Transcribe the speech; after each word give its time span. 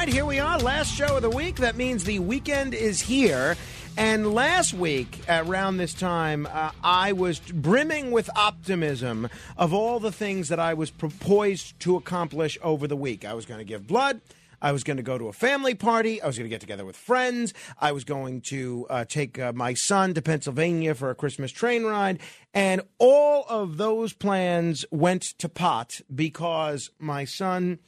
Right, 0.00 0.08
here 0.08 0.24
we 0.24 0.38
are. 0.38 0.58
Last 0.58 0.94
show 0.94 1.16
of 1.16 1.20
the 1.20 1.28
week. 1.28 1.56
That 1.56 1.76
means 1.76 2.04
the 2.04 2.20
weekend 2.20 2.72
is 2.72 3.02
here. 3.02 3.54
And 3.98 4.32
last 4.32 4.72
week, 4.72 5.18
around 5.28 5.76
this 5.76 5.92
time, 5.92 6.48
uh, 6.50 6.70
I 6.82 7.12
was 7.12 7.38
brimming 7.38 8.10
with 8.10 8.30
optimism 8.34 9.28
of 9.58 9.74
all 9.74 10.00
the 10.00 10.10
things 10.10 10.48
that 10.48 10.58
I 10.58 10.72
was 10.72 10.90
poised 10.90 11.78
to 11.80 11.96
accomplish 11.96 12.56
over 12.62 12.86
the 12.86 12.96
week. 12.96 13.26
I 13.26 13.34
was 13.34 13.44
going 13.44 13.58
to 13.58 13.64
give 13.64 13.86
blood. 13.86 14.22
I 14.62 14.72
was 14.72 14.84
going 14.84 14.96
to 14.96 15.02
go 15.02 15.18
to 15.18 15.28
a 15.28 15.34
family 15.34 15.74
party. 15.74 16.22
I 16.22 16.26
was 16.26 16.38
going 16.38 16.48
to 16.48 16.54
get 16.54 16.62
together 16.62 16.86
with 16.86 16.96
friends. 16.96 17.52
I 17.78 17.92
was 17.92 18.04
going 18.04 18.40
to 18.42 18.86
uh, 18.88 19.04
take 19.04 19.38
uh, 19.38 19.52
my 19.54 19.74
son 19.74 20.14
to 20.14 20.22
Pennsylvania 20.22 20.94
for 20.94 21.10
a 21.10 21.14
Christmas 21.14 21.52
train 21.52 21.84
ride. 21.84 22.20
And 22.54 22.80
all 22.98 23.44
of 23.50 23.76
those 23.76 24.14
plans 24.14 24.86
went 24.90 25.22
to 25.40 25.50
pot 25.50 26.00
because 26.14 26.90
my 26.98 27.26
son 27.26 27.80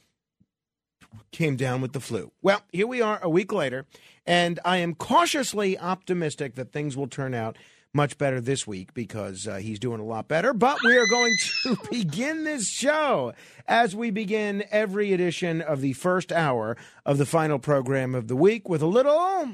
came 1.31 1.55
down 1.55 1.81
with 1.81 1.93
the 1.93 1.99
flu. 1.99 2.31
Well, 2.41 2.61
here 2.71 2.87
we 2.87 3.01
are 3.01 3.19
a 3.21 3.29
week 3.29 3.51
later, 3.51 3.85
and 4.25 4.59
I 4.63 4.77
am 4.77 4.95
cautiously 4.95 5.77
optimistic 5.77 6.55
that 6.55 6.71
things 6.71 6.95
will 6.95 7.07
turn 7.07 7.33
out 7.33 7.57
much 7.93 8.17
better 8.17 8.41
this 8.41 8.65
week 8.65 8.93
because 8.93 9.47
uh, 9.47 9.55
he's 9.57 9.79
doing 9.79 9.99
a 9.99 10.05
lot 10.05 10.27
better. 10.27 10.53
But 10.53 10.79
we 10.83 10.97
are 10.97 11.07
going 11.07 11.35
to 11.63 11.77
begin 11.91 12.43
this 12.43 12.67
show 12.67 13.33
as 13.67 13.95
we 13.95 14.09
begin 14.11 14.63
every 14.71 15.13
edition 15.13 15.61
of 15.61 15.81
the 15.81 15.93
first 15.93 16.31
hour 16.31 16.75
of 17.05 17.17
the 17.17 17.25
final 17.25 17.59
program 17.59 18.15
of 18.15 18.27
the 18.27 18.35
week 18.35 18.67
with 18.67 18.81
a 18.81 18.87
little. 18.87 19.47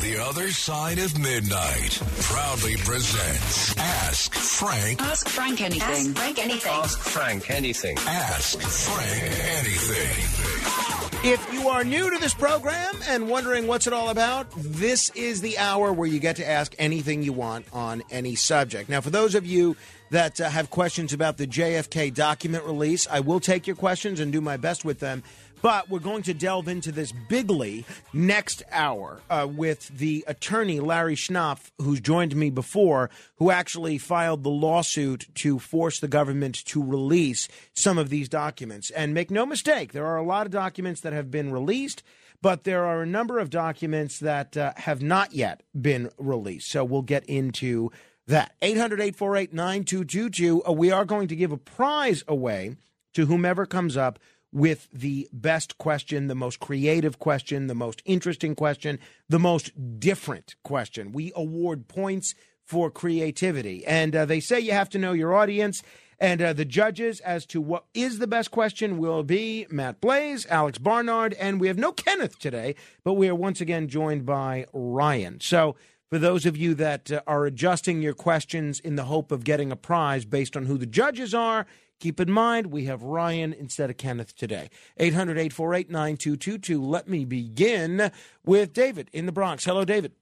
The 0.00 0.18
Other 0.20 0.50
Side 0.50 0.98
of 0.98 1.18
Midnight 1.18 2.00
proudly 2.22 2.76
presents 2.76 3.76
Ask 3.78 4.34
Frank. 4.34 5.00
Ask 5.02 5.28
Frank 5.28 5.60
anything. 5.60 5.82
Ask 5.90 6.16
Frank 6.16 6.38
anything. 6.38 6.72
Ask 6.72 6.98
Frank 7.00 7.50
anything. 7.50 7.96
Ask 7.98 8.60
Frank 8.60 9.22
anything. 9.58 11.03
If 11.26 11.50
you 11.54 11.70
are 11.70 11.84
new 11.84 12.10
to 12.10 12.18
this 12.18 12.34
program 12.34 12.96
and 13.08 13.30
wondering 13.30 13.66
what's 13.66 13.86
it 13.86 13.94
all 13.94 14.10
about, 14.10 14.46
this 14.54 15.08
is 15.14 15.40
the 15.40 15.56
hour 15.56 15.90
where 15.90 16.06
you 16.06 16.18
get 16.18 16.36
to 16.36 16.46
ask 16.46 16.74
anything 16.78 17.22
you 17.22 17.32
want 17.32 17.64
on 17.72 18.02
any 18.10 18.34
subject. 18.34 18.90
Now, 18.90 19.00
for 19.00 19.08
those 19.08 19.34
of 19.34 19.46
you 19.46 19.74
that 20.10 20.38
uh, 20.38 20.50
have 20.50 20.68
questions 20.68 21.14
about 21.14 21.38
the 21.38 21.46
JFK 21.46 22.12
document 22.12 22.64
release, 22.64 23.06
I 23.10 23.20
will 23.20 23.40
take 23.40 23.66
your 23.66 23.74
questions 23.74 24.20
and 24.20 24.32
do 24.32 24.42
my 24.42 24.58
best 24.58 24.84
with 24.84 25.00
them. 25.00 25.22
But 25.64 25.88
we're 25.88 25.98
going 25.98 26.24
to 26.24 26.34
delve 26.34 26.68
into 26.68 26.92
this 26.92 27.10
bigly 27.10 27.86
next 28.12 28.62
hour 28.70 29.22
uh, 29.30 29.48
with 29.50 29.88
the 29.96 30.22
attorney, 30.26 30.78
Larry 30.78 31.14
Schnapf, 31.14 31.70
who's 31.80 32.02
joined 32.02 32.36
me 32.36 32.50
before, 32.50 33.08
who 33.36 33.50
actually 33.50 33.96
filed 33.96 34.42
the 34.42 34.50
lawsuit 34.50 35.24
to 35.36 35.58
force 35.58 36.00
the 36.00 36.06
government 36.06 36.66
to 36.66 36.84
release 36.84 37.48
some 37.72 37.96
of 37.96 38.10
these 38.10 38.28
documents. 38.28 38.90
And 38.90 39.14
make 39.14 39.30
no 39.30 39.46
mistake, 39.46 39.92
there 39.92 40.04
are 40.04 40.18
a 40.18 40.22
lot 40.22 40.44
of 40.44 40.52
documents 40.52 41.00
that 41.00 41.14
have 41.14 41.30
been 41.30 41.50
released 41.50 42.02
but 42.42 42.64
there 42.64 42.84
are 42.84 43.00
a 43.00 43.06
number 43.06 43.38
of 43.38 43.48
documents 43.48 44.18
that 44.18 44.54
uh, 44.54 44.74
have 44.76 45.00
not 45.00 45.32
yet 45.32 45.62
been 45.80 46.10
released. 46.18 46.70
So 46.70 46.84
we'll 46.84 47.00
get 47.00 47.24
into 47.24 47.90
that. 48.26 48.52
800 48.60 49.00
848 49.00 49.54
9222. 49.54 50.62
Uh, 50.62 50.72
we 50.72 50.90
are 50.90 51.06
going 51.06 51.28
to 51.28 51.36
give 51.36 51.52
a 51.52 51.56
prize 51.56 52.22
away 52.28 52.76
to 53.14 53.26
whomever 53.26 53.64
comes 53.64 53.96
up 53.96 54.18
with 54.54 54.88
the 54.92 55.28
best 55.32 55.76
question, 55.78 56.28
the 56.28 56.34
most 56.34 56.60
creative 56.60 57.18
question, 57.18 57.66
the 57.66 57.74
most 57.74 58.00
interesting 58.04 58.54
question, 58.54 59.00
the 59.28 59.40
most 59.40 59.72
different 59.98 60.54
question. 60.62 61.10
We 61.10 61.32
award 61.34 61.88
points 61.88 62.36
for 62.64 62.88
creativity. 62.88 63.84
And 63.84 64.14
uh, 64.14 64.24
they 64.24 64.38
say 64.38 64.60
you 64.60 64.70
have 64.70 64.88
to 64.90 64.98
know 64.98 65.12
your 65.12 65.34
audience. 65.34 65.82
And 66.20 66.40
uh, 66.40 66.52
the 66.52 66.64
judges 66.64 67.18
as 67.20 67.44
to 67.46 67.60
what 67.60 67.86
is 67.94 68.20
the 68.20 68.28
best 68.28 68.52
question 68.52 68.98
will 68.98 69.24
be 69.24 69.66
Matt 69.70 70.00
Blaze, 70.00 70.46
Alex 70.46 70.78
Barnard, 70.78 71.34
and 71.34 71.60
we 71.60 71.66
have 71.66 71.76
no 71.76 71.90
Kenneth 71.90 72.38
today, 72.38 72.76
but 73.02 73.14
we 73.14 73.28
are 73.28 73.34
once 73.34 73.60
again 73.60 73.88
joined 73.88 74.24
by 74.24 74.66
Ryan. 74.72 75.40
So, 75.40 75.74
for 76.10 76.18
those 76.20 76.46
of 76.46 76.56
you 76.56 76.74
that 76.74 77.10
uh, 77.10 77.22
are 77.26 77.44
adjusting 77.44 78.00
your 78.00 78.14
questions 78.14 78.78
in 78.78 78.94
the 78.94 79.04
hope 79.04 79.32
of 79.32 79.42
getting 79.42 79.72
a 79.72 79.76
prize 79.76 80.24
based 80.24 80.56
on 80.56 80.66
who 80.66 80.78
the 80.78 80.86
judges 80.86 81.34
are, 81.34 81.66
keep 82.04 82.20
in 82.20 82.30
mind 82.30 82.66
we 82.66 82.84
have 82.84 83.02
Ryan 83.02 83.54
instead 83.54 83.88
of 83.88 83.96
Kenneth 83.96 84.36
today. 84.36 84.68
800 84.98 85.38
848 85.38 85.90
9222. 85.90 86.82
Let 86.82 87.08
me 87.08 87.24
begin 87.24 88.12
with 88.44 88.74
David 88.74 89.08
in 89.14 89.24
the 89.24 89.32
Bronx. 89.32 89.64
Hello, 89.64 89.86
David. 89.86 90.12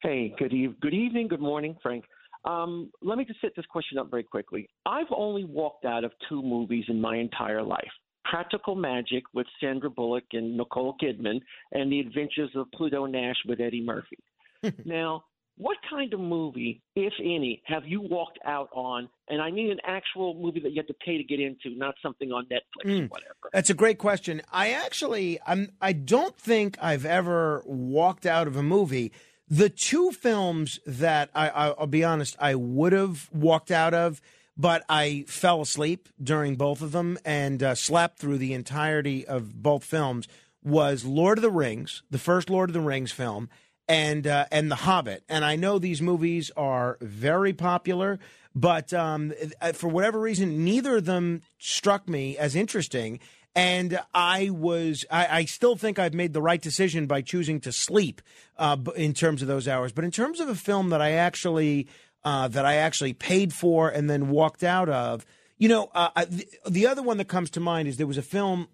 Hey, 0.00 0.34
good, 0.38 0.54
eve- 0.54 0.80
good 0.80 0.94
evening, 0.94 1.28
good 1.28 1.42
morning, 1.42 1.76
Frank. 1.82 2.06
Um, 2.46 2.90
let 3.02 3.18
me 3.18 3.26
just 3.26 3.42
set 3.42 3.50
this 3.54 3.66
question 3.66 3.98
up 3.98 4.10
very 4.10 4.22
quickly. 4.22 4.66
I've 4.86 5.12
only 5.14 5.44
walked 5.44 5.84
out 5.84 6.04
of 6.04 6.12
two 6.26 6.42
movies 6.42 6.86
in 6.88 6.98
my 6.98 7.18
entire 7.18 7.62
life. 7.62 7.92
Practical 8.24 8.74
Magic 8.74 9.24
with 9.34 9.46
Sandra 9.60 9.90
Bullock 9.90 10.24
and 10.32 10.56
Nicole 10.56 10.96
Kidman, 11.02 11.38
and 11.72 11.92
The 11.92 12.00
Adventures 12.00 12.50
of 12.54 12.66
Pluto 12.74 13.04
Nash 13.04 13.36
with 13.46 13.60
Eddie 13.60 13.84
Murphy. 13.84 14.18
now, 14.86 15.24
what 15.62 15.76
kind 15.88 16.12
of 16.12 16.20
movie, 16.20 16.82
if 16.96 17.12
any, 17.20 17.62
have 17.66 17.84
you 17.86 18.00
walked 18.00 18.38
out 18.44 18.68
on? 18.74 19.08
And 19.28 19.40
I 19.40 19.50
mean 19.50 19.70
an 19.70 19.78
actual 19.84 20.34
movie 20.34 20.60
that 20.60 20.70
you 20.72 20.76
have 20.78 20.86
to 20.88 20.94
pay 20.94 21.16
to 21.18 21.24
get 21.24 21.40
into, 21.40 21.76
not 21.76 21.94
something 22.02 22.30
on 22.32 22.46
Netflix 22.46 22.84
Mm. 22.90 23.04
or 23.04 23.08
whatever. 23.08 23.34
That's 23.52 23.70
a 23.70 23.74
great 23.74 23.98
question. 23.98 24.42
I 24.52 24.70
actually, 24.72 25.38
I'm, 25.46 25.70
I 25.80 25.92
don't 25.92 26.36
think 26.36 26.76
I've 26.82 27.06
ever 27.06 27.62
walked 27.64 28.26
out 28.26 28.46
of 28.46 28.56
a 28.56 28.62
movie. 28.62 29.12
The 29.48 29.68
two 29.68 30.10
films 30.12 30.80
that 30.86 31.30
I, 31.34 31.48
I, 31.48 31.66
I'll 31.70 31.86
be 31.86 32.04
honest, 32.04 32.36
I 32.38 32.54
would 32.54 32.92
have 32.92 33.28
walked 33.32 33.70
out 33.70 33.94
of, 33.94 34.20
but 34.56 34.84
I 34.88 35.24
fell 35.28 35.60
asleep 35.62 36.08
during 36.22 36.56
both 36.56 36.82
of 36.82 36.92
them 36.92 37.18
and 37.24 37.62
uh, 37.62 37.74
slept 37.74 38.18
through 38.18 38.38
the 38.38 38.52
entirety 38.54 39.26
of 39.26 39.62
both 39.62 39.84
films. 39.84 40.26
Was 40.64 41.04
Lord 41.04 41.38
of 41.38 41.42
the 41.42 41.50
Rings, 41.50 42.02
the 42.10 42.18
first 42.18 42.48
Lord 42.48 42.70
of 42.70 42.74
the 42.74 42.80
Rings 42.80 43.10
film, 43.12 43.48
and 43.88 44.26
uh, 44.26 44.46
and 44.50 44.70
The 44.70 44.76
Hobbit. 44.76 45.24
And 45.28 45.44
I 45.44 45.56
know 45.56 45.78
these 45.78 46.02
movies 46.02 46.50
are 46.56 46.98
very 47.00 47.52
popular, 47.52 48.18
but 48.54 48.92
um, 48.92 49.32
uh, 49.60 49.72
for 49.72 49.88
whatever 49.88 50.20
reason, 50.20 50.64
neither 50.64 50.96
of 50.98 51.04
them 51.04 51.42
struck 51.58 52.08
me 52.08 52.36
as 52.36 52.54
interesting. 52.54 53.20
And 53.54 54.00
I 54.14 54.48
was, 54.48 55.04
I, 55.10 55.40
I 55.40 55.44
still 55.44 55.76
think 55.76 55.98
I've 55.98 56.14
made 56.14 56.32
the 56.32 56.40
right 56.40 56.60
decision 56.60 57.06
by 57.06 57.20
choosing 57.20 57.60
to 57.60 57.72
sleep 57.72 58.22
uh, 58.56 58.78
in 58.96 59.12
terms 59.12 59.42
of 59.42 59.48
those 59.48 59.68
hours. 59.68 59.92
But 59.92 60.04
in 60.04 60.10
terms 60.10 60.40
of 60.40 60.48
a 60.48 60.54
film 60.54 60.88
that 60.88 61.02
I 61.02 61.12
actually, 61.12 61.86
uh, 62.24 62.48
that 62.48 62.64
I 62.64 62.76
actually 62.76 63.12
paid 63.12 63.52
for 63.52 63.90
and 63.90 64.08
then 64.08 64.30
walked 64.30 64.64
out 64.64 64.88
of, 64.88 65.26
you 65.58 65.68
know, 65.68 65.90
uh, 65.94 66.24
the, 66.26 66.48
the 66.66 66.86
other 66.86 67.02
one 67.02 67.18
that 67.18 67.28
comes 67.28 67.50
to 67.50 67.60
mind 67.60 67.88
is 67.88 67.98
there 67.98 68.06
was 68.06 68.16
a 68.16 68.22
film 68.22 68.68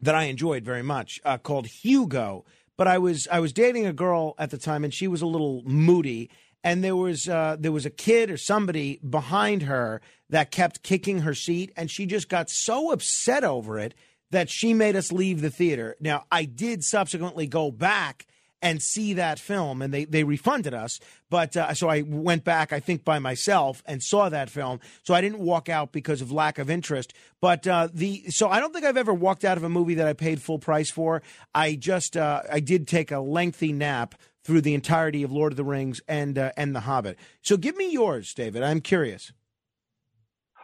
that 0.00 0.14
I 0.14 0.24
enjoyed 0.24 0.64
very 0.64 0.82
much 0.82 1.20
uh, 1.24 1.36
called 1.36 1.66
Hugo. 1.66 2.46
But 2.80 2.88
I 2.88 2.96
was 2.96 3.28
I 3.30 3.40
was 3.40 3.52
dating 3.52 3.84
a 3.84 3.92
girl 3.92 4.34
at 4.38 4.48
the 4.48 4.56
time, 4.56 4.84
and 4.84 4.94
she 4.94 5.06
was 5.06 5.20
a 5.20 5.26
little 5.26 5.62
moody. 5.66 6.30
And 6.64 6.82
there 6.82 6.96
was 6.96 7.28
uh, 7.28 7.56
there 7.60 7.72
was 7.72 7.84
a 7.84 7.90
kid 7.90 8.30
or 8.30 8.38
somebody 8.38 8.98
behind 9.06 9.64
her 9.64 10.00
that 10.30 10.50
kept 10.50 10.82
kicking 10.82 11.20
her 11.20 11.34
seat, 11.34 11.72
and 11.76 11.90
she 11.90 12.06
just 12.06 12.30
got 12.30 12.48
so 12.48 12.90
upset 12.90 13.44
over 13.44 13.78
it 13.78 13.92
that 14.30 14.48
she 14.48 14.72
made 14.72 14.96
us 14.96 15.12
leave 15.12 15.42
the 15.42 15.50
theater. 15.50 15.94
Now 16.00 16.24
I 16.32 16.46
did 16.46 16.82
subsequently 16.82 17.46
go 17.46 17.70
back 17.70 18.26
and 18.62 18.82
see 18.82 19.14
that 19.14 19.38
film, 19.38 19.82
and 19.82 19.92
they 19.92 20.04
they 20.04 20.24
refunded 20.24 20.74
us. 20.74 21.00
But 21.28 21.56
uh, 21.56 21.74
so 21.74 21.88
I 21.88 22.02
went 22.02 22.44
back, 22.44 22.72
I 22.72 22.80
think 22.80 23.04
by 23.04 23.18
myself, 23.18 23.82
and 23.86 24.02
saw 24.02 24.28
that 24.28 24.50
film. 24.50 24.80
So 25.02 25.14
I 25.14 25.20
didn't 25.20 25.38
walk 25.38 25.68
out 25.68 25.92
because 25.92 26.20
of 26.20 26.32
lack 26.32 26.58
of 26.58 26.68
interest. 26.68 27.14
But 27.40 27.66
uh, 27.66 27.88
the 27.92 28.30
so 28.30 28.48
I 28.48 28.60
don't 28.60 28.72
think 28.72 28.84
I've 28.84 28.96
ever 28.96 29.14
walked 29.14 29.44
out 29.44 29.56
of 29.56 29.64
a 29.64 29.68
movie 29.68 29.94
that 29.94 30.06
I 30.06 30.12
paid 30.12 30.42
full 30.42 30.58
price 30.58 30.90
for. 30.90 31.22
I 31.54 31.74
just 31.74 32.16
uh, 32.16 32.42
I 32.50 32.60
did 32.60 32.86
take 32.86 33.10
a 33.10 33.20
lengthy 33.20 33.72
nap 33.72 34.14
through 34.42 34.60
the 34.60 34.74
entirety 34.74 35.22
of 35.22 35.32
Lord 35.32 35.52
of 35.52 35.56
the 35.56 35.64
Rings 35.64 36.00
and 36.08 36.38
uh, 36.38 36.52
and 36.56 36.74
The 36.74 36.80
Hobbit. 36.80 37.18
So 37.42 37.56
give 37.56 37.76
me 37.76 37.90
yours, 37.92 38.34
David. 38.34 38.62
I'm 38.62 38.80
curious. 38.80 39.32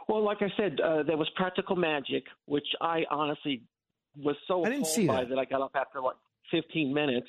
Well, 0.08 0.22
like 0.22 0.38
I 0.40 0.52
said, 0.56 0.80
uh, 0.80 1.02
there 1.02 1.16
was 1.16 1.28
Practical 1.34 1.74
Magic, 1.74 2.24
which 2.44 2.66
I 2.80 3.02
honestly 3.10 3.62
was 4.16 4.36
so 4.46 4.64
I 4.64 4.68
didn't 4.68 4.82
appalled 4.82 4.94
see 4.94 5.06
by 5.06 5.20
that. 5.20 5.30
that 5.30 5.38
I 5.38 5.44
got 5.44 5.62
up 5.62 5.72
after 5.74 6.00
like 6.00 6.16
15 6.50 6.92
minutes. 6.94 7.26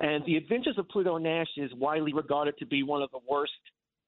And 0.00 0.24
The 0.26 0.36
Adventures 0.36 0.78
of 0.78 0.88
Pluto 0.88 1.18
Nash 1.18 1.48
is 1.56 1.72
widely 1.74 2.12
regarded 2.12 2.56
to 2.58 2.66
be 2.66 2.82
one 2.82 3.02
of 3.02 3.10
the 3.10 3.18
worst 3.28 3.52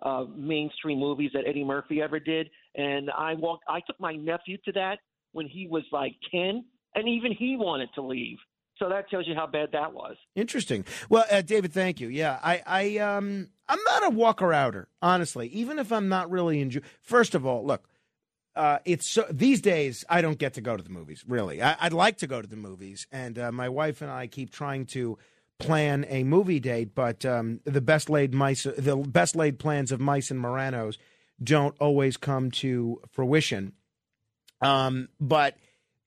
uh, 0.03 0.25
mainstream 0.37 0.99
movies 0.99 1.31
that 1.35 1.45
Eddie 1.47 1.65
Murphy 1.65 2.01
ever 2.01 2.19
did. 2.21 2.49
And 2.77 3.11
I 3.11 3.35
walked, 3.35 3.65
I 3.69 3.81
took 3.87 3.99
my 4.01 4.15
nephew 4.15 4.57
to 4.65 4.73
that 4.73 4.99
when 5.33 5.47
he 5.47 5.67
was 5.69 5.83
like 5.93 6.15
10, 6.31 6.65
and 6.95 7.09
even 7.09 7.33
he 7.33 7.57
wanted 7.57 7.91
to 7.95 8.03
leave. 8.03 8.39
So 8.79 8.89
that 8.89 9.11
tells 9.11 9.27
you 9.27 9.35
how 9.35 9.47
bad 9.47 9.71
that 9.73 9.93
was. 9.93 10.17
Interesting. 10.35 10.87
Well, 11.11 11.25
uh, 11.31 11.43
David, 11.43 11.73
thank 11.73 12.01
you. 12.01 12.09
Yeah, 12.09 12.39
I, 12.43 12.63
I, 12.67 12.99
um, 12.99 13.49
I'm 13.69 13.79
not 13.85 14.07
a 14.07 14.11
walker 14.11 14.55
outer, 14.55 14.89
honestly. 15.03 15.49
Even 15.49 15.79
if 15.79 15.93
I'm 15.93 16.09
not 16.09 16.31
really 16.31 16.61
enjoy. 16.61 16.81
First 17.03 17.35
of 17.35 17.45
all, 17.45 17.65
look, 17.67 17.87
uh, 18.57 18.79
it's 18.85 19.09
so, 19.09 19.27
these 19.31 19.61
days 19.61 20.05
I 20.09 20.23
don't 20.23 20.39
get 20.39 20.55
to 20.55 20.61
go 20.61 20.77
to 20.77 20.83
the 20.83 20.91
movies. 20.91 21.25
Really, 21.29 21.63
I, 21.63 21.77
would 21.85 21.93
like 21.93 22.17
to 22.19 22.27
go 22.27 22.41
to 22.41 22.49
the 22.49 22.57
movies, 22.57 23.07
and 23.13 23.39
uh, 23.39 23.53
my 23.53 23.69
wife 23.69 24.03
and 24.03 24.11
I 24.11 24.27
keep 24.27 24.51
trying 24.51 24.87
to 24.87 25.19
plan 25.61 26.07
a 26.09 26.25
movie 26.25 26.61
date, 26.61 26.95
but 26.95 27.25
um, 27.25 27.61
the 27.65 27.81
best 27.81 28.11
laid 28.11 28.35
mice, 28.35 28.65
the 28.65 28.97
best 28.97 29.37
laid 29.37 29.59
plans 29.59 29.93
of 29.93 30.01
mice 30.01 30.31
and 30.31 30.41
Moranos 30.41 30.99
don't 31.43 31.77
always 31.79 32.17
come 32.17 32.51
to 32.51 33.01
fruition. 33.13 33.73
Um, 34.61 35.09
but 35.21 35.57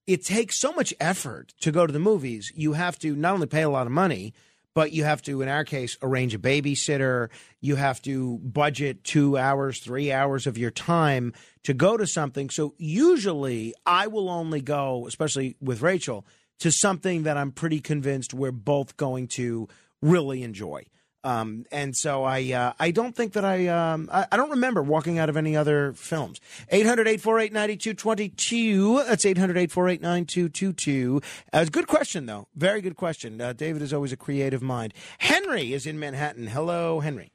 it 0.05 0.25
takes 0.25 0.59
so 0.59 0.73
much 0.73 0.94
effort 1.00 1.53
to 1.61 1.71
go 1.71 1.88
to 1.88 1.94
the 1.94 2.00
movies. 2.00 2.51
You 2.55 2.73
have 2.73 3.00
to 3.00 3.15
not 3.15 3.33
only 3.33 3.47
pay 3.47 3.61
a 3.61 3.69
lot 3.69 3.88
of 3.88 3.94
money, 3.94 4.33
but 4.73 4.91
you 4.91 5.03
have 5.03 5.21
to, 5.23 5.41
in 5.41 5.50
our 5.50 5.63
case, 5.63 5.97
arrange 6.01 6.33
a 6.33 6.39
babysitter. 6.39 7.29
You 7.61 7.75
have 7.75 8.01
to 8.03 8.39
budget 8.39 9.03
two 9.03 9.38
hours, 9.38 9.79
three 9.79 10.11
hours 10.11 10.47
of 10.47 10.57
your 10.57 10.71
time 10.71 11.33
to 11.63 11.73
go 11.73 11.95
to 11.95 12.07
something. 12.07 12.49
So 12.49 12.73
usually 12.77 13.73
I 13.85 14.07
will 14.07 14.29
only 14.29 14.61
go, 14.61 15.06
especially 15.07 15.56
with 15.61 15.81
Rachel, 15.81 16.25
to 16.63 16.71
something 16.71 17.24
that 17.24 17.36
I'm 17.36 17.51
pretty 17.51 17.81
convinced 17.81 18.33
we're 18.33 18.54
both 18.54 18.95
going 18.95 19.27
to 19.27 19.68
really 20.01 20.44
enjoy. 20.44 20.86
Um, 21.25 21.65
and 21.74 21.94
so 21.94 22.24
I 22.24 22.54
uh, 22.54 22.71
I 22.80 22.92
don't 22.92 23.13
think 23.13 23.33
that 23.33 23.44
I, 23.44 23.68
um, 23.68 24.10
I, 24.12 24.27
I 24.31 24.38
don't 24.38 24.51
remember 24.51 24.81
walking 24.81 25.19
out 25.19 25.27
of 25.27 25.36
any 25.36 25.57
other 25.57 25.92
films. 25.92 26.39
800-848-9222. 26.71 29.07
That's 29.07 29.25
800-848-9222. 29.25 31.21
Uh, 31.51 31.65
good 31.65 31.88
question 31.88 32.27
though. 32.27 32.48
Very 32.56 32.80
good 32.80 32.95
question. 32.95 33.42
Uh, 33.42 33.51
David 33.51 33.81
is 33.81 33.92
always 33.92 34.13
a 34.13 34.18
creative 34.18 34.62
mind. 34.62 34.94
Henry 35.18 35.74
is 35.74 35.86
in 35.86 36.00
Manhattan. 36.00 36.48
Hello, 36.48 37.01
Henry. 37.01 37.33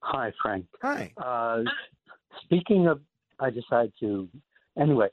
Hi, 0.00 0.32
Frank. 0.42 0.66
Hi. 0.82 1.12
Uh, 1.16 1.62
speaking 2.42 2.88
of, 2.88 3.00
I 3.38 3.50
decided 3.50 3.92
to 4.00 4.28
anyway. 4.76 5.10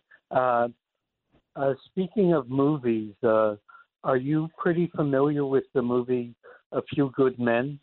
Uh, 1.56 1.74
speaking 1.86 2.34
of 2.34 2.50
movies, 2.50 3.14
uh, 3.24 3.56
are 4.04 4.18
you 4.18 4.50
pretty 4.58 4.92
familiar 4.96 5.46
with 5.46 5.64
the 5.74 5.82
movie 5.82 6.36
A 6.72 6.82
Few 6.94 7.12
Good 7.16 7.40
Men? 7.40 7.80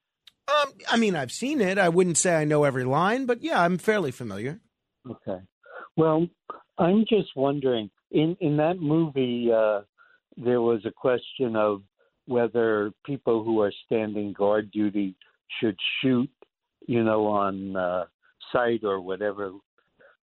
Um, 0.49 0.73
I 0.89 0.97
mean, 0.97 1.17
I've 1.17 1.33
seen 1.33 1.61
it. 1.61 1.79
I 1.79 1.89
wouldn't 1.89 2.19
say 2.19 2.35
I 2.35 2.45
know 2.45 2.65
every 2.65 2.85
line, 2.85 3.27
but 3.27 3.43
yeah, 3.43 3.63
I'm 3.63 3.79
fairly 3.79 4.11
familiar. 4.11 4.61
Okay. 5.09 5.41
Well, 5.97 6.27
I'm 6.79 7.05
just 7.09 7.31
wondering 7.37 7.91
in 8.13 8.37
in 8.41 8.57
that 8.59 8.79
movie, 8.79 9.51
uh, 9.53 9.81
there 10.37 10.61
was 10.61 10.85
a 10.85 10.91
question 10.91 11.57
of 11.57 11.83
whether 12.27 12.93
people 13.05 13.43
who 13.43 13.61
are 13.61 13.73
standing 13.87 14.33
guard 14.33 14.71
duty 14.71 15.17
should 15.61 15.77
shoot, 16.01 16.31
you 16.87 17.03
know, 17.03 17.27
on 17.27 17.77
uh, 17.77 18.05
site 18.53 18.85
or 18.85 19.01
whatever 19.01 19.53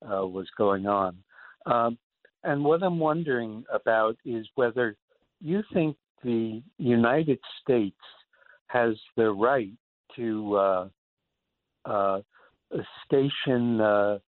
uh, 0.03 0.25
was 0.25 0.47
going 0.57 0.85
on. 0.87 1.17
Um, 1.65 1.97
and 2.43 2.63
what 2.63 2.83
I'm 2.83 2.99
wondering 2.99 3.63
about 3.73 4.17
is 4.25 4.47
whether 4.55 4.95
you 5.41 5.63
think 5.73 5.95
the 6.23 6.61
United 6.77 7.39
States 7.61 7.97
has 8.67 8.95
the 9.15 9.31
right 9.31 9.71
to 10.15 10.55
uh, 10.55 10.87
uh, 11.85 12.21
station 13.05 13.81
uh, 13.81 14.19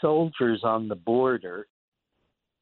soldiers 0.00 0.60
on 0.62 0.88
the 0.88 0.94
border, 0.94 1.66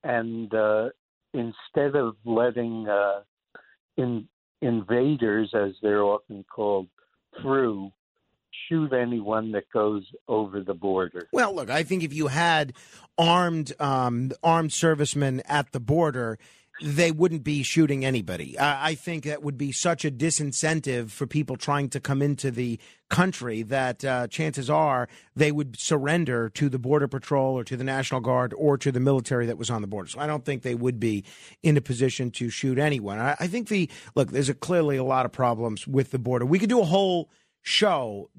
and 0.05 0.53
uh, 0.55 0.89
instead 1.35 1.97
of 1.97 2.17
letting 2.25 2.89
uh, 2.89 3.21
in, 3.97 4.27
invaders, 4.63 5.51
as 5.55 5.73
they're 5.83 6.05
often 6.05 6.45
called, 6.55 6.87
through, 7.41 7.91
shoot 8.69 8.93
anyone 8.93 9.53
that 9.53 9.65
goes 9.73 10.05
over 10.29 10.61
the 10.61 10.75
border. 10.75 11.29
Well, 11.33 11.55
look, 11.55 11.71
I 11.71 11.83
think 11.83 12.03
if 12.03 12.13
you 12.13 12.29
had 12.29 12.73
armed 13.19 13.73
um, 13.81 14.33
armed 14.43 14.73
servicemen 14.73 15.43
at 15.47 15.73
the 15.73 15.81
border, 15.81 16.39
they 16.83 17.11
wouldn't 17.11 17.45
be 17.45 17.63
shooting 17.63 18.05
anybody. 18.05 18.59
I, 18.59 18.91
I 18.91 18.95
think 18.95 19.25
that 19.25 19.43
would 19.43 19.59
be 19.59 19.73
such 19.73 20.05
a 20.05 20.11
disincentive 20.11 21.11
for 21.11 21.27
people 21.27 21.57
trying 21.57 21.91
to 21.91 22.01
come 22.01 22.23
into 22.23 22.51
the 22.51 22.79
country 23.09 23.63
that 23.63 24.05
uh, 24.05 24.29
chances 24.29 24.71
are 24.71 25.09
they 25.35 25.53
would 25.53 25.79
surrender 25.79 26.49
to 26.51 26.69
the 26.69 26.79
Border 26.79 27.09
Patrol 27.09 27.59
or 27.59 27.65
to 27.65 27.77
the 27.77 27.85
National 27.85 28.21
Guard 28.21 28.55
or 28.57 28.79
to 28.79 28.93
the 28.93 29.01
military 29.01 29.47
that 29.47 29.59
was 29.59 29.69
on 29.69 29.83
the 29.83 29.89
border. 29.89 30.09
So 30.09 30.21
I 30.21 30.27
don't 30.27 30.45
think 30.45 30.63
they 30.63 30.75
would 30.75 30.99
be 31.01 31.25
in 31.63 31.77
a 31.77 31.81
position 31.81 32.31
to 32.33 32.49
shoot 32.49 32.79
anyone. 32.79 33.19
I, 33.19 33.37
I 33.39 33.47
think 33.47 33.69
the 33.69 33.91
look, 34.15 34.31
there's 34.31 34.49
a, 34.49 34.55
clearly 34.55 34.97
a 34.97 35.05
lot 35.05 35.27
of 35.27 35.33
problems 35.33 35.87
with 35.87 36.13
the 36.13 36.19
border. 36.19 36.47
We 36.47 36.59
could 36.59 36.71
do 36.71 36.81
a 36.81 36.85
whole 36.85 37.31
show 37.63 38.31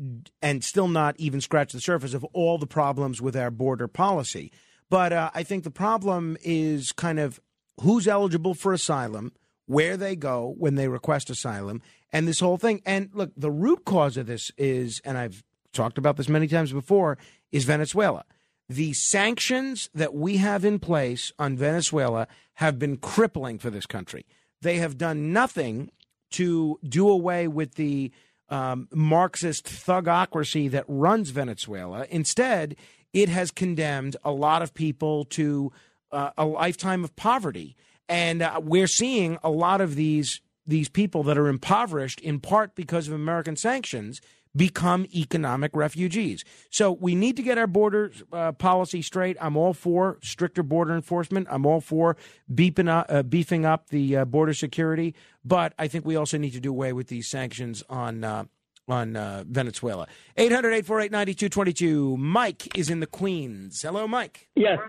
and 0.42 0.64
still 0.64 0.88
not 0.88 1.16
even 1.20 1.42
scratch 1.42 1.74
the 1.74 1.82
surface 1.82 2.14
of 2.14 2.24
all 2.34 2.58
the 2.58 2.68
problems 2.68 3.22
with 3.22 3.36
our 3.36 3.52
border 3.52 3.88
policy. 3.88 4.52
But 4.90 5.14
uh, 5.14 5.32
I 5.34 5.44
think 5.44 5.64
the 5.64 5.72
problem 5.72 6.38
is 6.44 6.92
kind 6.92 7.20
of 7.20 7.40
who's 7.80 8.08
eligible 8.08 8.54
for 8.54 8.74
asylum, 8.74 9.32
where 9.66 9.96
they 9.96 10.16
go 10.16 10.54
when 10.58 10.76
they 10.76 10.88
request 10.88 11.30
asylum, 11.30 11.82
and 12.12 12.28
this 12.28 12.40
whole 12.40 12.58
thing. 12.58 12.82
And 12.86 13.10
look, 13.14 13.32
the 13.38 13.52
root 13.52 13.86
cause 13.86 14.18
of 14.18 14.28
this 14.28 14.52
is, 14.58 15.02
and 15.06 15.18
I've 15.18 15.44
talked 15.72 15.98
about 15.98 16.18
this 16.18 16.28
many 16.28 16.48
times 16.48 16.74
before, 16.74 17.18
is 17.52 17.64
Venezuela. 17.64 18.26
The 18.68 18.94
sanctions 18.94 19.90
that 19.94 20.14
we 20.14 20.38
have 20.38 20.66
in 20.66 20.80
place 20.80 21.32
on 21.38 21.58
Venezuela 21.58 22.28
have 22.56 22.80
been 22.80 22.98
crippling 22.98 23.60
for 23.60 23.70
this 23.70 23.86
country. 23.86 24.26
They 24.62 24.78
have 24.78 24.98
done 24.98 25.34
nothing 25.34 25.92
to 26.32 26.80
do 26.84 27.10
away 27.10 27.48
with 27.48 27.76
the 27.76 28.12
um, 28.52 28.88
Marxist 28.94 29.66
thugocracy 29.66 30.70
that 30.70 30.86
runs 30.88 31.32
Venezuela. 31.32 32.06
Instead, 32.10 32.76
it 33.14 33.30
has 33.30 33.50
condemned 33.50 34.18
a 34.24 34.32
lot 34.32 34.62
of 34.62 34.74
people 34.74 35.26
to 35.26 35.72
uh, 36.12 36.32
a 36.38 36.46
lifetime 36.46 37.04
of 37.04 37.16
poverty, 37.16 37.76
and 38.08 38.42
uh, 38.42 38.60
we're 38.62 38.88
seeing 38.88 39.38
a 39.44 39.50
lot 39.50 39.82
of 39.82 39.96
these 39.96 40.42
these 40.68 40.90
people 40.90 41.24
that 41.24 41.38
are 41.38 41.48
impoverished 41.48 42.20
in 42.20 42.40
part 42.40 42.76
because 42.76 43.08
of 43.08 43.14
American 43.14 43.56
sanctions 43.56 44.22
become 44.56 45.06
economic 45.14 45.76
refugees. 45.76 46.44
So 46.70 46.92
we 46.92 47.16
need 47.16 47.38
to 47.38 47.44
get 47.44 47.58
our 47.58 47.68
border 47.68 48.12
uh, 48.32 48.52
policy 48.54 49.02
straight. 49.02 49.38
I'm 49.40 49.56
all 49.56 49.74
for 49.74 50.18
stricter 50.22 50.64
border 50.64 50.94
enforcement. 50.94 51.48
I'm 51.50 51.66
all 51.66 51.82
for 51.82 52.18
beeping 52.54 52.90
up, 52.90 53.06
uh, 53.10 53.24
beefing 53.24 53.66
up 53.66 53.90
the 53.90 54.18
uh, 54.18 54.26
border 54.26 54.54
security. 54.54 55.16
But 55.44 55.74
I 55.80 55.88
think 55.88 56.06
we 56.06 56.16
also 56.16 56.38
need 56.38 56.54
to 56.54 56.60
do 56.60 56.70
away 56.70 56.94
with 56.94 57.08
these 57.08 57.30
sanctions 57.30 57.84
on 57.90 58.24
uh, 58.24 58.46
on 58.88 59.16
uh, 59.16 59.44
Venezuela. 59.48 60.08
800-848-9222. 60.38 62.18
Mike 62.18 62.78
is 62.78 62.90
in 62.90 63.00
the 63.00 63.08
Queens. 63.08 63.82
Hello, 63.82 64.08
Mike. 64.08 64.50
Yes. 64.56 64.80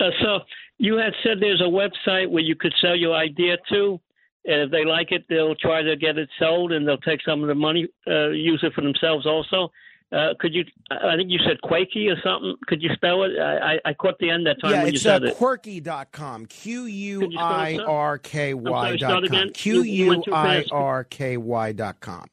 Uh, 0.00 0.04
so 0.20 0.40
you 0.78 0.96
had 0.96 1.12
said 1.22 1.38
there's 1.40 1.60
a 1.60 1.70
website 1.70 2.28
where 2.28 2.42
you 2.42 2.56
could 2.56 2.72
sell 2.80 2.96
your 2.96 3.14
idea 3.14 3.56
to. 3.70 4.00
And 4.46 4.60
if 4.62 4.70
they 4.70 4.84
like 4.84 5.10
it, 5.10 5.24
they'll 5.28 5.54
try 5.54 5.82
to 5.82 5.96
get 5.96 6.18
it 6.18 6.28
sold, 6.38 6.72
and 6.72 6.86
they'll 6.86 6.98
take 6.98 7.20
some 7.22 7.42
of 7.42 7.48
the 7.48 7.54
money, 7.54 7.88
uh, 8.06 8.28
use 8.28 8.60
it 8.62 8.74
for 8.74 8.82
themselves 8.82 9.26
also. 9.26 9.70
Uh, 10.12 10.34
could 10.38 10.54
you? 10.54 10.64
I 10.90 11.16
think 11.16 11.30
you 11.30 11.38
said 11.38 11.56
Quakey 11.64 12.12
or 12.12 12.20
something. 12.22 12.54
Could 12.66 12.82
you 12.82 12.90
spell 12.94 13.24
it? 13.24 13.32
I, 13.38 13.80
I 13.84 13.94
caught 13.94 14.18
the 14.20 14.30
end 14.30 14.46
that 14.46 14.60
time 14.60 14.70
yeah, 14.72 14.82
when 14.84 14.92
you 14.92 14.98
said 14.98 15.24
uh, 15.24 15.28
it. 15.28 15.36
Quirky.com. 15.36 16.46
Q 16.46 16.84
U 16.84 17.32
I 17.36 17.78
R 17.84 18.18
K 18.18 18.54
Y 18.54 18.96
dot 18.96 19.28
com. 19.28 19.50
Q 19.50 19.82
U 19.82 20.22
I 20.32 20.64
R 20.70 21.04
K 21.04 21.36
Y 21.36 21.72
dot 21.72 22.00
com. 22.00 22.26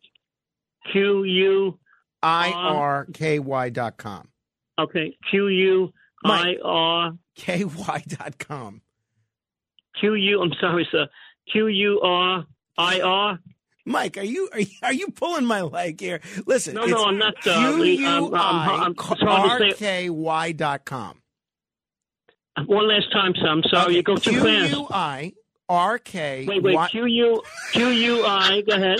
Q 0.91 1.23
U 1.23 1.79
I 2.21 2.51
R 2.51 3.07
K 3.13 3.39
Y 3.39 3.69
dot 3.69 3.97
com. 3.97 4.27
Okay. 4.77 5.17
Q 5.29 5.47
U 5.47 5.93
I 6.23 6.57
R 6.63 7.13
K 7.35 7.63
Y 7.63 8.03
dot 8.07 8.37
com. 8.37 8.81
Q 9.99 10.13
U. 10.13 10.41
I'm 10.41 10.53
sorry, 10.59 10.87
sir. 10.91 11.07
Q 11.51 11.67
U 11.67 12.01
R 12.01 12.45
I 12.77 13.01
R. 13.01 13.39
Mike, 13.85 14.17
are 14.17 14.23
you, 14.23 14.49
are 14.53 14.59
you 14.59 14.67
are 14.83 14.93
you 14.93 15.07
pulling 15.09 15.45
my 15.45 15.61
leg 15.61 15.99
here? 15.99 16.21
Listen, 16.45 16.75
no, 16.75 16.85
no, 16.85 17.05
I'm 17.05 17.17
not. 17.17 17.35
Uh, 17.45 17.75
Q 17.75 17.83
U 17.83 18.31
I 18.35 18.87
R 19.27 19.73
K 19.73 20.09
Y 20.09 20.51
dot 20.51 20.85
com. 20.85 21.21
One 22.65 22.87
last 22.87 23.11
time. 23.11 23.33
I'm 23.43 23.63
sorry. 23.63 23.85
Okay. 23.85 23.95
You 23.95 24.03
go 24.03 24.15
too 24.15 24.33
fast. 24.33 24.71
Q 24.73 24.79
U 24.79 24.87
I 24.91 25.33
R 25.67 25.97
K. 25.99 26.45
Wait, 26.47 26.61
wait. 26.63 26.89
Q 26.89 27.05
U 27.05 27.41
Q 27.71 27.87
U 27.89 28.25
I. 28.25 28.61
Go 28.61 28.75
ahead. 28.75 28.99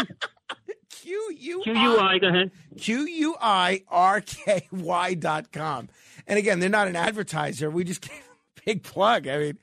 Q 0.89 1.35
U 1.37 1.61
Q 1.63 1.73
U 1.73 1.99
I. 1.99 2.17
Go 2.17 2.27
ahead. 2.29 2.51
Q 2.77 3.05
U 3.05 3.35
I 3.39 3.83
R 3.89 4.21
K 4.21 4.67
Y 4.71 5.13
dot 5.15 5.51
com. 5.51 5.89
And 6.27 6.39
again, 6.39 6.59
they're 6.59 6.69
not 6.69 6.87
an 6.87 6.95
advertiser. 6.95 7.69
We 7.69 7.83
just 7.83 8.01
gave 8.01 8.30
big 8.65 8.83
plug. 8.83 9.27
I 9.27 9.37
mean, 9.37 9.57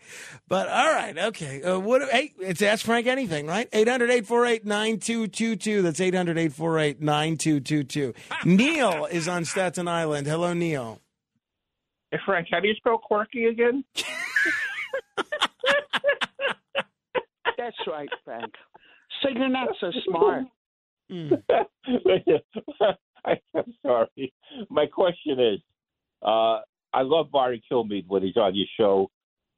but 0.48 0.68
all 0.68 0.92
right, 0.92 1.16
okay. 1.18 1.62
Uh, 1.62 1.78
what? 1.78 2.02
Hey, 2.10 2.32
it's 2.40 2.60
Ask 2.62 2.84
Frank 2.84 3.06
Anything, 3.06 3.46
right? 3.46 3.70
800-848-9222. 3.70 5.82
That's 5.82 6.00
800-848-9222. 6.00 8.14
Neil 8.44 9.06
is 9.06 9.28
on 9.28 9.44
Staten 9.44 9.86
Island. 9.88 10.26
Hello, 10.26 10.52
Neil. 10.52 11.00
Hey, 12.10 12.18
Frank, 12.24 12.48
how 12.50 12.58
do 12.60 12.68
you 12.68 12.74
spell 12.74 12.98
quirky 12.98 13.46
again? 13.46 13.84
That's 17.56 17.76
right, 17.86 18.08
Frank. 18.24 18.52
So 19.22 19.28
you're 19.30 19.48
not 19.48 19.68
so 19.80 19.90
smart. 20.06 20.44
Mm. 21.10 21.42
I, 23.24 23.24
I'm 23.54 23.74
sorry. 23.82 24.32
My 24.70 24.86
question 24.86 25.40
is, 25.40 25.60
uh, 26.22 26.60
I 26.92 27.02
love 27.02 27.26
Brian 27.30 27.60
Kilmeade 27.70 28.06
when 28.08 28.22
he's 28.22 28.36
on 28.36 28.54
your 28.54 28.66
show. 28.78 29.10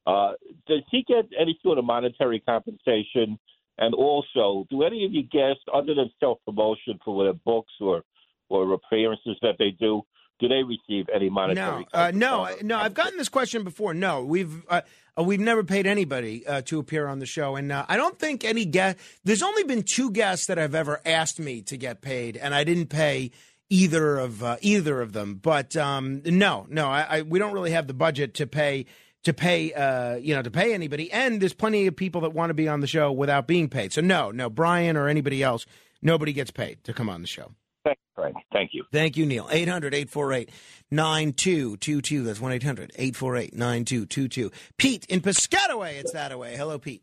Uh, 0.06 0.32
does 0.66 0.82
he 0.90 1.04
get 1.06 1.26
any 1.38 1.58
sort 1.62 1.78
of 1.78 1.84
monetary 1.84 2.40
compensation? 2.40 3.38
And 3.78 3.94
also, 3.94 4.66
do 4.68 4.82
any 4.82 5.04
of 5.04 5.12
you 5.12 5.22
guests, 5.22 5.62
other 5.72 5.94
than 5.94 6.10
self 6.20 6.38
promotion 6.44 6.98
for 7.04 7.24
their 7.24 7.32
books 7.32 7.72
or 7.80 8.02
or 8.48 8.72
appearances 8.74 9.36
that 9.42 9.54
they 9.58 9.70
do, 9.70 10.02
do 10.40 10.48
they 10.48 10.62
receive 10.62 11.06
any 11.14 11.30
monetary? 11.30 11.86
No, 11.92 11.98
uh, 11.98 12.10
no, 12.12 12.48
no. 12.62 12.78
I've 12.78 12.94
gotten 12.94 13.16
this 13.16 13.28
question 13.28 13.62
before. 13.62 13.94
No, 13.94 14.24
we've 14.24 14.64
uh, 14.68 14.80
uh, 15.18 15.22
we've 15.22 15.40
never 15.40 15.62
paid 15.62 15.86
anybody 15.86 16.46
uh, 16.46 16.62
to 16.62 16.78
appear 16.78 17.06
on 17.06 17.18
the 17.18 17.26
show, 17.26 17.56
and 17.56 17.70
uh, 17.70 17.84
I 17.88 17.96
don't 17.96 18.18
think 18.18 18.44
any 18.44 18.64
guest. 18.64 18.98
There's 19.24 19.42
only 19.42 19.64
been 19.64 19.82
two 19.82 20.10
guests 20.10 20.46
that 20.46 20.58
have 20.58 20.74
ever 20.74 21.00
asked 21.04 21.38
me 21.38 21.62
to 21.62 21.76
get 21.76 22.00
paid, 22.00 22.36
and 22.36 22.54
I 22.54 22.64
didn't 22.64 22.88
pay 22.88 23.30
either 23.70 24.18
of 24.18 24.42
uh, 24.42 24.56
either 24.60 25.00
of 25.00 25.12
them. 25.12 25.36
But 25.36 25.76
um, 25.76 26.20
no, 26.26 26.66
no, 26.68 26.88
I, 26.88 27.18
I, 27.18 27.22
we 27.22 27.38
don't 27.38 27.54
really 27.54 27.70
have 27.70 27.86
the 27.86 27.94
budget 27.94 28.34
to 28.34 28.46
pay 28.46 28.84
to 29.22 29.32
pay 29.32 29.72
uh, 29.72 30.16
you 30.16 30.34
know 30.34 30.42
to 30.42 30.50
pay 30.50 30.74
anybody, 30.74 31.10
and 31.10 31.40
there's 31.40 31.54
plenty 31.54 31.86
of 31.86 31.96
people 31.96 32.20
that 32.22 32.34
want 32.34 32.50
to 32.50 32.54
be 32.54 32.68
on 32.68 32.80
the 32.80 32.86
show 32.86 33.10
without 33.10 33.46
being 33.46 33.68
paid. 33.68 33.92
So 33.92 34.00
no, 34.02 34.30
no, 34.30 34.50
Brian 34.50 34.96
or 34.96 35.08
anybody 35.08 35.42
else, 35.42 35.64
nobody 36.02 36.32
gets 36.32 36.50
paid 36.50 36.84
to 36.84 36.92
come 36.92 37.08
on 37.08 37.22
the 37.22 37.28
show. 37.28 37.52
Thanks, 37.84 38.00
Frank. 38.14 38.36
Thank 38.52 38.70
you. 38.74 38.84
Thank 38.92 39.16
you, 39.16 39.24
Neil. 39.24 39.48
800 39.50 39.94
848 39.94 40.50
9222. 40.90 42.24
That's 42.24 42.40
1 42.40 42.52
800 42.52 42.92
848 42.94 43.54
9222. 43.54 44.50
Pete 44.76 45.06
in 45.06 45.20
Piscataway, 45.20 45.98
it's 45.98 46.12
that 46.12 46.30
away. 46.30 46.56
Hello, 46.56 46.78
Pete. 46.78 47.02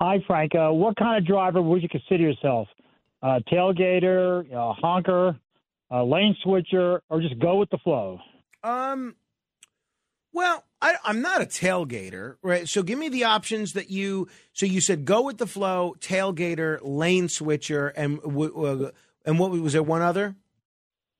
Hi, 0.00 0.18
Frank. 0.26 0.54
Uh, 0.54 0.72
what 0.72 0.96
kind 0.96 1.16
of 1.16 1.26
driver 1.26 1.62
would 1.62 1.82
you 1.82 1.88
consider 1.88 2.24
yourself? 2.24 2.68
Uh, 3.22 3.38
tailgater, 3.50 4.52
uh, 4.52 4.72
honker, 4.74 5.38
uh, 5.92 6.02
lane 6.04 6.34
switcher, 6.42 7.02
or 7.10 7.20
just 7.20 7.38
go 7.38 7.56
with 7.56 7.68
the 7.70 7.78
flow? 7.78 8.18
Um, 8.64 9.14
well, 10.32 10.64
I, 10.80 10.94
I'm 11.04 11.20
not 11.20 11.42
a 11.42 11.44
tailgater, 11.44 12.36
right? 12.42 12.66
So 12.68 12.82
give 12.82 12.98
me 12.98 13.08
the 13.10 13.24
options 13.24 13.74
that 13.74 13.90
you. 13.90 14.28
So 14.54 14.64
you 14.66 14.80
said 14.80 15.04
go 15.04 15.22
with 15.22 15.38
the 15.38 15.46
flow, 15.46 15.94
tailgater, 16.00 16.78
lane 16.82 17.28
switcher, 17.28 17.88
and 17.88 18.20
w- 18.22 18.52
w- 18.52 18.90
and 19.26 19.38
what 19.38 19.50
was 19.50 19.74
there 19.74 19.82
one 19.82 20.00
other? 20.02 20.34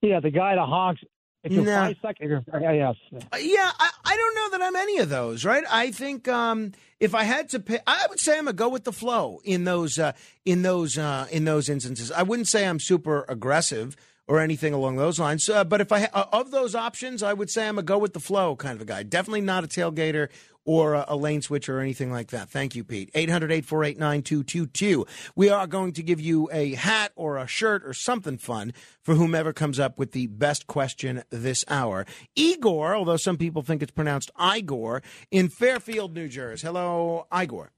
Yeah, 0.01 0.21
the 0.21 0.31
guy 0.31 0.55
that 0.57 0.67
honks. 0.67 1.03
If 1.45 1.51
you're 1.53 1.65
Nah. 1.65 1.89
five 1.89 1.97
seconds, 2.01 2.45
yeah, 2.61 2.71
yes. 2.73 2.95
Uh, 3.13 3.37
yeah, 3.37 3.71
I, 3.77 3.91
I 4.05 4.17
don't 4.17 4.35
know 4.37 4.51
that 4.59 4.65
I'm 4.65 4.77
any 4.77 4.99
of 4.99 5.09
those, 5.09 5.45
right? 5.45 5.65
I 5.69 5.91
think 5.91 6.29
um, 6.29 6.71
if 7.01 7.17
I 7.17 7.25
had 7.25 7.49
to 7.49 7.59
pick, 7.59 7.83
I 7.85 8.07
would 8.09 8.21
say 8.21 8.39
I'm 8.39 8.47
a 8.47 8.53
go 8.53 8.69
with 8.69 8.85
the 8.85 8.93
flow 8.93 9.41
in 9.45 9.65
those 9.65 9.99
uh, 9.99 10.13
in 10.45 10.63
those 10.63 10.97
uh, 10.97 11.27
in 11.33 11.45
those 11.45 11.69
instances. 11.69 12.13
I 12.13 12.23
wouldn't 12.23 12.47
say 12.47 12.65
I'm 12.67 12.79
super 12.79 13.25
aggressive 13.29 13.97
or 14.29 14.39
anything 14.41 14.73
along 14.73 14.97
those 14.97 15.19
lines. 15.19 15.49
Uh, 15.49 15.65
but 15.65 15.81
if 15.81 15.91
I 15.93 16.01
ha- 16.01 16.29
of 16.33 16.51
those 16.51 16.75
options, 16.75 17.23
I 17.23 17.33
would 17.33 17.51
say 17.51 17.69
I'm 17.69 17.79
a 17.79 17.83
go 17.83 17.99
with 17.99 18.13
the 18.13 18.21
flow 18.21 18.57
kind 18.57 18.77
of 18.77 18.83
a 18.83 18.85
guy. 18.85 19.03
Definitely 19.03 19.41
not 19.43 19.65
a 19.65 19.67
tailgater 19.69 20.29
or 20.65 20.95
a, 20.95 21.05
a 21.09 21.17
lane 21.17 21.43
switcher 21.43 21.79
or 21.79 21.81
anything 21.81 22.13
like 22.13 22.29
that. 22.31 22.49
Thank 22.49 22.77
you, 22.77 22.85
Pete. 22.85 23.13
800-848-9222. 23.15 25.09
We 25.35 25.49
are 25.51 25.67
going 25.67 25.93
to 25.95 26.03
give 26.03 26.21
you 26.21 26.49
a 26.53 26.75
hat 26.75 27.11
or 27.17 27.37
a 27.37 27.47
shirt 27.49 27.83
or 27.85 27.93
something 27.93 28.39
fun 28.39 28.73
for 29.03 29.15
whomever 29.17 29.53
comes 29.53 29.81
up 29.81 29.99
with 29.99 30.13
the 30.13 30.29
best 30.29 30.67
question 30.69 31.25
this 31.31 31.65
hour. 31.69 32.07
Igor, 32.37 32.95
although 32.95 33.17
some 33.17 33.37
people 33.37 33.63
think 33.63 33.83
it's 33.83 33.91
pronounced 33.93 34.31
Igor, 34.41 35.03
in 35.31 35.49
Fairfield, 35.49 36.15
New 36.15 36.29
Jersey. 36.29 36.67
Hello, 36.67 37.27
Igor. 37.37 37.73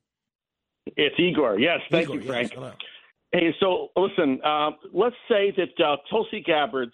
It's 0.87 1.19
Igor. 1.19 1.59
Yes, 1.59 1.81
thank 1.91 2.05
Igor, 2.05 2.17
you, 2.17 2.23
Frank. 2.23 2.51
yes, 2.51 2.55
hello. 2.55 2.73
Hey, 3.35 3.53
so 3.59 3.89
listen, 3.97 4.41
uh, 4.45 4.71
let's 4.93 5.17
say 5.29 5.53
that 5.57 5.85
uh, 5.85 5.97
Tulsi 6.09 6.41
Gabbard 6.41 6.93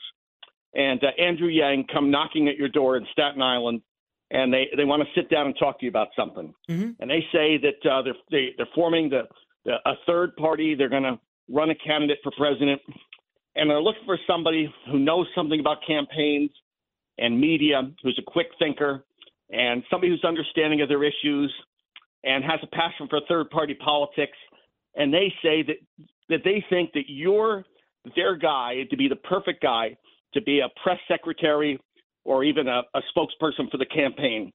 and 0.74 0.98
uh, 1.04 1.08
Andrew 1.22 1.48
Yang 1.48 1.88
come 1.92 2.10
knocking 2.10 2.48
at 2.48 2.56
your 2.56 2.70
door 2.70 2.96
in 2.96 3.06
Staten 3.12 3.42
Island, 3.42 3.82
and 4.30 4.50
they, 4.50 4.68
they 4.74 4.86
want 4.86 5.02
to 5.02 5.20
sit 5.20 5.28
down 5.28 5.44
and 5.44 5.54
talk 5.58 5.78
to 5.80 5.84
you 5.84 5.90
about 5.90 6.08
something. 6.16 6.54
Mhm. 6.70 6.96
And 6.98 7.10
they 7.10 7.26
say 7.30 7.58
that 7.58 7.90
uh, 7.90 8.00
they're 8.00 8.14
they, 8.30 8.54
they're 8.56 8.74
forming 8.74 9.10
the, 9.10 9.24
the 9.66 9.72
a 9.84 9.96
third 10.06 10.34
party. 10.36 10.74
They're 10.74 10.88
going 10.88 11.02
to 11.02 11.20
run 11.50 11.68
a 11.68 11.74
candidate 11.74 12.20
for 12.22 12.32
president, 12.38 12.80
and 13.54 13.68
they're 13.68 13.82
looking 13.82 14.06
for 14.06 14.18
somebody 14.26 14.72
who 14.90 14.98
knows 14.98 15.26
something 15.34 15.60
about 15.60 15.78
campaigns 15.86 16.52
and 17.18 17.38
media, 17.38 17.82
who's 18.02 18.18
a 18.18 18.30
quick 18.30 18.46
thinker, 18.58 19.04
and 19.50 19.82
somebody 19.90 20.10
who's 20.10 20.24
understanding 20.24 20.80
of 20.80 20.88
their 20.88 21.04
issues, 21.04 21.52
and 22.24 22.42
has 22.44 22.60
a 22.62 22.66
passion 22.68 23.08
for 23.10 23.20
third 23.28 23.50
party 23.50 23.74
politics. 23.74 24.38
And 24.96 25.12
they 25.12 25.32
say 25.42 25.62
that 25.64 25.76
that 26.30 26.40
they 26.44 26.64
think 26.70 26.92
that 26.94 27.04
you're 27.08 27.64
their 28.16 28.36
guy 28.36 28.84
to 28.90 28.96
be 28.96 29.08
the 29.08 29.16
perfect 29.16 29.62
guy 29.62 29.96
to 30.34 30.40
be 30.40 30.60
a 30.60 30.68
press 30.82 30.98
secretary 31.08 31.78
or 32.24 32.44
even 32.44 32.68
a, 32.68 32.82
a 32.94 33.00
spokesperson 33.14 33.70
for 33.70 33.76
the 33.76 33.86
campaign. 33.86 34.52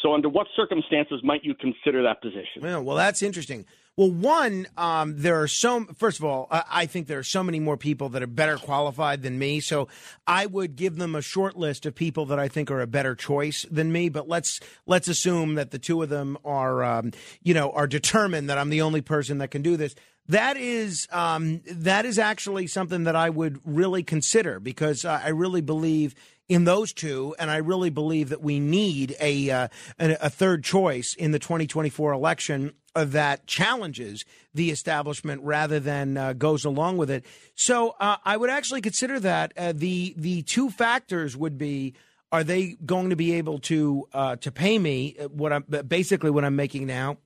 So, 0.00 0.14
under 0.14 0.28
what 0.28 0.48
circumstances 0.56 1.20
might 1.22 1.44
you 1.44 1.54
consider 1.54 2.02
that 2.02 2.20
position? 2.20 2.62
Yeah, 2.62 2.78
well, 2.78 2.96
that's 2.96 3.22
interesting. 3.22 3.64
Well, 3.96 4.10
one, 4.10 4.66
um, 4.78 5.18
there 5.18 5.42
are 5.42 5.46
so. 5.46 5.84
First 5.96 6.18
of 6.18 6.24
all, 6.24 6.48
I, 6.50 6.64
I 6.70 6.86
think 6.86 7.06
there 7.06 7.18
are 7.18 7.24
so 7.24 7.44
many 7.44 7.60
more 7.60 7.76
people 7.76 8.08
that 8.10 8.22
are 8.22 8.26
better 8.26 8.56
qualified 8.56 9.22
than 9.22 9.38
me. 9.38 9.60
So 9.60 9.88
I 10.26 10.46
would 10.46 10.76
give 10.76 10.96
them 10.96 11.14
a 11.14 11.20
short 11.20 11.56
list 11.56 11.84
of 11.84 11.94
people 11.94 12.24
that 12.26 12.38
I 12.38 12.48
think 12.48 12.70
are 12.70 12.80
a 12.80 12.86
better 12.86 13.14
choice 13.14 13.66
than 13.70 13.92
me. 13.92 14.08
But 14.08 14.28
let's 14.28 14.60
let's 14.86 15.08
assume 15.08 15.56
that 15.56 15.72
the 15.72 15.78
two 15.78 16.02
of 16.02 16.08
them 16.08 16.38
are, 16.42 16.82
um, 16.82 17.12
you 17.42 17.52
know, 17.52 17.70
are 17.70 17.86
determined 17.86 18.48
that 18.48 18.56
I'm 18.56 18.70
the 18.70 18.80
only 18.80 19.02
person 19.02 19.38
that 19.38 19.50
can 19.50 19.60
do 19.60 19.76
this. 19.76 19.94
That 20.28 20.56
is 20.56 21.08
um, 21.10 21.62
that 21.66 22.04
is 22.04 22.18
actually 22.18 22.68
something 22.68 23.04
that 23.04 23.16
I 23.16 23.28
would 23.28 23.60
really 23.64 24.02
consider 24.02 24.60
because 24.60 25.04
uh, 25.04 25.20
I 25.22 25.30
really 25.30 25.60
believe 25.60 26.14
in 26.48 26.64
those 26.64 26.92
two, 26.92 27.34
and 27.38 27.50
I 27.50 27.56
really 27.56 27.90
believe 27.90 28.28
that 28.28 28.42
we 28.42 28.60
need 28.60 29.16
a 29.20 29.50
uh, 29.50 29.68
a, 29.98 30.16
a 30.20 30.30
third 30.30 30.62
choice 30.62 31.14
in 31.14 31.32
the 31.32 31.38
2024 31.40 32.12
election 32.12 32.72
that 32.94 33.46
challenges 33.46 34.24
the 34.54 34.70
establishment 34.70 35.42
rather 35.42 35.80
than 35.80 36.16
uh, 36.16 36.34
goes 36.34 36.64
along 36.64 36.98
with 36.98 37.10
it. 37.10 37.24
So 37.54 37.96
uh, 37.98 38.16
I 38.24 38.36
would 38.36 38.50
actually 38.50 38.82
consider 38.82 39.18
that 39.20 39.52
uh, 39.56 39.72
the 39.74 40.14
the 40.16 40.42
two 40.42 40.70
factors 40.70 41.36
would 41.36 41.58
be. 41.58 41.94
Are 42.30 42.44
they 42.44 42.78
going 42.86 43.10
to 43.10 43.16
be 43.16 43.34
able 43.34 43.58
to 43.58 44.08
uh, 44.14 44.36
to 44.36 44.50
pay 44.50 44.78
me 44.78 45.16
what 45.28 45.52
I'm 45.52 45.64
basically 45.86 46.30
what 46.30 46.46
I'm 46.46 46.56
making 46.56 46.86
now? 46.86 47.18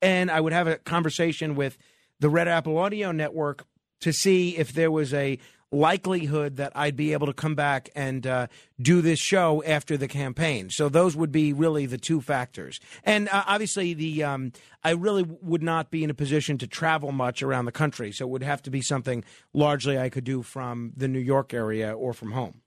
And 0.00 0.30
I 0.30 0.40
would 0.40 0.52
have 0.52 0.68
a 0.68 0.76
conversation 0.76 1.56
with 1.56 1.76
the 2.20 2.28
Red 2.28 2.48
Apple 2.48 2.78
Audio 2.78 3.12
Network 3.12 3.64
to 4.00 4.12
see 4.12 4.56
if 4.56 4.72
there 4.72 4.90
was 4.90 5.12
a 5.12 5.38
likelihood 5.70 6.56
that 6.56 6.72
I'd 6.74 6.96
be 6.96 7.12
able 7.12 7.26
to 7.26 7.32
come 7.32 7.54
back 7.54 7.90
and 7.94 8.26
uh, 8.26 8.46
do 8.80 9.02
this 9.02 9.18
show 9.18 9.62
after 9.64 9.96
the 9.96 10.08
campaign. 10.08 10.70
So 10.70 10.88
those 10.88 11.14
would 11.14 11.30
be 11.30 11.52
really 11.52 11.86
the 11.86 11.98
two 11.98 12.20
factors. 12.20 12.80
And 13.04 13.28
uh, 13.28 13.44
obviously, 13.46 13.92
the 13.94 14.24
um, 14.24 14.52
I 14.82 14.92
really 14.92 15.24
would 15.42 15.62
not 15.62 15.90
be 15.90 16.04
in 16.04 16.10
a 16.10 16.14
position 16.14 16.58
to 16.58 16.66
travel 16.66 17.12
much 17.12 17.42
around 17.42 17.66
the 17.66 17.72
country, 17.72 18.12
so 18.12 18.24
it 18.24 18.30
would 18.30 18.42
have 18.42 18.62
to 18.62 18.70
be 18.70 18.80
something 18.80 19.24
largely 19.52 19.98
I 19.98 20.08
could 20.08 20.24
do 20.24 20.42
from 20.42 20.92
the 20.96 21.08
New 21.08 21.18
York 21.18 21.52
area 21.52 21.92
or 21.92 22.12
from 22.12 22.32
home. 22.32 22.62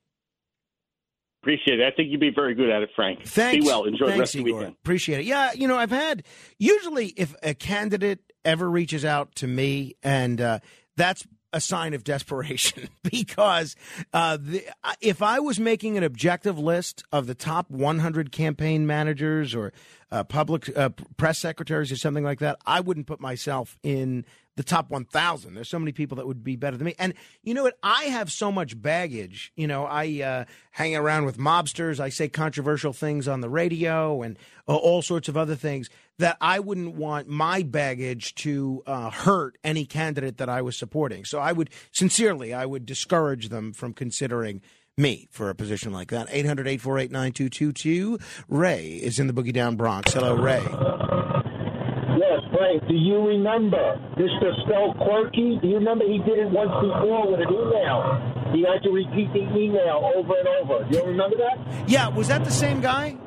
Appreciate 1.41 1.79
it. 1.79 1.91
I 1.91 1.95
think 1.95 2.11
you'd 2.11 2.19
be 2.19 2.29
very 2.29 2.53
good 2.53 2.69
at 2.69 2.83
it, 2.83 2.91
Frank. 2.95 3.25
Thanks. 3.25 3.65
Be 3.65 3.67
well. 3.67 3.85
Enjoy 3.85 4.05
the 4.05 4.11
Thanks, 4.11 4.19
rest 4.19 4.35
of 4.35 4.43
the 4.43 4.49
Igor. 4.49 4.59
weekend. 4.59 4.75
Appreciate 4.83 5.19
it. 5.21 5.25
Yeah, 5.25 5.53
you 5.53 5.67
know, 5.67 5.75
I've 5.75 5.89
had 5.89 6.23
usually 6.59 7.07
if 7.17 7.33
a 7.41 7.55
candidate 7.55 8.30
ever 8.43 8.69
reaches 8.69 9.05
out 9.05 9.35
to 9.35 9.47
me, 9.47 9.95
and 10.03 10.39
uh, 10.39 10.59
that's 10.95 11.25
a 11.53 11.61
sign 11.61 11.93
of 11.93 12.03
desperation 12.03 12.89
because 13.03 13.75
uh, 14.13 14.37
the, 14.37 14.63
if 15.01 15.21
I 15.21 15.39
was 15.39 15.59
making 15.59 15.97
an 15.97 16.03
objective 16.03 16.57
list 16.57 17.03
of 17.11 17.27
the 17.27 17.35
top 17.35 17.69
100 17.69 18.31
campaign 18.31 18.87
managers 18.87 19.53
or 19.53 19.73
uh, 20.11 20.23
public 20.23 20.75
uh, 20.77 20.89
press 21.17 21.39
secretaries 21.39 21.91
or 21.91 21.97
something 21.97 22.23
like 22.23 22.39
that, 22.39 22.57
I 22.65 22.79
wouldn't 22.79 23.07
put 23.07 23.19
myself 23.19 23.77
in 23.83 24.25
the 24.57 24.63
top 24.63 24.89
1,000. 24.89 25.53
There's 25.53 25.69
so 25.69 25.79
many 25.79 25.91
people 25.91 26.17
that 26.17 26.27
would 26.27 26.43
be 26.43 26.55
better 26.55 26.77
than 26.77 26.85
me. 26.85 26.95
And 26.99 27.13
you 27.41 27.53
know 27.53 27.63
what? 27.63 27.77
I 27.81 28.05
have 28.05 28.31
so 28.31 28.51
much 28.51 28.79
baggage. 28.79 29.51
You 29.55 29.67
know, 29.67 29.85
I 29.85 30.21
uh, 30.21 30.45
hang 30.71 30.95
around 30.95 31.25
with 31.25 31.37
mobsters. 31.37 31.99
I 31.99 32.09
say 32.09 32.27
controversial 32.27 32.91
things 32.91 33.27
on 33.27 33.39
the 33.39 33.49
radio 33.49 34.21
and 34.21 34.37
uh, 34.67 34.75
all 34.75 35.01
sorts 35.01 35.29
of 35.29 35.37
other 35.37 35.55
things 35.55 35.89
that 36.21 36.37
I 36.39 36.59
wouldn't 36.59 36.95
want 36.95 37.27
my 37.27 37.63
baggage 37.63 38.33
to 38.35 38.83
uh, 38.85 39.09
hurt 39.09 39.57
any 39.63 39.85
candidate 39.85 40.37
that 40.37 40.49
I 40.49 40.61
was 40.61 40.77
supporting. 40.77 41.25
So 41.25 41.39
I 41.39 41.51
would, 41.51 41.69
sincerely, 41.91 42.53
I 42.53 42.65
would 42.65 42.85
discourage 42.85 43.49
them 43.49 43.73
from 43.73 43.93
considering 43.93 44.61
me 44.97 45.27
for 45.31 45.49
a 45.49 45.55
position 45.55 45.91
like 45.91 46.09
that. 46.09 46.27
800 46.29 46.67
848 46.67 47.11
9222. 47.11 48.19
Ray 48.47 48.87
is 49.01 49.19
in 49.19 49.27
the 49.27 49.33
Boogie 49.33 49.53
Down 49.53 49.75
Bronx. 49.75 50.13
Hello, 50.13 50.35
Ray. 50.35 50.61
Yes, 50.61 52.39
Frank, 52.53 52.87
do 52.87 52.93
you 52.93 53.17
remember 53.25 53.97
Mr. 54.15 54.53
Spell 54.65 54.93
Quirky? 55.03 55.57
Do 55.61 55.67
you 55.67 55.77
remember 55.77 56.05
he 56.05 56.19
did 56.19 56.37
it 56.37 56.51
once 56.51 56.71
before 56.81 57.31
with 57.31 57.39
an 57.41 57.49
email? 57.49 58.53
He 58.53 58.61
had 58.61 58.83
to 58.83 58.91
repeat 58.91 59.31
the 59.33 59.41
email 59.57 60.11
over 60.15 60.33
and 60.37 60.47
over. 60.61 60.83
Do 60.89 60.97
you 60.99 61.05
remember 61.05 61.37
that? 61.37 61.89
Yeah, 61.89 62.09
was 62.09 62.27
that 62.27 62.43
the 62.43 62.51
same 62.51 62.79
guy? 62.81 63.17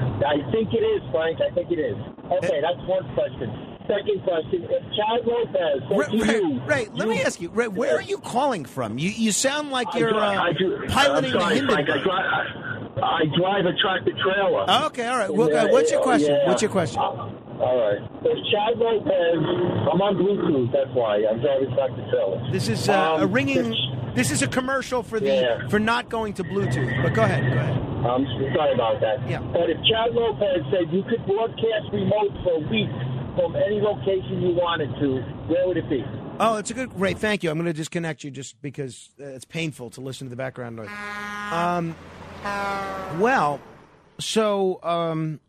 I 0.00 0.50
think 0.52 0.72
it 0.72 0.84
is, 0.84 1.02
Frank. 1.12 1.38
I 1.40 1.52
think 1.54 1.70
it 1.70 1.78
is. 1.80 1.96
Okay, 2.26 2.60
that's 2.60 2.80
one 2.88 3.04
question. 3.14 3.48
Second 3.86 4.22
question: 4.24 4.66
If 4.68 4.82
Chad 4.98 5.26
Lopez 5.26 5.82
said 5.88 6.20
Ray, 6.28 6.40
to 6.40 6.60
Ray, 6.66 6.82
you, 6.84 6.90
let 6.94 7.08
me 7.08 7.22
ask 7.22 7.40
you, 7.40 7.50
Ray, 7.50 7.68
where 7.68 7.94
are 7.96 8.02
you 8.02 8.18
calling 8.18 8.64
from? 8.64 8.98
You 8.98 9.10
you 9.10 9.30
sound 9.32 9.70
like 9.70 9.94
you're 9.94 10.12
uh, 10.14 10.42
I 10.42 10.52
do- 10.58 10.82
piloting 10.88 11.34
I'm 11.34 11.40
sorry, 11.40 11.60
the 11.60 11.66
Frank, 11.66 11.88
I 11.90 12.02
drive, 12.02 12.26
I 13.02 13.20
drive 13.38 13.66
a 13.66 13.72
tractor 13.80 14.12
trailer. 14.24 14.64
Oh, 14.66 14.86
okay, 14.86 15.06
all 15.06 15.18
right. 15.18 15.32
Well, 15.32 15.54
uh, 15.54 15.68
what's 15.70 15.90
your 15.92 16.02
question? 16.02 16.36
What's 16.46 16.62
your 16.62 16.70
question? 16.70 17.00
All 17.00 17.78
right. 17.78 18.02
If 18.22 18.38
Chad 18.52 18.76
Lopez, 18.76 19.38
I'm 19.92 20.02
on 20.02 20.16
Bluetooth. 20.16 20.72
That's 20.72 20.90
why 20.92 21.24
I'm 21.24 21.40
driving 21.40 21.72
tractor 21.74 22.04
trailer. 22.10 22.52
This 22.52 22.68
is 22.68 22.88
uh, 22.88 23.14
Um, 23.14 23.22
a 23.22 23.26
ringing. 23.26 23.72
This 24.16 24.30
is 24.30 24.40
a 24.42 24.48
commercial 24.48 25.02
for 25.02 25.20
the 25.20 25.26
Yeah. 25.26 25.68
for 25.68 25.78
not 25.78 26.08
going 26.08 26.32
to 26.34 26.42
Bluetooth. 26.44 27.02
But 27.02 27.12
go 27.14 27.22
ahead, 27.22 27.44
go 27.52 27.58
ahead. 27.58 27.76
I'm 28.06 28.24
sorry 28.56 28.72
about 28.74 29.00
that. 29.02 29.28
Yeah. 29.28 29.40
But 29.52 29.68
if 29.68 29.76
Chad 29.84 30.14
Lopez 30.14 30.64
said 30.72 30.90
you 30.92 31.02
could 31.02 31.24
broadcast 31.26 31.92
remote 31.92 32.32
for 32.42 32.54
a 32.54 32.68
week 32.70 32.88
from 33.36 33.54
any 33.56 33.78
location 33.80 34.40
you 34.40 34.54
wanted 34.54 34.88
to, 35.00 35.20
where 35.52 35.66
would 35.68 35.76
it 35.76 35.88
be? 35.90 36.02
Oh, 36.40 36.56
it's 36.56 36.70
a 36.70 36.74
good. 36.74 36.98
Ray, 36.98 37.12
thank 37.14 37.42
you. 37.42 37.50
I'm 37.50 37.56
going 37.56 37.66
to 37.66 37.72
disconnect 37.72 38.24
you 38.24 38.30
just 38.30 38.60
because 38.62 39.10
uh, 39.20 39.24
it's 39.24 39.44
painful 39.44 39.90
to 39.90 40.00
listen 40.00 40.26
to 40.26 40.30
the 40.30 40.36
background 40.36 40.76
noise. 40.76 40.88
Um, 41.50 41.94
well, 43.18 43.60
so 44.18 44.80
um, 44.82 45.40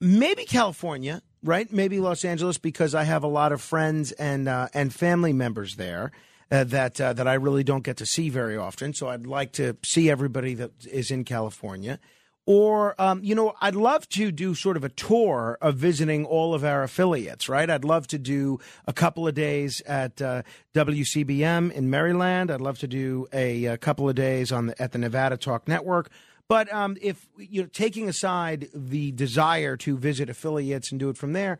maybe 0.00 0.44
California, 0.44 1.22
right? 1.42 1.70
Maybe 1.72 1.98
Los 2.00 2.24
Angeles 2.24 2.58
because 2.58 2.94
I 2.94 3.04
have 3.04 3.22
a 3.24 3.28
lot 3.28 3.52
of 3.52 3.60
friends 3.62 4.12
and 4.12 4.48
uh, 4.48 4.68
and 4.74 4.92
family 4.94 5.32
members 5.32 5.76
there. 5.76 6.12
Uh, 6.50 6.62
that 6.64 7.00
uh, 7.00 7.12
that 7.12 7.26
I 7.26 7.34
really 7.34 7.64
don't 7.64 7.82
get 7.84 7.96
to 7.96 8.06
see 8.06 8.28
very 8.28 8.56
often, 8.56 8.92
so 8.92 9.08
I'd 9.08 9.26
like 9.26 9.52
to 9.52 9.76
see 9.82 10.10
everybody 10.10 10.54
that 10.54 10.72
is 10.86 11.10
in 11.10 11.24
California. 11.24 11.98
Or, 12.46 12.94
um, 13.00 13.24
you 13.24 13.34
know, 13.34 13.54
I'd 13.62 13.74
love 13.74 14.06
to 14.10 14.30
do 14.30 14.54
sort 14.54 14.76
of 14.76 14.84
a 14.84 14.90
tour 14.90 15.56
of 15.62 15.76
visiting 15.76 16.26
all 16.26 16.52
of 16.52 16.62
our 16.62 16.82
affiliates, 16.82 17.48
right? 17.48 17.70
I'd 17.70 17.84
love 17.84 18.06
to 18.08 18.18
do 18.18 18.58
a 18.86 18.92
couple 18.92 19.26
of 19.26 19.34
days 19.34 19.80
at 19.82 20.20
uh, 20.20 20.42
WCBM 20.74 21.72
in 21.72 21.88
Maryland. 21.88 22.50
I'd 22.50 22.60
love 22.60 22.78
to 22.80 22.86
do 22.86 23.26
a, 23.32 23.64
a 23.64 23.78
couple 23.78 24.10
of 24.10 24.14
days 24.14 24.52
on 24.52 24.66
the, 24.66 24.82
at 24.82 24.92
the 24.92 24.98
Nevada 24.98 25.38
Talk 25.38 25.66
Network. 25.66 26.10
But 26.46 26.70
um, 26.70 26.98
if 27.00 27.26
you 27.38 27.62
know, 27.62 27.68
taking 27.72 28.10
aside 28.10 28.68
the 28.74 29.12
desire 29.12 29.78
to 29.78 29.96
visit 29.96 30.28
affiliates 30.28 30.90
and 30.90 31.00
do 31.00 31.08
it 31.08 31.16
from 31.16 31.32
there, 31.32 31.58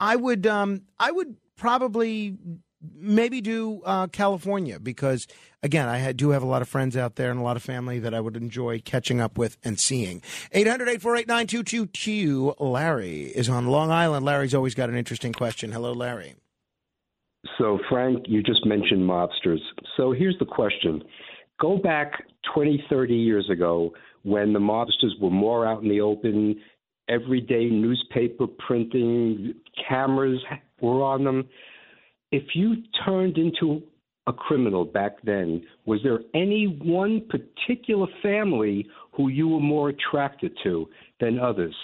I 0.00 0.16
would 0.16 0.46
um, 0.46 0.82
I 0.98 1.10
would 1.10 1.36
probably 1.56 2.38
maybe 2.94 3.40
do 3.40 3.80
uh, 3.84 4.06
California 4.08 4.80
because 4.80 5.26
again 5.62 5.88
I 5.88 6.12
do 6.12 6.30
have 6.30 6.42
a 6.42 6.46
lot 6.46 6.62
of 6.62 6.68
friends 6.68 6.96
out 6.96 7.16
there 7.16 7.30
and 7.30 7.40
a 7.40 7.42
lot 7.42 7.56
of 7.56 7.62
family 7.62 7.98
that 8.00 8.14
I 8.14 8.20
would 8.20 8.36
enjoy 8.36 8.80
catching 8.80 9.20
up 9.20 9.38
with 9.38 9.56
and 9.64 9.78
seeing. 9.78 10.20
800-848-9222. 10.54 12.56
Larry 12.58 13.22
is 13.22 13.48
on 13.48 13.66
Long 13.66 13.90
Island. 13.90 14.24
Larry's 14.24 14.54
always 14.54 14.74
got 14.74 14.88
an 14.88 14.96
interesting 14.96 15.32
question. 15.32 15.72
Hello, 15.72 15.92
Larry. 15.92 16.34
So, 17.58 17.78
Frank, 17.88 18.26
you 18.28 18.42
just 18.42 18.64
mentioned 18.64 19.02
mobsters. 19.02 19.58
So, 19.96 20.12
here's 20.12 20.38
the 20.38 20.46
question 20.46 21.02
Go 21.60 21.76
back 21.76 22.12
20, 22.54 22.84
30 22.88 23.14
years 23.14 23.48
ago 23.50 23.92
when 24.22 24.52
the 24.52 24.58
mobsters 24.58 25.20
were 25.20 25.30
more 25.30 25.66
out 25.66 25.82
in 25.82 25.88
the 25.88 26.00
open, 26.00 26.56
everyday 27.08 27.66
newspaper 27.66 28.46
printing, 28.66 29.54
cameras 29.88 30.40
were 30.80 31.02
on 31.02 31.24
them. 31.24 31.48
If 32.32 32.54
you 32.54 32.76
turned 33.04 33.38
into 33.38 33.82
a 34.26 34.32
criminal 34.32 34.84
back 34.84 35.22
then, 35.22 35.62
was 35.84 36.00
there 36.02 36.20
any 36.34 36.78
one 36.82 37.28
particular 37.28 38.06
family 38.22 38.88
who 39.12 39.28
you 39.28 39.48
were 39.48 39.60
more 39.60 39.90
attracted 39.90 40.56
to 40.64 40.88
than 41.20 41.38
others? 41.38 41.74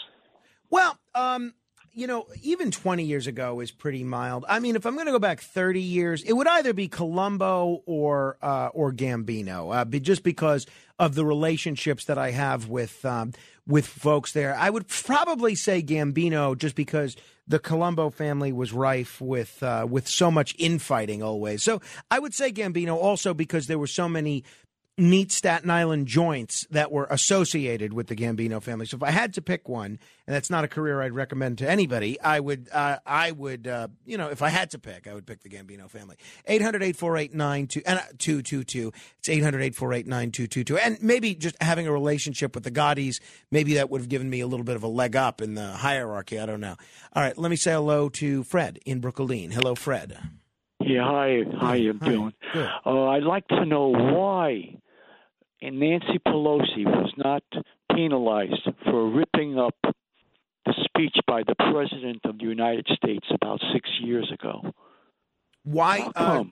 Well, 0.71 0.99
um, 1.15 1.55
you 1.99 2.07
know, 2.07 2.27
even 2.43 2.71
20 2.71 3.03
years 3.03 3.27
ago 3.27 3.59
is 3.59 3.73
pretty 3.73 4.05
mild. 4.05 4.45
I 4.49 4.61
mean, 4.61 4.77
if 4.77 4.87
I'm 4.87 4.95
going 4.95 5.07
to 5.07 5.13
go 5.13 5.19
back 5.19 5.41
30 5.41 5.81
years, 5.81 6.23
it 6.23 6.33
would 6.33 6.47
either 6.47 6.73
be 6.73 6.87
Colombo 6.87 7.83
or 7.87 8.39
uh, 8.41 8.69
or 8.73 8.93
Gambino, 8.93 9.75
uh, 9.75 9.85
just 9.99 10.23
because 10.23 10.65
of 11.01 11.17
the 11.17 11.25
relationships 11.25 12.05
that 12.05 12.17
I 12.17 12.31
have 12.31 12.69
with 12.69 13.05
um, 13.05 13.33
with 13.67 13.85
folks 13.85 14.33
there. 14.33 14.55
I 14.57 14.71
would 14.71 14.87
probably 14.87 15.57
say 15.57 15.83
Gambino, 15.83 16.57
just 16.57 16.77
because 16.77 17.17
the 17.49 17.59
Colombo 17.59 18.11
family 18.11 18.53
was 18.53 18.73
rife 18.73 19.21
with 19.21 19.61
uh, 19.61 19.85
with 19.91 20.07
so 20.07 20.31
much 20.31 20.55
infighting 20.57 21.21
always. 21.21 21.65
So 21.65 21.81
I 22.13 22.21
would 22.21 22.33
say 22.33 22.53
Gambino 22.53 22.95
also 22.95 23.35
because 23.35 23.67
there 23.67 23.79
were 23.79 23.89
so 23.89 24.09
many 24.09 24.45
neat 24.99 25.31
Staten 25.31 25.71
Island 25.71 26.07
joints 26.07 26.67
that 26.71 26.91
were 26.91 27.07
associated 27.11 27.93
with 27.93 28.09
the 28.09 28.17
Gambino 28.17 28.63
family. 28.63 28.87
So 28.87 28.97
if 28.97 29.03
I 29.03 29.11
had 29.11 29.33
to 29.35 29.43
pick 29.43 29.69
one, 29.69 29.99
and 30.27 30.35
that's 30.35 30.51
not 30.51 30.65
a 30.65 30.69
career 30.69 31.01
I'd 31.01 31.13
recommend 31.13 31.59
to 31.59 31.71
anybody, 31.71 32.21
I 32.21 32.41
would, 32.41 32.69
uh, 32.73 32.99
I 33.07 33.31
would, 33.31 33.67
uh, 33.67 33.89
you 34.05 34.19
know, 34.19 34.29
if 34.29 34.43
I 34.43 34.49
had 34.49 34.71
to 34.71 34.79
pick, 34.79 35.07
I 35.07 35.15
would 35.15 35.27
pick 35.27 35.43
the 35.43 35.49
Gambino 35.49 35.89
family. 35.89 36.17
800-848-9222, 36.49 37.83
and 37.87 37.99
uh, 37.99 38.03
222. 38.19 38.93
It's 39.19 39.29
800-848-9222. 39.29 40.79
And 40.83 41.03
maybe 41.03 41.35
just 41.35 41.57
having 41.63 41.87
a 41.87 41.93
relationship 41.93 42.55
with 42.55 42.65
the 42.65 42.71
Gottis, 42.71 43.21
maybe 43.51 43.75
that 43.75 43.91
would 43.91 44.01
have 44.01 44.09
given 44.09 44.29
me 44.29 44.41
a 44.41 44.47
little 44.47 44.65
bit 44.65 44.77
of 44.77 44.83
a 44.83 44.89
leg 44.89 45.17
up 45.17 45.41
in 45.41 45.55
the 45.55 45.73
hierarchy. 45.73 46.41
I 46.41 46.47
don't 46.47 46.61
know. 46.61 46.77
All 47.15 47.23
right, 47.23 47.39
let 47.39 47.51
me 47.51 47.57
say 47.57 47.73
hello 47.73 48.09
to 48.11 48.43
Fred 48.45 48.81
in 48.85 49.01
Brooklyn. 49.01 49.53
Hello, 49.53 49.75
Fred. 49.75 50.19
Yeah, 50.81 51.05
hi. 51.05 51.43
How 51.61 51.73
you 51.75 51.93
doing? 51.93 52.33
Uh, 52.55 53.09
I'd 53.09 53.25
like 53.25 53.47
to 53.49 53.65
know 53.65 53.89
why 53.89 54.79
Nancy 55.63 56.19
Pelosi 56.27 56.85
was 56.85 57.13
not 57.17 57.43
penalized 57.93 58.69
for 58.85 59.11
ripping 59.11 59.59
up 59.59 59.75
the 59.83 60.75
speech 60.85 61.17
by 61.27 61.43
the 61.47 61.55
President 61.55 62.21
of 62.25 62.39
the 62.39 62.45
United 62.45 62.87
States 62.95 63.27
about 63.31 63.61
six 63.73 63.89
years 64.01 64.31
ago. 64.33 64.73
Why? 65.65 66.09
How 66.15 66.41
Uh, 66.41 66.45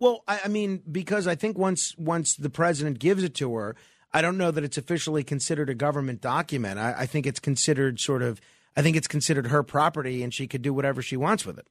well, 0.00 0.22
I, 0.28 0.40
I 0.44 0.48
mean, 0.48 0.82
because 0.90 1.26
I 1.26 1.34
think 1.34 1.58
once 1.58 1.94
once 1.96 2.34
the 2.36 2.50
president 2.50 2.98
gives 2.98 3.22
it 3.22 3.34
to 3.36 3.54
her, 3.56 3.76
I 4.12 4.22
don't 4.22 4.38
know 4.38 4.50
that 4.50 4.64
it's 4.64 4.78
officially 4.78 5.24
considered 5.24 5.68
a 5.68 5.74
government 5.74 6.20
document. 6.20 6.78
I, 6.78 6.94
I 6.98 7.06
think 7.06 7.26
it's 7.26 7.40
considered 7.40 8.00
sort 8.00 8.22
of. 8.22 8.40
I 8.76 8.82
think 8.82 8.96
it's 8.96 9.08
considered 9.08 9.48
her 9.48 9.62
property, 9.64 10.22
and 10.22 10.32
she 10.32 10.46
could 10.46 10.62
do 10.62 10.72
whatever 10.72 11.02
she 11.02 11.16
wants 11.16 11.44
with 11.44 11.58
it. 11.58 11.66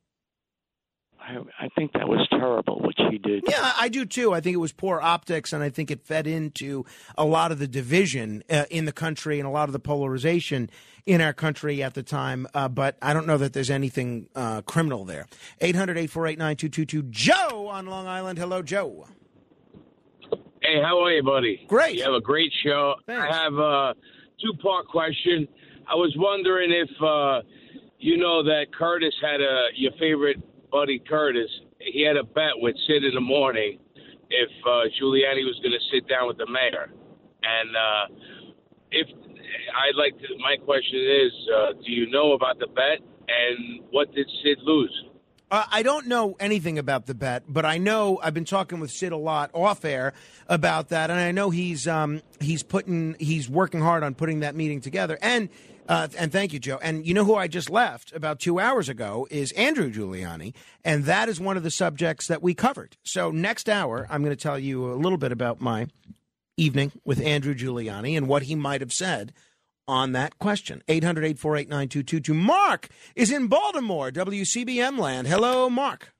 I, 1.27 1.65
I 1.65 1.69
think 1.75 1.91
that 1.93 2.07
was 2.07 2.25
terrible 2.29 2.79
what 2.79 2.95
she 2.97 3.17
did. 3.17 3.43
Yeah, 3.47 3.73
I 3.77 3.89
do 3.89 4.05
too. 4.05 4.33
I 4.33 4.39
think 4.39 4.53
it 4.53 4.59
was 4.59 4.71
poor 4.71 5.01
optics, 5.01 5.51
and 5.51 5.61
I 5.61 5.69
think 5.69 5.91
it 5.91 6.05
fed 6.05 6.25
into 6.25 6.85
a 7.17 7.25
lot 7.25 7.51
of 7.51 7.59
the 7.59 7.67
division 7.67 8.43
uh, 8.49 8.63
in 8.69 8.85
the 8.85 8.93
country 8.93 9.37
and 9.39 9.47
a 9.47 9.51
lot 9.51 9.67
of 9.67 9.73
the 9.73 9.79
polarization 9.79 10.69
in 11.05 11.19
our 11.19 11.33
country 11.33 11.83
at 11.83 11.95
the 11.95 12.03
time. 12.03 12.47
Uh, 12.53 12.69
but 12.69 12.95
I 13.01 13.13
don't 13.13 13.27
know 13.27 13.37
that 13.37 13.51
there's 13.51 13.69
anything 13.69 14.29
uh, 14.35 14.61
criminal 14.61 15.03
there. 15.03 15.27
800 15.59 15.97
848 15.97 16.39
9222. 16.39 17.03
Joe 17.09 17.67
on 17.67 17.87
Long 17.87 18.07
Island. 18.07 18.39
Hello, 18.39 18.61
Joe. 18.61 19.07
Hey, 20.61 20.81
how 20.81 21.03
are 21.03 21.11
you, 21.11 21.23
buddy? 21.23 21.65
Great. 21.67 21.97
You 21.97 22.03
have 22.03 22.13
a 22.13 22.21
great 22.21 22.53
show. 22.63 22.95
I 23.09 23.43
have 23.43 23.53
a 23.53 23.95
two 24.41 24.53
part 24.61 24.87
question. 24.87 25.47
I 25.89 25.95
was 25.95 26.13
wondering 26.17 26.71
if 26.71 26.89
uh, 27.01 27.41
you 27.99 28.17
know 28.17 28.43
that 28.43 28.67
Curtis 28.77 29.13
had 29.21 29.41
a 29.41 29.67
your 29.75 29.91
favorite 29.99 30.41
buddy 30.71 30.99
Curtis. 30.99 31.49
He 31.79 32.05
had 32.05 32.17
a 32.17 32.23
bet 32.23 32.55
with 32.57 32.75
Sid 32.87 33.03
in 33.03 33.13
the 33.13 33.21
morning 33.21 33.79
if 34.29 34.49
uh, 34.65 34.89
Giuliani 34.99 35.45
was 35.45 35.59
going 35.63 35.71
to 35.71 35.85
sit 35.91 36.07
down 36.07 36.27
with 36.27 36.37
the 36.37 36.47
mayor, 36.47 36.91
and 37.43 37.75
uh, 37.75 38.15
if 38.91 39.07
I'd 39.07 39.95
like 39.95 40.17
to. 40.19 40.27
My 40.39 40.57
question 40.63 40.99
is, 40.99 41.31
uh, 41.55 41.73
do 41.85 41.91
you 41.91 42.09
know 42.09 42.33
about 42.33 42.59
the 42.59 42.67
bet 42.67 42.99
and 43.27 43.83
what 43.91 44.13
did 44.13 44.27
Sid 44.43 44.59
lose? 44.63 45.03
Uh, 45.49 45.63
I 45.71 45.81
don't 45.81 46.07
know 46.07 46.35
anything 46.41 46.77
about 46.77 47.05
the 47.05 47.13
bet, 47.13 47.43
but 47.47 47.63
I 47.63 47.77
know 47.77 48.19
I've 48.21 48.33
been 48.33 48.45
talking 48.45 48.81
with 48.81 48.91
Sid 48.91 49.13
a 49.13 49.17
lot 49.17 49.49
off 49.53 49.85
air 49.85 50.13
about 50.49 50.89
that, 50.89 51.09
and 51.09 51.19
I 51.19 51.31
know 51.31 51.51
he's 51.51 51.87
um, 51.87 52.21
he's 52.41 52.63
putting 52.63 53.15
he's 53.17 53.49
working 53.49 53.79
hard 53.79 54.03
on 54.03 54.13
putting 54.13 54.41
that 54.41 54.55
meeting 54.55 54.81
together. 54.81 55.17
And 55.21 55.47
uh, 55.87 56.07
and 56.17 56.31
thank 56.31 56.53
you, 56.53 56.59
Joe. 56.59 56.79
And 56.81 57.05
you 57.05 57.13
know 57.13 57.23
who 57.23 57.35
I 57.35 57.47
just 57.47 57.69
left 57.69 58.13
about 58.13 58.39
two 58.39 58.59
hours 58.59 58.89
ago 58.89 59.27
is 59.31 59.51
Andrew 59.53 59.91
Giuliani, 59.91 60.53
and 60.83 61.05
that 61.05 61.29
is 61.29 61.39
one 61.39 61.57
of 61.57 61.63
the 61.63 61.71
subjects 61.71 62.27
that 62.27 62.41
we 62.41 62.53
covered. 62.53 62.97
So 63.03 63.31
next 63.31 63.69
hour, 63.69 64.07
I'm 64.09 64.23
going 64.23 64.35
to 64.35 64.41
tell 64.41 64.59
you 64.59 64.91
a 64.91 64.95
little 64.95 65.17
bit 65.17 65.31
about 65.31 65.61
my 65.61 65.87
evening 66.57 66.91
with 67.05 67.21
Andrew 67.21 67.53
Giuliani 67.53 68.17
and 68.17 68.27
what 68.27 68.43
he 68.43 68.55
might 68.55 68.81
have 68.81 68.93
said 68.93 69.33
on 69.87 70.11
that 70.11 70.37
question. 70.39 70.83
800 70.87 71.23
848 71.23 71.69
9222. 71.69 72.33
Mark 72.33 72.89
is 73.15 73.31
in 73.31 73.47
Baltimore, 73.47 74.11
WCBM 74.11 74.97
land. 74.97 75.27
Hello, 75.27 75.69
Mark. 75.69 76.13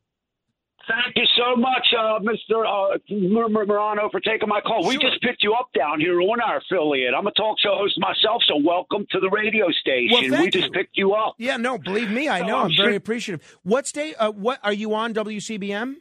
Thank 0.87 1.15
you 1.17 1.25
so 1.37 1.55
much, 1.57 1.85
uh, 1.97 2.19
Mr. 2.19 2.63
Uh, 2.65 2.97
Mur- 3.09 3.49
Mur- 3.49 3.65
Murano, 3.65 4.09
for 4.09 4.19
taking 4.21 4.47
my 4.47 4.61
call. 4.61 4.87
We 4.87 4.97
just 4.97 5.21
picked 5.21 5.43
you 5.43 5.53
up 5.53 5.69
down 5.77 5.99
here 5.99 6.19
on 6.21 6.39
our 6.39 6.57
affiliate. 6.57 7.13
I'm 7.17 7.27
a 7.27 7.31
talk 7.31 7.59
show 7.59 7.75
host 7.77 7.99
myself, 7.99 8.41
so 8.47 8.55
welcome 8.63 9.05
to 9.11 9.19
the 9.19 9.29
radio 9.29 9.65
station. 9.81 10.31
Well, 10.31 10.41
we 10.41 10.49
just 10.49 10.67
you. 10.67 10.71
picked 10.71 10.95
you 10.97 11.13
up. 11.13 11.35
Yeah, 11.37 11.57
no, 11.57 11.77
believe 11.77 12.09
me, 12.09 12.29
I 12.29 12.39
know. 12.45 12.59
I'm 12.59 12.65
I'm 12.67 12.71
very 12.77 12.91
sure- 12.91 12.95
appreciative. 12.95 13.57
What 13.63 13.85
state? 13.85 14.15
Uh, 14.17 14.31
what 14.31 14.59
are 14.63 14.73
you 14.73 14.93
on 14.93 15.13
WCBM? 15.13 15.95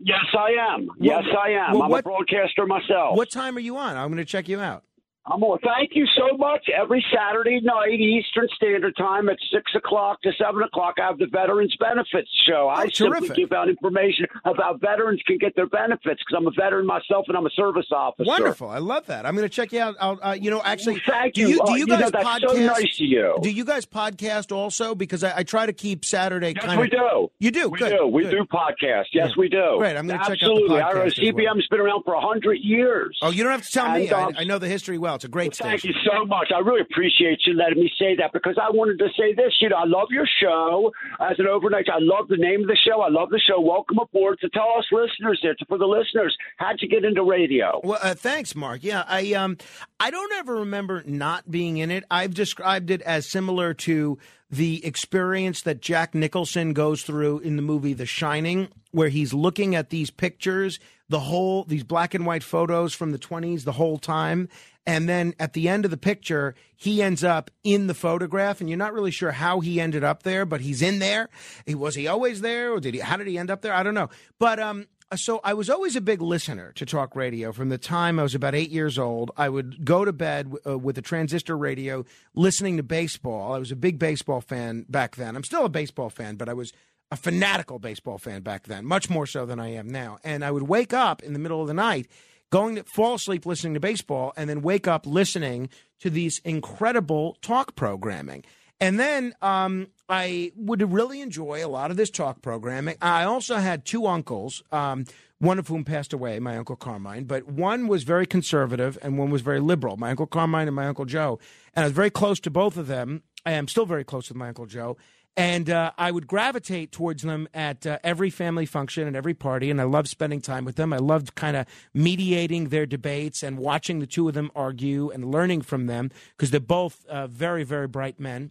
Yes, 0.00 0.24
I 0.36 0.74
am. 0.74 0.88
Yes, 0.98 1.24
I 1.36 1.50
am. 1.50 1.74
well, 1.74 1.82
I'm 1.84 1.90
what- 1.90 2.00
a 2.00 2.02
broadcaster 2.02 2.66
myself. 2.66 3.16
What 3.16 3.30
time 3.30 3.56
are 3.56 3.60
you 3.60 3.76
on? 3.76 3.96
I'm 3.96 4.08
going 4.08 4.18
to 4.18 4.24
check 4.24 4.48
you 4.48 4.60
out. 4.60 4.82
I'm 5.30 5.42
on. 5.44 5.58
Thank 5.62 5.90
you 5.94 6.06
so 6.16 6.36
much. 6.38 6.68
Every 6.74 7.04
Saturday 7.14 7.60
night, 7.60 7.90
Eastern 8.00 8.48
Standard 8.56 8.96
Time, 8.96 9.28
at 9.28 9.36
six 9.52 9.70
o'clock 9.74 10.22
to 10.22 10.32
seven 10.42 10.62
o'clock, 10.62 10.94
I 10.98 11.06
have 11.08 11.18
the 11.18 11.26
Veterans 11.26 11.76
Benefits 11.78 12.30
Show. 12.48 12.68
I 12.68 12.88
simply 12.88 13.28
give 13.30 13.52
out 13.52 13.68
information 13.68 14.26
about 14.44 14.80
veterans 14.80 15.20
can 15.26 15.36
get 15.38 15.54
their 15.54 15.66
benefits 15.66 16.20
because 16.26 16.34
I'm 16.36 16.46
a 16.46 16.50
veteran 16.52 16.86
myself 16.86 17.26
and 17.28 17.36
I'm 17.36 17.44
a 17.46 17.50
service 17.50 17.86
officer. 17.92 18.26
Wonderful. 18.26 18.68
I 18.70 18.78
love 18.78 19.06
that. 19.06 19.26
I'm 19.26 19.36
going 19.36 19.48
to 19.48 19.54
check 19.54 19.72
you 19.72 19.80
out. 19.80 19.96
Uh, 20.00 20.36
you 20.40 20.50
know, 20.50 20.62
actually, 20.64 21.02
Thank 21.06 21.34
do 21.34 21.42
you. 21.42 21.48
you, 21.48 21.60
Uh, 21.60 21.66
do 21.66 21.72
you 21.72 21.78
you 21.80 21.86
know, 21.86 21.98
guys 21.98 22.10
that's 22.12 22.24
podcast? 22.24 22.48
so 22.48 22.66
nice 22.66 23.00
of 23.00 23.06
you. 23.06 23.36
Do 23.42 23.50
you 23.50 23.64
guys 23.64 23.84
podcast 23.86 24.50
also? 24.52 24.94
Because 24.94 25.22
I, 25.24 25.38
I 25.38 25.42
try 25.42 25.66
to 25.66 25.72
keep 25.72 26.04
Saturday 26.04 26.54
Yes, 26.56 26.64
kind 26.64 26.80
we 26.80 26.86
of. 26.86 26.90
do. 26.92 27.30
You 27.38 27.50
do. 27.50 27.68
We 27.68 27.78
good. 27.78 27.90
do. 27.98 28.06
We 28.06 28.22
good. 28.24 28.30
do 28.30 28.44
podcast. 28.44 29.04
Yes, 29.12 29.28
Yeah. 29.28 29.28
we 29.36 29.48
do. 29.48 29.74
Great. 29.78 29.96
I'm 29.96 30.06
gonna 30.06 30.20
check 30.20 30.30
out 30.30 30.38
the 30.38 30.44
Absolutely. 30.44 30.68
Podcast 30.80 30.94
know 30.94 31.02
as 31.02 31.18
well. 31.18 31.32
CBM's 31.32 31.66
been 31.68 31.80
around 31.80 32.02
for 32.04 32.14
a 32.14 32.20
hundred 32.20 32.58
years. 32.62 33.18
Oh, 33.22 33.30
you 33.30 33.42
don't 33.42 33.52
have 33.52 33.64
to 33.66 33.70
tell 33.70 33.90
me. 33.92 34.08
Um, 34.10 34.34
I, 34.36 34.40
I 34.40 34.44
know 34.44 34.58
the 34.58 34.68
history 34.68 34.96
well. 34.98 35.17
It's 35.18 35.24
a 35.24 35.28
great 35.28 35.56
Thank 35.56 35.80
station. 35.80 35.96
you 35.96 36.10
so 36.12 36.24
much. 36.24 36.52
I 36.54 36.60
really 36.60 36.80
appreciate 36.80 37.40
you 37.44 37.54
letting 37.54 37.80
me 37.80 37.90
say 37.98 38.14
that 38.18 38.32
because 38.32 38.56
I 38.56 38.70
wanted 38.70 39.00
to 39.00 39.08
say 39.18 39.34
this. 39.34 39.52
You 39.60 39.68
know, 39.68 39.76
I 39.76 39.84
love 39.84 40.08
your 40.10 40.28
show 40.40 40.92
as 41.18 41.40
an 41.40 41.48
overnight. 41.48 41.86
I 41.92 41.98
love 41.98 42.28
the 42.28 42.36
name 42.36 42.60
of 42.60 42.68
the 42.68 42.78
show. 42.86 43.00
I 43.00 43.08
love 43.08 43.30
the 43.30 43.40
show. 43.40 43.60
Welcome 43.60 43.98
aboard. 43.98 44.38
To 44.42 44.48
tell 44.50 44.68
us 44.78 44.84
listeners 44.92 45.40
there, 45.42 45.56
for 45.66 45.76
the 45.76 45.86
listeners, 45.86 46.36
how'd 46.58 46.80
you 46.80 46.88
get 46.88 47.04
into 47.04 47.24
radio? 47.24 47.80
Well, 47.82 47.98
uh, 48.00 48.14
thanks, 48.14 48.54
Mark. 48.54 48.84
Yeah, 48.84 49.02
I 49.08 49.32
um, 49.32 49.56
I 49.98 50.12
don't 50.12 50.32
ever 50.34 50.54
remember 50.54 51.02
not 51.04 51.50
being 51.50 51.78
in 51.78 51.90
it. 51.90 52.04
I've 52.12 52.34
described 52.34 52.92
it 52.92 53.02
as 53.02 53.28
similar 53.28 53.74
to 53.74 54.18
the 54.50 54.84
experience 54.86 55.62
that 55.62 55.82
Jack 55.82 56.14
Nicholson 56.14 56.74
goes 56.74 57.02
through 57.02 57.40
in 57.40 57.56
the 57.56 57.62
movie 57.62 57.92
The 57.92 58.06
Shining, 58.06 58.68
where 58.92 59.08
he's 59.08 59.34
looking 59.34 59.74
at 59.74 59.90
these 59.90 60.10
pictures, 60.10 60.78
the 61.08 61.20
whole 61.20 61.64
these 61.64 61.84
black 61.84 62.14
and 62.14 62.24
white 62.24 62.42
photos 62.42 62.94
from 62.94 63.10
the 63.10 63.18
twenties, 63.18 63.64
the 63.64 63.72
whole 63.72 63.98
time, 63.98 64.48
and 64.86 65.08
then 65.08 65.34
at 65.38 65.52
the 65.52 65.68
end 65.68 65.84
of 65.84 65.90
the 65.90 65.96
picture, 65.96 66.54
he 66.74 67.02
ends 67.02 67.22
up 67.22 67.50
in 67.62 67.86
the 67.88 67.94
photograph, 67.94 68.60
and 68.60 68.70
you're 68.70 68.78
not 68.78 68.94
really 68.94 69.10
sure 69.10 69.32
how 69.32 69.60
he 69.60 69.80
ended 69.80 70.04
up 70.04 70.22
there, 70.22 70.46
but 70.46 70.60
he's 70.60 70.82
in 70.82 70.98
there. 70.98 71.28
He 71.66 71.74
was 71.74 71.94
he 71.94 72.06
always 72.06 72.40
there, 72.40 72.72
or 72.72 72.80
did 72.80 72.94
he? 72.94 73.00
How 73.00 73.16
did 73.16 73.26
he 73.26 73.36
end 73.38 73.50
up 73.50 73.62
there? 73.62 73.72
I 73.72 73.82
don't 73.82 73.94
know, 73.94 74.08
but 74.38 74.58
um. 74.58 74.86
So 75.16 75.40
I 75.42 75.54
was 75.54 75.70
always 75.70 75.96
a 75.96 76.02
big 76.02 76.20
listener 76.20 76.70
to 76.72 76.84
talk 76.84 77.16
radio 77.16 77.50
from 77.50 77.70
the 77.70 77.78
time 77.78 78.18
I 78.18 78.22
was 78.22 78.34
about 78.34 78.54
eight 78.54 78.68
years 78.68 78.98
old. 78.98 79.30
I 79.38 79.48
would 79.48 79.82
go 79.82 80.04
to 80.04 80.12
bed 80.12 80.52
uh, 80.66 80.78
with 80.78 80.98
a 80.98 81.00
transistor 81.00 81.56
radio, 81.56 82.04
listening 82.34 82.76
to 82.76 82.82
baseball. 82.82 83.54
I 83.54 83.58
was 83.58 83.72
a 83.72 83.76
big 83.76 83.98
baseball 83.98 84.42
fan 84.42 84.84
back 84.86 85.16
then. 85.16 85.34
I'm 85.34 85.44
still 85.44 85.64
a 85.64 85.70
baseball 85.70 86.10
fan, 86.10 86.36
but 86.36 86.50
I 86.50 86.52
was 86.52 86.74
a 87.10 87.16
fanatical 87.16 87.78
baseball 87.78 88.18
fan 88.18 88.42
back 88.42 88.64
then, 88.64 88.84
much 88.84 89.08
more 89.08 89.26
so 89.26 89.46
than 89.46 89.58
I 89.58 89.68
am 89.68 89.88
now. 89.88 90.18
And 90.24 90.44
I 90.44 90.50
would 90.50 90.64
wake 90.64 90.92
up 90.92 91.22
in 91.22 91.32
the 91.32 91.38
middle 91.38 91.62
of 91.62 91.68
the 91.68 91.72
night, 91.72 92.06
going 92.50 92.76
to 92.76 92.84
fall 92.84 93.14
asleep 93.14 93.46
listening 93.46 93.74
to 93.74 93.80
baseball, 93.80 94.32
and 94.36 94.48
then 94.48 94.62
wake 94.62 94.86
up 94.86 95.06
listening 95.06 95.68
to 96.00 96.10
these 96.10 96.40
incredible 96.44 97.36
talk 97.42 97.74
programming. 97.76 98.44
And 98.80 98.98
then 98.98 99.34
um, 99.42 99.88
I 100.08 100.52
would 100.56 100.92
really 100.92 101.20
enjoy 101.20 101.64
a 101.64 101.68
lot 101.68 101.90
of 101.90 101.96
this 101.96 102.10
talk 102.10 102.42
programming. 102.42 102.96
I 103.02 103.24
also 103.24 103.56
had 103.56 103.84
two 103.84 104.06
uncles, 104.06 104.62
um, 104.70 105.04
one 105.38 105.58
of 105.58 105.68
whom 105.68 105.84
passed 105.84 106.12
away, 106.12 106.38
my 106.38 106.56
uncle 106.56 106.76
Carmine, 106.76 107.24
but 107.24 107.48
one 107.48 107.88
was 107.88 108.04
very 108.04 108.26
conservative 108.26 108.96
and 109.02 109.18
one 109.18 109.30
was 109.30 109.42
very 109.42 109.60
liberal, 109.60 109.96
my 109.96 110.10
uncle 110.10 110.26
Carmine 110.26 110.68
and 110.68 110.76
my 110.76 110.86
uncle 110.86 111.04
Joe. 111.04 111.38
And 111.74 111.84
I 111.84 111.88
was 111.88 111.94
very 111.94 112.10
close 112.10 112.38
to 112.40 112.50
both 112.50 112.76
of 112.76 112.86
them. 112.86 113.22
I 113.44 113.52
am 113.52 113.68
still 113.68 113.86
very 113.86 114.04
close 114.04 114.28
with 114.28 114.36
my 114.36 114.48
uncle 114.48 114.66
Joe. 114.66 114.96
And 115.36 115.70
uh, 115.70 115.92
I 115.96 116.10
would 116.10 116.26
gravitate 116.26 116.90
towards 116.90 117.22
them 117.22 117.48
at 117.54 117.86
uh, 117.86 117.98
every 118.02 118.28
family 118.28 118.66
function 118.66 119.06
and 119.06 119.14
every 119.14 119.34
party, 119.34 119.70
and 119.70 119.80
I 119.80 119.84
loved 119.84 120.08
spending 120.08 120.40
time 120.40 120.64
with 120.64 120.74
them. 120.74 120.92
I 120.92 120.96
loved 120.96 121.36
kind 121.36 121.56
of 121.56 121.66
mediating 121.94 122.70
their 122.70 122.86
debates 122.86 123.44
and 123.44 123.56
watching 123.56 124.00
the 124.00 124.06
two 124.06 124.26
of 124.26 124.34
them 124.34 124.50
argue 124.56 125.10
and 125.10 125.30
learning 125.30 125.62
from 125.62 125.86
them 125.86 126.10
because 126.36 126.50
they're 126.50 126.58
both 126.58 127.06
uh, 127.06 127.28
very, 127.28 127.62
very 127.62 127.86
bright 127.86 128.18
men 128.18 128.50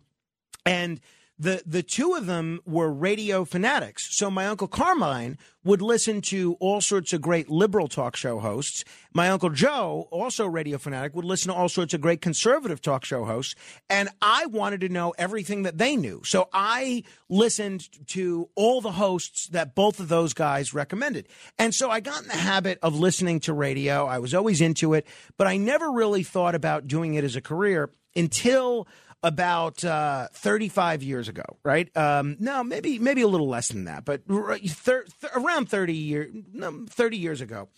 and 0.67 0.99
the 1.39 1.61
the 1.65 1.83
two 1.83 2.13
of 2.13 2.25
them 2.25 2.59
were 2.65 2.91
radio 2.91 3.45
fanatics. 3.45 4.15
So 4.17 4.31
my 4.31 4.47
uncle 4.47 4.67
Carmine 4.67 5.37
would 5.63 5.81
listen 5.81 6.21
to 6.21 6.53
all 6.59 6.79
sorts 6.79 7.11
of 7.13 7.21
great 7.21 7.49
liberal 7.49 7.87
talk 7.87 8.15
show 8.15 8.39
hosts. 8.39 8.85
My 9.13 9.29
uncle 9.29 9.49
Joe, 9.49 10.07
also 10.11 10.47
radio 10.47 10.77
fanatic, 10.77 11.13
would 11.13 11.25
listen 11.25 11.51
to 11.51 11.57
all 11.57 11.67
sorts 11.67 11.93
of 11.93 12.01
great 12.01 12.21
conservative 12.21 12.81
talk 12.81 13.03
show 13.03 13.25
hosts. 13.25 13.53
And 13.89 14.09
I 14.21 14.45
wanted 14.45 14.81
to 14.81 14.89
know 14.89 15.13
everything 15.17 15.63
that 15.63 15.77
they 15.77 15.95
knew. 15.95 16.21
So 16.23 16.47
I 16.53 17.03
listened 17.29 17.87
to 18.07 18.49
all 18.55 18.79
the 18.81 18.93
hosts 18.93 19.47
that 19.49 19.75
both 19.75 19.99
of 19.99 20.07
those 20.07 20.33
guys 20.33 20.73
recommended. 20.73 21.27
And 21.59 21.75
so 21.75 21.91
I 21.91 21.99
got 21.99 22.21
in 22.21 22.29
the 22.29 22.35
habit 22.35 22.79
of 22.81 22.97
listening 22.97 23.41
to 23.41 23.53
radio. 23.53 24.05
I 24.05 24.19
was 24.19 24.33
always 24.33 24.61
into 24.61 24.93
it, 24.93 25.05
but 25.35 25.47
I 25.47 25.57
never 25.57 25.91
really 25.91 26.23
thought 26.23 26.55
about 26.55 26.87
doing 26.87 27.15
it 27.15 27.23
as 27.23 27.35
a 27.35 27.41
career 27.41 27.91
until 28.15 28.87
about 29.23 29.83
uh, 29.83 30.27
35 30.33 31.03
years 31.03 31.27
ago, 31.27 31.43
right? 31.63 31.95
Um, 31.97 32.37
no, 32.39 32.63
maybe 32.63 32.99
maybe 32.99 33.21
a 33.21 33.27
little 33.27 33.49
less 33.49 33.69
than 33.69 33.85
that, 33.85 34.05
but 34.05 34.21
r- 34.29 34.57
thir- 34.59 35.05
th- 35.21 35.33
around 35.35 35.69
30 35.69 35.93
years, 35.93 36.31
no, 36.53 36.85
30 36.89 37.17
years 37.17 37.41
ago, 37.41 37.69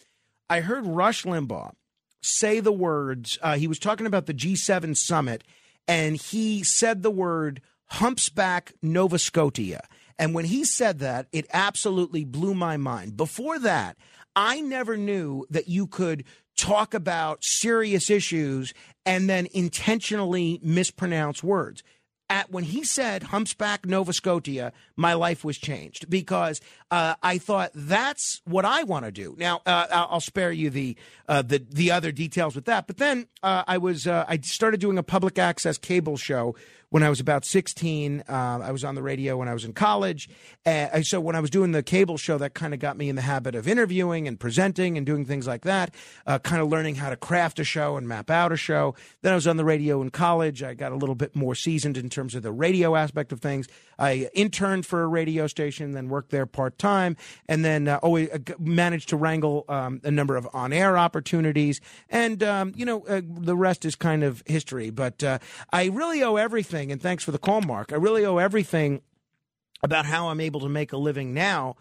I 0.49 0.61
heard 0.61 0.85
Rush 0.85 1.23
Limbaugh 1.23 1.73
say 2.21 2.59
the 2.59 2.71
words. 2.71 3.37
Uh, 3.41 3.55
he 3.55 3.67
was 3.67 3.79
talking 3.79 4.05
about 4.07 4.25
the 4.25 4.33
G7 4.33 4.95
summit, 4.97 5.43
and 5.87 6.17
he 6.17 6.63
said 6.63 7.03
the 7.03 7.11
word 7.11 7.61
"humpsback 7.85 8.73
Nova 8.81 9.17
Scotia." 9.17 9.81
And 10.17 10.33
when 10.33 10.45
he 10.45 10.65
said 10.65 10.99
that, 10.99 11.27
it 11.31 11.47
absolutely 11.53 12.25
blew 12.25 12.53
my 12.53 12.75
mind. 12.75 13.15
Before 13.15 13.57
that, 13.59 13.95
I 14.35 14.59
never 14.59 14.97
knew 14.97 15.45
that 15.49 15.69
you 15.69 15.87
could 15.87 16.25
talk 16.59 16.93
about 16.93 17.43
serious 17.43 18.09
issues 18.09 18.73
and 19.05 19.29
then 19.29 19.47
intentionally 19.53 20.59
mispronounce 20.61 21.41
words. 21.43 21.83
At 22.31 22.51
when 22.51 22.63
he 22.63 22.83
said 22.83 23.23
"Humpsback 23.23 23.87
Nova 23.87 24.13
Scotia," 24.13 24.71
my 24.95 25.13
life 25.13 25.43
was 25.43 25.57
changed 25.57 26.11
because 26.11 26.61
uh, 26.91 27.15
I 27.23 27.39
thought 27.39 27.71
that's 27.73 28.41
what 28.45 28.65
I 28.65 28.83
want 28.83 29.05
to 29.05 29.11
do. 29.11 29.35
Now 29.39 29.61
uh, 29.65 29.87
I'll 29.89 30.19
spare 30.19 30.51
you 30.51 30.69
the 30.69 30.95
uh, 31.27 31.41
the 31.41 31.65
the 31.67 31.89
other 31.89 32.11
details 32.11 32.53
with 32.53 32.65
that. 32.65 32.85
But 32.85 32.97
then 32.97 33.25
uh, 33.41 33.63
I 33.65 33.79
was 33.79 34.05
uh, 34.05 34.25
I 34.27 34.37
started 34.41 34.79
doing 34.79 34.99
a 34.99 35.03
public 35.03 35.39
access 35.39 35.79
cable 35.79 36.17
show 36.17 36.55
when 36.89 37.03
I 37.03 37.09
was 37.09 37.19
about 37.19 37.45
16. 37.45 38.23
Uh, 38.27 38.59
I 38.63 38.71
was 38.71 38.83
on 38.83 38.95
the 38.95 39.03
radio 39.03 39.37
when 39.37 39.47
I 39.47 39.53
was 39.53 39.65
in 39.65 39.73
college. 39.73 40.29
Uh, 40.65 41.01
so 41.01 41.19
when 41.19 41.35
I 41.35 41.39
was 41.39 41.49
doing 41.49 41.71
the 41.71 41.83
cable 41.83 42.17
show, 42.17 42.37
that 42.37 42.53
kind 42.53 42.73
of 42.73 42.79
got 42.79 42.97
me 42.97 43.09
in 43.09 43.15
the 43.15 43.21
habit 43.21 43.55
of 43.55 43.67
interviewing 43.67 44.27
and 44.27 44.39
presenting 44.39 44.97
and 44.97 45.05
doing 45.05 45.25
things 45.25 45.47
like 45.47 45.63
that, 45.63 45.93
uh, 46.25 46.39
kind 46.39 46.61
of 46.61 46.69
learning 46.69 46.95
how 46.95 47.09
to 47.09 47.15
craft 47.15 47.59
a 47.59 47.63
show 47.63 47.97
and 47.97 48.07
map 48.07 48.29
out 48.29 48.51
a 48.51 48.57
show. 48.57 48.95
Then 49.21 49.33
I 49.33 49.35
was 49.35 49.47
on 49.47 49.57
the 49.57 49.65
radio 49.65 50.01
in 50.01 50.09
college. 50.09 50.63
I 50.63 50.73
got 50.73 50.91
a 50.91 50.95
little 50.95 51.15
bit 51.15 51.35
more 51.35 51.55
seasoned 51.55 51.97
in 51.97 52.09
terms 52.09 52.35
of 52.35 52.43
the 52.43 52.51
radio 52.51 52.95
aspect 52.95 53.31
of 53.31 53.39
things. 53.39 53.67
I 53.99 54.29
interned 54.33 54.85
for 54.85 55.03
a 55.03 55.07
radio 55.07 55.47
station, 55.47 55.91
then 55.91 56.09
worked 56.09 56.31
there 56.31 56.45
part 56.45 56.77
time, 56.77 57.17
and 57.47 57.63
then 57.65 57.87
uh, 57.87 57.99
always 58.01 58.29
uh, 58.29 58.39
managed 58.57 59.09
to 59.09 59.17
wrangle 59.17 59.65
um, 59.67 59.99
a 60.03 60.11
number 60.11 60.37
of 60.37 60.47
on 60.53 60.71
air 60.71 60.97
opportunities. 60.97 61.81
And, 62.09 62.41
um, 62.41 62.73
you 62.75 62.85
know, 62.85 63.05
uh, 63.05 63.21
the 63.23 63.55
rest 63.55 63.85
is 63.85 63.95
kind 63.95 64.23
of 64.23 64.41
history. 64.45 64.89
But 64.89 65.21
I 65.71 65.85
really 65.87 66.23
owe 66.23 66.37
everything, 66.37 66.78
and 66.87 67.01
thanks 67.01 67.23
for 67.23 67.31
the 67.31 67.37
call, 67.37 67.61
Mark. 67.61 67.91
I 67.91 67.97
really 67.97 68.25
owe 68.25 68.37
everything 68.37 69.01
about 69.83 70.05
how 70.05 70.29
I'm 70.29 70.39
able 70.39 70.61
to 70.61 70.69
make 70.69 70.93
a 70.93 70.97
living 70.97 71.33
now. 71.33 71.75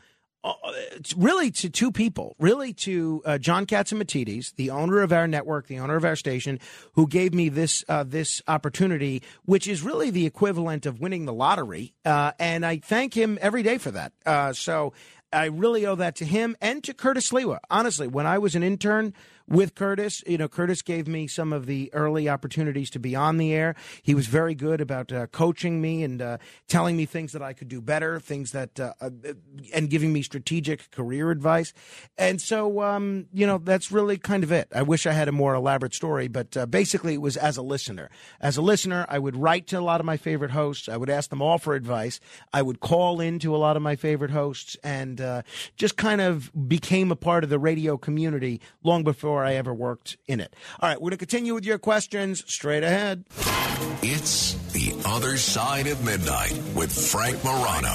Uh, 0.44 0.52
it's 0.92 1.16
really 1.16 1.50
to 1.50 1.68
two 1.68 1.90
people, 1.90 2.36
really 2.38 2.72
to 2.72 3.22
uh, 3.24 3.38
John 3.38 3.66
Catsimatidis, 3.66 4.54
the 4.54 4.70
owner 4.70 5.02
of 5.02 5.12
our 5.12 5.26
network, 5.26 5.66
the 5.66 5.78
owner 5.78 5.96
of 5.96 6.04
our 6.04 6.16
station, 6.16 6.60
who 6.92 7.08
gave 7.08 7.34
me 7.34 7.48
this 7.48 7.84
uh, 7.88 8.04
this 8.04 8.40
opportunity, 8.46 9.22
which 9.44 9.66
is 9.66 9.82
really 9.82 10.10
the 10.10 10.26
equivalent 10.26 10.86
of 10.86 11.00
winning 11.00 11.24
the 11.24 11.32
lottery, 11.32 11.94
uh, 12.04 12.32
and 12.38 12.64
I 12.64 12.78
thank 12.78 13.14
him 13.14 13.38
every 13.40 13.62
day 13.62 13.78
for 13.78 13.90
that. 13.90 14.12
Uh, 14.24 14.52
so 14.52 14.92
I 15.32 15.46
really 15.46 15.84
owe 15.86 15.96
that 15.96 16.16
to 16.16 16.24
him 16.24 16.56
and 16.60 16.82
to 16.84 16.94
Curtis 16.94 17.30
Sliwa. 17.30 17.58
Honestly, 17.70 18.06
when 18.06 18.26
I 18.26 18.38
was 18.38 18.54
an 18.54 18.62
intern 18.62 19.14
with 19.48 19.74
Curtis, 19.74 20.22
you 20.26 20.38
know, 20.38 20.48
Curtis 20.48 20.82
gave 20.82 21.08
me 21.08 21.26
some 21.26 21.52
of 21.52 21.66
the 21.66 21.90
early 21.94 22.28
opportunities 22.28 22.90
to 22.90 22.98
be 22.98 23.16
on 23.16 23.38
the 23.38 23.52
air. 23.52 23.74
He 24.02 24.14
was 24.14 24.26
very 24.26 24.54
good 24.54 24.80
about 24.80 25.10
uh, 25.10 25.26
coaching 25.28 25.80
me 25.80 26.02
and 26.02 26.20
uh, 26.20 26.38
telling 26.68 26.96
me 26.96 27.06
things 27.06 27.32
that 27.32 27.42
I 27.42 27.54
could 27.54 27.68
do 27.68 27.80
better, 27.80 28.20
things 28.20 28.52
that, 28.52 28.78
uh, 28.78 28.92
uh, 29.00 29.10
and 29.74 29.88
giving 29.88 30.12
me 30.12 30.22
strategic 30.22 30.90
career 30.90 31.30
advice. 31.30 31.72
And 32.18 32.40
so, 32.40 32.82
um, 32.82 33.26
you 33.32 33.46
know, 33.46 33.58
that's 33.58 33.90
really 33.90 34.18
kind 34.18 34.44
of 34.44 34.52
it. 34.52 34.68
I 34.74 34.82
wish 34.82 35.06
I 35.06 35.12
had 35.12 35.28
a 35.28 35.32
more 35.32 35.54
elaborate 35.54 35.94
story, 35.94 36.28
but 36.28 36.56
uh, 36.56 36.66
basically 36.66 37.14
it 37.14 37.22
was 37.22 37.36
as 37.36 37.56
a 37.56 37.62
listener. 37.62 38.10
As 38.40 38.56
a 38.56 38.62
listener, 38.62 39.06
I 39.08 39.18
would 39.18 39.36
write 39.36 39.66
to 39.68 39.78
a 39.78 39.80
lot 39.80 40.00
of 40.00 40.06
my 40.06 40.16
favorite 40.16 40.50
hosts. 40.50 40.88
I 40.88 40.96
would 40.96 41.10
ask 41.10 41.30
them 41.30 41.40
all 41.40 41.58
for 41.58 41.74
advice. 41.74 42.20
I 42.52 42.62
would 42.62 42.80
call 42.80 43.20
in 43.20 43.38
to 43.40 43.54
a 43.54 43.58
lot 43.58 43.76
of 43.76 43.82
my 43.82 43.96
favorite 43.96 44.30
hosts 44.30 44.76
and 44.84 45.20
uh, 45.20 45.42
just 45.76 45.96
kind 45.96 46.20
of 46.20 46.50
became 46.68 47.10
a 47.10 47.16
part 47.16 47.44
of 47.44 47.50
the 47.50 47.58
radio 47.58 47.96
community 47.96 48.60
long 48.82 49.04
before 49.04 49.37
I 49.44 49.54
ever 49.54 49.72
worked 49.74 50.16
in 50.26 50.40
it. 50.40 50.54
All 50.80 50.88
right, 50.88 50.96
we're 50.96 51.10
going 51.10 51.18
to 51.18 51.26
continue 51.26 51.54
with 51.54 51.64
your 51.64 51.78
questions 51.78 52.44
straight 52.46 52.82
ahead. 52.82 53.24
It's 54.02 54.54
The 54.72 54.94
Other 55.04 55.36
Side 55.36 55.86
of 55.86 56.04
Midnight 56.04 56.60
with 56.74 56.92
Frank 56.92 57.42
Morano. 57.44 57.88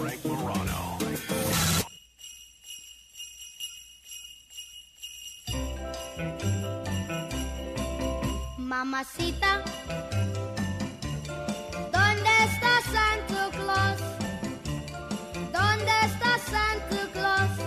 Frank 0.00 0.24
Morano. 0.24 0.98
Mamacita, 8.58 9.62
¿dónde 11.92 12.30
está 12.44 12.80
Santa 12.90 13.50
Claus? 13.52 14.00
¿Dónde 15.52 15.92
está 16.04 16.38
Santa 16.50 17.08
Claus? 17.12 17.58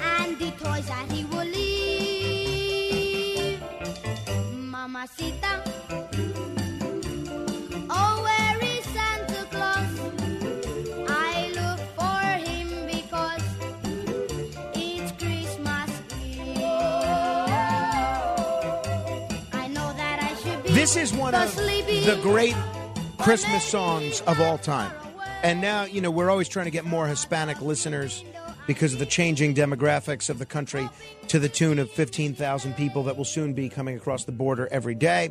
And 0.00 0.38
the 0.38 0.50
toys 0.62 0.86
that 0.86 1.10
he 1.12 1.24
Mamacita, 4.98 5.62
oh, 7.88 8.22
where 8.24 8.58
is 8.64 8.84
Santa 8.86 9.44
Claus? 9.48 10.00
I 11.08 11.52
look 11.54 11.78
for 11.94 12.20
him 12.44 12.68
because 12.84 13.44
it's 14.74 15.12
Christmas 15.12 15.90
Eve. 16.26 16.64
I 19.52 19.68
know 19.68 19.92
that 19.92 20.18
I 20.20 20.34
should 20.42 20.64
be 20.64 20.70
This 20.72 20.96
is 20.96 21.14
one 21.14 21.32
of 21.32 21.54
the 21.54 22.18
great 22.20 22.56
Christmas 23.18 23.62
songs 23.62 24.20
of 24.22 24.40
all 24.40 24.58
time. 24.58 24.90
And 25.44 25.60
now, 25.60 25.84
you 25.84 26.00
know, 26.00 26.10
we're 26.10 26.28
always 26.28 26.48
trying 26.48 26.66
to 26.66 26.72
get 26.72 26.84
more 26.84 27.06
Hispanic 27.06 27.60
listeners 27.60 28.24
because 28.68 28.92
of 28.92 28.98
the 28.98 29.06
changing 29.06 29.54
demographics 29.54 30.28
of 30.28 30.38
the 30.38 30.46
country 30.46 30.88
to 31.26 31.38
the 31.38 31.48
tune 31.48 31.78
of 31.78 31.90
15,000 31.90 32.74
people 32.76 33.02
that 33.02 33.16
will 33.16 33.24
soon 33.24 33.54
be 33.54 33.68
coming 33.68 33.96
across 33.96 34.24
the 34.24 34.32
border 34.32 34.68
every 34.70 34.94
day. 34.94 35.30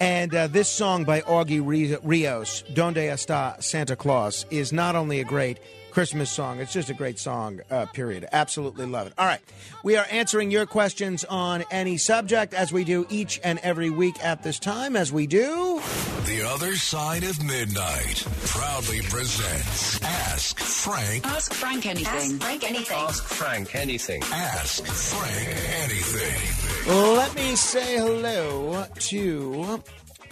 And 0.00 0.34
uh, 0.34 0.48
this 0.48 0.68
song 0.68 1.04
by 1.04 1.20
Augie 1.22 1.62
Rios, 2.02 2.64
Donde 2.74 2.96
Está 2.96 3.62
Santa 3.62 3.94
Claus, 3.94 4.44
is 4.50 4.72
not 4.72 4.96
only 4.96 5.20
a 5.20 5.24
great 5.24 5.58
Christmas 5.92 6.30
song, 6.30 6.58
it's 6.58 6.72
just 6.72 6.88
a 6.88 6.94
great 6.94 7.18
song, 7.18 7.60
uh, 7.70 7.84
period. 7.86 8.26
Absolutely 8.32 8.86
love 8.86 9.08
it. 9.08 9.12
All 9.18 9.26
right. 9.26 9.40
We 9.84 9.96
are 9.96 10.06
answering 10.10 10.50
your 10.50 10.64
questions 10.64 11.22
on 11.24 11.64
any 11.70 11.98
subject 11.98 12.54
as 12.54 12.72
we 12.72 12.84
do 12.84 13.06
each 13.10 13.38
and 13.44 13.58
every 13.58 13.90
week 13.90 14.16
at 14.24 14.42
this 14.42 14.58
time, 14.58 14.96
as 14.96 15.12
we 15.12 15.26
do. 15.26 15.82
The 16.24 16.48
Other 16.48 16.76
Side 16.76 17.24
of 17.24 17.44
Midnight 17.44 18.24
proudly 18.46 19.02
presents 19.02 20.02
Ask 20.02 20.58
Frank. 20.58 21.26
Ask 21.26 21.52
Frank 21.52 21.84
anything. 21.84 22.06
Ask 22.06 22.40
Frank 22.40 22.64
anything. 22.64 22.96
Ask 22.96 23.24
Frank 23.24 23.74
anything. 23.74 24.22
Ask 24.32 24.84
Frank 24.86 25.48
anything. 25.82 27.14
Let 27.16 27.34
me 27.34 27.54
say 27.54 27.98
hello 27.98 28.86
to 28.94 29.82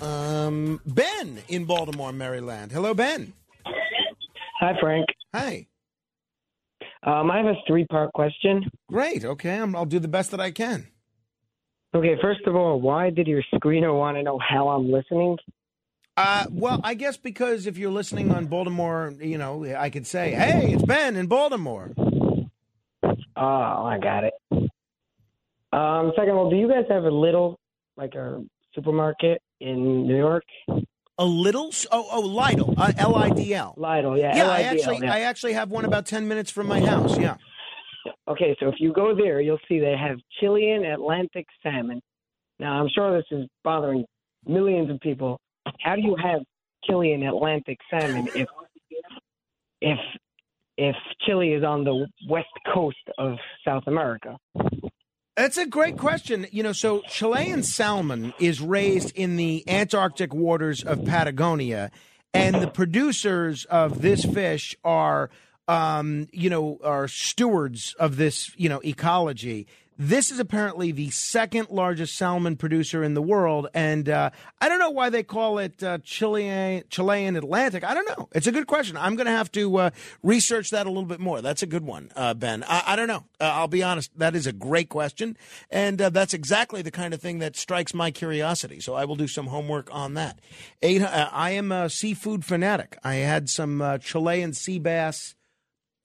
um, 0.00 0.80
Ben 0.86 1.42
in 1.48 1.66
Baltimore, 1.66 2.12
Maryland. 2.12 2.72
Hello, 2.72 2.94
Ben. 2.94 3.34
Hi, 4.60 4.74
Frank. 4.80 5.06
Hi. 5.34 5.66
Um, 7.02 7.30
I 7.30 7.38
have 7.38 7.46
a 7.46 7.54
three 7.66 7.86
part 7.86 8.12
question. 8.12 8.70
Great. 8.88 9.24
Okay, 9.24 9.58
I'm, 9.58 9.74
I'll 9.74 9.86
do 9.86 9.98
the 9.98 10.08
best 10.08 10.30
that 10.32 10.40
I 10.40 10.50
can. 10.50 10.88
Okay, 11.94 12.16
first 12.22 12.40
of 12.46 12.54
all, 12.54 12.80
why 12.80 13.10
did 13.10 13.26
your 13.26 13.42
screener 13.54 13.96
want 13.96 14.16
to 14.16 14.22
know 14.22 14.38
how 14.38 14.68
I'm 14.68 14.90
listening? 14.90 15.36
Uh, 16.16 16.46
well, 16.50 16.80
I 16.84 16.94
guess 16.94 17.16
because 17.16 17.66
if 17.66 17.78
you're 17.78 17.90
listening 17.90 18.30
on 18.30 18.46
Baltimore, 18.46 19.14
you 19.20 19.38
know, 19.38 19.64
I 19.76 19.90
could 19.90 20.06
say, 20.06 20.32
"Hey, 20.32 20.72
it's 20.72 20.84
Ben 20.84 21.16
in 21.16 21.26
Baltimore." 21.26 21.92
Oh, 21.96 23.14
I 23.36 23.98
got 24.02 24.24
it. 24.24 24.34
Um, 25.72 26.12
second 26.16 26.30
of 26.30 26.36
all, 26.36 26.50
do 26.50 26.56
you 26.56 26.68
guys 26.68 26.84
have 26.90 27.04
a 27.04 27.10
little, 27.10 27.58
like 27.96 28.14
a 28.14 28.44
supermarket 28.74 29.40
in 29.60 30.06
New 30.06 30.16
York? 30.16 30.44
A 31.20 31.24
little? 31.24 31.70
Oh, 31.92 32.08
oh, 32.10 32.22
Lidl. 32.22 32.74
Uh, 32.78 32.92
L 32.96 33.14
I 33.14 33.28
D 33.28 33.54
L. 33.54 33.74
Lidl, 33.78 34.18
yeah. 34.18 34.34
Yeah, 34.34 34.48
I 34.48 34.62
actually, 34.62 35.00
yeah. 35.02 35.12
I 35.12 35.20
actually 35.20 35.52
have 35.52 35.70
one 35.70 35.84
about 35.84 36.06
ten 36.06 36.26
minutes 36.26 36.50
from 36.50 36.66
my 36.66 36.80
house. 36.80 37.18
Yeah. 37.18 37.36
Okay, 38.26 38.56
so 38.58 38.68
if 38.68 38.76
you 38.78 38.90
go 38.92 39.14
there, 39.14 39.40
you'll 39.42 39.58
see 39.68 39.80
they 39.80 39.96
have 40.00 40.16
Chilean 40.40 40.86
Atlantic 40.86 41.46
salmon. 41.62 42.00
Now, 42.58 42.80
I'm 42.80 42.88
sure 42.94 43.14
this 43.16 43.26
is 43.30 43.46
bothering 43.62 44.06
millions 44.46 44.90
of 44.90 44.98
people. 45.00 45.38
How 45.80 45.94
do 45.94 46.00
you 46.00 46.16
have 46.22 46.40
Chilean 46.84 47.22
Atlantic 47.22 47.76
salmon 47.90 48.26
if 48.34 48.48
if 49.82 49.98
if 50.78 50.96
Chile 51.26 51.52
is 51.52 51.62
on 51.62 51.84
the 51.84 52.06
west 52.30 52.48
coast 52.72 52.96
of 53.18 53.36
South 53.62 53.82
America? 53.86 54.38
That's 55.36 55.56
a 55.56 55.66
great 55.66 55.96
question. 55.96 56.46
You 56.50 56.62
know, 56.62 56.72
so 56.72 57.02
Chilean 57.08 57.62
salmon 57.62 58.34
is 58.38 58.60
raised 58.60 59.16
in 59.16 59.36
the 59.36 59.64
Antarctic 59.68 60.34
waters 60.34 60.82
of 60.82 61.04
Patagonia, 61.04 61.90
and 62.34 62.56
the 62.56 62.68
producers 62.68 63.64
of 63.66 64.02
this 64.02 64.24
fish 64.24 64.76
are, 64.84 65.30
um, 65.66 66.28
you 66.32 66.50
know, 66.50 66.78
are 66.84 67.08
stewards 67.08 67.94
of 67.98 68.16
this, 68.16 68.50
you 68.56 68.68
know, 68.68 68.80
ecology. 68.84 69.66
This 70.02 70.30
is 70.30 70.38
apparently 70.38 70.92
the 70.92 71.10
second 71.10 71.68
largest 71.68 72.16
salmon 72.16 72.56
producer 72.56 73.04
in 73.04 73.12
the 73.12 73.20
world, 73.20 73.68
and 73.74 74.08
uh, 74.08 74.30
I 74.58 74.70
don't 74.70 74.78
know 74.78 74.88
why 74.88 75.10
they 75.10 75.22
call 75.22 75.58
it 75.58 75.82
uh, 75.82 75.98
Chilean 76.02 76.84
Chilean 76.88 77.36
Atlantic. 77.36 77.84
I 77.84 77.92
don't 77.92 78.08
know. 78.08 78.30
It's 78.32 78.46
a 78.46 78.52
good 78.52 78.66
question. 78.66 78.96
I'm 78.96 79.14
going 79.14 79.26
to 79.26 79.32
have 79.32 79.52
to 79.52 79.76
uh, 79.76 79.90
research 80.22 80.70
that 80.70 80.86
a 80.86 80.88
little 80.88 81.04
bit 81.04 81.20
more. 81.20 81.42
That's 81.42 81.62
a 81.62 81.66
good 81.66 81.84
one, 81.84 82.10
uh, 82.16 82.32
Ben. 82.32 82.64
I, 82.66 82.82
I 82.86 82.96
don't 82.96 83.08
know. 83.08 83.26
Uh, 83.38 83.52
I'll 83.52 83.68
be 83.68 83.82
honest. 83.82 84.10
That 84.16 84.34
is 84.34 84.46
a 84.46 84.54
great 84.54 84.88
question, 84.88 85.36
and 85.68 86.00
uh, 86.00 86.08
that's 86.08 86.32
exactly 86.32 86.80
the 86.80 86.90
kind 86.90 87.12
of 87.12 87.20
thing 87.20 87.38
that 87.40 87.54
strikes 87.54 87.92
my 87.92 88.10
curiosity. 88.10 88.80
So 88.80 88.94
I 88.94 89.04
will 89.04 89.16
do 89.16 89.28
some 89.28 89.48
homework 89.48 89.94
on 89.94 90.14
that. 90.14 90.38
Eight, 90.80 91.02
I 91.02 91.50
am 91.50 91.70
a 91.72 91.90
seafood 91.90 92.46
fanatic. 92.46 92.96
I 93.04 93.16
had 93.16 93.50
some 93.50 93.98
Chilean 94.00 94.54
sea 94.54 94.78
bass 94.78 95.34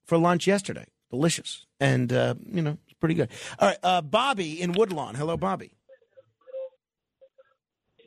for 0.03 0.17
lunch 0.17 0.47
yesterday. 0.47 0.87
Delicious, 1.11 1.65
and 1.79 2.11
you 2.11 2.61
know 2.61 2.77
pretty 3.05 3.13
good. 3.13 3.29
All 3.59 3.67
right, 3.67 3.77
uh, 3.83 4.01
Bobby 4.01 4.59
in 4.59 4.71
Woodlawn. 4.71 5.13
Hello, 5.13 5.37
Bobby. 5.37 5.71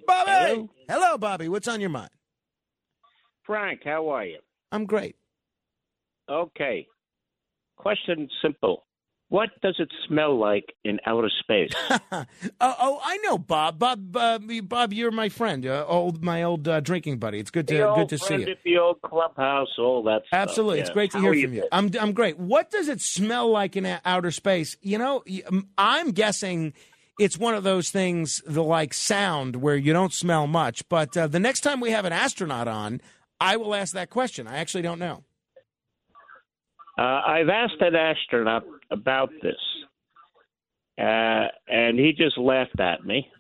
Bobby. 0.05 0.69
Hello. 0.89 1.17
Bobby. 1.17 1.49
What's 1.49 1.69
on 1.69 1.81
your 1.81 1.91
mind? 1.91 2.11
Frank, 3.45 3.83
how 3.85 4.09
are 4.09 4.25
you? 4.25 4.41
I'm 4.73 4.87
great. 4.87 5.15
Okay. 6.29 6.87
Question 7.77 8.29
simple. 8.43 8.87
What 9.31 9.51
does 9.61 9.77
it 9.79 9.91
smell 10.07 10.39
like 10.39 10.75
in 10.85 11.01
outer 11.05 11.29
space? 11.29 11.73
oh, 11.91 12.25
oh, 12.61 13.01
I 13.05 13.19
know, 13.19 13.37
Bob. 13.37 13.79
Bob, 13.79 14.17
uh, 14.17 14.39
Bob, 14.63 14.95
you're 14.95 15.11
my 15.11 15.29
friend, 15.29 15.67
uh, 15.67 15.85
old 15.87 16.25
my 16.25 16.43
old 16.43 16.67
uh, 16.67 16.81
drinking 16.81 17.19
buddy. 17.19 17.39
It's 17.39 17.51
good 17.51 17.69
to 17.69 17.93
good 17.95 18.09
to 18.09 18.19
see 18.19 18.37
you. 18.37 18.57
the 18.65 18.79
old 18.79 19.03
clubhouse, 19.03 19.69
all 19.79 20.03
that 20.05 20.23
stuff. 20.27 20.41
Absolutely, 20.41 20.81
it's 20.81 20.91
great 20.91 21.11
to 21.11 21.19
How 21.19 21.31
hear 21.31 21.47
from 21.47 21.55
you. 21.55 21.69
I'm 21.71 21.91
I'm 22.01 22.13
great. 22.13 22.39
What 22.39 22.71
does 22.71 22.89
it 22.89 23.03
smell 23.03 23.51
like 23.51 23.77
in 23.77 23.99
outer 24.05 24.31
space? 24.31 24.79
You 24.81 24.97
know, 24.97 25.23
I'm 25.77 26.13
guessing 26.13 26.73
it's 27.19 27.37
one 27.37 27.55
of 27.55 27.65
those 27.65 27.91
things, 27.91 28.43
the 28.47 28.63
like 28.63 28.95
sound 28.95 29.57
where 29.57 29.77
you 29.77 29.93
don't 29.93 30.13
smell 30.13 30.47
much. 30.47 30.89
But 30.89 31.15
uh, 31.17 31.27
the 31.27 31.41
next 31.41 31.61
time 31.61 31.81
we 31.81 31.91
have 31.91 32.07
an 32.07 32.13
astronaut 32.13 32.69
on, 32.69 33.03
I 33.41 33.57
will 33.59 33.75
ask 33.75 33.93
that 33.93 34.09
question. 34.09 34.47
I 34.47 34.59
actually 34.59 34.83
don't 34.83 34.99
know. 34.99 35.25
Uh, 36.99 37.23
I've 37.25 37.49
asked 37.49 37.81
an 37.81 37.95
astronaut 37.95 38.65
about 38.91 39.31
this, 39.41 39.55
uh, 40.99 41.47
and 41.69 41.97
he 41.97 42.13
just 42.13 42.37
laughed 42.37 42.81
at 42.81 43.07
me. 43.07 43.31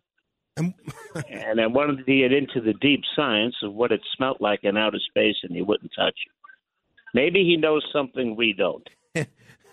and 0.57 0.75
I 1.61 1.66
wanted 1.66 2.07
to 2.07 2.18
get 2.18 2.33
into 2.33 2.61
the 2.61 2.75
deep 2.75 3.03
science 3.16 3.57
of 3.64 3.75
what 3.75 3.90
it 3.90 4.01
smelt 4.16 4.40
like 4.40 4.61
in 4.62 4.77
outer 4.77 5.01
space, 5.11 5.37
and 5.42 5.57
he 5.57 5.62
wouldn't 5.62 5.90
touch 5.97 6.14
it. 6.27 6.33
Maybe 7.14 7.42
he 7.44 7.57
knows 7.57 7.85
something 7.92 8.37
we 8.37 8.53
don't. 8.53 8.88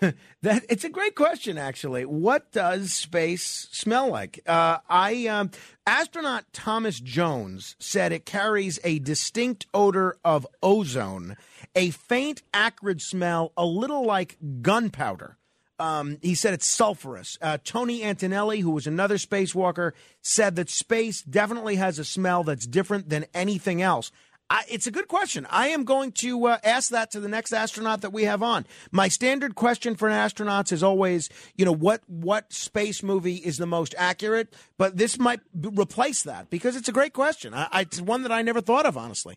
that 0.42 0.64
it's 0.68 0.84
a 0.84 0.88
great 0.88 1.14
question, 1.14 1.56
actually. 1.56 2.04
What 2.04 2.52
does 2.52 2.92
space 2.92 3.68
smell 3.70 4.08
like? 4.08 4.40
Uh, 4.46 4.78
I 4.88 5.26
um, 5.26 5.50
astronaut 5.86 6.44
Thomas 6.52 7.00
Jones 7.00 7.76
said 7.78 8.12
it 8.12 8.26
carries 8.26 8.78
a 8.84 8.98
distinct 8.98 9.66
odor 9.72 10.16
of 10.24 10.46
ozone, 10.62 11.36
a 11.76 11.90
faint, 11.90 12.42
acrid 12.52 13.00
smell, 13.00 13.52
a 13.56 13.64
little 13.64 14.04
like 14.04 14.38
gunpowder. 14.62 15.36
Um, 15.78 16.16
he 16.22 16.34
said 16.34 16.54
it's 16.54 16.74
sulfurous. 16.74 17.36
Uh, 17.42 17.58
Tony 17.62 18.02
Antonelli, 18.02 18.60
who 18.60 18.70
was 18.70 18.86
another 18.86 19.16
spacewalker, 19.16 19.92
said 20.22 20.56
that 20.56 20.70
space 20.70 21.20
definitely 21.20 21.76
has 21.76 21.98
a 21.98 22.04
smell 22.04 22.42
that's 22.44 22.66
different 22.66 23.10
than 23.10 23.26
anything 23.34 23.82
else. 23.82 24.10
I, 24.48 24.64
it's 24.70 24.86
a 24.86 24.90
good 24.92 25.08
question. 25.08 25.46
I 25.50 25.68
am 25.68 25.84
going 25.84 26.12
to 26.12 26.46
uh, 26.46 26.58
ask 26.62 26.90
that 26.90 27.10
to 27.10 27.20
the 27.20 27.28
next 27.28 27.52
astronaut 27.52 28.00
that 28.02 28.12
we 28.12 28.24
have 28.24 28.42
on. 28.42 28.64
My 28.90 29.08
standard 29.08 29.54
question 29.54 29.96
for 29.96 30.08
astronauts 30.08 30.72
is 30.72 30.82
always, 30.82 31.28
you 31.56 31.64
know, 31.64 31.74
what 31.74 32.02
what 32.06 32.52
space 32.52 33.02
movie 33.02 33.36
is 33.36 33.58
the 33.58 33.66
most 33.66 33.94
accurate? 33.98 34.54
But 34.78 34.96
this 34.96 35.18
might 35.18 35.40
b- 35.60 35.70
replace 35.76 36.22
that 36.22 36.48
because 36.48 36.76
it's 36.76 36.88
a 36.88 36.92
great 36.92 37.12
question. 37.12 37.52
I, 37.52 37.68
I, 37.72 37.80
it's 37.82 38.00
one 38.00 38.22
that 38.22 38.32
I 38.32 38.42
never 38.42 38.60
thought 38.60 38.86
of, 38.86 38.96
honestly. 38.96 39.36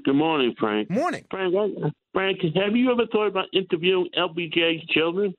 Good 0.05 0.17
morning, 0.17 0.55
Frank. 0.59 0.91
Morning. 0.91 1.25
Frank, 1.31 1.55
Frank, 2.13 2.41
have 2.43 2.75
you 2.75 2.91
ever 2.91 3.07
thought 3.13 3.29
about 3.29 3.47
interviewing 3.53 4.09
LBJ's 4.19 4.85
children? 4.89 5.33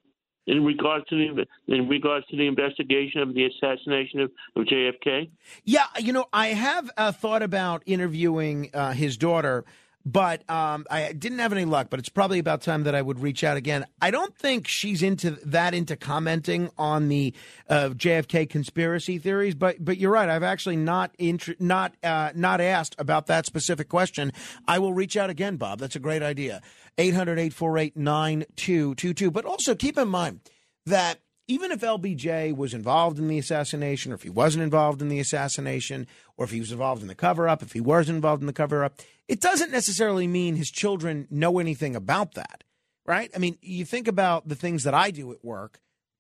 In 0.47 0.63
regards 0.63 1.05
to 1.07 1.15
the 1.15 1.73
in 1.73 1.87
regards 1.87 2.25
to 2.27 2.37
the 2.37 2.47
investigation 2.47 3.21
of 3.21 3.33
the 3.33 3.45
assassination 3.45 4.19
of, 4.21 4.31
of 4.55 4.63
JFK? 4.65 5.29
Yeah, 5.63 5.85
you 5.99 6.13
know, 6.13 6.25
I 6.33 6.47
have 6.47 6.91
uh, 6.97 7.11
thought 7.11 7.43
about 7.43 7.83
interviewing 7.85 8.69
uh, 8.73 8.93
his 8.93 9.17
daughter, 9.17 9.65
but 10.05 10.47
um, 10.49 10.85
I 10.89 11.13
didn't 11.13 11.39
have 11.39 11.53
any 11.53 11.65
luck. 11.65 11.87
But 11.89 11.99
it's 11.99 12.09
probably 12.09 12.39
about 12.39 12.61
time 12.61 12.83
that 12.83 12.95
I 12.95 13.01
would 13.01 13.19
reach 13.19 13.43
out 13.43 13.57
again. 13.57 13.85
I 14.01 14.11
don't 14.11 14.35
think 14.37 14.67
she's 14.67 15.01
into 15.01 15.31
that 15.45 15.73
into 15.73 15.95
commenting 15.95 16.69
on 16.77 17.07
the 17.07 17.33
uh, 17.69 17.89
JFK 17.89 18.49
conspiracy 18.49 19.17
theories. 19.17 19.55
But 19.55 19.83
but 19.83 19.97
you're 19.97 20.11
right. 20.11 20.29
I've 20.29 20.43
actually 20.43 20.77
not 20.77 21.15
not 21.59 21.95
uh, 22.03 22.31
not 22.35 22.61
asked 22.61 22.95
about 22.97 23.27
that 23.27 23.45
specific 23.45 23.89
question. 23.89 24.31
I 24.67 24.79
will 24.79 24.93
reach 24.93 25.15
out 25.15 25.29
again, 25.29 25.57
Bob. 25.57 25.79
That's 25.79 25.95
a 25.95 25.99
great 25.99 26.21
idea. 26.21 26.61
800 26.97 27.39
848 27.39 27.97
9222. 27.97 29.31
But 29.31 29.45
also 29.45 29.73
keep 29.75 29.97
in 29.97 30.09
mind 30.09 30.41
that 30.85 31.19
even 31.47 31.71
if 31.71 31.81
LBJ 31.81 32.55
was 32.55 32.73
involved 32.73 33.19
in 33.19 33.27
the 33.27 33.37
assassination, 33.37 34.11
or 34.11 34.15
if 34.15 34.23
he 34.23 34.29
wasn't 34.29 34.63
involved 34.63 35.01
in 35.01 35.09
the 35.09 35.19
assassination, 35.19 36.07
or 36.37 36.45
if 36.45 36.51
he 36.51 36.59
was 36.59 36.71
involved 36.71 37.01
in 37.01 37.07
the 37.07 37.15
cover 37.15 37.49
up, 37.49 37.61
if 37.61 37.73
he 37.73 37.81
was 37.81 38.09
involved 38.09 38.41
in 38.41 38.47
the 38.47 38.53
cover 38.53 38.83
up, 38.83 38.99
it 39.27 39.39
doesn't 39.39 39.71
necessarily 39.71 40.27
mean 40.27 40.55
his 40.55 40.69
children 40.69 41.27
know 41.29 41.59
anything 41.59 41.95
about 41.95 42.33
that, 42.33 42.63
right? 43.05 43.31
I 43.35 43.39
mean, 43.39 43.57
you 43.61 43.85
think 43.85 44.07
about 44.07 44.47
the 44.47 44.55
things 44.55 44.83
that 44.83 44.93
I 44.93 45.11
do 45.11 45.31
at 45.31 45.43
work. 45.43 45.79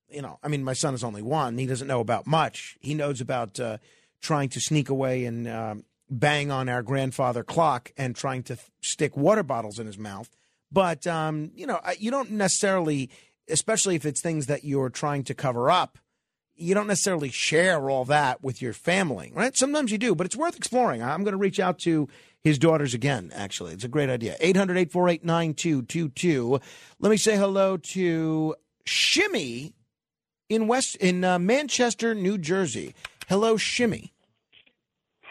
You 0.09 0.21
know, 0.21 0.39
I 0.43 0.47
mean, 0.47 0.63
my 0.63 0.73
son 0.73 0.93
is 0.93 1.03
only 1.03 1.21
one. 1.21 1.57
He 1.57 1.65
doesn't 1.65 1.87
know 1.87 1.99
about 1.99 2.27
much. 2.27 2.77
He 2.79 2.93
knows 2.93 3.19
about 3.19 3.59
uh, 3.59 3.77
trying 4.21 4.49
to 4.49 4.59
sneak 4.59 4.89
away 4.89 5.25
and 5.25 5.47
um, 5.47 5.83
bang 6.09 6.51
on 6.51 6.69
our 6.69 6.83
grandfather 6.83 7.43
clock 7.43 7.91
and 7.97 8.15
trying 8.15 8.43
to 8.43 8.55
th- 8.55 8.67
stick 8.81 9.17
water 9.17 9.43
bottles 9.43 9.79
in 9.79 9.87
his 9.87 9.97
mouth. 9.97 10.29
But, 10.71 11.05
um, 11.07 11.51
you 11.55 11.67
know, 11.67 11.79
you 11.99 12.11
don't 12.11 12.31
necessarily, 12.31 13.09
especially 13.49 13.95
if 13.95 14.05
it's 14.05 14.21
things 14.21 14.47
that 14.47 14.63
you're 14.63 14.89
trying 14.89 15.23
to 15.25 15.33
cover 15.33 15.69
up, 15.69 15.97
you 16.55 16.73
don't 16.73 16.87
necessarily 16.87 17.29
share 17.29 17.89
all 17.89 18.05
that 18.05 18.43
with 18.43 18.61
your 18.61 18.73
family, 18.73 19.31
right? 19.33 19.57
Sometimes 19.57 19.91
you 19.91 19.97
do, 19.97 20.15
but 20.15 20.25
it's 20.25 20.35
worth 20.35 20.55
exploring. 20.55 21.01
I'm 21.01 21.23
going 21.23 21.33
to 21.33 21.37
reach 21.37 21.59
out 21.59 21.79
to 21.79 22.07
his 22.43 22.59
daughters 22.59 22.93
again, 22.93 23.31
actually. 23.33 23.73
It's 23.73 23.83
a 23.83 23.89
great 23.89 24.09
idea. 24.09 24.35
800 24.39 24.77
848 24.77 25.23
9222. 25.23 26.59
Let 26.99 27.09
me 27.09 27.17
say 27.17 27.37
hello 27.37 27.77
to 27.77 28.55
Shimmy 28.85 29.73
in 30.49 30.67
West 30.67 30.95
in 30.97 31.23
uh, 31.23 31.39
Manchester, 31.39 32.13
New 32.13 32.37
Jersey. 32.37 32.93
Hello, 33.29 33.55
Shimmy. 33.57 34.11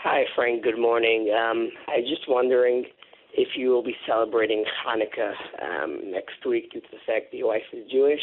Hi, 0.02 0.24
Frank. 0.34 0.64
Good 0.64 0.78
morning. 0.78 1.32
Um, 1.32 1.70
I 1.86 2.00
just 2.00 2.28
wondering 2.28 2.86
if 3.34 3.48
you 3.56 3.70
will 3.70 3.84
be 3.84 3.96
celebrating 4.06 4.64
Hanukkah 4.84 5.34
um, 5.62 6.10
next 6.10 6.44
week 6.46 6.72
due 6.72 6.80
to 6.80 6.86
the 6.90 6.98
fact 7.06 7.30
that 7.30 7.36
your 7.36 7.48
wife 7.48 7.62
is 7.72 7.90
Jewish, 7.90 8.20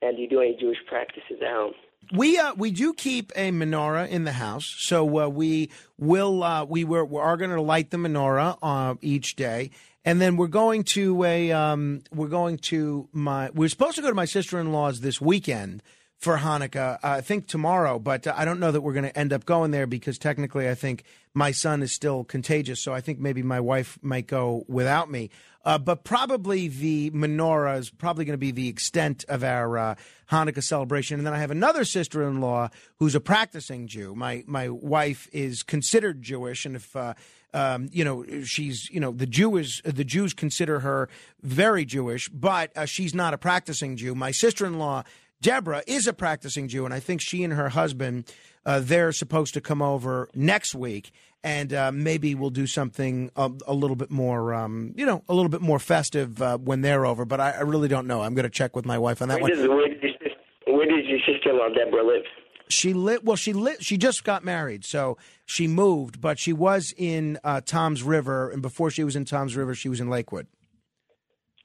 and 0.00 0.18
you 0.18 0.28
do 0.28 0.40
any 0.40 0.56
Jewish 0.58 0.78
practices 0.88 1.38
at 1.42 1.48
home? 1.48 1.72
We 2.10 2.38
uh, 2.38 2.54
we 2.54 2.70
do 2.70 2.92
keep 2.92 3.32
a 3.36 3.50
menorah 3.50 4.08
in 4.08 4.24
the 4.24 4.32
house, 4.32 4.74
so 4.78 5.22
uh, 5.22 5.28
we 5.28 5.70
will 5.98 6.42
uh, 6.42 6.64
we 6.64 6.84
were 6.84 7.04
we 7.04 7.20
are 7.20 7.36
going 7.36 7.50
to 7.50 7.60
light 7.60 7.90
the 7.90 7.96
menorah 7.96 8.58
uh, 8.60 8.94
each 9.00 9.36
day, 9.36 9.70
and 10.04 10.20
then 10.20 10.36
we're 10.36 10.48
going 10.48 10.84
to 10.84 11.24
a 11.24 11.52
um, 11.52 12.02
we're 12.12 12.28
going 12.28 12.58
to 12.58 13.08
my 13.12 13.50
we're 13.54 13.68
supposed 13.68 13.96
to 13.96 14.02
go 14.02 14.08
to 14.08 14.14
my 14.14 14.24
sister 14.24 14.58
in 14.58 14.72
law's 14.72 15.00
this 15.00 15.20
weekend 15.20 15.82
for 16.22 16.38
Hanukkah. 16.38 16.98
I 17.02 17.20
think 17.20 17.48
tomorrow, 17.48 17.98
but 17.98 18.26
uh, 18.26 18.34
I 18.36 18.44
don't 18.44 18.60
know 18.60 18.70
that 18.70 18.80
we're 18.80 18.92
going 18.92 19.04
to 19.04 19.18
end 19.18 19.32
up 19.32 19.44
going 19.44 19.70
there 19.70 19.86
because 19.86 20.18
technically, 20.18 20.68
I 20.68 20.74
think 20.74 21.04
my 21.34 21.50
son 21.50 21.82
is 21.82 21.94
still 21.94 22.24
contagious. 22.24 22.82
So 22.82 22.92
I 22.92 23.00
think 23.00 23.18
maybe 23.18 23.42
my 23.42 23.60
wife 23.60 23.98
might 24.02 24.26
go 24.26 24.64
without 24.68 25.10
me. 25.10 25.30
Uh, 25.64 25.78
but 25.78 26.02
probably 26.02 26.68
the 26.68 27.10
menorah 27.12 27.78
is 27.78 27.90
probably 27.90 28.24
going 28.24 28.34
to 28.34 28.38
be 28.38 28.50
the 28.50 28.68
extent 28.68 29.24
of 29.28 29.44
our 29.44 29.78
uh, 29.78 29.94
Hanukkah 30.30 30.62
celebration. 30.62 31.18
And 31.18 31.26
then 31.26 31.34
I 31.34 31.38
have 31.38 31.52
another 31.52 31.84
sister 31.84 32.26
in 32.26 32.40
law 32.40 32.70
who's 32.96 33.14
a 33.14 33.20
practicing 33.20 33.86
Jew. 33.86 34.14
My 34.14 34.42
my 34.46 34.68
wife 34.68 35.28
is 35.32 35.62
considered 35.62 36.22
Jewish, 36.22 36.66
and 36.66 36.76
if 36.76 36.96
uh, 36.96 37.14
um, 37.54 37.88
you 37.92 38.04
know, 38.04 38.24
she's 38.44 38.88
you 38.90 38.98
know 38.98 39.12
the 39.12 39.26
Jews 39.26 39.80
the 39.84 40.04
Jews 40.04 40.34
consider 40.34 40.80
her 40.80 41.08
very 41.42 41.84
Jewish, 41.84 42.28
but 42.28 42.76
uh, 42.76 42.86
she's 42.86 43.14
not 43.14 43.34
a 43.34 43.38
practicing 43.38 43.96
Jew. 43.96 44.14
My 44.14 44.30
sister 44.30 44.66
in 44.66 44.78
law 44.78 45.04
Deborah 45.42 45.82
is 45.86 46.06
a 46.06 46.12
practicing 46.12 46.68
Jew, 46.68 46.84
and 46.84 46.94
I 46.94 47.00
think 47.00 47.20
she 47.20 47.44
and 47.44 47.52
her 47.52 47.68
husband 47.68 48.32
uh, 48.64 48.80
they're 48.80 49.12
supposed 49.12 49.54
to 49.54 49.60
come 49.60 49.82
over 49.82 50.28
next 50.34 50.74
week, 50.74 51.10
and 51.44 51.72
uh, 51.72 51.90
maybe 51.92 52.34
we'll 52.34 52.50
do 52.50 52.66
something 52.66 53.30
a, 53.36 53.50
a 53.66 53.74
little 53.74 53.96
bit 53.96 54.10
more, 54.10 54.54
um, 54.54 54.92
you 54.96 55.04
know, 55.04 55.22
a 55.28 55.34
little 55.34 55.48
bit 55.48 55.60
more 55.60 55.78
festive 55.78 56.40
uh, 56.40 56.58
when 56.58 56.82
they're 56.82 57.04
over. 57.04 57.24
But 57.24 57.40
I, 57.40 57.50
I, 57.52 57.60
really 57.60 57.88
don't 57.88 58.06
know. 58.06 58.22
I'm 58.22 58.34
going 58.34 58.44
to 58.44 58.50
check 58.50 58.76
with 58.76 58.86
my 58.86 58.98
wife 58.98 59.20
on 59.20 59.28
that 59.28 59.40
where 59.40 59.50
one. 59.50 59.50
Does, 59.50 59.68
where, 59.68 59.88
does, 59.88 60.32
where 60.66 60.86
does 60.86 61.06
your 61.06 61.18
sister-in-law 61.26 61.70
Deborah 61.74 62.04
live? 62.04 62.22
She 62.68 62.94
lit. 62.94 63.24
Well, 63.24 63.36
she 63.36 63.52
lit. 63.52 63.84
She 63.84 63.98
just 63.98 64.24
got 64.24 64.44
married, 64.44 64.84
so 64.84 65.18
she 65.44 65.66
moved. 65.66 66.20
But 66.20 66.38
she 66.38 66.52
was 66.52 66.94
in 66.96 67.38
uh, 67.44 67.60
Toms 67.60 68.02
River, 68.02 68.50
and 68.50 68.62
before 68.62 68.90
she 68.90 69.04
was 69.04 69.16
in 69.16 69.24
Toms 69.24 69.56
River, 69.56 69.74
she 69.74 69.88
was 69.88 70.00
in 70.00 70.08
Lakewood. 70.08 70.46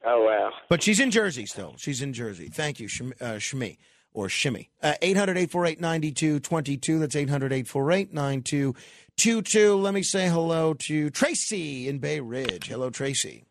Oh 0.05 0.25
wow! 0.25 0.51
But 0.69 0.83
she's 0.83 0.99
in 0.99 1.11
Jersey 1.11 1.45
still. 1.45 1.75
She's 1.77 2.01
in 2.01 2.13
Jersey. 2.13 2.49
Thank 2.49 2.79
you, 2.79 2.87
Shmi, 2.87 3.13
uh, 3.21 3.35
Shmi 3.35 3.77
or 4.17 4.27
Shimmy. 4.29 4.71
Uh, 4.81 4.95
800 5.01 5.37
848 5.37 5.79
9222. 5.79 6.99
That's 6.99 7.15
800 7.15 7.53
848 7.53 8.13
9222. 8.13 9.75
Let 9.75 9.93
me 9.93 10.01
say 10.01 10.27
hello 10.27 10.73
to 10.73 11.11
Tracy 11.11 11.87
in 11.87 11.99
Bay 11.99 12.19
Ridge. 12.19 12.67
Hello, 12.67 12.89
Tracy. 12.89 13.45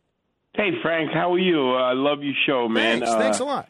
Hey, 0.55 0.71
Frank. 0.83 1.13
How 1.13 1.33
are 1.35 1.39
you? 1.39 1.75
I 1.75 1.93
love 1.93 2.25
your 2.25 2.35
show, 2.47 2.69
man. 2.69 2.99
Thanks. 2.99 3.15
Thanks 3.15 3.39
a 3.39 3.45
lot. 3.45 3.69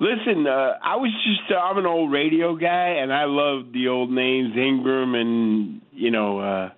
Listen, 0.00 0.46
uh, 0.48 0.74
I 0.82 0.96
was 0.96 1.12
just, 1.24 1.50
uh, 1.50 1.60
I'm 1.60 1.78
an 1.78 1.86
old 1.86 2.10
radio 2.10 2.56
guy, 2.56 2.96
and 3.00 3.12
I 3.12 3.24
love 3.26 3.72
the 3.72 3.88
old 3.88 4.10
names, 4.10 4.56
Ingram 4.56 5.14
and, 5.14 5.80
you 5.92 6.10
know, 6.10 6.40
uh, 6.40 6.70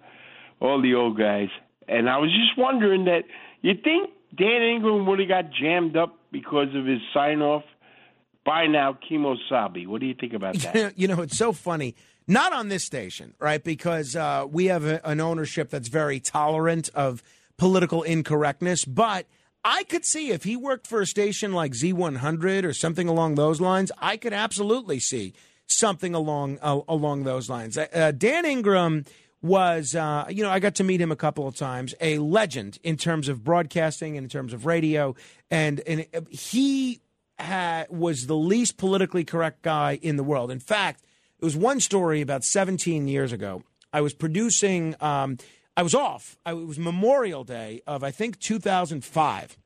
all 0.61 0.83
the 0.83 0.95
old 0.95 1.19
guys. 1.19 1.49
And 1.89 2.09
I 2.09 2.19
was 2.19 2.31
just 2.31 2.59
wondering 2.59 3.07
that 3.07 3.25
you 3.63 3.73
think 3.83 4.11
Dan 4.37 4.63
Ingram 4.63 5.07
would 5.07 5.21
have 5.21 5.29
got 5.29 5.45
jammed 5.59 5.97
up 5.97 6.19
because 6.31 6.69
of 6.75 6.85
his 6.85 7.01
sign 7.15 7.41
off 7.41 7.65
by 8.45 8.67
now 8.67 8.99
Kemosabe. 9.11 9.87
What 9.87 10.01
do 10.01 10.07
you 10.07 10.15
think 10.15 10.33
about 10.33 10.57
that? 10.57 10.99
you 10.99 11.09
know, 11.09 11.23
it's 11.23 11.37
so 11.37 11.53
funny. 11.53 11.95
Not 12.27 12.53
on 12.53 12.69
this 12.69 12.85
station, 12.85 13.35
right? 13.39 13.63
Because 13.63 14.15
uh, 14.15 14.47
we 14.51 14.67
have 14.67 14.85
a, 14.85 15.07
an 15.09 15.21
ownership 15.21 15.71
that's 15.71 15.89
very 15.89 16.21
tolerant 16.21 16.91
of 16.95 17.23
political 17.57 18.03
incorrectness. 18.03 18.85
But 18.85 19.27
I 19.65 19.85
could 19.85 20.05
see 20.05 20.31
if 20.31 20.45
he 20.45 20.57
worked 20.57 20.87
for 20.87 21.01
a 21.01 21.07
station 21.07 21.53
like 21.53 21.73
Z100 21.73 22.65
or 22.65 22.73
something 22.73 23.09
along 23.09 23.35
those 23.35 23.61
lines, 23.61 23.91
I 23.99 24.17
could 24.17 24.33
absolutely 24.33 25.01
see 25.01 25.35
something 25.67 26.15
along 26.15 26.59
uh, 26.63 26.81
along 26.89 27.25
those 27.25 27.51
lines. 27.51 27.77
Uh, 27.77 28.13
Dan 28.17 28.45
Ingram 28.45 29.05
was, 29.43 29.95
uh, 29.95 30.25
you 30.29 30.43
know, 30.43 30.51
I 30.51 30.59
got 30.59 30.75
to 30.77 30.85
meet 30.85 31.01
him 31.01 31.13
a 31.13 31.17
couple 31.17 31.47
of 31.47 31.55
times, 31.55 31.95
a 32.01 32.19
legend 32.19 32.79
in 32.83 32.97
terms 32.97 33.29
of 33.29 33.45
broadcasting 33.45 34.17
and 34.17 34.25
in 34.25 34.31
terms 34.31 34.53
of 34.53 34.67
radio, 34.67 35.15
and 35.51 35.81
and 35.81 36.07
he 36.31 37.01
had, 37.39 37.89
was 37.91 38.27
the 38.27 38.37
least 38.37 38.77
politically 38.77 39.25
correct 39.25 39.63
guy 39.63 39.99
in 40.03 40.17
the 40.17 40.25
world. 40.25 40.51
In 40.51 40.61
fact, 40.61 41.05
it 41.39 41.45
was 41.45 41.57
one 41.57 41.81
story 41.81 42.21
about 42.21 42.45
17 42.45 43.09
years 43.09 43.33
ago. 43.33 43.63
I 43.93 44.01
was 44.01 44.13
producing. 44.13 44.95
Um, 45.01 45.39
I 45.77 45.83
was 45.83 45.95
off. 45.95 46.37
I, 46.45 46.53
it 46.53 46.67
was 46.67 46.79
Memorial 46.79 47.45
Day 47.45 47.83
of 47.87 48.03
I 48.03 48.11
think 48.11 48.39
2005, 48.41 49.57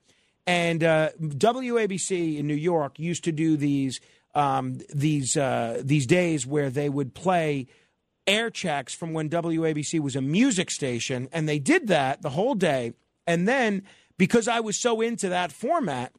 and 0.46 0.84
uh, 0.84 1.10
WABC 1.20 2.38
in 2.38 2.46
New 2.46 2.54
York 2.54 2.98
used 2.98 3.24
to 3.24 3.32
do 3.32 3.56
these 3.56 4.00
um, 4.34 4.78
these 4.94 5.36
uh, 5.36 5.80
these 5.82 6.06
days 6.06 6.46
where 6.46 6.70
they 6.70 6.88
would 6.88 7.14
play 7.14 7.66
air 8.26 8.50
checks 8.50 8.94
from 8.94 9.12
when 9.12 9.28
WABC 9.28 10.00
was 10.00 10.14
a 10.14 10.20
music 10.20 10.70
station, 10.70 11.28
and 11.32 11.48
they 11.48 11.58
did 11.58 11.88
that 11.88 12.22
the 12.22 12.30
whole 12.30 12.54
day. 12.54 12.92
And 13.26 13.48
then 13.48 13.82
because 14.18 14.48
I 14.48 14.60
was 14.60 14.80
so 14.80 15.00
into 15.00 15.28
that 15.30 15.52
format, 15.52 16.12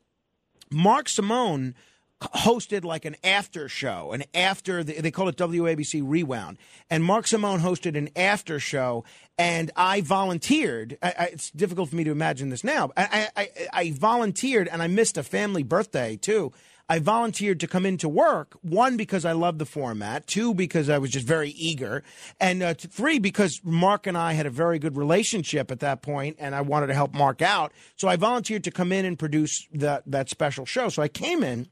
Mark 0.74 1.08
Simone 1.08 1.76
hosted 2.22 2.84
like 2.84 3.06
an 3.06 3.16
after 3.24 3.68
show, 3.68 4.12
an 4.12 4.24
after 4.34 4.84
the, 4.84 5.02
they 5.02 5.12
call 5.12 5.28
it 5.28 5.36
WABC 5.36 6.02
Rewound, 6.04 6.58
and 6.90 7.04
Mark 7.04 7.28
Simone 7.28 7.60
hosted 7.60 7.98
an 7.98 8.10
after 8.16 8.60
show, 8.60 9.04
and 9.38 9.72
I 9.76 10.02
volunteered. 10.02 10.98
I, 11.02 11.08
I, 11.08 11.26
it's 11.26 11.52
difficult 11.52 11.90
for 11.90 11.96
me 11.96 12.04
to 12.06 12.12
imagine 12.12 12.50
this 12.50 12.64
now. 12.64 12.92
I, 12.96 13.50
I 13.72 13.92
volunteered, 13.92 14.68
and 14.68 14.82
I 14.82 14.88
missed 14.88 15.18
a 15.18 15.24
family 15.24 15.64
birthday 15.64 16.18
too. 16.18 16.54
I 16.94 17.00
volunteered 17.00 17.60
to 17.62 17.68
come 17.68 17.88
into 17.88 18.08
work, 18.08 18.56
one, 18.62 18.98
because 18.98 19.26
I 19.26 19.32
love 19.32 19.58
the 19.58 19.66
format, 19.66 20.28
two, 20.28 20.54
because 20.54 20.90
I 20.90 21.00
was 21.00 21.10
just 21.10 21.26
very 21.26 21.50
eager, 21.50 22.04
and 22.40 22.62
uh, 22.62 22.76
three, 22.76 23.18
because 23.18 23.60
Mark 23.64 24.06
and 24.06 24.16
I 24.16 24.34
had 24.34 24.46
a 24.46 24.52
very 24.52 24.78
good 24.78 24.96
relationship 24.96 25.72
at 25.72 25.80
that 25.80 26.04
point, 26.04 26.36
and 26.38 26.54
I 26.54 26.62
wanted 26.62 26.88
to 26.88 26.94
help 26.94 27.16
Mark 27.16 27.42
out. 27.42 27.74
So 27.96 28.08
I 28.08 28.16
volunteered 28.16 28.64
to 28.66 28.72
come 28.72 28.92
in 28.92 29.06
and 29.06 29.18
produce 29.18 29.68
that, 29.74 30.04
that 30.06 30.30
special 30.30 30.68
show. 30.68 30.90
So 30.90 31.02
I 31.02 31.08
came 31.08 31.44
in, 31.44 31.68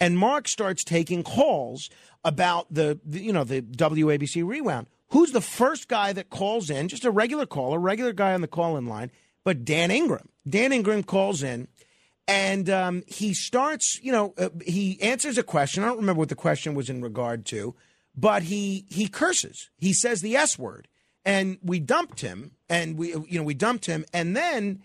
and 0.00 0.18
Mark 0.18 0.48
starts 0.48 0.82
taking 0.82 1.22
calls 1.22 1.88
about 2.24 2.66
the, 2.68 2.98
the 3.04 3.20
you 3.20 3.32
know, 3.32 3.44
the 3.44 3.62
WABC 3.62 4.44
rewound. 4.44 4.88
Who's 5.10 5.30
the 5.30 5.40
first 5.40 5.86
guy 5.86 6.12
that 6.12 6.28
calls 6.28 6.70
in? 6.70 6.88
Just 6.88 7.04
a 7.04 7.12
regular 7.12 7.46
call, 7.46 7.72
a 7.72 7.78
regular 7.78 8.12
guy 8.12 8.34
on 8.34 8.40
the 8.40 8.48
call 8.48 8.76
in 8.76 8.86
line, 8.86 9.12
but 9.44 9.64
Dan 9.64 9.92
Ingram. 9.92 10.28
Dan 10.44 10.72
Ingram 10.72 11.04
calls 11.04 11.44
in 11.44 11.68
And 12.28 12.68
um, 12.68 13.02
he 13.06 13.34
starts, 13.34 14.00
you 14.02 14.10
know, 14.10 14.34
uh, 14.36 14.48
he 14.64 15.00
answers 15.00 15.38
a 15.38 15.44
question. 15.44 15.84
I 15.84 15.86
don't 15.86 15.98
remember 15.98 16.18
what 16.18 16.28
the 16.28 16.34
question 16.34 16.74
was 16.74 16.90
in 16.90 17.00
regard 17.00 17.46
to, 17.46 17.74
but 18.16 18.44
he 18.44 18.84
he 18.88 19.06
curses. 19.08 19.70
He 19.78 19.92
says 19.92 20.20
the 20.20 20.36
S 20.36 20.58
word, 20.58 20.88
and 21.24 21.58
we 21.62 21.78
dumped 21.78 22.20
him, 22.20 22.52
and 22.68 22.98
we 22.98 23.10
you 23.10 23.38
know 23.38 23.44
we 23.44 23.54
dumped 23.54 23.86
him, 23.86 24.04
and 24.12 24.36
then 24.36 24.82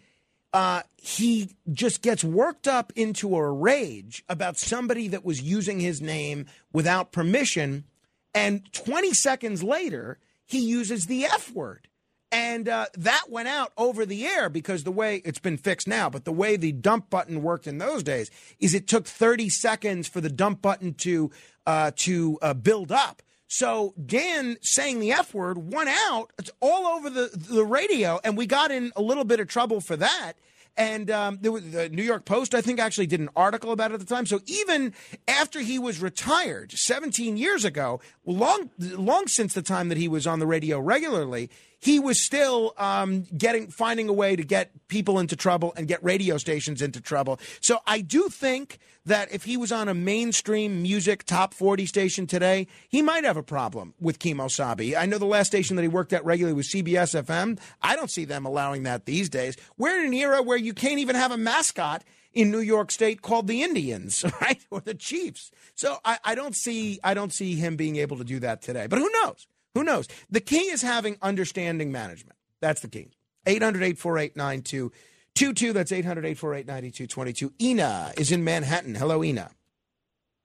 uh, 0.53 0.81
he 0.97 1.55
just 1.71 2.01
gets 2.01 2.23
worked 2.23 2.67
up 2.67 2.91
into 2.95 3.35
a 3.35 3.51
rage 3.51 4.23
about 4.27 4.57
somebody 4.57 5.07
that 5.07 5.23
was 5.23 5.41
using 5.41 5.79
his 5.79 6.01
name 6.01 6.45
without 6.73 7.11
permission. 7.11 7.85
And 8.33 8.71
20 8.73 9.13
seconds 9.13 9.63
later, 9.63 10.19
he 10.45 10.59
uses 10.59 11.05
the 11.05 11.25
F 11.25 11.51
word. 11.51 11.87
And 12.31 12.69
uh, 12.69 12.85
that 12.97 13.25
went 13.29 13.49
out 13.49 13.73
over 13.77 14.05
the 14.05 14.25
air 14.25 14.49
because 14.49 14.83
the 14.83 14.91
way 14.91 15.21
it's 15.25 15.39
been 15.39 15.57
fixed 15.57 15.87
now, 15.87 16.09
but 16.09 16.23
the 16.23 16.31
way 16.31 16.55
the 16.55 16.71
dump 16.71 17.09
button 17.09 17.43
worked 17.43 17.67
in 17.67 17.77
those 17.77 18.03
days 18.03 18.31
is 18.59 18.73
it 18.73 18.87
took 18.87 19.05
30 19.05 19.49
seconds 19.49 20.07
for 20.07 20.21
the 20.21 20.29
dump 20.29 20.61
button 20.61 20.93
to 20.95 21.29
uh, 21.67 21.91
to 21.95 22.39
uh, 22.41 22.53
build 22.53 22.91
up. 22.91 23.21
So 23.47 23.93
Dan 24.03 24.57
saying 24.61 25.01
the 25.01 25.11
F 25.11 25.33
word 25.33 25.73
went 25.73 25.89
out. 25.89 26.31
It's 26.39 26.51
all 26.61 26.87
over 26.87 27.09
the, 27.09 27.29
the 27.33 27.65
radio, 27.65 28.19
and 28.23 28.37
we 28.37 28.45
got 28.45 28.71
in 28.71 28.93
a 28.95 29.01
little 29.01 29.25
bit 29.25 29.41
of 29.41 29.49
trouble 29.49 29.81
for 29.81 29.97
that. 29.97 30.33
And 30.77 31.11
um, 31.11 31.37
was, 31.43 31.69
the 31.69 31.89
New 31.89 32.01
York 32.01 32.23
Post, 32.23 32.55
I 32.55 32.61
think, 32.61 32.79
actually 32.79 33.07
did 33.07 33.19
an 33.19 33.29
article 33.35 33.73
about 33.73 33.91
it 33.91 33.95
at 33.95 33.99
the 33.99 34.05
time. 34.05 34.25
So 34.25 34.39
even 34.45 34.93
after 35.27 35.59
he 35.59 35.77
was 35.77 36.01
retired 36.01 36.71
17 36.71 37.35
years 37.35 37.65
ago, 37.65 37.99
long, 38.25 38.69
long 38.79 39.27
since 39.27 39.53
the 39.53 39.61
time 39.61 39.89
that 39.89 39.97
he 39.97 40.07
was 40.07 40.25
on 40.25 40.39
the 40.39 40.47
radio 40.47 40.79
regularly, 40.79 41.49
he 41.81 41.99
was 41.99 42.23
still 42.23 42.73
um, 42.77 43.23
getting 43.35 43.67
finding 43.67 44.07
a 44.07 44.13
way 44.13 44.35
to 44.35 44.43
get 44.43 44.71
people 44.87 45.19
into 45.19 45.35
trouble 45.35 45.73
and 45.75 45.87
get 45.87 46.01
radio 46.03 46.37
stations 46.37 46.81
into 46.81 47.01
trouble. 47.01 47.39
So 47.59 47.79
I 47.85 48.01
do 48.01 48.29
think 48.29 48.77
that 49.05 49.31
if 49.31 49.43
he 49.43 49.57
was 49.57 49.71
on 49.71 49.89
a 49.89 49.93
mainstream 49.93 50.83
music 50.83 51.23
top 51.23 51.55
40 51.55 51.87
station 51.87 52.27
today, 52.27 52.67
he 52.87 53.01
might 53.01 53.23
have 53.23 53.35
a 53.35 53.43
problem 53.43 53.95
with 53.99 54.19
Kemosabe. 54.19 54.95
I 54.95 55.07
know 55.07 55.17
the 55.17 55.25
last 55.25 55.47
station 55.47 55.75
that 55.75 55.81
he 55.81 55.87
worked 55.87 56.13
at 56.13 56.23
regularly 56.23 56.55
was 56.55 56.67
CBS 56.67 57.19
FM. 57.19 57.59
I 57.81 57.95
don't 57.95 58.11
see 58.11 58.25
them 58.25 58.45
allowing 58.45 58.83
that 58.83 59.05
these 59.05 59.27
days. 59.27 59.57
We're 59.75 59.99
in 59.99 60.05
an 60.05 60.13
era 60.13 60.43
where 60.43 60.57
you 60.57 60.73
can't 60.73 60.99
even 60.99 61.15
have 61.15 61.31
a 61.31 61.37
mascot 61.37 62.03
in 62.33 62.51
New 62.51 62.59
York 62.59 62.91
State 62.91 63.21
called 63.23 63.47
the 63.47 63.63
Indians, 63.63 64.23
right, 64.41 64.63
or 64.69 64.81
the 64.81 64.93
Chiefs. 64.93 65.51
So 65.73 65.97
I, 66.05 66.19
I 66.23 66.35
don't 66.35 66.55
see 66.55 66.99
I 67.03 67.15
don't 67.15 67.33
see 67.33 67.55
him 67.55 67.75
being 67.75 67.95
able 67.95 68.17
to 68.17 68.23
do 68.23 68.39
that 68.39 68.61
today. 68.61 68.85
But 68.87 68.99
who 68.99 69.09
knows? 69.23 69.47
Who 69.75 69.83
knows? 69.83 70.07
The 70.29 70.41
key 70.41 70.57
is 70.69 70.81
having 70.81 71.17
understanding 71.21 71.91
management. 71.91 72.37
That's 72.59 72.81
the 72.81 72.87
key. 72.87 73.09
800 73.45 73.81
848 73.83 74.35
9222. 74.35 75.73
That's 75.73 75.91
800 75.91 76.25
848 76.25 76.67
9222. 76.67 77.53
Ina 77.61 78.13
is 78.17 78.31
in 78.31 78.43
Manhattan. 78.43 78.95
Hello, 78.95 79.23
Ina. 79.23 79.51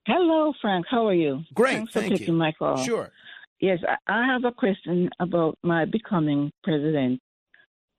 Hello, 0.07 0.53
Frank. 0.62 0.87
How 0.89 1.07
are 1.09 1.14
you? 1.14 1.41
Great. 1.53 1.74
Thanks 1.77 1.93
for 1.93 2.01
thank 2.01 2.12
taking 2.12 2.35
you. 2.35 2.39
my 2.39 2.53
call. 2.53 2.77
Sure. 2.85 3.11
Yes, 3.61 3.79
I- 4.07 4.27
have 4.27 4.45
a 4.45 4.53
question 4.53 5.11
about 5.18 5.59
my 5.62 5.85
becoming 5.87 6.53
president. 6.62 7.20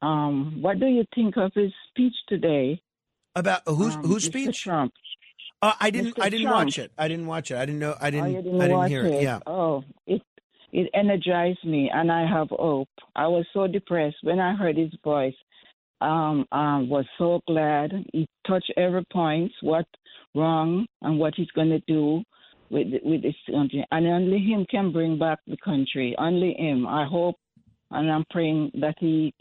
Um, 0.02 0.62
what 0.62 0.80
do 0.80 0.86
you 0.86 1.04
think 1.16 1.36
of 1.38 1.52
his 1.56 1.72
speech 1.90 2.14
today? 2.30 2.82
About 3.36 3.62
whose 3.68 3.96
Um, 3.96 4.04
whose 4.04 4.24
speech? 4.26 4.62
Trump. 4.62 4.94
Uh, 5.62 5.74
I 5.80 5.90
didn't. 5.90 6.16
Mr. 6.16 6.24
I 6.24 6.30
didn't 6.30 6.46
Trump. 6.46 6.66
watch 6.68 6.80
it. 6.80 6.92
I 6.98 7.08
didn't 7.08 7.26
watch 7.26 7.50
it. 7.52 7.56
I 7.58 7.66
didn't 7.66 7.80
know. 7.80 7.96
I 8.00 8.08
Oh, 8.08 8.12
didn't. 8.12 8.32
you 8.34 8.42
didn't 8.44 8.62
I 8.62 8.68
didn't 8.68 8.88
hear 8.90 9.06
it. 9.06 9.24
Yeah. 9.24 9.40
Oh, 9.48 9.84
it 10.06 10.22
it 10.72 10.90
energized 10.94 11.64
me, 11.64 11.90
and 11.94 12.12
I 12.12 12.28
have 12.28 12.50
hope. 12.50 12.90
I 13.16 13.28
was 13.28 13.46
so 13.54 13.68
depressed 13.68 14.18
when 14.22 14.40
I 14.40 14.56
heard 14.56 14.78
his 14.78 14.92
voice. 15.04 15.36
Um, 16.00 16.46
um, 16.52 16.90
was 16.90 17.06
so 17.18 17.42
glad 17.48 17.92
he 18.14 18.28
touched 18.46 18.72
every 18.78 19.04
point, 19.12 19.52
what 19.62 19.88
wrong 20.36 20.86
and 21.02 21.18
what 21.18 21.34
he's 21.36 21.50
going 21.56 21.70
to 21.70 21.80
do 21.88 22.22
with 22.70 22.88
with 23.04 23.24
this 23.24 23.36
country, 23.50 23.84
and 23.92 24.06
only 24.06 24.38
him 24.38 24.66
can 24.70 24.92
bring 24.92 25.18
back 25.18 25.40
the 25.48 25.58
country. 25.58 26.16
Only 26.20 26.54
him. 26.54 26.86
I 26.86 27.06
hope, 27.06 27.38
and 27.90 28.12
I'm 28.12 28.26
praying 28.30 28.72
that 28.76 28.96
he 29.00 29.34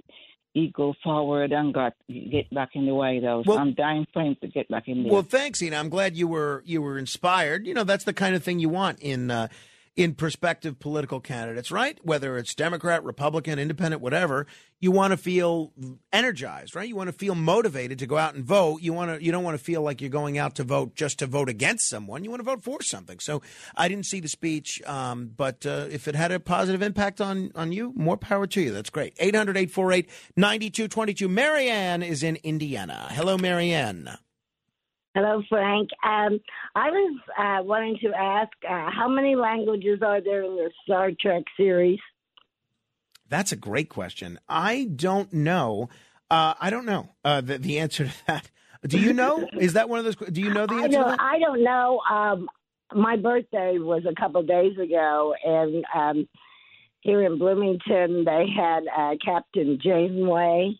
he 0.55 0.72
go 0.74 0.95
forward 1.05 1.53
and 1.53 1.74
got 1.74 1.93
get 2.09 2.49
back 2.55 2.70
in 2.72 2.87
the 2.87 2.95
White 2.95 3.24
House. 3.24 3.45
Well- 3.45 3.59
I'm 3.59 3.74
dying 3.74 4.07
for 4.14 4.22
him 4.22 4.37
to 4.41 4.49
get 4.49 4.68
back 4.68 4.85
in 4.87 5.03
there. 5.03 5.12
Well, 5.12 5.22
thanks, 5.22 5.61
Ina. 5.61 5.77
I'm 5.77 5.91
glad 5.91 6.16
you 6.16 6.27
were 6.29 6.62
you 6.64 6.81
were 6.81 6.99
inspired. 6.99 7.66
You 7.66 7.74
know, 7.74 7.85
that's 7.85 8.05
the 8.05 8.14
kind 8.14 8.35
of 8.35 8.43
thing 8.43 8.61
you 8.61 8.70
want 8.70 9.01
in 9.01 9.31
uh, 9.31 9.49
in 9.97 10.14
prospective 10.14 10.78
political 10.78 11.18
candidates, 11.20 11.72
right? 11.72 11.99
Whether 12.03 12.36
it's 12.36 12.55
Democrat, 12.55 13.03
Republican, 13.03 13.59
Independent, 13.59 14.03
whatever, 14.03 14.47
you 14.78 14.90
want 14.90 15.12
to 15.12 15.16
feel 15.16 15.72
energized, 16.12 16.76
right? 16.76 16.86
You 16.86 16.94
want 16.94 17.09
to 17.09 17.14
feel 17.14 17.34
motivated 17.34 17.99
to 18.01 18.07
go 18.07 18.18
out 18.18 18.34
and 18.34 18.44
vote. 18.44 18.82
You 18.82 18.92
want 18.92 19.11
to 19.11 19.24
you 19.24 19.32
don't 19.32 19.42
want 19.42 19.59
to 19.59 19.64
feel 19.64 19.80
like 19.80 20.03
you're 20.03 20.11
going 20.11 20.36
out 20.36 20.57
to 20.57 20.64
vote 20.64 20.94
just 20.94 21.20
to 21.20 21.26
vote 21.26 21.49
against 21.49 21.88
someone. 21.88 22.24
You 22.24 22.30
want 22.30 22.40
to 22.40 22.44
vote 22.44 22.62
for 22.62 22.82
something. 22.82 23.20
So 23.20 23.40
I 23.74 23.88
didn't 23.88 24.05
see 24.05 24.20
the 24.20 24.28
speech, 24.28 24.82
um, 24.82 25.30
but 25.34 25.64
uh, 25.64 25.86
if 25.90 26.09
it 26.09 26.14
had 26.14 26.30
a 26.30 26.38
positive 26.38 26.82
impact 26.82 27.22
on 27.22 27.53
on 27.55 27.72
you, 27.72 27.94
more 27.97 28.18
power 28.18 28.47
to 28.49 28.61
you. 28.61 28.72
That's 28.72 28.90
great. 28.90 29.16
800-848-9222. 29.16 31.30
Marianne 31.30 32.03
is 32.03 32.22
in 32.22 32.36
Indiana. 32.42 33.09
Hello, 33.11 33.38
Marianne. 33.38 34.18
Hello, 35.17 35.43
Frank. 35.49 35.89
Um, 36.05 36.39
I 36.75 36.91
was 36.91 37.19
uh, 37.39 37.64
wanting 37.64 37.97
to 38.03 38.09
ask 38.09 38.53
uh, 38.69 38.91
how 38.91 39.09
many 39.09 39.35
languages 39.35 40.01
are 40.03 40.21
there 40.21 40.43
in 40.43 40.57
the 40.57 40.71
Star 40.85 41.11
Trek 41.19 41.45
series? 41.57 41.99
That's 43.31 43.51
a 43.51 43.57
great 43.57 43.89
question. 43.89 44.39
I 44.47 44.91
don't 44.95 45.33
know. 45.33 45.89
Uh, 46.31 46.53
I 46.61 46.69
don't 46.69 46.85
know 46.85 47.09
uh, 47.25 47.41
the, 47.41 47.57
the 47.57 47.79
answer 47.79 48.05
to 48.09 48.12
that. 48.27 48.51
Do 48.87 48.99
you 48.99 49.14
know? 49.14 49.49
Is 49.59 49.73
that 49.73 49.89
one 49.89 50.01
of 50.01 50.05
those? 50.05 50.17
Do 50.17 50.43
you 50.43 50.53
know 50.53 50.67
the 50.67 50.75
answer? 50.75 50.89
to 50.89 50.95
don't, 50.97 51.09
that? 51.09 51.21
I 51.21 51.39
don't 51.39 51.64
know. 51.64 52.01
Um, 52.11 52.49
my 52.95 53.17
birthday 53.17 53.79
was 53.79 54.03
a 54.07 54.14
couple 54.21 54.43
of 54.43 54.47
days 54.47 54.77
ago, 54.77 55.35
and 55.43 55.83
um, 55.95 56.29
here 57.01 57.23
in 57.23 57.39
Bloomington, 57.39 58.27
they 58.27 58.45
had 58.55 58.83
uh, 58.95 59.14
Captain 59.25 59.79
Janeway, 59.83 60.75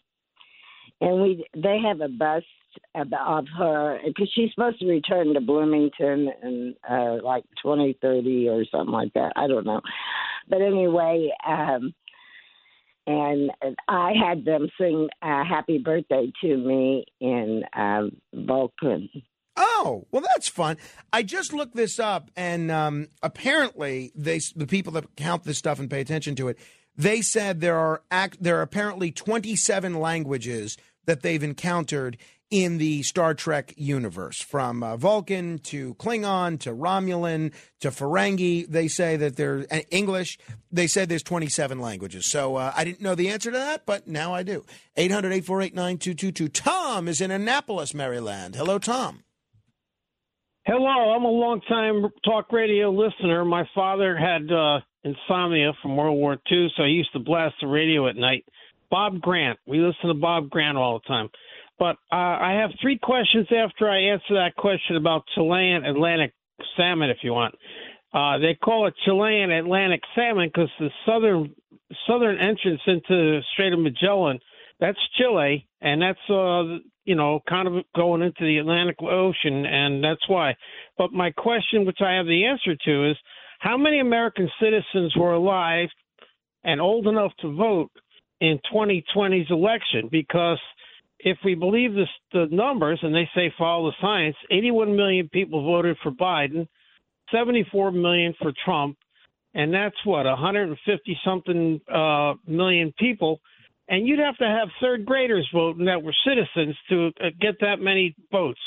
and 1.01 1.22
we 1.22 1.47
they 1.55 1.78
have 1.87 2.03
a 2.03 2.09
bust 2.09 2.45
of, 2.94 3.44
her 3.58 3.98
because 4.06 4.30
she's 4.34 4.50
supposed 4.54 4.80
to 4.80 4.86
return 4.86 5.34
to 5.34 5.40
Bloomington 5.40 6.30
in 6.42 6.74
uh, 6.88 7.18
like 7.22 7.44
twenty 7.62 7.98
thirty 8.00 8.48
or 8.48 8.64
something 8.70 8.92
like 8.92 9.12
that. 9.14 9.32
I 9.36 9.46
don't 9.46 9.66
know, 9.66 9.80
but 10.48 10.62
anyway. 10.62 11.30
Um, 11.46 11.94
and 13.08 13.52
I 13.86 14.14
had 14.20 14.44
them 14.44 14.68
sing 14.80 15.08
uh, 15.22 15.44
"Happy 15.44 15.78
Birthday" 15.78 16.32
to 16.42 16.56
me 16.56 17.04
in 17.20 17.62
um, 17.72 18.16
Vulcan. 18.34 19.08
Oh, 19.56 20.06
well, 20.10 20.22
that's 20.34 20.48
fun. 20.48 20.76
I 21.12 21.22
just 21.22 21.52
looked 21.52 21.74
this 21.74 21.98
up, 21.98 22.30
and 22.36 22.70
um, 22.70 23.08
apparently, 23.22 24.12
they 24.14 24.40
the 24.54 24.66
people 24.66 24.92
that 24.94 25.16
count 25.16 25.44
this 25.44 25.58
stuff 25.58 25.78
and 25.78 25.90
pay 25.90 26.00
attention 26.00 26.34
to 26.36 26.48
it, 26.48 26.58
they 26.96 27.22
said 27.22 27.60
there 27.60 27.78
are 27.78 28.02
act, 28.10 28.42
there 28.42 28.58
are 28.58 28.62
apparently 28.62 29.10
27 29.10 29.94
languages 29.94 30.76
that 31.06 31.22
they've 31.22 31.42
encountered 31.42 32.18
in 32.51 32.78
the 32.78 33.03
Star 33.03 33.34
Trek 33.34 33.74
universe, 33.76 34.40
from 34.40 34.82
uh, 34.82 34.97
Vulcan 34.97 35.59
to 35.61 35.94
Klingon 35.94 36.61
to 36.61 36.70
Romulan 36.70 37.53
to 37.80 37.90
Ferengi. 37.90 38.68
They 38.68 38.88
say 38.88 39.16
that 39.16 39.36
there's 39.36 39.66
uh, 39.70 39.80
English. 39.90 40.38
They 40.70 40.86
say 40.86 41.05
there's 41.05 41.22
27 41.22 41.80
languages. 41.80 42.30
So 42.30 42.57
uh, 42.57 42.72
I 42.76 42.84
didn't 42.84 43.01
know 43.01 43.14
the 43.14 43.28
answer 43.28 43.51
to 43.51 43.59
that, 43.59 43.86
but 43.86 44.07
now 44.07 44.32
I 44.34 44.42
do. 44.42 44.64
800 44.97 45.28
848 45.28 45.74
9222. 45.74 46.49
Tom 46.49 47.09
is 47.09 47.20
in 47.20 47.30
Annapolis, 47.30 47.94
Maryland. 47.94 48.55
Hello, 48.55 48.78
Tom. 48.78 49.24
Hello, 50.66 51.14
I'm 51.14 51.24
a 51.24 51.28
longtime 51.28 52.11
talk 52.24 52.51
radio 52.51 52.90
listener. 52.90 53.44
My 53.44 53.68
father 53.72 54.16
had 54.16 54.51
uh, 54.51 54.80
insomnia 55.05 55.72
from 55.80 55.97
World 55.97 56.18
War 56.18 56.38
II, 56.51 56.68
so 56.76 56.82
he 56.82 56.90
used 56.90 57.12
to 57.12 57.20
blast 57.20 57.55
the 57.61 57.68
radio 57.68 58.09
at 58.09 58.16
night. 58.16 58.44
Bob 58.90 59.20
Grant. 59.20 59.59
We 59.66 59.78
listen 59.78 60.09
to 60.09 60.14
Bob 60.14 60.51
Grant 60.51 60.76
all 60.76 60.99
the 60.99 61.07
time. 61.07 61.28
But 61.78 61.96
uh, 62.10 62.16
I 62.16 62.58
have 62.60 62.70
three 62.80 62.98
questions 62.98 63.46
after 63.50 63.88
I 63.88 64.12
answer 64.12 64.34
that 64.34 64.56
question 64.56 64.96
about 64.96 65.24
Chilean 65.34 65.84
Atlantic 65.84 66.32
salmon, 66.76 67.10
if 67.10 67.18
you 67.22 67.32
want. 67.32 67.54
Uh, 68.14 68.38
they 68.38 68.54
call 68.54 68.86
it 68.86 68.94
Chilean 69.04 69.50
Atlantic 69.50 70.00
salmon 70.14 70.48
because 70.48 70.70
the 70.78 70.88
southern 71.04 71.54
southern 72.06 72.38
entrance 72.38 72.80
into 72.86 73.02
the 73.08 73.40
Strait 73.52 73.72
of 73.72 73.78
Magellan, 73.78 74.40
that's 74.80 74.98
Chile, 75.18 75.68
and 75.80 76.00
that's 76.00 76.18
uh, 76.30 76.78
you 77.04 77.14
know 77.14 77.40
kind 77.48 77.68
of 77.68 77.84
going 77.94 78.22
into 78.22 78.44
the 78.44 78.58
Atlantic 78.58 78.96
Ocean, 79.02 79.66
and 79.66 80.02
that's 80.02 80.26
why. 80.28 80.56
But 80.96 81.12
my 81.12 81.30
question, 81.30 81.84
which 81.84 82.00
I 82.00 82.14
have 82.14 82.26
the 82.26 82.46
answer 82.46 82.74
to, 82.74 83.10
is 83.10 83.16
how 83.58 83.76
many 83.76 84.00
American 84.00 84.50
citizens 84.60 85.14
were 85.16 85.34
alive 85.34 85.88
and 86.64 86.80
old 86.80 87.06
enough 87.06 87.32
to 87.40 87.54
vote 87.54 87.90
in 88.40 88.58
2020's 88.72 89.50
election? 89.50 90.08
Because 90.10 90.58
if 91.20 91.38
we 91.44 91.54
believe 91.54 91.94
this, 91.94 92.08
the 92.32 92.46
numbers, 92.50 92.98
and 93.02 93.14
they 93.14 93.28
say 93.34 93.52
follow 93.58 93.90
the 93.90 93.96
science, 94.00 94.36
81 94.50 94.96
million 94.96 95.28
people 95.28 95.64
voted 95.64 95.96
for 96.02 96.12
Biden, 96.12 96.66
74 97.32 97.90
million 97.92 98.34
for 98.40 98.52
Trump, 98.64 98.96
and 99.54 99.72
that's 99.72 99.96
what 100.04 100.26
150 100.26 101.18
something 101.24 101.80
uh, 101.92 102.34
million 102.46 102.92
people 102.98 103.40
and 103.88 104.06
you'd 104.06 104.18
have 104.18 104.36
to 104.38 104.44
have 104.44 104.68
third 104.80 105.06
graders 105.06 105.48
voting 105.52 105.86
that 105.86 106.02
were 106.02 106.14
citizens 106.26 106.76
to 106.88 107.10
uh, 107.20 107.28
get 107.40 107.54
that 107.60 107.80
many 107.80 108.14
votes. 108.32 108.60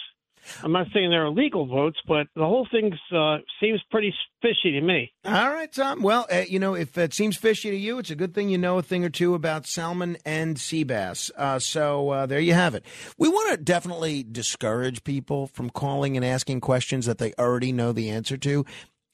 I'm 0.63 0.71
not 0.71 0.87
saying 0.93 1.09
they're 1.09 1.25
illegal 1.25 1.67
votes, 1.67 1.99
but 2.07 2.27
the 2.35 2.45
whole 2.45 2.67
thing 2.71 2.91
uh, 3.15 3.37
seems 3.61 3.81
pretty 3.91 4.13
fishy 4.41 4.71
to 4.71 4.81
me. 4.81 5.11
All 5.25 5.49
right, 5.49 5.71
Tom. 5.71 6.01
Well, 6.01 6.25
uh, 6.31 6.43
you 6.47 6.59
know, 6.59 6.73
if 6.75 6.97
it 6.97 7.13
seems 7.13 7.37
fishy 7.37 7.69
to 7.71 7.75
you, 7.77 7.99
it's 7.99 8.09
a 8.09 8.15
good 8.15 8.33
thing 8.33 8.49
you 8.49 8.57
know 8.57 8.77
a 8.77 8.81
thing 8.81 9.03
or 9.03 9.09
two 9.09 9.33
about 9.35 9.65
salmon 9.65 10.17
and 10.25 10.59
sea 10.59 10.83
bass. 10.83 11.31
Uh, 11.37 11.59
so 11.59 12.09
uh, 12.09 12.25
there 12.25 12.39
you 12.39 12.53
have 12.53 12.75
it. 12.75 12.85
We 13.17 13.29
want 13.29 13.51
to 13.51 13.57
definitely 13.57 14.23
discourage 14.23 15.03
people 15.03 15.47
from 15.47 15.69
calling 15.69 16.15
and 16.15 16.25
asking 16.25 16.61
questions 16.61 17.05
that 17.05 17.17
they 17.17 17.33
already 17.37 17.71
know 17.71 17.91
the 17.91 18.09
answer 18.09 18.37
to. 18.37 18.65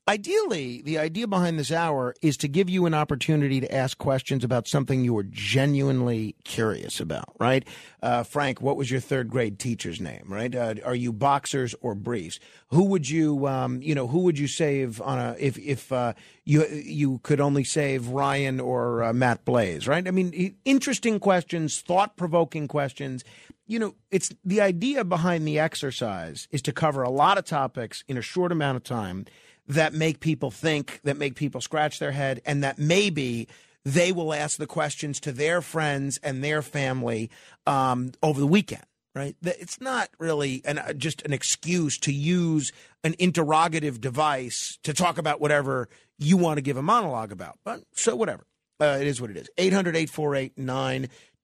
Ideally, 0.08 0.84
the 0.84 1.00
idea 1.00 1.26
behind 1.26 1.58
this 1.58 1.72
hour 1.72 2.14
is 2.22 2.38
to 2.38 2.48
give 2.48 2.70
you 2.70 2.86
an 2.86 2.94
opportunity 2.94 3.60
to 3.60 3.74
ask 3.74 3.98
questions 3.98 4.44
about 4.44 4.68
something 4.68 5.04
you 5.04 5.18
are 5.18 5.24
genuinely 5.24 6.36
curious 6.44 7.00
about, 7.00 7.36
right? 7.40 7.68
Uh, 8.04 8.22
Frank, 8.22 8.62
what 8.62 8.78
was 8.78 8.92
your 8.92 9.00
third 9.00 9.32
grade 9.32 9.58
teacher's 9.58 10.00
name, 10.00 10.26
right? 10.28 10.54
Uh, 10.54 10.76
are 10.86 10.94
you 10.94 11.12
boxers 11.12 11.74
or 11.82 11.96
briefs? 11.96 12.40
Who 12.68 12.84
would 12.84 13.10
you, 13.10 13.48
um, 13.48 13.82
you 13.82 13.96
know, 13.96 14.06
who 14.06 14.20
would 14.20 14.38
you 14.38 14.48
save 14.48 15.02
on 15.02 15.18
a, 15.18 15.36
if, 15.40 15.58
if 15.58 15.92
uh, 15.92 16.14
you, 16.44 16.68
you 16.68 17.20
could 17.24 17.42
only 17.42 17.64
save 17.64 18.10
Ryan 18.10 18.60
or 18.60 19.02
uh, 19.02 19.12
Matt 19.12 19.44
Blaze, 19.44 19.88
right? 19.88 20.08
I 20.08 20.12
mean, 20.12 20.56
interesting 20.66 21.20
questions, 21.20 21.82
thought 21.82 22.16
provoking 22.16 22.68
questions 22.68 23.24
you 23.68 23.80
know, 23.80 23.96
it's 24.12 24.32
the 24.44 24.62
idea 24.62 25.04
behind 25.04 25.48
the 25.48 25.58
exercise 25.58 26.48
is 26.52 26.62
to 26.62 26.72
cover 26.72 27.02
a 27.02 27.10
lot 27.10 27.40
of 27.40 27.46
topics 27.46 28.04
in 28.08 28.16
a 28.16 28.22
short 28.22 28.52
amount 28.52 28.76
of 28.76 28.84
time 28.84 29.26
that 29.68 29.94
make 29.94 30.20
people 30.20 30.52
think, 30.52 31.00
that 31.04 31.18
make 31.18 31.36
people 31.36 31.62
scratch 31.62 32.00
their 32.00 32.12
head, 32.12 32.42
and 32.46 32.64
that 32.64 32.78
maybe 32.78 33.48
they 33.84 34.12
will 34.12 34.34
ask 34.34 34.58
the 34.58 34.68
questions 34.68 35.20
to 35.22 35.32
their 35.32 35.62
friends 35.62 36.20
and 36.24 36.44
their 36.44 36.62
family 36.62 37.30
um, 37.66 38.12
over 38.22 38.40
the 38.40 38.48
weekend. 38.48 38.84
Right? 39.14 39.38
It's 39.44 39.80
not 39.80 40.10
really 40.20 40.62
an, 40.66 40.78
uh, 40.78 40.92
just 40.92 41.22
an 41.22 41.32
excuse 41.32 41.98
to 42.00 42.12
use 42.12 42.74
an 43.06 43.16
interrogative 43.18 44.02
device 44.02 44.78
to 44.84 44.94
talk 44.94 45.18
about 45.18 45.40
whatever 45.40 45.88
you 46.18 46.36
want 46.36 46.58
to 46.58 46.62
give 46.62 46.76
a 46.76 46.82
monologue 46.82 47.32
about. 47.32 47.58
But 47.64 47.84
so 47.94 48.14
whatever. 48.16 48.46
Uh, 48.78 48.98
it 49.00 49.08
is 49.08 49.22
what 49.22 49.30
it 49.30 49.38
is. 49.38 49.50
800 49.58 49.96
848 49.96 50.58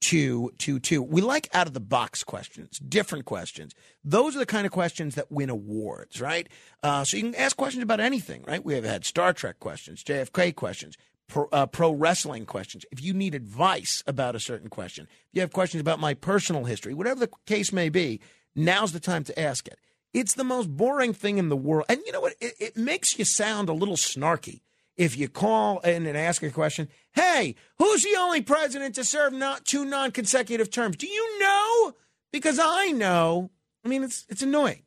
222. 0.01 1.01
We 1.01 1.21
like 1.21 1.47
out 1.53 1.67
of 1.67 1.73
the 1.73 1.79
box 1.79 2.23
questions, 2.23 2.79
different 2.79 3.25
questions. 3.25 3.73
Those 4.03 4.35
are 4.35 4.39
the 4.39 4.45
kind 4.45 4.65
of 4.65 4.71
questions 4.71 5.15
that 5.15 5.31
win 5.31 5.49
awards, 5.49 6.19
right? 6.19 6.49
Uh, 6.83 7.03
so 7.03 7.17
you 7.17 7.23
can 7.23 7.35
ask 7.35 7.55
questions 7.55 7.83
about 7.83 7.99
anything, 7.99 8.43
right? 8.47 8.63
We 8.63 8.73
have 8.73 8.83
had 8.83 9.05
Star 9.05 9.31
Trek 9.31 9.59
questions, 9.59 10.03
JFK 10.03 10.55
questions, 10.55 10.97
pro, 11.27 11.47
uh, 11.51 11.67
pro 11.67 11.91
wrestling 11.91 12.45
questions. 12.45 12.83
If 12.91 13.01
you 13.01 13.13
need 13.13 13.35
advice 13.35 14.03
about 14.05 14.35
a 14.35 14.39
certain 14.39 14.69
question, 14.69 15.07
if 15.09 15.29
you 15.33 15.41
have 15.41 15.53
questions 15.53 15.81
about 15.81 15.99
my 15.99 16.13
personal 16.13 16.65
history, 16.65 16.93
whatever 16.93 17.19
the 17.21 17.31
case 17.45 17.71
may 17.71 17.89
be, 17.89 18.19
now's 18.55 18.91
the 18.91 18.99
time 18.99 19.23
to 19.25 19.39
ask 19.39 19.67
it. 19.67 19.79
It's 20.13 20.33
the 20.33 20.43
most 20.43 20.69
boring 20.75 21.13
thing 21.13 21.37
in 21.37 21.49
the 21.49 21.55
world. 21.55 21.85
And 21.87 22.01
you 22.05 22.11
know 22.11 22.21
what? 22.21 22.35
It, 22.41 22.55
it 22.59 22.77
makes 22.77 23.17
you 23.17 23.23
sound 23.23 23.69
a 23.69 23.73
little 23.73 23.95
snarky 23.95 24.61
if 25.01 25.17
you 25.17 25.27
call 25.27 25.79
in 25.79 26.05
and 26.05 26.15
ask 26.15 26.43
a 26.43 26.51
question, 26.51 26.87
hey, 27.13 27.55
who's 27.79 28.03
the 28.03 28.15
only 28.19 28.41
president 28.41 28.93
to 28.93 29.03
serve 29.03 29.33
not 29.33 29.65
two 29.65 29.83
non-consecutive 29.83 30.69
terms? 30.69 30.95
Do 30.95 31.07
you 31.07 31.39
know? 31.39 31.93
Because 32.31 32.59
I 32.61 32.91
know. 32.91 33.49
I 33.83 33.87
mean, 33.87 34.03
it's 34.03 34.27
it's 34.29 34.43
annoying. 34.43 34.83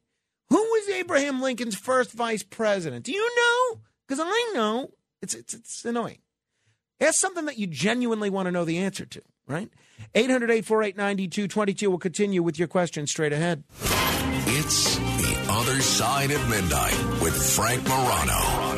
Who 0.51 0.59
was 0.59 0.89
Abraham 0.89 1.43
Lincoln's 1.43 1.75
first 1.75 2.13
vice 2.13 2.45
president? 2.45 3.05
Do 3.05 3.13
you 3.13 3.29
know? 3.37 3.81
Because 4.07 4.25
I 4.25 4.53
know. 4.55 4.91
It's, 5.21 5.35
it's 5.35 5.53
it's 5.53 5.85
annoying. 5.85 6.19
Ask 7.01 7.19
something 7.19 7.47
that 7.47 7.59
you 7.59 7.67
genuinely 7.67 8.31
want 8.31 8.47
to 8.47 8.53
know 8.53 8.65
the 8.65 8.79
answer 8.79 9.05
to, 9.07 9.23
right? 9.49 9.69
800 10.15 10.49
848 10.49 10.97
9222 10.97 11.91
will 11.91 11.99
continue 11.99 12.41
with 12.41 12.57
your 12.57 12.69
question 12.69 13.09
straight 13.09 13.33
ahead. 13.33 13.65
It's 14.47 14.97
The 14.97 15.47
Other 15.51 15.81
Side 15.81 16.31
of 16.31 16.49
Midnight 16.49 17.21
with 17.21 17.35
Frank 17.57 17.83
Morano. 17.89 18.74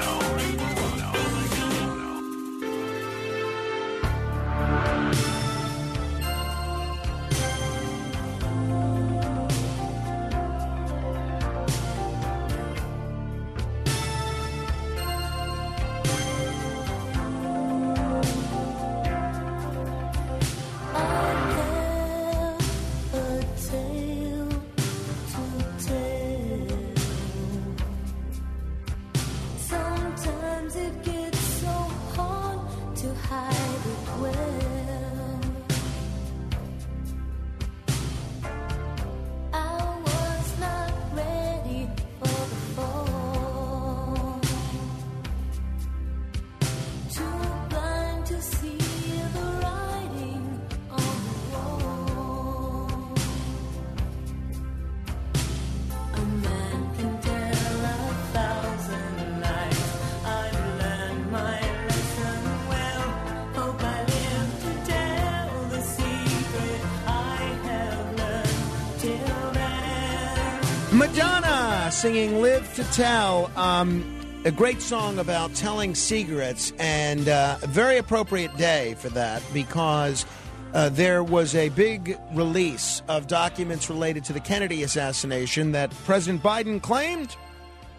Singing 72.06 72.40
Live 72.40 72.72
to 72.74 72.84
Tell. 72.92 73.50
Um, 73.58 74.04
a 74.44 74.52
great 74.52 74.80
song 74.80 75.18
about 75.18 75.52
telling 75.56 75.96
secrets, 75.96 76.72
and 76.78 77.28
uh, 77.28 77.58
a 77.60 77.66
very 77.66 77.96
appropriate 77.96 78.56
day 78.56 78.94
for 79.00 79.08
that 79.08 79.42
because 79.52 80.24
uh, 80.72 80.88
there 80.90 81.24
was 81.24 81.56
a 81.56 81.68
big 81.70 82.16
release 82.32 83.02
of 83.08 83.26
documents 83.26 83.90
related 83.90 84.22
to 84.26 84.32
the 84.32 84.38
Kennedy 84.38 84.84
assassination 84.84 85.72
that 85.72 85.90
President 86.04 86.44
Biden 86.44 86.80
claimed 86.80 87.34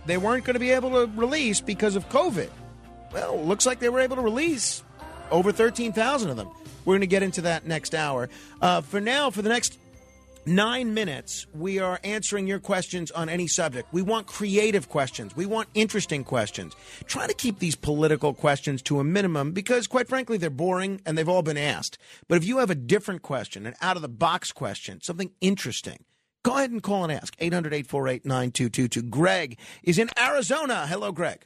they 0.05 0.17
weren't 0.17 0.45
going 0.45 0.53
to 0.53 0.59
be 0.61 0.71
able 0.71 0.91
to 0.91 1.11
release 1.19 1.59
because 1.59 1.97
of 1.97 2.07
COVID. 2.07 2.49
Well, 3.11 3.43
looks 3.43 3.65
like 3.65 3.79
they 3.79 3.89
were 3.89 3.99
able 3.99 4.15
to 4.15 4.21
release 4.21 4.85
over 5.31 5.51
13,000 5.51 6.29
of 6.29 6.37
them. 6.37 6.47
We're 6.85 6.93
going 6.93 7.01
to 7.01 7.07
get 7.07 7.23
into 7.23 7.41
that 7.41 7.65
next 7.65 7.93
hour. 7.93 8.29
Uh, 8.61 8.79
for 8.79 9.01
now, 9.01 9.31
for 9.31 9.41
the 9.41 9.49
next 9.49 9.77
nine 10.47 10.93
minutes, 10.93 11.45
we 11.53 11.79
are 11.79 11.99
answering 12.03 12.47
your 12.47 12.59
questions 12.59 13.11
on 13.11 13.29
any 13.29 13.47
subject. 13.47 13.91
We 13.91 14.01
want 14.01 14.27
creative 14.27 14.89
questions. 14.89 15.35
We 15.35 15.45
want 15.45 15.69
interesting 15.73 16.23
questions. 16.23 16.75
Try 17.05 17.27
to 17.27 17.33
keep 17.33 17.59
these 17.59 17.75
political 17.75 18.33
questions 18.33 18.81
to 18.83 18.99
a 18.99 19.03
minimum 19.03 19.51
because, 19.51 19.85
quite 19.87 20.07
frankly, 20.07 20.37
they're 20.37 20.49
boring 20.49 21.01
and 21.05 21.17
they've 21.17 21.29
all 21.29 21.43
been 21.43 21.57
asked. 21.57 21.97
But 22.27 22.37
if 22.37 22.45
you 22.45 22.59
have 22.59 22.69
a 22.69 22.75
different 22.75 23.21
question, 23.21 23.65
an 23.65 23.75
out 23.81 23.95
of 23.95 24.01
the 24.01 24.07
box 24.07 24.51
question, 24.51 25.01
something 25.01 25.31
interesting, 25.41 26.05
go 26.43 26.57
ahead 26.57 26.71
and 26.71 26.81
call 26.81 27.03
and 27.03 27.11
ask. 27.11 27.35
800 27.39 27.73
848 27.73 28.25
9222. 28.25 29.09
Greg 29.09 29.59
is 29.83 29.99
in 29.99 30.09
Arizona. 30.17 30.87
Hello, 30.87 31.11
Greg. 31.11 31.45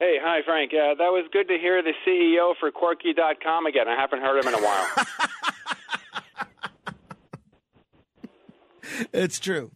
Hey, 0.00 0.16
hi, 0.18 0.40
Frank. 0.46 0.72
Uh, 0.72 0.94
that 0.94 1.12
was 1.12 1.28
good 1.30 1.48
to 1.48 1.58
hear 1.58 1.82
the 1.82 1.92
CEO 2.06 2.54
for 2.58 2.70
Quirky.com 2.70 3.66
again. 3.66 3.86
I 3.86 4.00
haven't 4.00 4.22
heard 4.22 4.42
him 4.42 4.48
in 4.48 4.54
a 4.54 4.64
while. 4.64 4.86
it's 9.12 9.38
true. 9.38 9.70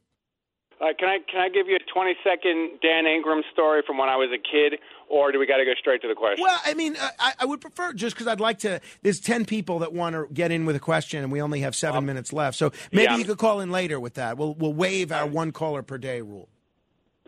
Uh, 0.81 0.87
can 0.99 1.09
I 1.09 1.19
can 1.31 1.41
I 1.41 1.49
give 1.49 1.69
you 1.69 1.77
a 1.77 1.93
twenty 1.93 2.15
second 2.25 2.81
Dan 2.83 3.07
Ingram 3.07 3.43
story 3.53 3.83
from 3.87 3.97
when 3.97 4.09
I 4.09 4.17
was 4.17 4.29
a 4.35 4.39
kid, 4.39 4.81
or 5.09 5.31
do 5.31 5.39
we 5.39 5.47
got 5.47 5.59
to 5.59 5.65
go 5.65 5.73
straight 5.79 6.03
to 6.03 6.09
the 6.09 6.15
question? 6.15 6.43
Well, 6.43 6.61
I 6.65 6.75
mean, 6.75 6.97
I, 7.19 7.33
I 7.41 7.45
would 7.45 7.61
prefer 7.61 7.93
just 7.93 8.17
because 8.17 8.27
I'd 8.27 8.41
like 8.41 8.59
to. 8.61 8.81
There's 9.03 9.21
ten 9.21 9.45
people 9.45 9.79
that 9.79 9.93
want 9.93 10.15
to 10.15 10.27
get 10.35 10.51
in 10.51 10.67
with 10.67 10.77
a 10.77 10.81
question, 10.81 11.23
and 11.23 11.33
we 11.33 11.41
only 11.41 11.61
have 11.61 11.77
seven 11.77 11.99
um, 11.99 12.07
minutes 12.07 12.33
left. 12.33 12.59
So 12.59 12.73
maybe 12.93 13.05
yeah, 13.05 13.17
you 13.17 13.25
could 13.25 13.39
call 13.39 13.61
in 13.61 13.71
later 13.71 14.01
with 14.01 14.15
that. 14.15 14.37
We'll 14.37 14.55
we'll 14.55 14.75
waive 14.75 15.13
our 15.13 15.27
one 15.27 15.53
caller 15.53 15.83
per 15.83 15.97
day 15.97 16.21
rule. 16.21 16.49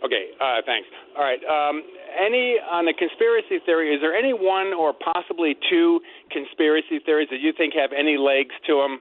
Okay, 0.04 0.26
uh, 0.40 0.60
thanks. 0.66 0.88
All 1.16 1.24
right. 1.24 1.40
Um, 1.44 1.82
any 2.18 2.56
on 2.60 2.84
the 2.84 2.92
conspiracy 2.92 3.64
theory? 3.64 3.94
Is 3.94 4.00
there 4.00 4.14
any 4.14 4.34
one 4.34 4.74
or 4.74 4.92
possibly 4.92 5.56
two 5.70 6.00
conspiracy 6.30 6.98
theories 6.98 7.28
that 7.30 7.40
you 7.40 7.52
think 7.56 7.74
have 7.74 7.92
any 7.96 8.16
legs 8.16 8.54
to 8.66 8.82
them? 8.82 9.00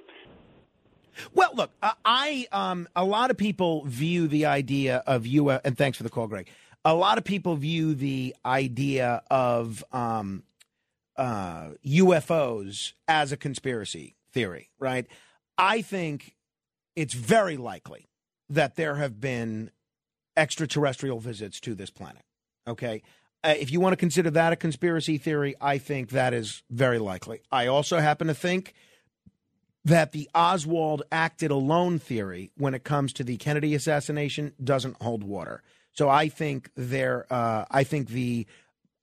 Well, 1.34 1.52
look, 1.54 1.72
I 1.82 2.48
um, 2.52 2.88
a 2.96 3.06
lot 3.06 3.32
of 3.32 3.38
people 3.38 3.86
view 3.86 4.28
the 4.28 4.46
idea 4.46 5.04
of 5.08 5.26
you, 5.26 5.50
and 5.50 5.78
thanks 5.78 5.98
for 5.98 6.04
the 6.04 6.10
call, 6.10 6.28
Greg. 6.28 6.50
A 6.84 6.94
lot 6.94 7.18
of 7.18 7.24
people 7.24 7.56
view 7.56 7.96
the 7.96 8.36
idea 8.46 9.24
of 9.32 9.84
um, 9.92 10.44
uh, 11.18 11.70
UFOs 11.86 12.94
as 13.08 13.32
a 13.32 13.38
conspiracy 13.38 14.16
theory, 14.32 14.70
right? 14.80 15.08
I 15.58 15.82
think 15.82 16.36
it's 16.96 17.14
very 17.14 17.58
likely 17.58 18.08
that 18.50 18.76
there 18.76 18.96
have 18.96 19.20
been 19.20 19.72
extraterrestrial 20.38 21.20
visits 21.20 21.60
to 21.62 21.74
this 21.76 21.90
planet. 21.90 22.24
Okay. 22.68 23.02
Uh, 23.44 23.54
if 23.60 23.72
you 23.72 23.80
want 23.80 23.94
to 23.94 23.98
consider 23.98 24.30
that 24.32 24.54
a 24.54 24.56
conspiracy 24.56 25.18
theory, 25.18 25.56
I 25.62 25.78
think 25.78 26.10
that 26.10 26.34
is 26.34 26.64
very 26.70 27.00
likely. 27.00 27.42
I 27.52 27.68
also 27.68 28.00
happen 28.00 28.28
to 28.28 28.34
think 28.34 28.74
that 29.86 30.12
the 30.12 30.30
Oswald 30.34 31.04
acted 31.12 31.52
alone 31.52 32.00
theory 32.00 32.52
when 32.58 32.74
it 32.74 32.84
comes 32.84 33.14
to 33.14 33.24
the 33.24 33.38
Kennedy 33.38 33.76
assassination 33.76 34.54
doesn't 34.62 35.02
hold 35.02 35.24
water. 35.24 35.62
So 35.94 36.10
I 36.10 36.28
think 36.28 36.72
there, 36.76 37.26
uh, 37.32 37.66
I 37.72 37.84
think 37.84 38.10
the 38.10 38.48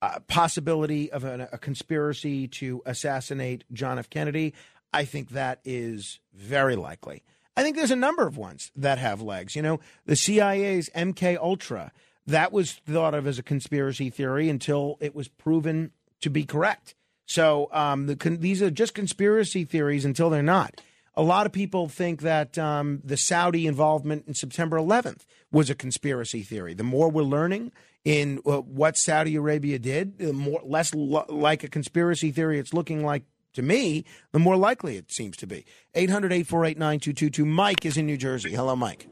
uh, 0.03 0.19
possibility 0.27 1.11
of 1.11 1.25
an, 1.25 1.41
a 1.53 1.59
conspiracy 1.59 2.49
to 2.49 2.83
assassinate 2.85 3.65
John 3.73 3.99
F. 3.99 4.11
Kennedy, 4.11 4.53
I 4.93 5.05
think 5.05 5.31
that 5.31 5.61
is 5.65 6.19
very 6.35 6.77
likely. 6.77 7.23
I 7.57 7.63
think 7.63 7.77
there's 7.77 7.91
a 7.91 7.97
number 7.97 8.27
of 8.27 8.37
ones 8.37 8.73
that 8.75 8.99
have 8.99 9.23
legs. 9.23 9.55
You 9.55 9.63
know, 9.63 9.81
the 10.05 10.17
CIA's 10.17 10.91
MK 10.95 11.39
Ultra 11.39 11.93
that 12.27 12.53
was 12.53 12.73
thought 12.73 13.15
of 13.15 13.27
as 13.27 13.39
a 13.39 13.43
conspiracy 13.43 14.11
theory 14.11 14.49
until 14.49 14.97
it 15.01 15.15
was 15.15 15.29
proven 15.29 15.93
to 16.21 16.31
be 16.31 16.45
correct. 16.45 16.95
So 17.27 17.69
um, 17.73 18.07
the, 18.07 18.17
con- 18.17 18.39
these 18.39 18.63
are 18.63 18.71
just 18.71 18.95
conspiracy 18.95 19.65
theories 19.65 20.05
until 20.05 20.31
they're 20.31 20.43
not. 20.43 20.81
A 21.15 21.23
lot 21.23 21.45
of 21.45 21.53
people 21.53 21.89
think 21.89 22.23
that 22.23 22.57
um, 22.59 23.01
the 23.05 23.17
Saudi 23.17 23.67
involvement 23.67 24.25
in 24.27 24.35
September 24.35 24.79
11th 24.79 25.25
was 25.51 25.69
a 25.69 25.75
conspiracy 25.75 26.43
theory. 26.43 26.73
The 26.73 26.85
more 26.85 27.11
we're 27.11 27.23
learning 27.23 27.73
in 28.05 28.41
uh, 28.47 28.59
what 28.61 28.97
Saudi 28.97 29.37
Arabia 29.37 29.79
did, 29.79 30.19
the 30.19 30.33
more 30.33 30.61
less 30.65 30.95
lo- 30.95 31.27
like 31.29 31.63
a 31.65 31.69
conspiracy 31.69 32.31
theory 32.31 32.59
it's 32.59 32.73
looking 32.73 33.05
like 33.05 33.25
to 33.53 33.63
me, 33.63 34.05
the 34.33 34.39
more 34.39 34.57
likely 34.57 34.97
it 34.97 35.13
seems 35.13 35.37
to 35.37 35.47
be. 35.47 35.67
800 35.95 36.33
848 36.33 36.79
9222. 36.79 37.45
Mike 37.45 37.85
is 37.85 37.99
in 37.99 38.07
New 38.07 38.17
Jersey. 38.17 38.53
Hello, 38.55 38.75
Mike. 38.75 39.09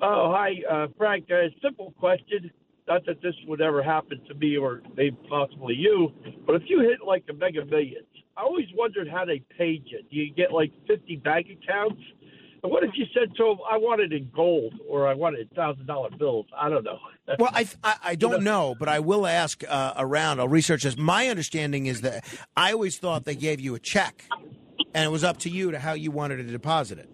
Oh, 0.00 0.32
hi, 0.32 0.52
uh, 0.70 0.86
Frank. 0.96 1.28
A 1.30 1.48
simple 1.60 1.92
question. 1.98 2.52
Not 2.88 3.04
that 3.04 3.20
this 3.20 3.34
would 3.46 3.60
ever 3.60 3.82
happen 3.82 4.18
to 4.28 4.34
me 4.34 4.56
or 4.56 4.80
maybe 4.96 5.16
possibly 5.28 5.74
you, 5.74 6.10
but 6.46 6.54
if 6.54 6.62
you 6.66 6.80
hit 6.80 7.06
like 7.06 7.24
a 7.28 7.34
mega 7.34 7.64
millions, 7.66 8.06
I 8.34 8.42
always 8.42 8.66
wondered 8.74 9.08
how 9.08 9.26
they 9.26 9.42
paid 9.58 9.82
you. 9.86 9.98
Do 10.10 10.16
you 10.16 10.32
get 10.32 10.52
like 10.52 10.72
50 10.86 11.16
bank 11.16 11.48
accounts? 11.50 12.00
And 12.62 12.72
what 12.72 12.82
if 12.84 12.90
you 12.94 13.04
said 13.12 13.36
to 13.36 13.44
them, 13.44 13.58
I 13.70 13.76
want 13.76 14.00
it 14.00 14.12
in 14.12 14.30
gold 14.34 14.74
or 14.88 15.06
I 15.06 15.14
want 15.14 15.36
it 15.36 15.48
thousand 15.54 15.86
dollar 15.86 16.08
bills? 16.18 16.46
I 16.56 16.68
don't 16.68 16.84
know. 16.84 16.98
Well, 17.38 17.50
I 17.52 17.68
I, 17.84 17.94
I 18.02 18.14
don't 18.14 18.42
know, 18.42 18.74
but 18.78 18.88
I 18.88 19.00
will 19.00 19.26
ask 19.26 19.62
uh, 19.68 19.92
around. 19.98 20.40
I'll 20.40 20.48
research 20.48 20.84
this. 20.84 20.96
My 20.96 21.28
understanding 21.28 21.84
is 21.84 22.00
that 22.00 22.24
I 22.56 22.72
always 22.72 22.96
thought 22.96 23.26
they 23.26 23.34
gave 23.34 23.60
you 23.60 23.74
a 23.74 23.78
check, 23.78 24.24
and 24.94 25.04
it 25.04 25.10
was 25.10 25.24
up 25.24 25.36
to 25.40 25.50
you 25.50 25.70
to 25.70 25.78
how 25.78 25.92
you 25.92 26.10
wanted 26.10 26.38
to 26.38 26.44
deposit 26.44 26.98
it. 26.98 27.10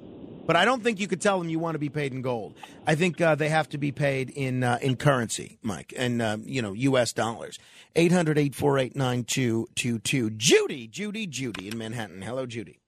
But 0.47 0.57
I 0.57 0.65
don't 0.65 0.83
think 0.83 0.99
you 1.01 1.09
could 1.09 1.21
tell 1.21 1.39
them 1.39 1.49
you 1.49 1.59
want 1.59 1.75
to 1.75 1.79
be 1.79 1.89
paid 1.89 2.13
in 2.13 2.23
gold. 2.23 2.55
I 2.87 2.95
think 2.95 3.21
uh, 3.21 3.35
they 3.35 3.49
have 3.49 3.69
to 3.71 3.79
be 3.79 3.91
paid 3.93 4.31
in 4.31 4.63
uh, 4.63 4.79
in 4.83 4.97
currency, 4.97 5.59
Mike, 5.63 5.95
and 5.97 6.21
uh, 6.21 6.37
you 6.45 6.61
know 6.63 6.75
U.S. 6.75 7.13
dollars. 7.13 7.59
800-848-9222. 7.97 10.37
Judy, 10.37 10.89
Judy, 10.89 11.27
Judy 11.29 11.69
in 11.69 11.79
Manhattan. 11.79 12.23
Hello, 12.23 12.45
Judy. 12.45 12.81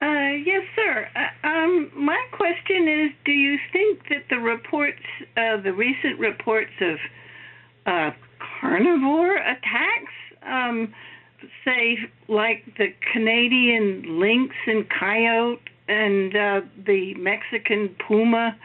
Uh, 0.00 0.30
yes, 0.46 0.62
sir. 0.76 1.08
Uh, 1.16 1.30
um, 1.46 1.90
my 1.96 2.24
question 2.32 2.86
is: 2.88 3.10
Do 3.24 3.32
you 3.32 3.58
think 3.72 4.08
that 4.08 4.26
the 4.30 4.38
reports, 4.38 5.02
uh, 5.36 5.56
the 5.60 5.72
recent 5.72 6.18
reports 6.18 6.72
of 6.80 6.98
carnivore 8.60 9.36
attacks, 9.36 10.12
um, 10.46 10.94
say 11.64 11.98
like 12.28 12.64
the 12.78 12.94
Canadian 13.12 14.20
lynx 14.20 14.54
and 14.66 14.88
coyote 14.88 15.60
and 15.92 16.36
uh, 16.36 16.60
the 16.86 17.14
Mexican 17.14 17.94
puma 18.06 18.56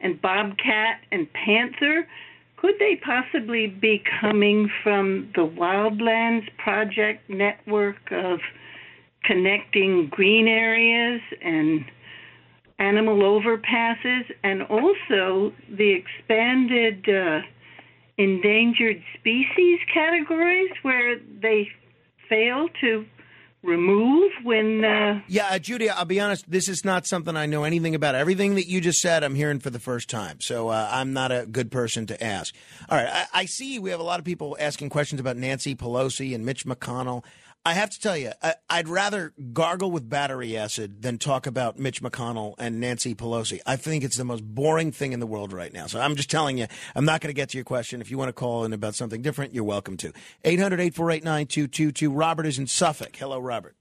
and 0.00 0.20
bobcat 0.20 1.00
and 1.12 1.28
panther, 1.32 2.06
could 2.56 2.74
they 2.78 2.96
possibly 2.96 3.66
be 3.66 4.02
coming 4.20 4.70
from 4.82 5.30
the 5.34 5.42
Wildlands 5.42 6.48
Project 6.58 7.28
network 7.28 8.10
of 8.10 8.40
connecting 9.24 10.08
green 10.10 10.48
areas 10.48 11.20
and 11.42 11.84
animal 12.78 13.18
overpasses, 13.20 14.24
and 14.42 14.62
also 14.62 15.52
the 15.70 15.92
expanded 15.92 17.08
uh, 17.08 17.40
endangered 18.18 19.00
species 19.18 19.78
categories 19.92 20.70
where 20.82 21.18
they 21.40 21.68
fail 22.28 22.68
to 22.80 23.04
remove 23.64 24.30
when. 24.42 24.84
Uh... 24.84 25.22
Yeah, 25.28 25.48
uh, 25.50 25.58
Judy, 25.58 25.90
I'll 25.90 26.04
be 26.04 26.20
honest. 26.20 26.50
This 26.50 26.68
is 26.68 26.84
not 26.84 27.06
something 27.06 27.36
I 27.36 27.46
know 27.46 27.64
anything 27.64 27.94
about. 27.94 28.14
Everything 28.14 28.54
that 28.56 28.68
you 28.68 28.80
just 28.80 29.00
said, 29.00 29.24
I'm 29.24 29.34
hearing 29.34 29.60
for 29.60 29.70
the 29.70 29.80
first 29.80 30.08
time. 30.08 30.40
So 30.40 30.68
uh, 30.68 30.88
I'm 30.92 31.12
not 31.12 31.32
a 31.32 31.46
good 31.46 31.70
person 31.70 32.06
to 32.06 32.22
ask. 32.22 32.54
All 32.88 32.98
right, 32.98 33.08
I, 33.08 33.40
I, 33.40 33.44
see 33.46 33.78
we 33.78 33.90
have 33.90 34.00
a 34.00 34.04
lot 34.04 34.18
of 34.18 34.24
people 34.24 34.56
asking 34.60 34.90
questions 34.90 35.20
about 35.20 35.36
Nancy 35.36 35.74
Pelosi 35.74 36.34
and 36.34 36.44
Mitch 36.44 36.64
McConnell. 36.64 37.24
I 37.66 37.72
have 37.72 37.88
to 37.88 37.98
tell 37.98 38.14
you, 38.14 38.30
I, 38.42 38.54
would 38.76 38.88
rather 38.88 39.32
gargle 39.54 39.90
with 39.90 40.06
battery 40.06 40.54
acid 40.54 41.00
than 41.00 41.16
talk 41.16 41.46
about 41.46 41.78
Mitch 41.78 42.02
McConnell 42.02 42.54
and 42.58 42.78
Nancy 42.78 43.14
Pelosi. 43.14 43.60
I 43.64 43.76
think 43.76 44.04
it's 44.04 44.18
the 44.18 44.24
most 44.24 44.44
boring 44.44 44.92
thing 44.92 45.14
in 45.14 45.20
the 45.20 45.26
world 45.26 45.50
right 45.50 45.72
now. 45.72 45.86
So 45.86 45.98
I'm 45.98 46.14
just 46.14 46.30
telling 46.30 46.58
you, 46.58 46.66
I'm 46.94 47.06
not 47.06 47.22
going 47.22 47.30
to 47.30 47.34
get 47.34 47.48
to 47.50 47.56
your 47.56 47.64
question. 47.64 48.02
If 48.02 48.10
you 48.10 48.18
want 48.18 48.28
to 48.28 48.34
call 48.34 48.64
in 48.64 48.74
about 48.74 48.94
something 48.94 49.22
different, 49.22 49.54
you're 49.54 49.64
welcome 49.64 49.96
to. 49.98 50.12
800 50.44 50.78
848 50.78 51.24
9222. 51.24 52.12
Robert 52.12 52.44
is 52.44 52.58
in 52.58 52.66
Suffolk. 52.66 53.16
Hello, 53.16 53.38
Robert. 53.38 53.76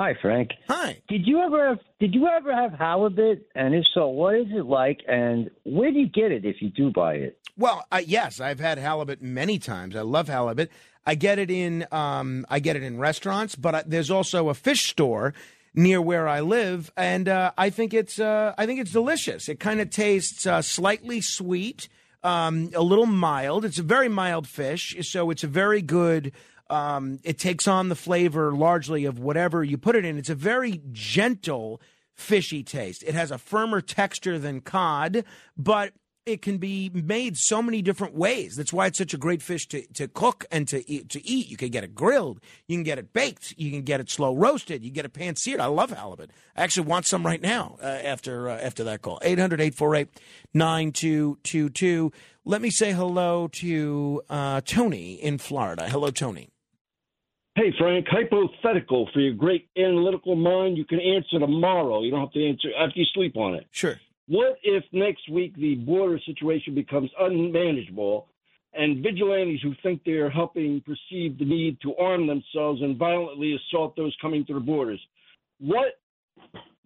Hi, 0.00 0.14
Frank. 0.20 0.50
Hi. 0.68 1.00
Did 1.06 1.28
you 1.28 1.38
ever 1.42 1.68
have 1.68 1.78
Did 2.00 2.12
you 2.12 2.26
ever 2.26 2.52
have 2.52 2.72
halibut? 2.72 3.46
And 3.54 3.72
if 3.72 3.84
so, 3.94 4.08
what 4.08 4.34
is 4.34 4.46
it 4.50 4.66
like? 4.66 4.98
And 5.06 5.48
where 5.62 5.92
do 5.92 5.98
you 5.98 6.08
get 6.08 6.32
it 6.32 6.44
if 6.44 6.56
you 6.60 6.70
do 6.70 6.90
buy 6.90 7.14
it? 7.14 7.38
Well, 7.56 7.84
uh, 7.92 8.00
yes, 8.04 8.40
I've 8.40 8.58
had 8.58 8.78
halibut 8.78 9.20
many 9.20 9.58
times. 9.58 9.94
I 9.94 10.00
love 10.00 10.28
halibut. 10.28 10.70
I 11.04 11.14
get 11.14 11.38
it 11.38 11.50
in 11.50 11.86
um, 11.90 12.46
I 12.48 12.60
get 12.60 12.76
it 12.76 12.82
in 12.82 12.98
restaurants, 12.98 13.54
but 13.54 13.74
I, 13.74 13.82
there's 13.86 14.10
also 14.10 14.48
a 14.48 14.54
fish 14.54 14.88
store 14.90 15.34
near 15.74 16.00
where 16.00 16.28
I 16.28 16.40
live, 16.40 16.92
and 16.96 17.28
uh, 17.28 17.52
I 17.56 17.70
think 17.70 17.94
it's 17.94 18.18
uh, 18.18 18.54
I 18.56 18.66
think 18.66 18.80
it's 18.80 18.92
delicious. 18.92 19.48
It 19.48 19.58
kind 19.58 19.80
of 19.80 19.90
tastes 19.90 20.46
uh, 20.46 20.62
slightly 20.62 21.20
sweet, 21.20 21.88
um, 22.22 22.70
a 22.74 22.82
little 22.82 23.06
mild. 23.06 23.64
It's 23.64 23.78
a 23.78 23.82
very 23.82 24.08
mild 24.08 24.46
fish, 24.46 24.96
so 25.08 25.30
it's 25.30 25.44
a 25.44 25.48
very 25.48 25.82
good. 25.82 26.32
Um, 26.70 27.18
it 27.22 27.38
takes 27.38 27.68
on 27.68 27.90
the 27.90 27.94
flavor 27.94 28.52
largely 28.52 29.04
of 29.04 29.18
whatever 29.18 29.62
you 29.62 29.76
put 29.76 29.94
it 29.94 30.06
in. 30.06 30.16
It's 30.16 30.30
a 30.30 30.34
very 30.34 30.80
gentle 30.90 31.82
fishy 32.14 32.62
taste. 32.62 33.02
It 33.02 33.14
has 33.14 33.30
a 33.30 33.36
firmer 33.36 33.80
texture 33.80 34.38
than 34.38 34.60
cod, 34.60 35.24
but 35.56 35.92
it 36.24 36.40
can 36.42 36.58
be 36.58 36.88
made 36.92 37.36
so 37.36 37.60
many 37.60 37.82
different 37.82 38.14
ways. 38.14 38.54
That's 38.56 38.72
why 38.72 38.86
it's 38.86 38.98
such 38.98 39.12
a 39.12 39.18
great 39.18 39.42
fish 39.42 39.66
to, 39.68 39.82
to 39.94 40.06
cook 40.08 40.44
and 40.50 40.66
to 40.68 40.90
eat, 40.90 41.10
to 41.10 41.24
eat. 41.26 41.48
You 41.48 41.56
can 41.56 41.70
get 41.70 41.84
it 41.84 41.94
grilled, 41.94 42.40
you 42.68 42.76
can 42.76 42.84
get 42.84 42.98
it 42.98 43.12
baked, 43.12 43.54
you 43.56 43.70
can 43.70 43.82
get 43.82 44.00
it 44.00 44.10
slow 44.10 44.34
roasted, 44.34 44.82
you 44.84 44.90
get 44.90 45.04
it 45.04 45.12
pan 45.12 45.36
seared. 45.36 45.60
I 45.60 45.66
love 45.66 45.90
halibut. 45.90 46.30
I 46.56 46.62
actually 46.62 46.86
want 46.86 47.04
some 47.06 47.26
right 47.26 47.42
now 47.42 47.76
uh, 47.82 47.86
after 47.86 48.48
uh, 48.48 48.56
after 48.58 48.84
that 48.84 49.02
call. 49.02 49.18
800-848-9222. 49.24 52.12
Let 52.44 52.62
me 52.62 52.70
say 52.70 52.92
hello 52.92 53.48
to 53.48 54.22
uh, 54.28 54.60
Tony 54.64 55.14
in 55.14 55.38
Florida. 55.38 55.88
Hello, 55.88 56.10
Tony. 56.10 56.48
Hey, 57.54 57.72
Frank, 57.78 58.06
hypothetical 58.08 59.10
for 59.12 59.20
your 59.20 59.34
great 59.34 59.68
analytical 59.76 60.34
mind. 60.36 60.78
You 60.78 60.86
can 60.86 61.00
answer 61.00 61.38
tomorrow. 61.38 62.02
You 62.02 62.10
don't 62.10 62.20
have 62.20 62.32
to 62.32 62.48
answer 62.48 62.70
after 62.78 62.98
you 62.98 63.04
sleep 63.12 63.36
on 63.36 63.54
it. 63.54 63.66
Sure. 63.70 64.00
What 64.28 64.58
if 64.62 64.84
next 64.92 65.28
week 65.28 65.54
the 65.56 65.74
border 65.76 66.18
situation 66.24 66.74
becomes 66.74 67.10
unmanageable 67.18 68.28
and 68.74 69.02
vigilantes 69.02 69.60
who 69.62 69.74
think 69.82 70.02
they 70.04 70.12
are 70.12 70.30
helping 70.30 70.80
perceive 70.80 71.38
the 71.38 71.44
need 71.44 71.78
to 71.82 71.94
arm 71.96 72.26
themselves 72.26 72.80
and 72.82 72.96
violently 72.96 73.56
assault 73.56 73.96
those 73.96 74.16
coming 74.20 74.44
to 74.46 74.54
the 74.54 74.60
borders? 74.60 75.00
What 75.60 76.00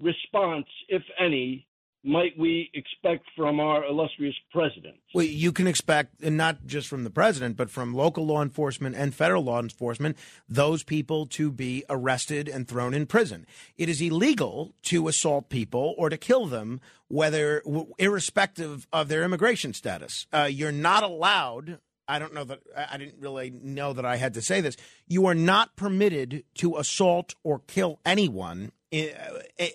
response, 0.00 0.66
if 0.88 1.02
any, 1.18 1.66
might 2.06 2.38
we 2.38 2.70
expect 2.72 3.24
from 3.36 3.58
our 3.58 3.84
illustrious 3.84 4.34
president? 4.52 4.94
Well, 5.12 5.24
you 5.24 5.52
can 5.52 5.66
expect, 5.66 6.22
and 6.22 6.36
not 6.36 6.64
just 6.64 6.88
from 6.88 7.04
the 7.04 7.10
president, 7.10 7.56
but 7.56 7.68
from 7.68 7.94
local 7.94 8.24
law 8.24 8.42
enforcement 8.42 8.94
and 8.94 9.14
federal 9.14 9.42
law 9.42 9.60
enforcement, 9.60 10.16
those 10.48 10.84
people 10.84 11.26
to 11.26 11.50
be 11.50 11.84
arrested 11.90 12.48
and 12.48 12.68
thrown 12.68 12.94
in 12.94 13.06
prison. 13.06 13.46
It 13.76 13.88
is 13.88 14.00
illegal 14.00 14.72
to 14.84 15.08
assault 15.08 15.48
people 15.48 15.94
or 15.98 16.08
to 16.08 16.16
kill 16.16 16.46
them, 16.46 16.80
whether 17.08 17.62
irrespective 17.98 18.86
of 18.92 19.08
their 19.08 19.24
immigration 19.24 19.74
status. 19.74 20.26
Uh, 20.32 20.48
you're 20.50 20.72
not 20.72 21.02
allowed. 21.02 21.80
I 22.06 22.20
don't 22.20 22.32
know 22.32 22.44
that 22.44 22.60
I 22.76 22.98
didn't 22.98 23.20
really 23.20 23.50
know 23.50 23.92
that 23.92 24.04
I 24.04 24.16
had 24.16 24.34
to 24.34 24.42
say 24.42 24.60
this. 24.60 24.76
You 25.08 25.26
are 25.26 25.34
not 25.34 25.74
permitted 25.74 26.44
to 26.58 26.76
assault 26.76 27.34
or 27.42 27.62
kill 27.66 27.98
anyone. 28.06 28.70
Eh, 28.92 29.10
eh, 29.58 29.70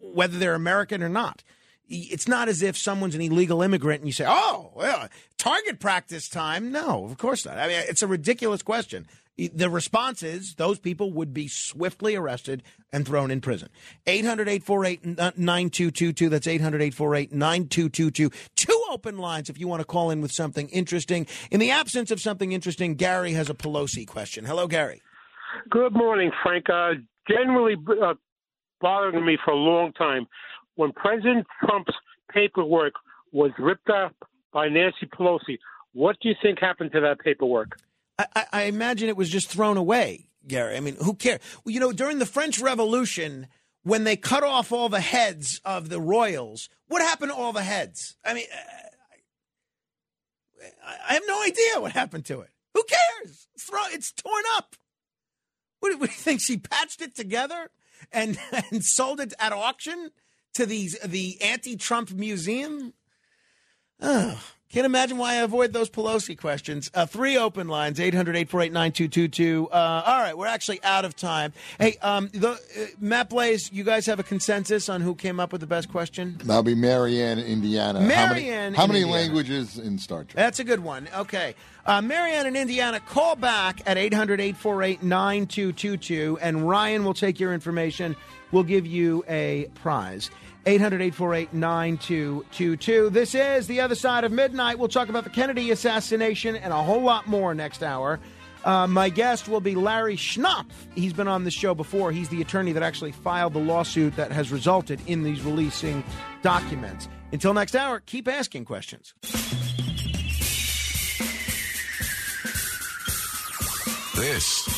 whether 0.00 0.38
they're 0.38 0.54
American 0.54 1.02
or 1.02 1.08
not. 1.08 1.42
it's 1.90 2.28
not 2.28 2.48
as 2.48 2.60
if 2.60 2.76
someone's 2.76 3.14
an 3.14 3.22
illegal 3.22 3.62
immigrant 3.62 4.02
and 4.02 4.08
you 4.08 4.12
say, 4.12 4.26
"Oh, 4.28 4.70
well, 4.74 5.08
target 5.38 5.80
practice 5.80 6.28
time." 6.28 6.70
No, 6.70 7.06
of 7.06 7.16
course 7.16 7.46
not. 7.46 7.56
I 7.58 7.66
mean, 7.66 7.82
it's 7.88 8.02
a 8.02 8.06
ridiculous 8.06 8.60
question. 8.62 9.06
The 9.38 9.70
response 9.70 10.22
is 10.22 10.56
those 10.56 10.78
people 10.80 11.12
would 11.12 11.32
be 11.32 11.46
swiftly 11.48 12.14
arrested 12.16 12.62
and 12.92 13.06
thrown 13.06 13.30
in 13.30 13.40
prison. 13.40 13.68
800-848-9222. 14.06 16.28
That's 16.28 16.46
800-848-9222. 16.48 18.34
Two 18.56 18.84
open 18.90 19.16
lines 19.16 19.48
if 19.48 19.58
you 19.60 19.68
want 19.68 19.80
to 19.80 19.86
call 19.86 20.10
in 20.10 20.20
with 20.20 20.32
something 20.32 20.68
interesting. 20.70 21.26
In 21.52 21.60
the 21.60 21.70
absence 21.70 22.10
of 22.10 22.20
something 22.20 22.50
interesting, 22.50 22.96
Gary 22.96 23.32
has 23.32 23.48
a 23.48 23.54
Pelosi 23.54 24.04
question. 24.06 24.44
Hello, 24.44 24.66
Gary. 24.66 25.00
Good 25.70 25.92
morning, 25.92 26.32
Frank. 26.42 26.68
Uh, 26.68 26.94
generally 27.28 27.76
uh, 28.02 28.14
bothering 28.80 29.24
me 29.24 29.38
for 29.44 29.52
a 29.52 29.56
long 29.56 29.92
time. 29.92 30.26
When 30.76 30.92
President 30.92 31.46
Trump's 31.60 31.94
paperwork 32.32 32.94
was 33.32 33.50
ripped 33.58 33.90
up 33.90 34.14
by 34.52 34.68
Nancy 34.68 35.06
Pelosi, 35.06 35.58
what 35.92 36.16
do 36.20 36.28
you 36.28 36.34
think 36.40 36.60
happened 36.60 36.92
to 36.92 37.00
that 37.00 37.18
paperwork? 37.20 37.78
I, 38.18 38.46
I 38.52 38.62
imagine 38.64 39.08
it 39.08 39.16
was 39.16 39.30
just 39.30 39.48
thrown 39.48 39.76
away, 39.76 40.28
Gary. 40.46 40.76
I 40.76 40.80
mean, 40.80 40.96
who 40.96 41.14
cares? 41.14 41.40
Well, 41.64 41.72
you 41.72 41.80
know, 41.80 41.92
during 41.92 42.18
the 42.18 42.26
French 42.26 42.58
Revolution, 42.58 43.46
when 43.82 44.04
they 44.04 44.16
cut 44.16 44.42
off 44.42 44.72
all 44.72 44.88
the 44.88 45.00
heads 45.00 45.60
of 45.64 45.88
the 45.88 46.00
royals, 46.00 46.68
what 46.88 47.02
happened 47.02 47.30
to 47.30 47.36
all 47.36 47.52
the 47.52 47.62
heads? 47.62 48.16
I 48.24 48.34
mean, 48.34 48.46
I 51.08 51.14
have 51.14 51.22
no 51.26 51.42
idea 51.42 51.80
what 51.80 51.92
happened 51.92 52.24
to 52.26 52.40
it. 52.40 52.50
Who 52.74 52.82
cares? 52.84 53.48
Throw, 53.58 53.80
it's 53.92 54.12
torn 54.12 54.44
up. 54.56 54.76
What, 55.80 55.98
what 56.00 56.10
do 56.10 56.14
you 56.14 56.20
think? 56.20 56.40
She 56.40 56.56
patched 56.56 57.02
it 57.02 57.14
together 57.14 57.70
and, 58.12 58.38
and 58.70 58.84
sold 58.84 59.20
it 59.20 59.34
at 59.38 59.52
auction 59.52 60.10
to 60.54 60.66
these 60.66 60.98
the 61.04 61.40
anti-Trump 61.42 62.12
museum? 62.12 62.94
Oh, 64.00 64.42
can't 64.70 64.84
imagine 64.84 65.16
why 65.16 65.32
I 65.32 65.36
avoid 65.36 65.72
those 65.72 65.88
Pelosi 65.88 66.38
questions. 66.38 66.90
Uh, 66.92 67.06
three 67.06 67.38
open 67.38 67.68
lines, 67.68 67.98
800-848-9222. 67.98 69.64
Uh, 69.64 69.68
all 69.72 70.18
right, 70.18 70.36
we're 70.36 70.46
actually 70.46 70.82
out 70.84 71.06
of 71.06 71.16
time. 71.16 71.54
Hey, 71.78 71.96
um, 72.02 72.28
the, 72.34 72.50
uh, 72.50 72.56
Matt 73.00 73.30
Blaze, 73.30 73.72
you 73.72 73.82
guys 73.82 74.04
have 74.06 74.20
a 74.20 74.22
consensus 74.22 74.88
on 74.88 75.00
who 75.00 75.14
came 75.14 75.40
up 75.40 75.52
with 75.52 75.62
the 75.62 75.66
best 75.66 75.88
question? 75.88 76.38
That'll 76.44 76.62
be 76.62 76.74
Marianne, 76.74 77.38
Indiana. 77.38 78.00
Marianne 78.00 78.74
How 78.74 78.86
many, 78.86 79.00
how 79.00 79.06
many 79.06 79.12
languages 79.12 79.78
in 79.78 79.98
Star 79.98 80.24
Trek? 80.24 80.36
That's 80.36 80.58
a 80.58 80.64
good 80.64 80.80
one. 80.80 81.08
Okay. 81.16 81.54
Uh, 81.86 82.02
Marianne 82.02 82.46
in 82.46 82.54
Indiana, 82.54 83.00
call 83.00 83.36
back 83.36 83.80
at 83.86 83.96
800 83.96 84.40
848 84.40 85.02
9222, 85.02 86.38
and 86.42 86.68
Ryan 86.68 87.04
will 87.04 87.14
take 87.14 87.40
your 87.40 87.54
information. 87.54 88.14
We'll 88.52 88.64
give 88.64 88.86
you 88.86 89.24
a 89.28 89.70
prize. 89.74 90.30
800 90.66 91.00
848 91.00 91.54
9222. 91.54 93.10
This 93.10 93.34
is 93.34 93.66
The 93.66 93.80
Other 93.80 93.94
Side 93.94 94.24
of 94.24 94.32
Midnight. 94.32 94.78
We'll 94.78 94.88
talk 94.88 95.08
about 95.08 95.24
the 95.24 95.30
Kennedy 95.30 95.70
assassination 95.70 96.56
and 96.56 96.72
a 96.72 96.82
whole 96.82 97.02
lot 97.02 97.26
more 97.26 97.54
next 97.54 97.82
hour. 97.82 98.20
Uh, 98.64 98.86
my 98.86 99.08
guest 99.08 99.48
will 99.48 99.60
be 99.60 99.74
Larry 99.74 100.16
Schnapf. 100.16 100.66
He's 100.94 101.12
been 101.12 101.28
on 101.28 101.44
the 101.44 101.50
show 101.50 101.74
before. 101.74 102.12
He's 102.12 102.28
the 102.28 102.40
attorney 102.40 102.72
that 102.72 102.82
actually 102.82 103.12
filed 103.12 103.54
the 103.54 103.60
lawsuit 103.60 104.16
that 104.16 104.32
has 104.32 104.50
resulted 104.52 105.00
in 105.06 105.22
these 105.22 105.42
releasing 105.42 106.04
documents. 106.42 107.08
Until 107.32 107.54
next 107.54 107.76
hour, 107.76 108.00
keep 108.00 108.26
asking 108.26 108.64
questions. 108.64 109.14
This 114.16 114.77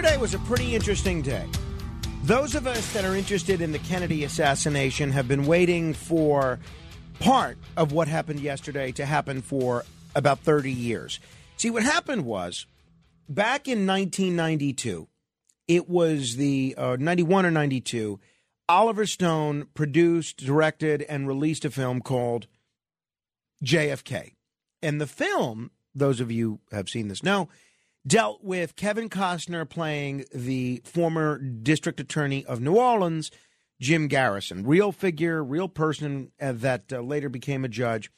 Yesterday 0.00 0.18
was 0.18 0.32
a 0.32 0.38
pretty 0.38 0.74
interesting 0.74 1.20
day. 1.20 1.44
Those 2.22 2.54
of 2.54 2.66
us 2.66 2.90
that 2.94 3.04
are 3.04 3.14
interested 3.14 3.60
in 3.60 3.70
the 3.70 3.78
Kennedy 3.80 4.24
assassination 4.24 5.10
have 5.10 5.28
been 5.28 5.44
waiting 5.44 5.92
for 5.92 6.58
part 7.18 7.58
of 7.76 7.92
what 7.92 8.08
happened 8.08 8.40
yesterday 8.40 8.92
to 8.92 9.04
happen 9.04 9.42
for 9.42 9.84
about 10.14 10.38
30 10.38 10.72
years. 10.72 11.20
See, 11.58 11.68
what 11.68 11.82
happened 11.82 12.24
was 12.24 12.64
back 13.28 13.68
in 13.68 13.86
1992, 13.86 15.06
it 15.68 15.86
was 15.86 16.36
the 16.36 16.74
uh, 16.78 16.96
91 16.98 17.44
or 17.44 17.50
92, 17.50 18.18
Oliver 18.70 19.04
Stone 19.04 19.66
produced, 19.74 20.38
directed, 20.38 21.02
and 21.02 21.28
released 21.28 21.66
a 21.66 21.70
film 21.70 22.00
called 22.00 22.46
JFK. 23.62 24.32
And 24.82 24.98
the 24.98 25.06
film, 25.06 25.72
those 25.94 26.20
of 26.20 26.32
you 26.32 26.60
have 26.72 26.88
seen 26.88 27.08
this 27.08 27.22
know, 27.22 27.50
dealt 28.06 28.42
with 28.42 28.76
Kevin 28.76 29.08
Costner 29.08 29.68
playing 29.68 30.24
the 30.34 30.82
former 30.84 31.38
district 31.38 32.00
attorney 32.00 32.44
of 32.44 32.60
New 32.60 32.76
Orleans, 32.76 33.30
Jim 33.80 34.08
Garrison, 34.08 34.66
real 34.66 34.92
figure, 34.92 35.42
real 35.42 35.68
person 35.68 36.32
uh, 36.40 36.52
that 36.52 36.92
uh, 36.92 37.00
later 37.00 37.28
became 37.28 37.64
a 37.64 37.68
judge. 37.68 38.10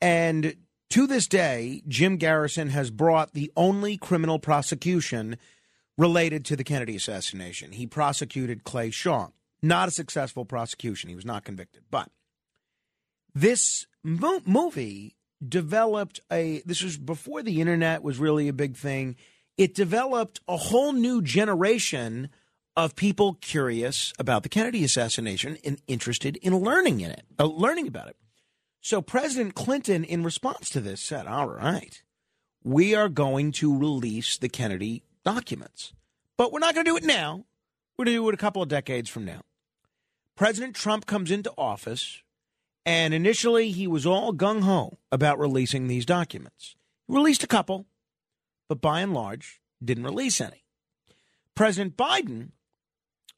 And 0.00 0.56
to 0.90 1.06
this 1.06 1.26
day, 1.26 1.82
Jim 1.88 2.16
Garrison 2.16 2.68
has 2.70 2.90
brought 2.90 3.32
the 3.32 3.50
only 3.56 3.96
criminal 3.96 4.38
prosecution 4.38 5.36
related 5.96 6.44
to 6.46 6.56
the 6.56 6.64
Kennedy 6.64 6.96
assassination. 6.96 7.72
He 7.72 7.86
prosecuted 7.86 8.64
Clay 8.64 8.90
Shaw. 8.90 9.28
Not 9.62 9.88
a 9.88 9.92
successful 9.92 10.44
prosecution. 10.44 11.08
He 11.08 11.14
was 11.16 11.24
not 11.24 11.44
convicted. 11.44 11.84
But 11.90 12.10
this 13.34 13.86
mo- 14.02 14.42
movie 14.44 15.14
developed 15.48 16.20
a 16.30 16.62
this 16.64 16.82
was 16.82 16.96
before 16.96 17.42
the 17.42 17.60
internet 17.60 18.02
was 18.02 18.18
really 18.18 18.48
a 18.48 18.52
big 18.52 18.76
thing. 18.76 19.16
It 19.56 19.74
developed 19.74 20.40
a 20.48 20.56
whole 20.56 20.92
new 20.92 21.22
generation 21.22 22.30
of 22.76 22.96
people 22.96 23.34
curious 23.34 24.12
about 24.18 24.42
the 24.42 24.48
kennedy 24.48 24.82
assassination 24.82 25.58
and 25.64 25.80
interested 25.86 26.36
in 26.36 26.56
learning 26.56 27.00
in 27.00 27.10
it 27.10 27.24
uh, 27.38 27.44
learning 27.44 27.86
about 27.86 28.08
it. 28.08 28.16
So 28.80 29.02
president 29.02 29.54
clinton 29.54 30.04
in 30.04 30.24
response 30.24 30.70
to 30.70 30.80
this 30.80 31.00
said 31.00 31.26
all 31.26 31.48
right 31.48 32.02
we 32.64 32.94
are 32.94 33.08
going 33.08 33.52
to 33.52 33.76
release 33.76 34.38
the 34.38 34.48
kennedy 34.48 35.02
documents 35.24 35.92
but 36.36 36.52
we're 36.52 36.60
not 36.60 36.74
going 36.74 36.84
to 36.84 36.90
do 36.90 36.96
it 36.96 37.04
now. 37.04 37.44
We're 37.96 38.06
going 38.06 38.16
to 38.16 38.22
do 38.22 38.28
it 38.30 38.34
a 38.34 38.38
couple 38.38 38.62
of 38.62 38.68
decades 38.68 39.08
from 39.08 39.24
now. 39.24 39.42
President 40.34 40.74
trump 40.74 41.06
comes 41.06 41.30
into 41.30 41.52
office 41.56 42.22
and 42.84 43.14
initially, 43.14 43.70
he 43.70 43.86
was 43.86 44.06
all 44.06 44.32
gung 44.32 44.62
ho 44.62 44.98
about 45.10 45.38
releasing 45.38 45.86
these 45.86 46.06
documents. 46.06 46.74
He 47.06 47.14
released 47.14 47.44
a 47.44 47.48
couple, 47.48 47.86
but 48.68 48.80
by 48.80 49.00
and 49.00 49.14
large, 49.14 49.60
didn't 49.82 50.04
release 50.04 50.40
any. 50.40 50.64
President 51.54 51.96
Biden 51.96 52.50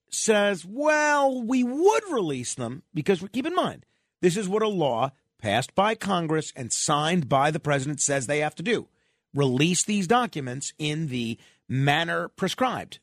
says, 0.09 0.65
well, 0.65 1.43
we 1.43 1.65
would 1.65 2.05
release 2.11 2.55
them 2.55 2.83
because 2.95 3.25
keep 3.33 3.47
in 3.47 3.55
mind, 3.55 3.85
this 4.21 4.37
is 4.37 4.49
what 4.49 4.63
a 4.63 4.69
law 4.69 5.11
passed 5.43 5.75
by 5.75 5.95
Congress 5.95 6.53
and 6.57 6.73
signed 6.73 7.29
by 7.29 7.51
the 7.51 7.61
president 7.61 8.01
says 8.01 8.27
they 8.27 8.39
have 8.39 8.55
to 8.55 8.63
do 8.63 8.89
release 9.35 9.85
these 9.85 10.07
documents 10.07 10.73
in 10.79 11.09
the 11.09 11.37
manner 11.69 12.29
prescribed. 12.29 13.01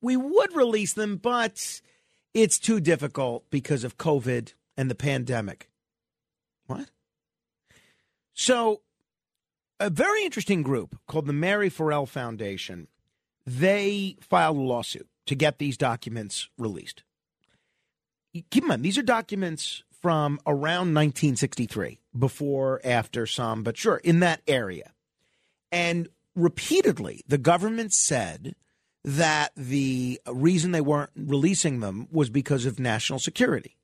We 0.00 0.16
would 0.16 0.56
release 0.56 0.94
them, 0.94 1.16
but 1.16 1.82
it's 2.34 2.58
too 2.58 2.80
difficult 2.80 3.44
because 3.50 3.84
of 3.84 3.98
COVID 3.98 4.54
and 4.76 4.90
the 4.90 4.94
pandemic. 4.94 5.68
What? 6.66 6.90
So, 8.34 8.80
a 9.78 9.90
very 9.90 10.24
interesting 10.24 10.62
group 10.62 10.98
called 11.06 11.26
the 11.26 11.32
Mary 11.32 11.68
Ferrell 11.68 12.06
Foundation, 12.06 12.88
they 13.46 14.16
filed 14.20 14.56
a 14.56 14.60
lawsuit 14.60 15.08
to 15.26 15.34
get 15.34 15.58
these 15.58 15.76
documents 15.76 16.48
released. 16.56 17.02
Keep 18.32 18.64
in 18.64 18.68
mind, 18.68 18.82
these 18.82 18.96
are 18.96 19.02
documents 19.02 19.82
from 20.00 20.40
around 20.46 20.94
1963, 20.94 22.00
before, 22.18 22.80
after 22.82 23.26
some, 23.26 23.62
but 23.62 23.76
sure, 23.76 23.98
in 23.98 24.20
that 24.20 24.40
area. 24.48 24.92
And 25.70 26.08
repeatedly, 26.34 27.22
the 27.26 27.38
government 27.38 27.92
said 27.92 28.54
that 29.04 29.52
the 29.56 30.20
reason 30.26 30.72
they 30.72 30.80
weren't 30.80 31.10
releasing 31.16 31.80
them 31.80 32.08
was 32.10 32.30
because 32.30 32.66
of 32.66 32.78
national 32.78 33.18
security. 33.18 33.76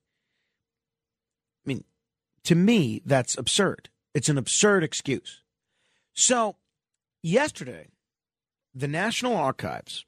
To 2.49 2.55
me, 2.55 3.03
that's 3.05 3.37
absurd. 3.37 3.91
It's 4.15 4.31
an 4.31 4.39
absurd 4.39 4.83
excuse. 4.83 5.43
So, 6.15 6.57
yesterday, 7.23 7.89
the 8.75 8.89
National 8.89 9.37
Archives 9.37 10.07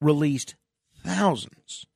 released 0.00 0.54
thousands 1.04 1.86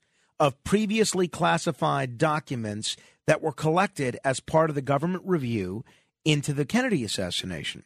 of 0.41 0.61
previously 0.65 1.29
classified 1.29 2.19
documents 2.19 2.97
that 3.29 3.43
were 3.43 3.53
collected 3.53 4.19
as 4.25 4.41
part 4.41 4.71
of 4.71 4.75
the 4.75 4.83
government 4.83 5.23
review 5.25 5.85
into 6.25 6.53
the 6.53 6.65
Kennedy 6.65 7.05
assassination. 7.05 7.85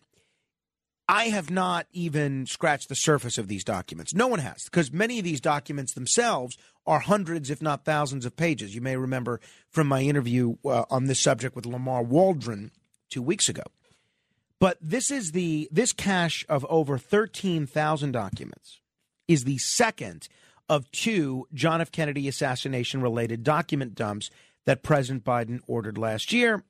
I 1.06 1.24
have 1.24 1.50
not 1.50 1.86
even 1.92 2.46
scratched 2.46 2.88
the 2.88 2.94
surface 2.94 3.36
of 3.36 3.48
these 3.48 3.62
documents. 3.62 4.14
No 4.14 4.26
one 4.26 4.40
has, 4.40 4.64
because 4.64 4.90
many 4.90 5.18
of 5.18 5.24
these 5.24 5.42
documents 5.42 5.92
themselves 5.92 6.56
are 6.88 7.00
hundreds, 7.00 7.50
if 7.50 7.62
not 7.62 7.84
thousands, 7.84 8.24
of 8.24 8.34
pages. 8.34 8.74
You 8.74 8.80
may 8.80 8.96
remember 8.96 9.40
from 9.68 9.86
my 9.86 10.00
interview 10.00 10.56
uh, 10.64 10.84
on 10.90 11.04
this 11.04 11.20
subject 11.20 11.54
with 11.54 11.66
Lamar 11.66 12.02
Waldron 12.02 12.72
two 13.10 13.22
weeks 13.22 13.48
ago. 13.48 13.62
But 14.58 14.78
this 14.80 15.10
is 15.10 15.32
the 15.32 15.68
this 15.70 15.92
cache 15.92 16.44
of 16.48 16.66
over 16.68 16.98
thirteen 16.98 17.66
thousand 17.66 18.12
documents 18.12 18.80
is 19.28 19.44
the 19.44 19.58
second 19.58 20.28
of 20.68 20.90
two 20.90 21.46
John 21.54 21.80
F. 21.80 21.92
Kennedy 21.92 22.26
assassination 22.26 23.02
related 23.02 23.44
document 23.44 23.94
dumps 23.94 24.30
that 24.64 24.82
President 24.82 25.24
Biden 25.24 25.60
ordered 25.66 25.98
last 25.98 26.32
year. 26.32 26.64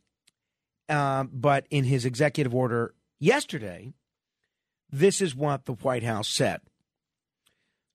Uh, 0.89 1.25
but 1.33 1.67
in 1.71 1.85
his 1.85 2.05
executive 2.05 2.55
order 2.55 2.95
yesterday, 3.19 3.93
this 4.91 5.21
is 5.21 5.35
what 5.35 5.67
the 5.67 5.75
White 5.75 6.03
House 6.03 6.29
said. 6.29 6.61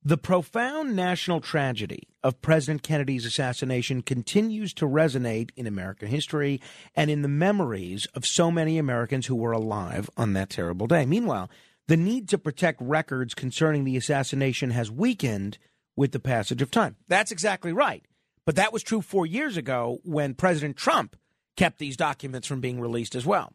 The 0.06 0.18
profound 0.18 0.98
national 0.98 1.40
tragedy 1.40 2.10
of 2.24 2.42
President 2.42 2.84
Kennedy's 2.84 3.26
assassination 3.26 4.02
continues 4.02 4.74
to 4.74 4.86
resonate 4.86 5.52
in 5.56 5.66
American 5.66 6.10
history 6.10 6.60
and 6.94 7.10
in 7.10 7.22
the 7.22 7.30
memories 7.30 8.06
of 8.14 8.26
so 8.26 8.52
many 8.52 8.78
Americans 8.78 9.28
who 9.28 9.36
were 9.38 9.54
alive 9.54 10.10
on 10.18 10.34
that 10.34 10.50
terrible 10.50 10.88
day. 10.88 11.06
Meanwhile, 11.06 11.50
the 11.88 11.96
need 11.96 12.28
to 12.30 12.38
protect 12.38 12.82
records 12.82 13.34
concerning 13.34 13.86
the 13.86 13.96
assassination 13.96 14.72
has 14.72 14.92
weakened 14.92 15.58
with 15.96 16.12
the 16.12 16.20
passage 16.20 16.62
of 16.62 16.70
time. 16.70 16.98
That's 17.08 17.32
exactly 17.32 17.72
right. 17.72 18.04
But 18.46 18.58
that 18.58 18.74
was 18.74 18.84
true 18.84 19.02
four 19.02 19.26
years 19.26 19.56
ago 19.56 20.00
when 20.04 20.34
President 20.34 20.76
Trump 20.76 21.16
kept 21.56 21.80
these 21.80 21.96
documents 21.96 22.46
from 22.46 22.60
being 22.60 22.82
released 22.82 23.16
as 23.16 23.26
well. 23.26 23.54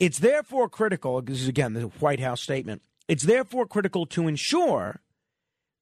It's 0.00 0.18
therefore 0.18 0.68
critical, 0.68 1.22
this 1.22 1.40
is 1.40 1.46
again 1.46 1.74
the 1.74 1.82
White 1.82 2.18
House 2.18 2.40
statement, 2.40 2.82
it's 3.06 3.22
therefore 3.22 3.68
critical 3.68 4.06
to 4.06 4.26
ensure 4.26 5.02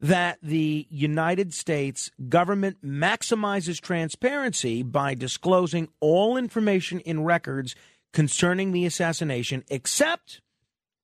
that 0.05 0.37
the 0.43 0.87
United 0.91 1.55
States 1.55 2.11
government 2.29 2.77
maximizes 2.85 3.81
transparency 3.81 4.83
by 4.83 5.15
disclosing 5.15 5.89
all 5.99 6.37
information 6.37 7.01
in 7.01 7.25
records 7.25 7.75
concerning 8.13 8.73
the 8.73 8.85
assassination, 8.85 9.65
except 9.71 10.43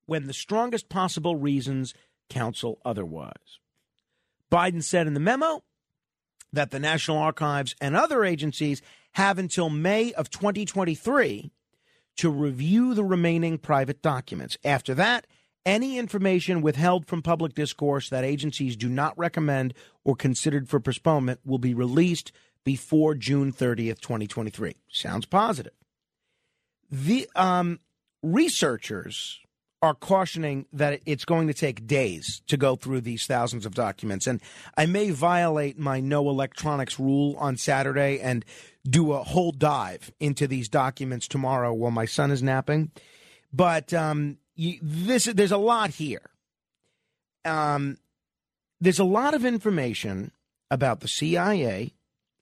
when 0.05 0.27
the 0.27 0.35
strongest 0.35 0.91
possible 0.91 1.37
reasons 1.37 1.95
counsel 2.29 2.79
otherwise. 2.85 3.59
Biden 4.53 4.83
said 4.83 5.07
in 5.07 5.15
the 5.15 5.19
memo 5.19 5.63
that 6.53 6.71
the 6.71 6.79
National 6.79 7.17
Archives 7.17 7.75
and 7.81 7.97
other 7.97 8.23
agencies 8.23 8.83
have 9.13 9.39
until 9.39 9.71
May 9.71 10.13
of 10.13 10.29
2023 10.29 11.51
to 12.17 12.29
review 12.29 12.93
the 12.93 13.05
remaining 13.05 13.57
private 13.57 14.03
documents. 14.03 14.59
After 14.63 14.93
that, 14.97 15.27
any 15.67 15.99
information 15.99 16.63
withheld 16.63 17.07
from 17.07 17.23
public 17.23 17.55
discourse 17.55 18.09
that 18.09 18.25
agencies 18.25 18.77
do 18.77 18.89
not 18.89 19.17
recommend 19.19 19.75
or 20.05 20.17
considered 20.17 20.69
for 20.69 20.81
postponement 20.81 21.41
will 21.45 21.59
be 21.59 21.75
released 21.75 22.33
before 22.65 23.15
June 23.15 23.53
30th, 23.53 24.01
2023. 24.01 24.77
Sounds 24.89 25.27
positive. 25.27 25.73
The 26.91 27.29
um, 27.37 27.81
researchers 28.23 29.41
are 29.83 29.95
cautioning 29.95 30.67
that 30.73 31.01
it's 31.07 31.25
going 31.25 31.47
to 31.47 31.55
take 31.55 31.87
days 31.87 32.43
to 32.47 32.57
go 32.59 32.77
through 32.77 33.01
these 33.01 33.27
thousands 33.27 33.65
of 33.65 33.75
documents. 33.75 34.27
And 34.27 34.41
I 34.77 34.85
may 34.85 35.11
violate 35.11 35.79
my 35.79 36.01
no 36.01 36.29
electronics 36.29 37.01
rule 37.01 37.35
on 37.39 37.57
Saturday 37.57 38.21
and 38.21 38.45
do 38.89 39.13
a 39.13 39.23
whole 39.23 39.53
dive 39.53 40.13
into 40.21 40.47
these 40.47 40.69
documents 40.69 41.27
tomorrow 41.27 41.73
while 41.73 41.91
my 41.91 42.05
son 42.05 42.31
is 42.31 42.43
napping. 42.43 42.91
But 43.53 43.95
um, 43.95 44.37
you, 44.61 44.79
this 44.83 45.25
there's 45.25 45.53
a 45.53 45.57
lot 45.57 45.91
here. 45.91 46.29
Um, 47.47 47.97
there's 48.79 48.99
a 48.99 49.05
lot 49.05 49.33
of 49.33 49.47
information 49.47 50.33
about 50.71 51.01
the 51.01 51.09
CIA 51.09 51.95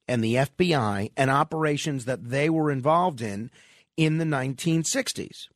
and 0.08 0.22
the 0.24 0.34
FBI 0.34 1.12
and 1.16 1.30
operations 1.30 2.06
that 2.06 2.30
they 2.30 2.50
were 2.50 2.72
involved 2.72 3.20
in 3.20 3.52
in 3.96 4.18
the 4.18 4.24
1960s. 4.24 5.46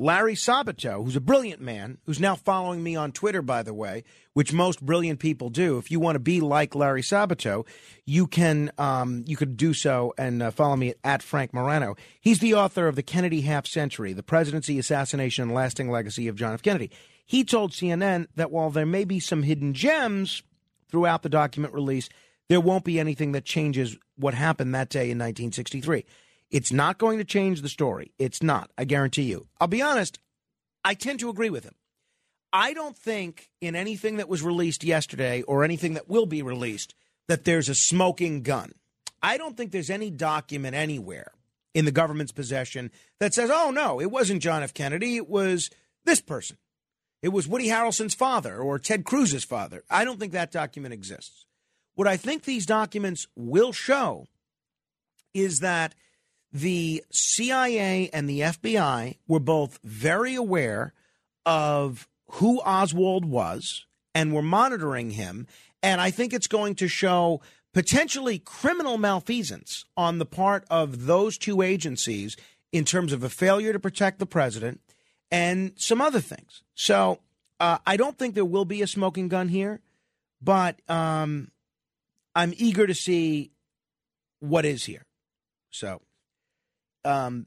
Larry 0.00 0.34
Sabato, 0.34 1.04
who's 1.04 1.14
a 1.14 1.20
brilliant 1.20 1.60
man, 1.60 1.98
who's 2.06 2.18
now 2.18 2.34
following 2.34 2.82
me 2.82 2.96
on 2.96 3.12
Twitter, 3.12 3.42
by 3.42 3.62
the 3.62 3.74
way, 3.74 4.02
which 4.32 4.50
most 4.50 4.80
brilliant 4.80 5.20
people 5.20 5.50
do. 5.50 5.76
If 5.76 5.90
you 5.90 6.00
want 6.00 6.14
to 6.14 6.20
be 6.20 6.40
like 6.40 6.74
Larry 6.74 7.02
Sabato, 7.02 7.66
you 8.06 8.26
can 8.26 8.72
um, 8.78 9.24
you 9.26 9.36
could 9.36 9.58
do 9.58 9.74
so 9.74 10.14
and 10.16 10.42
uh, 10.42 10.52
follow 10.52 10.74
me 10.74 10.94
at, 11.04 11.22
Frank 11.22 11.52
Morano. 11.52 11.96
He's 12.18 12.38
the 12.38 12.54
author 12.54 12.88
of 12.88 12.96
The 12.96 13.02
Kennedy 13.02 13.42
Half 13.42 13.66
Century: 13.66 14.14
The 14.14 14.22
Presidency, 14.22 14.78
Assassination, 14.78 15.42
and 15.42 15.52
Lasting 15.52 15.90
Legacy 15.90 16.28
of 16.28 16.36
John 16.36 16.54
F. 16.54 16.62
Kennedy. 16.62 16.90
He 17.26 17.44
told 17.44 17.72
CNN 17.72 18.28
that 18.36 18.50
while 18.50 18.70
there 18.70 18.86
may 18.86 19.04
be 19.04 19.20
some 19.20 19.42
hidden 19.42 19.74
gems 19.74 20.42
throughout 20.90 21.22
the 21.22 21.28
document 21.28 21.74
release, 21.74 22.08
there 22.48 22.58
won't 22.58 22.84
be 22.84 22.98
anything 22.98 23.32
that 23.32 23.44
changes 23.44 23.98
what 24.16 24.32
happened 24.32 24.74
that 24.74 24.88
day 24.88 25.10
in 25.10 25.18
1963. 25.18 26.06
It's 26.50 26.72
not 26.72 26.98
going 26.98 27.18
to 27.18 27.24
change 27.24 27.62
the 27.62 27.68
story. 27.68 28.12
It's 28.18 28.42
not. 28.42 28.70
I 28.76 28.84
guarantee 28.84 29.22
you. 29.22 29.46
I'll 29.60 29.68
be 29.68 29.82
honest. 29.82 30.18
I 30.84 30.94
tend 30.94 31.20
to 31.20 31.28
agree 31.28 31.50
with 31.50 31.64
him. 31.64 31.74
I 32.52 32.72
don't 32.72 32.96
think 32.96 33.50
in 33.60 33.76
anything 33.76 34.16
that 34.16 34.28
was 34.28 34.42
released 34.42 34.82
yesterday 34.82 35.42
or 35.42 35.62
anything 35.62 35.94
that 35.94 36.08
will 36.08 36.26
be 36.26 36.42
released 36.42 36.94
that 37.28 37.44
there's 37.44 37.68
a 37.68 37.74
smoking 37.74 38.42
gun. 38.42 38.72
I 39.22 39.36
don't 39.36 39.56
think 39.56 39.70
there's 39.70 39.90
any 39.90 40.10
document 40.10 40.74
anywhere 40.74 41.30
in 41.74 41.84
the 41.84 41.92
government's 41.92 42.32
possession 42.32 42.90
that 43.20 43.34
says, 43.34 43.50
oh, 43.52 43.70
no, 43.70 44.00
it 44.00 44.10
wasn't 44.10 44.42
John 44.42 44.62
F. 44.64 44.74
Kennedy. 44.74 45.16
It 45.16 45.28
was 45.28 45.70
this 46.04 46.20
person. 46.20 46.56
It 47.22 47.28
was 47.28 47.46
Woody 47.46 47.68
Harrelson's 47.68 48.14
father 48.14 48.58
or 48.58 48.78
Ted 48.78 49.04
Cruz's 49.04 49.44
father. 49.44 49.84
I 49.90 50.04
don't 50.04 50.18
think 50.18 50.32
that 50.32 50.50
document 50.50 50.94
exists. 50.94 51.44
What 51.94 52.08
I 52.08 52.16
think 52.16 52.44
these 52.44 52.66
documents 52.66 53.28
will 53.36 53.72
show 53.72 54.26
is 55.34 55.60
that 55.60 55.94
the 56.52 57.04
CIA 57.10 58.10
and 58.12 58.28
the 58.28 58.40
FBI 58.40 59.16
were 59.28 59.40
both 59.40 59.78
very 59.84 60.34
aware 60.34 60.92
of 61.46 62.08
who 62.32 62.60
Oswald 62.60 63.24
was 63.24 63.86
and 64.14 64.34
were 64.34 64.42
monitoring 64.42 65.10
him. 65.10 65.46
And 65.82 66.00
I 66.00 66.10
think 66.10 66.32
it's 66.32 66.46
going 66.46 66.74
to 66.76 66.88
show 66.88 67.40
potentially 67.72 68.38
criminal 68.38 68.98
malfeasance 68.98 69.84
on 69.96 70.18
the 70.18 70.26
part 70.26 70.64
of 70.70 71.06
those 71.06 71.38
two 71.38 71.62
agencies 71.62 72.36
in 72.72 72.84
terms 72.84 73.12
of 73.12 73.22
a 73.22 73.28
failure 73.28 73.72
to 73.72 73.80
protect 73.80 74.18
the 74.18 74.26
president 74.26 74.80
and 75.30 75.72
some 75.76 76.00
other 76.00 76.20
things. 76.20 76.62
So 76.74 77.20
uh, 77.58 77.78
I 77.86 77.96
don't 77.96 78.18
think 78.18 78.34
there 78.34 78.44
will 78.44 78.64
be 78.64 78.82
a 78.82 78.86
smoking 78.86 79.28
gun 79.28 79.48
here, 79.48 79.80
but 80.42 80.80
um, 80.88 81.50
I'm 82.34 82.52
eager 82.56 82.86
to 82.86 82.94
see 82.94 83.52
what 84.40 84.64
is 84.64 84.84
here. 84.84 85.06
So 85.70 86.00
um, 87.04 87.46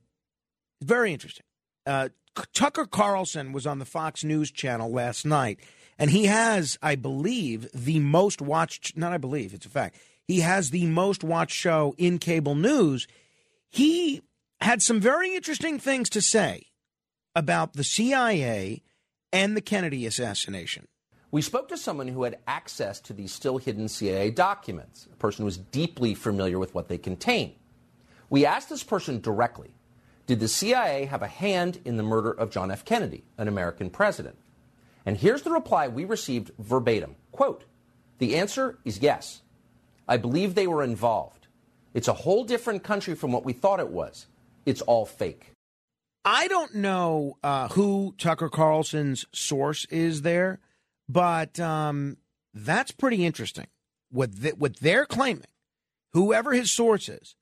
very 0.81 1.13
interesting. 1.13 1.45
Uh, 1.85 2.09
Tucker 2.53 2.85
Carlson 2.85 3.51
was 3.51 3.67
on 3.67 3.79
the 3.79 3.85
Fox 3.85 4.23
News 4.23 4.51
channel 4.51 4.91
last 4.91 5.25
night, 5.25 5.59
and 5.99 6.09
he 6.09 6.25
has, 6.25 6.77
I 6.81 6.95
believe, 6.95 7.67
the 7.73 7.99
most 7.99 8.41
watched, 8.41 8.97
not 8.97 9.13
I 9.13 9.17
believe, 9.17 9.53
it's 9.53 9.65
a 9.65 9.69
fact, 9.69 9.97
he 10.27 10.39
has 10.39 10.69
the 10.69 10.85
most 10.85 11.23
watched 11.23 11.55
show 11.55 11.93
in 11.97 12.17
cable 12.17 12.55
news. 12.55 13.07
He 13.69 14.21
had 14.61 14.81
some 14.81 14.99
very 14.99 15.35
interesting 15.35 15.79
things 15.79 16.09
to 16.11 16.21
say 16.21 16.67
about 17.35 17.73
the 17.73 17.83
CIA 17.83 18.81
and 19.31 19.57
the 19.57 19.61
Kennedy 19.61 20.05
assassination. 20.05 20.87
We 21.31 21.41
spoke 21.41 21.67
to 21.69 21.77
someone 21.77 22.07
who 22.07 22.23
had 22.23 22.37
access 22.45 22.99
to 23.01 23.13
these 23.13 23.31
still 23.31 23.57
hidden 23.57 23.89
CIA 23.89 24.29
documents, 24.29 25.07
a 25.11 25.15
person 25.15 25.41
who 25.41 25.45
was 25.45 25.57
deeply 25.57 26.13
familiar 26.13 26.59
with 26.59 26.75
what 26.75 26.87
they 26.89 26.99
contain. 26.99 27.55
We 28.33 28.47
asked 28.47 28.69
this 28.69 28.81
person 28.81 29.21
directly 29.21 29.75
Did 30.25 30.39
the 30.39 30.47
CIA 30.47 31.05
have 31.05 31.21
a 31.21 31.27
hand 31.27 31.79
in 31.85 31.97
the 31.97 32.01
murder 32.01 32.31
of 32.31 32.49
John 32.49 32.71
F. 32.71 32.83
Kennedy, 32.83 33.25
an 33.37 33.47
American 33.47 33.91
president? 33.91 34.39
And 35.05 35.17
here's 35.17 35.43
the 35.43 35.51
reply 35.51 35.87
we 35.87 36.03
received 36.03 36.49
verbatim 36.57 37.15
quote, 37.31 37.65
The 38.17 38.35
answer 38.35 38.79
is 38.83 39.03
yes. 39.03 39.43
I 40.07 40.17
believe 40.17 40.55
they 40.55 40.65
were 40.65 40.81
involved. 40.81 41.45
It's 41.93 42.07
a 42.07 42.13
whole 42.13 42.43
different 42.43 42.83
country 42.83 43.13
from 43.13 43.31
what 43.31 43.45
we 43.45 43.53
thought 43.53 43.79
it 43.79 43.89
was. 43.89 44.25
It's 44.65 44.81
all 44.81 45.05
fake. 45.05 45.51
I 46.25 46.47
don't 46.47 46.73
know 46.73 47.37
uh, 47.43 47.67
who 47.67 48.15
Tucker 48.17 48.49
Carlson's 48.49 49.27
source 49.31 49.85
is 49.91 50.23
there, 50.23 50.59
but 51.07 51.59
um, 51.59 52.17
that's 52.51 52.89
pretty 52.93 53.27
interesting. 53.27 53.67
What, 54.09 54.31
what 54.57 54.77
they're 54.77 55.05
claiming, 55.05 55.45
whoever 56.13 56.53
his 56.53 56.71
source 56.71 57.09
is, 57.09 57.35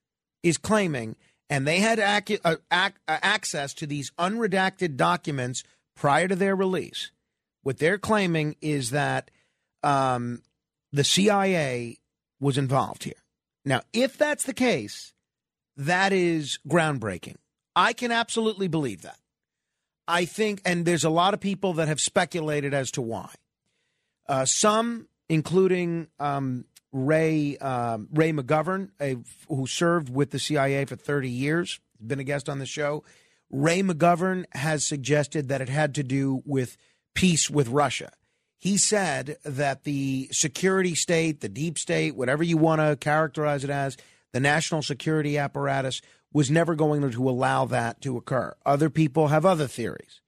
is 0.44 0.58
claiming, 0.58 1.16
and 1.50 1.68
they 1.68 1.80
had 1.80 2.00
ac- 2.00 2.40
uh, 2.44 2.56
ac- 2.72 2.94
uh, 3.08 3.18
access 3.22 3.74
to 3.76 3.86
these 3.86 4.12
unredacted 4.20 4.96
documents 4.96 5.64
prior 5.96 6.28
to 6.28 6.36
their 6.36 6.56
release. 6.56 7.12
What 7.64 7.78
they're 7.78 7.98
claiming 8.00 8.56
is 8.62 8.90
that 8.92 9.30
um, 9.84 10.42
the 10.92 11.04
CIA 11.04 11.98
was 12.40 12.58
involved 12.58 13.04
here. 13.04 13.14
Now, 13.66 13.82
if 13.94 14.18
that's 14.18 14.44
the 14.46 14.54
case, 14.54 15.14
that 15.78 16.12
is 16.12 16.60
groundbreaking. 16.68 17.36
I 17.76 17.94
can 17.94 18.12
absolutely 18.12 18.68
believe 18.68 19.04
that. 19.04 19.20
I 20.08 20.26
think, 20.26 20.62
and 20.66 20.86
there's 20.86 21.04
a 21.04 21.10
lot 21.10 21.34
of 21.34 21.40
people 21.40 21.74
that 21.74 21.88
have 21.88 22.00
speculated 22.00 22.74
as 22.74 22.92
to 22.92 23.02
why. 23.02 23.34
Uh, 24.28 24.46
some, 24.46 25.08
including 25.30 26.08
um, 26.20 26.66
Ray 26.92 27.58
um, 27.58 28.08
Ray 28.12 28.34
McGovern, 28.34 28.90
a, 29.00 29.18
who 29.48 29.68
served 29.68 30.10
with 30.10 30.32
the 30.32 30.40
CIA 30.40 30.86
for 30.86 30.96
30 30.96 31.30
years, 31.30 31.80
been 32.06 32.20
a 32.20 32.24
guest 32.24 32.50
on 32.50 32.60
the 32.60 32.66
show. 32.66 33.04
Ray 33.50 33.82
McGovern 33.82 34.46
has 34.54 34.84
suggested 34.84 35.50
that 35.50 35.62
it 35.62 35.70
had 35.70 35.96
to 35.96 36.04
do 36.04 36.42
with 36.46 36.78
peace 37.14 37.50
with 37.50 37.68
Russia. 37.68 38.12
He 38.58 38.78
said 38.78 39.38
that 39.44 39.84
the 39.84 40.30
security 40.32 40.96
state, 40.96 41.42
the 41.42 41.50
deep 41.50 41.78
state, 41.80 42.16
whatever 42.16 42.44
you 42.44 42.58
want 42.58 42.80
to 42.80 42.96
characterize 42.96 43.64
it 43.64 43.70
as, 43.70 43.98
the 44.34 44.40
national 44.40 44.82
security 44.82 45.38
apparatus 45.38 46.02
was 46.32 46.52
never 46.52 46.76
going 46.76 47.10
to 47.10 47.30
allow 47.30 47.66
that 47.66 48.02
to 48.02 48.18
occur. 48.18 48.56
Other 48.66 48.90
people 48.90 49.28
have 49.28 49.46
other 49.46 49.68
theories. 49.68 50.22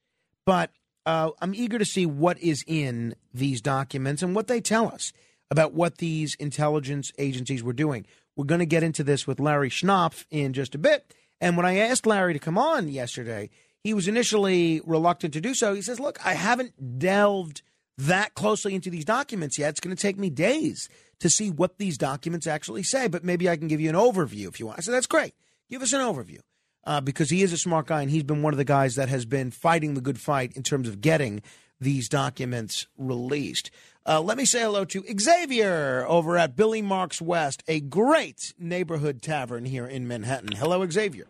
But 0.46 0.72
uh, 1.06 1.32
I'm 1.42 1.54
eager 1.54 1.80
to 1.80 1.86
see 1.86 2.06
what 2.06 2.40
is 2.40 2.64
in 2.68 3.16
these 3.34 3.62
documents 3.62 4.22
and 4.22 4.36
what 4.36 4.48
they 4.48 4.62
tell 4.62 4.88
us 4.88 5.14
about 5.54 5.72
what 5.72 6.00
these 6.00 6.34
intelligence 6.40 7.12
agencies 7.20 7.62
were 7.62 7.74
doing. 7.74 8.08
We're 8.36 8.46
going 8.46 8.58
to 8.58 8.66
get 8.66 8.82
into 8.82 9.04
this 9.04 9.28
with 9.28 9.40
Larry 9.40 9.70
Schnapf 9.70 10.26
in 10.32 10.52
just 10.52 10.74
a 10.74 10.80
bit. 10.80 11.14
And 11.40 11.56
when 11.56 11.66
I 11.68 11.78
asked 11.78 12.08
Larry 12.08 12.34
to 12.34 12.40
come 12.40 12.58
on 12.58 12.88
yesterday, 12.88 13.52
he 13.84 13.94
was 13.94 14.08
initially 14.08 14.82
reluctant 14.84 15.32
to 15.36 15.42
do 15.42 15.54
so. 15.54 15.76
He 15.76 15.84
says, 15.84 16.00
Look, 16.00 16.18
I 16.26 16.34
haven't 16.34 16.98
delved 16.98 17.62
that 18.00 18.34
closely 18.34 18.74
into 18.74 18.90
these 18.90 19.06
documents 19.06 19.60
yet. 19.60 19.70
It's 19.70 19.80
going 19.80 19.96
to 19.96 20.02
take 20.02 20.18
me 20.18 20.32
days 20.32 20.90
to 21.20 21.30
see 21.30 21.52
what 21.52 21.78
these 21.78 22.00
documents 22.00 22.48
actually 22.48 22.82
say, 22.82 23.08
but 23.08 23.24
maybe 23.24 23.48
I 23.48 23.56
can 23.56 23.68
give 23.68 23.80
you 23.80 23.90
an 23.90 23.96
overview 23.96 24.48
if 24.48 24.60
you 24.60 24.66
want. 24.66 24.80
I 24.80 24.82
said, 24.82 24.96
That's 24.96 25.06
great. 25.06 25.36
Give 25.70 25.84
us 25.84 25.94
an 25.94 26.02
overview. 26.02 26.40
Uh, 26.84 27.00
because 27.00 27.30
he 27.30 27.44
is 27.44 27.54
a 27.54 27.58
smart 27.58 27.86
guy 27.86 28.02
and 28.02 28.10
he's 28.10 28.24
been 28.24 28.42
one 28.42 28.54
of 28.54 28.58
the 28.58 28.66
guys 28.66 28.96
that 28.96 29.08
has 29.08 29.24
been 29.24 29.52
fighting 29.52 29.94
the 29.94 30.02
good 30.02 30.20
fight 30.20 30.52
in 30.58 30.64
terms 30.64 30.88
of 30.88 31.00
getting 31.00 31.44
these 31.84 32.10
documents 32.10 32.88
released. 32.98 33.70
Uh, 34.06 34.20
let 34.20 34.38
me 34.38 34.46
say 34.46 34.62
hello 34.62 34.84
to 34.84 35.04
Xavier 35.20 36.06
over 36.08 36.38
at 36.38 36.56
Billymark's 36.56 37.22
West, 37.22 37.64
a 37.68 37.80
great 37.80 38.54
neighborhood 38.60 39.22
tavern 39.22 39.66
here 39.66 39.86
in 39.86 40.08
Manhattan. 40.08 40.54
Hello, 40.54 40.84
Xavier. 40.90 41.28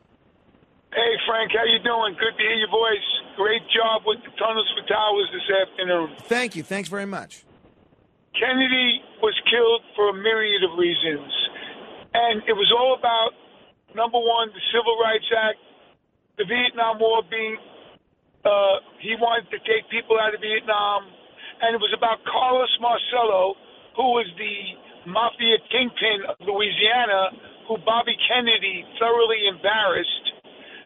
Hey, 0.93 1.13
Frank, 1.25 1.51
how 1.53 1.65
you 1.65 1.81
doing? 1.83 2.13
Good 2.17 2.37
to 2.37 2.43
hear 2.43 2.57
your 2.57 2.69
voice. 2.69 3.09
Great 3.35 3.61
job 3.69 4.03
with 4.05 4.19
the 4.25 4.29
tunnels 4.37 4.69
for 4.77 4.87
towers 4.87 5.29
this 5.33 5.49
afternoon. 5.49 6.15
Thank 6.29 6.55
you. 6.55 6.63
Thanks 6.63 6.89
very 6.89 7.05
much. 7.05 7.45
Kennedy 8.37 9.01
was 9.21 9.33
killed 9.49 9.81
for 9.95 10.09
a 10.09 10.13
myriad 10.13 10.63
of 10.63 10.77
reasons, 10.77 11.29
and 12.13 12.41
it 12.47 12.53
was 12.53 12.73
all 12.73 12.97
about 12.97 13.33
number 13.95 14.17
one, 14.17 14.49
the 14.49 14.61
Civil 14.73 14.97
Rights 14.97 15.29
Act, 15.29 15.57
the 16.37 16.45
Vietnam 16.45 16.97
War 16.99 17.21
being. 17.29 17.57
Uh, 18.43 18.83
he 18.99 19.15
wanted 19.19 19.47
to 19.51 19.59
take 19.63 19.87
people 19.89 20.19
out 20.19 20.35
of 20.35 20.41
Vietnam 20.43 21.07
and 21.63 21.75
it 21.75 21.81
was 21.81 21.95
about 21.95 22.19
Carlos 22.27 22.71
Marcello, 22.83 23.55
who 23.95 24.19
was 24.19 24.27
the 24.35 24.55
mafia 25.07 25.55
kingpin 25.71 26.27
of 26.27 26.35
Louisiana, 26.43 27.31
who 27.71 27.79
Bobby 27.87 28.19
Kennedy 28.27 28.83
thoroughly 28.99 29.47
embarrassed. 29.47 30.25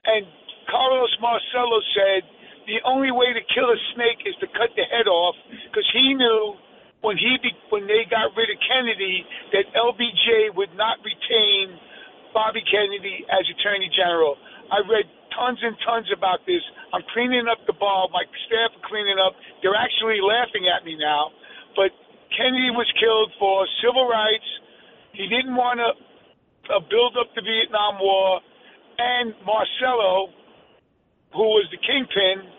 And 0.06 0.22
Carlos 0.70 1.10
Marcello 1.18 1.82
said 1.98 2.22
the 2.70 2.78
only 2.86 3.10
way 3.10 3.34
to 3.34 3.42
kill 3.56 3.74
a 3.74 3.80
snake 3.98 4.22
is 4.30 4.38
to 4.44 4.48
cut 4.54 4.70
the 4.78 4.86
head 4.86 5.10
off, 5.10 5.34
because 5.66 5.88
he 5.98 6.14
knew 6.14 6.54
when 7.02 7.18
he 7.18 7.42
be, 7.42 7.50
when 7.74 7.90
they 7.90 8.06
got 8.06 8.30
rid 8.38 8.54
of 8.54 8.60
Kennedy 8.70 9.26
that 9.58 9.66
LBJ 9.74 10.54
would 10.54 10.74
not 10.78 11.02
retain 11.02 11.74
Bobby 12.38 12.62
Kennedy 12.70 13.26
as 13.34 13.42
Attorney 13.50 13.90
General. 13.96 14.38
I 14.70 14.84
read 14.86 15.10
tons 15.38 15.62
and 15.62 15.78
tons 15.86 16.10
about 16.10 16.42
this. 16.50 16.66
I'm 16.92 17.06
cleaning 17.14 17.46
up 17.46 17.62
the 17.70 17.78
ball. 17.78 18.10
My 18.10 18.26
staff 18.50 18.74
are 18.74 18.86
cleaning 18.90 19.22
up. 19.22 19.38
They're 19.62 19.78
actually 19.78 20.18
laughing 20.18 20.66
at 20.66 20.82
me 20.82 20.98
now. 20.98 21.30
But 21.78 21.94
Kennedy 22.34 22.74
was 22.74 22.90
killed 22.98 23.30
for 23.38 23.70
civil 23.86 24.10
rights. 24.10 24.50
He 25.14 25.30
didn't 25.30 25.54
want 25.54 25.78
to 25.78 25.94
uh, 26.74 26.82
build 26.90 27.14
up 27.22 27.30
the 27.38 27.46
Vietnam 27.46 28.02
War. 28.02 28.42
And 28.98 29.38
Marcello, 29.46 30.34
who 31.38 31.46
was 31.54 31.70
the 31.70 31.78
kingpin, 31.86 32.50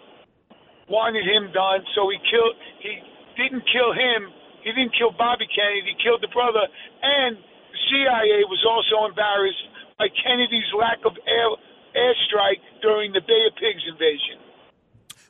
wanted 0.87 1.27
him 1.27 1.51
done. 1.51 1.83
So 1.99 2.07
he 2.09 2.19
killed. 2.31 2.55
He 2.79 2.95
didn't 3.35 3.67
kill 3.75 3.91
him. 3.91 4.31
He 4.63 4.71
didn't 4.71 4.95
kill 4.95 5.11
Bobby 5.11 5.51
Kennedy. 5.51 5.95
He 5.95 5.97
killed 5.99 6.23
the 6.23 6.31
brother. 6.31 6.63
And 7.03 7.35
the 7.35 7.81
CIA 7.91 8.47
was 8.47 8.63
also 8.63 9.11
embarrassed 9.11 9.67
by 9.99 10.07
Kennedy's 10.23 10.71
lack 10.79 11.03
of 11.03 11.19
air 11.27 11.51
airstrike 11.99 12.63
during 12.81 13.13
the 13.13 13.21
Bay 13.21 13.47
of 13.47 13.55
Pigs 13.57 13.83
invasion. 13.91 14.39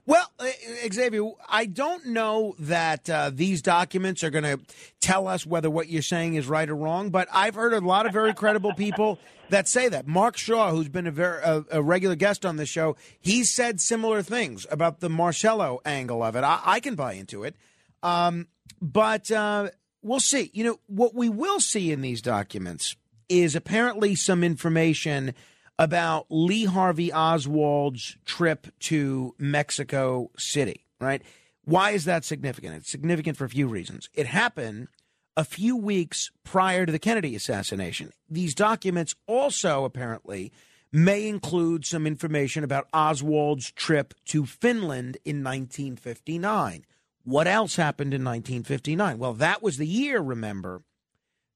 Well, 0.09 0.27
uh, 0.39 0.47
Xavier, 0.91 1.33
I 1.51 1.67
don't 1.67 2.07
know 2.07 2.55
that 2.61 3.11
uh, 3.11 3.31
these 3.31 3.61
documents 3.61 4.25
are 4.25 4.31
going 4.31 4.45
to 4.45 4.59
tell 5.01 5.29
us 5.29 5.45
whether 5.45 5.69
what 5.69 5.91
you're 5.91 6.01
saying 6.01 6.35
is 6.35 6.47
right 6.47 6.67
or 6.67 6.75
wrong, 6.75 7.11
but 7.11 7.29
I've 7.31 7.55
heard 7.55 7.75
a 7.75 7.81
lot 7.81 8.07
of 8.07 8.15
very 8.15 8.33
credible 8.33 8.73
people 8.73 9.19
that 9.51 9.69
say 9.69 9.87
that. 9.91 10.07
Mark 10.07 10.39
Shaw, 10.39 10.71
who's 10.71 10.89
been 10.89 11.07
a, 11.07 11.11
very, 11.11 11.43
a, 11.43 11.63
a 11.73 11.83
regular 11.83 12.15
guest 12.15 12.47
on 12.47 12.57
this 12.57 12.71
show, 12.71 12.97
he 13.21 13.45
said 13.45 13.83
similar 13.83 14.23
things 14.23 14.67
about 14.71 15.01
the 15.01 15.11
Marcello 15.11 15.81
angle 15.85 16.23
of 16.23 16.37
it. 16.37 16.43
I, 16.43 16.59
I 16.65 16.81
can 16.81 16.95
buy 16.95 17.13
into 17.13 17.45
it. 17.45 17.55
Um, 18.03 18.49
but 18.81 19.31
uh, 19.31 19.69
we'll 20.01 20.21
see. 20.21 20.51
You 20.55 20.65
know, 20.65 20.81
what 20.87 21.15
we 21.15 21.29
will 21.29 21.61
see 21.61 21.93
in 21.93 22.01
these 22.01 22.23
documents 22.23 22.97
is 23.29 23.55
apparently 23.55 24.15
some 24.15 24.43
information– 24.43 25.35
about 25.79 26.27
Lee 26.29 26.65
Harvey 26.65 27.13
Oswald's 27.13 28.17
trip 28.25 28.67
to 28.81 29.35
Mexico 29.39 30.31
City, 30.37 30.87
right? 31.01 31.23
Why 31.65 31.91
is 31.91 32.05
that 32.07 32.25
significant? 32.25 32.75
It's 32.77 32.91
significant 32.91 33.37
for 33.37 33.45
a 33.45 33.51
few 33.51 33.69
reasons. 33.69 34.09
It 34.15 34.27
happened 34.27 34.89
a 35.37 35.45
few 35.45 35.77
weeks 35.77 36.31
prior 36.43 36.85
to 36.85 36.91
the 36.91 36.99
Kennedy 36.99 37.37
assassination. 37.37 38.13
These 38.29 38.55
documents 38.55 39.15
also 39.27 39.85
apparently 39.85 40.53
may 40.91 41.29
include 41.29 41.85
some 41.85 42.07
information 42.07 42.65
about 42.65 42.89
Oswald's 42.93 43.71
trip 43.71 44.15
to 44.27 44.47
Finland 44.47 45.19
in 45.25 45.45
1959. 45.45 46.85
What 47.25 47.47
else 47.47 47.77
happened 47.77 48.15
in 48.15 48.25
1959? 48.25 49.19
Well, 49.19 49.35
that 49.35 49.63
was 49.63 49.77
the 49.77 49.87
year, 49.87 50.21
remember, 50.21 50.83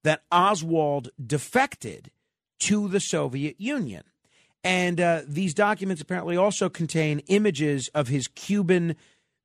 that 0.03 0.23
Oswald 0.31 1.09
defected 1.25 2.11
to 2.59 2.87
the 2.87 2.99
Soviet 2.99 3.59
Union. 3.59 4.03
And 4.63 4.99
uh, 5.01 5.21
these 5.27 5.53
documents 5.53 6.01
apparently 6.01 6.37
also 6.37 6.69
contain 6.69 7.19
images 7.27 7.89
of 7.93 8.07
his 8.07 8.27
Cuban 8.27 8.95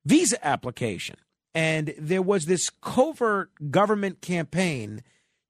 visa 0.05 0.45
application. 0.45 1.17
And 1.53 1.93
there 1.97 2.21
was 2.21 2.45
this 2.45 2.69
covert 2.81 3.51
government 3.71 4.21
campaign 4.21 5.01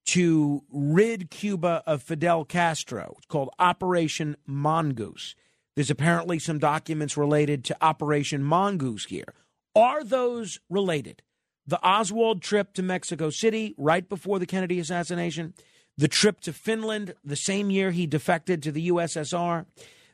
to 0.06 0.64
rid 0.72 1.30
Cuba 1.30 1.82
of 1.86 2.02
Fidel 2.02 2.44
Castro. 2.44 3.14
It's 3.18 3.26
called 3.26 3.50
Operation 3.58 4.36
Mongoose. 4.46 5.36
There's 5.76 5.90
apparently 5.90 6.38
some 6.38 6.58
documents 6.58 7.16
related 7.16 7.64
to 7.66 7.76
Operation 7.80 8.42
Mongoose 8.42 9.04
here. 9.04 9.34
Are 9.76 10.02
those 10.02 10.58
related? 10.68 11.22
The 11.66 11.80
Oswald 11.82 12.42
trip 12.42 12.72
to 12.74 12.82
Mexico 12.82 13.30
City 13.30 13.74
right 13.78 14.08
before 14.08 14.40
the 14.40 14.46
Kennedy 14.46 14.80
assassination, 14.80 15.54
the 15.96 16.08
trip 16.08 16.40
to 16.40 16.52
Finland 16.52 17.14
the 17.24 17.36
same 17.36 17.70
year 17.70 17.90
he 17.90 18.06
defected 18.06 18.62
to 18.62 18.72
the 18.72 18.88
USSR, 18.88 19.66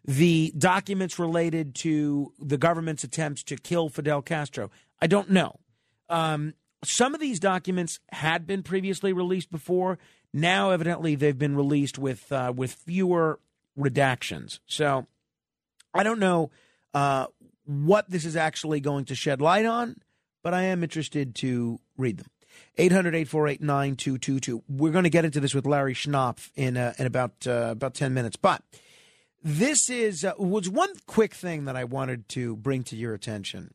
the 0.05 0.53
documents 0.57 1.19
related 1.19 1.75
to 1.77 2.33
the 2.39 2.59
government's 2.59 3.05
attempts 3.05 3.43
to 3.45 3.57
kill 3.57 3.89
Fidel 3.89 4.23
Castro. 4.23 4.71
I 5.01 5.07
don't 5.07 5.31
know. 5.31 5.61
Um, 6.09 6.55
some 6.85 7.15
of 7.15 7.21
these 7.21 7.41
documents 7.41 7.99
had 8.11 8.47
been 8.47 8.63
previously 8.63 9.13
released 9.13 9.51
before. 9.51 9.99
Now, 10.33 10.71
evidently, 10.71 11.15
they've 11.15 11.39
been 11.39 11.57
released 11.57 11.99
with 11.99 12.31
uh, 12.31 12.53
with 12.55 12.73
fewer 12.73 13.41
redactions. 13.79 14.61
So, 14.67 15.07
I 15.95 16.03
don't 16.03 16.21
know 16.21 16.51
uh, 16.95 17.27
what 17.65 18.11
this 18.11 18.25
is 18.25 18.37
actually 18.37 18.81
going 18.81 19.07
to 19.07 19.15
shed 19.15 19.41
light 19.41 19.67
on, 19.67 19.97
but 20.43 20.55
I 20.55 20.63
am 20.63 20.83
interested 20.83 21.35
to 21.37 21.81
read 21.97 22.19
them. 22.19 22.27
800 22.79 23.15
848 23.15 23.61
9222. 23.61 24.63
We're 24.69 24.93
going 24.93 25.05
to 25.05 25.11
get 25.11 25.25
into 25.25 25.41
this 25.41 25.55
with 25.55 25.67
Larry 25.67 25.95
Schnapf 25.95 26.51
in, 26.55 26.77
uh, 26.77 26.95
in 26.99 27.07
about, 27.07 27.47
uh, 27.47 27.69
about 27.71 27.95
10 27.95 28.15
minutes. 28.15 28.37
But 28.37 28.63
this 29.43 29.89
is 29.89 30.25
uh, 30.25 30.33
was 30.39 30.69
one 30.69 30.91
quick 31.07 31.33
thing 31.33 31.67
that 31.67 31.77
I 31.77 31.85
wanted 31.85 32.29
to 32.31 32.57
bring 32.57 32.83
to 32.85 32.97
your 32.97 33.15
attention. 33.15 33.75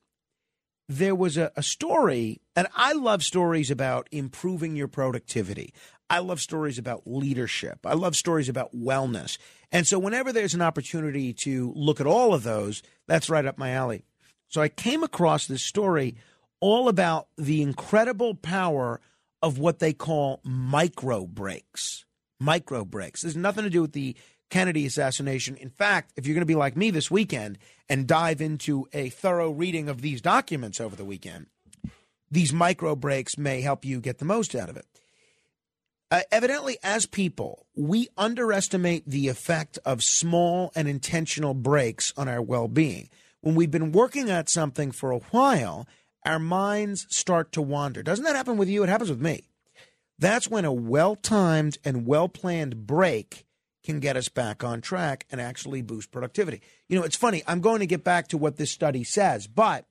There 0.90 1.16
was 1.16 1.38
a, 1.38 1.52
a 1.56 1.64
story, 1.64 2.42
and 2.58 2.68
I 2.76 2.92
love 2.92 3.24
stories 3.24 3.72
about 3.72 4.10
improving 4.12 4.76
your 4.76 4.90
productivity. 4.90 5.74
I 6.10 6.20
love 6.20 6.42
stories 6.42 6.78
about 6.78 7.04
leadership. 7.06 7.80
I 7.86 7.94
love 7.94 8.18
stories 8.18 8.50
about 8.50 8.76
wellness. 8.76 9.38
And 9.72 9.88
so, 9.88 9.98
whenever 9.98 10.34
there's 10.34 10.54
an 10.54 10.62
opportunity 10.62 11.32
to 11.36 11.72
look 11.74 12.02
at 12.02 12.06
all 12.06 12.34
of 12.34 12.44
those, 12.44 12.84
that's 13.08 13.30
right 13.30 13.46
up 13.46 13.58
my 13.58 13.72
alley. 13.72 14.04
So, 14.50 14.62
I 14.62 14.68
came 14.68 15.04
across 15.04 15.48
this 15.48 15.64
story 15.64 16.18
all 16.62 16.88
about 16.88 17.28
the 17.38 17.62
incredible 17.62 18.36
power 18.36 19.02
of 19.42 19.58
what 19.58 19.80
they 19.80 19.92
call 19.92 20.40
micro 20.44 21.26
breaks. 21.26 22.06
Micro 22.40 22.86
breaks. 22.86 23.22
There's 23.22 23.36
nothing 23.36 23.64
to 23.66 23.70
do 23.70 23.82
with 23.82 23.92
the 23.92 24.16
Kennedy 24.50 24.86
assassination. 24.86 25.56
In 25.56 25.70
fact, 25.70 26.12
if 26.16 26.26
you're 26.26 26.36
going 26.36 26.42
to 26.42 26.46
be 26.46 26.56
like 26.56 26.78
me 26.78 26.92
this 26.92 27.10
weekend 27.10 27.58
and 27.90 28.08
dive 28.08 28.42
into 28.42 28.88
a 28.94 29.10
thorough 29.10 29.50
reading 29.50 29.90
of 29.90 30.02
these 30.02 30.22
documents 30.22 30.80
over 30.80 30.96
the 30.96 31.06
weekend, 31.06 31.48
these 32.30 32.54
micro 32.54 32.96
breaks 32.96 33.38
may 33.38 33.62
help 33.62 33.84
you 33.84 34.00
get 34.00 34.20
the 34.20 34.26
most 34.26 34.56
out 34.56 34.70
of 34.70 34.78
it. 34.78 34.86
Uh, 36.12 36.22
evidently, 36.30 36.78
as 36.84 37.06
people, 37.06 37.66
we 37.74 38.10
underestimate 38.18 39.08
the 39.08 39.30
effect 39.30 39.80
of 39.86 40.04
small 40.04 40.72
and 40.76 40.88
intentional 40.88 41.54
breaks 41.54 42.14
on 42.18 42.28
our 42.28 42.42
well 42.42 42.68
being. 42.68 43.10
When 43.40 43.56
we've 43.56 43.72
been 43.72 43.94
working 43.94 44.30
at 44.30 44.50
something 44.50 44.92
for 44.92 45.12
a 45.12 45.20
while, 45.20 45.88
our 46.26 46.40
minds 46.40 47.08
start 47.10 47.52
to 47.54 47.62
wander. 47.62 48.04
Doesn't 48.04 48.26
that 48.26 48.36
happen 48.36 48.58
with 48.58 48.70
you? 48.70 48.84
It 48.84 48.90
happens 48.90 49.10
with 49.10 49.22
me. 49.22 49.50
That's 50.20 50.50
when 50.50 50.66
a 50.66 50.74
well 50.74 51.16
timed 51.16 51.78
and 51.84 52.06
well 52.06 52.30
planned 52.30 52.86
break 52.86 53.46
can 53.84 54.00
get 54.00 54.16
us 54.16 54.30
back 54.30 54.64
on 54.64 54.82
track 54.82 55.26
and 55.32 55.42
actually 55.42 55.82
boost 55.82 56.12
productivity. 56.12 56.62
You 56.88 57.00
know, 57.00 57.04
it's 57.04 57.16
funny. 57.16 57.42
I'm 57.48 57.62
going 57.62 57.80
to 57.80 57.88
get 57.88 58.04
back 58.04 58.28
to 58.28 58.38
what 58.38 58.58
this 58.58 58.72
study 58.72 59.04
says, 59.04 59.48
but 59.48 59.86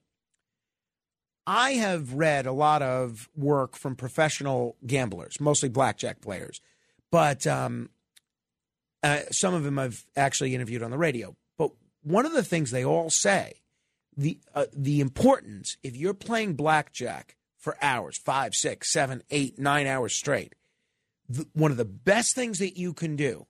I 1.45 1.71
have 1.71 2.13
read 2.13 2.45
a 2.45 2.53
lot 2.53 2.81
of 2.81 3.27
work 3.35 3.75
from 3.75 3.95
professional 3.95 4.77
gamblers, 4.85 5.41
mostly 5.41 5.67
blackjack 5.67 6.21
players, 6.21 6.61
but 7.11 7.45
um, 7.45 7.89
uh, 9.03 9.21
some 9.31 9.53
of 9.53 9.63
them 9.63 9.77
I've 9.79 10.05
actually 10.15 10.55
interviewed 10.55 10.83
on 10.83 10.91
the 10.91 10.97
radio. 10.97 11.35
But 11.57 11.71
one 12.03 12.25
of 12.25 12.33
the 12.33 12.43
things 12.43 12.71
they 12.71 12.85
all 12.85 13.09
say 13.09 13.60
the 14.15 14.39
uh, 14.53 14.65
the 14.73 14.99
importance 14.99 15.77
if 15.83 15.95
you're 15.95 16.13
playing 16.13 16.53
blackjack 16.55 17.35
for 17.57 17.77
hours, 17.81 18.17
five, 18.17 18.53
six, 18.53 18.91
seven, 18.91 19.21
eight, 19.29 19.59
nine 19.59 19.87
hours 19.87 20.15
straight. 20.15 20.55
The, 21.29 21.47
one 21.53 21.71
of 21.71 21.77
the 21.77 21.85
best 21.85 22.35
things 22.35 22.59
that 22.59 22.77
you 22.77 22.93
can 22.93 23.15
do 23.15 23.45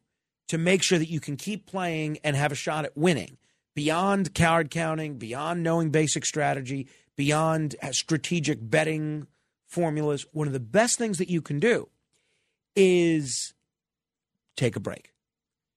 to 0.50 0.58
make 0.58 0.84
sure 0.84 1.00
that 1.00 1.10
you 1.10 1.20
can 1.20 1.38
keep 1.38 1.66
playing 1.66 2.20
and 2.24 2.36
have 2.36 2.52
a 2.52 2.56
shot 2.56 2.86
at 2.86 2.98
winning 2.98 3.38
beyond 3.74 4.36
card 4.36 4.70
counting, 4.70 5.18
beyond 5.18 5.64
knowing 5.64 5.90
basic 5.90 6.26
strategy, 6.26 6.88
beyond 7.16 7.76
strategic 7.92 8.58
betting 8.62 9.28
formulas, 9.68 10.26
one 10.32 10.48
of 10.48 10.54
the 10.54 10.60
best 10.60 10.98
things 10.98 11.18
that 11.18 11.30
you 11.30 11.42
can 11.42 11.60
do 11.60 11.88
is 12.76 13.54
take 14.56 14.76
a 14.76 14.80
break. 14.80 15.14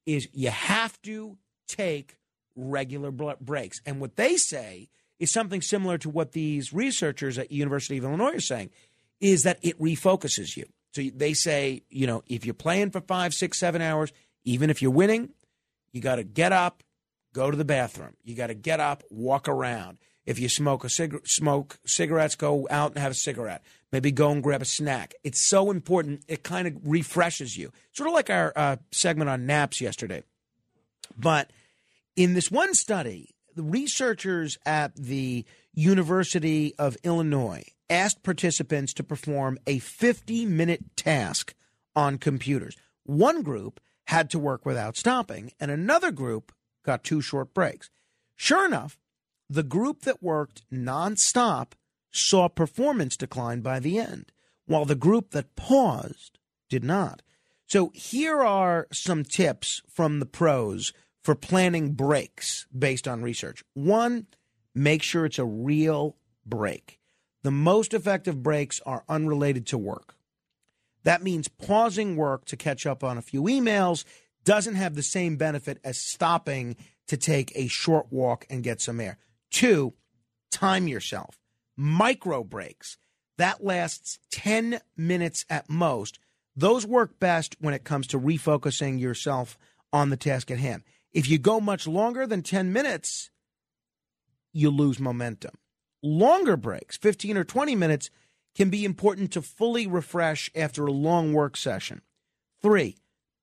Is 0.06 0.28
you 0.32 0.50
have 0.50 1.00
to 1.02 1.38
take 1.66 2.16
regular 2.56 3.10
breaks. 3.10 3.80
And 3.86 4.00
what 4.00 4.16
they 4.16 4.36
say 4.36 4.88
is 5.18 5.32
something 5.32 5.62
similar 5.62 5.98
to 5.98 6.10
what 6.10 6.32
these 6.32 6.72
researchers 6.72 7.38
at 7.38 7.52
University 7.52 7.98
of 7.98 8.04
Illinois 8.04 8.34
are 8.34 8.40
saying 8.40 8.70
is 9.20 9.42
that 9.42 9.58
it 9.62 9.78
refocuses 9.80 10.56
you. 10.56 10.66
So 10.92 11.02
they 11.14 11.34
say, 11.34 11.82
you 11.88 12.06
know, 12.06 12.22
if 12.26 12.44
you're 12.44 12.54
playing 12.54 12.90
for 12.90 13.00
five, 13.00 13.34
six, 13.34 13.58
seven 13.58 13.82
hours, 13.82 14.12
even 14.44 14.70
if 14.70 14.82
you're 14.82 14.90
winning, 14.90 15.30
you 15.92 16.00
got 16.00 16.16
to 16.16 16.24
get 16.24 16.52
up, 16.52 16.82
go 17.32 17.50
to 17.50 17.56
the 17.56 17.64
bathroom. 17.64 18.14
You 18.22 18.34
got 18.34 18.48
to 18.48 18.54
get 18.54 18.80
up, 18.80 19.02
walk 19.10 19.48
around. 19.48 19.98
If 20.26 20.38
you 20.38 20.48
smoke 20.48 20.84
a 20.84 20.88
cig- 20.88 21.26
smoke 21.26 21.78
cigarettes, 21.84 22.34
go 22.34 22.66
out 22.70 22.92
and 22.92 23.00
have 23.00 23.12
a 23.12 23.16
cigarette. 23.16 23.62
Maybe 23.92 24.10
go 24.10 24.30
and 24.30 24.42
grab 24.42 24.62
a 24.62 24.66
snack. 24.66 25.14
It's 25.22 25.48
so 25.48 25.70
important. 25.70 26.24
It 26.28 26.42
kind 26.42 26.66
of 26.66 26.76
refreshes 26.84 27.56
you, 27.56 27.72
sort 27.92 28.08
of 28.08 28.14
like 28.14 28.30
our 28.30 28.52
uh, 28.56 28.76
segment 28.90 29.30
on 29.30 29.46
naps 29.46 29.80
yesterday. 29.80 30.22
But 31.16 31.50
in 32.16 32.34
this 32.34 32.50
one 32.50 32.74
study, 32.74 33.34
the 33.54 33.62
researchers 33.62 34.58
at 34.64 34.94
the 34.96 35.44
University 35.72 36.74
of 36.78 36.96
Illinois 37.02 37.64
asked 37.90 38.22
participants 38.22 38.92
to 38.94 39.04
perform 39.04 39.58
a 39.66 39.78
50 39.78 40.46
minute 40.46 40.96
task 40.96 41.54
on 41.94 42.18
computers. 42.18 42.76
One 43.04 43.42
group 43.42 43.80
had 44.06 44.30
to 44.30 44.38
work 44.38 44.64
without 44.64 44.96
stopping, 44.96 45.52
and 45.60 45.70
another 45.70 46.10
group 46.10 46.52
got 46.84 47.04
two 47.04 47.20
short 47.20 47.54
breaks. 47.54 47.90
Sure 48.36 48.66
enough, 48.66 48.98
the 49.48 49.62
group 49.62 50.02
that 50.02 50.22
worked 50.22 50.62
nonstop 50.72 51.72
saw 52.10 52.48
performance 52.48 53.16
decline 53.16 53.60
by 53.60 53.80
the 53.80 53.98
end, 53.98 54.32
while 54.66 54.84
the 54.84 54.94
group 54.94 55.30
that 55.30 55.56
paused 55.56 56.38
did 56.68 56.84
not. 56.84 57.22
So 57.66 57.90
here 57.94 58.42
are 58.42 58.86
some 58.92 59.24
tips 59.24 59.82
from 59.88 60.20
the 60.20 60.26
pros 60.26 60.92
for 61.24 61.34
planning 61.34 61.92
breaks 61.92 62.66
based 62.76 63.08
on 63.08 63.22
research. 63.22 63.64
One, 63.72 64.26
make 64.74 65.02
sure 65.02 65.24
it's 65.24 65.38
a 65.38 65.44
real 65.44 66.16
break. 66.44 67.00
The 67.42 67.50
most 67.50 67.94
effective 67.94 68.42
breaks 68.42 68.80
are 68.84 69.04
unrelated 69.08 69.66
to 69.68 69.78
work. 69.78 70.14
That 71.02 71.22
means 71.22 71.48
pausing 71.48 72.16
work 72.16 72.44
to 72.46 72.56
catch 72.56 72.86
up 72.86 73.02
on 73.02 73.18
a 73.18 73.22
few 73.22 73.42
emails 73.42 74.04
doesn't 74.44 74.74
have 74.74 74.94
the 74.94 75.02
same 75.02 75.36
benefit 75.36 75.78
as 75.82 75.98
stopping 75.98 76.76
to 77.08 77.16
take 77.16 77.52
a 77.54 77.66
short 77.68 78.06
walk 78.10 78.46
and 78.50 78.62
get 78.62 78.80
some 78.80 79.00
air. 79.00 79.18
Two, 79.50 79.94
time 80.50 80.86
yourself. 80.88 81.38
Micro 81.76 82.44
breaks. 82.44 82.98
That 83.38 83.64
lasts 83.64 84.18
10 84.30 84.80
minutes 84.96 85.44
at 85.50 85.68
most. 85.68 86.18
Those 86.54 86.86
work 86.86 87.18
best 87.18 87.56
when 87.58 87.74
it 87.74 87.84
comes 87.84 88.06
to 88.08 88.20
refocusing 88.20 89.00
yourself 89.00 89.58
on 89.92 90.10
the 90.10 90.16
task 90.16 90.50
at 90.50 90.58
hand. 90.58 90.82
If 91.14 91.30
you 91.30 91.38
go 91.38 91.60
much 91.60 91.86
longer 91.86 92.26
than 92.26 92.42
10 92.42 92.72
minutes, 92.72 93.30
you 94.52 94.68
lose 94.68 94.98
momentum. 94.98 95.52
Longer 96.02 96.56
breaks, 96.56 96.96
15 96.96 97.38
or 97.38 97.44
20 97.44 97.76
minutes, 97.76 98.10
can 98.54 98.68
be 98.68 98.84
important 98.84 99.32
to 99.32 99.42
fully 99.42 99.86
refresh 99.86 100.50
after 100.54 100.84
a 100.84 100.92
long 100.92 101.32
work 101.32 101.56
session. 101.56 102.02
Three, 102.60 102.96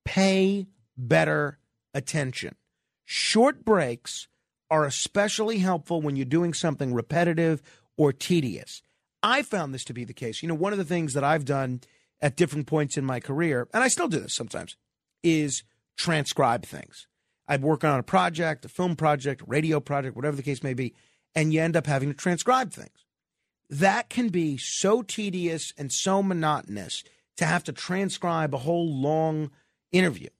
pay 0.04 0.66
better 0.96 1.58
attention. 1.94 2.56
Short 3.04 3.64
breaks 3.64 4.28
are 4.70 4.84
especially 4.84 5.58
helpful 5.58 6.00
when 6.00 6.16
you're 6.16 6.24
doing 6.24 6.54
something 6.54 6.94
repetitive 6.94 7.62
or 7.96 8.12
tedious. 8.12 8.82
I 9.22 9.42
found 9.42 9.72
this 9.72 9.84
to 9.84 9.94
be 9.94 10.04
the 10.04 10.14
case. 10.14 10.42
You 10.42 10.48
know, 10.48 10.54
one 10.54 10.72
of 10.72 10.78
the 10.78 10.84
things 10.84 11.14
that 11.14 11.24
I've 11.24 11.44
done 11.44 11.80
at 12.20 12.36
different 12.36 12.66
points 12.66 12.96
in 12.96 13.04
my 13.04 13.20
career, 13.20 13.68
and 13.72 13.82
I 13.82 13.88
still 13.88 14.08
do 14.08 14.20
this 14.20 14.34
sometimes, 14.34 14.76
is 15.22 15.62
transcribe 15.96 16.64
things. 16.64 17.06
I'd 17.52 17.60
work 17.60 17.84
on 17.84 17.98
a 17.98 18.02
project, 18.02 18.64
a 18.64 18.68
film 18.68 18.96
project, 18.96 19.42
radio 19.46 19.78
project, 19.78 20.16
whatever 20.16 20.36
the 20.36 20.42
case 20.42 20.62
may 20.62 20.72
be, 20.72 20.94
and 21.34 21.52
you 21.52 21.60
end 21.60 21.76
up 21.76 21.86
having 21.86 22.08
to 22.08 22.14
transcribe 22.14 22.72
things. 22.72 23.04
That 23.68 24.08
can 24.08 24.30
be 24.30 24.56
so 24.56 25.02
tedious 25.02 25.74
and 25.76 25.92
so 25.92 26.22
monotonous 26.22 27.04
to 27.36 27.44
have 27.44 27.62
to 27.64 27.72
transcribe 27.72 28.54
a 28.54 28.58
whole 28.58 28.90
long 28.90 29.50
interview. 29.90 30.30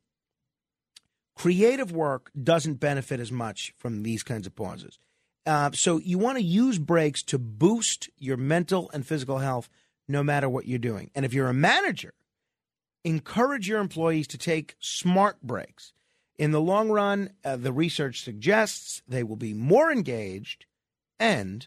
Creative 1.37 1.93
work 1.93 2.31
doesn't 2.43 2.81
benefit 2.81 3.21
as 3.21 3.31
much 3.31 3.75
from 3.77 4.05
these 4.05 4.23
kinds 4.23 4.47
of 4.47 4.57
pauses. 4.57 4.99
Uh, 5.45 5.71
so 5.75 5.99
you 5.99 6.17
want 6.17 6.39
to 6.39 6.45
use 6.45 6.79
breaks 6.79 7.23
to 7.25 7.39
boost 7.39 8.09
your 8.17 8.39
mental 8.39 8.91
and 8.95 9.07
physical 9.07 9.37
health 9.37 9.69
no 10.09 10.23
matter 10.23 10.49
what 10.49 10.67
you're 10.67 10.79
doing. 10.79 11.11
And 11.15 11.27
if 11.27 11.35
you're 11.35 11.49
a 11.49 11.55
manager, 11.55 12.15
encourage 13.05 13.69
your 13.69 13.81
employees 13.81 14.27
to 14.29 14.39
take 14.39 14.77
smart 14.81 15.43
breaks. 15.43 15.93
In 16.39 16.51
the 16.51 16.61
long 16.61 16.91
run, 16.91 17.31
uh, 17.45 17.57
the 17.57 17.73
research 17.73 18.23
suggests 18.23 19.03
they 19.07 19.23
will 19.23 19.37
be 19.37 19.53
more 19.55 19.93
engaged 19.93 20.67
and 21.21 21.67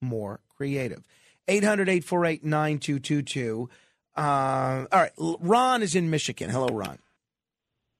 more 0.00 0.40
creative. 0.56 1.06
800 1.48 1.88
848 1.88 2.44
9222. 2.44 3.68
Uh, 4.16 4.20
all 4.20 4.86
right. 4.92 5.10
Ron 5.18 5.82
is 5.82 5.94
in 5.94 6.08
Michigan. 6.10 6.48
Hello, 6.50 6.68
Ron. 6.68 6.98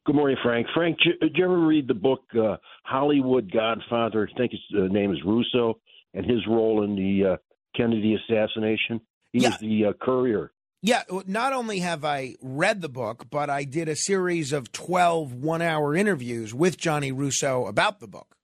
Good 0.06 0.14
morning, 0.16 0.36
Frank. 0.42 0.66
Frank, 0.74 0.98
did 1.20 1.32
you 1.34 1.44
ever 1.44 1.58
read 1.58 1.88
the 1.88 1.94
book 1.94 2.22
uh, 2.38 2.56
Hollywood 2.84 3.50
Godfather? 3.50 4.28
I 4.32 4.38
think 4.38 4.52
his 4.52 4.60
uh, 4.78 4.86
name 4.92 5.12
is 5.12 5.18
Russo, 5.24 5.78
and 6.12 6.24
his 6.26 6.46
role 6.46 6.84
in 6.84 6.94
the 6.94 7.32
uh, 7.32 7.36
Kennedy 7.74 8.14
assassination. 8.14 9.00
He 9.32 9.40
Yeah. 9.40 9.48
was 9.50 9.58
the 9.58 9.86
uh, 9.86 9.92
courier. 9.94 10.52
Yeah, 10.84 11.02
not 11.26 11.54
only 11.54 11.78
have 11.78 12.04
I 12.04 12.34
read 12.42 12.82
the 12.82 12.90
book, 12.90 13.30
but 13.30 13.48
I 13.48 13.64
did 13.64 13.88
a 13.88 13.96
series 13.96 14.52
of 14.52 14.70
12 14.70 15.32
one 15.32 15.62
hour 15.62 15.96
interviews 15.96 16.52
with 16.52 16.76
Gianni 16.76 17.10
Russo 17.10 17.64
about 17.64 18.00
the 18.00 18.06
book. 18.06 18.36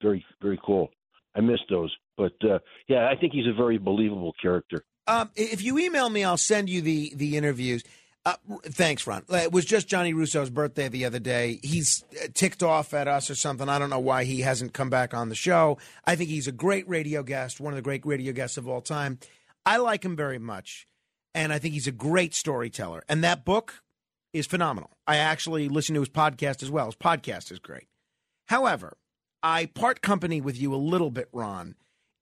Very, 0.00 0.24
very 0.40 0.58
cool. 0.64 0.88
I 1.36 1.42
missed 1.42 1.66
those, 1.68 1.94
but 2.16 2.32
uh, 2.42 2.60
yeah, 2.88 3.10
I 3.10 3.14
think 3.14 3.34
he's 3.34 3.46
a 3.46 3.52
very 3.52 3.76
believable 3.76 4.32
character. 4.40 4.82
Um, 5.06 5.30
if 5.36 5.62
you 5.62 5.78
email 5.78 6.08
me, 6.08 6.24
I'll 6.24 6.38
send 6.38 6.70
you 6.70 6.80
the 6.80 7.12
the 7.14 7.36
interviews. 7.36 7.84
Uh, 8.24 8.36
thanks, 8.64 9.06
Ron. 9.06 9.22
Uh, 9.30 9.36
It 9.36 9.52
was 9.52 9.66
just 9.66 9.86
Gianni 9.86 10.14
Russo's 10.14 10.48
birthday 10.48 10.88
the 10.88 11.04
other 11.04 11.18
day. 11.18 11.60
He's 11.62 12.04
uh, 12.14 12.28
ticked 12.32 12.62
off 12.62 12.94
at 12.94 13.06
us 13.06 13.28
or 13.28 13.34
something. 13.34 13.68
I 13.68 13.78
don't 13.78 13.90
know 13.90 13.98
why 13.98 14.24
he 14.24 14.40
hasn't 14.40 14.72
come 14.72 14.88
back 14.88 15.12
on 15.12 15.28
the 15.28 15.34
show. 15.34 15.76
I 16.06 16.16
think 16.16 16.30
he's 16.30 16.48
a 16.48 16.52
great 16.52 16.88
radio 16.88 17.22
guest, 17.22 17.60
one 17.60 17.74
of 17.74 17.76
the 17.76 17.82
great 17.82 18.06
radio 18.06 18.32
guests 18.32 18.56
of 18.56 18.66
all 18.66 18.80
time. 18.80 19.18
I 19.66 19.76
like 19.76 20.02
him 20.02 20.16
very 20.16 20.38
much, 20.38 20.87
and 21.38 21.52
I 21.52 21.60
think 21.60 21.74
he's 21.74 21.86
a 21.86 21.92
great 21.92 22.34
storyteller. 22.34 23.04
And 23.08 23.22
that 23.22 23.44
book 23.44 23.82
is 24.32 24.46
phenomenal. 24.46 24.90
I 25.06 25.18
actually 25.18 25.68
listen 25.68 25.94
to 25.94 26.00
his 26.00 26.08
podcast 26.08 26.64
as 26.64 26.70
well. 26.70 26.86
His 26.86 26.96
podcast 26.96 27.52
is 27.52 27.60
great. 27.60 27.86
However, 28.46 28.96
I 29.40 29.66
part 29.66 30.02
company 30.02 30.40
with 30.40 30.60
you 30.60 30.74
a 30.74 30.76
little 30.76 31.12
bit, 31.12 31.28
Ron, 31.32 31.76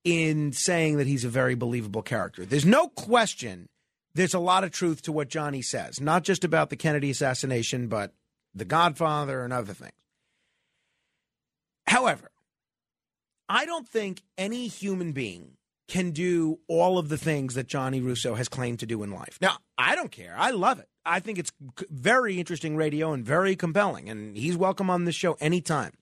in 0.04 0.52
saying 0.52 0.98
that 0.98 1.06
he's 1.06 1.24
a 1.24 1.30
very 1.30 1.54
believable 1.54 2.02
character. 2.02 2.44
There's 2.44 2.66
no 2.66 2.88
question 2.88 3.70
there's 4.14 4.34
a 4.34 4.38
lot 4.38 4.64
of 4.64 4.70
truth 4.70 5.02
to 5.02 5.12
what 5.12 5.28
Gianni 5.28 5.60
says, 5.60 6.00
not 6.00 6.22
just 6.22 6.44
about 6.44 6.70
the 6.70 6.76
Kennedy 6.76 7.10
assassination, 7.10 7.88
but 7.88 8.14
The 8.54 8.64
Godfather 8.64 9.44
and 9.44 9.52
other 9.52 9.74
things. 9.74 9.92
However, 11.86 12.30
I 13.48 13.66
don't 13.66 13.86
think 13.86 14.22
any 14.38 14.68
human 14.68 15.12
being 15.12 15.56
can 15.88 16.10
do 16.10 16.58
all 16.68 16.98
of 16.98 17.08
the 17.08 17.16
things 17.16 17.54
that 17.54 17.68
Gianni 17.68 18.00
Russo 18.00 18.34
has 18.34 18.48
claimed 18.48 18.80
to 18.80 18.86
do 18.86 19.02
in 19.02 19.12
life. 19.12 19.38
Now, 19.40 19.58
I 19.78 19.94
don't 19.94 20.10
care. 20.10 20.34
I 20.36 20.50
love 20.50 20.78
it. 20.78 20.88
I 21.04 21.20
think 21.20 21.38
it's 21.38 21.52
very 21.88 22.38
interesting 22.38 22.76
radio 22.76 23.12
and 23.12 23.24
very 23.24 23.54
compelling, 23.54 24.08
and 24.08 24.36
he's 24.36 24.56
welcome 24.56 24.90
on 24.90 25.04
this 25.04 25.14
show 25.14 25.36
anytime. 25.40 25.92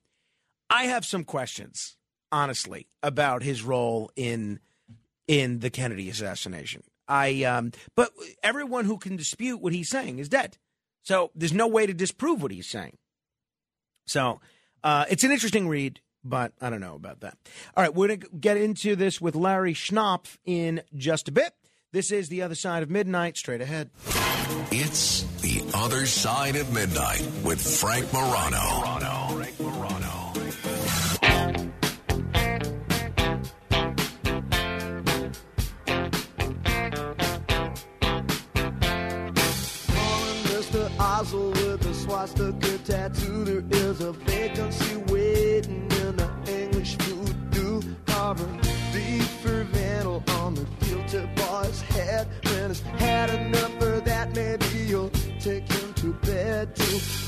I 0.71 0.85
have 0.85 1.05
some 1.05 1.25
questions, 1.25 1.97
honestly, 2.33 2.89
about 3.03 3.43
his 3.43 3.63
role 3.63 4.11
in 4.17 4.61
in 5.29 5.61
the 5.61 5.71
Kennedy 5.71 6.09
assassination. 6.09 6.83
I 7.07 7.45
um, 7.45 7.73
but 7.95 8.13
everyone 8.43 8.87
who 8.87 8.97
can 8.97 9.17
dispute 9.17 9.61
what 9.61 9.75
he's 9.75 9.91
saying 9.91 10.19
is 10.19 10.29
dead. 10.29 10.57
So 11.03 11.31
there's 11.35 11.53
no 11.53 11.67
way 11.67 11.87
to 11.87 11.93
disprove 11.93 12.43
what 12.43 12.51
he's 12.51 12.67
saying. 12.67 12.97
So 14.07 14.41
uh, 14.83 15.05
it's 15.11 15.25
an 15.25 15.31
interesting 15.31 15.69
read, 15.69 16.01
but 16.25 16.53
I 16.61 16.71
don't 16.71 16.81
know 16.81 16.95
about 16.95 17.21
that. 17.21 17.37
All 17.77 17.83
right, 17.83 17.95
we're 17.95 18.09
going 18.09 18.21
to 18.21 18.29
get 18.29 18.57
into 18.57 18.97
this 18.97 19.21
with 19.21 19.35
Larry 19.35 19.75
Schnapf 19.75 20.39
in 20.45 20.83
just 20.97 21.29
a 21.29 21.33
bit. 21.33 21.53
This 21.93 22.11
is 22.11 22.29
The 22.29 22.43
Other 22.43 22.57
Side 22.57 22.83
of 22.83 22.91
Midnight, 22.91 23.37
straight 23.37 23.61
ahead. 23.61 23.91
It's 24.73 25.23
The 25.43 25.63
Other 25.75 26.07
Side 26.07 26.57
of 26.57 26.73
Midnight 26.73 27.25
with 27.45 27.61
Frank 27.61 28.13
Morano. 28.13 29.37
Frank 29.37 29.61
Morano. 29.61 30.25
Oswald 40.99 41.57
with 41.57 41.87
a 41.87 41.95
swastika 41.95 42.53
he's 52.75 53.01
had 53.01 53.31
enough 53.31 53.83
of 53.83 54.05
that, 54.05 54.35
maybe 54.35 54.67
you'll 54.87 55.11
take 55.39 55.71
him 55.71 55.95
to 55.95 56.13
bed 56.15 56.75
to 56.75 57.24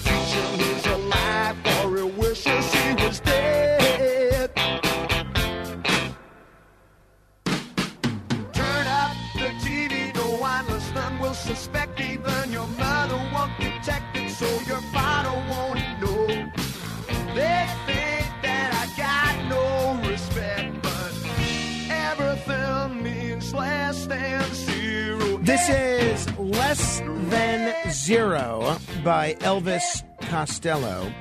Costello. 30.47 31.12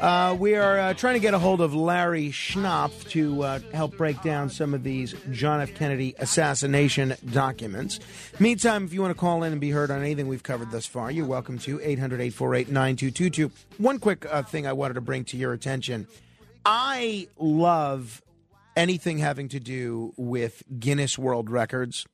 Uh, 0.00 0.36
we 0.36 0.56
are 0.56 0.80
uh, 0.80 0.94
trying 0.94 1.14
to 1.14 1.20
get 1.20 1.32
a 1.32 1.38
hold 1.38 1.60
of 1.60 1.76
Larry 1.76 2.32
Schnapf 2.32 3.08
to 3.10 3.40
uh, 3.44 3.60
help 3.72 3.96
break 3.96 4.20
down 4.20 4.50
some 4.50 4.74
of 4.74 4.82
these 4.82 5.14
John 5.30 5.60
F. 5.60 5.72
Kennedy 5.76 6.16
assassination 6.18 7.14
documents. 7.30 8.00
Meantime, 8.40 8.84
if 8.84 8.92
you 8.92 9.00
want 9.00 9.14
to 9.14 9.18
call 9.18 9.44
in 9.44 9.52
and 9.52 9.60
be 9.60 9.70
heard 9.70 9.92
on 9.92 10.00
anything 10.00 10.26
we've 10.26 10.42
covered 10.42 10.72
thus 10.72 10.86
far, 10.86 11.12
you're 11.12 11.24
welcome 11.24 11.56
to 11.58 11.80
800 11.84 12.20
848 12.20 12.68
9222. 12.68 13.52
One 13.80 14.00
quick 14.00 14.26
uh, 14.28 14.42
thing 14.42 14.66
I 14.66 14.72
wanted 14.72 14.94
to 14.94 15.00
bring 15.00 15.24
to 15.26 15.36
your 15.36 15.52
attention 15.52 16.08
I 16.66 17.28
love 17.38 18.22
anything 18.76 19.18
having 19.18 19.48
to 19.50 19.60
do 19.60 20.14
with 20.16 20.64
Guinness 20.80 21.16
World 21.16 21.48
Records. 21.48 22.06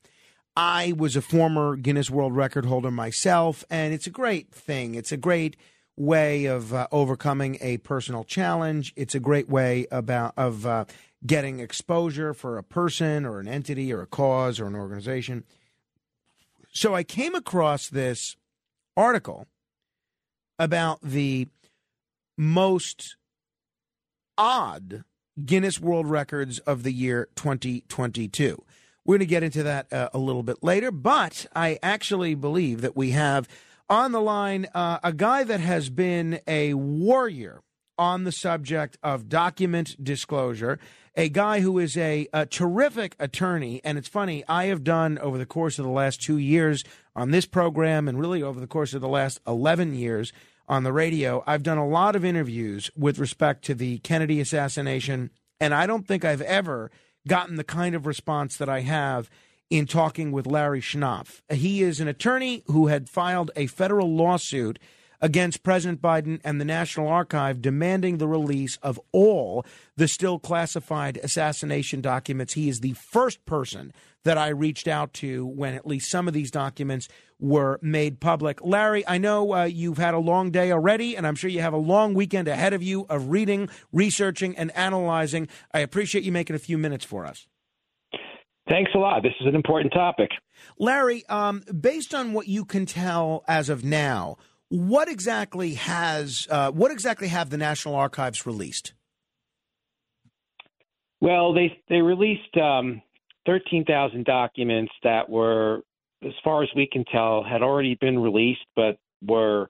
I 0.55 0.93
was 0.95 1.16
a 1.16 1.23
former 1.23 1.77
Guinness 1.77 2.11
World 2.11 2.37
Record 2.37 2.66
holder 2.66 2.91
myself, 2.91 3.65
and 3.70 3.95
it's 3.95 4.07
a 4.07 4.11
great 4.11 4.53
thing. 4.53 4.95
It's 4.95 5.11
a 5.11 5.16
great 5.16 5.57
way 5.96 6.46
of 6.46 6.72
uh, 6.72 6.86
overcoming 6.90 7.58
a 7.60 7.78
personal 7.78 8.24
challenge. 8.24 8.92
It's 8.96 9.14
a 9.14 9.20
great 9.20 9.48
way 9.48 9.86
about 9.90 10.34
of 10.36 10.66
uh, 10.66 10.84
getting 11.26 11.60
exposure 11.60 12.32
for 12.32 12.56
a 12.56 12.62
person 12.62 13.26
or 13.26 13.40
an 13.40 13.48
entity 13.48 13.92
or 13.92 14.02
a 14.02 14.06
cause 14.06 14.58
or 14.58 14.66
an 14.66 14.74
organization. 14.74 15.44
So 16.72 16.94
I 16.94 17.02
came 17.02 17.34
across 17.34 17.88
this 17.88 18.36
article 18.96 19.46
about 20.58 21.00
the 21.02 21.48
most 22.36 23.16
odd 24.38 25.04
Guinness 25.44 25.80
World 25.80 26.06
Records 26.06 26.58
of 26.60 26.82
the 26.82 26.92
year 26.92 27.28
2022. 27.36 28.62
We're 29.04 29.14
going 29.14 29.20
to 29.20 29.26
get 29.26 29.42
into 29.42 29.62
that 29.62 29.92
uh, 29.92 30.10
a 30.12 30.18
little 30.18 30.42
bit 30.42 30.62
later, 30.62 30.90
but 30.90 31.46
I 31.54 31.78
actually 31.82 32.34
believe 32.34 32.82
that 32.82 32.96
we 32.96 33.10
have 33.10 33.48
on 33.90 34.12
the 34.12 34.20
line 34.20 34.68
uh, 34.72 35.00
a 35.02 35.12
guy 35.12 35.42
that 35.42 35.60
has 35.60 35.90
been 35.90 36.40
a 36.46 36.72
warrior 36.74 37.60
on 37.98 38.24
the 38.24 38.32
subject 38.32 38.96
of 39.02 39.28
document 39.28 40.02
disclosure, 40.02 40.78
a 41.16 41.28
guy 41.28 41.60
who 41.60 41.78
is 41.78 41.96
a, 41.98 42.26
a 42.32 42.46
terrific 42.46 43.14
attorney. 43.18 43.80
And 43.84 43.98
it's 43.98 44.08
funny, 44.08 44.42
I 44.48 44.66
have 44.66 44.84
done 44.84 45.18
over 45.18 45.36
the 45.36 45.44
course 45.44 45.78
of 45.78 45.84
the 45.84 45.90
last 45.90 46.22
two 46.22 46.38
years 46.38 46.84
on 47.14 47.32
this 47.32 47.44
program 47.44 48.08
and 48.08 48.18
really 48.18 48.42
over 48.42 48.60
the 48.60 48.66
course 48.68 48.94
of 48.94 49.02
the 49.02 49.08
last 49.08 49.40
11 49.46 49.94
years 49.94 50.32
on 50.68 50.84
the 50.84 50.92
radio, 50.92 51.42
I've 51.48 51.64
done 51.64 51.78
a 51.78 51.86
lot 51.86 52.14
of 52.14 52.24
interviews 52.24 52.90
with 52.96 53.18
respect 53.18 53.64
to 53.64 53.74
the 53.74 53.98
Kennedy 53.98 54.40
assassination. 54.40 55.30
And 55.58 55.74
I 55.74 55.86
don't 55.86 56.06
think 56.06 56.24
I've 56.24 56.42
ever 56.42 56.92
gotten 57.26 57.56
the 57.56 57.64
kind 57.64 57.96
of 57.96 58.06
response 58.06 58.56
that 58.56 58.68
I 58.68 58.80
have 58.80 59.28
in 59.70 59.86
talking 59.86 60.32
with 60.32 60.47
Larry 60.47 60.80
Schnapf. 60.80 61.40
He 61.48 61.82
is 61.82 62.01
an 62.01 62.09
attorney 62.09 62.64
who 62.66 62.88
had 62.88 63.09
filed 63.09 63.52
a 63.55 63.68
federal 63.68 64.12
lawsuit 64.12 64.78
against 65.20 65.62
President 65.62 66.01
Biden 66.01 66.40
and 66.44 66.60
the 66.60 66.64
National 66.64 67.09
Archive 67.09 67.62
demanding 67.62 68.18
the 68.18 68.28
release 68.28 68.78
of 68.82 68.98
all 69.12 69.64
the 69.97 70.09
still 70.09 70.38
classified 70.38 71.18
assassination 71.22 72.01
documents. 72.01 72.55
He 72.55 72.68
is 72.68 72.80
the 72.80 72.94
first 72.94 73.44
person 73.44 73.92
that 74.24 74.38
I 74.38 74.48
reached 74.48 74.88
out 74.88 75.12
to 75.14 75.47
when 75.47 75.74
at 75.74 75.86
least 75.86 76.10
some 76.10 76.26
of 76.26 76.34
these 76.34 76.51
documents 76.51 77.09
were 77.38 77.78
made 77.80 78.20
public. 78.20 78.59
Larry, 78.62 79.06
I 79.06 79.18
know 79.18 79.55
uh, 79.55 79.64
you've 79.64 79.98
had 79.98 80.14
a 80.14 80.18
long 80.18 80.51
day 80.51 80.72
already, 80.72 81.16
and 81.16 81.26
I'm 81.26 81.34
sure 81.34 81.48
you 81.48 81.62
have 81.62 81.72
a 81.72 81.78
long 81.78 82.12
weekend 82.12 82.48
ahead 82.48 82.72
of 82.72 82.82
you 82.82 83.06
of 83.09 83.30
reading, 83.30 83.68
researching, 83.92 84.56
and 84.56 84.74
analyzing. 84.76 85.48
I 85.72 85.80
appreciate 85.80 86.24
you 86.24 86.32
making 86.32 86.56
a 86.56 86.60
few 86.60 86.76
minutes 86.76 87.05
for 87.05 87.24
us. 87.24 87.47
Thanks 88.70 88.92
a 88.94 88.98
lot. 88.98 89.24
This 89.24 89.32
is 89.40 89.48
an 89.48 89.56
important 89.56 89.92
topic. 89.92 90.30
Larry, 90.78 91.26
um, 91.28 91.64
based 91.80 92.14
on 92.14 92.32
what 92.32 92.47
you 92.47 92.64
can 92.64 92.86
tell 92.86 93.42
as 93.48 93.68
of 93.68 93.84
now, 93.84 94.36
what 94.68 95.09
exactly 95.09 95.74
has 95.74 96.47
uh, 96.48 96.70
what 96.70 96.92
exactly 96.92 97.26
have 97.28 97.51
the 97.51 97.56
National 97.56 97.97
Archives 97.97 98.47
released? 98.47 98.94
Well, 101.20 101.52
they 101.52 101.76
they 101.88 102.01
released 102.01 102.56
um, 102.56 103.02
thirteen 103.44 103.84
thousand 103.84 104.24
documents 104.24 104.92
that 105.02 105.28
were, 105.28 105.80
as 106.24 106.32
far 106.44 106.62
as 106.62 106.68
we 106.76 106.88
can 106.90 107.05
tell, 107.06 107.42
had 107.42 107.62
already 107.62 107.98
been 108.01 108.20
released, 108.20 108.64
but 108.76 108.98
were 109.20 109.68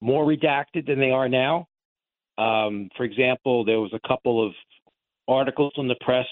more 0.00 0.24
redacted 0.24 0.86
than 0.86 1.00
they 1.00 1.10
are 1.10 1.28
now. 1.28 1.66
Um, 2.38 2.88
for 2.96 3.02
example, 3.02 3.64
there 3.64 3.80
was 3.80 3.92
a 3.92 4.08
couple 4.08 4.46
of 4.46 4.52
articles 5.26 5.72
in 5.76 5.88
the 5.88 5.96
press 6.00 6.26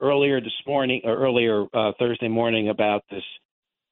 earlier 0.00 0.40
this 0.40 0.52
morning 0.66 1.00
or 1.04 1.16
earlier 1.16 1.66
uh, 1.74 1.92
Thursday 1.98 2.28
morning 2.28 2.68
about 2.68 3.02
this 3.10 3.22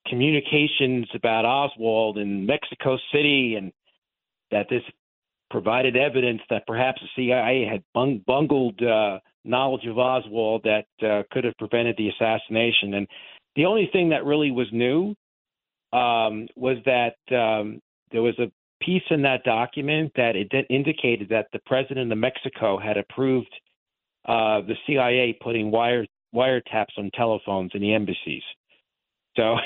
communications 0.07 1.07
about 1.15 1.45
Oswald 1.45 2.19
in 2.19 2.47
Mexico 2.47 2.97
City 3.13 3.57
and 3.57 3.73
that 4.51 4.67
this 4.71 4.83
provided 5.51 5.97
evidence 5.97 6.41
that 6.51 6.67
perhaps 6.67 7.01
the 7.01 7.09
CIA 7.17 7.67
had 7.71 7.83
bung- 7.95 8.23
bungled 8.27 8.81
uh, 8.83 9.19
knowledge 9.45 9.87
of 9.87 9.99
Oswald 9.99 10.65
that 10.65 10.87
uh, 11.07 11.23
could 11.31 11.45
have 11.45 11.55
prevented 11.59 11.97
the 11.97 12.09
assassination. 12.09 12.95
And 12.95 13.07
the 13.57 13.65
only 13.65 13.89
thing 13.93 14.11
that 14.11 14.25
really 14.25 14.51
was 14.51 14.67
new 14.73 15.15
um, 15.93 16.49
was 16.55 16.77
that 16.85 17.17
um, 17.35 17.81
there 18.13 18.23
was 18.23 18.39
a 18.39 18.51
piece 18.83 19.03
in 19.11 19.23
that 19.23 19.43
document 19.45 20.13
that 20.17 20.37
it 20.37 20.53
indicated 20.71 21.29
that 21.31 21.49
the 21.53 21.61
president 21.67 22.13
of 22.13 22.19
Mexico 22.19 22.79
had 22.79 22.97
approved 22.97 23.53
uh, 24.29 24.61
the 24.61 24.75
CIA 24.87 25.37
putting 25.43 25.71
wire 25.71 26.07
wiretaps 26.35 26.97
on 26.99 27.11
telephones 27.15 27.73
in 27.75 27.81
the 27.81 27.95
embassies. 27.95 28.43
So 29.37 29.57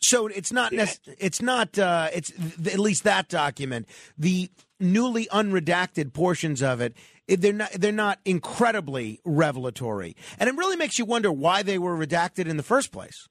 So 0.00 0.28
it's 0.28 0.52
not 0.52 0.72
nec- 0.72 1.00
it's 1.18 1.42
not 1.42 1.78
uh, 1.78 2.08
it's 2.14 2.30
th- 2.30 2.74
at 2.74 2.78
least 2.78 3.04
that 3.04 3.28
document 3.28 3.88
the 4.16 4.48
newly 4.78 5.26
unredacted 5.26 6.12
portions 6.12 6.62
of 6.62 6.80
it 6.80 6.96
they're 7.26 7.52
not 7.52 7.72
they're 7.72 7.90
not 7.90 8.20
incredibly 8.24 9.20
revelatory 9.24 10.14
and 10.38 10.48
it 10.48 10.56
really 10.56 10.76
makes 10.76 11.00
you 11.00 11.04
wonder 11.04 11.32
why 11.32 11.64
they 11.64 11.78
were 11.78 11.96
redacted 11.96 12.46
in 12.46 12.56
the 12.56 12.62
first 12.62 12.92
place. 12.92 13.28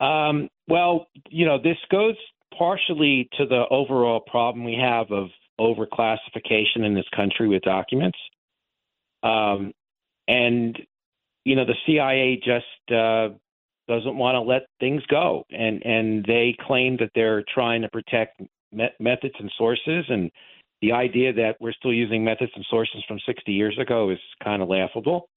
Um, 0.00 0.48
well, 0.68 1.08
you 1.28 1.44
know, 1.44 1.58
this 1.58 1.76
goes 1.90 2.14
partially 2.56 3.28
to 3.36 3.46
the 3.46 3.64
overall 3.70 4.20
problem 4.20 4.64
we 4.64 4.78
have 4.80 5.10
of 5.10 5.28
overclassification 5.60 6.84
in 6.84 6.94
this 6.94 7.08
country 7.14 7.48
with 7.48 7.62
documents. 7.62 8.18
Um, 9.22 9.72
and, 10.26 10.78
you 11.44 11.56
know, 11.56 11.64
the 11.64 11.74
CIA 11.86 12.36
just 12.36 12.96
uh, 12.96 13.30
doesn't 13.88 14.16
want 14.16 14.36
to 14.36 14.40
let 14.40 14.66
things 14.80 15.02
go. 15.08 15.44
And, 15.50 15.84
and 15.84 16.24
they 16.24 16.56
claim 16.66 16.96
that 16.98 17.10
they're 17.14 17.44
trying 17.52 17.82
to 17.82 17.88
protect 17.88 18.40
me- 18.72 18.90
methods 19.00 19.34
and 19.38 19.50
sources. 19.56 20.04
And 20.08 20.30
the 20.82 20.92
idea 20.92 21.32
that 21.32 21.56
we're 21.60 21.72
still 21.72 21.92
using 21.92 22.24
methods 22.24 22.52
and 22.54 22.64
sources 22.70 23.02
from 23.08 23.18
60 23.26 23.52
years 23.52 23.78
ago 23.80 24.10
is 24.10 24.18
kind 24.44 24.62
of 24.62 24.68
laughable. 24.68 25.28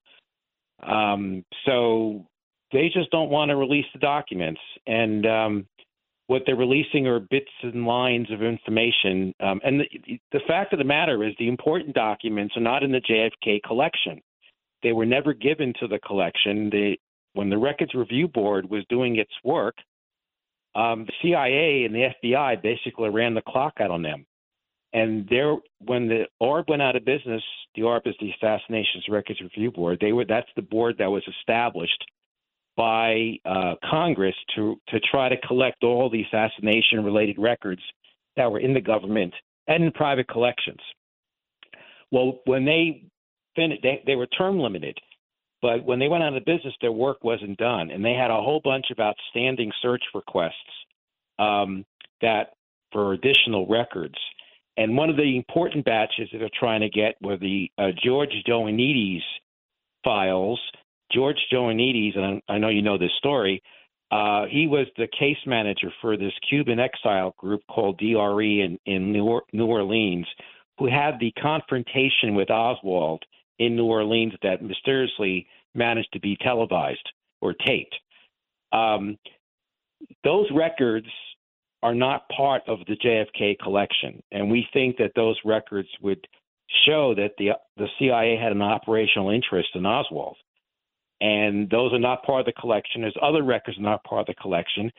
Um, 0.83 1.43
so 1.65 2.25
they 2.71 2.89
just 2.93 3.11
don't 3.11 3.29
want 3.29 3.49
to 3.49 3.55
release 3.55 3.85
the 3.93 3.99
documents. 3.99 4.61
And 4.87 5.25
um, 5.25 5.67
what 6.27 6.43
they're 6.45 6.55
releasing 6.55 7.07
are 7.07 7.19
bits 7.19 7.51
and 7.63 7.85
lines 7.85 8.31
of 8.31 8.41
information. 8.41 9.33
Um, 9.39 9.59
and 9.63 9.81
the, 9.81 10.19
the 10.31 10.39
fact 10.47 10.73
of 10.73 10.79
the 10.79 10.85
matter 10.85 11.23
is, 11.23 11.33
the 11.37 11.47
important 11.47 11.93
documents 11.93 12.55
are 12.55 12.61
not 12.61 12.83
in 12.83 12.91
the 12.91 13.01
JFK 13.01 13.61
collection. 13.63 14.21
They 14.83 14.93
were 14.93 15.05
never 15.05 15.33
given 15.33 15.73
to 15.79 15.87
the 15.87 15.99
collection. 15.99 16.69
They, 16.69 16.99
when 17.33 17.49
the 17.49 17.57
Records 17.57 17.93
Review 17.93 18.27
Board 18.27 18.69
was 18.69 18.83
doing 18.89 19.17
its 19.17 19.31
work, 19.43 19.75
um, 20.73 21.05
the 21.05 21.13
CIA 21.21 21.83
and 21.85 21.93
the 21.93 22.09
FBI 22.23 22.61
basically 22.61 23.09
ran 23.09 23.33
the 23.33 23.41
clock 23.41 23.73
out 23.81 23.91
on 23.91 24.01
them. 24.01 24.25
And 24.93 25.27
there, 25.29 25.55
when 25.79 26.07
the 26.07 26.25
ARB 26.41 26.69
went 26.69 26.81
out 26.81 26.95
of 26.95 27.05
business, 27.05 27.43
the 27.75 27.83
ARB 27.83 28.07
is 28.07 28.15
the 28.19 28.31
Assassinations 28.31 29.05
Records 29.09 29.41
Review 29.41 29.71
Board. 29.71 29.99
They 30.01 30.11
were 30.11 30.25
that's 30.25 30.49
the 30.55 30.61
board 30.61 30.95
that 30.97 31.09
was 31.09 31.23
established 31.39 32.03
by 32.77 33.37
uh, 33.45 33.75
Congress 33.89 34.35
to 34.55 34.75
to 34.89 34.99
try 35.11 35.29
to 35.29 35.37
collect 35.47 35.83
all 35.83 36.09
the 36.09 36.23
assassination 36.23 37.03
related 37.03 37.37
records 37.37 37.81
that 38.37 38.51
were 38.51 38.59
in 38.59 38.73
the 38.73 38.81
government 38.81 39.33
and 39.67 39.83
in 39.83 39.91
private 39.91 40.27
collections. 40.27 40.79
Well, 42.11 42.39
when 42.45 42.65
they 42.65 43.03
finished, 43.55 43.83
they, 43.83 44.01
they 44.05 44.15
were 44.15 44.27
term 44.27 44.59
limited, 44.59 44.97
but 45.61 45.83
when 45.85 45.99
they 45.99 46.07
went 46.07 46.23
out 46.23 46.35
of 46.35 46.45
business, 46.45 46.73
their 46.81 46.91
work 46.91 47.23
wasn't 47.23 47.57
done, 47.57 47.91
and 47.91 48.03
they 48.03 48.13
had 48.13 48.31
a 48.31 48.41
whole 48.41 48.61
bunch 48.63 48.85
of 48.91 48.99
outstanding 48.99 49.71
search 49.81 50.03
requests 50.13 50.53
um, 51.39 51.85
that 52.21 52.53
for 52.91 53.13
additional 53.13 53.67
records. 53.67 54.15
And 54.77 54.97
one 54.97 55.09
of 55.09 55.17
the 55.17 55.37
important 55.37 55.85
batches 55.85 56.29
that 56.31 56.39
they're 56.39 56.49
trying 56.57 56.81
to 56.81 56.89
get 56.89 57.15
were 57.21 57.37
the 57.37 57.69
uh, 57.77 57.89
George 58.03 58.31
Joannides 58.47 59.21
files. 60.03 60.59
George 61.13 61.37
Joannides, 61.51 62.17
and 62.17 62.41
I 62.47 62.57
know 62.57 62.69
you 62.69 62.81
know 62.81 62.97
this 62.97 63.11
story, 63.17 63.61
uh, 64.11 64.45
he 64.49 64.67
was 64.67 64.87
the 64.97 65.07
case 65.07 65.37
manager 65.45 65.91
for 66.01 66.17
this 66.17 66.33
Cuban 66.49 66.79
exile 66.79 67.33
group 67.37 67.61
called 67.69 67.97
DRE 67.97 68.61
in, 68.61 68.77
in 68.85 69.11
New, 69.11 69.25
or- 69.25 69.43
New 69.53 69.67
Orleans, 69.67 70.27
who 70.77 70.87
had 70.87 71.19
the 71.19 71.31
confrontation 71.41 72.35
with 72.35 72.49
Oswald 72.49 73.23
in 73.59 73.75
New 73.75 73.85
Orleans 73.85 74.33
that 74.41 74.61
mysteriously 74.61 75.47
managed 75.73 76.11
to 76.13 76.19
be 76.19 76.35
televised 76.41 77.07
or 77.41 77.53
taped. 77.53 77.95
Um, 78.73 79.17
those 80.23 80.47
records 80.53 81.07
are 81.83 81.95
not 81.95 82.27
part 82.29 82.63
of 82.67 82.79
the 82.87 82.95
JFK 82.95 83.57
collection, 83.59 84.21
and 84.31 84.51
we 84.51 84.67
think 84.73 84.97
that 84.97 85.11
those 85.15 85.37
records 85.45 85.89
would 86.01 86.27
show 86.85 87.13
that 87.15 87.31
the 87.37 87.51
the 87.77 87.87
CIA 87.99 88.37
had 88.37 88.51
an 88.51 88.61
operational 88.61 89.29
interest 89.29 89.69
in 89.75 89.85
Oswald, 89.85 90.37
and 91.21 91.69
those 91.69 91.93
are 91.93 91.99
not 91.99 92.23
part 92.23 92.41
of 92.41 92.45
the 92.47 92.59
collection. 92.59 93.01
There's 93.01 93.15
other 93.21 93.43
records 93.43 93.77
not 93.79 94.03
part 94.03 94.21
of 94.21 94.27
the 94.27 94.41
collection, 94.41 94.91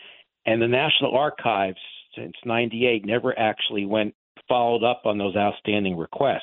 and 0.47 0.63
the 0.63 0.69
National 0.69 1.17
Archives 1.17 1.79
since 2.17 2.35
'98 2.45 3.05
never 3.05 3.39
actually 3.39 3.85
went 3.85 4.15
followed 4.49 4.85
up 4.85 5.03
on 5.05 5.19
those 5.19 5.37
outstanding 5.37 5.97
requests. 5.97 6.43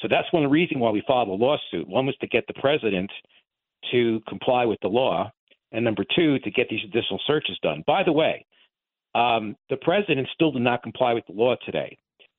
So 0.00 0.08
that's 0.08 0.32
one 0.32 0.48
reason 0.48 0.78
why 0.78 0.90
we 0.90 1.02
filed 1.06 1.28
a 1.28 1.32
lawsuit. 1.32 1.88
One 1.88 2.06
was 2.06 2.16
to 2.20 2.26
get 2.26 2.46
the 2.46 2.60
president 2.60 3.10
to 3.90 4.20
comply 4.28 4.64
with 4.64 4.78
the 4.82 4.88
law, 4.88 5.30
and 5.72 5.84
number 5.84 6.04
two, 6.16 6.38
to 6.40 6.50
get 6.50 6.68
these 6.68 6.84
additional 6.84 7.20
searches 7.26 7.58
done. 7.62 7.82
By 7.86 8.02
the 8.02 8.12
way, 8.12 8.46
um, 9.14 9.56
the 9.70 9.76
president 9.76 10.28
still 10.32 10.52
did 10.52 10.62
not 10.62 10.82
comply 10.82 11.12
with 11.12 11.26
the 11.26 11.32
law 11.32 11.56
today. 11.64 11.96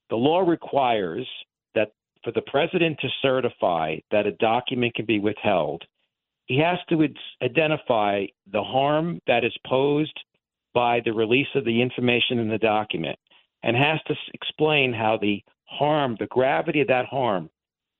The 0.09 0.15
law 0.15 0.39
requires 0.39 1.27
that 1.76 1.91
for 2.23 2.31
the 2.31 2.41
president 2.41 2.97
to 3.01 3.07
certify 3.21 3.97
that 4.11 4.26
a 4.26 4.31
document 4.34 4.95
can 4.95 5.05
be 5.05 5.19
withheld, 5.19 5.84
he 6.49 6.57
has 6.57 6.80
to 6.89 7.07
identify 7.43 8.26
the 8.51 8.63
harm 8.63 9.21
that 9.27 9.45
is 9.45 9.53
posed 9.67 10.19
by 10.73 10.99
the 11.05 11.13
release 11.13 11.47
of 11.55 11.63
the 11.63 11.81
information 11.81 12.39
in 12.39 12.49
the 12.49 12.57
document 12.57 13.17
and 13.63 13.77
has 13.77 13.99
to 14.07 14.15
explain 14.34 14.91
how 14.91 15.17
the 15.21 15.43
harm, 15.65 16.17
the 16.19 16.27
gravity 16.27 16.81
of 16.81 16.88
that 16.88 17.05
harm, 17.05 17.49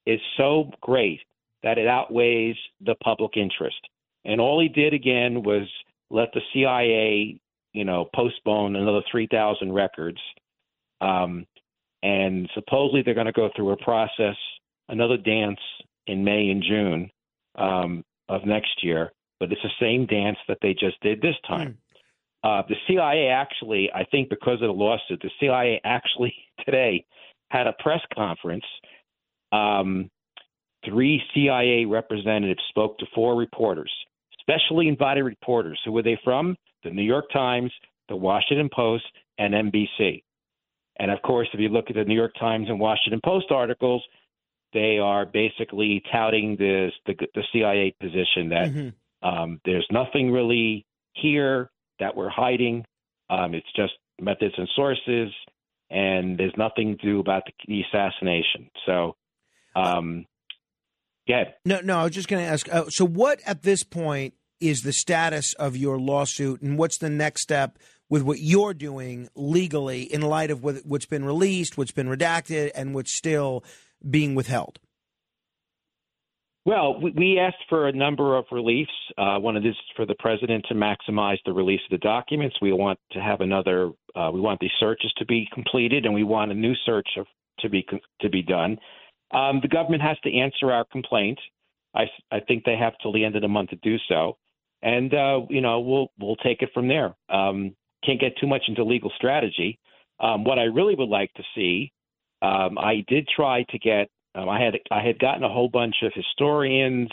is 0.07 0.19
so 0.35 0.71
great 0.81 1.19
that 1.61 1.77
it 1.77 1.88
outweighs 1.88 2.55
the 2.81 2.95
public 3.03 3.38
interest. 3.38 3.80
And 4.26 4.41
all 4.41 4.59
he 4.59 4.67
did 4.67 4.93
again 4.95 5.43
was 5.43 5.67
let 6.09 6.30
the 6.34 6.41
CIA, 6.51 7.39
you 7.73 7.85
know, 7.85 8.09
postpone 8.15 8.76
another 8.76 9.01
3,000 9.11 9.71
records. 9.71 10.19
Um, 11.01 11.45
and 12.01 12.49
supposedly 12.55 13.03
they're 13.03 13.13
going 13.13 13.27
to 13.27 13.31
go 13.31 13.49
through 13.55 13.71
a 13.71 13.77
process, 13.77 14.35
another 14.88 15.17
dance 15.17 15.59
in 16.07 16.23
May 16.23 16.49
and 16.49 16.63
June 16.63 17.11
um, 17.55 18.03
of 18.30 18.45
next 18.45 18.84
year. 18.84 19.11
But 19.39 19.51
it's 19.51 19.61
the 19.61 19.69
same 19.80 20.06
dance 20.06 20.38
that 20.47 20.57
they 20.61 20.73
just 20.73 21.01
did 21.01 21.22
this 21.22 21.35
time. 21.47 21.77
Uh, 22.43 22.61
the 22.69 22.76
CIA 22.88 23.27
actually, 23.27 23.89
I 23.93 24.06
think, 24.06 24.30
because 24.30 24.61
of 24.61 24.68
the 24.68 24.73
lawsuit, 24.73 25.22
the 25.22 25.30
CIA 25.39 25.81
actually 25.84 26.34
today 26.65 27.06
had 27.49 27.68
a 27.68 27.73
press 27.80 28.01
conference. 28.14 28.65
Um, 29.51 30.10
three 30.85 31.22
CIA 31.34 31.85
representatives 31.85 32.61
spoke 32.69 32.97
to 32.99 33.06
four 33.14 33.35
reporters, 33.35 33.91
specially 34.39 34.88
invited 34.88 35.23
reporters. 35.23 35.80
Who 35.84 35.91
were 35.91 36.03
they 36.03 36.19
from? 36.23 36.56
The 36.84 36.91
New 36.91 37.03
York 37.03 37.26
Times, 37.34 37.72
the 38.07 38.15
Washington 38.15 38.69
Post, 38.73 39.06
and 39.38 39.53
NBC. 39.53 40.23
And 40.99 41.11
of 41.11 41.22
course, 41.22 41.47
if 41.53 41.60
you 41.60 41.69
look 41.69 41.85
at 41.89 41.95
the 41.95 42.03
New 42.03 42.15
York 42.15 42.34
Times 42.39 42.68
and 42.69 42.80
Washington 42.80 43.22
Post 43.23 43.51
articles, 43.51 44.03
they 44.74 45.00
are 45.00 45.26
basically 45.26 46.02
touting 46.12 46.56
this, 46.58 46.91
the, 47.06 47.16
the 47.34 47.44
CIA 47.52 47.96
position 48.00 48.50
that 48.50 48.70
Mm-hmm. 48.70 49.28
um, 49.28 49.62
there's 49.66 49.88
nothing 49.91 50.32
really 50.32 50.86
here 51.14 51.70
that 52.00 52.16
we're 52.16 52.30
hiding. 52.30 52.86
Um, 53.30 53.54
it's 53.54 53.72
just 53.76 53.94
methods 54.20 54.56
and 54.58 54.68
sources, 54.76 55.32
and 55.90 56.38
there's 56.38 56.54
nothing 56.58 56.98
to 56.98 57.06
do 57.06 57.20
about 57.20 57.44
the, 57.46 57.52
the 57.68 57.82
assassination. 57.82 58.70
So, 58.86 59.16
um, 59.76 60.26
yeah. 61.26 61.46
No, 61.66 61.80
no, 61.82 62.00
I 62.00 62.04
was 62.04 62.14
just 62.14 62.28
going 62.28 62.44
to 62.44 62.50
ask. 62.50 62.72
Uh, 62.74 62.90
so, 62.90 63.06
what 63.06 63.40
at 63.46 63.62
this 63.64 63.84
point 63.84 64.34
is 64.60 64.82
the 64.82 64.94
status 64.94 65.54
of 65.54 65.78
your 65.78 66.00
lawsuit, 66.00 66.62
and 66.62 66.78
what's 66.78 66.98
the 66.98 67.10
next 67.10 67.41
step 67.41 67.78
with 68.10 68.24
what 68.24 68.40
you're 68.40 68.74
doing 68.74 69.30
legally 69.36 70.02
in 70.02 70.22
light 70.22 70.50
of 70.50 70.64
what, 70.64 70.78
what's 70.86 71.06
been 71.06 71.24
released, 71.24 71.78
what's 71.78 71.91
been 71.91 72.08
redacted, 72.08 72.72
and 72.74 72.96
what's 72.96 73.16
still 73.16 73.64
being 74.07 74.35
withheld? 74.35 74.80
Well, 76.65 76.99
we- 76.99 77.39
asked 77.39 77.63
for 77.67 77.88
a 77.88 77.91
number 77.91 78.38
of 78.38 78.45
reliefs. 78.51 78.91
Uh, 79.17 79.39
one 79.39 79.55
of 79.55 79.63
this 79.63 79.76
for 79.95 80.05
the 80.05 80.15
president 80.19 80.65
to 80.67 80.76
maximize 80.76 81.39
the 81.45 81.53
release 81.53 81.81
of 81.85 81.91
the 81.91 82.05
documents. 82.05 82.57
We 82.61 82.73
want 82.73 82.99
to 83.13 83.19
have 83.19 83.41
another. 83.41 83.91
Uh, 84.15 84.30
we 84.34 84.41
want 84.41 84.59
the 84.59 84.69
searches 84.80 85.11
to 85.17 85.26
be 85.26 85.47
completed, 85.53 86.05
and 86.05 86.13
we 86.13 86.23
want 86.23 86.51
a 86.51 86.55
new 86.55 86.76
search 86.85 87.07
of, 87.17 87.26
to 87.59 87.69
be 87.69 87.85
to 88.21 88.30
be 88.30 88.41
done. 88.41 88.77
Um, 89.31 89.61
the 89.61 89.67
government 89.67 90.01
has 90.01 90.19
to 90.19 90.35
answer 90.38 90.71
our 90.71 90.85
complaint. 90.85 91.39
I, 91.95 92.03
I 92.31 92.39
think 92.41 92.65
they 92.65 92.76
have 92.77 92.93
till 93.01 93.13
the 93.13 93.23
end 93.23 93.35
of 93.35 93.41
the 93.41 93.47
month 93.47 93.69
to 93.71 93.76
do 93.77 93.97
so, 94.07 94.38
and 94.81 95.13
uh, 95.13 95.41
you 95.49 95.61
know 95.61 95.80
we'll 95.80 96.11
we'll 96.19 96.35
take 96.38 96.61
it 96.61 96.69
from 96.73 96.88
there. 96.88 97.15
Um, 97.30 97.76
can't 98.05 98.19
get 98.19 98.38
too 98.38 98.47
much 98.47 98.63
into 98.67 98.84
legal 98.84 99.11
strategy. 99.15 99.80
Um, 100.19 100.43
what 100.43 100.59
I 100.59 100.63
really 100.63 100.95
would 100.95 101.09
like 101.09 101.34
to 101.35 101.43
see, 101.55 101.91
um, 102.41 102.78
I 102.78 103.03
did 103.07 103.28
try 103.28 103.64
to 103.70 103.80
get. 103.80 104.10
Um, 104.36 104.48
I 104.48 104.61
had 104.61 104.76
I 104.91 105.02
had 105.02 105.20
gotten 105.20 105.44
a 105.44 105.49
whole 105.49 105.70
bunch 105.70 105.95
of 106.03 106.11
historians 106.14 107.10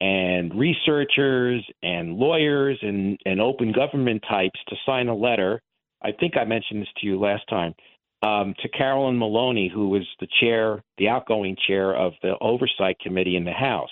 and 0.00 0.54
researchers 0.54 1.64
and 1.82 2.14
lawyers 2.14 2.78
and, 2.82 3.18
and 3.26 3.40
open 3.40 3.72
government 3.72 4.22
types 4.28 4.58
to 4.68 4.76
sign 4.86 5.08
a 5.08 5.14
letter. 5.14 5.60
I 6.02 6.12
think 6.12 6.36
I 6.36 6.44
mentioned 6.44 6.82
this 6.82 6.88
to 7.00 7.06
you 7.06 7.18
last 7.18 7.42
time 7.48 7.74
um, 8.22 8.54
to 8.62 8.68
Carolyn 8.68 9.18
Maloney, 9.18 9.70
who 9.72 9.88
was 9.88 10.06
the 10.20 10.28
chair, 10.40 10.82
the 10.98 11.08
outgoing 11.08 11.56
chair 11.66 11.94
of 11.94 12.12
the 12.22 12.34
Oversight 12.40 12.98
Committee 13.00 13.36
in 13.36 13.44
the 13.44 13.52
House. 13.52 13.90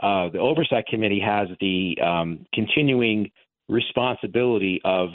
Uh, 0.00 0.28
the 0.30 0.38
Oversight 0.38 0.86
Committee 0.86 1.20
has 1.24 1.48
the 1.60 1.96
um, 2.04 2.46
continuing 2.54 3.30
responsibility 3.68 4.80
of 4.84 5.10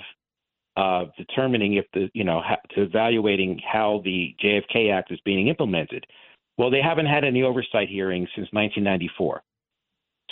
uh, 0.76 1.06
determining 1.18 1.76
if 1.76 1.86
the, 1.94 2.10
you 2.14 2.24
know, 2.24 2.41
ha- 2.44 2.62
to 2.76 2.84
evaluating 2.84 3.60
how 3.72 4.02
the 4.04 4.36
JFK 4.44 4.91
Act 4.91 5.12
is 5.12 5.20
being 5.26 5.48
implemented. 5.48 6.06
Well, 6.58 6.70
they 6.70 6.82
haven't 6.82 7.08
had 7.08 7.24
any 7.24 7.44
oversight 7.44 7.90
hearings 7.90 8.30
since 8.36 8.48
1994. 8.52 9.41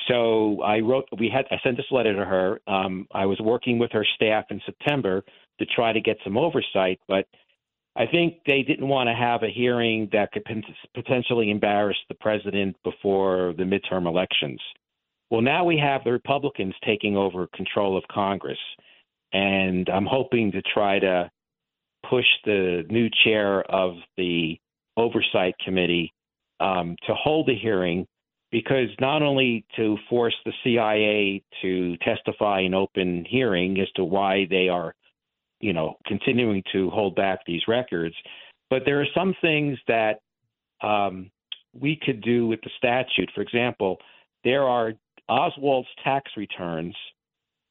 So 0.08 0.62
I 0.62 0.80
wrote, 0.80 1.08
we 1.20 1.30
had, 1.30 1.46
I 1.52 1.58
sent 1.64 1.78
this 1.78 1.86
letter 1.92 2.16
to 2.16 2.26
her. 2.26 2.60
Um, 2.68 3.08
I 3.14 3.26
was 3.26 3.40
working 3.40 3.78
with 3.78 3.92
her 3.92 4.06
staff 4.16 4.46
in 4.50 4.62
September 4.66 5.24
to 5.60 5.66
try 5.66 5.94
to 5.94 6.02
get 6.02 6.18
some 6.24 6.38
oversight, 6.38 7.00
but 7.08 7.28
I 7.96 8.06
think 8.08 8.38
they 8.46 8.64
didn't 8.64 8.88
want 8.88 9.10
to 9.10 9.14
have 9.14 9.44
a 9.44 9.50
hearing 9.50 10.10
that 10.14 10.32
could 10.32 10.44
potentially 10.96 11.52
embarrass 11.52 11.98
the 12.08 12.16
president 12.16 12.78
before 12.84 13.54
the 13.58 13.64
midterm 13.64 14.08
elections. 14.08 14.62
Well, 15.30 15.42
now 15.42 15.66
we 15.66 15.78
have 15.78 16.04
the 16.04 16.12
Republicans 16.12 16.74
taking 16.86 17.18
over 17.18 17.48
control 17.54 17.98
of 17.98 18.04
Congress, 18.10 18.58
and 19.34 19.90
I'm 19.90 20.06
hoping 20.06 20.52
to 20.52 20.62
try 20.62 21.00
to 21.00 21.30
push 22.10 22.26
the 22.46 22.84
new 22.90 23.10
chair 23.24 23.62
of 23.72 23.94
the 24.18 24.58
Oversight 24.98 25.56
Committee 25.64 26.14
um, 26.60 26.96
to 27.08 27.14
hold 27.14 27.50
a 27.50 27.54
hearing 27.54 28.06
because 28.52 28.90
not 29.00 29.22
only 29.22 29.66
to 29.78 29.98
force 30.10 30.36
the 30.46 30.52
CIA 30.64 31.42
to 31.62 31.96
testify 31.98 32.62
in 32.62 32.74
open 32.74 33.26
hearing 33.28 33.80
as 33.80 33.90
to 33.96 34.04
why 34.04 34.46
they 34.50 34.68
are, 34.68 34.94
you 35.62 35.74
know, 35.74 35.96
continuing 36.06 36.62
to 36.74 36.90
hold 36.90 37.16
back 37.16 37.40
these 37.46 37.62
records, 37.68 38.16
but 38.70 38.84
there 38.86 39.00
are 39.02 39.08
some 39.16 39.34
things 39.42 39.78
that 39.88 40.20
um, 40.84 41.32
we 41.74 41.98
could 42.02 42.22
do 42.22 42.48
with 42.48 42.60
the 42.62 42.70
statute. 42.78 43.30
For 43.34 43.42
example, 43.42 43.98
there 44.44 44.64
are 44.64 44.94
Oswald's 45.30 45.88
tax 46.04 46.32
returns 46.36 46.96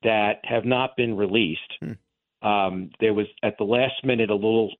that 0.02 0.40
have 0.44 0.64
not 0.64 0.96
been 0.96 1.16
released. 1.16 1.72
Um, 2.42 2.90
there 3.00 3.14
was 3.14 3.26
at 3.42 3.58
the 3.58 3.64
last 3.64 4.04
minute 4.04 4.30
a 4.30 4.34
little 4.34 4.72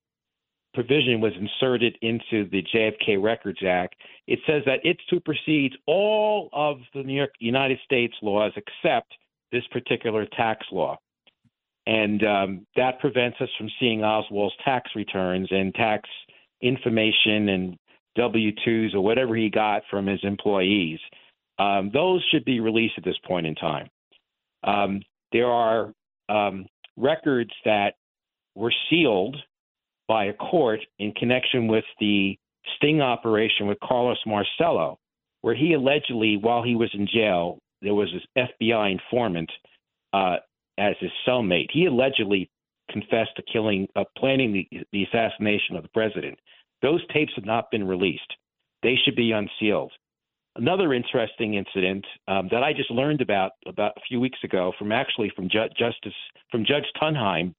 provision 0.72 1.20
was 1.20 1.32
inserted 1.38 1.98
into 2.00 2.48
the 2.50 2.62
JFK 2.74 3.22
Records 3.22 3.58
Act. 3.66 3.96
It 4.26 4.38
says 4.46 4.62
that 4.66 4.80
it 4.84 4.96
supersedes 5.08 5.74
all 5.86 6.48
of 6.52 6.78
the 6.94 7.02
New 7.02 7.14
York 7.16 7.32
United 7.40 7.78
States 7.84 8.14
laws 8.22 8.52
except 8.56 9.12
this 9.52 9.64
particular 9.72 10.26
tax 10.26 10.64
law. 10.70 10.96
And 11.86 12.22
um, 12.24 12.66
that 12.76 13.00
prevents 13.00 13.38
us 13.40 13.48
from 13.58 13.68
seeing 13.80 14.04
Oswald's 14.04 14.54
tax 14.64 14.90
returns 14.94 15.48
and 15.50 15.74
tax 15.74 16.08
information 16.60 17.48
and 17.48 17.76
W 18.16 18.52
2s 18.66 18.94
or 18.94 19.00
whatever 19.00 19.34
he 19.34 19.50
got 19.50 19.82
from 19.90 20.06
his 20.06 20.20
employees. 20.22 20.98
Um, 21.58 21.90
those 21.92 22.24
should 22.30 22.44
be 22.44 22.60
released 22.60 22.94
at 22.96 23.04
this 23.04 23.18
point 23.26 23.46
in 23.46 23.54
time. 23.54 23.88
Um, 24.64 25.02
there 25.32 25.46
are 25.46 25.92
um, 26.28 26.66
records 26.96 27.50
that 27.64 27.94
were 28.54 28.72
sealed 28.88 29.36
by 30.08 30.26
a 30.26 30.32
court 30.34 30.80
in 30.98 31.12
connection 31.12 31.68
with 31.68 31.84
the 32.00 32.36
sting 32.76 33.00
operation 33.00 33.66
with 33.66 33.78
Carlos 33.80 34.18
Marcello, 34.26 34.98
where 35.42 35.54
he 35.54 35.72
allegedly, 35.74 36.36
while 36.36 36.62
he 36.62 36.74
was 36.74 36.90
in 36.94 37.06
jail, 37.06 37.58
there 37.82 37.94
was 37.94 38.08
this 38.12 38.46
FBI 38.64 38.92
informant 38.92 39.50
uh, 40.12 40.36
as 40.78 40.94
his 41.00 41.10
cellmate. 41.26 41.68
He 41.72 41.86
allegedly 41.86 42.50
confessed 42.90 43.36
to 43.36 43.42
killing, 43.50 43.88
uh, 43.96 44.04
planning 44.18 44.52
the, 44.52 44.84
the 44.92 45.04
assassination 45.04 45.76
of 45.76 45.82
the 45.82 45.88
president. 45.90 46.38
Those 46.82 47.00
tapes 47.12 47.32
have 47.36 47.44
not 47.44 47.70
been 47.70 47.86
released. 47.86 48.32
They 48.82 48.96
should 49.04 49.16
be 49.16 49.32
unsealed. 49.32 49.92
Another 50.56 50.92
interesting 50.92 51.54
incident 51.54 52.04
um, 52.26 52.48
that 52.50 52.62
I 52.62 52.72
just 52.72 52.90
learned 52.90 53.20
about 53.20 53.52
about 53.66 53.92
a 53.96 54.00
few 54.08 54.18
weeks 54.18 54.38
ago 54.42 54.72
from 54.78 54.90
actually 54.90 55.32
from 55.36 55.48
Ju- 55.48 55.68
Justice 55.78 56.14
from 56.50 56.64
Judge 56.64 56.86
Tunheim. 57.00 57.54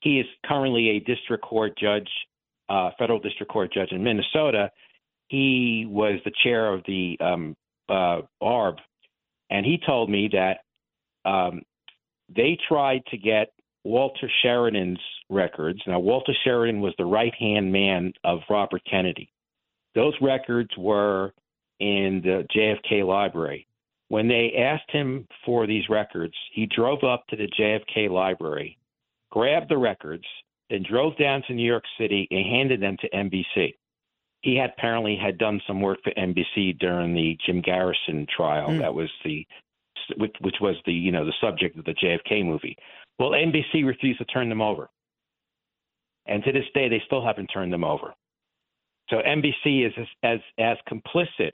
He 0.00 0.18
is 0.18 0.26
currently 0.44 0.90
a 0.90 1.00
district 1.00 1.44
court 1.44 1.78
judge, 1.78 2.08
uh, 2.68 2.90
federal 2.98 3.20
district 3.20 3.52
court 3.52 3.72
judge 3.72 3.92
in 3.92 4.02
Minnesota. 4.02 4.70
He 5.28 5.86
was 5.88 6.20
the 6.24 6.32
chair 6.42 6.72
of 6.72 6.82
the 6.86 7.16
um, 7.20 7.56
uh, 7.88 8.22
ARB, 8.42 8.78
and 9.50 9.64
he 9.64 9.78
told 9.84 10.10
me 10.10 10.28
that 10.32 10.58
um, 11.28 11.62
they 12.34 12.58
tried 12.68 13.02
to 13.10 13.16
get 13.16 13.52
Walter 13.84 14.28
Sheridan's 14.42 15.00
records. 15.30 15.80
Now, 15.86 16.00
Walter 16.00 16.32
Sheridan 16.44 16.80
was 16.80 16.94
the 16.98 17.04
right 17.04 17.34
hand 17.38 17.72
man 17.72 18.12
of 18.24 18.40
Robert 18.50 18.82
Kennedy. 18.88 19.30
Those 19.94 20.14
records 20.20 20.70
were 20.76 21.32
in 21.80 22.22
the 22.22 22.46
JFK 22.54 23.06
library. 23.06 23.66
When 24.08 24.28
they 24.28 24.54
asked 24.58 24.90
him 24.90 25.26
for 25.44 25.66
these 25.66 25.88
records, 25.88 26.34
he 26.52 26.66
drove 26.66 27.02
up 27.02 27.26
to 27.28 27.36
the 27.36 27.48
JFK 27.58 28.08
library, 28.08 28.78
grabbed 29.30 29.68
the 29.68 29.78
records, 29.78 30.24
then 30.70 30.84
drove 30.88 31.16
down 31.16 31.42
to 31.46 31.54
New 31.54 31.66
York 31.66 31.84
City 31.98 32.28
and 32.30 32.46
handed 32.46 32.80
them 32.80 32.96
to 33.00 33.10
NBC. 33.10 33.74
He 34.42 34.56
had 34.56 34.70
apparently 34.76 35.16
had 35.16 35.38
done 35.38 35.60
some 35.66 35.80
work 35.80 35.98
for 36.04 36.12
NBC 36.12 36.78
during 36.78 37.14
the 37.14 37.36
Jim 37.44 37.60
Garrison 37.60 38.26
trial. 38.34 38.70
Hmm. 38.70 38.78
That 38.78 38.94
was 38.94 39.10
the 39.24 39.46
which, 40.18 40.36
which 40.40 40.56
was 40.60 40.76
the 40.86 40.92
you 40.92 41.10
know 41.10 41.24
the 41.24 41.32
subject 41.40 41.76
of 41.76 41.84
the 41.84 41.94
JFK 41.94 42.44
movie. 42.44 42.76
Well, 43.18 43.30
NBC 43.30 43.84
refused 43.84 44.20
to 44.20 44.24
turn 44.26 44.48
them 44.48 44.62
over, 44.62 44.88
and 46.26 46.44
to 46.44 46.52
this 46.52 46.66
day 46.74 46.88
they 46.88 47.02
still 47.06 47.24
haven't 47.24 47.48
turned 47.48 47.72
them 47.72 47.82
over. 47.82 48.14
So 49.10 49.16
NBC 49.16 49.86
is 49.86 49.92
as 49.98 50.06
as, 50.22 50.40
as 50.58 50.76
complicit 50.88 51.52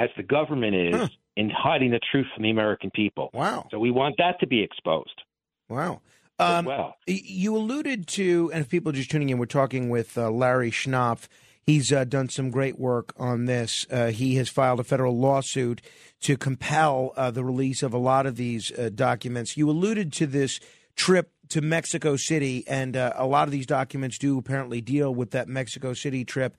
as 0.00 0.08
the 0.16 0.22
government 0.22 0.74
is 0.74 1.10
in 1.36 1.50
hiding 1.50 1.90
the 1.90 2.00
truth 2.10 2.26
from 2.34 2.42
the 2.42 2.50
American 2.50 2.90
people. 2.90 3.30
Wow. 3.34 3.68
So 3.70 3.78
we 3.78 3.90
want 3.90 4.16
that 4.16 4.40
to 4.40 4.46
be 4.46 4.62
exposed. 4.62 5.22
Wow. 5.68 6.00
Um, 6.38 6.64
well. 6.64 6.96
You 7.06 7.54
alluded 7.54 8.06
to, 8.08 8.50
and 8.54 8.62
if 8.62 8.70
people 8.70 8.90
are 8.90 8.94
just 8.94 9.10
tuning 9.10 9.28
in, 9.28 9.38
we're 9.38 9.44
talking 9.44 9.90
with 9.90 10.16
uh, 10.16 10.30
Larry 10.30 10.70
Schnapf. 10.70 11.28
He's 11.62 11.92
uh, 11.92 12.04
done 12.04 12.30
some 12.30 12.50
great 12.50 12.78
work 12.78 13.12
on 13.18 13.44
this. 13.44 13.86
Uh, 13.90 14.06
he 14.06 14.36
has 14.36 14.48
filed 14.48 14.80
a 14.80 14.84
federal 14.84 15.18
lawsuit 15.18 15.82
to 16.22 16.38
compel 16.38 17.12
uh, 17.16 17.30
the 17.30 17.44
release 17.44 17.82
of 17.82 17.92
a 17.92 17.98
lot 17.98 18.24
of 18.24 18.36
these 18.36 18.72
uh, 18.72 18.88
documents. 18.92 19.58
You 19.58 19.68
alluded 19.68 20.14
to 20.14 20.26
this 20.26 20.58
trip 20.96 21.30
to 21.50 21.60
Mexico 21.60 22.16
City, 22.16 22.64
and 22.66 22.96
uh, 22.96 23.12
a 23.16 23.26
lot 23.26 23.46
of 23.46 23.52
these 23.52 23.66
documents 23.66 24.16
do 24.16 24.38
apparently 24.38 24.80
deal 24.80 25.14
with 25.14 25.32
that 25.32 25.46
Mexico 25.46 25.92
City 25.92 26.24
trip 26.24 26.56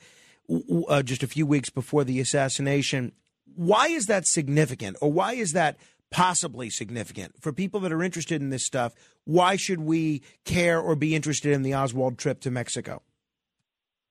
uh, 0.87 1.01
just 1.01 1.23
a 1.23 1.27
few 1.27 1.45
weeks 1.45 1.69
before 1.69 2.03
the 2.03 2.19
assassination. 2.19 3.13
Why 3.55 3.87
is 3.87 4.07
that 4.07 4.25
significant, 4.27 4.97
or 5.01 5.11
why 5.11 5.33
is 5.33 5.53
that 5.53 5.77
possibly 6.11 6.69
significant 6.69 7.41
for 7.41 7.53
people 7.53 7.79
that 7.81 7.91
are 7.91 8.03
interested 8.03 8.41
in 8.41 8.49
this 8.49 8.65
stuff? 8.65 8.93
Why 9.25 9.55
should 9.55 9.79
we 9.79 10.21
care 10.45 10.79
or 10.79 10.95
be 10.95 11.15
interested 11.15 11.53
in 11.53 11.61
the 11.61 11.73
Oswald 11.73 12.17
trip 12.17 12.41
to 12.41 12.51
Mexico? 12.51 13.01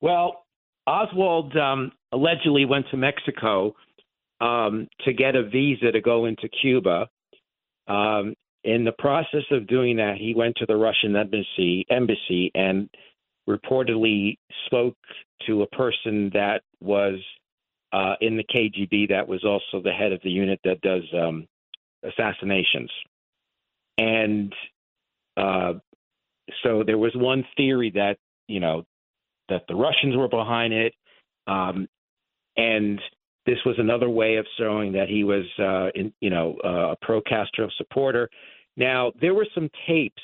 Well, 0.01 0.47
Oswald 0.87 1.57
um, 1.57 1.93
allegedly 2.12 2.65
went 2.65 2.87
to 2.91 2.97
Mexico 2.97 3.75
um, 4.41 4.89
to 5.05 5.12
get 5.12 5.37
a 5.37 5.43
visa 5.43 5.93
to 5.93 6.01
go 6.01 6.25
into 6.25 6.49
Cuba. 6.49 7.09
Um, 7.87 8.35
in 8.65 8.85
the 8.85 8.93
process 8.99 9.45
of 9.51 9.67
doing 9.67 9.97
that, 9.97 10.17
he 10.19 10.35
went 10.35 10.57
to 10.57 10.67
the 10.67 10.77
Russian 10.77 11.17
embassy, 11.17 11.87
embassy 11.91 12.51
and 12.55 12.89
reportedly 13.49 14.39
spoke 14.67 14.97
to 15.47 15.62
a 15.62 15.67
person 15.69 16.31
that 16.35 16.62
was 16.81 17.19
uh, 17.93 18.15
in 18.21 18.37
the 18.37 18.45
KGB 18.45 19.09
that 19.09 19.27
was 19.27 19.45
also 19.45 19.83
the 19.83 19.93
head 19.93 20.12
of 20.12 20.21
the 20.23 20.31
unit 20.31 20.61
that 20.65 20.81
does 20.81 21.03
um, 21.17 21.47
assassinations. 22.05 22.91
And 23.99 24.53
uh, 25.37 25.75
so 26.62 26.83
there 26.85 26.99
was 26.99 27.12
one 27.15 27.45
theory 27.57 27.91
that, 27.95 28.17
you 28.49 28.61
know, 28.61 28.85
that 29.49 29.65
the 29.69 29.75
Russians 29.75 30.17
were 30.17 30.29
behind 30.29 30.73
it. 30.73 30.95
Um, 31.47 31.89
and 32.57 33.01
this 33.47 33.59
was 33.67 33.77
another 33.79 34.09
way 34.09 34.37
of 34.37 34.47
showing 34.59 34.93
that 34.93 35.09
he 35.09 35.25
was, 35.25 35.45
uh, 35.59 35.89
in, 35.95 36.12
you 36.21 36.31
know, 36.31 36.57
uh, 36.65 36.93
a 36.93 36.97
pro 37.03 37.21
Castro 37.21 37.69
supporter. 37.77 38.29
Now, 38.77 39.12
there 39.21 39.35
were 39.35 39.47
some 39.55 39.69
tapes 39.87 40.23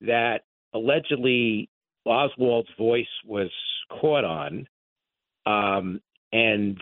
that 0.00 0.42
allegedly 0.74 1.68
Oswald's 2.06 2.68
voice 2.78 3.06
was 3.24 3.50
caught 4.00 4.24
on. 4.24 4.66
Um, 5.46 6.00
and 6.32 6.78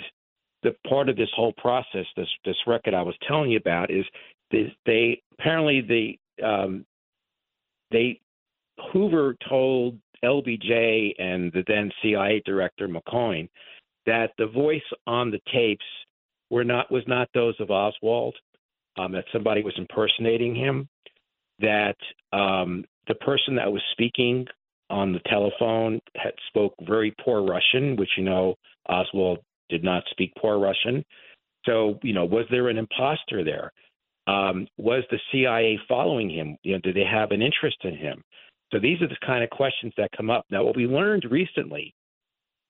the 0.63 0.75
part 0.89 1.09
of 1.09 1.17
this 1.17 1.29
whole 1.35 1.53
process, 1.53 2.07
this 2.17 2.29
this 2.45 2.57
record 2.67 2.95
I 2.95 3.03
was 3.03 3.15
telling 3.27 3.51
you 3.51 3.59
about, 3.59 3.91
is 3.91 4.05
this, 4.51 4.71
they 4.85 5.23
apparently 5.39 5.81
the 5.81 6.47
um, 6.47 6.85
they 7.91 8.21
Hoover 8.93 9.37
told 9.49 9.99
LBJ 10.25 11.15
and 11.19 11.53
the 11.53 11.65
then 11.67 11.91
CIA 12.03 12.43
director 12.45 12.89
McCone 12.89 13.49
that 14.07 14.33
the 14.39 14.47
voice 14.47 14.83
on 15.07 15.31
the 15.31 15.41
tapes 15.53 15.85
were 16.51 16.65
not 16.65 16.91
was 16.91 17.03
not 17.07 17.29
those 17.35 17.55
of 17.61 17.71
Oswald, 17.71 18.35
um, 18.99 19.13
that 19.13 19.25
somebody 19.33 19.63
was 19.63 19.75
impersonating 19.77 20.55
him, 20.55 20.89
that 21.61 21.97
um, 22.33 22.85
the 23.09 23.15
person 23.17 23.57
that 23.57 23.71
was 23.71 23.83
speaking 23.93 24.47
on 24.91 25.13
the 25.13 25.21
telephone 25.29 26.01
had 26.17 26.33
spoke 26.49 26.75
very 26.87 27.15
poor 27.25 27.43
Russian, 27.43 27.97
which 27.97 28.11
you 28.17 28.25
know 28.25 28.55
Oswald 28.89 29.39
did 29.69 29.83
not 29.83 30.05
speak 30.11 30.33
poor 30.41 30.59
Russian. 30.59 31.05
So 31.65 31.99
you 32.03 32.13
know, 32.13 32.25
was 32.25 32.47
there 32.51 32.69
an 32.69 32.79
imposter 32.79 33.45
there? 33.45 33.73
Um, 34.27 34.67
was 34.77 35.05
the 35.11 35.21
CIA 35.31 35.79
following 35.89 36.31
him? 36.31 36.57
You 36.63 36.75
know, 36.75 36.81
did 36.81 36.97
they 36.97 37.05
have 37.05 37.31
an 37.31 37.43
interest 37.43 37.79
in 37.85 37.97
him? 37.97 38.23
So 38.73 38.81
these 38.81 39.01
are 39.01 39.09
the 39.09 39.17
kind 39.25 39.45
of 39.45 39.51
questions 39.51 39.93
that 39.97 40.11
come 40.17 40.31
up. 40.31 40.45
Now, 40.51 40.65
what 40.65 40.77
we 40.77 40.87
learned 40.87 41.25
recently 41.31 41.95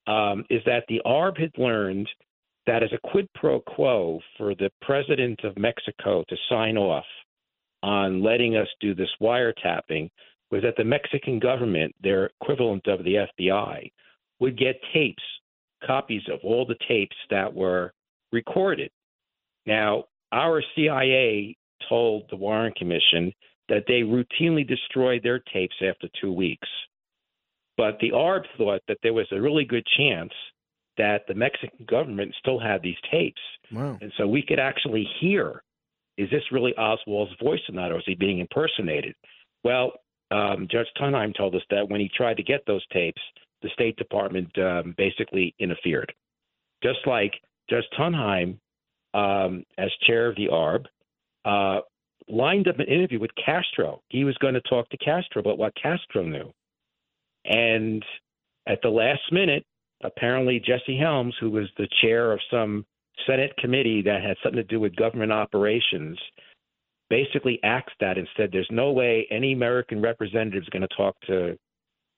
um, 0.06 0.44
is 0.50 0.60
that 0.66 0.84
the 0.88 1.00
ARB 1.06 1.40
had 1.40 1.52
learned 1.56 2.08
that 2.66 2.82
as 2.82 2.90
a 2.92 3.08
quid 3.10 3.28
pro 3.34 3.60
quo 3.60 4.20
for 4.36 4.54
the 4.54 4.70
president 4.82 5.40
of 5.44 5.56
Mexico 5.56 6.24
to 6.28 6.36
sign 6.48 6.76
off 6.76 7.04
on 7.82 8.22
letting 8.22 8.56
us 8.56 8.68
do 8.80 8.94
this 8.94 9.08
wiretapping 9.20 10.10
was 10.50 10.62
that 10.62 10.74
the 10.76 10.84
Mexican 10.84 11.38
government, 11.38 11.94
their 12.02 12.30
equivalent 12.40 12.86
of 12.86 13.04
the 13.04 13.26
FBI, 13.38 13.90
would 14.40 14.58
get 14.58 14.80
tapes, 14.92 15.22
copies 15.84 16.22
of 16.32 16.40
all 16.42 16.64
the 16.64 16.76
tapes 16.88 17.16
that 17.30 17.52
were 17.52 17.92
recorded. 18.32 18.90
Now, 19.66 20.04
our 20.32 20.62
CIA 20.74 21.56
told 21.88 22.24
the 22.30 22.36
Warren 22.36 22.72
Commission 22.76 23.32
that 23.68 23.84
they 23.88 24.02
routinely 24.02 24.66
destroyed 24.66 25.22
their 25.22 25.40
tapes 25.52 25.74
after 25.82 26.08
two 26.20 26.32
weeks. 26.32 26.68
But 27.76 27.98
the 28.00 28.12
ARB 28.12 28.44
thought 28.56 28.82
that 28.88 28.98
there 29.02 29.12
was 29.12 29.26
a 29.32 29.40
really 29.40 29.64
good 29.64 29.86
chance 29.98 30.32
that 30.96 31.26
the 31.28 31.34
Mexican 31.34 31.84
government 31.86 32.34
still 32.38 32.58
had 32.58 32.82
these 32.82 32.96
tapes. 33.10 33.40
Wow. 33.70 33.98
And 34.00 34.12
so 34.16 34.26
we 34.26 34.42
could 34.42 34.58
actually 34.58 35.06
hear 35.20 35.62
is 36.16 36.30
this 36.30 36.42
really 36.50 36.72
Oswald's 36.78 37.34
voice 37.42 37.60
or 37.68 37.74
not, 37.74 37.92
or 37.92 37.98
is 37.98 38.04
he 38.06 38.14
being 38.14 38.38
impersonated? 38.38 39.14
Well, 39.64 39.92
um, 40.30 40.66
Judge 40.70 40.88
Tunheim 41.00 41.34
told 41.36 41.54
us 41.54 41.62
that 41.70 41.88
when 41.88 42.00
he 42.00 42.10
tried 42.14 42.36
to 42.36 42.42
get 42.42 42.64
those 42.66 42.84
tapes, 42.92 43.22
the 43.62 43.68
State 43.70 43.96
Department 43.96 44.50
um, 44.58 44.94
basically 44.96 45.54
interfered. 45.58 46.12
Just 46.82 46.98
like 47.06 47.32
Judge 47.70 47.84
Tunheim, 47.98 48.58
um, 49.14 49.64
as 49.78 49.90
chair 50.06 50.28
of 50.28 50.36
the 50.36 50.48
ARB, 50.48 50.86
uh, 51.44 51.80
lined 52.28 52.68
up 52.68 52.78
an 52.78 52.86
interview 52.86 53.20
with 53.20 53.30
Castro. 53.42 54.02
He 54.08 54.24
was 54.24 54.36
going 54.38 54.54
to 54.54 54.60
talk 54.62 54.88
to 54.90 54.96
Castro 54.98 55.40
about 55.40 55.58
what 55.58 55.72
Castro 55.80 56.24
knew. 56.24 56.52
And 57.44 58.04
at 58.66 58.80
the 58.82 58.88
last 58.88 59.22
minute, 59.30 59.64
apparently 60.02 60.60
Jesse 60.60 60.98
Helms, 60.98 61.34
who 61.40 61.50
was 61.50 61.68
the 61.78 61.88
chair 62.02 62.32
of 62.32 62.40
some 62.50 62.84
Senate 63.26 63.56
committee 63.58 64.02
that 64.02 64.22
had 64.22 64.36
something 64.42 64.62
to 64.62 64.64
do 64.64 64.80
with 64.80 64.96
government 64.96 65.32
operations, 65.32 66.18
basically 67.08 67.60
axed 67.62 67.96
that 68.00 68.18
and 68.18 68.28
said 68.36 68.50
there's 68.52 68.68
no 68.70 68.92
way 68.92 69.26
any 69.30 69.52
American 69.52 70.00
representative 70.00 70.62
is 70.62 70.68
going 70.68 70.82
to 70.82 70.96
talk 70.96 71.16
to 71.26 71.58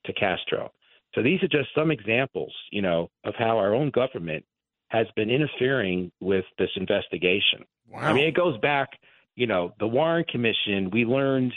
to 0.05 0.13
Castro. 0.13 0.71
So 1.15 1.23
these 1.23 1.43
are 1.43 1.49
just 1.49 1.69
some 1.75 1.91
examples, 1.91 2.55
you 2.71 2.83
know, 2.83 3.11
of 3.25 3.35
how 3.37 3.59
our 3.59 3.75
own 3.75 3.91
government 3.91 4.45
has 4.89 5.07
been 5.17 5.31
interfering 5.31 6.11
with 6.21 6.45
this 6.59 6.71
investigation. 6.77 7.65
I 7.97 8.13
mean, 8.13 8.27
it 8.27 8.35
goes 8.35 8.59
back, 8.59 8.91
you 9.35 9.47
know, 9.47 9.73
the 9.81 9.87
Warren 9.87 10.25
Commission. 10.31 10.91
We 10.91 11.05
learned 11.05 11.53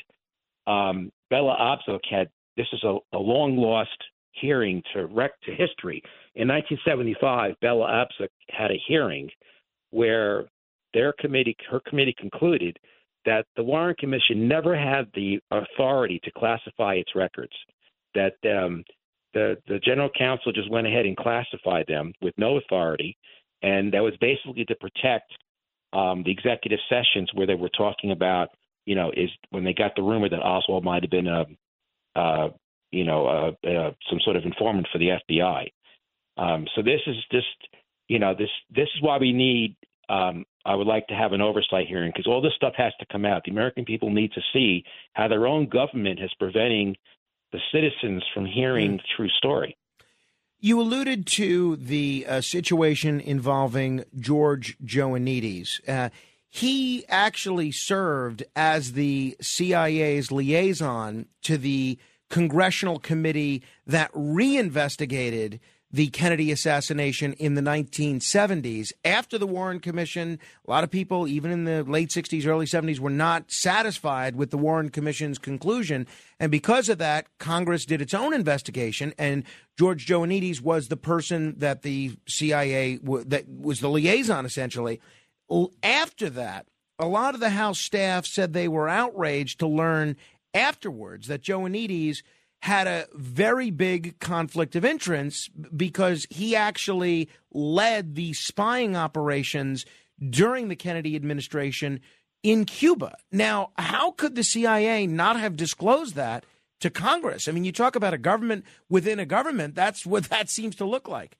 um, 0.67 1.11
Bella 1.29 1.55
Abzug 1.59 1.99
had 2.09 2.29
this 2.57 2.67
is 2.73 2.83
a, 2.83 2.97
a 3.13 3.17
long 3.17 3.57
lost 3.57 3.97
hearing 4.33 4.81
to 4.93 5.05
wreck 5.07 5.31
to 5.41 5.51
history. 5.51 6.01
In 6.35 6.47
1975, 6.47 7.55
Bella 7.61 7.87
Abzug 7.87 8.29
had 8.49 8.71
a 8.71 8.81
hearing 8.87 9.29
where 9.91 10.45
their 10.93 11.13
committee, 11.13 11.55
her 11.69 11.81
committee, 11.81 12.15
concluded 12.17 12.77
that 13.26 13.45
the 13.56 13.64
Warren 13.64 13.95
Commission 13.99 14.48
never 14.48 14.76
had 14.77 15.06
the 15.14 15.39
authority 15.52 16.19
to 16.23 16.31
classify 16.31 16.95
its 16.95 17.15
records. 17.15 17.53
That 18.15 18.34
um, 18.45 18.84
the 19.34 19.57
the 19.68 19.80
general 19.80 20.10
counsel 20.18 20.52
just 20.52 20.72
went 20.72 20.88
ahead 20.88 21.06
and 21.06 21.15
classified 21.15 21.85
them 21.88 22.14
with 22.22 22.34
no 22.38 22.57
authority, 22.57 23.18
and 23.61 23.93
that 23.93 24.03
was 24.03 24.14
basically 24.19 24.65
to 24.65 24.76
protect 24.76 25.31
um, 25.93 26.23
the 26.23 26.31
executive 26.31 26.80
sessions 26.89 27.30
where 27.34 27.48
they 27.48 27.56
were 27.56 27.69
talking 27.69 28.11
about, 28.11 28.49
you 28.85 28.95
know, 28.95 29.11
is 29.15 29.30
when 29.49 29.64
they 29.64 29.73
got 29.73 29.95
the 29.95 30.02
rumor 30.02 30.30
that 30.30 30.41
Oswald 30.41 30.84
might 30.84 31.03
have 31.03 31.11
been 31.11 31.27
a, 31.27 31.45
uh, 32.15 32.49
you 32.91 33.03
know, 33.03 33.27
uh, 33.27 33.68
uh, 33.68 33.91
some 34.10 34.19
sort 34.23 34.35
of 34.35 34.43
informant 34.43 34.88
for 34.91 34.98
the 34.98 35.19
FBI. 35.30 35.68
Um, 36.38 36.65
so 36.76 36.81
this 36.81 37.02
is 37.07 37.15
just, 37.31 37.48
you 38.07 38.19
know, 38.19 38.34
this 38.38 38.49
this 38.73 38.88
is 38.95 39.02
why 39.02 39.18
we 39.18 39.31
need. 39.34 39.76
Um, 40.11 40.43
I 40.65 40.75
would 40.75 40.88
like 40.88 41.07
to 41.07 41.13
have 41.13 41.31
an 41.31 41.41
oversight 41.41 41.88
hearing 41.88 42.11
because 42.11 42.27
all 42.27 42.41
this 42.41 42.53
stuff 42.55 42.73
has 42.75 42.91
to 42.99 43.05
come 43.09 43.25
out. 43.25 43.43
The 43.45 43.51
American 43.51 43.85
people 43.85 44.11
need 44.11 44.33
to 44.33 44.41
see 44.51 44.83
how 45.13 45.29
their 45.29 45.47
own 45.47 45.67
government 45.67 46.19
is 46.19 46.33
preventing 46.38 46.97
the 47.53 47.59
citizens 47.71 48.23
from 48.33 48.45
hearing 48.45 48.97
the 48.97 49.03
true 49.15 49.29
story. 49.29 49.77
You 50.59 50.81
alluded 50.81 51.25
to 51.38 51.77
the 51.77 52.25
uh, 52.27 52.41
situation 52.41 53.19
involving 53.21 54.03
George 54.19 54.77
Joannides. 54.83 55.79
Uh, 55.88 56.09
he 56.49 57.05
actually 57.07 57.71
served 57.71 58.43
as 58.55 58.91
the 58.91 59.38
CIA's 59.41 60.31
liaison 60.31 61.27
to 61.43 61.57
the 61.57 61.97
congressional 62.29 62.99
committee 62.99 63.63
that 63.88 64.11
reinvestigated 64.13 65.61
the 65.93 66.07
Kennedy 66.07 66.51
assassination 66.51 67.34
in 67.34 67.55
the 67.55 67.61
1970s. 67.61 68.93
After 69.03 69.38
the 69.38 69.47
Warren 69.47 69.80
Commission, 69.80 70.39
a 70.65 70.72
lot 70.72 70.84
of 70.84 70.91
people, 70.91 71.27
even 71.27 71.51
in 71.51 71.65
the 71.65 71.84
late 71.84 72.09
60s, 72.09 72.45
early 72.45 72.65
70s, 72.65 72.99
were 72.99 73.09
not 73.09 73.51
satisfied 73.51 74.35
with 74.35 74.51
the 74.51 74.57
Warren 74.57 74.89
Commission's 74.89 75.38
conclusion. 75.38 76.07
And 76.39 76.51
because 76.51 76.88
of 76.88 76.97
that, 76.99 77.27
Congress 77.39 77.85
did 77.85 78.01
its 78.01 78.13
own 78.13 78.34
investigation, 78.34 79.13
and 79.18 79.43
George 79.77 80.05
Joannides 80.05 80.61
was 80.61 80.88
the 80.88 80.97
person 80.97 81.55
that 81.57 81.81
the 81.81 82.15
CIA, 82.27 82.97
that 83.03 83.49
was 83.49 83.81
the 83.81 83.89
liaison 83.89 84.45
essentially. 84.45 85.01
After 85.84 86.30
that, 86.30 86.68
a 86.97 87.07
lot 87.07 87.34
of 87.34 87.41
the 87.41 87.49
House 87.49 87.80
staff 87.80 88.26
said 88.26 88.53
they 88.53 88.68
were 88.68 88.88
outraged 88.88 89.59
to 89.59 89.68
learn 89.68 90.15
afterwards 90.53 91.27
that 91.27 91.41
Joannides– 91.41 92.22
had 92.61 92.88
a 92.88 93.07
very 93.13 93.71
big 93.71 94.19
conflict 94.19 94.75
of 94.75 94.85
interest 94.85 95.49
because 95.75 96.27
he 96.29 96.55
actually 96.55 97.27
led 97.51 98.15
the 98.15 98.33
spying 98.33 98.95
operations 98.95 99.85
during 100.29 100.67
the 100.67 100.75
Kennedy 100.75 101.15
administration 101.15 101.99
in 102.43 102.65
Cuba. 102.65 103.15
Now, 103.31 103.71
how 103.77 104.11
could 104.11 104.35
the 104.35 104.43
CIA 104.43 105.07
not 105.07 105.39
have 105.39 105.55
disclosed 105.55 106.15
that 106.15 106.45
to 106.81 106.91
Congress? 106.91 107.47
I 107.47 107.51
mean, 107.51 107.63
you 107.63 107.71
talk 107.71 107.95
about 107.95 108.13
a 108.13 108.19
government 108.19 108.65
within 108.89 109.19
a 109.19 109.25
government, 109.25 109.73
that's 109.73 110.05
what 110.05 110.25
that 110.25 110.49
seems 110.49 110.75
to 110.77 110.85
look 110.85 111.07
like. 111.07 111.38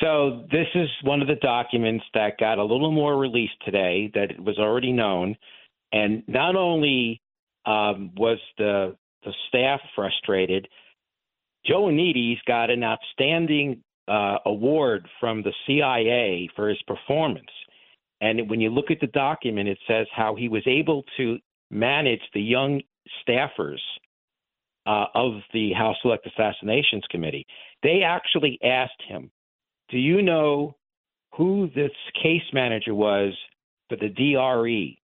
So, 0.00 0.46
this 0.50 0.66
is 0.74 0.88
one 1.04 1.22
of 1.22 1.28
the 1.28 1.36
documents 1.36 2.04
that 2.14 2.38
got 2.38 2.58
a 2.58 2.64
little 2.64 2.90
more 2.90 3.16
released 3.16 3.62
today 3.64 4.10
that 4.14 4.42
was 4.42 4.58
already 4.58 4.90
known. 4.90 5.36
And 5.92 6.24
not 6.26 6.56
only 6.56 7.22
um, 7.66 8.10
was 8.16 8.38
the 8.58 8.96
the 9.24 9.32
staff 9.48 9.80
frustrated. 9.94 10.68
Joannides 11.68 12.38
got 12.46 12.70
an 12.70 12.82
outstanding 12.82 13.82
uh, 14.08 14.38
award 14.46 15.08
from 15.20 15.42
the 15.42 15.52
CIA 15.66 16.48
for 16.56 16.68
his 16.68 16.82
performance. 16.86 17.50
And 18.20 18.48
when 18.48 18.60
you 18.60 18.70
look 18.70 18.90
at 18.90 19.00
the 19.00 19.08
document, 19.08 19.68
it 19.68 19.78
says 19.86 20.06
how 20.14 20.34
he 20.34 20.48
was 20.48 20.62
able 20.66 21.04
to 21.16 21.38
manage 21.70 22.20
the 22.34 22.40
young 22.42 22.80
staffers 23.26 23.80
uh, 24.86 25.06
of 25.14 25.34
the 25.52 25.72
House 25.72 25.96
Select 26.02 26.26
Assassinations 26.26 27.04
Committee. 27.10 27.46
They 27.82 28.02
actually 28.02 28.58
asked 28.62 29.02
him, 29.06 29.30
Do 29.90 29.98
you 29.98 30.22
know 30.22 30.76
who 31.34 31.70
this 31.74 31.92
case 32.22 32.42
manager 32.52 32.94
was 32.94 33.32
for 33.88 33.96
the 33.96 34.08
DRE? 34.08 34.98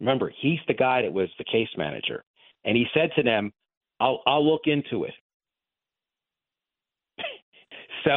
Remember, 0.00 0.32
he's 0.40 0.58
the 0.66 0.74
guy 0.74 1.02
that 1.02 1.12
was 1.12 1.28
the 1.38 1.44
case 1.44 1.68
manager 1.76 2.24
and 2.64 2.76
he 2.76 2.86
said 2.94 3.10
to 3.16 3.22
them, 3.22 3.52
"I'll 4.00 4.22
I'll 4.26 4.46
look 4.46 4.62
into 4.66 5.04
it." 5.04 5.14
so, 8.04 8.10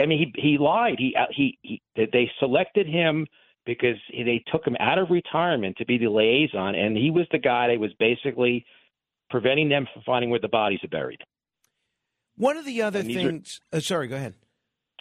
I 0.00 0.06
mean, 0.06 0.32
he 0.34 0.42
he 0.42 0.58
lied. 0.58 0.96
He 0.98 1.14
uh, 1.18 1.26
he, 1.30 1.58
he 1.62 1.82
they 1.96 2.30
selected 2.38 2.86
him 2.86 3.26
because 3.66 3.96
they 4.10 4.42
took 4.52 4.66
him 4.66 4.76
out 4.78 4.98
of 4.98 5.10
retirement 5.10 5.76
to 5.78 5.86
be 5.86 5.98
the 5.98 6.08
liaison, 6.08 6.74
and 6.74 6.96
he 6.96 7.10
was 7.10 7.26
the 7.32 7.38
guy 7.38 7.68
that 7.68 7.78
was 7.78 7.92
basically 7.98 8.64
preventing 9.30 9.68
them 9.68 9.86
from 9.92 10.02
finding 10.04 10.30
where 10.30 10.40
the 10.40 10.48
bodies 10.48 10.80
are 10.84 10.88
buried. 10.88 11.20
One 12.36 12.56
of 12.56 12.64
the 12.64 12.82
other 12.82 13.02
things. 13.02 13.60
Are, 13.72 13.78
uh, 13.78 13.80
sorry, 13.80 14.08
go 14.08 14.16
ahead. 14.16 14.34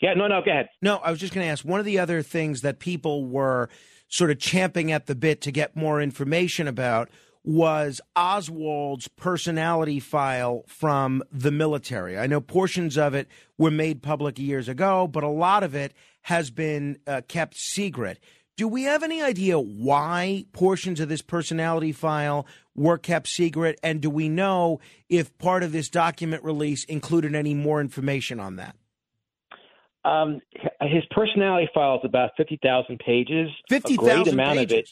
Yeah, 0.01 0.13
no, 0.13 0.27
no, 0.27 0.41
go 0.43 0.51
ahead. 0.51 0.69
No, 0.81 0.97
I 0.97 1.11
was 1.11 1.19
just 1.19 1.33
going 1.33 1.45
to 1.45 1.51
ask. 1.51 1.63
One 1.63 1.79
of 1.79 1.85
the 1.85 1.99
other 1.99 2.21
things 2.21 2.61
that 2.61 2.79
people 2.79 3.25
were 3.25 3.69
sort 4.07 4.31
of 4.31 4.39
champing 4.39 4.91
at 4.91 5.05
the 5.07 5.15
bit 5.15 5.41
to 5.41 5.51
get 5.51 5.75
more 5.75 6.01
information 6.01 6.67
about 6.67 7.09
was 7.43 7.99
Oswald's 8.15 9.07
personality 9.07 9.99
file 9.99 10.63
from 10.67 11.23
the 11.31 11.51
military. 11.51 12.17
I 12.17 12.27
know 12.27 12.39
portions 12.39 12.97
of 12.97 13.13
it 13.13 13.27
were 13.57 13.71
made 13.71 14.01
public 14.01 14.39
years 14.39 14.67
ago, 14.67 15.07
but 15.07 15.23
a 15.23 15.29
lot 15.29 15.63
of 15.63 15.75
it 15.75 15.93
has 16.23 16.51
been 16.51 16.99
uh, 17.05 17.21
kept 17.27 17.55
secret. 17.57 18.19
Do 18.55 18.67
we 18.67 18.83
have 18.83 19.03
any 19.03 19.21
idea 19.21 19.59
why 19.59 20.45
portions 20.53 20.99
of 20.99 21.09
this 21.09 21.23
personality 21.23 21.91
file 21.91 22.45
were 22.75 22.97
kept 22.97 23.27
secret? 23.27 23.79
And 23.83 23.99
do 23.99 24.09
we 24.09 24.29
know 24.29 24.79
if 25.09 25.35
part 25.37 25.63
of 25.63 25.71
this 25.71 25.89
document 25.89 26.43
release 26.43 26.83
included 26.85 27.35
any 27.35 27.55
more 27.55 27.81
information 27.81 28.39
on 28.39 28.57
that? 28.57 28.75
Um, 30.05 30.41
his 30.81 31.03
personality 31.11 31.69
file 31.73 31.95
is 31.95 32.01
about 32.03 32.31
50,000 32.37 32.99
pages. 32.99 33.49
50,000 33.69 34.37
pages? 34.37 34.63
Of 34.63 34.71
it, 34.71 34.89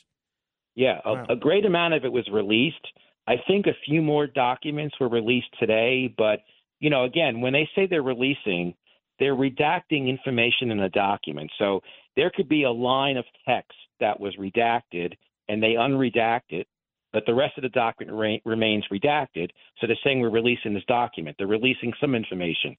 yeah, 0.76 1.00
a, 1.06 1.14
wow. 1.14 1.26
a 1.30 1.36
great 1.36 1.66
amount 1.66 1.94
of 1.94 2.06
it 2.06 2.12
was 2.12 2.28
released. 2.32 2.86
I 3.28 3.36
think 3.48 3.68
a 3.68 3.76
few 3.86 4.02
more 4.02 4.28
documents 4.28 4.96
were 5.00 5.10
released 5.10 5.50
today, 5.60 6.14
but 6.18 6.40
you 6.80 6.90
know, 6.90 7.04
again, 7.04 7.42
when 7.42 7.54
they 7.54 7.70
say 7.76 7.86
they're 7.86 8.02
releasing, 8.02 8.74
they're 9.20 9.36
redacting 9.36 10.08
information 10.08 10.72
in 10.72 10.80
a 10.80 10.90
document. 10.90 11.52
So 11.60 11.82
there 12.16 12.32
could 12.36 12.50
be 12.50 12.64
a 12.64 12.72
line 12.72 13.18
of 13.18 13.26
text 13.48 13.78
that 14.00 14.20
was 14.20 14.36
redacted 14.38 15.14
and 15.48 15.62
they 15.62 15.74
unredact 15.74 16.50
it, 16.50 16.68
but 17.14 17.24
the 17.26 17.34
rest 17.34 17.58
of 17.58 17.62
the 17.62 17.70
document 17.70 18.18
re- 18.18 18.42
remains 18.46 18.86
redacted. 18.92 19.50
So 19.80 19.88
they're 19.88 19.96
saying 20.04 20.22
we're 20.22 20.30
releasing 20.32 20.74
this 20.74 20.84
document. 20.88 21.36
They're 21.38 21.48
releasing 21.48 21.94
some 22.02 22.16
information. 22.16 22.76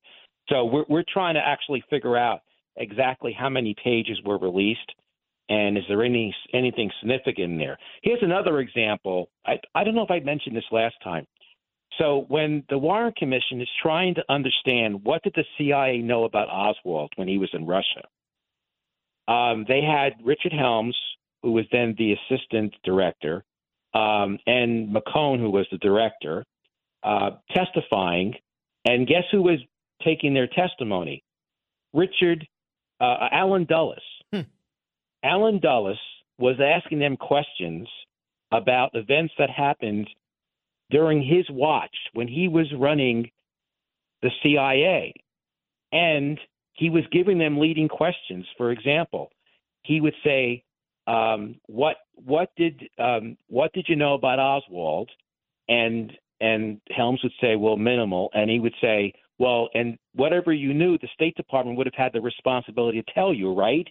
So 0.48 0.64
we're, 0.64 0.84
we're 0.88 1.04
trying 1.12 1.34
to 1.34 1.40
actually 1.46 1.84
figure 1.88 2.16
out 2.16 2.40
exactly 2.76 3.32
how 3.38 3.48
many 3.48 3.76
pages 3.82 4.18
were 4.24 4.38
released 4.38 4.92
and 5.48 5.76
is 5.76 5.84
there 5.88 6.02
any 6.02 6.34
anything 6.54 6.90
significant 7.00 7.52
in 7.52 7.58
there. 7.58 7.78
Here's 8.02 8.22
another 8.22 8.60
example. 8.60 9.28
I, 9.46 9.58
I 9.74 9.84
don't 9.84 9.94
know 9.94 10.04
if 10.04 10.10
I 10.10 10.20
mentioned 10.20 10.56
this 10.56 10.64
last 10.70 10.94
time. 11.02 11.26
So 11.98 12.24
when 12.28 12.64
the 12.70 12.78
Warren 12.78 13.12
Commission 13.16 13.60
is 13.60 13.68
trying 13.82 14.14
to 14.14 14.24
understand 14.28 15.04
what 15.04 15.22
did 15.22 15.34
the 15.34 15.44
CIA 15.58 15.98
know 15.98 16.24
about 16.24 16.48
Oswald 16.48 17.12
when 17.16 17.28
he 17.28 17.38
was 17.38 17.50
in 17.52 17.66
Russia, 17.66 18.02
um, 19.28 19.64
they 19.68 19.82
had 19.82 20.14
Richard 20.24 20.52
Helms, 20.52 20.96
who 21.42 21.52
was 21.52 21.66
then 21.70 21.94
the 21.98 22.14
assistant 22.14 22.74
director, 22.84 23.44
um, 23.94 24.38
and 24.46 24.94
McCone, 24.94 25.38
who 25.38 25.50
was 25.50 25.66
the 25.70 25.78
director, 25.78 26.44
uh, 27.02 27.32
testifying. 27.54 28.34
And 28.84 29.06
guess 29.06 29.24
who 29.30 29.42
was 29.42 29.58
taking 30.02 30.34
their 30.34 30.48
testimony? 30.48 31.22
Richard 31.92 32.46
uh, 33.00 33.28
Alan 33.30 33.64
Dulles. 33.64 34.02
Allen 35.24 35.60
Dulles 35.60 35.98
was 36.38 36.56
asking 36.60 36.98
them 36.98 37.16
questions 37.16 37.88
about 38.50 38.90
events 38.94 39.32
that 39.38 39.50
happened 39.50 40.08
during 40.90 41.22
his 41.22 41.46
watch 41.50 41.94
when 42.12 42.28
he 42.28 42.48
was 42.48 42.66
running 42.78 43.30
the 44.20 44.30
CIA. 44.42 45.14
And 45.92 46.38
he 46.74 46.90
was 46.90 47.04
giving 47.12 47.38
them 47.38 47.58
leading 47.58 47.88
questions. 47.88 48.46
For 48.56 48.72
example, 48.72 49.30
he 49.82 50.00
would 50.00 50.14
say, 50.24 50.64
um, 51.06 51.56
"What 51.66 51.96
what 52.14 52.50
did 52.56 52.88
um, 52.98 53.36
what 53.48 53.72
did 53.72 53.86
you 53.88 53.96
know 53.96 54.14
about 54.14 54.38
Oswald?" 54.38 55.10
And 55.68 56.12
and 56.40 56.80
Helms 56.90 57.22
would 57.22 57.32
say, 57.40 57.56
"Well, 57.56 57.76
minimal." 57.76 58.30
And 58.32 58.50
he 58.50 58.58
would 58.58 58.74
say, 58.80 59.12
"Well, 59.38 59.68
and 59.74 59.98
whatever 60.14 60.52
you 60.52 60.72
knew, 60.72 60.98
the 60.98 61.08
State 61.14 61.36
Department 61.36 61.76
would 61.76 61.86
have 61.86 61.94
had 61.94 62.12
the 62.12 62.20
responsibility 62.20 63.02
to 63.02 63.12
tell 63.12 63.34
you, 63.34 63.52
right?" 63.52 63.88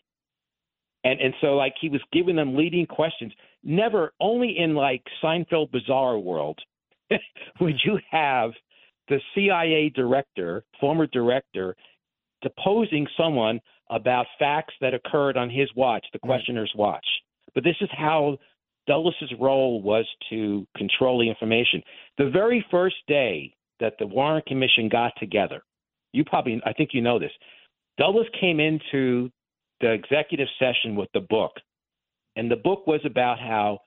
And 1.04 1.20
and 1.20 1.34
so 1.42 1.56
like 1.56 1.74
he 1.80 1.90
was 1.90 2.02
giving 2.12 2.36
them 2.36 2.56
leading 2.56 2.86
questions. 2.86 3.34
Never 3.64 4.14
only 4.20 4.58
in 4.58 4.76
like 4.76 5.04
Seinfeld 5.24 5.72
Bizarro 5.72 6.22
World 6.24 6.60
would 7.60 7.74
hmm. 7.84 7.90
you 7.90 8.00
have 8.10 8.52
the 9.08 9.20
CIA 9.36 9.90
director, 9.90 10.64
former 10.80 11.08
director, 11.08 11.76
deposing 12.42 13.08
someone 13.18 13.60
about 13.90 14.26
facts 14.40 14.74
that 14.80 14.94
occurred 14.94 15.38
on 15.38 15.50
his 15.50 15.70
watch, 15.76 16.06
the 16.14 16.20
hmm. 16.20 16.28
questioner's 16.28 16.72
watch. 16.76 17.06
But 17.54 17.64
this 17.64 17.76
is 17.82 17.90
how 17.92 18.38
Dulles' 18.88 19.16
role 19.40 19.82
was 19.82 20.06
to 20.30 20.66
control 20.78 21.20
the 21.20 21.30
information. 21.30 21.82
The 22.18 22.30
very 22.30 22.66
first 22.72 22.96
day 23.08 23.54
that 23.80 23.94
the 24.00 24.08
Warren 24.08 24.42
Commission 24.48 24.90
got 24.90 25.14
together, 25.18 25.64
you 26.14 26.24
probably, 26.24 26.62
I 26.66 26.74
think 26.74 26.92
you 26.94 27.02
know 27.02 27.20
this, 27.20 27.32
Dulles 27.98 28.28
came 28.40 28.60
into 28.60 29.30
the 29.82 29.92
executive 29.92 30.48
session 30.60 30.96
with 30.96 31.10
the 31.14 31.20
book. 31.22 31.52
And 32.36 32.50
the 32.50 32.56
book 32.56 32.88
was 32.88 33.02
about 33.06 33.40
how 33.40 33.80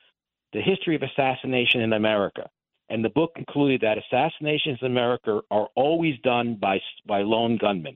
the 0.53 0.61
history 0.61 0.95
of 0.97 1.03
assassination 1.03 1.81
in 1.81 1.93
America. 1.93 2.49
And 2.91 3.05
the 3.05 3.09
book 3.09 3.35
concluded 3.35 3.81
that 3.81 3.97
assassinations 3.99 4.79
in 4.83 4.87
America 4.89 5.41
are 5.51 5.69
always 5.75 6.15
done 6.23 6.57
by 6.61 6.81
by 7.07 7.23
lone 7.23 7.57
gunmen. 7.57 7.95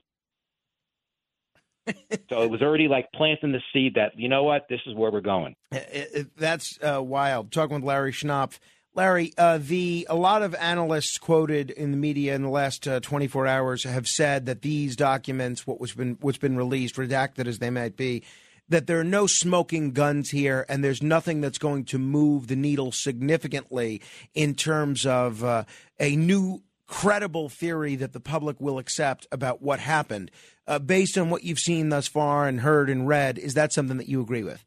so 2.29 2.41
it 2.43 2.49
was 2.51 2.61
already 2.61 2.87
like 2.87 3.07
planting 3.13 3.51
the 3.51 3.61
seed 3.73 3.95
that 3.95 4.11
you 4.17 4.29
know 4.29 4.43
what 4.43 4.65
this 4.69 4.79
is 4.85 4.95
where 4.95 5.11
we're 5.11 5.21
going. 5.21 5.55
It- 5.71 6.09
it- 6.13 6.35
that's 6.37 6.77
uh, 6.83 7.01
wild. 7.03 7.51
Talking 7.51 7.75
with 7.75 7.83
Larry 7.83 8.11
Schnapf. 8.11 8.59
Larry, 8.99 9.31
uh, 9.37 9.59
the 9.61 10.05
a 10.09 10.15
lot 10.17 10.41
of 10.41 10.53
analysts 10.55 11.17
quoted 11.17 11.71
in 11.71 11.91
the 11.91 11.97
media 11.97 12.35
in 12.35 12.41
the 12.41 12.49
last 12.49 12.85
uh, 12.85 12.99
24 12.99 13.47
hours 13.47 13.85
have 13.85 14.09
said 14.09 14.45
that 14.47 14.61
these 14.61 14.97
documents, 14.97 15.65
what 15.65 15.79
was 15.79 15.93
been 15.93 16.17
what's 16.19 16.37
been 16.37 16.57
released, 16.57 16.95
redacted 16.95 17.47
as 17.47 17.59
they 17.59 17.69
might 17.69 17.95
be, 17.95 18.23
that 18.67 18.87
there 18.87 18.99
are 18.99 19.05
no 19.05 19.25
smoking 19.25 19.91
guns 19.91 20.31
here, 20.31 20.65
and 20.67 20.83
there's 20.83 21.01
nothing 21.01 21.39
that's 21.39 21.57
going 21.57 21.85
to 21.85 21.97
move 21.97 22.47
the 22.47 22.57
needle 22.57 22.91
significantly 22.91 24.01
in 24.33 24.53
terms 24.53 25.05
of 25.05 25.45
uh, 25.45 25.63
a 25.97 26.17
new 26.17 26.61
credible 26.85 27.47
theory 27.47 27.95
that 27.95 28.11
the 28.11 28.19
public 28.19 28.59
will 28.59 28.79
accept 28.79 29.25
about 29.31 29.61
what 29.61 29.79
happened. 29.79 30.29
Uh, 30.67 30.77
based 30.77 31.17
on 31.17 31.29
what 31.29 31.45
you've 31.45 31.57
seen 31.57 31.87
thus 31.87 32.09
far 32.09 32.49
and 32.49 32.59
heard 32.59 32.89
and 32.89 33.07
read, 33.07 33.37
is 33.37 33.53
that 33.53 33.71
something 33.71 33.95
that 33.95 34.09
you 34.09 34.19
agree 34.19 34.43
with? 34.43 34.65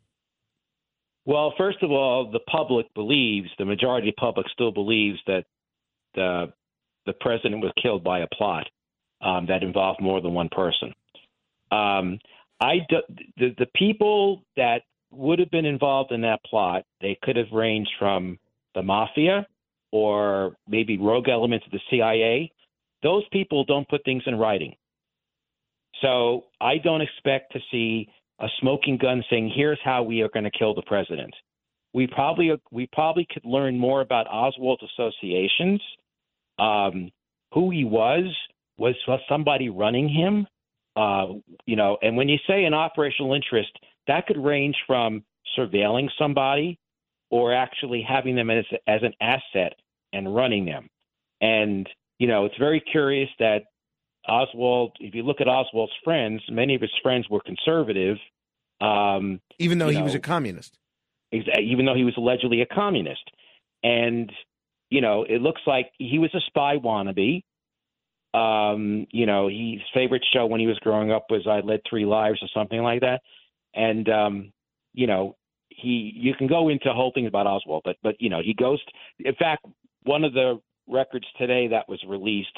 Well, 1.24 1.54
first 1.56 1.82
of 1.82 1.90
all, 1.90 2.30
the 2.30 2.40
public 2.40 2.92
believes 2.94 3.48
the 3.58 3.64
majority 3.64 4.08
of 4.08 4.14
the 4.16 4.20
public 4.20 4.46
still 4.52 4.72
believes 4.72 5.18
that 5.26 5.44
the 6.14 6.52
the 7.06 7.12
president 7.14 7.62
was 7.62 7.72
killed 7.82 8.04
by 8.04 8.20
a 8.20 8.26
plot 8.32 8.68
um, 9.20 9.46
that 9.46 9.62
involved 9.62 10.00
more 10.00 10.20
than 10.20 10.34
one 10.34 10.48
person. 10.50 10.92
Um, 11.70 12.18
I 12.60 12.78
do, 12.88 12.98
the 13.36 13.54
the 13.58 13.66
people 13.74 14.42
that 14.56 14.82
would 15.10 15.38
have 15.38 15.50
been 15.50 15.66
involved 15.66 16.12
in 16.12 16.22
that 16.22 16.42
plot, 16.44 16.84
they 17.00 17.18
could 17.22 17.36
have 17.36 17.52
ranged 17.52 17.90
from 17.98 18.38
the 18.74 18.82
mafia 18.82 19.46
or 19.90 20.56
maybe 20.66 20.96
rogue 20.96 21.28
elements 21.28 21.66
of 21.66 21.72
the 21.72 21.80
CIA. 21.90 22.50
Those 23.02 23.24
people 23.30 23.64
don't 23.64 23.88
put 23.88 24.04
things 24.04 24.22
in 24.26 24.38
writing. 24.38 24.74
So 26.00 26.44
I 26.60 26.78
don't 26.78 27.02
expect 27.02 27.52
to 27.52 27.60
see 27.70 28.08
a 28.42 28.48
smoking 28.60 28.98
gun 28.98 29.24
saying, 29.30 29.52
"Here's 29.54 29.80
how 29.82 30.02
we 30.02 30.20
are 30.22 30.28
going 30.28 30.44
to 30.44 30.50
kill 30.50 30.74
the 30.74 30.82
president." 30.82 31.34
We 31.94 32.06
probably 32.06 32.52
we 32.70 32.86
probably 32.92 33.26
could 33.32 33.44
learn 33.44 33.78
more 33.78 34.00
about 34.00 34.26
Oswald's 34.28 34.82
associations, 34.82 35.80
um, 36.58 37.10
who 37.52 37.70
he 37.70 37.84
was, 37.84 38.24
was 38.78 38.94
somebody 39.28 39.68
running 39.70 40.08
him, 40.08 40.46
uh, 40.96 41.28
you 41.66 41.76
know. 41.76 41.98
And 42.02 42.16
when 42.16 42.28
you 42.28 42.38
say 42.46 42.64
an 42.64 42.74
operational 42.74 43.34
interest, 43.34 43.70
that 44.06 44.26
could 44.26 44.38
range 44.38 44.76
from 44.86 45.24
surveilling 45.56 46.08
somebody 46.18 46.78
or 47.30 47.54
actually 47.54 48.02
having 48.02 48.34
them 48.34 48.50
as 48.50 48.64
as 48.86 49.02
an 49.02 49.14
asset 49.20 49.74
and 50.12 50.34
running 50.34 50.64
them. 50.64 50.88
And 51.40 51.88
you 52.18 52.26
know, 52.26 52.44
it's 52.44 52.58
very 52.58 52.80
curious 52.80 53.28
that 53.38 53.64
Oswald, 54.28 54.96
if 55.00 55.14
you 55.14 55.22
look 55.22 55.40
at 55.40 55.48
Oswald's 55.48 55.92
friends, 56.04 56.42
many 56.48 56.74
of 56.74 56.80
his 56.80 56.92
friends 57.02 57.28
were 57.28 57.40
conservative. 57.40 58.18
Um, 58.80 59.40
Even 59.58 59.78
though 59.78 59.88
he 59.88 60.02
was 60.02 60.14
a 60.14 60.20
communist. 60.20 60.78
even 61.32 61.86
though 61.86 61.94
he 61.94 62.04
was 62.04 62.14
allegedly 62.16 62.60
a 62.62 62.66
communist. 62.66 63.30
And, 63.82 64.30
you 64.90 65.00
know, 65.00 65.24
it 65.24 65.40
looks 65.40 65.62
like 65.66 65.90
he 65.98 66.18
was 66.18 66.30
a 66.34 66.40
spy 66.46 66.76
wannabe. 66.76 67.42
Um, 68.34 69.06
you 69.10 69.26
know, 69.26 69.48
his 69.48 69.80
favorite 69.92 70.24
show 70.32 70.46
when 70.46 70.60
he 70.60 70.66
was 70.66 70.78
growing 70.78 71.10
up 71.10 71.26
was 71.28 71.46
I 71.46 71.60
Led 71.60 71.80
Three 71.88 72.06
Lives 72.06 72.38
or 72.42 72.48
something 72.54 72.82
like 72.82 73.00
that. 73.00 73.20
And, 73.74 74.08
um, 74.08 74.52
you 74.94 75.06
know, 75.06 75.36
he, 75.68 76.12
you 76.14 76.34
can 76.34 76.46
go 76.46 76.68
into 76.68 76.92
whole 76.92 77.12
things 77.14 77.28
about 77.28 77.46
Oswald, 77.46 77.82
but, 77.84 77.96
but, 78.02 78.16
you 78.20 78.28
know, 78.30 78.40
he 78.42 78.54
goes, 78.54 78.80
in 79.18 79.34
fact, 79.34 79.66
one 80.04 80.24
of 80.24 80.32
the 80.32 80.60
records 80.88 81.26
today 81.38 81.68
that 81.68 81.88
was 81.88 82.02
released, 82.06 82.56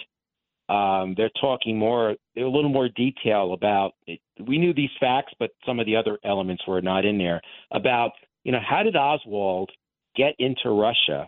um, 0.69 1.15
they're 1.17 1.31
talking 1.41 1.79
more, 1.79 2.11
a 2.11 2.41
little 2.41 2.71
more 2.71 2.89
detail 2.89 3.53
about 3.53 3.93
it. 4.07 4.21
We 4.47 4.59
knew 4.59 4.73
these 4.73 4.91
facts, 4.99 5.33
but 5.39 5.51
some 5.67 5.79
of 5.79 5.87
the 5.87 5.97
other 5.97 6.19
elements 6.25 6.63
were 6.67 6.81
not 6.81 7.05
in 7.05 7.19
there 7.19 7.41
about, 7.71 8.13
you 8.45 8.53
know, 8.53 8.61
how 8.67 8.83
did 8.83 8.97
Oswald 8.97 9.71
get 10.17 10.35
into 10.39 10.71
Russia? 10.71 11.27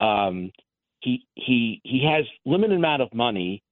Um, 0.00 0.52
he 1.00 1.24
he 1.34 1.80
he 1.84 2.04
has 2.10 2.24
limited 2.44 2.76
amount 2.76 3.02
of 3.02 3.12
money, 3.14 3.62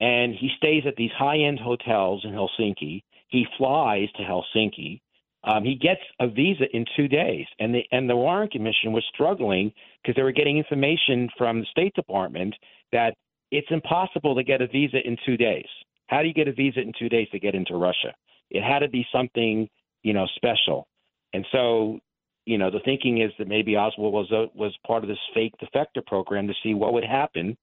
and 0.00 0.34
he 0.34 0.50
stays 0.56 0.84
at 0.86 0.96
these 0.96 1.10
high 1.16 1.38
end 1.38 1.58
hotels 1.58 2.24
in 2.24 2.32
Helsinki. 2.32 3.02
He 3.28 3.46
flies 3.58 4.08
to 4.16 4.22
Helsinki. 4.22 5.00
Um, 5.44 5.64
he 5.64 5.74
gets 5.74 6.00
a 6.20 6.28
visa 6.28 6.64
in 6.72 6.84
two 6.96 7.08
days, 7.08 7.46
and 7.58 7.74
the 7.74 7.82
and 7.90 8.08
the 8.08 8.16
Warren 8.16 8.48
Commission 8.48 8.92
was 8.92 9.04
struggling 9.12 9.72
because 10.02 10.16
they 10.16 10.22
were 10.22 10.32
getting 10.32 10.58
information 10.58 11.28
from 11.36 11.60
the 11.60 11.66
State 11.70 11.94
Department 11.94 12.54
that 12.92 13.14
it's 13.50 13.66
impossible 13.70 14.34
to 14.34 14.42
get 14.42 14.62
a 14.62 14.66
visa 14.66 14.98
in 15.04 15.16
two 15.24 15.36
days. 15.36 15.66
How 16.06 16.22
do 16.22 16.28
you 16.28 16.34
get 16.34 16.48
a 16.48 16.52
visa 16.52 16.80
in 16.80 16.92
two 16.98 17.08
days 17.08 17.28
to 17.32 17.38
get 17.38 17.54
into 17.54 17.76
Russia? 17.76 18.14
It 18.50 18.62
had 18.62 18.80
to 18.80 18.88
be 18.88 19.06
something 19.12 19.68
you 20.02 20.12
know 20.12 20.26
special, 20.36 20.86
and 21.32 21.46
so 21.50 21.98
you 22.46 22.58
know 22.58 22.70
the 22.70 22.80
thinking 22.84 23.22
is 23.22 23.32
that 23.38 23.48
maybe 23.48 23.76
Oswald 23.76 24.12
was 24.12 24.30
a, 24.30 24.46
was 24.56 24.76
part 24.86 25.02
of 25.02 25.08
this 25.08 25.18
fake 25.34 25.54
defector 25.62 26.04
program 26.04 26.46
to 26.46 26.54
see 26.62 26.74
what 26.74 26.92
would 26.92 27.04
happen 27.04 27.56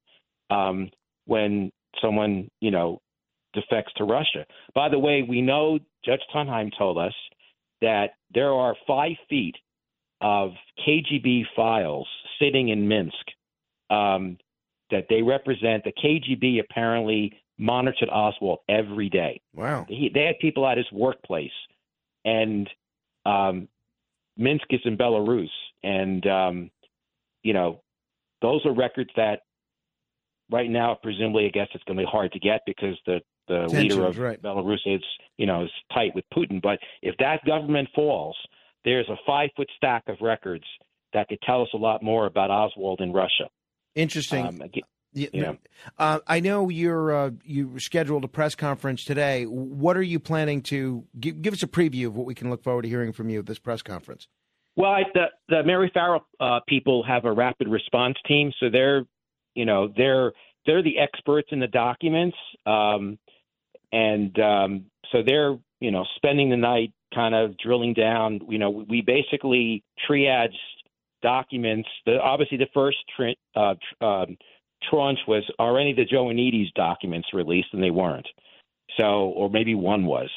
um, 0.49 0.90
when 1.26 1.72
someone 2.02 2.49
you 2.60 2.72
know 2.72 2.99
defects 3.53 3.94
to 3.98 4.03
Russia. 4.03 4.45
By 4.74 4.90
the 4.90 4.99
way, 4.99 5.24
we 5.28 5.41
know 5.41 5.80
Judge 6.03 6.22
Tunheim 6.34 6.72
told 6.78 6.98
us 6.98 7.14
that 7.82 8.12
there 8.34 8.53
are 8.53 8.76
five 8.88 9.16
feet 9.30 9.56
of 10.22 10.52
KGB 10.88 11.44
files 11.56 12.08
sitting 12.40 12.70
in 12.70 12.88
Minsk 12.88 13.26
um, 13.90 14.38
that 14.91 15.07
they 15.09 15.22
represent. 15.22 15.84
The 15.84 15.93
KGB 15.93 16.59
apparently 16.59 17.34
monitored 17.57 18.09
Oswald 18.09 18.59
every 18.68 19.09
day. 19.09 19.41
Wow. 19.53 19.85
He, 19.88 20.09
they 20.13 20.26
had 20.26 20.39
people 20.39 20.68
at 20.68 20.77
his 20.77 20.91
workplace, 20.91 21.51
and 22.26 22.69
um, 23.26 23.68
Minsk 24.38 24.65
is 24.69 24.81
in 24.85 24.97
Belarus, 24.97 25.49
and 25.84 26.26
um, 26.27 26.72
you 27.43 27.53
know 27.53 27.81
those 28.41 28.65
are 28.65 28.73
records 28.73 29.11
that 29.15 29.41
right 30.51 30.69
now, 30.69 30.97
presumably, 31.01 31.45
I 31.45 31.49
guess 31.49 31.68
it's 31.73 31.84
going 31.85 31.97
to 31.97 32.03
be 32.03 32.09
hard 32.09 32.31
to 32.34 32.39
get 32.39 32.61
because 32.65 32.97
the 33.05 33.22
the 33.47 33.68
leader 33.68 34.05
of 34.05 34.18
right. 34.18 34.41
Belarus 34.41 34.80
is 34.85 35.01
you 35.38 35.45
know 35.45 35.63
is 35.63 35.72
tight 35.93 36.13
with 36.15 36.26
Putin. 36.34 36.61
But 36.61 36.80
if 37.01 37.15
that 37.18 37.43
government 37.45 37.89
falls, 37.93 38.38
there's 38.85 39.07
a 39.09 39.18
five 39.26 39.49
foot 39.55 39.69
stack 39.77 40.03
of 40.07 40.18
records 40.22 40.65
that 41.13 41.27
could 41.27 41.41
tell 41.41 41.61
us 41.61 41.69
a 41.73 41.77
lot 41.77 42.03
more 42.03 42.26
about 42.26 42.49
Oswald 42.49 43.01
in 43.01 43.11
Russia. 43.11 43.49
Interesting. 43.95 44.45
Um, 44.45 44.61
ag- 44.61 44.84
Yeah, 45.13 45.53
uh, 45.97 46.19
I 46.26 46.39
know 46.39 46.69
you're 46.69 47.11
uh, 47.13 47.31
you 47.43 47.80
scheduled 47.80 48.23
a 48.23 48.30
press 48.30 48.55
conference 48.55 49.03
today. 49.03 49.43
What 49.43 49.97
are 49.97 50.01
you 50.01 50.19
planning 50.19 50.61
to 50.63 51.05
give, 51.19 51.41
give 51.41 51.53
us 51.53 51.63
a 51.63 51.68
preview 51.68 52.07
of 52.07 52.15
what 52.15 52.26
we 52.26 52.34
can 52.34 52.49
look 52.49 52.63
forward 52.63 52.84
to 52.84 52.88
hearing 52.89 53.11
from 53.11 53.30
you 53.30 53.39
at 53.39 53.45
this 53.45 53.59
press 53.59 53.81
conference? 53.81 54.27
Well, 54.77 54.91
I, 54.91 55.03
the 55.13 55.26
the 55.49 55.63
Mary 55.63 55.91
Ferrell 55.93 56.26
uh, 56.39 56.61
people 56.68 57.03
have 57.03 57.26
a 57.26 57.31
rapid 57.31 57.68
response 57.68 58.15
team, 58.26 58.53
so 58.59 58.69
they're 58.69 59.03
you 59.53 59.65
know 59.65 59.91
they're 59.97 60.31
they're 60.65 60.84
the 60.84 60.97
experts 60.97 61.49
in 61.51 61.59
the 61.59 61.68
documents, 61.68 62.38
um, 62.65 63.19
and 63.91 64.38
um, 64.39 64.85
so 65.11 65.23
they're 65.26 65.57
you 65.81 65.91
know 65.91 66.05
spending 66.15 66.49
the 66.49 66.57
night 66.57 66.93
kind 67.13 67.35
of 67.35 67.57
drilling 67.57 67.93
down. 67.93 68.39
You 68.47 68.59
know, 68.59 68.69
we 68.69 69.01
basically 69.01 69.84
triage 70.09 70.55
documents. 71.22 71.89
The 72.06 72.19
obviously 72.19 72.57
the 72.57 72.68
first 72.73 72.98
tri- 73.15 73.35
uh, 73.56 73.76
tr- 73.76 74.06
um, 74.06 74.38
tranche 74.89 75.19
was 75.27 75.43
are 75.60 75.80
any 75.80 75.91
of 75.91 75.98
the 75.98 76.06
Joannides 76.06 76.73
documents 76.73 77.30
released, 77.34 77.69
and 77.73 77.84
they 77.84 77.91
weren't. 77.91 78.27
So, 78.98 79.06
or 79.06 79.49
maybe 79.49 79.76
one 79.76 80.06
was. 80.06 80.30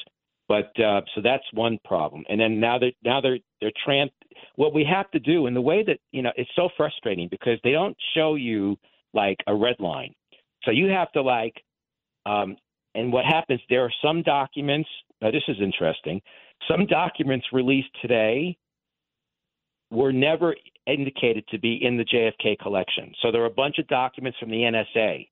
But 0.49 0.79
uh, 0.79 1.01
so 1.15 1.23
that's 1.23 1.45
one 1.53 1.79
problem. 1.85 2.25
And 2.29 2.41
then 2.41 2.61
now 2.61 2.79
they're 2.79 2.93
now 3.05 3.21
they're 3.21 3.39
they're 3.61 3.73
tran 3.87 4.11
What 4.57 4.75
we 4.75 4.85
have 4.85 5.11
to 5.13 5.19
do, 5.19 5.47
and 5.47 5.57
the 5.57 5.61
way 5.61 5.83
that 5.85 5.99
you 6.13 6.23
know, 6.23 6.33
it's 6.37 6.51
so 6.55 6.69
frustrating 6.77 7.29
because 7.31 7.59
they 7.65 7.73
don't 7.73 7.97
show 8.15 8.35
you 8.35 8.77
like 9.15 9.39
a 9.47 9.55
red 9.55 9.77
line. 9.79 10.13
So 10.65 10.71
you 10.71 10.89
have 10.89 11.11
to 11.13 11.23
like, 11.23 11.55
um, 12.27 12.57
and 12.95 13.13
what 13.13 13.25
happens? 13.25 13.61
There 13.71 13.85
are 13.85 13.93
some 14.03 14.23
documents. 14.23 14.89
Now 15.23 15.31
this 15.31 15.45
is 15.49 15.57
interesting. 15.63 16.21
Some 16.69 16.87
documents 16.87 17.47
released 17.53 17.91
today 18.03 18.57
were 19.91 20.13
never 20.13 20.55
indicated 20.87 21.47
to 21.49 21.59
be 21.59 21.79
in 21.83 21.97
the 21.97 22.05
JFK 22.05 22.59
collection. 22.59 23.13
So 23.23 23.31
there 23.31 23.43
are 23.43 23.47
a 23.47 23.51
bunch 23.51 23.79
of 23.79 23.87
documents 23.89 24.39
from 24.39 24.51
the 24.51 24.57
NSA. 24.57 25.29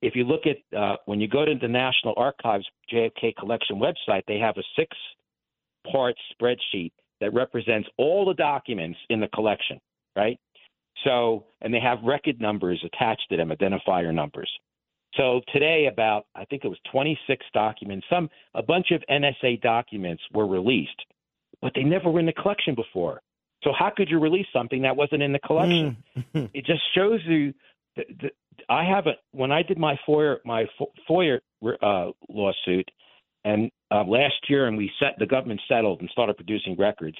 If 0.00 0.14
you 0.14 0.24
look 0.24 0.42
at 0.46 0.78
uh, 0.78 0.96
when 1.06 1.20
you 1.20 1.28
go 1.28 1.44
to 1.44 1.54
the 1.60 1.68
National 1.68 2.14
Archives 2.16 2.66
JFK 2.92 3.34
collection 3.36 3.76
website, 3.80 4.22
they 4.28 4.38
have 4.38 4.56
a 4.56 4.62
six 4.76 4.96
part 5.90 6.14
spreadsheet 6.32 6.92
that 7.20 7.34
represents 7.34 7.88
all 7.96 8.24
the 8.24 8.34
documents 8.34 8.98
in 9.10 9.20
the 9.20 9.28
collection, 9.28 9.80
right? 10.16 10.38
So, 11.04 11.46
and 11.60 11.72
they 11.72 11.80
have 11.80 11.98
record 12.04 12.40
numbers 12.40 12.82
attached 12.84 13.26
to 13.30 13.36
them, 13.36 13.50
identifier 13.50 14.14
numbers. 14.14 14.50
So 15.16 15.40
today, 15.52 15.88
about 15.90 16.26
I 16.34 16.44
think 16.44 16.64
it 16.64 16.68
was 16.68 16.78
26 16.92 17.44
documents, 17.52 18.06
some 18.10 18.28
a 18.54 18.62
bunch 18.62 18.90
of 18.92 19.02
NSA 19.10 19.60
documents 19.62 20.22
were 20.32 20.46
released, 20.46 21.04
but 21.62 21.72
they 21.74 21.82
never 21.82 22.10
were 22.10 22.20
in 22.20 22.26
the 22.26 22.32
collection 22.32 22.74
before. 22.74 23.20
So 23.64 23.72
how 23.76 23.90
could 23.94 24.08
you 24.08 24.18
release 24.20 24.46
something 24.52 24.82
that 24.82 24.96
wasn't 24.96 25.22
in 25.22 25.32
the 25.32 25.38
collection? 25.40 25.96
it 26.54 26.64
just 26.64 26.82
shows 26.94 27.20
you. 27.26 27.54
That, 27.96 28.32
I 28.68 28.84
haven't 28.84 29.16
when 29.32 29.50
I 29.50 29.62
did 29.62 29.78
my 29.78 29.98
FOIA 30.06 30.36
my 30.44 30.66
Fo- 30.78 30.92
FOIA 31.08 31.38
uh, 31.82 32.12
lawsuit, 32.28 32.88
and 33.44 33.70
uh, 33.90 34.04
last 34.04 34.34
year, 34.48 34.66
and 34.66 34.76
we 34.76 34.90
set 35.00 35.14
the 35.18 35.26
government 35.26 35.60
settled 35.68 36.00
and 36.00 36.10
started 36.10 36.36
producing 36.36 36.76
records. 36.76 37.16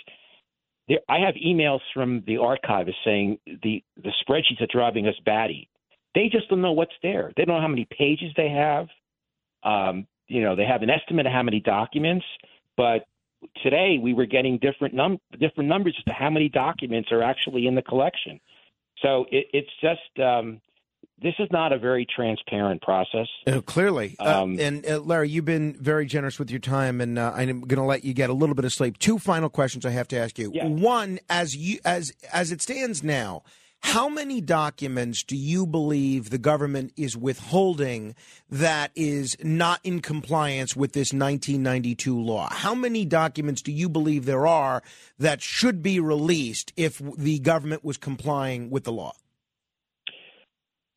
There, 0.89 0.99
I 1.09 1.19
have 1.21 1.35
emails 1.35 1.81
from 1.95 2.23
the 2.27 2.39
archivist 2.39 2.97
saying 3.05 3.39
the 3.47 3.83
the 3.97 4.13
spreadsheets 4.23 4.61
are 4.61 4.69
driving 4.71 5.07
us 5.07 5.15
batty. 5.25 5.69
They 6.15 6.29
just 6.31 6.49
don't 6.49 6.63
know 6.63 6.73
what's 6.73 6.93
there. 7.03 7.33
They 7.37 7.45
don't 7.45 7.57
know 7.57 7.63
how 7.63 7.69
many 7.69 7.87
pages 7.97 8.33
they 8.37 8.49
have. 8.49 8.89
Um, 9.63 10.07
you 10.27 10.43
know, 10.43 10.57
they 10.57 10.65
have 10.65 10.83
an 10.83 10.91
estimate 10.91 11.27
of 11.27 11.33
how 11.33 11.43
many 11.43 11.61
documents, 11.61 12.25
but 12.77 13.07
today 13.63 13.99
we 14.01 14.15
were 14.15 14.27
getting 14.27 14.59
different 14.59 14.95
num 14.95 15.19
different 15.39 15.69
numbers 15.69 15.95
as 15.99 16.05
to 16.05 16.13
how 16.13 16.31
many 16.31 16.49
documents 16.49 17.11
are 17.13 17.23
actually 17.23 17.67
in 17.67 17.75
the 17.75 17.83
collection. 17.83 18.41
So 19.03 19.27
it, 19.31 19.47
it's 19.53 19.71
just 19.81 20.25
um, 20.25 20.61
this 21.21 21.35
is 21.39 21.49
not 21.51 21.73
a 21.73 21.79
very 21.79 22.07
transparent 22.15 22.81
process. 22.83 23.27
Uh, 23.47 23.61
clearly. 23.61 24.17
Uh, 24.19 24.43
Um, 24.43 24.59
and 24.61 24.87
uh, 24.87 25.01
Larry, 25.01 25.29
you've 25.29 25.45
been 25.45 25.75
very 25.75 26.07
generous 26.07 26.39
with 26.39 26.51
your 26.51 26.61
time, 26.61 27.01
and 27.01 27.19
uh, 27.19 27.33
I'm 27.35 27.61
going 27.61 27.81
to 27.81 27.83
let 27.83 28.05
you 28.05 28.15
get 28.15 28.31
a 28.31 28.33
little 28.33 28.55
bit 28.55 28.65
of 28.65 28.73
sleep. 28.73 28.99
Two 28.99 29.19
final 29.19 29.49
questions 29.49 29.85
I 29.85 29.91
have 29.91 30.09
to 30.09 30.19
ask 30.19 30.39
you. 30.39 30.51
One, 30.51 31.19
as 31.29 31.57
you 31.57 31.79
as 31.85 32.13
as 32.33 32.53
it 32.53 32.63
stands 32.63 33.03
now, 33.03 33.43
how 33.81 34.09
many 34.09 34.41
documents 34.41 35.23
do 35.23 35.37
you 35.37 35.67
believe 35.67 36.31
the 36.31 36.39
government 36.39 36.93
is 36.97 37.17
withholding 37.17 38.15
that 38.51 38.91
is 38.95 39.37
not 39.43 39.81
in 39.85 40.01
compliance 40.01 40.77
with 40.77 40.93
this 40.93 41.13
1992 41.13 42.21
law? 42.21 42.49
How 42.51 42.75
many 42.75 43.05
documents 43.05 43.63
do 43.63 43.73
you 43.73 43.89
believe 43.89 44.25
there 44.25 44.47
are 44.47 44.83
that 45.19 45.41
should 45.41 45.83
be 45.83 46.01
released 46.01 46.73
if 46.77 47.01
the 47.17 47.39
government 47.39 47.85
was 47.85 47.97
complying 47.97 48.71
with 48.71 48.85
the 48.85 48.93
law? 48.93 49.13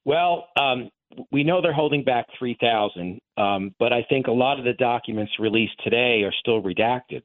Well, 0.04 0.48
um, 0.60 0.90
we 1.32 1.44
know 1.44 1.62
they're 1.62 1.74
holding 1.74 2.04
back 2.04 2.26
3,000, 2.40 3.20
um, 3.38 3.76
but 3.80 3.94
I 3.94 4.04
think 4.10 4.28
a 4.28 4.32
lot 4.32 4.58
of 4.60 4.66
the 4.66 4.74
documents 4.74 5.34
released 5.40 5.80
today 5.84 6.24
are 6.24 6.34
still 6.40 6.62
redacted. 6.62 7.22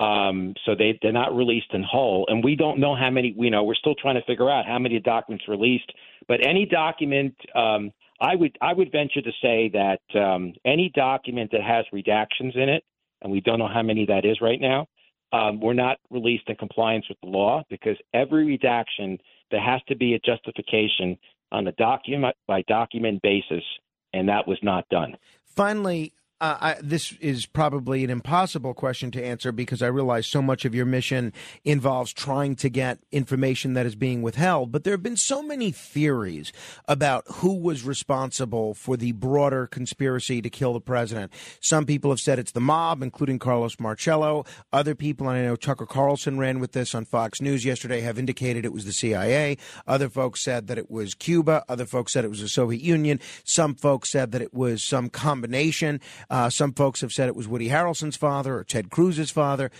Um, 0.00 0.54
so 0.64 0.74
they, 0.74 0.98
they're 1.02 1.12
not 1.12 1.36
released 1.36 1.74
in 1.74 1.82
whole. 1.82 2.24
And 2.28 2.42
we 2.42 2.56
don't 2.56 2.80
know 2.80 2.96
how 2.96 3.10
many, 3.10 3.34
you 3.38 3.50
know, 3.50 3.64
we're 3.64 3.74
still 3.74 3.94
trying 3.94 4.14
to 4.14 4.24
figure 4.24 4.50
out 4.50 4.64
how 4.66 4.78
many 4.78 4.98
documents 4.98 5.46
released. 5.46 5.92
But 6.26 6.46
any 6.46 6.64
document, 6.64 7.34
um, 7.54 7.92
I 8.20 8.34
would 8.34 8.56
I 8.62 8.72
would 8.72 8.90
venture 8.90 9.20
to 9.20 9.32
say 9.42 9.70
that 9.74 10.00
um, 10.18 10.54
any 10.64 10.90
document 10.94 11.50
that 11.52 11.62
has 11.62 11.84
redactions 11.92 12.56
in 12.56 12.68
it, 12.68 12.82
and 13.22 13.30
we 13.30 13.40
don't 13.40 13.58
know 13.58 13.68
how 13.68 13.82
many 13.82 14.06
that 14.06 14.24
is 14.24 14.40
right 14.40 14.60
now, 14.60 14.86
um, 15.32 15.60
were 15.60 15.74
not 15.74 15.98
released 16.10 16.44
in 16.48 16.56
compliance 16.56 17.06
with 17.08 17.18
the 17.22 17.28
law 17.28 17.62
because 17.68 17.96
every 18.14 18.44
redaction 18.44 19.18
there 19.50 19.62
has 19.62 19.80
to 19.88 19.96
be 19.96 20.14
a 20.14 20.18
justification 20.20 21.18
on 21.52 21.66
a 21.66 21.72
document 21.72 22.36
by 22.46 22.62
document 22.68 23.20
basis, 23.22 23.64
and 24.12 24.28
that 24.28 24.46
was 24.46 24.58
not 24.62 24.88
done. 24.88 25.16
Finally, 25.44 26.12
uh, 26.40 26.56
I, 26.60 26.76
this 26.82 27.12
is 27.20 27.44
probably 27.44 28.02
an 28.02 28.10
impossible 28.10 28.72
question 28.72 29.10
to 29.10 29.22
answer 29.22 29.52
because 29.52 29.82
I 29.82 29.88
realize 29.88 30.26
so 30.26 30.40
much 30.40 30.64
of 30.64 30.74
your 30.74 30.86
mission 30.86 31.34
involves 31.64 32.12
trying 32.12 32.56
to 32.56 32.70
get 32.70 32.98
information 33.12 33.74
that 33.74 33.84
is 33.84 33.94
being 33.94 34.22
withheld. 34.22 34.72
But 34.72 34.84
there 34.84 34.94
have 34.94 35.02
been 35.02 35.18
so 35.18 35.42
many 35.42 35.70
theories 35.70 36.52
about 36.88 37.24
who 37.26 37.54
was 37.54 37.84
responsible 37.84 38.72
for 38.72 38.96
the 38.96 39.12
broader 39.12 39.66
conspiracy 39.66 40.40
to 40.40 40.48
kill 40.48 40.72
the 40.72 40.80
president. 40.80 41.30
Some 41.60 41.84
people 41.84 42.10
have 42.10 42.20
said 42.20 42.38
it's 42.38 42.52
the 42.52 42.60
mob, 42.60 43.02
including 43.02 43.38
Carlos 43.38 43.78
Marcello. 43.78 44.46
Other 44.72 44.94
people, 44.94 45.28
and 45.28 45.38
I 45.38 45.42
know 45.42 45.56
Tucker 45.56 45.86
Carlson 45.86 46.38
ran 46.38 46.58
with 46.58 46.72
this 46.72 46.94
on 46.94 47.04
Fox 47.04 47.42
News 47.42 47.66
yesterday, 47.66 48.00
have 48.00 48.18
indicated 48.18 48.64
it 48.64 48.72
was 48.72 48.86
the 48.86 48.92
CIA. 48.92 49.58
Other 49.86 50.08
folks 50.08 50.42
said 50.42 50.68
that 50.68 50.78
it 50.78 50.90
was 50.90 51.14
Cuba. 51.14 51.64
Other 51.68 51.84
folks 51.84 52.12
said 52.12 52.24
it 52.24 52.30
was 52.30 52.40
the 52.40 52.48
Soviet 52.48 52.80
Union. 52.80 53.20
Some 53.44 53.74
folks 53.74 54.10
said 54.10 54.32
that 54.32 54.40
it 54.40 54.54
was 54.54 54.82
some 54.82 55.10
combination. 55.10 56.00
Uh, 56.30 56.48
some 56.48 56.72
folks 56.72 57.00
have 57.00 57.12
said 57.12 57.28
it 57.28 57.34
was 57.34 57.48
Woody 57.48 57.68
Harrelson's 57.68 58.16
father 58.16 58.56
or 58.56 58.64
Ted 58.64 58.90
Cruz's 58.90 59.30
father. 59.30 59.70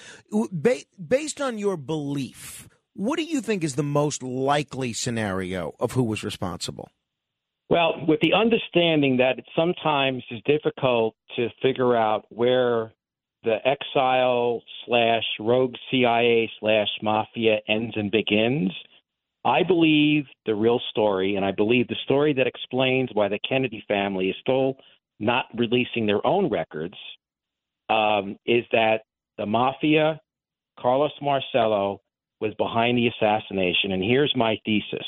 Ba- 0.50 0.84
based 0.98 1.40
on 1.40 1.58
your 1.58 1.76
belief, 1.76 2.68
what 2.94 3.16
do 3.16 3.24
you 3.24 3.40
think 3.40 3.62
is 3.62 3.76
the 3.76 3.82
most 3.84 4.22
likely 4.22 4.92
scenario 4.92 5.74
of 5.78 5.92
who 5.92 6.02
was 6.02 6.24
responsible? 6.24 6.90
Well, 7.68 8.04
with 8.08 8.18
the 8.20 8.32
understanding 8.32 9.18
that 9.18 9.38
it 9.38 9.46
sometimes 9.54 10.24
is 10.32 10.40
difficult 10.44 11.14
to 11.36 11.48
figure 11.62 11.96
out 11.96 12.26
where 12.30 12.92
the 13.44 13.58
exile 13.64 14.60
slash 14.84 15.22
rogue 15.38 15.74
CIA 15.88 16.50
slash 16.58 16.88
mafia 17.00 17.58
ends 17.68 17.94
and 17.96 18.10
begins, 18.10 18.72
I 19.44 19.62
believe 19.62 20.24
the 20.46 20.54
real 20.56 20.80
story, 20.90 21.36
and 21.36 21.44
I 21.44 21.52
believe 21.52 21.86
the 21.86 21.96
story 22.04 22.34
that 22.34 22.48
explains 22.48 23.10
why 23.12 23.28
the 23.28 23.38
Kennedy 23.48 23.84
family 23.86 24.30
is 24.30 24.36
still 24.40 24.76
not 25.20 25.46
releasing 25.54 26.06
their 26.06 26.26
own 26.26 26.50
records, 26.50 26.96
um, 27.88 28.36
is 28.46 28.64
that 28.72 29.02
the 29.38 29.46
mafia, 29.46 30.20
Carlos 30.78 31.12
Marcello, 31.22 32.00
was 32.40 32.54
behind 32.54 32.96
the 32.96 33.08
assassination. 33.08 33.92
And 33.92 34.02
here's 34.02 34.32
my 34.34 34.58
thesis. 34.64 35.06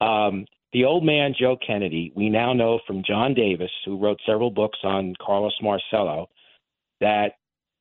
Um, 0.00 0.46
the 0.72 0.84
old 0.84 1.04
man, 1.04 1.34
Joe 1.38 1.56
Kennedy, 1.66 2.12
we 2.14 2.30
now 2.30 2.52
know 2.52 2.78
from 2.86 3.02
John 3.04 3.34
Davis, 3.34 3.70
who 3.84 3.98
wrote 3.98 4.20
several 4.24 4.50
books 4.50 4.78
on 4.84 5.14
Carlos 5.20 5.56
Marcello, 5.60 6.28
that 7.00 7.32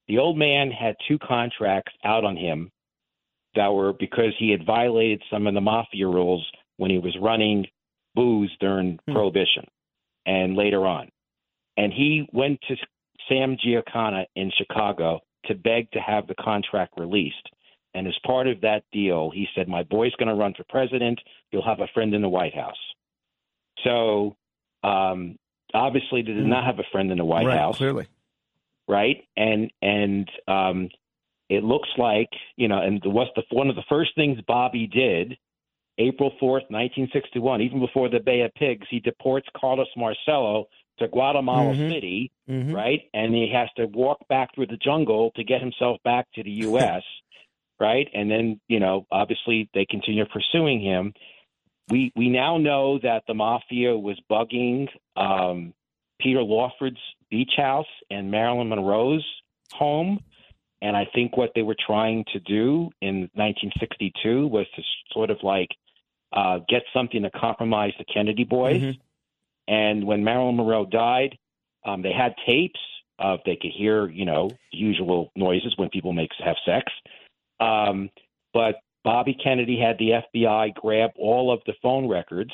the 0.08 0.18
old 0.18 0.38
man 0.38 0.72
had 0.72 0.96
two 1.08 1.20
contracts 1.20 1.94
out 2.04 2.24
on 2.24 2.36
him 2.36 2.72
that 3.56 3.68
were 3.68 3.94
because 3.94 4.34
he 4.40 4.52
had 4.52 4.66
violated 4.66 5.22
some 5.30 5.48
of 5.48 5.54
the 5.54 5.62
mafia 5.62 6.08
rules 6.08 6.46
when 6.78 6.90
he 6.90 6.98
was 6.98 7.16
running 7.22 7.66
booze 8.16 8.52
during 8.60 9.00
Prohibition 9.12 9.66
and 10.26 10.56
later 10.56 10.86
on. 10.86 11.10
And 11.78 11.94
he 11.94 12.28
went 12.34 12.60
to 12.68 12.76
Sam 13.30 13.56
Giancana 13.56 14.26
in 14.36 14.52
Chicago 14.58 15.20
to 15.46 15.56
beg 15.56 15.92
to 15.92 16.00
have 16.00 16.28
the 16.28 16.36
contract 16.36 16.94
released. 16.98 17.50
And 17.94 18.08
as 18.08 18.16
part 18.26 18.48
of 18.48 18.62
that 18.62 18.84
deal, 18.92 19.32
he 19.34 19.48
said, 19.56 19.68
"My 19.68 19.84
boy's 19.84 20.14
going 20.16 20.28
to 20.28 20.36
run 20.36 20.54
for 20.56 20.64
president. 20.70 21.20
You'll 21.52 21.66
have 21.66 21.80
a 21.80 21.88
friend 21.94 22.14
in 22.14 22.22
the 22.22 22.30
White 22.30 22.54
House." 22.54 22.78
So 23.84 24.36
um, 24.84 25.38
obviously, 25.74 26.22
they 26.22 26.34
did 26.34 26.46
not 26.46 26.66
have 26.66 26.80
a 26.80 26.84
friend 26.92 27.12
in 27.12 27.18
the 27.18 27.26
White 27.26 27.46
Right, 27.46 27.58
House 27.58 27.78
clearly. 27.78 28.08
right? 28.88 29.24
And 29.36 29.72
and 29.82 30.30
um, 30.48 30.90
it 31.50 31.64
looks 31.64 31.90
like 31.98 32.30
you 32.56 32.68
know, 32.68 32.80
and 32.82 33.02
what's 33.06 33.32
the 33.36 33.44
one 33.52 33.70
of 33.70 33.76
the 33.76 33.86
first 33.90 34.12
things 34.16 34.40
Bobby 34.48 34.88
did, 34.88 35.38
April 35.98 36.34
fourth, 36.40 36.64
nineteen 36.70 37.10
sixty 37.14 37.40
one, 37.40 37.62
even 37.62 37.80
before 37.80 38.10
the 38.10 38.20
Bay 38.20 38.42
of 38.42 38.54
Pigs, 38.56 38.86
he 38.90 39.00
deports 39.00 39.48
Carlos 39.56 39.88
Marcello 39.96 40.68
to 41.00 41.08
Guatemala 41.08 41.74
Mhm. 41.74 41.92
City, 41.92 42.32
Mhm. 42.50 42.74
right? 42.74 43.02
And 43.14 43.34
he 43.34 43.50
has 43.50 43.70
to 43.78 43.86
walk 43.86 44.28
back 44.28 44.54
through 44.56 44.68
the 44.68 44.78
jungle 44.78 45.32
to 45.36 45.44
get 45.44 45.62
himself 45.62 45.98
back 46.04 46.28
to 46.36 46.44
the 46.44 46.52
U.S. 46.70 47.04
right? 47.80 48.10
And 48.14 48.30
then 48.32 48.60
you 48.68 48.80
know, 48.80 49.06
obviously, 49.12 49.70
they 49.74 49.86
continue 49.86 50.26
pursuing 50.26 50.82
him. 50.82 51.14
We 51.90 52.12
we 52.16 52.30
now 52.30 52.58
know 52.58 52.98
that 53.00 53.24
the 53.28 53.34
mafia 53.34 53.98
was 53.98 54.20
bugging 54.30 54.90
um, 55.16 55.74
Peter 56.20 56.42
Lawford's 56.42 57.00
beach 57.30 57.54
house 57.56 57.86
and 58.10 58.32
Marilyn 58.32 58.70
Monroe's 58.70 59.26
home. 59.74 60.20
And 60.82 60.96
I 60.96 61.06
think 61.06 61.38
what 61.38 61.52
they 61.56 61.64
were 61.64 61.76
trying 61.80 62.24
to 62.34 62.40
do 62.40 62.92
in 63.02 63.30
1962 63.34 64.48
was 64.48 64.66
to 64.76 64.82
sort 65.12 65.30
of 65.30 65.38
like 65.44 65.70
uh, 66.34 66.60
get 66.70 66.84
something 66.94 67.22
to 67.24 67.30
compromise 67.32 67.94
the 67.98 68.06
Kennedy 68.06 68.44
boys. 68.44 68.82
Mm-hmm. 68.82 69.00
And 69.68 70.06
when 70.06 70.24
Marilyn 70.24 70.56
Monroe 70.58 70.86
died, 70.86 71.38
um, 71.86 72.02
they 72.02 72.14
had 72.14 72.34
tapes 72.46 72.80
of 73.20 73.40
they 73.46 73.56
could 73.56 73.72
hear, 73.76 74.08
you 74.10 74.26
know, 74.26 74.50
the 74.72 74.78
usual 74.78 75.32
noises 75.36 75.74
when 75.78 75.90
people 75.90 76.14
make 76.14 76.30
have 76.44 76.56
sex. 76.66 76.92
Um, 77.60 78.10
but 78.54 78.76
Bobby 79.04 79.36
Kennedy 79.42 79.80
had 79.80 79.98
the 79.98 80.22
FBI 80.36 80.76
grab 80.76 81.12
all 81.18 81.52
of 81.52 81.60
the 81.66 81.74
phone 81.82 82.08
records 82.08 82.52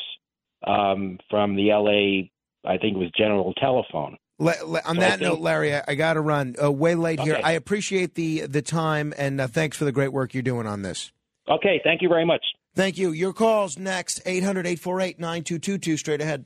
um, 0.66 1.20
from 1.30 1.56
the 1.56 1.72
L.A. 1.72 2.32
I 2.66 2.78
think 2.78 2.96
it 2.96 3.00
was 3.00 3.12
General 3.18 3.54
Telephone. 3.56 4.18
Le- 4.40 4.54
le- 4.66 4.82
on 4.86 4.96
So 4.96 5.02
that 5.02 5.20
think- 5.20 5.22
note, 5.22 5.40
Larry, 5.40 5.76
I, 5.76 5.84
I 5.90 5.96
got 5.96 6.14
to 6.14 6.22
run. 6.22 6.56
Uh, 6.62 6.72
way 6.72 6.96
late 6.96 7.20
here. 7.20 7.40
I 7.44 7.52
appreciate 7.54 8.16
the 8.16 8.42
the 8.48 8.62
time 8.62 9.14
and 9.18 9.40
uh, 9.42 9.48
thanks 9.48 9.78
for 9.78 9.86
the 9.86 9.92
great 9.92 10.12
work 10.14 10.34
you're 10.34 10.44
doing 10.44 10.66
on 10.68 10.82
this. 10.82 11.12
Okay, 11.50 11.82
thank 11.84 12.02
you 12.02 12.10
very 12.10 12.26
much. 12.26 12.44
Thank 12.76 12.98
you. 12.98 13.12
Your 13.12 13.34
calls 13.34 13.78
next 13.78 14.22
800 14.26 14.66
848 14.66 15.20
9222 15.20 15.98
straight 15.98 16.22
ahead. 16.22 16.46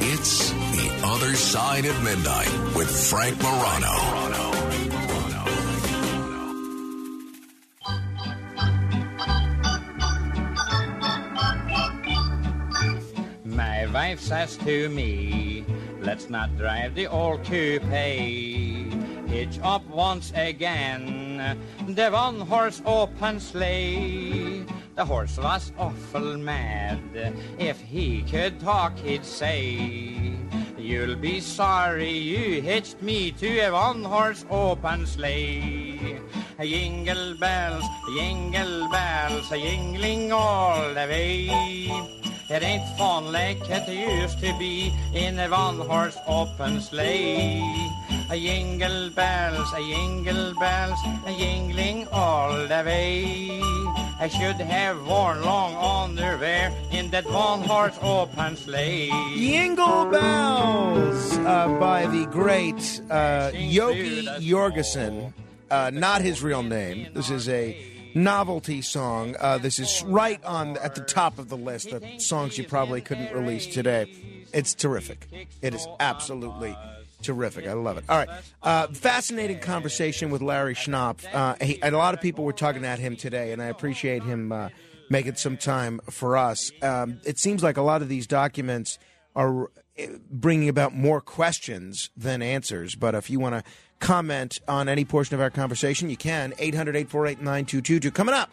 It's 0.00 0.50
The 0.50 1.00
Other 1.04 1.34
Side 1.34 1.84
of 1.84 2.02
Midnight 2.02 2.50
with 2.74 2.90
Frank 3.10 3.40
Morano. 3.42 3.96
My 13.44 13.86
wife 13.86 14.20
says 14.20 14.56
to 14.58 14.88
me, 14.88 15.64
let's 16.00 16.28
not 16.28 16.56
drive 16.56 16.94
the 16.94 17.06
old 17.06 17.44
coupe. 17.44 17.82
Hitch 17.82 19.58
up 19.62 19.86
once 19.88 20.32
again, 20.34 21.58
the 21.88 22.10
one 22.10 22.40
horse 22.40 22.80
open 22.86 23.40
sleigh. 23.40 24.64
The 24.96 25.04
horse 25.04 25.36
was 25.36 25.72
awful 25.78 26.38
mad. 26.38 26.98
If 27.58 27.78
he 27.82 28.22
could 28.22 28.58
talk, 28.58 28.98
he'd 29.00 29.26
say, 29.26 30.32
You'll 30.78 31.16
be 31.16 31.40
sorry 31.40 32.16
you 32.16 32.62
hitched 32.62 33.02
me 33.02 33.30
to 33.32 33.58
a 33.58 33.72
one 33.72 34.02
horse 34.02 34.46
open 34.48 35.04
sleigh. 35.04 36.18
Jingle 36.58 37.36
bells, 37.38 37.84
jingle 38.16 38.88
bells, 38.88 39.50
jingling 39.50 40.32
all 40.32 40.88
the 40.94 41.06
way. 41.12 41.50
It 42.48 42.62
ain't 42.62 42.96
fun 42.96 43.32
like 43.32 43.60
it 43.68 43.86
used 43.88 44.40
to 44.40 44.56
be 44.58 44.94
in 45.12 45.38
a 45.38 45.50
one 45.50 45.78
horse 45.80 46.16
open 46.26 46.80
sleigh. 46.80 47.60
A 48.28 48.36
jingle 48.36 49.10
bells, 49.10 49.72
a 49.72 49.78
jingle 49.78 50.52
bells, 50.54 50.98
a 51.26 51.32
jingling 51.38 52.08
all 52.10 52.52
the 52.66 52.82
way. 52.84 53.60
I 54.18 54.28
should 54.28 54.56
have 54.56 55.06
worn 55.06 55.42
long 55.42 55.76
underwear 55.76 56.72
in 56.90 57.10
that 57.10 57.24
one 57.26 57.60
horse 57.62 57.96
open 58.02 58.56
sleigh. 58.56 59.10
Jingle 59.36 60.06
Bells 60.06 61.36
uh, 61.38 61.68
by 61.78 62.06
the 62.06 62.26
great 62.26 63.00
uh, 63.10 63.52
Yogi 63.54 64.26
Yorgesson. 64.40 65.32
Uh, 65.70 65.90
not 65.92 66.22
his 66.22 66.42
real 66.42 66.62
name. 66.62 67.08
This 67.12 67.30
is 67.30 67.48
a 67.48 67.76
novelty 68.14 68.82
song. 68.82 69.36
Uh, 69.38 69.58
this 69.58 69.78
is 69.78 70.02
right 70.04 70.42
on 70.44 70.78
at 70.78 70.94
the 70.94 71.02
top 71.02 71.38
of 71.38 71.48
the 71.48 71.56
list 71.56 71.92
of 71.92 72.02
songs 72.18 72.58
you 72.58 72.64
probably 72.64 73.02
couldn't 73.02 73.32
release 73.32 73.66
today. 73.66 74.10
It's 74.52 74.74
terrific. 74.74 75.28
It 75.62 75.74
is 75.74 75.86
absolutely 76.00 76.74
terrific. 77.26 77.66
I 77.66 77.74
love 77.74 77.98
it. 77.98 78.04
All 78.08 78.16
right. 78.16 78.28
Uh, 78.62 78.86
fascinating 78.88 79.58
conversation 79.58 80.30
with 80.30 80.42
Larry 80.42 80.74
Schnapf. 80.74 81.26
Uh, 81.32 81.56
he, 81.60 81.82
and 81.82 81.94
a 81.94 81.98
lot 81.98 82.14
of 82.14 82.20
people 82.20 82.44
were 82.44 82.52
tugging 82.52 82.84
at 82.84 82.98
him 82.98 83.16
today, 83.16 83.52
and 83.52 83.60
I 83.60 83.66
appreciate 83.66 84.22
him 84.22 84.52
uh, 84.52 84.68
making 85.10 85.34
some 85.34 85.56
time 85.56 86.00
for 86.10 86.36
us. 86.36 86.70
Um, 86.82 87.20
it 87.24 87.38
seems 87.38 87.62
like 87.62 87.76
a 87.76 87.82
lot 87.82 88.02
of 88.02 88.08
these 88.08 88.26
documents 88.26 88.98
are 89.34 89.70
eh, 89.98 90.08
bringing 90.30 90.68
about 90.68 90.94
more 90.94 91.20
questions 91.20 92.10
than 92.16 92.42
answers. 92.42 92.94
But 92.94 93.14
if 93.14 93.28
you 93.28 93.38
want 93.38 93.56
to 93.56 93.70
comment 93.98 94.60
on 94.68 94.88
any 94.88 95.04
portion 95.04 95.34
of 95.34 95.40
our 95.40 95.50
conversation, 95.50 96.10
you 96.10 96.16
can. 96.16 96.54
800 96.58 96.96
848 96.96 97.38
9222. 97.38 98.10
Coming 98.10 98.34
up, 98.34 98.50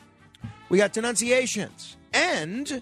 we 0.69 0.77
got 0.77 0.93
denunciations 0.93 1.97
and 2.13 2.81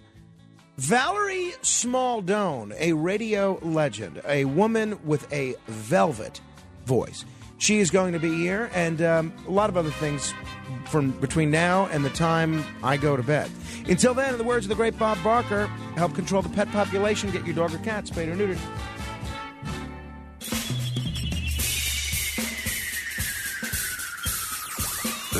Valerie 0.77 1.53
Smaldone, 1.61 2.73
a 2.79 2.93
radio 2.93 3.59
legend, 3.61 4.21
a 4.27 4.45
woman 4.45 4.97
with 5.05 5.31
a 5.31 5.55
velvet 5.67 6.39
voice. 6.85 7.25
She 7.57 7.79
is 7.79 7.91
going 7.91 8.13
to 8.13 8.19
be 8.19 8.35
here, 8.35 8.71
and 8.73 9.01
um, 9.01 9.33
a 9.47 9.51
lot 9.51 9.69
of 9.69 9.77
other 9.77 9.91
things 9.91 10.33
from 10.85 11.11
between 11.11 11.51
now 11.51 11.85
and 11.87 12.03
the 12.03 12.09
time 12.09 12.63
I 12.83 12.97
go 12.97 13.15
to 13.15 13.21
bed. 13.21 13.51
Until 13.87 14.13
then, 14.13 14.31
in 14.33 14.37
the 14.37 14.43
words 14.43 14.65
of 14.65 14.69
the 14.69 14.75
great 14.75 14.97
Bob 14.97 15.21
Barker, 15.23 15.67
help 15.95 16.15
control 16.15 16.41
the 16.41 16.49
pet 16.49 16.71
population. 16.71 17.29
Get 17.29 17.45
your 17.45 17.55
dog 17.55 17.75
or 17.75 17.77
cat 17.79 18.07
spayed 18.07 18.29
or 18.29 18.35
neutered. 18.35 18.57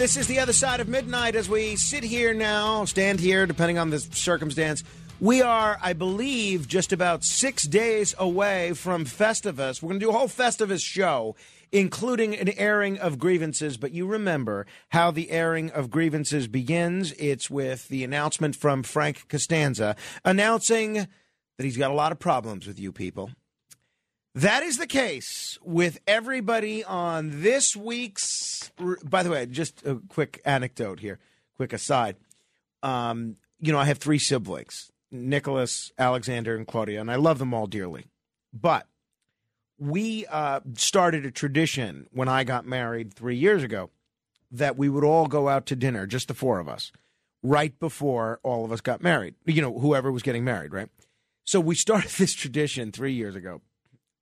This 0.00 0.16
is 0.16 0.26
the 0.28 0.38
other 0.38 0.54
side 0.54 0.80
of 0.80 0.88
midnight 0.88 1.34
as 1.34 1.46
we 1.46 1.76
sit 1.76 2.02
here 2.02 2.32
now, 2.32 2.86
stand 2.86 3.20
here, 3.20 3.44
depending 3.44 3.76
on 3.76 3.90
the 3.90 3.98
circumstance. 3.98 4.82
We 5.20 5.42
are, 5.42 5.78
I 5.82 5.92
believe, 5.92 6.66
just 6.66 6.94
about 6.94 7.22
six 7.22 7.66
days 7.66 8.14
away 8.18 8.72
from 8.72 9.04
Festivus. 9.04 9.82
We're 9.82 9.90
going 9.90 10.00
to 10.00 10.06
do 10.06 10.08
a 10.08 10.14
whole 10.14 10.26
Festivus 10.26 10.82
show, 10.82 11.36
including 11.70 12.34
an 12.34 12.48
airing 12.56 12.98
of 12.98 13.18
grievances. 13.18 13.76
But 13.76 13.92
you 13.92 14.06
remember 14.06 14.64
how 14.88 15.10
the 15.10 15.30
airing 15.30 15.70
of 15.70 15.90
grievances 15.90 16.48
begins. 16.48 17.12
It's 17.18 17.50
with 17.50 17.88
the 17.88 18.02
announcement 18.02 18.56
from 18.56 18.82
Frank 18.82 19.28
Costanza 19.28 19.96
announcing 20.24 20.94
that 20.94 21.64
he's 21.64 21.76
got 21.76 21.90
a 21.90 21.94
lot 21.94 22.10
of 22.10 22.18
problems 22.18 22.66
with 22.66 22.80
you 22.80 22.90
people. 22.90 23.32
That 24.34 24.62
is 24.62 24.76
the 24.76 24.86
case 24.86 25.58
with 25.60 25.98
everybody 26.06 26.84
on 26.84 27.42
this 27.42 27.74
week's. 27.74 28.70
By 29.02 29.24
the 29.24 29.30
way, 29.30 29.46
just 29.46 29.84
a 29.84 30.00
quick 30.08 30.40
anecdote 30.44 31.00
here, 31.00 31.18
quick 31.56 31.72
aside. 31.72 32.16
Um, 32.82 33.36
you 33.58 33.72
know, 33.72 33.78
I 33.78 33.86
have 33.86 33.98
three 33.98 34.20
siblings 34.20 34.92
Nicholas, 35.10 35.90
Alexander, 35.98 36.56
and 36.56 36.66
Claudia, 36.66 37.00
and 37.00 37.10
I 37.10 37.16
love 37.16 37.40
them 37.40 37.52
all 37.52 37.66
dearly. 37.66 38.06
But 38.52 38.86
we 39.78 40.26
uh, 40.26 40.60
started 40.74 41.26
a 41.26 41.32
tradition 41.32 42.06
when 42.12 42.28
I 42.28 42.44
got 42.44 42.64
married 42.64 43.12
three 43.12 43.36
years 43.36 43.64
ago 43.64 43.90
that 44.52 44.76
we 44.76 44.88
would 44.88 45.04
all 45.04 45.26
go 45.26 45.48
out 45.48 45.66
to 45.66 45.76
dinner, 45.76 46.06
just 46.06 46.28
the 46.28 46.34
four 46.34 46.60
of 46.60 46.68
us, 46.68 46.92
right 47.42 47.76
before 47.80 48.38
all 48.44 48.64
of 48.64 48.70
us 48.70 48.80
got 48.80 49.02
married. 49.02 49.34
You 49.44 49.62
know, 49.62 49.76
whoever 49.80 50.12
was 50.12 50.22
getting 50.22 50.44
married, 50.44 50.72
right? 50.72 50.88
So 51.44 51.58
we 51.58 51.74
started 51.74 52.10
this 52.18 52.34
tradition 52.34 52.92
three 52.92 53.14
years 53.14 53.34
ago 53.34 53.60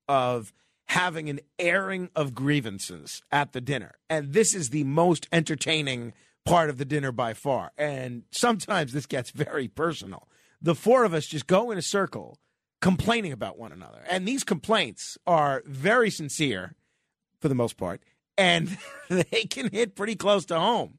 of 0.08 0.52
having 0.86 1.28
an 1.28 1.40
airing 1.58 2.08
of 2.16 2.34
grievances 2.34 3.22
at 3.30 3.52
the 3.52 3.60
dinner. 3.60 3.92
And 4.08 4.32
this 4.32 4.54
is 4.54 4.70
the 4.70 4.84
most 4.84 5.28
entertaining 5.30 6.14
part 6.46 6.70
of 6.70 6.78
the 6.78 6.84
dinner 6.84 7.12
by 7.12 7.34
far. 7.34 7.72
And 7.76 8.22
sometimes 8.30 8.92
this 8.92 9.06
gets 9.06 9.30
very 9.30 9.68
personal. 9.68 10.28
The 10.62 10.74
four 10.74 11.04
of 11.04 11.12
us 11.12 11.26
just 11.26 11.46
go 11.46 11.70
in 11.70 11.78
a 11.78 11.82
circle 11.82 12.38
complaining 12.80 13.32
about 13.32 13.58
one 13.58 13.72
another. 13.72 14.02
And 14.08 14.26
these 14.26 14.44
complaints 14.44 15.18
are 15.26 15.62
very 15.66 16.10
sincere 16.10 16.74
for 17.40 17.48
the 17.48 17.54
most 17.54 17.76
part, 17.76 18.02
and 18.36 18.78
they 19.08 19.46
can 19.48 19.70
hit 19.70 19.94
pretty 19.94 20.16
close 20.16 20.44
to 20.46 20.58
home. 20.58 20.98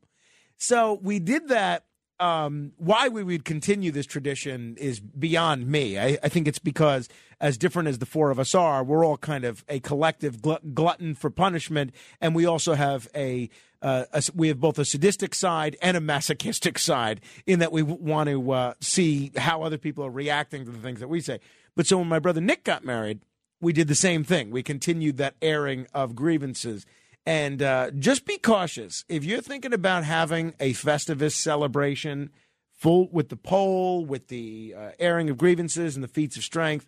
So 0.58 1.00
we 1.02 1.20
did 1.20 1.50
that. 1.50 1.86
Um, 2.20 2.74
why 2.78 3.08
we 3.08 3.24
would 3.24 3.46
continue 3.46 3.92
this 3.92 4.06
tradition 4.06 4.76
is 4.78 5.00
beyond 5.00 5.68
me. 5.68 5.98
I, 5.98 6.18
I, 6.22 6.28
think 6.28 6.50
it's 6.50 6.60
because, 6.60 7.08
as 7.40 7.58
different 7.58 7.88
as 7.88 8.00
the 8.00 8.06
four 8.06 8.30
of 8.30 8.40
us 8.40 8.54
are, 8.54 8.84
we're 8.84 9.06
all 9.06 9.18
kind 9.18 9.46
of 9.46 9.64
a 9.70 9.80
collective 9.80 10.42
glut- 10.42 10.76
glutton 10.76 11.16
for 11.16 11.30
punishment, 11.30 11.94
and 12.20 12.36
we 12.36 12.46
also 12.46 12.74
have 12.74 13.08
a, 13.16 13.50
uh, 13.82 14.04
a, 14.12 14.22
we 14.36 14.50
have 14.50 14.60
both 14.60 14.78
a 14.78 14.84
sadistic 14.84 15.34
side 15.34 15.78
and 15.82 15.96
a 15.96 16.02
masochistic 16.02 16.78
side 16.78 17.22
in 17.46 17.60
that 17.60 17.72
we 17.72 17.84
want 17.84 18.28
to 18.28 18.52
uh, 18.52 18.74
see 18.82 19.32
how 19.38 19.64
other 19.64 19.78
people 19.78 20.06
are 20.06 20.12
reacting 20.12 20.66
to 20.66 20.72
the 20.72 20.80
things 20.80 21.00
that 21.00 21.08
we 21.08 21.22
say. 21.22 21.40
But 21.76 21.88
so 21.88 22.00
when 22.00 22.08
my 22.08 22.20
brother 22.20 22.42
Nick 22.42 22.66
got 22.66 22.84
married, 22.84 23.22
we 23.62 23.74
did 23.74 23.88
the 23.88 23.96
same 23.96 24.24
thing. 24.24 24.52
We 24.52 24.64
continued 24.64 25.18
that 25.18 25.36
airing 25.42 25.88
of 25.94 26.16
grievances. 26.16 26.86
And 27.30 27.62
uh, 27.62 27.92
just 27.92 28.26
be 28.26 28.40
cautious. 28.40 29.06
If 29.08 29.24
you're 29.24 29.40
thinking 29.40 29.72
about 29.72 30.04
having 30.04 30.56
a 30.60 30.74
Festivus 30.74 31.34
celebration 31.34 32.32
full 32.72 33.08
with 33.12 33.30
the 33.30 33.36
pole, 33.36 34.04
with 34.04 34.30
the 34.30 34.74
uh, 34.76 34.92
airing 34.98 35.30
of 35.30 35.38
grievances 35.38 35.94
and 35.94 36.04
the 36.04 36.08
feats 36.08 36.38
of 36.38 36.44
strength, 36.44 36.88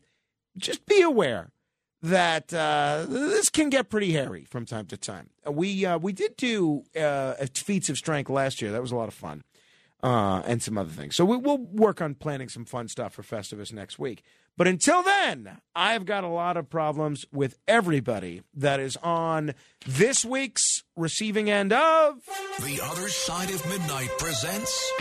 just 0.57 0.87
be 0.87 0.99
aware 0.99 1.51
that 2.01 2.51
uh, 2.55 3.05
this 3.07 3.49
can 3.49 3.69
get 3.69 3.91
pretty 3.91 4.13
hairy 4.13 4.43
from 4.45 4.65
time 4.65 4.87
to 4.87 4.97
time. 4.97 5.29
We 5.47 5.85
uh, 5.85 5.99
we 5.99 6.11
did 6.11 6.37
do 6.37 6.85
uh, 6.99 7.35
feats 7.53 7.91
of 7.91 7.99
strength 7.99 8.27
last 8.27 8.63
year. 8.63 8.71
That 8.71 8.81
was 8.81 8.91
a 8.91 8.95
lot 8.95 9.09
of 9.09 9.13
fun, 9.13 9.43
uh, 10.01 10.41
and 10.47 10.63
some 10.63 10.75
other 10.75 10.89
things. 10.89 11.15
So 11.15 11.23
we, 11.23 11.37
will 11.37 11.59
work 11.59 12.01
on 12.01 12.15
planning 12.15 12.49
some 12.49 12.65
fun 12.65 12.87
stuff 12.87 13.13
for 13.13 13.21
Festivus 13.21 13.71
next 13.71 13.99
week. 13.99 14.23
But 14.57 14.67
until 14.67 15.01
then, 15.01 15.57
I've 15.75 16.05
got 16.05 16.23
a 16.23 16.27
lot 16.27 16.57
of 16.57 16.69
problems 16.69 17.25
with 17.31 17.57
everybody 17.67 18.43
that 18.53 18.79
is 18.79 18.97
on 18.97 19.53
this 19.87 20.23
week's 20.25 20.83
receiving 20.95 21.49
end 21.49 21.73
of. 21.73 22.17
The 22.61 22.79
Other 22.83 23.07
Side 23.07 23.49
of 23.49 23.65
Midnight 23.67 24.09
presents 24.19 24.91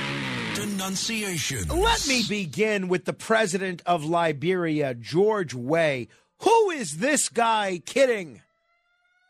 Denunciation. 0.54 1.68
Let 1.68 2.06
me 2.06 2.22
begin 2.28 2.88
with 2.88 3.04
the 3.04 3.12
president 3.12 3.82
of 3.86 4.04
Liberia, 4.04 4.94
George 4.94 5.52
Weah. 5.52 6.06
Who 6.38 6.70
is 6.70 6.98
this 6.98 7.28
guy 7.28 7.82
kidding? 7.84 8.40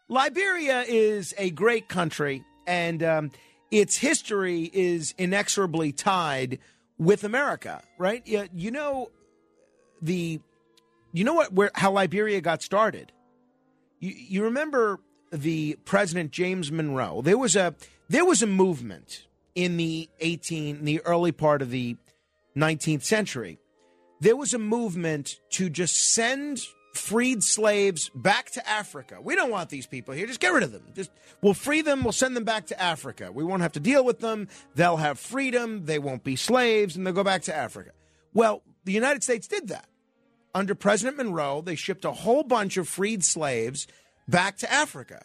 Liberia 0.09 0.85
is 0.87 1.35
a 1.39 1.51
great 1.51 1.89
country, 1.89 2.45
and 2.67 3.03
um, 3.03 3.31
its 3.71 3.97
history 3.97 4.71
is 4.73 5.15
inexorably 5.19 5.93
tied 5.93 6.59
with 6.99 7.25
America, 7.25 7.83
right? 7.99 8.23
You 8.27 8.71
know, 8.71 9.11
the 10.03 10.41
you 11.13 11.25
know 11.25 11.35
what 11.35 11.53
where 11.53 11.71
how 11.75 11.93
Liberia 11.93 12.41
got 12.41 12.63
started. 12.63 13.13
You 13.99 14.13
you 14.17 14.45
remember 14.45 15.01
the 15.31 15.77
President 15.85 16.31
James 16.31 16.71
Monroe? 16.71 17.23
There 17.23 17.39
was 17.39 17.57
a 17.57 17.75
there 18.09 18.25
was 18.25 18.43
a 18.43 18.47
movement 18.47 19.27
in 19.55 19.77
the 19.77 20.09
18 20.21 20.77
in 20.77 20.85
the 20.85 21.01
early 21.05 21.33
part 21.33 21.63
of 21.63 21.71
the 21.71 21.97
19th 22.57 23.03
century. 23.03 23.59
There 24.21 24.37
was 24.37 24.55
a 24.55 24.59
movement 24.59 25.41
to 25.51 25.71
just 25.71 26.13
send 26.13 26.61
freed 26.95 27.43
slaves 27.43 28.11
back 28.15 28.51
to 28.51 28.69
Africa. 28.69 29.19
We 29.23 29.37
don't 29.37 29.51
want 29.51 29.71
these 29.71 29.87
people 29.87 30.13
here. 30.15 30.27
Just 30.27 30.41
get 30.41 30.53
rid 30.53 30.63
of 30.63 30.73
them. 30.73 30.85
Just 30.95 31.11
we'll 31.41 31.55
free 31.55 31.83
them, 31.83 32.03
we'll 32.03 32.13
send 32.13 32.37
them 32.37 32.45
back 32.45 32.67
to 32.67 32.81
Africa. 32.81 33.31
We 33.33 33.45
won't 33.45 33.63
have 33.63 33.73
to 33.73 33.81
deal 33.81 34.05
with 34.05 34.21
them. 34.21 34.49
They'll 34.75 34.97
have 34.97 35.19
freedom, 35.19 35.87
they 35.87 35.99
won't 35.99 36.25
be 36.25 36.37
slaves 36.37 36.97
and 36.97 37.07
they'll 37.07 37.15
go 37.15 37.25
back 37.25 37.43
to 37.43 37.55
Africa. 37.55 37.93
Well, 38.35 38.63
the 38.85 38.93
United 38.93 39.23
States 39.23 39.47
did 39.47 39.69
that 39.69 39.87
under 40.55 40.75
President 40.75 41.17
Monroe, 41.17 41.61
they 41.61 41.75
shipped 41.75 42.05
a 42.05 42.13
whole 42.13 42.43
bunch 42.43 42.77
of 42.77 42.89
freed 42.89 43.25
slaves 43.25 43.87
back 44.29 44.57
to 44.59 44.73
Africa. 44.73 45.25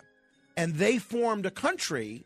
And 0.57 0.75
they 0.75 0.97
formed 0.97 1.45
a 1.45 1.51
country 1.51 2.25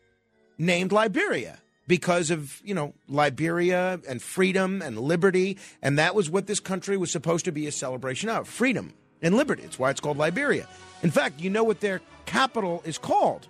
named 0.57 0.91
Liberia 0.91 1.59
because 1.87 2.29
of, 2.29 2.61
you 2.63 2.75
know, 2.75 2.93
Liberia 3.07 3.99
and 4.07 4.21
freedom 4.21 4.81
and 4.81 4.99
liberty. 4.99 5.57
And 5.81 5.97
that 5.97 6.13
was 6.13 6.29
what 6.29 6.45
this 6.45 6.59
country 6.59 6.97
was 6.97 7.11
supposed 7.11 7.45
to 7.45 7.51
be 7.51 7.65
a 7.67 7.71
celebration 7.71 8.29
of 8.29 8.47
freedom 8.47 8.93
and 9.21 9.35
liberty. 9.35 9.63
It's 9.63 9.79
why 9.79 9.89
it's 9.89 9.99
called 9.99 10.17
Liberia. 10.17 10.67
In 11.01 11.09
fact, 11.09 11.39
you 11.39 11.49
know 11.49 11.63
what 11.63 11.79
their 11.79 12.01
capital 12.25 12.83
is 12.85 12.97
called? 12.97 13.47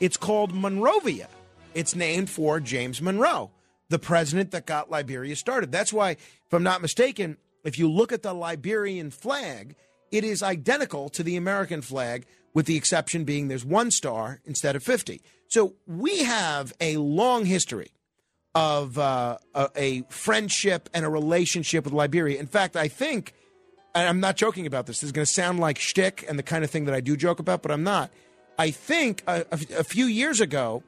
It's 0.00 0.16
called 0.16 0.52
Monrovia. 0.52 1.28
It's 1.72 1.94
named 1.94 2.28
for 2.28 2.60
James 2.60 3.00
Monroe, 3.00 3.50
the 3.94 3.98
president 4.00 4.50
that 4.50 4.66
got 4.66 4.90
Liberia 4.90 5.36
started. 5.36 5.70
That's 5.70 5.92
why, 5.92 6.10
if 6.10 6.52
I'm 6.52 6.64
not 6.64 6.82
mistaken, 6.82 7.36
if 7.62 7.78
you 7.78 7.88
look 7.88 8.10
at 8.10 8.24
the 8.24 8.34
Liberian 8.34 9.12
flag, 9.12 9.76
it 10.10 10.24
is 10.24 10.42
identical 10.42 11.08
to 11.10 11.22
the 11.22 11.36
American 11.36 11.80
flag, 11.80 12.26
with 12.54 12.66
the 12.66 12.76
exception 12.76 13.22
being 13.22 13.46
there's 13.46 13.64
one 13.64 13.92
star 13.92 14.40
instead 14.44 14.74
of 14.74 14.82
50. 14.82 15.22
So 15.46 15.74
we 15.86 16.24
have 16.24 16.72
a 16.80 16.96
long 16.96 17.44
history 17.44 17.92
of 18.52 18.98
uh, 18.98 19.38
a, 19.54 19.68
a, 19.76 20.02
friendship 20.08 20.90
and 20.92 21.04
a 21.04 21.08
relationship 21.08 21.84
with 21.84 21.92
Liberia. 21.92 22.40
In 22.40 22.48
fact, 22.48 22.74
I 22.74 22.88
think, 22.88 23.32
I'm 23.94 24.18
not 24.18 24.36
joking 24.36 24.66
about 24.66 24.86
this, 24.86 25.02
this 25.02 25.04
is 25.04 25.12
going 25.12 25.24
to 25.24 25.32
sound 25.32 25.60
like 25.60 25.78
shtick 25.78 26.24
and 26.28 26.36
the 26.36 26.42
kind 26.42 26.64
of 26.64 26.70
thing 26.70 26.86
that 26.86 26.96
I 26.96 27.00
do 27.00 27.16
joke 27.16 27.38
about, 27.38 27.62
but 27.62 27.70
I'm 27.70 27.84
not. 27.84 28.10
I 28.58 28.72
think 28.72 29.22
a, 29.28 29.44
a, 29.52 29.78
a 29.78 29.84
few 29.84 30.06
years 30.06 30.40
ago, 30.40 30.82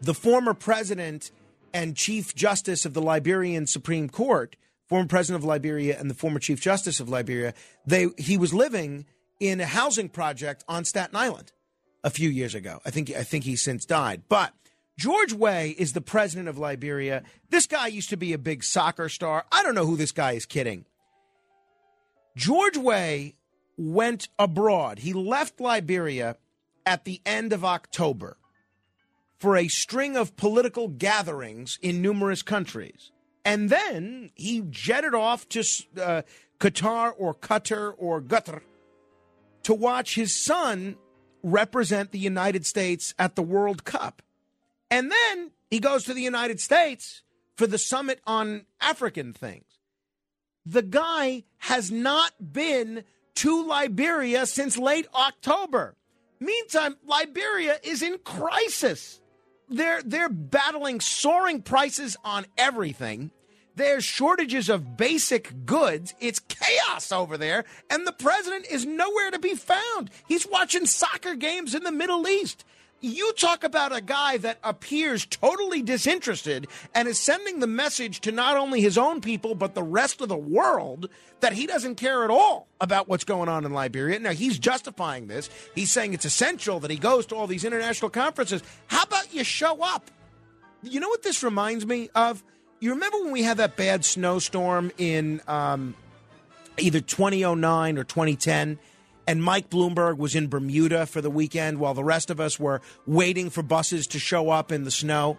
the 0.00 0.14
former 0.14 0.54
president 0.54 1.32
and 1.74 1.96
chief 1.96 2.34
justice 2.34 2.86
of 2.86 2.94
the 2.94 3.02
Liberian 3.02 3.66
Supreme 3.66 4.08
Court 4.08 4.56
former 4.88 5.08
president 5.08 5.42
of 5.42 5.46
Liberia 5.46 5.98
and 5.98 6.10
the 6.10 6.14
former 6.14 6.38
chief 6.38 6.60
justice 6.60 7.00
of 7.00 7.08
Liberia, 7.08 7.54
they 7.86 8.06
he 8.18 8.36
was 8.36 8.54
living 8.54 9.06
in 9.40 9.60
a 9.60 9.66
housing 9.66 10.08
project 10.08 10.64
on 10.68 10.84
Staten 10.84 11.16
Island 11.16 11.52
a 12.02 12.10
few 12.10 12.28
years 12.28 12.54
ago. 12.54 12.80
I 12.84 12.90
think 12.90 13.10
I 13.10 13.24
think 13.24 13.44
he's 13.44 13.62
since 13.62 13.84
died. 13.84 14.22
But 14.28 14.52
George 14.98 15.32
Weah 15.32 15.74
is 15.76 15.92
the 15.92 16.00
president 16.00 16.48
of 16.48 16.58
Liberia. 16.58 17.22
This 17.50 17.66
guy 17.66 17.88
used 17.88 18.10
to 18.10 18.16
be 18.16 18.32
a 18.32 18.38
big 18.38 18.62
soccer 18.62 19.08
star. 19.08 19.44
I 19.50 19.62
don't 19.62 19.74
know 19.74 19.86
who 19.86 19.96
this 19.96 20.12
guy 20.12 20.32
is 20.32 20.46
kidding. 20.46 20.84
George 22.36 22.76
Weah 22.76 23.32
went 23.76 24.28
abroad. 24.38 25.00
He 25.00 25.12
left 25.12 25.60
Liberia 25.60 26.36
at 26.86 27.04
the 27.04 27.20
end 27.24 27.52
of 27.52 27.64
October 27.64 28.36
for 29.44 29.58
a 29.58 29.68
string 29.68 30.16
of 30.16 30.34
political 30.36 30.88
gatherings 30.88 31.78
in 31.82 32.00
numerous 32.00 32.40
countries. 32.40 33.10
And 33.44 33.68
then 33.68 34.30
he 34.34 34.62
jetted 34.70 35.14
off 35.14 35.46
to 35.50 35.60
uh, 36.00 36.22
Qatar 36.58 37.12
or 37.18 37.34
Qatar 37.34 37.92
or 37.98 38.22
Qatar 38.22 38.62
to 39.64 39.74
watch 39.74 40.14
his 40.14 40.34
son 40.34 40.96
represent 41.42 42.10
the 42.10 42.18
United 42.18 42.64
States 42.64 43.12
at 43.18 43.36
the 43.36 43.42
World 43.42 43.84
Cup. 43.84 44.22
And 44.90 45.12
then 45.12 45.50
he 45.70 45.78
goes 45.78 46.04
to 46.04 46.14
the 46.14 46.22
United 46.22 46.58
States 46.58 47.20
for 47.58 47.66
the 47.66 47.76
summit 47.76 48.20
on 48.26 48.64
African 48.80 49.34
things. 49.34 49.78
The 50.64 50.80
guy 50.80 51.44
has 51.58 51.90
not 51.90 52.32
been 52.40 53.04
to 53.34 53.66
Liberia 53.66 54.46
since 54.46 54.78
late 54.78 55.06
October. 55.14 55.96
Meantime, 56.40 56.96
Liberia 57.06 57.76
is 57.82 58.00
in 58.00 58.16
crisis 58.24 59.20
they're 59.68 60.02
they're 60.02 60.28
battling 60.28 61.00
soaring 61.00 61.62
prices 61.62 62.16
on 62.24 62.46
everything. 62.56 63.30
There's 63.76 64.04
shortages 64.04 64.68
of 64.68 64.96
basic 64.96 65.66
goods. 65.66 66.14
It's 66.20 66.38
chaos 66.38 67.10
over 67.10 67.36
there, 67.36 67.64
and 67.90 68.06
the 68.06 68.12
president 68.12 68.66
is 68.70 68.86
nowhere 68.86 69.32
to 69.32 69.38
be 69.38 69.54
found. 69.54 70.10
He's 70.28 70.46
watching 70.46 70.86
soccer 70.86 71.34
games 71.34 71.74
in 71.74 71.82
the 71.82 71.90
Middle 71.90 72.28
East. 72.28 72.64
You 73.04 73.34
talk 73.34 73.64
about 73.64 73.94
a 73.94 74.00
guy 74.00 74.38
that 74.38 74.58
appears 74.64 75.26
totally 75.26 75.82
disinterested 75.82 76.68
and 76.94 77.06
is 77.06 77.18
sending 77.18 77.60
the 77.60 77.66
message 77.66 78.20
to 78.20 78.32
not 78.32 78.56
only 78.56 78.80
his 78.80 78.96
own 78.96 79.20
people, 79.20 79.54
but 79.54 79.74
the 79.74 79.82
rest 79.82 80.22
of 80.22 80.30
the 80.30 80.38
world 80.38 81.10
that 81.40 81.52
he 81.52 81.66
doesn't 81.66 81.96
care 81.96 82.24
at 82.24 82.30
all 82.30 82.66
about 82.80 83.06
what's 83.06 83.24
going 83.24 83.50
on 83.50 83.66
in 83.66 83.74
Liberia. 83.74 84.18
Now, 84.20 84.30
he's 84.30 84.58
justifying 84.58 85.26
this. 85.26 85.50
He's 85.74 85.90
saying 85.90 86.14
it's 86.14 86.24
essential 86.24 86.80
that 86.80 86.90
he 86.90 86.96
goes 86.96 87.26
to 87.26 87.36
all 87.36 87.46
these 87.46 87.62
international 87.62 88.08
conferences. 88.08 88.62
How 88.86 89.02
about 89.02 89.34
you 89.34 89.44
show 89.44 89.82
up? 89.82 90.10
You 90.82 90.98
know 90.98 91.10
what 91.10 91.22
this 91.22 91.42
reminds 91.42 91.84
me 91.84 92.08
of? 92.14 92.42
You 92.80 92.94
remember 92.94 93.18
when 93.18 93.32
we 93.32 93.42
had 93.42 93.58
that 93.58 93.76
bad 93.76 94.06
snowstorm 94.06 94.90
in 94.96 95.42
um, 95.46 95.94
either 96.78 97.02
2009 97.02 97.98
or 97.98 98.04
2010? 98.04 98.78
And 99.26 99.42
Mike 99.42 99.70
Bloomberg 99.70 100.18
was 100.18 100.34
in 100.34 100.48
Bermuda 100.48 101.06
for 101.06 101.20
the 101.20 101.30
weekend 101.30 101.78
while 101.78 101.94
the 101.94 102.04
rest 102.04 102.30
of 102.30 102.40
us 102.40 102.60
were 102.60 102.80
waiting 103.06 103.50
for 103.50 103.62
buses 103.62 104.06
to 104.08 104.18
show 104.18 104.50
up 104.50 104.70
in 104.70 104.84
the 104.84 104.90
snow. 104.90 105.38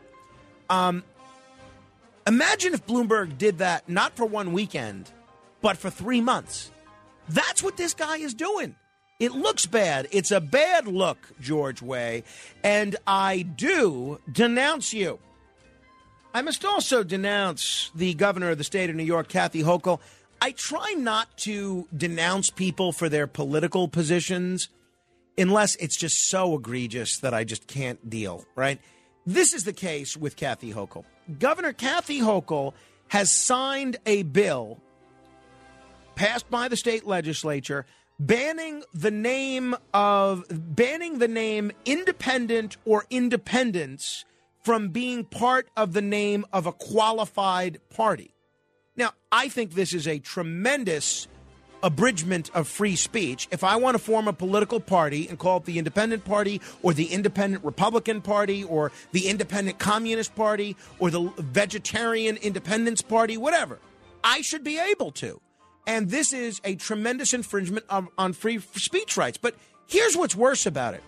Um, 0.70 1.03
imagine 2.26 2.74
if 2.74 2.86
Bloomberg 2.86 3.38
did 3.38 3.60
that 3.60 3.88
not 3.88 4.16
for 4.16 4.26
one 4.26 4.53
weekend, 4.53 5.12
but 5.62 5.78
for 5.78 5.90
three 5.90 6.22
months. 6.22 6.72
That's 7.30 7.62
what 7.62 7.78
this 7.78 7.94
guy 7.94 8.18
is 8.18 8.34
doing. 8.34 8.76
It 9.20 9.32
looks 9.32 9.66
bad. 9.66 10.07
It's 10.12 10.32
a 10.32 10.41
bad 10.41 10.88
look, 10.88 11.18
George 11.40 11.82
Weah, 11.82 12.24
and 12.64 12.95
I 13.07 13.44
do 13.44 14.20
denounce 14.30 14.94
you. 14.94 15.20
I 16.34 16.41
must 16.41 16.66
also 16.66 17.02
denounce 17.02 17.91
the 17.95 18.14
governor 18.14 18.49
of 18.49 18.57
the 18.57 18.66
state 18.66 18.90
of 18.90 18.95
New 18.98 19.03
York, 19.03 19.30
Kathy 19.30 19.64
Hochul. 19.64 20.02
I 20.46 20.52
try 20.52 20.92
not 20.92 21.36
to 21.38 21.88
denounce 21.98 22.52
people 22.52 22.92
for 22.92 23.10
their 23.10 23.26
political 23.26 23.88
positions 23.88 24.70
unless 25.40 25.76
it's 25.78 25.98
just 25.98 26.30
so 26.30 26.54
egregious 26.54 27.18
that 27.22 27.34
I 27.34 27.44
just 27.44 27.66
can't 27.66 28.12
deal, 28.12 28.46
right? 28.54 28.80
This 29.26 29.56
is 29.56 29.64
the 29.64 29.74
case 29.74 30.16
with 30.16 30.36
Kathy 30.36 30.72
Hochul. 30.72 31.04
Governor 31.40 31.74
Kathy 31.74 32.20
Hochul 32.20 32.74
has 33.08 33.36
signed 33.36 33.98
a 34.06 34.22
bill 34.22 34.80
passed 36.14 36.48
by 36.52 36.68
the 36.68 36.78
state 36.78 37.08
legislature 37.08 37.88
banning 38.20 38.84
the 38.94 39.10
name 39.10 39.76
of 39.96 40.46
banning 40.52 41.18
the 41.18 41.28
name 41.28 41.72
independent 41.86 42.78
or 42.86 43.06
independence 43.10 44.26
from 44.64 44.90
being 44.90 45.26
part 45.26 45.70
of 45.76 45.94
the 45.94 46.04
name 46.04 46.46
of 46.54 46.68
a 46.68 46.72
qualified 46.72 47.80
party. 47.90 48.35
Now, 48.96 49.12
I 49.32 49.50
think 49.50 49.74
this 49.74 49.94
is 49.94 50.08
a 50.08 50.20
tremendous 50.20 51.28
abridgment 51.84 52.50
of 52.56 52.68
free 52.68 52.96
speech. 52.96 53.48
If 53.52 53.64
I 53.64 53.76
want 53.76 53.96
to 53.96 54.04
form 54.04 54.28
a 54.28 54.34
political 54.34 54.80
party 54.80 55.28
and 55.28 55.38
call 55.38 55.58
it 55.58 55.66
the 55.66 55.78
Independent 55.78 56.26
Party 56.26 56.62
or 56.82 56.94
the 56.94 57.06
Independent 57.06 57.64
Republican 57.64 58.22
Party 58.22 58.64
or 58.64 58.92
the 59.12 59.28
Independent 59.28 59.78
Communist 59.78 60.36
Party 60.36 60.76
or 61.00 61.12
the 61.12 61.32
Vegetarian 61.38 62.38
Independence 62.38 63.02
Party, 63.02 63.38
whatever, 63.38 63.80
I 64.24 64.42
should 64.42 64.64
be 64.64 64.80
able 64.80 65.12
to. 65.14 65.40
And 65.86 66.10
this 66.10 66.34
is 66.34 66.60
a 66.64 66.76
tremendous 66.76 67.34
infringement 67.34 67.86
of, 67.90 68.08
on 68.18 68.34
free 68.34 68.60
speech 68.60 69.18
rights. 69.18 69.38
But 69.38 69.56
here's 69.88 70.18
what's 70.18 70.36
worse 70.36 70.66
about 70.66 70.96
it 70.96 71.04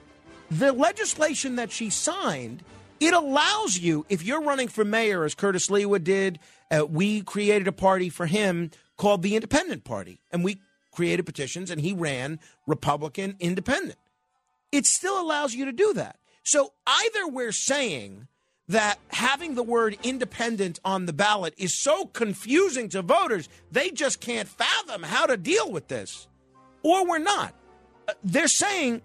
the 0.52 0.72
legislation 0.72 1.56
that 1.56 1.72
she 1.72 1.90
signed. 1.90 2.64
It 3.00 3.14
allows 3.14 3.78
you, 3.78 4.06
if 4.10 4.24
you're 4.24 4.42
running 4.42 4.68
for 4.68 4.84
mayor, 4.84 5.24
as 5.24 5.36
Curtis 5.36 5.68
Sliwa 5.68 6.04
did, 6.04 6.40
uh, 6.72 6.86
we 6.86 7.22
created 7.22 7.68
a 7.68 7.72
party 7.72 8.10
for 8.10 8.26
him 8.26 8.72
called 8.98 9.22
the 9.22 9.36
Independent 9.36 9.84
Party. 9.84 10.20
And 10.32 10.44
we 10.44 10.60
created 10.92 11.26
petitions, 11.26 11.70
and 11.70 11.80
he 11.80 11.94
ran 11.94 12.40
Republican 12.66 13.36
Independent. 13.40 14.00
It 14.72 14.86
still 14.86 15.22
allows 15.22 15.54
you 15.54 15.66
to 15.66 15.72
do 15.72 15.94
that. 15.94 16.18
So 16.44 16.74
either 16.88 17.28
we're 17.28 17.52
saying 17.52 18.28
that 18.68 19.00
having 19.10 19.56
the 19.56 19.64
word 19.64 19.98
independent 20.04 20.80
on 20.84 21.06
the 21.06 21.14
ballot 21.14 21.54
is 21.58 21.82
so 21.82 22.06
confusing 22.06 22.90
to 22.90 23.02
voters, 23.02 23.48
they 23.72 23.92
just 23.92 24.20
can't 24.20 24.50
fathom 24.50 25.04
how 25.04 25.26
to 25.26 25.38
deal 25.38 25.72
with 25.72 25.88
this. 25.88 26.28
Or 26.84 27.08
we're 27.08 27.20
not. 27.20 27.54
Uh, 28.08 28.14
They're 28.24 28.48
saying 28.48 29.04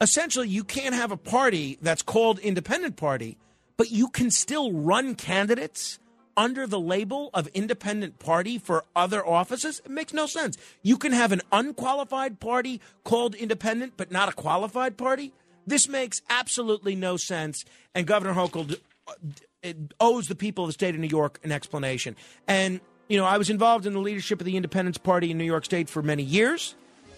essentially 0.00 0.48
you 0.48 0.64
can't 0.64 0.94
have 0.94 1.10
a 1.10 1.16
party 1.16 1.78
that's 1.80 2.02
called 2.02 2.38
independent 2.38 2.96
party, 2.96 3.36
but 3.76 3.90
you 3.90 4.08
can 4.08 4.30
still 4.30 4.72
run 4.72 5.14
candidates 5.14 5.98
under 6.36 6.66
the 6.66 6.80
label 6.80 7.30
of 7.32 7.46
independent 7.48 8.18
party 8.18 8.58
for 8.58 8.84
other 8.96 9.24
offices. 9.26 9.80
It 9.84 9.90
makes 9.90 10.12
no 10.12 10.26
sense. 10.26 10.56
You 10.82 10.96
can 10.96 11.12
have 11.12 11.32
an 11.32 11.42
unqualified 11.52 12.40
party 12.40 12.80
called 13.04 13.34
independent, 13.34 13.94
but 13.96 14.10
not 14.10 14.28
a 14.28 14.32
qualified 14.32 14.96
party. 14.96 15.32
This 15.66 15.88
makes 15.88 16.20
absolutely 16.28 16.94
no 16.94 17.16
sense. 17.16 17.64
And 17.94 18.06
Governor 18.06 18.34
Hochul 18.34 18.72
it 18.72 18.82
uh, 19.08 19.68
uh, 19.68 19.72
owes 20.00 20.26
the 20.26 20.34
people 20.34 20.64
of 20.64 20.68
the 20.68 20.72
state 20.72 20.94
of 20.94 21.00
New 21.00 21.08
York 21.08 21.40
an 21.42 21.52
explanation. 21.52 22.16
And, 22.46 22.80
you 23.08 23.16
know, 23.16 23.24
I 23.24 23.38
was 23.38 23.48
involved 23.50 23.86
in 23.86 23.92
the 23.92 24.00
leadership 24.00 24.40
of 24.40 24.44
the 24.44 24.56
Independence 24.56 24.98
Party 24.98 25.30
in 25.30 25.38
New 25.38 25.44
York 25.44 25.64
State 25.64 25.88
for 25.88 26.02
many 26.02 26.22
years, 26.22 26.74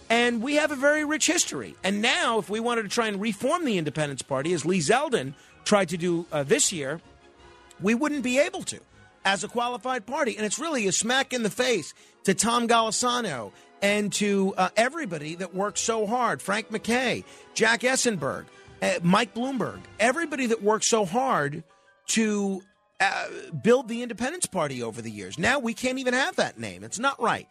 and 0.09 0.41
we 0.41 0.55
have 0.55 0.71
a 0.71 0.75
very 0.75 1.03
rich 1.03 1.27
history. 1.27 1.75
And 1.83 2.01
now, 2.01 2.39
if 2.39 2.49
we 2.49 2.59
wanted 2.59 2.83
to 2.83 2.89
try 2.89 3.07
and 3.07 3.19
reform 3.19 3.65
the 3.65 3.77
Independence 3.77 4.21
Party, 4.21 4.53
as 4.53 4.65
Lee 4.65 4.79
Zeldin 4.79 5.33
tried 5.65 5.89
to 5.89 5.97
do 5.97 6.25
uh, 6.31 6.43
this 6.43 6.71
year, 6.71 7.01
we 7.81 7.93
wouldn't 7.93 8.23
be 8.23 8.39
able 8.39 8.63
to 8.63 8.79
as 9.25 9.43
a 9.43 9.47
qualified 9.47 10.05
party. 10.05 10.37
And 10.37 10.45
it's 10.45 10.57
really 10.57 10.87
a 10.87 10.91
smack 10.91 11.33
in 11.33 11.43
the 11.43 11.49
face 11.49 11.93
to 12.23 12.33
Tom 12.33 12.67
Golisano 12.67 13.51
and 13.81 14.11
to 14.13 14.53
uh, 14.57 14.69
everybody 14.75 15.35
that 15.35 15.53
worked 15.53 15.77
so 15.77 16.07
hard 16.07 16.41
Frank 16.41 16.69
McKay, 16.69 17.23
Jack 17.53 17.81
Essenberg, 17.81 18.45
uh, 18.81 18.99
Mike 19.03 19.33
Bloomberg, 19.33 19.79
everybody 19.99 20.47
that 20.47 20.63
worked 20.63 20.85
so 20.85 21.05
hard 21.05 21.63
to 22.07 22.61
uh, 22.99 23.25
build 23.61 23.87
the 23.89 24.01
Independence 24.01 24.45
Party 24.45 24.81
over 24.81 25.01
the 25.01 25.11
years. 25.11 25.37
Now 25.37 25.59
we 25.59 25.73
can't 25.73 25.99
even 25.99 26.13
have 26.13 26.37
that 26.37 26.59
name. 26.59 26.83
It's 26.83 26.99
not 26.99 27.21
right. 27.21 27.47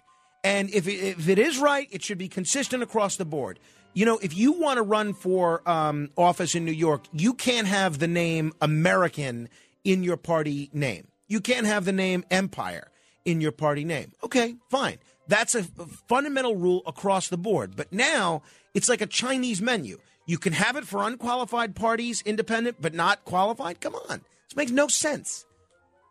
And 0.47 0.70
if 0.70 0.86
it, 0.86 1.18
if 1.18 1.28
it 1.28 1.40
is 1.40 1.59
right, 1.59 1.89
it 1.90 2.05
should 2.05 2.18
be 2.18 2.28
consistent 2.28 2.81
across 2.81 3.16
the 3.16 3.24
board. 3.24 3.59
You 3.94 4.06
know, 4.06 4.18
if 4.18 4.36
you 4.36 4.52
want 4.52 4.77
to 4.77 4.82
run 4.82 5.12
for 5.12 5.68
um, 5.68 6.10
office 6.16 6.55
in 6.55 6.64
New 6.64 6.70
York, 6.70 7.02
you 7.12 7.35
can't 7.35 7.66
have 7.66 7.98
the 7.98 8.06
name 8.06 8.52
American 8.60 9.48
in 9.82 10.05
your 10.05 10.16
party 10.16 10.70
name. 10.73 11.09
You 11.27 11.40
can't 11.40 11.66
have 11.66 11.85
the 11.85 11.93
name 11.93 12.24
Empire 12.31 12.93
in 13.24 13.40
your 13.40 13.51
party 13.51 13.85
name. 13.85 14.12
Okay, 14.23 14.55
fine. 14.70 14.98
That's 15.27 15.56
a 15.56 15.64
fundamental 16.09 16.55
rule 16.55 16.85
across 16.86 17.27
the 17.27 17.36
board. 17.36 17.74
But 17.74 17.93
now 17.93 18.43
it's 18.73 18.89
like 18.89 19.01
a 19.01 19.06
Chinese 19.06 19.60
menu. 19.60 19.98
You 20.27 20.39
can 20.39 20.52
have 20.52 20.77
it 20.77 20.86
for 20.86 21.02
unqualified 21.02 21.74
parties, 21.74 22.23
independent, 22.24 22.77
but 22.81 22.94
not 22.94 23.24
qualified. 23.24 23.81
Come 23.81 23.97
on. 24.09 24.20
This 24.48 24.55
makes 24.55 24.70
no 24.70 24.86
sense. 24.86 25.45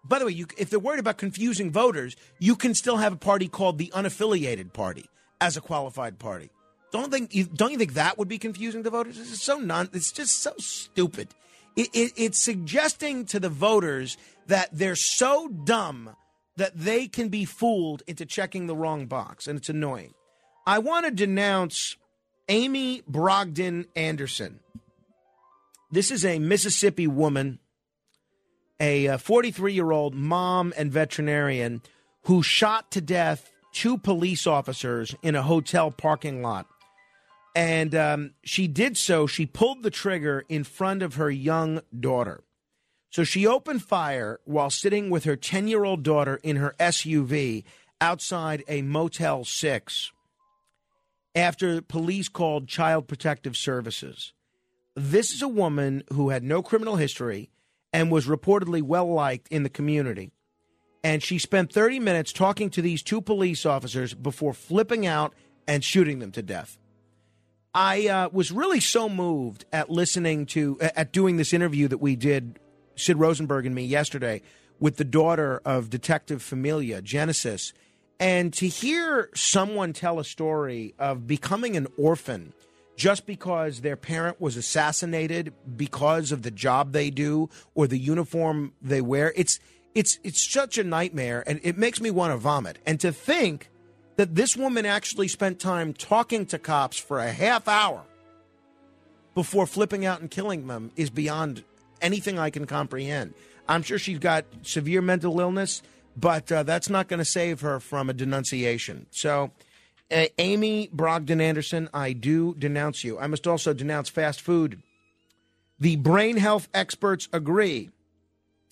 By 0.08 0.20
the 0.20 0.26
way, 0.26 0.32
you, 0.32 0.48
if 0.58 0.70
they're 0.70 0.80
worried 0.80 1.00
about 1.00 1.18
confusing 1.18 1.72
voters, 1.72 2.16
you 2.40 2.56
can 2.56 2.76
still 2.76 2.98
have 2.98 3.14
a 3.14 3.18
party 3.18 3.48
called 3.48 3.78
the 3.78 3.92
unaffiliated 3.96 4.74
party 4.74 5.06
as 5.42 5.58
a 5.58 5.62
qualified 5.62 6.20
party. 6.20 6.52
Don't 6.92 7.12
think 7.12 7.34
you, 7.34 7.46
don't 7.46 7.72
you 7.72 7.78
think 7.78 7.94
that 7.96 8.18
would 8.18 8.28
be 8.28 8.38
confusing 8.38 8.84
to 8.84 8.90
voters? 8.90 9.18
Is 9.18 9.42
so 9.42 9.58
non. 9.58 9.90
It's 9.94 10.12
just 10.12 10.42
so 10.42 10.54
stupid. 10.60 11.30
It, 11.76 11.90
it, 11.94 12.14
it's 12.16 12.44
suggesting 12.44 13.26
to 13.26 13.40
the 13.40 13.50
voters 13.50 14.18
that 14.48 14.70
they're 14.72 14.96
so 14.96 15.50
dumb 15.50 16.16
that 16.56 16.78
they 16.78 17.08
can 17.08 17.30
be 17.30 17.44
fooled 17.44 18.02
into 18.08 18.26
checking 18.26 18.68
the 18.68 18.76
wrong 18.76 19.08
box, 19.08 19.48
and 19.48 19.58
it's 19.58 19.70
annoying. 19.70 20.14
I 20.66 20.80
want 20.80 21.06
to 21.06 21.12
denounce 21.12 21.98
Amy 22.48 23.02
Brogdon 23.10 23.88
Anderson. 23.96 24.60
This 25.92 26.12
is 26.12 26.24
a 26.24 26.40
Mississippi 26.40 27.08
woman, 27.08 27.60
a 28.80 29.18
43 29.18 29.74
year 29.74 29.92
old 29.92 30.16
mom 30.16 30.74
and 30.78 30.92
veterinarian 30.92 31.82
who 32.24 32.44
shot 32.44 32.92
to 32.92 33.02
death 33.02 33.52
two 33.72 33.98
police 33.98 34.48
officers 34.48 35.16
in 35.22 35.36
a 35.36 35.44
hotel 35.44 35.92
parking 35.92 36.42
lot. 36.42 36.68
And 37.56 37.96
um, 37.96 38.32
she 38.44 38.68
did 38.68 38.98
so, 38.98 39.28
she 39.28 39.46
pulled 39.46 39.84
the 39.84 39.90
trigger 39.90 40.44
in 40.50 40.64
front 40.64 41.02
of 41.02 41.16
her 41.16 41.32
young 41.32 41.82
daughter. 41.98 42.44
So 43.10 43.24
she 43.24 43.48
opened 43.48 43.82
fire 43.82 44.42
while 44.44 44.70
sitting 44.70 45.10
with 45.10 45.24
her 45.24 45.38
10 45.38 45.68
year 45.70 45.86
old 45.86 46.04
daughter 46.04 46.40
in 46.44 46.58
her 46.58 46.76
SUV 46.80 47.64
outside 48.02 48.64
a 48.68 48.82
Motel 48.82 49.46
6 49.46 50.12
after 51.34 51.82
police 51.82 52.28
called 52.28 52.68
Child 52.68 53.08
Protective 53.08 53.56
Services. 53.56 54.34
This 54.96 55.32
is 55.32 55.42
a 55.42 55.48
woman 55.48 56.04
who 56.12 56.30
had 56.30 56.44
no 56.44 56.62
criminal 56.62 56.98
history 56.98 57.50
and 57.96 58.12
was 58.12 58.28
reportedly 58.28 58.82
well 58.82 59.08
liked 59.08 59.48
in 59.48 59.64
the 59.64 59.70
community. 59.70 60.30
And 61.02 61.24
she 61.24 61.40
spent 61.40 61.72
30 61.72 62.02
minutes 62.02 62.34
talking 62.34 62.70
to 62.72 62.82
these 62.82 63.02
two 63.02 63.22
police 63.22 63.66
officers 63.66 64.14
before 64.14 64.54
flipping 64.54 65.08
out 65.08 65.34
and 65.66 65.82
shooting 65.82 66.20
them 66.20 66.34
to 66.34 66.42
death. 66.42 66.78
I 67.74 68.08
uh, 68.08 68.30
was 68.34 68.52
really 68.52 68.82
so 68.82 69.08
moved 69.08 69.64
at 69.72 69.90
listening 69.90 70.46
to, 70.48 70.78
at 70.82 71.14
doing 71.14 71.38
this 71.38 71.54
interview 71.54 71.88
that 71.88 72.00
we 72.00 72.18
did, 72.18 72.60
Sid 72.98 73.18
Rosenberg 73.18 73.66
and 73.66 73.74
me 73.74 73.86
yesterday, 73.86 74.42
with 74.78 74.98
the 74.98 75.06
daughter 75.06 75.62
of 75.64 75.90
Detective 75.90 76.42
Familia, 76.42 77.02
Genesis. 77.02 77.72
And 78.20 78.52
to 78.56 78.68
hear 78.68 79.30
someone 79.36 79.94
tell 79.94 80.20
a 80.20 80.26
story 80.26 80.96
of 81.00 81.28
becoming 81.28 81.78
an 81.78 81.88
orphan 81.98 82.54
just 82.96 83.26
because 83.26 83.82
their 83.82 83.96
parent 83.96 84.40
was 84.40 84.56
assassinated 84.56 85.54
because 85.76 86.32
of 86.32 86.44
the 86.44 86.52
job 86.52 86.94
they 86.94 87.10
do 87.10 87.50
or 87.74 87.88
the 87.88 87.98
uniform 87.98 88.74
they 88.82 89.02
wear, 89.02 89.34
it's 89.36 89.60
it's 89.94 90.20
it's 90.24 90.52
such 90.52 90.78
a 90.78 90.84
nightmare 90.84 91.44
and 91.48 91.60
it 91.64 91.78
makes 91.78 92.02
me 92.02 92.12
want 92.12 92.34
to 92.34 92.38
vomit. 92.38 92.80
And 92.86 93.00
to 93.02 93.12
think 93.12 93.70
that 94.18 94.36
this 94.36 94.56
woman 94.56 94.86
actually 94.86 95.28
spent 95.28 95.60
time 95.60 95.94
talking 95.94 96.46
to 96.48 96.60
cops 96.60 96.98
for 96.98 97.20
a 97.20 97.32
half 97.32 97.68
hour 97.68 98.04
before 99.34 99.68
flipping 99.68 100.06
out 100.06 100.22
and 100.22 100.32
killing 100.32 100.68
them 100.68 100.92
is 100.96 101.10
beyond 101.10 101.64
anything 102.02 102.40
I 102.40 102.50
can 102.50 102.66
comprehend. 102.66 103.34
I'm 103.68 103.84
sure 103.84 103.98
she's 103.98 104.20
got 104.20 104.46
severe 104.62 105.02
mental 105.02 105.40
illness, 105.40 105.82
but 106.16 106.52
uh, 106.52 106.64
that's 106.64 106.90
not 106.90 107.08
going 107.08 107.20
to 107.20 107.26
save 107.26 107.62
her 107.62 107.80
from 107.80 108.10
a 108.10 108.14
denunciation. 108.14 109.08
So, 109.12 109.52
uh, 110.12 110.26
Amy 110.38 110.90
Brogdon 110.94 111.42
Anderson, 111.42 111.90
I 111.94 112.14
do 112.14 112.56
denounce 112.56 113.04
you. 113.04 113.18
I 113.18 113.28
must 113.28 113.48
also 113.48 113.74
denounce 113.74 114.10
fast 114.10 114.42
food. 114.42 114.82
The 115.80 115.96
brain 115.98 116.38
health 116.38 116.70
experts 116.74 117.28
agree 117.34 117.90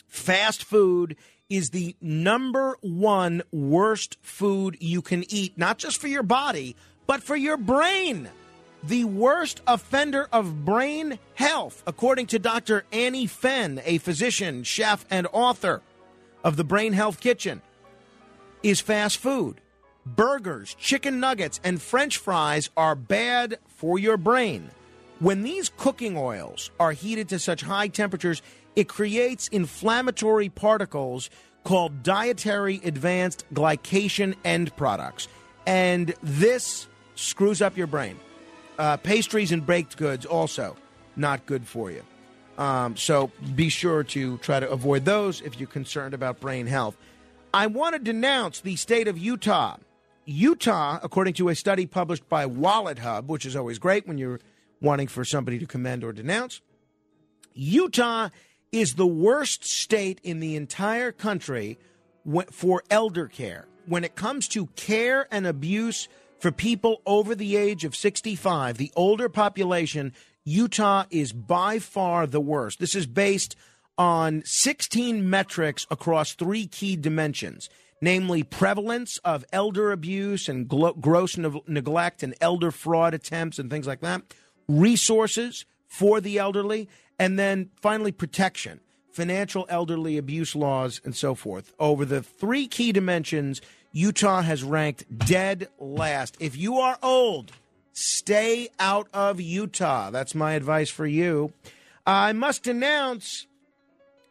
fast 0.08 0.64
food 0.64 1.16
is 1.50 1.72
the 1.72 1.96
number 2.00 2.78
one 2.82 3.42
worst 3.52 4.18
food 4.22 4.78
you 4.80 5.02
can 5.02 5.26
eat, 5.32 5.58
not 5.58 5.78
just 5.78 6.00
for 6.00 6.08
your 6.08 6.24
body, 6.24 6.76
but 7.08 7.22
for 7.22 7.36
your 7.36 7.58
brain. 7.58 8.30
The 8.84 9.06
worst 9.06 9.62
offender 9.66 10.28
of 10.32 10.66
brain 10.66 11.20
health, 11.36 11.84
according 11.88 12.28
to 12.28 12.40
Dr. 12.40 12.86
Annie 12.92 13.28
Fenn, 13.28 13.82
a 13.86 13.98
physician, 13.98 14.64
chef, 14.64 15.06
and 15.10 15.28
author 15.32 15.82
of 16.44 16.58
the 16.58 16.64
Brain 16.64 16.94
Health 16.94 17.20
Kitchen, 17.20 17.62
is 18.62 18.82
fast 18.82 19.18
food. 19.18 19.62
Burgers, 20.06 20.76
chicken 20.76 21.20
nuggets, 21.20 21.60
and 21.64 21.82
french 21.82 22.18
fries 22.18 22.70
are 22.76 22.96
bad 22.96 23.58
for 23.68 23.98
your 23.98 24.18
brain. 24.18 24.70
When 25.20 25.44
these 25.44 25.72
cooking 25.78 26.18
oils 26.18 26.72
are 26.80 26.92
heated 26.92 27.30
to 27.30 27.40
such 27.40 27.62
high 27.62 27.88
temperatures, 27.88 28.42
it 28.76 28.90
creates 28.90 29.48
inflammatory 29.48 30.50
particles 30.50 31.30
called 31.64 32.04
dietary 32.04 32.82
advanced 32.84 33.46
glycation 33.54 34.36
end 34.44 34.76
products. 34.76 35.28
And 35.66 36.14
this 36.22 36.88
screws 37.16 37.62
up 37.62 37.78
your 37.78 37.88
brain. 37.88 38.20
Uh, 38.78 38.98
pastries 38.98 39.52
and 39.52 39.66
baked 39.66 39.96
goods 39.98 40.26
also 40.26 40.76
not 41.16 41.46
good 41.46 41.66
for 41.66 41.92
you. 41.92 42.04
Um, 42.58 42.98
so 42.98 43.32
be 43.56 43.70
sure 43.70 44.04
to 44.04 44.38
try 44.40 44.60
to 44.60 44.70
avoid 44.70 45.06
those 45.06 45.42
if 45.42 45.60
you're 45.60 45.68
concerned 45.68 46.14
about 46.14 46.40
brain 46.40 46.68
health. 46.68 46.98
I 47.54 47.68
want 47.68 47.94
to 47.94 48.00
denounce 48.00 48.62
the 48.62 48.76
state 48.76 49.08
of 49.08 49.18
Utah. 49.18 49.78
Utah, 50.26 51.00
according 51.04 51.34
to 51.36 51.50
a 51.50 51.56
study 51.56 51.86
published 51.86 52.28
by 52.30 52.46
Wallet 52.46 53.00
Hub, 53.00 53.30
which 53.30 53.46
is 53.46 53.56
always 53.56 53.80
great 53.80 54.08
when 54.08 54.18
you're 54.18 54.40
wanting 54.82 55.08
for 55.08 55.26
somebody 55.26 55.60
to 55.60 55.66
commend 55.66 56.04
or 56.04 56.14
denounce, 56.14 56.62
Utah 57.54 58.30
is 58.72 58.96
the 58.96 59.08
worst 59.08 59.64
state 59.64 60.20
in 60.24 60.40
the 60.40 60.56
entire 60.56 61.12
country 61.12 61.78
for 62.52 62.84
elder 62.90 63.28
care. 63.28 63.68
When 63.86 64.04
it 64.04 64.16
comes 64.16 64.48
to 64.50 64.68
care 64.76 65.28
and 65.30 65.46
abuse 65.46 66.08
for 66.40 66.52
people 66.52 67.02
over 67.06 67.36
the 67.36 67.56
age 67.56 67.86
of 67.86 67.96
65, 67.96 68.78
the 68.78 68.92
older 68.96 69.30
population, 69.30 70.14
Utah 70.44 71.06
is 71.10 71.34
by 71.34 71.80
far 71.80 72.26
the 72.26 72.42
worst. 72.42 72.80
This 72.80 72.96
is 72.96 73.06
based 73.06 73.56
on 73.98 74.42
16 74.46 75.30
metrics 75.30 75.86
across 75.92 76.34
three 76.34 76.66
key 76.66 76.96
dimensions 76.96 77.70
namely 78.02 78.44
prevalence 78.44 79.18
of 79.20 79.46
elder 79.54 79.92
abuse 79.92 80.50
and 80.50 80.68
gross 80.68 81.38
ne- 81.38 81.62
neglect 81.68 82.24
and 82.24 82.36
elder 82.42 82.72
fraud 82.72 83.14
attempts 83.14 83.60
and 83.60 83.70
things 83.70 83.88
like 83.88 84.02
that, 84.02 84.22
resources 84.68 85.66
for 85.88 86.20
the 86.20 86.38
elderly, 86.38 86.90
and 87.20 87.38
then 87.38 87.70
finally 87.82 88.12
protection, 88.12 88.80
financial 89.12 89.66
elderly 89.70 90.18
abuse 90.18 90.56
laws, 90.56 91.00
and 91.06 91.16
so 91.16 91.36
forth. 91.36 91.74
Over 91.80 92.04
the 92.04 92.24
three 92.24 92.68
key 92.68 92.92
dimensions, 92.92 93.62
Utah 93.92 94.42
has 94.42 94.64
ranked 94.64 95.06
dead 95.20 95.68
last. 95.80 96.36
If 96.40 96.58
you 96.58 96.78
are 96.80 96.98
old, 97.04 97.52
stay 97.94 98.70
out 98.80 99.08
of 99.14 99.40
Utah. 99.40 100.10
That's 100.10 100.34
my 100.34 100.54
advice 100.54 100.90
for 100.90 101.06
you. 101.06 101.54
I 102.06 102.34
must 102.34 102.66
announce 102.68 103.46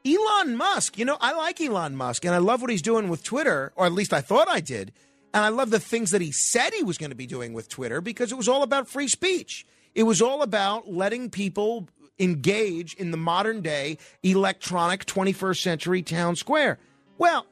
Elon 0.06 0.56
Musk. 0.56 0.98
You 0.98 1.04
know, 1.04 1.16
I 1.20 1.32
like 1.32 1.60
Elon 1.60 1.96
Musk 1.96 2.24
and 2.24 2.34
I 2.34 2.38
love 2.38 2.60
what 2.60 2.70
he's 2.70 2.82
doing 2.82 3.08
with 3.08 3.22
Twitter, 3.22 3.72
or 3.76 3.86
at 3.86 3.92
least 3.92 4.12
I 4.12 4.20
thought 4.20 4.48
I 4.48 4.60
did. 4.60 4.92
And 5.34 5.44
I 5.44 5.48
love 5.48 5.70
the 5.70 5.80
things 5.80 6.10
that 6.10 6.20
he 6.20 6.32
said 6.32 6.74
he 6.74 6.82
was 6.82 6.98
going 6.98 7.10
to 7.10 7.16
be 7.16 7.26
doing 7.26 7.52
with 7.52 7.68
Twitter 7.68 8.00
because 8.00 8.32
it 8.32 8.36
was 8.36 8.48
all 8.48 8.62
about 8.62 8.88
free 8.88 9.08
speech. 9.08 9.66
It 9.94 10.02
was 10.02 10.20
all 10.20 10.42
about 10.42 10.90
letting 10.90 11.30
people 11.30 11.88
engage 12.18 12.94
in 12.94 13.10
the 13.10 13.16
modern 13.16 13.62
day 13.62 13.98
electronic 14.22 15.06
21st 15.06 15.62
century 15.62 16.02
town 16.02 16.36
square. 16.36 16.78
Well, 17.18 17.46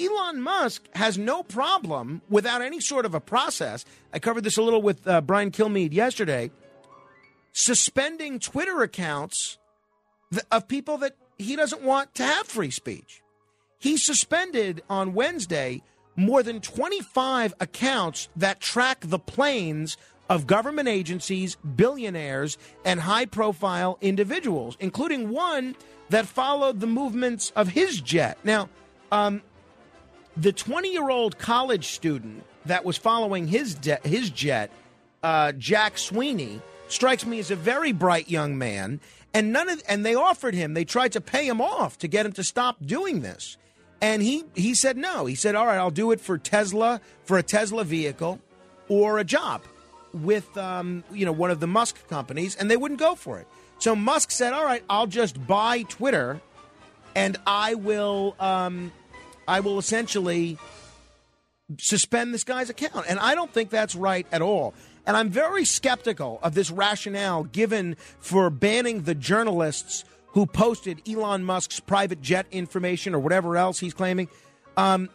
Elon 0.00 0.42
Musk 0.42 0.84
has 0.94 1.16
no 1.16 1.42
problem 1.42 2.22
without 2.28 2.62
any 2.62 2.80
sort 2.80 3.06
of 3.06 3.14
a 3.14 3.20
process. 3.20 3.84
I 4.12 4.18
covered 4.18 4.44
this 4.44 4.56
a 4.56 4.62
little 4.62 4.82
with 4.82 5.06
uh, 5.06 5.20
Brian 5.20 5.50
Kilmeade 5.50 5.92
yesterday. 5.92 6.50
Suspending 7.52 8.38
Twitter 8.38 8.82
accounts 8.82 9.56
of 10.50 10.68
people 10.68 10.98
that 10.98 11.16
he 11.38 11.56
doesn't 11.56 11.82
want 11.82 12.14
to 12.14 12.24
have 12.24 12.46
free 12.46 12.70
speech. 12.70 13.22
He 13.78 13.96
suspended 13.96 14.82
on 14.88 15.14
Wednesday 15.14 15.82
more 16.16 16.42
than 16.42 16.60
25 16.60 17.54
accounts 17.60 18.28
that 18.36 18.60
track 18.60 19.00
the 19.02 19.18
planes 19.18 19.96
of 20.28 20.46
government 20.46 20.88
agencies, 20.88 21.56
billionaires, 21.56 22.58
and 22.84 23.00
high 23.00 23.26
profile 23.26 23.98
individuals, 24.00 24.76
including 24.80 25.30
one 25.30 25.76
that 26.08 26.26
followed 26.26 26.80
the 26.80 26.86
movements 26.86 27.52
of 27.54 27.68
his 27.68 28.00
jet. 28.00 28.38
Now, 28.42 28.68
um, 29.12 29.42
the 30.36 30.52
20 30.52 30.92
year 30.92 31.10
old 31.10 31.38
college 31.38 31.88
student 31.88 32.44
that 32.64 32.84
was 32.84 32.96
following 32.96 33.46
his, 33.46 33.74
de- 33.74 34.00
his 34.04 34.30
jet, 34.30 34.70
uh, 35.22 35.52
Jack 35.52 35.98
Sweeney, 35.98 36.60
strikes 36.88 37.26
me 37.26 37.38
as 37.38 37.50
a 37.50 37.56
very 37.56 37.92
bright 37.92 38.28
young 38.28 38.58
man. 38.58 39.00
And 39.36 39.52
none 39.52 39.68
of, 39.68 39.82
and 39.86 40.02
they 40.02 40.14
offered 40.14 40.54
him, 40.54 40.72
they 40.72 40.86
tried 40.86 41.12
to 41.12 41.20
pay 41.20 41.46
him 41.46 41.60
off 41.60 41.98
to 41.98 42.08
get 42.08 42.24
him 42.24 42.32
to 42.32 42.42
stop 42.42 42.78
doing 42.82 43.20
this. 43.20 43.58
And 44.00 44.22
he, 44.22 44.44
he 44.54 44.74
said 44.74 44.96
no. 44.96 45.26
He 45.26 45.34
said, 45.34 45.54
all 45.54 45.66
right, 45.66 45.76
I'll 45.76 45.90
do 45.90 46.10
it 46.10 46.22
for 46.22 46.38
Tesla, 46.38 47.02
for 47.24 47.36
a 47.36 47.42
Tesla 47.42 47.84
vehicle 47.84 48.40
or 48.88 49.18
a 49.18 49.24
job 49.24 49.60
with, 50.14 50.56
um, 50.56 51.04
you 51.12 51.26
know, 51.26 51.32
one 51.32 51.50
of 51.50 51.60
the 51.60 51.66
Musk 51.66 52.08
companies. 52.08 52.56
And 52.56 52.70
they 52.70 52.78
wouldn't 52.78 52.98
go 52.98 53.14
for 53.14 53.38
it. 53.38 53.46
So 53.78 53.94
Musk 53.94 54.30
said, 54.30 54.54
all 54.54 54.64
right, 54.64 54.82
I'll 54.88 55.06
just 55.06 55.46
buy 55.46 55.82
Twitter 55.82 56.40
and 57.14 57.36
I 57.46 57.74
will, 57.74 58.36
um, 58.40 58.90
I 59.46 59.60
will 59.60 59.78
essentially 59.78 60.56
suspend 61.78 62.32
this 62.32 62.44
guy's 62.44 62.70
account. 62.70 63.04
And 63.06 63.18
I 63.18 63.34
don't 63.34 63.52
think 63.52 63.68
that's 63.68 63.94
right 63.94 64.26
at 64.32 64.40
all. 64.40 64.72
And 65.06 65.16
I'm 65.16 65.30
very 65.30 65.64
skeptical 65.64 66.40
of 66.42 66.54
this 66.54 66.70
rationale 66.70 67.44
given 67.44 67.96
for 68.18 68.50
banning 68.50 69.02
the 69.02 69.14
journalists 69.14 70.04
who 70.28 70.46
posted 70.46 71.00
Elon 71.08 71.44
Musk's 71.44 71.80
private 71.80 72.20
jet 72.20 72.46
information 72.50 73.14
or 73.14 73.18
whatever 73.18 73.56
else 73.56 73.78
he's 73.78 73.94
claiming. 73.94 74.28
Um, 74.76 75.08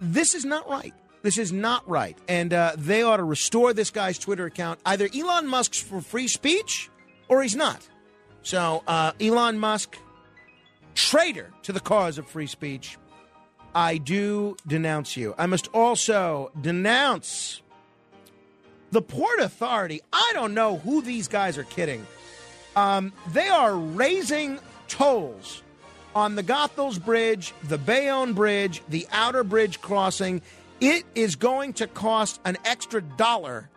this 0.00 0.34
is 0.34 0.44
not 0.44 0.68
right. 0.68 0.92
This 1.22 1.38
is 1.38 1.52
not 1.52 1.88
right. 1.88 2.16
And 2.28 2.52
uh, 2.52 2.72
they 2.76 3.02
ought 3.02 3.16
to 3.16 3.24
restore 3.24 3.72
this 3.72 3.90
guy's 3.90 4.18
Twitter 4.18 4.46
account. 4.46 4.80
Either 4.84 5.08
Elon 5.14 5.46
Musk's 5.46 5.80
for 5.80 6.00
free 6.00 6.28
speech 6.28 6.90
or 7.28 7.42
he's 7.42 7.56
not. 7.56 7.86
So, 8.42 8.82
uh, 8.86 9.12
Elon 9.20 9.58
Musk, 9.58 9.96
traitor 10.94 11.50
to 11.62 11.72
the 11.72 11.80
cause 11.80 12.18
of 12.18 12.26
free 12.26 12.46
speech, 12.46 12.96
I 13.74 13.98
do 13.98 14.56
denounce 14.66 15.16
you. 15.16 15.34
I 15.38 15.46
must 15.46 15.68
also 15.68 16.50
denounce 16.60 17.62
the 18.90 19.02
Port 19.02 19.40
Authority, 19.40 20.00
I 20.12 20.30
don't 20.34 20.54
know 20.54 20.78
who 20.78 21.02
these 21.02 21.28
guys 21.28 21.58
are 21.58 21.64
kidding. 21.64 22.06
Um, 22.76 23.12
they 23.32 23.48
are 23.48 23.76
raising 23.76 24.60
tolls 24.88 25.62
on 26.14 26.34
the 26.34 26.42
Goethals 26.42 27.02
Bridge, 27.02 27.52
the 27.64 27.78
Bayonne 27.78 28.32
Bridge, 28.32 28.82
the 28.88 29.06
Outer 29.12 29.44
Bridge 29.44 29.80
crossing. 29.80 30.42
It 30.80 31.04
is 31.14 31.36
going 31.36 31.74
to 31.74 31.86
cost 31.86 32.40
an 32.44 32.56
extra 32.64 33.02
dollar 33.02 33.68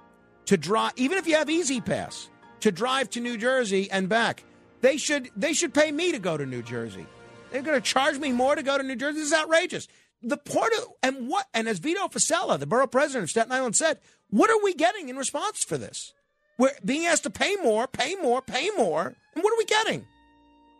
to 0.45 0.57
drive, 0.57 0.93
even 0.95 1.17
if 1.17 1.27
you 1.27 1.35
have 1.35 1.49
E-ZPass, 1.49 2.29
to 2.61 2.71
drive 2.71 3.09
to 3.11 3.19
New 3.19 3.37
Jersey 3.37 3.89
and 3.91 4.07
back. 4.07 4.43
They 4.81 4.97
should 4.97 5.29
they 5.35 5.53
should 5.53 5.73
pay 5.73 5.91
me 5.91 6.11
to 6.11 6.19
go 6.19 6.37
to 6.37 6.45
New 6.45 6.61
Jersey. 6.61 7.05
They're 7.51 7.61
going 7.61 7.79
to 7.79 7.81
charge 7.81 8.17
me 8.17 8.31
more 8.31 8.55
to 8.55 8.63
go 8.63 8.77
to 8.77 8.83
New 8.83 8.95
Jersey. 8.95 9.19
This 9.19 9.27
is 9.27 9.33
outrageous. 9.33 9.87
The 10.23 10.37
port 10.37 10.71
of, 10.73 10.85
and 11.03 11.27
what 11.27 11.47
and 11.53 11.67
as 11.67 11.79
Vito 11.79 12.07
Fossella, 12.07 12.59
the 12.59 12.67
borough 12.67 12.87
president 12.87 13.23
of 13.23 13.29
Staten 13.29 13.51
Island, 13.51 13.75
said, 13.75 13.99
what 14.31 14.49
are 14.49 14.61
we 14.63 14.73
getting 14.73 15.09
in 15.09 15.17
response 15.17 15.63
for 15.63 15.77
this? 15.77 16.13
We're 16.57 16.71
being 16.83 17.05
asked 17.05 17.23
to 17.23 17.29
pay 17.29 17.55
more, 17.57 17.87
pay 17.87 18.15
more, 18.15 18.41
pay 18.41 18.69
more. 18.77 19.15
And 19.35 19.43
what 19.43 19.53
are 19.53 19.57
we 19.57 19.65
getting? 19.65 20.05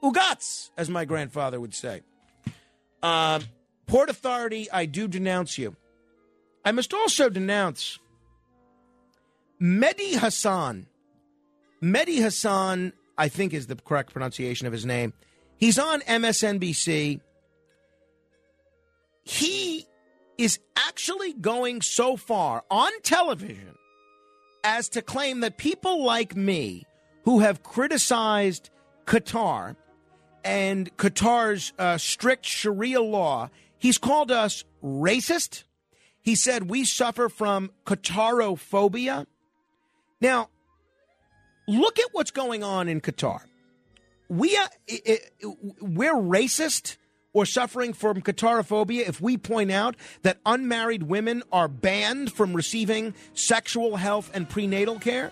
Ugats, 0.03 0.69
as 0.77 0.89
my 0.89 1.05
grandfather 1.05 1.59
would 1.59 1.75
say. 1.75 2.01
Uh, 3.03 3.39
Port 3.87 4.09
Authority, 4.09 4.69
I 4.71 4.85
do 4.85 5.07
denounce 5.07 5.57
you. 5.57 5.75
I 6.63 6.71
must 6.71 6.93
also 6.93 7.29
denounce 7.29 7.99
Mehdi 9.61 10.17
Hasan. 10.17 10.87
Mehdi 11.81 12.17
Hasan, 12.17 12.93
I 13.17 13.27
think 13.27 13.53
is 13.53 13.67
the 13.67 13.75
correct 13.75 14.13
pronunciation 14.13 14.67
of 14.67 14.73
his 14.73 14.85
name. 14.85 15.13
He's 15.57 15.77
on 15.77 16.01
MSNBC. 16.01 17.19
He 19.23 19.85
is 20.41 20.57
actually 20.75 21.33
going 21.33 21.83
so 21.83 22.17
far 22.17 22.63
on 22.71 22.91
television 23.03 23.75
as 24.63 24.89
to 24.89 24.99
claim 24.99 25.41
that 25.41 25.55
people 25.59 26.03
like 26.03 26.35
me 26.35 26.83
who 27.25 27.41
have 27.41 27.61
criticized 27.61 28.71
Qatar 29.05 29.75
and 30.43 30.97
Qatar's 30.97 31.73
uh, 31.77 31.99
strict 31.99 32.47
Sharia 32.47 33.03
law, 33.03 33.51
he's 33.77 33.99
called 33.99 34.31
us 34.31 34.63
racist. 34.83 35.63
He 36.23 36.35
said 36.35 36.71
we 36.71 36.85
suffer 36.85 37.29
from 37.29 37.69
Qatarophobia. 37.85 39.27
Now, 40.21 40.49
look 41.67 41.99
at 41.99 42.07
what's 42.13 42.31
going 42.31 42.63
on 42.63 42.87
in 42.87 42.99
Qatar. 42.99 43.41
We 44.27 44.57
it, 44.87 45.01
it, 45.05 45.55
we're 45.79 46.15
racist 46.15 46.97
or 47.33 47.45
suffering 47.45 47.93
from 47.93 48.21
Qataraphobia 48.21 49.07
if 49.07 49.21
we 49.21 49.37
point 49.37 49.71
out 49.71 49.95
that 50.23 50.37
unmarried 50.45 51.03
women 51.03 51.43
are 51.51 51.67
banned 51.67 52.33
from 52.33 52.53
receiving 52.53 53.13
sexual 53.33 53.95
health 53.95 54.29
and 54.33 54.49
prenatal 54.49 54.99
care? 54.99 55.31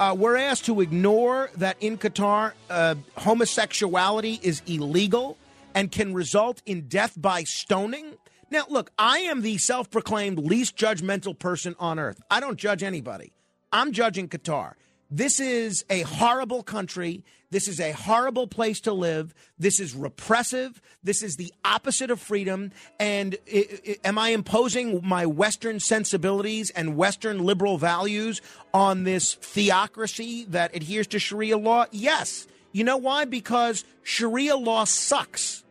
Uh, 0.00 0.14
we're 0.16 0.36
asked 0.36 0.66
to 0.66 0.80
ignore 0.80 1.50
that 1.56 1.76
in 1.80 1.98
Qatar, 1.98 2.52
uh, 2.70 2.94
homosexuality 3.16 4.38
is 4.42 4.62
illegal 4.66 5.36
and 5.74 5.90
can 5.90 6.14
result 6.14 6.62
in 6.66 6.82
death 6.82 7.14
by 7.16 7.42
stoning. 7.42 8.14
Now, 8.50 8.64
look, 8.68 8.90
I 8.98 9.20
am 9.20 9.42
the 9.42 9.58
self 9.58 9.90
proclaimed 9.90 10.38
least 10.38 10.76
judgmental 10.76 11.36
person 11.38 11.74
on 11.78 11.98
earth. 11.98 12.20
I 12.30 12.40
don't 12.40 12.56
judge 12.56 12.82
anybody. 12.82 13.32
I'm 13.72 13.92
judging 13.92 14.28
Qatar. 14.28 14.74
This 15.10 15.40
is 15.40 15.84
a 15.90 16.02
horrible 16.02 16.62
country. 16.62 17.24
This 17.50 17.66
is 17.66 17.80
a 17.80 17.92
horrible 17.92 18.46
place 18.46 18.80
to 18.80 18.92
live. 18.92 19.34
This 19.58 19.80
is 19.80 19.94
repressive. 19.94 20.82
This 21.02 21.22
is 21.22 21.36
the 21.36 21.52
opposite 21.64 22.10
of 22.10 22.20
freedom. 22.20 22.72
And 23.00 23.36
i 23.52 23.66
i 24.04 24.08
am 24.08 24.18
I 24.18 24.30
imposing 24.30 25.00
my 25.02 25.24
Western 25.24 25.80
sensibilities 25.80 26.70
and 26.70 26.96
Western 26.96 27.44
liberal 27.44 27.78
values 27.78 28.42
on 28.74 29.04
this 29.04 29.34
theocracy 29.34 30.44
that 30.50 30.76
adheres 30.76 31.06
to 31.08 31.18
Sharia 31.18 31.56
law? 31.56 31.86
Yes. 31.90 32.46
You 32.72 32.84
know 32.84 32.98
why? 32.98 33.24
Because 33.24 33.84
Sharia 34.02 34.56
law 34.56 34.84
sucks. 34.84 35.64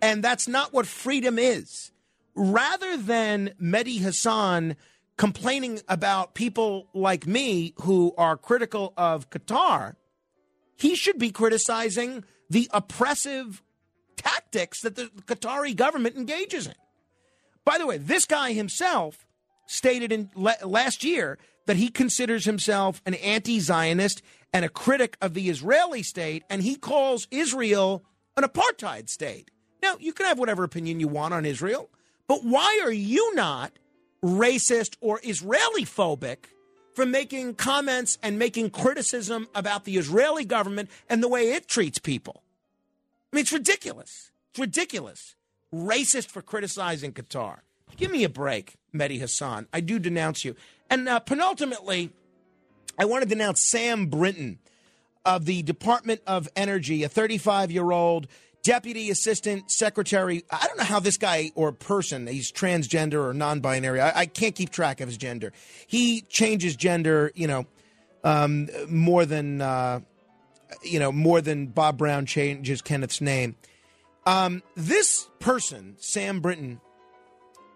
And 0.00 0.24
that's 0.24 0.48
not 0.48 0.72
what 0.72 0.86
freedom 0.86 1.38
is. 1.38 1.92
Rather 2.34 2.96
than 2.96 3.54
Mehdi 3.62 4.00
Hasan 4.00 4.74
complaining 5.16 5.80
about 5.88 6.34
people 6.34 6.88
like 6.94 7.26
me 7.26 7.74
who 7.82 8.12
are 8.18 8.36
critical 8.36 8.92
of 8.96 9.30
Qatar, 9.30 9.94
he 10.82 10.96
should 10.96 11.16
be 11.16 11.30
criticizing 11.30 12.24
the 12.50 12.68
oppressive 12.72 13.62
tactics 14.16 14.80
that 14.80 14.96
the 14.96 15.12
Qatari 15.26 15.76
government 15.76 16.16
engages 16.16 16.66
in. 16.66 16.74
By 17.64 17.78
the 17.78 17.86
way, 17.86 17.98
this 17.98 18.24
guy 18.24 18.52
himself 18.52 19.24
stated 19.66 20.10
in 20.10 20.28
last 20.34 21.04
year 21.04 21.38
that 21.66 21.76
he 21.76 21.88
considers 21.88 22.44
himself 22.44 23.00
an 23.06 23.14
anti-Zionist 23.14 24.22
and 24.52 24.64
a 24.64 24.68
critic 24.68 25.16
of 25.22 25.34
the 25.34 25.48
Israeli 25.48 26.02
state, 26.02 26.42
and 26.50 26.62
he 26.62 26.74
calls 26.74 27.28
Israel 27.30 28.04
an 28.36 28.42
apartheid 28.42 29.08
state. 29.08 29.52
Now, 29.84 29.94
you 30.00 30.12
can 30.12 30.26
have 30.26 30.40
whatever 30.40 30.64
opinion 30.64 30.98
you 30.98 31.06
want 31.06 31.32
on 31.32 31.46
Israel, 31.46 31.90
but 32.26 32.44
why 32.44 32.80
are 32.82 32.90
you 32.92 33.36
not 33.36 33.78
racist 34.20 34.96
or 35.00 35.20
Israeli 35.22 35.84
phobic 35.84 36.46
for 36.94 37.06
making 37.06 37.54
comments 37.54 38.18
and 38.22 38.38
making 38.38 38.70
criticism 38.70 39.48
about 39.54 39.84
the 39.84 39.96
Israeli 39.96 40.44
government 40.44 40.90
and 41.08 41.22
the 41.22 41.28
way 41.28 41.52
it 41.52 41.68
treats 41.68 41.98
people. 41.98 42.42
I 43.32 43.36
mean, 43.36 43.42
it's 43.42 43.52
ridiculous. 43.52 44.30
It's 44.50 44.58
ridiculous. 44.58 45.36
Racist 45.72 46.28
for 46.28 46.42
criticizing 46.42 47.12
Qatar. 47.12 47.60
Give 47.96 48.10
me 48.10 48.24
a 48.24 48.28
break, 48.28 48.74
Mehdi 48.94 49.18
Hasan. 49.18 49.66
I 49.72 49.80
do 49.80 49.98
denounce 49.98 50.44
you. 50.44 50.54
And 50.90 51.08
uh, 51.08 51.20
penultimately, 51.20 52.10
I 52.98 53.06
want 53.06 53.22
to 53.22 53.28
denounce 53.28 53.62
Sam 53.62 54.06
Brinton 54.06 54.58
of 55.24 55.46
the 55.46 55.62
Department 55.62 56.20
of 56.26 56.48
Energy, 56.56 57.04
a 57.04 57.08
35 57.08 57.70
year 57.70 57.90
old 57.90 58.26
deputy 58.62 59.10
assistant 59.10 59.70
secretary. 59.70 60.44
I 60.50 60.66
don't 60.66 60.78
know 60.78 60.84
how 60.84 61.00
this 61.00 61.16
guy 61.16 61.52
or 61.54 61.72
person, 61.72 62.26
he's 62.26 62.52
transgender 62.52 63.24
or 63.24 63.34
non 63.34 63.60
binary. 63.60 64.00
I, 64.00 64.20
I, 64.20 64.26
can't 64.26 64.54
keep 64.54 64.70
track 64.70 65.00
of 65.00 65.08
his 65.08 65.16
gender. 65.16 65.52
He 65.86 66.22
changes 66.22 66.76
gender, 66.76 67.32
you 67.34 67.46
know, 67.46 67.66
um, 68.24 68.68
more 68.88 69.26
than, 69.26 69.60
uh, 69.60 70.00
you 70.82 70.98
know, 70.98 71.12
more 71.12 71.40
than 71.40 71.66
Bob 71.66 71.98
Brown 71.98 72.26
changes 72.26 72.82
Kenneth's 72.82 73.20
name. 73.20 73.56
Um, 74.24 74.62
this 74.76 75.28
person, 75.40 75.96
Sam 75.98 76.40
Brinton, 76.40 76.80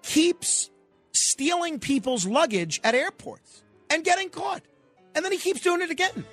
keeps 0.02 0.70
stealing 1.12 1.80
people's 1.80 2.26
luggage 2.26 2.80
at 2.84 2.94
airports 2.94 3.62
and 3.90 4.04
getting 4.04 4.30
caught. 4.30 4.62
And 5.14 5.24
then 5.24 5.32
he 5.32 5.38
keeps 5.38 5.60
doing 5.60 5.80
it 5.80 5.90
again. 5.90 6.24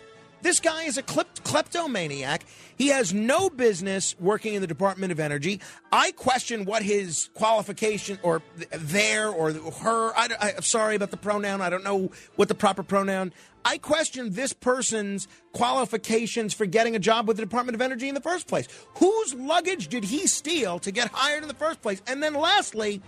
This 0.44 0.60
guy 0.60 0.84
is 0.84 0.98
a 0.98 1.04
kleptomaniac. 1.04 2.46
He 2.76 2.90
has 2.90 3.14
no 3.14 3.50
business 3.50 4.14
working 4.20 4.56
in 4.56 4.62
the 4.62 4.68
Department 4.68 5.14
of 5.14 5.20
Energy. 5.22 5.62
I 5.90 6.12
question 6.12 6.66
what 6.66 6.84
his 6.84 7.30
qualification 7.34 8.20
or 8.24 8.42
their 8.72 9.30
or 9.30 9.54
her. 9.54 10.12
I, 10.18 10.54
am 10.58 10.62
sorry 10.62 10.98
about 10.98 11.12
the 11.12 11.18
pronoun. 11.18 11.62
I 11.62 11.70
don't 11.70 11.86
know 11.86 12.12
what 12.36 12.50
the 12.50 12.56
proper 12.56 12.84
pronoun. 12.84 13.32
I 13.64 13.78
question 13.78 14.34
this 14.34 14.52
person's 14.52 15.30
qualifications 15.54 16.54
for 16.54 16.66
getting 16.66 16.98
a 16.98 17.00
job 17.00 17.26
with 17.26 17.38
the 17.38 17.44
Department 17.44 17.76
of 17.76 17.82
Energy 17.82 18.10
in 18.10 18.16
the 18.16 18.22
first 18.22 18.48
place. 18.48 18.68
Whose 18.98 19.34
luggage 19.34 19.88
did 19.88 20.04
he 20.04 20.28
steal 20.28 20.78
to 20.80 20.92
get 20.92 21.08
hired 21.14 21.44
in 21.44 21.48
the 21.48 21.56
first 21.56 21.82
place? 21.82 22.02
And 22.06 22.22
then 22.22 22.34
lastly, 22.34 23.02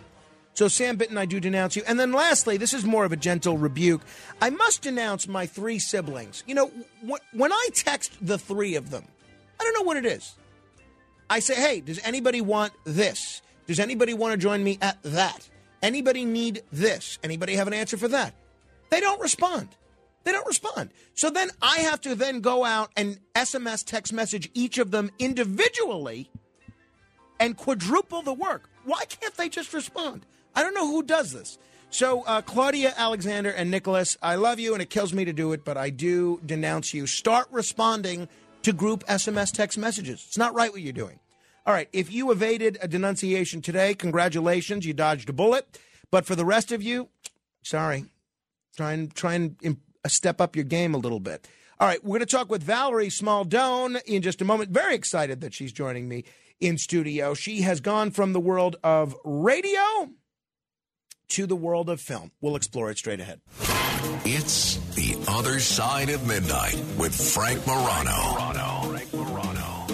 so, 0.56 0.70
Sam 0.70 0.96
Brinton, 0.96 1.18
I 1.18 1.26
do 1.26 1.42
denounce 1.42 1.76
you. 1.76 1.84
And 1.86 2.00
then 2.00 2.14
lastly, 2.14 2.56
this 2.56 2.74
is 2.74 2.86
more 2.86 3.04
of 3.04 3.12
a 3.12 3.18
gentle 3.18 3.58
rebuke. 3.58 4.02
I 4.42 4.50
must 4.50 4.82
denounce 4.82 5.28
my 5.28 5.46
three 5.46 5.80
siblings. 5.80 6.46
You 6.48 6.56
know, 6.56 6.72
when 7.34 7.52
I 7.52 7.68
text 7.74 8.14
the 8.22 8.38
three 8.38 8.76
of 8.76 8.90
them, 8.90 9.04
I 9.60 9.64
don't 9.64 9.74
know 9.74 9.82
what 9.82 9.98
it 9.98 10.06
is. 10.06 10.36
I 11.30 11.40
say, 11.40 11.56
hey, 11.56 11.82
does 11.82 12.00
anybody 12.06 12.40
want 12.40 12.72
this? 12.86 13.42
Does 13.68 13.82
anybody 13.82 14.14
want 14.14 14.32
to 14.32 14.38
join 14.38 14.64
me 14.64 14.78
at 14.82 14.98
that? 15.04 15.50
Anybody 15.82 16.24
need 16.24 16.64
this? 16.72 17.20
Anybody 17.22 17.56
have 17.56 17.68
an 17.68 17.74
answer 17.74 17.98
for 17.98 18.08
that? 18.08 18.34
They 18.92 19.02
don't 19.02 19.20
respond. 19.20 19.70
They 20.24 20.32
don't 20.32 20.48
respond. 20.48 20.92
So 21.16 21.30
then 21.30 21.50
I 21.62 21.80
have 21.80 22.00
to 22.02 22.16
then 22.16 22.40
go 22.40 22.64
out 22.64 22.92
and 22.96 23.20
SMS 23.36 23.84
text 23.84 24.14
message 24.14 24.50
each 24.54 24.78
of 24.78 24.92
them 24.92 25.12
individually 25.20 26.30
and 27.42 27.58
quadruple 27.58 28.22
the 28.22 28.34
work. 28.34 28.70
Why 28.86 29.04
can't 29.06 29.36
they 29.36 29.50
just 29.50 29.74
respond? 29.74 30.26
I 30.56 30.64
don't 30.64 30.74
know 30.74 30.88
who 30.88 31.04
does 31.04 31.34
this. 31.34 31.58
So, 31.90 32.24
uh, 32.24 32.42
Claudia, 32.42 32.94
Alexander, 32.98 33.52
and 33.52 33.72
Nicholas, 33.72 34.18
I 34.22 34.36
love 34.36 34.60
you, 34.60 34.74
and 34.74 34.82
it 34.82 34.90
kills 34.90 35.14
me 35.14 35.24
to 35.26 35.34
do 35.34 35.54
it, 35.54 35.64
but 35.64 35.78
I 35.78 35.90
do 35.90 36.42
denounce 36.46 36.94
you. 36.94 37.08
Start 37.08 37.48
responding 37.52 38.28
to 38.64 38.74
group 38.74 39.06
SMS 39.06 39.52
text 39.52 39.78
messages. 39.78 40.26
It's 40.28 40.38
not 40.38 40.54
right 40.54 40.72
what 40.72 40.82
you're 40.82 40.92
doing. 40.92 41.20
All 41.66 41.74
right, 41.74 41.88
if 41.94 42.12
you 42.12 42.32
evaded 42.32 42.78
a 42.82 42.88
denunciation 42.88 43.62
today, 43.62 43.94
congratulations, 43.94 44.86
you 44.86 44.94
dodged 44.94 45.30
a 45.30 45.34
bullet. 45.34 45.80
But 46.12 46.26
for 46.26 46.36
the 46.36 46.46
rest 46.46 46.72
of 46.72 46.84
you, 46.84 47.10
sorry. 47.64 48.06
Try 48.76 48.94
and 48.94 49.14
try 49.16 49.36
and 49.36 49.56
imp- 49.62 49.80
uh, 50.04 50.10
step 50.10 50.42
up 50.42 50.56
your 50.56 50.66
game 50.66 50.94
a 50.94 50.98
little 50.98 51.20
bit. 51.20 51.48
All 51.80 51.88
right, 51.88 52.04
we're 52.04 52.18
going 52.18 52.20
to 52.22 52.26
talk 52.26 52.50
with 52.50 52.62
Valerie 52.62 53.08
Smaldone 53.08 54.02
in 54.06 54.22
just 54.22 54.42
a 54.42 54.46
moment. 54.46 54.70
Very 54.70 54.96
excited 54.96 55.42
that 55.42 55.54
she's 55.54 55.72
joining 55.72 56.08
me 56.08 56.24
in 56.60 56.78
studio. 56.78 57.34
She 57.34 57.62
has 57.62 57.82
gone 57.82 58.12
from 58.12 58.34
the 58.34 58.40
world 58.40 58.76
of 58.84 59.16
radio 59.24 60.10
to 61.30 61.46
the 61.46 61.56
world 61.56 61.90
of 61.90 62.00
film. 62.02 62.32
We'll 62.42 62.56
explore 62.56 62.90
it 62.92 62.98
straight 62.98 63.20
ahead. 63.20 63.42
It's 64.26 64.78
The 64.96 65.18
Other 65.28 65.60
Side 65.60 66.10
of 66.10 66.28
Midnight 66.28 66.82
with 66.98 67.16
Frank 67.16 67.66
Morano. 67.68 68.90
Frank 68.90 69.14
Morano. 69.14 69.86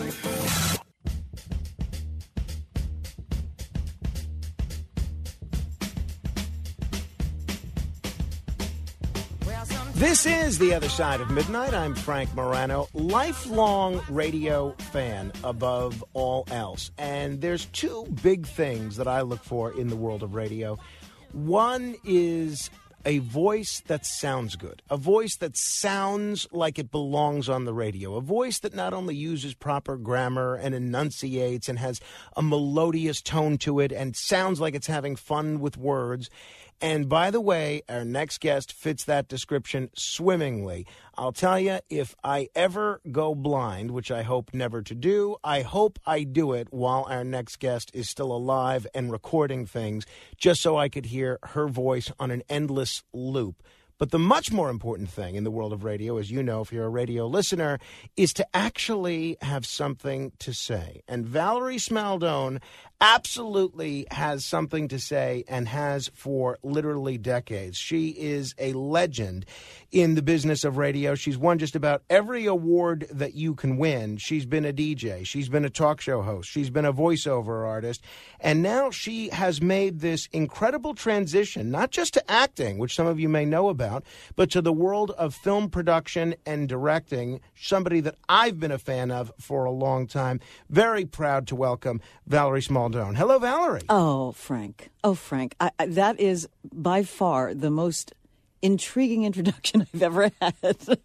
This 10.02 10.26
is 10.26 10.58
The 10.58 10.74
Other 10.74 10.90
Side 10.90 11.22
of 11.22 11.30
Midnight. 11.30 11.76
I'm 11.76 11.94
Frank 11.94 12.34
Morano, 12.34 12.88
lifelong 12.94 14.02
radio 14.10 14.72
fan 14.92 15.32
above 15.44 16.04
all 16.14 16.44
else. 16.50 16.90
And 16.98 17.40
there's 17.40 17.66
two 17.68 18.08
big 18.24 18.48
things 18.48 18.98
that 18.98 19.08
I 19.08 19.22
look 19.22 19.44
for 19.44 19.72
in 19.80 19.90
the 19.90 19.96
world 19.96 20.24
of 20.24 20.34
radio 20.34 20.80
one 21.34 21.96
is 22.04 22.70
a 23.06 23.20
voice 23.20 23.82
that 23.88 24.06
sounds 24.06 24.56
good, 24.56 24.82
a 24.90 24.98
voice 24.98 25.36
that 25.38 25.58
sounds 25.58 26.48
like 26.52 26.78
it 26.78 26.92
belongs 26.92 27.50
on 27.50 27.66
the 27.66 27.74
radio, 27.74 28.16
a 28.16 28.22
voice 28.22 28.60
that 28.60 28.74
not 28.76 28.94
only 28.94 29.16
uses 29.16 29.54
proper 29.54 29.98
grammar 29.98 30.56
and 30.56 30.76
enunciates 30.76 31.68
and 31.68 31.80
has 31.80 32.00
a 32.36 32.42
melodious 32.42 33.22
tone 33.22 33.58
to 33.60 33.80
it 33.80 33.92
and 33.92 34.16
sounds 34.16 34.60
like 34.60 34.76
it's 34.76 34.88
having 34.88 35.16
fun 35.16 35.60
with 35.60 35.78
words. 35.78 36.30
And 36.82 37.08
by 37.08 37.30
the 37.30 37.40
way, 37.40 37.84
our 37.88 38.04
next 38.04 38.40
guest 38.40 38.74
fits 38.74 39.04
that 39.04 39.28
description 39.28 39.92
swimmingly. 39.94 40.88
I'll 41.16 41.32
tell 41.32 41.60
you, 41.60 41.80
if 41.92 42.16
I 42.24 42.50
ever 42.56 43.02
go 43.12 43.36
blind, 43.36 43.92
which 43.92 44.10
I 44.10 44.24
hope 44.24 44.52
never 44.52 44.82
to 44.82 44.96
do, 44.96 45.36
I 45.44 45.62
hope 45.62 46.00
I 46.08 46.24
do 46.24 46.54
it 46.54 46.70
while 46.72 47.06
our 47.08 47.24
next 47.24 47.60
guest 47.60 47.92
is 47.94 48.10
still 48.10 48.32
alive 48.32 48.88
and 48.96 49.12
recording 49.12 49.68
things, 49.68 50.08
just 50.38 50.60
so 50.62 50.76
I 50.76 50.90
could 50.90 51.06
hear 51.06 51.38
her 51.44 51.68
voice 51.68 52.12
on 52.20 52.32
an 52.32 52.42
endless 52.50 53.04
loop. 53.14 53.62
But 54.02 54.10
the 54.10 54.18
much 54.18 54.52
more 54.52 54.72
important 54.72 55.12
thing 55.12 55.36
in 55.36 55.44
the 55.44 55.52
world 55.52 55.72
of 55.72 55.84
radio, 55.84 56.18
as 56.18 56.32
you 56.32 56.42
know, 56.42 56.62
if 56.62 56.74
you're 56.74 56.88
a 56.88 56.90
radio 56.90 57.28
listener, 57.28 57.78
is 58.18 58.34
to 58.34 58.48
actually 58.52 59.38
have 59.44 59.64
something 59.64 60.32
to 60.40 60.56
say. 60.56 61.04
And 61.08 61.24
Valerie 61.24 61.78
Smaldone 61.78 62.60
absolutely 63.02 64.06
has 64.12 64.46
something 64.46 64.88
to 64.88 65.00
say 65.00 65.44
and 65.48 65.68
has 65.68 66.12
for 66.14 66.60
literally 66.62 67.18
decades. 67.18 67.76
She 67.76 68.10
is 68.10 68.54
a 68.60 68.74
legend 68.74 69.46
in 69.92 70.14
the 70.14 70.22
business 70.22 70.64
of 70.64 70.78
radio. 70.78 71.16
She's 71.16 71.38
won 71.38 71.58
just 71.58 71.76
about 71.76 72.04
every 72.10 72.46
award 72.46 73.08
that 73.12 73.34
you 73.34 73.56
can 73.56 73.78
win. 73.78 74.18
She's 74.18 74.46
been 74.46 74.66
a 74.66 74.72
DJ, 74.72 75.26
she's 75.26 75.50
been 75.50 75.66
a 75.66 75.70
talk 75.70 76.00
show 76.00 76.22
host, 76.22 76.50
she's 76.50 76.70
been 76.70 76.86
a 76.86 76.94
voiceover 76.94 77.68
artist, 77.68 78.04
and 78.40 78.62
now 78.62 78.92
she 78.92 79.30
has 79.30 79.62
made 79.62 80.00
this 80.00 80.30
incredible 80.32 80.94
transition, 80.94 81.72
not 81.72 81.90
just 81.90 82.14
to 82.14 82.32
acting, 82.32 82.78
which 82.78 82.96
some 82.96 83.08
of 83.08 83.20
you 83.20 83.28
may 83.28 83.46
know 83.46 83.70
about, 83.70 84.04
but 84.36 84.52
to 84.52 84.62
the 84.62 84.72
world 84.72 85.12
of 85.12 85.34
film 85.34 85.70
production 85.70 86.36
and 86.46 86.70
directing, 86.70 87.42
somebody 87.56 88.00
that 88.00 88.16
I've 88.30 88.60
been 88.60 88.72
a 88.72 88.78
fan 88.78 89.10
of 89.10 89.32
for 89.40 89.66
a 89.66 89.72
long 89.72 90.06
time. 90.06 90.40
Very 90.70 91.06
proud 91.06 91.48
to 91.48 91.56
welcome 91.56 92.00
Valerie 92.28 92.62
Hello, 92.94 93.40
Valerie. 93.40 93.82
Oh, 93.90 94.32
Frank. 94.34 94.90
Oh, 95.04 95.14
Frank. 95.14 95.56
I, 95.60 95.72
I, 95.80 95.86
that 95.88 96.20
is 96.20 96.48
by 96.74 97.04
far 97.04 97.54
the 97.54 97.70
most 97.70 98.14
intriguing 98.62 99.24
introduction 99.24 99.88
I've 99.94 100.04
ever 100.04 100.32
had 100.40 100.56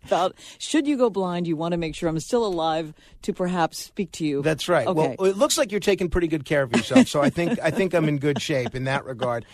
about 0.04 0.36
should 0.58 0.86
you 0.86 0.96
go 0.96 1.10
blind, 1.10 1.46
you 1.46 1.56
want 1.56 1.72
to 1.72 1.78
make 1.78 1.94
sure 1.94 2.08
I'm 2.08 2.20
still 2.20 2.44
alive 2.46 2.92
to 3.22 3.32
perhaps 3.32 3.78
speak 3.78 4.12
to 4.12 4.26
you. 4.26 4.42
That's 4.42 4.68
right. 4.68 4.86
Okay. 4.86 5.16
Well, 5.18 5.30
it 5.30 5.36
looks 5.36 5.56
like 5.56 5.70
you're 5.70 5.80
taking 5.80 6.10
pretty 6.10 6.28
good 6.28 6.44
care 6.44 6.62
of 6.62 6.72
yourself, 6.72 7.08
so 7.08 7.22
I 7.22 7.30
think 7.30 7.58
I 7.60 7.70
think 7.70 7.94
I'm 7.94 8.08
in 8.08 8.18
good 8.18 8.40
shape 8.40 8.74
in 8.74 8.84
that 8.84 9.04
regard. 9.04 9.46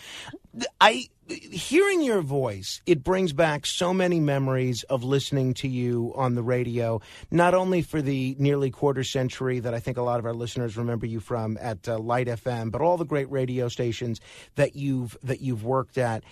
I 0.79 1.09
hearing 1.27 2.01
your 2.01 2.21
voice, 2.21 2.81
it 2.85 3.03
brings 3.03 3.33
back 3.33 3.65
so 3.65 3.93
many 3.93 4.19
memories 4.19 4.83
of 4.83 5.03
listening 5.03 5.53
to 5.55 5.67
you 5.67 6.13
on 6.15 6.35
the 6.35 6.43
radio, 6.43 7.01
not 7.31 7.53
only 7.53 7.81
for 7.81 8.01
the 8.01 8.35
nearly 8.37 8.69
quarter 8.69 9.03
century 9.03 9.59
that 9.59 9.73
I 9.73 9.79
think 9.79 9.97
a 9.97 10.01
lot 10.01 10.19
of 10.19 10.25
our 10.25 10.33
listeners 10.33 10.77
remember 10.77 11.05
you 11.05 11.19
from 11.19 11.57
at 11.59 11.87
uh, 11.87 11.97
Lite 11.97 12.27
FM, 12.27 12.71
but 12.71 12.81
all 12.81 12.97
the 12.97 13.05
great 13.05 13.31
radio 13.31 13.67
stations 13.67 14.19
that 14.55 14.75
you've 14.75 15.17
that 15.23 15.41
you've 15.41 15.63
worked 15.63 15.97
at. 15.97 16.23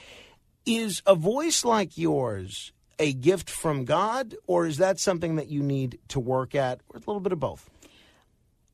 Is 0.63 1.01
a 1.07 1.15
voice 1.15 1.65
like 1.65 1.97
yours 1.97 2.71
a 2.99 3.13
gift 3.13 3.49
from 3.49 3.83
God, 3.83 4.35
or 4.45 4.67
is 4.67 4.77
that 4.77 4.99
something 4.99 5.37
that 5.37 5.47
you 5.47 5.63
need 5.63 5.97
to 6.09 6.19
work 6.19 6.53
at, 6.53 6.81
or 6.89 6.97
a 6.97 6.99
little 6.99 7.19
bit 7.19 7.31
of 7.31 7.39
both? 7.39 7.70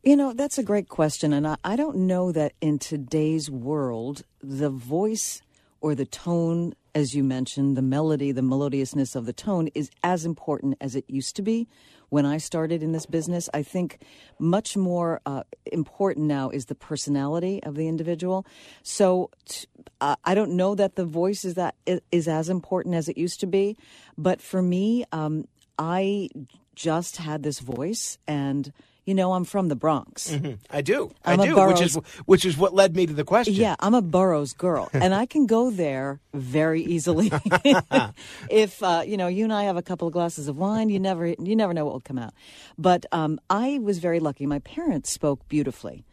You 0.04 0.16
know, 0.16 0.32
that's 0.34 0.58
a 0.58 0.64
great 0.64 0.90
question. 0.90 1.34
And 1.34 1.48
I, 1.48 1.58
I 1.64 1.76
don't 1.76 1.98
know 1.98 2.32
that 2.32 2.54
in 2.62 2.80
today's 2.80 3.50
world, 3.50 4.24
the 4.42 4.70
voice 4.70 5.42
or 5.82 5.96
the 5.96 6.06
tone, 6.06 6.74
as 6.96 7.14
you 7.16 7.24
mentioned, 7.24 7.76
the 7.76 7.82
melody, 7.82 8.32
the 8.32 8.42
melodiousness 8.42 9.16
of 9.16 9.26
the 9.26 9.34
tone 9.34 9.68
is 9.76 9.90
as 10.04 10.26
important 10.26 10.78
as 10.80 10.96
it 10.96 11.06
used 11.08 11.36
to 11.36 11.42
be 11.42 11.68
when 12.10 12.26
I 12.26 12.38
started 12.38 12.82
in 12.84 12.94
this 12.94 13.06
business. 13.06 13.50
I 13.54 13.64
think 13.64 14.00
much 14.40 14.78
more 14.78 15.20
uh, 15.26 15.44
important 15.72 16.28
now 16.28 16.52
is 16.52 16.68
the 16.68 16.76
personality 16.76 17.62
of 17.64 17.76
the 17.76 17.88
individual. 17.88 18.46
So 18.84 19.30
t- 19.46 19.68
uh, 20.00 20.16
I 20.24 20.36
don't 20.36 20.52
know 20.52 20.76
that 20.76 20.96
the 20.96 21.06
voice 21.06 21.44
is 21.44 21.56
that 21.56 21.76
is 22.12 22.28
as 22.28 22.50
important 22.50 22.96
as 22.96 23.10
it 23.10 23.18
used 23.18 23.40
to 23.42 23.48
be, 23.48 23.76
but 24.18 24.42
for 24.42 24.62
me, 24.62 25.06
um, 25.12 25.46
I 25.78 26.30
just 26.76 27.18
had 27.18 27.44
this 27.44 27.60
voice 27.60 28.20
and 28.28 28.72
you 29.08 29.16
know, 29.16 29.32
I'm 29.32 29.46
from 29.46 29.70
the 29.70 29.76
Bronx. 29.76 30.32
Mm-hmm. 30.32 30.56
I 30.70 30.82
do. 30.82 31.12
I'm 31.24 31.40
I 31.40 31.46
do, 31.46 31.56
Burroughs- 31.56 31.80
which 31.80 31.82
is 31.82 31.96
which 32.26 32.46
is 32.46 32.58
what 32.58 32.74
led 32.74 32.94
me 32.94 33.06
to 33.06 33.14
the 33.14 33.24
question. 33.24 33.54
Yeah, 33.54 33.78
I'm 33.80 33.94
a 33.94 34.02
Burroughs 34.02 34.52
girl, 34.52 34.90
and 34.94 35.16
I 35.16 35.26
can 35.26 35.48
go 35.48 35.72
there 35.72 36.20
very 36.34 36.84
easily. 36.84 37.32
if 38.52 38.84
uh, 38.84 39.04
you 39.08 39.16
know, 39.16 39.28
you 39.28 39.46
and 39.46 39.54
I 39.54 39.64
have 39.64 39.78
a 39.78 39.82
couple 39.82 40.08
of 40.08 40.14
glasses 40.14 40.50
of 40.50 40.58
wine, 40.58 40.90
you 40.90 41.00
never 41.00 41.26
you 41.26 41.56
never 41.56 41.74
know 41.74 41.86
what 41.86 41.94
will 41.94 42.02
come 42.02 42.20
out. 42.20 42.34
But 42.78 43.06
um, 43.14 43.40
I 43.50 43.80
was 43.82 44.00
very 44.00 44.20
lucky. 44.20 44.46
My 44.46 44.60
parents 44.60 45.10
spoke 45.10 45.48
beautifully. 45.48 46.04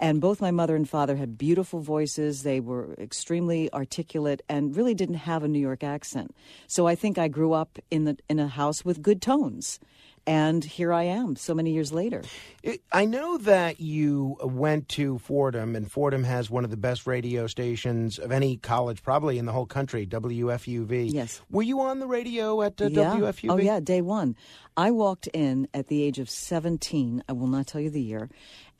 And 0.00 0.20
both 0.20 0.40
my 0.40 0.50
mother 0.50 0.74
and 0.74 0.88
father 0.88 1.16
had 1.16 1.38
beautiful 1.38 1.80
voices. 1.80 2.42
They 2.42 2.58
were 2.58 2.94
extremely 2.98 3.72
articulate 3.72 4.42
and 4.48 4.76
really 4.76 4.92
didn't 4.92 5.14
have 5.16 5.44
a 5.44 5.48
New 5.48 5.60
York 5.60 5.84
accent. 5.84 6.34
So 6.66 6.88
I 6.88 6.96
think 6.96 7.16
I 7.16 7.28
grew 7.28 7.52
up 7.52 7.78
in 7.92 8.04
the 8.04 8.16
in 8.28 8.38
a 8.38 8.48
house 8.48 8.84
with 8.84 9.02
good 9.02 9.22
tones. 9.22 9.78
And 10.26 10.64
here 10.64 10.92
I 10.92 11.02
am 11.04 11.36
so 11.36 11.54
many 11.54 11.72
years 11.72 11.92
later. 11.92 12.22
It- 12.62 12.82
I 12.90 13.04
know 13.04 13.36
that 13.38 13.80
you 13.80 14.38
went 14.42 14.88
to 14.90 15.18
Fordham, 15.18 15.76
and 15.76 15.90
Fordham 15.90 16.24
has 16.24 16.50
one 16.50 16.64
of 16.64 16.70
the 16.70 16.78
best 16.78 17.06
radio 17.06 17.46
stations 17.46 18.18
of 18.18 18.32
any 18.32 18.56
college, 18.56 19.02
probably 19.02 19.36
in 19.38 19.44
the 19.44 19.52
whole 19.52 19.66
country, 19.66 20.06
WFUV. 20.06 21.12
Yes. 21.12 21.42
Were 21.50 21.62
you 21.62 21.80
on 21.80 21.98
the 22.00 22.06
radio 22.06 22.62
at 22.62 22.80
uh, 22.80 22.86
yeah. 22.86 23.16
WFUV? 23.16 23.50
Oh, 23.50 23.58
yeah, 23.58 23.80
day 23.80 24.00
one. 24.00 24.34
I 24.76 24.90
walked 24.90 25.26
in 25.28 25.68
at 25.74 25.88
the 25.88 26.02
age 26.02 26.18
of 26.18 26.30
17. 26.30 27.22
I 27.28 27.32
will 27.32 27.46
not 27.46 27.66
tell 27.66 27.80
you 27.80 27.90
the 27.90 28.00
year. 28.00 28.30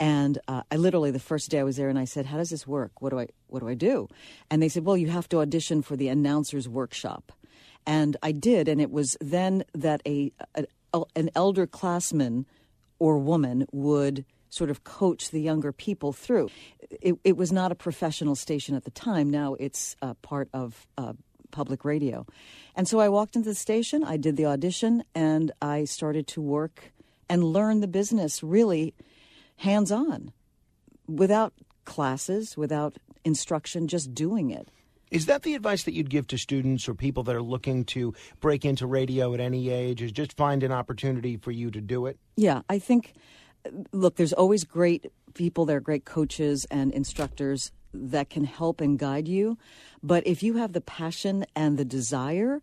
And 0.00 0.38
uh, 0.48 0.62
I 0.70 0.76
literally, 0.76 1.10
the 1.10 1.20
first 1.20 1.50
day 1.50 1.60
I 1.60 1.62
was 1.62 1.76
there, 1.76 1.88
and 1.88 1.98
I 1.98 2.04
said, 2.04 2.26
How 2.26 2.38
does 2.38 2.50
this 2.50 2.66
work? 2.66 3.00
What 3.00 3.10
do 3.10 3.20
I, 3.20 3.28
what 3.48 3.60
do, 3.60 3.68
I 3.68 3.74
do? 3.74 4.08
And 4.50 4.62
they 4.62 4.68
said, 4.68 4.84
Well, 4.84 4.96
you 4.96 5.08
have 5.08 5.28
to 5.28 5.40
audition 5.40 5.82
for 5.82 5.94
the 5.94 6.08
announcer's 6.08 6.68
workshop. 6.68 7.32
And 7.86 8.16
I 8.22 8.32
did, 8.32 8.66
and 8.66 8.80
it 8.80 8.90
was 8.90 9.16
then 9.20 9.62
that 9.74 10.00
a, 10.06 10.32
a 10.54 10.64
an 11.14 11.30
elder 11.34 11.66
classman 11.66 12.46
or 12.98 13.18
woman 13.18 13.66
would 13.72 14.24
sort 14.50 14.70
of 14.70 14.84
coach 14.84 15.30
the 15.30 15.40
younger 15.40 15.72
people 15.72 16.12
through. 16.12 16.48
It, 17.00 17.16
it 17.24 17.36
was 17.36 17.52
not 17.52 17.72
a 17.72 17.74
professional 17.74 18.36
station 18.36 18.76
at 18.76 18.84
the 18.84 18.90
time. 18.90 19.28
Now 19.28 19.54
it's 19.54 19.96
uh, 20.00 20.14
part 20.14 20.48
of 20.52 20.86
uh, 20.96 21.14
public 21.50 21.84
radio. 21.84 22.26
And 22.76 22.86
so 22.86 23.00
I 23.00 23.08
walked 23.08 23.36
into 23.36 23.48
the 23.48 23.54
station, 23.54 24.04
I 24.04 24.16
did 24.16 24.36
the 24.36 24.46
audition, 24.46 25.04
and 25.14 25.52
I 25.60 25.84
started 25.84 26.26
to 26.28 26.40
work 26.42 26.92
and 27.28 27.42
learn 27.44 27.80
the 27.80 27.88
business 27.88 28.42
really 28.42 28.94
hands 29.56 29.90
on 29.90 30.32
without 31.08 31.52
classes, 31.84 32.56
without 32.56 32.96
instruction, 33.24 33.88
just 33.88 34.14
doing 34.14 34.50
it. 34.50 34.68
Is 35.10 35.26
that 35.26 35.42
the 35.42 35.54
advice 35.54 35.84
that 35.84 35.94
you'd 35.94 36.10
give 36.10 36.26
to 36.28 36.38
students 36.38 36.88
or 36.88 36.94
people 36.94 37.22
that 37.24 37.34
are 37.34 37.42
looking 37.42 37.84
to 37.86 38.14
break 38.40 38.64
into 38.64 38.86
radio 38.86 39.32
at 39.34 39.40
any 39.40 39.70
age? 39.70 40.02
Is 40.02 40.12
just 40.12 40.36
find 40.36 40.62
an 40.62 40.72
opportunity 40.72 41.36
for 41.36 41.50
you 41.50 41.70
to 41.70 41.80
do 41.80 42.06
it? 42.06 42.18
Yeah, 42.36 42.62
I 42.68 42.78
think, 42.78 43.14
look, 43.92 44.16
there's 44.16 44.32
always 44.32 44.64
great 44.64 45.12
people, 45.34 45.64
there 45.64 45.76
are 45.76 45.80
great 45.80 46.04
coaches 46.04 46.66
and 46.70 46.92
instructors 46.92 47.72
that 47.92 48.30
can 48.30 48.44
help 48.44 48.80
and 48.80 48.98
guide 48.98 49.28
you. 49.28 49.56
But 50.02 50.26
if 50.26 50.42
you 50.42 50.56
have 50.56 50.72
the 50.72 50.80
passion 50.80 51.44
and 51.54 51.78
the 51.78 51.84
desire, 51.84 52.60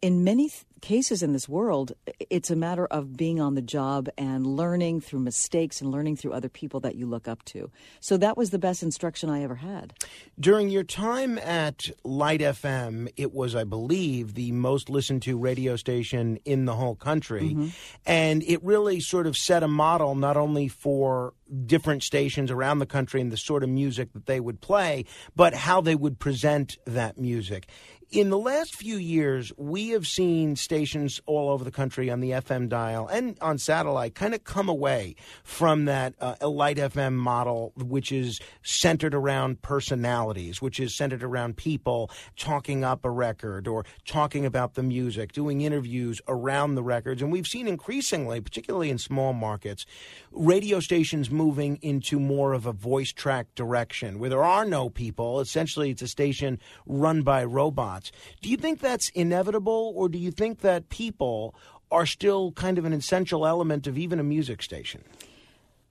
in 0.00 0.24
many 0.24 0.48
th- 0.48 0.64
cases 0.80 1.22
in 1.22 1.32
this 1.32 1.48
world, 1.48 1.92
it's 2.30 2.50
a 2.50 2.56
matter 2.56 2.86
of 2.86 3.16
being 3.16 3.40
on 3.40 3.54
the 3.54 3.62
job 3.62 4.08
and 4.16 4.46
learning 4.46 5.00
through 5.00 5.20
mistakes 5.20 5.80
and 5.80 5.90
learning 5.90 6.16
through 6.16 6.32
other 6.32 6.48
people 6.48 6.80
that 6.80 6.94
you 6.94 7.06
look 7.06 7.28
up 7.28 7.44
to. 7.44 7.70
So 8.00 8.16
that 8.16 8.36
was 8.36 8.50
the 8.50 8.58
best 8.58 8.82
instruction 8.82 9.30
I 9.30 9.42
ever 9.42 9.56
had. 9.56 9.92
During 10.38 10.70
your 10.70 10.84
time 10.84 11.38
at 11.38 11.90
Lite 12.04 12.40
FM, 12.40 13.10
it 13.16 13.32
was, 13.32 13.54
I 13.54 13.64
believe, 13.64 14.34
the 14.34 14.52
most 14.52 14.88
listened 14.88 15.22
to 15.22 15.36
radio 15.36 15.76
station 15.76 16.38
in 16.44 16.64
the 16.64 16.74
whole 16.74 16.96
country. 16.96 17.50
Mm-hmm. 17.50 17.68
And 18.06 18.42
it 18.42 18.62
really 18.64 19.00
sort 19.00 19.26
of 19.26 19.36
set 19.36 19.62
a 19.62 19.68
model 19.68 20.14
not 20.14 20.36
only 20.36 20.68
for 20.68 21.34
different 21.66 22.02
stations 22.02 22.50
around 22.50 22.78
the 22.78 22.86
country 22.86 23.20
and 23.20 23.32
the 23.32 23.36
sort 23.36 23.62
of 23.62 23.68
music 23.68 24.12
that 24.12 24.26
they 24.26 24.40
would 24.40 24.60
play, 24.60 25.04
but 25.34 25.54
how 25.54 25.80
they 25.80 25.94
would 25.94 26.18
present 26.18 26.78
that 26.86 27.18
music. 27.18 27.68
In 28.12 28.28
the 28.28 28.38
last 28.38 28.74
few 28.74 28.96
years, 28.96 29.52
we 29.56 29.90
have 29.90 30.04
seen 30.04 30.56
stations 30.56 31.20
all 31.26 31.48
over 31.48 31.62
the 31.62 31.70
country 31.70 32.10
on 32.10 32.18
the 32.18 32.32
FM 32.32 32.68
dial 32.68 33.06
and 33.06 33.38
on 33.40 33.56
satellite 33.56 34.16
kind 34.16 34.34
of 34.34 34.42
come 34.42 34.68
away 34.68 35.14
from 35.44 35.84
that 35.84 36.14
uh, 36.20 36.34
Lite 36.42 36.78
FM 36.78 37.12
model, 37.12 37.72
which 37.76 38.10
is 38.10 38.40
centered 38.64 39.14
around 39.14 39.62
personalities, 39.62 40.60
which 40.60 40.80
is 40.80 40.92
centered 40.92 41.22
around 41.22 41.56
people 41.56 42.10
talking 42.36 42.82
up 42.82 43.04
a 43.04 43.10
record 43.10 43.68
or 43.68 43.84
talking 44.04 44.44
about 44.44 44.74
the 44.74 44.82
music, 44.82 45.30
doing 45.30 45.60
interviews 45.60 46.20
around 46.26 46.74
the 46.74 46.82
records. 46.82 47.22
And 47.22 47.30
we've 47.30 47.46
seen 47.46 47.68
increasingly, 47.68 48.40
particularly 48.40 48.90
in 48.90 48.98
small 48.98 49.32
markets, 49.32 49.86
radio 50.32 50.80
stations 50.80 51.30
moving 51.30 51.78
into 51.80 52.18
more 52.18 52.54
of 52.54 52.66
a 52.66 52.72
voice 52.72 53.12
track 53.12 53.54
direction 53.54 54.18
where 54.18 54.30
there 54.30 54.42
are 54.42 54.64
no 54.64 54.90
people. 54.90 55.38
Essentially, 55.38 55.90
it's 55.90 56.02
a 56.02 56.08
station 56.08 56.58
run 56.86 57.22
by 57.22 57.44
robots. 57.44 57.99
Do 58.42 58.48
you 58.48 58.56
think 58.56 58.80
that's 58.80 59.08
inevitable, 59.10 59.92
or 59.96 60.08
do 60.08 60.18
you 60.18 60.30
think 60.30 60.60
that 60.60 60.88
people 60.88 61.54
are 61.90 62.06
still 62.06 62.52
kind 62.52 62.78
of 62.78 62.84
an 62.84 62.92
essential 62.92 63.46
element 63.46 63.86
of 63.86 63.98
even 63.98 64.20
a 64.20 64.22
music 64.24 64.62
station? 64.62 65.02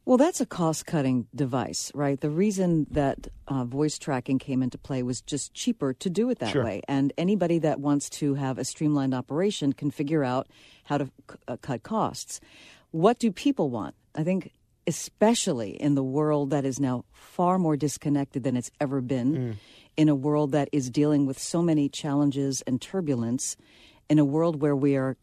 Well, 0.06 0.18
that's 0.18 0.42
a 0.42 0.46
cost 0.46 0.86
cutting 0.88 1.28
device, 1.36 1.92
right? 1.94 2.20
The 2.20 2.32
reason 2.32 2.88
that 2.90 3.28
uh, 3.48 3.64
voice 3.66 4.00
tracking 4.00 4.40
came 4.40 4.64
into 4.64 4.78
play 4.78 5.04
was 5.04 5.22
just 5.22 5.54
cheaper 5.54 5.94
to 5.94 6.10
do 6.10 6.30
it 6.32 6.40
that 6.40 6.54
Sure. 6.54 6.64
way. 6.64 6.82
And 6.88 7.14
anybody 7.18 7.60
that 7.60 7.80
wants 7.80 8.10
to 8.12 8.34
have 8.34 8.58
a 8.58 8.66
streamlined 8.66 9.14
operation 9.14 9.74
can 9.74 9.92
figure 9.92 10.24
out 10.24 10.48
how 10.86 10.98
to 10.98 11.06
c- 11.30 11.38
uh, 11.48 11.58
cut 11.62 11.84
costs. 11.84 12.40
What 12.92 13.20
do 13.20 13.32
people 13.32 13.70
want? 13.70 13.94
I 14.16 14.24
think 14.24 14.52
especially 14.88 15.72
in 15.80 15.94
the 15.94 16.04
world 16.04 16.50
that 16.50 16.66
is 16.66 16.80
now 16.80 17.06
far 17.14 17.60
more 17.60 17.78
disconnected 17.78 18.44
than 18.44 18.58
it's 18.58 18.72
ever 18.82 19.02
been, 19.02 19.36
Mm. 19.38 19.56
In 20.00 20.08
a 20.08 20.16
world 20.16 20.54
that 20.54 20.70
is 20.72 20.90
dealing 20.90 21.26
with 21.26 21.38
so 21.38 21.62
many 21.62 21.90
challenges 21.90 22.62
and 22.62 22.82
turbulence, 22.82 23.58
in 24.10 24.18
a 24.18 24.24
world 24.24 24.62
where 24.62 24.74
we 24.74 24.96
are 24.96 25.18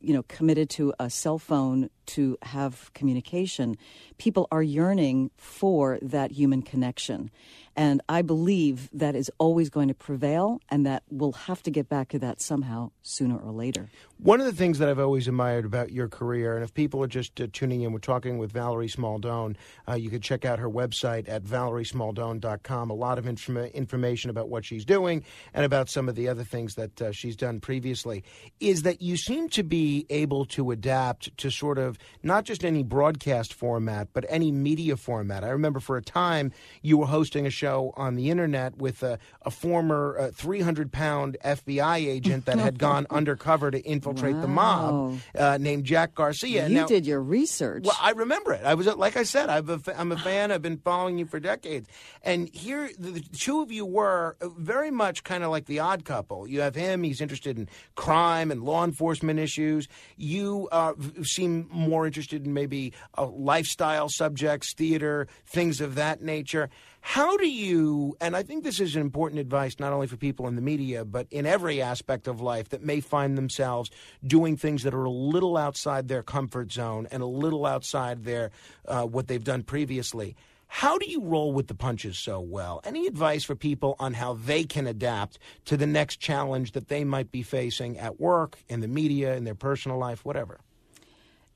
you 0.00 0.14
know 0.14 0.22
committed 0.24 0.70
to 0.70 0.94
a 1.00 1.10
cell 1.10 1.40
phone 1.40 1.90
to 2.06 2.36
have 2.42 2.92
communication 2.92 3.76
people 4.18 4.48
are 4.50 4.62
yearning 4.62 5.30
for 5.36 5.98
that 6.02 6.32
human 6.32 6.60
connection 6.60 7.30
and 7.76 8.00
i 8.08 8.22
believe 8.22 8.88
that 8.92 9.14
is 9.14 9.30
always 9.38 9.70
going 9.70 9.88
to 9.88 9.94
prevail 9.94 10.60
and 10.68 10.84
that 10.86 11.02
we'll 11.10 11.32
have 11.32 11.62
to 11.62 11.70
get 11.70 11.88
back 11.88 12.08
to 12.08 12.18
that 12.18 12.40
somehow 12.40 12.90
sooner 13.02 13.36
or 13.36 13.52
later 13.52 13.88
One 14.18 14.38
of 14.38 14.46
the 14.46 14.52
things 14.52 14.78
that 14.78 14.88
I've 14.88 15.00
always 15.00 15.26
admired 15.26 15.64
about 15.64 15.90
your 15.90 16.08
career, 16.08 16.54
and 16.54 16.62
if 16.62 16.72
people 16.72 17.02
are 17.02 17.08
just 17.08 17.40
uh, 17.40 17.48
tuning 17.52 17.82
in, 17.82 17.92
we're 17.92 17.98
talking 17.98 18.38
with 18.38 18.52
Valerie 18.52 18.86
Smaldone. 18.86 19.56
Uh, 19.88 19.94
you 19.94 20.10
can 20.10 20.20
check 20.20 20.44
out 20.44 20.60
her 20.60 20.70
website 20.70 21.28
at 21.28 21.42
valeriesmaldone.com. 21.42 22.90
A 22.90 22.94
lot 22.94 23.18
of 23.18 23.24
informa- 23.24 23.74
information 23.74 24.30
about 24.30 24.48
what 24.48 24.64
she's 24.64 24.84
doing 24.84 25.24
and 25.54 25.64
about 25.64 25.88
some 25.88 26.08
of 26.08 26.14
the 26.14 26.28
other 26.28 26.44
things 26.44 26.76
that 26.76 27.02
uh, 27.02 27.10
she's 27.10 27.34
done 27.34 27.58
previously. 27.58 28.22
Is 28.60 28.82
that 28.82 29.02
you 29.02 29.16
seem 29.16 29.48
to 29.48 29.64
be 29.64 30.06
able 30.08 30.44
to 30.46 30.70
adapt 30.70 31.36
to 31.38 31.50
sort 31.50 31.78
of 31.78 31.98
not 32.22 32.44
just 32.44 32.64
any 32.64 32.84
broadcast 32.84 33.52
format, 33.52 34.06
but 34.12 34.24
any 34.28 34.52
media 34.52 34.96
format. 34.96 35.42
I 35.42 35.48
remember 35.48 35.80
for 35.80 35.96
a 35.96 36.02
time 36.02 36.52
you 36.80 36.96
were 36.96 37.06
hosting 37.06 37.44
a 37.44 37.50
show 37.50 37.61
on 37.64 38.16
the 38.16 38.30
internet 38.30 38.76
with 38.78 39.02
a, 39.02 39.18
a 39.42 39.50
former 39.50 40.16
uh, 40.18 40.30
300 40.34 40.90
pound 40.92 41.36
FBI 41.44 41.96
agent 42.06 42.46
that 42.46 42.58
had 42.58 42.78
gone 42.78 43.06
undercover 43.10 43.70
to 43.70 43.80
infiltrate 43.80 44.40
the 44.40 44.48
mob 44.48 45.18
uh, 45.38 45.58
named 45.58 45.84
Jack 45.84 46.14
Garcia. 46.14 46.68
you 46.68 46.74
Now- 46.76 46.86
did 46.86 47.06
your 47.06 47.20
research 47.22 47.84
well, 47.84 47.96
I 48.00 48.10
remember 48.10 48.52
it. 48.52 48.64
I 48.64 48.74
was 48.74 48.86
like 48.86 49.16
I 49.16 49.22
said, 49.22 49.48
I'm 49.48 49.68
a, 49.68 49.78
fa- 49.78 49.98
I'm 49.98 50.12
a 50.12 50.16
fan. 50.18 50.50
I've 50.50 50.62
been 50.62 50.78
following 50.78 51.18
you 51.18 51.26
for 51.26 51.38
decades, 51.40 51.88
and 52.22 52.48
here 52.54 52.90
the, 52.98 53.12
the 53.12 53.20
two 53.20 53.62
of 53.62 53.70
you 53.72 53.84
were 53.86 54.36
very 54.58 54.90
much 54.90 55.24
kind 55.24 55.44
of 55.44 55.50
like 55.50 55.66
the 55.66 55.78
odd 55.80 56.04
couple. 56.04 56.46
You 56.48 56.60
have 56.62 56.74
him; 56.74 57.02
he's 57.02 57.20
interested 57.20 57.58
in 57.58 57.68
crime 57.94 58.50
and 58.50 58.62
law 58.62 58.84
enforcement 58.84 59.38
issues. 59.38 59.88
You 60.16 60.68
uh, 60.72 60.94
seem 61.22 61.68
more 61.70 62.06
interested 62.06 62.44
in 62.46 62.52
maybe 62.54 62.92
uh, 63.16 63.26
lifestyle 63.26 64.08
subjects, 64.08 64.74
theater, 64.74 65.28
things 65.46 65.80
of 65.80 65.94
that 65.96 66.22
nature. 66.22 66.70
How 67.04 67.36
do 67.36 67.48
you, 67.48 68.16
and 68.20 68.36
I 68.36 68.44
think 68.44 68.62
this 68.62 68.78
is 68.78 68.94
important 68.94 69.40
advice 69.40 69.80
not 69.80 69.92
only 69.92 70.06
for 70.06 70.16
people 70.16 70.46
in 70.46 70.54
the 70.54 70.62
media, 70.62 71.04
but 71.04 71.26
in 71.32 71.46
every 71.46 71.82
aspect 71.82 72.28
of 72.28 72.40
life 72.40 72.68
that 72.68 72.84
may 72.84 73.00
find 73.00 73.36
themselves 73.36 73.90
doing 74.24 74.56
things 74.56 74.84
that 74.84 74.94
are 74.94 75.04
a 75.04 75.10
little 75.10 75.56
outside 75.56 76.06
their 76.06 76.22
comfort 76.22 76.70
zone 76.70 77.08
and 77.10 77.20
a 77.20 77.26
little 77.26 77.66
outside 77.66 78.24
their 78.24 78.52
uh, 78.86 79.02
what 79.02 79.26
they've 79.26 79.42
done 79.42 79.64
previously. 79.64 80.36
How 80.68 80.96
do 80.96 81.10
you 81.10 81.20
roll 81.20 81.52
with 81.52 81.66
the 81.66 81.74
punches 81.74 82.16
so 82.16 82.40
well? 82.40 82.80
Any 82.84 83.08
advice 83.08 83.42
for 83.42 83.56
people 83.56 83.96
on 83.98 84.14
how 84.14 84.34
they 84.34 84.62
can 84.62 84.86
adapt 84.86 85.40
to 85.66 85.76
the 85.76 85.88
next 85.88 86.20
challenge 86.20 86.70
that 86.72 86.86
they 86.86 87.02
might 87.02 87.32
be 87.32 87.42
facing 87.42 87.98
at 87.98 88.20
work, 88.20 88.58
in 88.68 88.80
the 88.80 88.88
media, 88.88 89.34
in 89.34 89.42
their 89.42 89.56
personal 89.56 89.98
life, 89.98 90.24
whatever? 90.24 90.60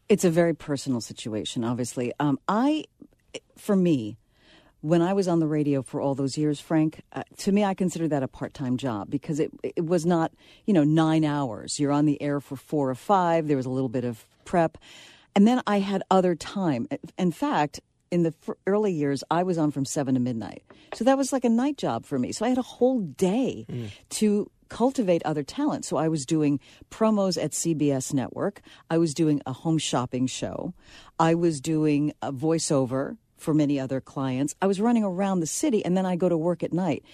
It's 0.09 0.25
a 0.25 0.31
very 0.31 0.55
personal 0.55 1.01
situation, 1.01 1.63
obviously. 1.63 2.13
Um, 2.19 2.39
I, 2.49 2.85
for 3.57 3.77
me, 3.77 4.19
when 4.81 5.03
I 5.03 5.13
was 5.13 5.27
on 5.27 5.41
the 5.41 5.47
radio 5.47 5.83
for 5.83 6.01
all 6.01 6.15
those 6.15 6.37
years, 6.37 6.61
Frank, 6.61 7.03
uh, 7.13 7.23
to 7.39 7.53
me, 7.53 7.65
I 7.65 7.75
consider 7.75 8.09
that 8.09 8.23
a 8.23 8.29
part-time 8.29 8.77
job 8.77 9.11
because 9.11 9.41
it 9.41 9.51
it 9.63 9.85
was 9.85 10.07
not, 10.07 10.33
you 10.65 10.75
know, 10.75 10.85
nine 10.85 11.25
hours. 11.25 11.81
You're 11.81 11.93
on 11.93 12.07
the 12.07 12.21
air 12.21 12.41
for 12.41 12.57
four 12.57 12.91
or 12.91 12.95
five. 12.95 13.49
There 13.49 13.57
was 13.57 13.67
a 13.67 13.71
little 13.71 13.89
bit 13.89 14.05
of 14.05 14.27
prep, 14.45 14.79
and 15.35 15.47
then 15.47 15.63
I 15.67 15.81
had 15.81 16.03
other 16.11 16.35
time. 16.35 16.89
In 17.19 17.33
fact, 17.33 17.81
in 18.11 18.23
the 18.23 18.35
early 18.67 18.93
years, 18.93 19.25
I 19.31 19.43
was 19.43 19.59
on 19.59 19.71
from 19.71 19.85
seven 19.85 20.15
to 20.15 20.21
midnight, 20.21 20.63
so 20.95 21.05
that 21.05 21.19
was 21.19 21.33
like 21.33 21.45
a 21.45 21.49
night 21.49 21.79
job 21.79 22.05
for 22.05 22.19
me. 22.19 22.33
So 22.33 22.45
I 22.45 22.51
had 22.51 22.59
a 22.59 22.63
whole 22.63 23.01
day 23.01 23.67
to 24.11 24.51
cultivate 24.69 25.23
other 25.25 25.43
talent. 25.43 25.85
So 25.85 25.97
I 25.97 26.09
was 26.09 26.27
doing 26.27 26.61
promos 26.91 27.43
at 27.43 27.53
CBS 27.53 28.13
Network. 28.13 28.61
I 28.91 28.99
was 28.99 29.15
doing 29.15 29.41
a 29.47 29.53
home 29.53 29.79
shopping 29.79 30.27
show. 30.27 30.75
I 31.19 31.35
was 31.35 31.61
doing 31.61 32.13
a 32.21 32.33
voiceover 32.33 33.17
for 33.37 33.55
many 33.55 33.79
other 33.79 34.01
clients. 34.01 34.55
I 34.61 34.67
was 34.67 34.81
running 34.81 35.05
around 35.05 35.41
the 35.41 35.47
city 35.47 35.85
and 35.85 35.97
then 35.97 36.07
I 36.07 36.17
go 36.17 36.29
to 36.29 36.37
work 36.37 36.63
at 36.63 36.73
night. 36.73 37.05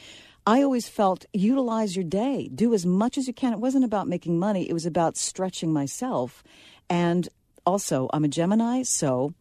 I 0.47 0.63
always 0.63 0.89
felt 0.89 1.25
utilize 1.33 1.95
your 1.95 2.05
day, 2.05 2.51
do 2.53 2.75
as 2.75 2.85
much 2.85 3.17
as 3.17 3.27
you 3.27 3.33
can. 3.33 3.53
It 3.53 3.61
wasn't 3.61 3.85
about 3.85 4.09
making 4.09 4.39
money, 4.39 4.69
it 4.69 4.73
was 4.73 4.87
about 4.87 5.17
stretching 5.17 5.73
myself. 5.73 6.43
And 6.91 7.29
also, 7.65 8.09
I'm 8.13 8.25
a 8.25 8.29
Gemini, 8.29 8.83
so 8.83 9.35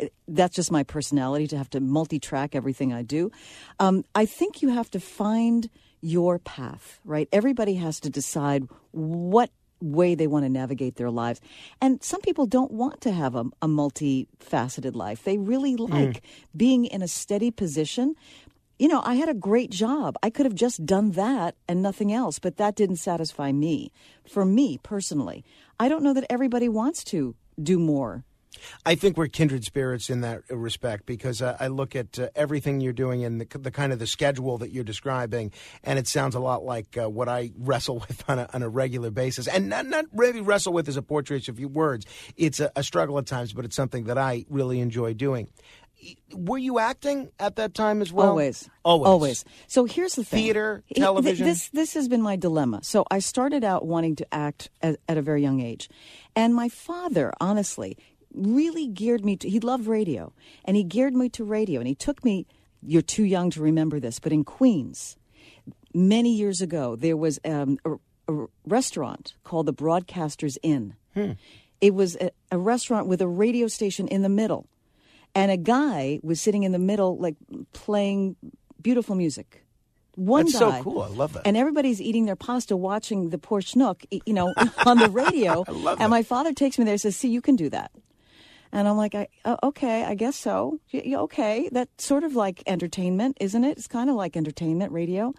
uh, 0.00 0.06
that's 0.28 0.56
just 0.56 0.72
my 0.72 0.82
personality 0.82 1.46
to 1.48 1.58
have 1.58 1.68
to 1.70 1.80
multi-track 1.80 2.54
everything 2.54 2.92
I 2.92 3.02
do. 3.02 3.30
Um, 3.78 4.04
I 4.14 4.24
think 4.24 4.62
you 4.62 4.70
have 4.70 4.90
to 4.92 5.00
find 5.00 5.68
your 6.00 6.38
path, 6.38 7.00
right? 7.04 7.28
Everybody 7.32 7.74
has 7.74 8.00
to 8.00 8.10
decide 8.10 8.66
what 8.92 9.50
way 9.80 10.14
they 10.14 10.26
want 10.26 10.44
to 10.44 10.48
navigate 10.48 10.96
their 10.96 11.10
lives. 11.10 11.40
And 11.80 12.02
some 12.02 12.20
people 12.20 12.46
don't 12.46 12.70
want 12.70 13.00
to 13.02 13.12
have 13.12 13.34
a, 13.34 13.44
a 13.62 13.68
multifaceted 13.68 14.94
life. 14.94 15.24
They 15.24 15.38
really 15.38 15.74
hmm. 15.74 15.92
like 15.92 16.22
being 16.56 16.84
in 16.84 17.02
a 17.02 17.08
steady 17.08 17.50
position. 17.50 18.14
You 18.78 18.88
know, 18.88 19.02
I 19.04 19.14
had 19.14 19.28
a 19.28 19.34
great 19.34 19.70
job. 19.70 20.16
I 20.22 20.30
could 20.30 20.46
have 20.46 20.54
just 20.54 20.86
done 20.86 21.12
that 21.12 21.54
and 21.68 21.82
nothing 21.82 22.12
else, 22.12 22.38
but 22.38 22.56
that 22.56 22.76
didn't 22.76 22.96
satisfy 22.96 23.52
me. 23.52 23.92
For 24.26 24.44
me 24.44 24.78
personally, 24.82 25.44
I 25.78 25.88
don't 25.88 26.02
know 26.02 26.14
that 26.14 26.26
everybody 26.30 26.68
wants 26.68 27.04
to 27.04 27.34
do 27.62 27.78
more 27.78 28.24
I 28.84 28.94
think 28.94 29.16
we're 29.16 29.28
kindred 29.28 29.64
spirits 29.64 30.10
in 30.10 30.22
that 30.22 30.42
respect 30.50 31.06
because 31.06 31.40
uh, 31.40 31.56
I 31.60 31.68
look 31.68 31.94
at 31.94 32.18
uh, 32.18 32.28
everything 32.34 32.80
you're 32.80 32.92
doing 32.92 33.24
and 33.24 33.40
the, 33.40 33.58
the 33.58 33.70
kind 33.70 33.92
of 33.92 33.98
the 33.98 34.06
schedule 34.06 34.58
that 34.58 34.72
you're 34.72 34.84
describing, 34.84 35.52
and 35.84 35.98
it 35.98 36.08
sounds 36.08 36.34
a 36.34 36.40
lot 36.40 36.64
like 36.64 36.96
uh, 36.96 37.08
what 37.08 37.28
I 37.28 37.52
wrestle 37.58 38.00
with 38.00 38.24
on 38.28 38.38
a, 38.38 38.48
on 38.52 38.62
a 38.62 38.68
regular 38.68 39.10
basis. 39.10 39.46
And 39.46 39.68
not, 39.68 39.86
not 39.86 40.06
really 40.12 40.40
wrestle 40.40 40.72
with 40.72 40.88
as 40.88 40.96
a 40.96 41.02
portrait 41.02 41.48
of 41.48 41.58
words. 41.60 42.06
It's 42.36 42.60
a, 42.60 42.72
a 42.74 42.82
struggle 42.82 43.18
at 43.18 43.26
times, 43.26 43.52
but 43.52 43.64
it's 43.64 43.76
something 43.76 44.04
that 44.04 44.18
I 44.18 44.44
really 44.48 44.80
enjoy 44.80 45.14
doing. 45.14 45.48
Were 46.34 46.58
you 46.58 46.78
acting 46.78 47.30
at 47.38 47.56
that 47.56 47.74
time 47.74 48.00
as 48.00 48.10
well? 48.10 48.30
Always. 48.30 48.70
Always. 48.84 49.06
Always. 49.06 49.44
So 49.66 49.84
here's 49.84 50.14
the 50.14 50.24
thing. 50.24 50.44
Theater, 50.44 50.82
He- 50.86 50.94
th- 50.94 51.04
television? 51.04 51.46
This 51.46 51.68
this 51.68 51.92
has 51.92 52.08
been 52.08 52.22
my 52.22 52.36
dilemma. 52.36 52.80
So 52.82 53.04
I 53.10 53.18
started 53.18 53.64
out 53.64 53.86
wanting 53.86 54.16
to 54.16 54.34
act 54.34 54.70
at, 54.80 54.98
at 55.08 55.18
a 55.18 55.22
very 55.22 55.42
young 55.42 55.60
age. 55.60 55.90
And 56.34 56.54
my 56.54 56.70
father, 56.70 57.34
honestly, 57.38 57.98
really 58.34 58.86
geared 58.86 59.24
me 59.24 59.36
to 59.36 59.48
he 59.48 59.60
loved 59.60 59.86
radio. 59.86 60.32
And 60.64 60.76
he 60.76 60.84
geared 60.84 61.14
me 61.14 61.28
to 61.30 61.44
radio 61.44 61.80
and 61.80 61.88
he 61.88 61.94
took 61.94 62.24
me 62.24 62.46
you're 62.82 63.02
too 63.02 63.24
young 63.24 63.50
to 63.50 63.60
remember 63.60 64.00
this, 64.00 64.18
but 64.18 64.32
in 64.32 64.42
Queens, 64.42 65.18
many 65.92 66.34
years 66.34 66.62
ago, 66.62 66.96
there 66.96 67.16
was 67.16 67.38
um, 67.44 67.78
a, 67.84 67.92
a 68.32 68.46
restaurant 68.66 69.34
called 69.44 69.66
the 69.66 69.74
Broadcasters 69.74 70.56
Inn. 70.62 70.94
It 71.82 71.94
was 71.94 72.16
a, 72.16 72.30
a 72.50 72.56
restaurant 72.56 73.06
with 73.06 73.20
a 73.20 73.28
radio 73.28 73.66
station 73.66 74.08
in 74.08 74.22
the 74.22 74.30
middle 74.30 74.66
and 75.34 75.50
a 75.50 75.56
guy 75.56 76.20
was 76.22 76.40
sitting 76.40 76.62
in 76.62 76.72
the 76.72 76.78
middle, 76.78 77.16
like 77.18 77.36
playing 77.72 78.36
beautiful 78.80 79.14
music. 79.14 79.64
One 80.16 80.46
That's 80.46 80.58
so 80.58 80.70
guy, 80.70 80.82
cool. 80.82 81.02
I 81.02 81.08
love 81.08 81.32
that. 81.34 81.46
And 81.46 81.56
everybody's 81.56 82.00
eating 82.00 82.26
their 82.26 82.36
pasta, 82.36 82.76
watching 82.76 83.30
the 83.30 83.38
poor 83.38 83.60
schnook, 83.60 84.04
you 84.10 84.34
know, 84.34 84.52
on 84.86 84.98
the 84.98 85.08
radio. 85.08 85.64
I 85.68 85.70
love 85.70 86.00
and 86.00 86.10
my 86.10 86.22
father 86.22 86.52
takes 86.52 86.78
me 86.78 86.84
there 86.84 86.92
and 86.92 87.00
says, 87.00 87.16
"See, 87.16 87.28
you 87.28 87.40
can 87.40 87.56
do 87.56 87.70
that." 87.70 87.92
And 88.72 88.86
I'm 88.88 88.96
like, 88.96 89.14
I, 89.14 89.28
uh, 89.44 89.56
"Okay, 89.62 90.04
I 90.04 90.14
guess 90.14 90.36
so. 90.36 90.78
Y- 90.92 91.14
okay, 91.16 91.68
that's 91.72 92.04
sort 92.04 92.22
of 92.24 92.36
like 92.36 92.62
entertainment, 92.66 93.36
isn't 93.40 93.64
it? 93.64 93.78
It's 93.78 93.86
kind 93.88 94.08
of 94.10 94.16
like 94.16 94.36
entertainment 94.36 94.92
radio." 94.92 95.34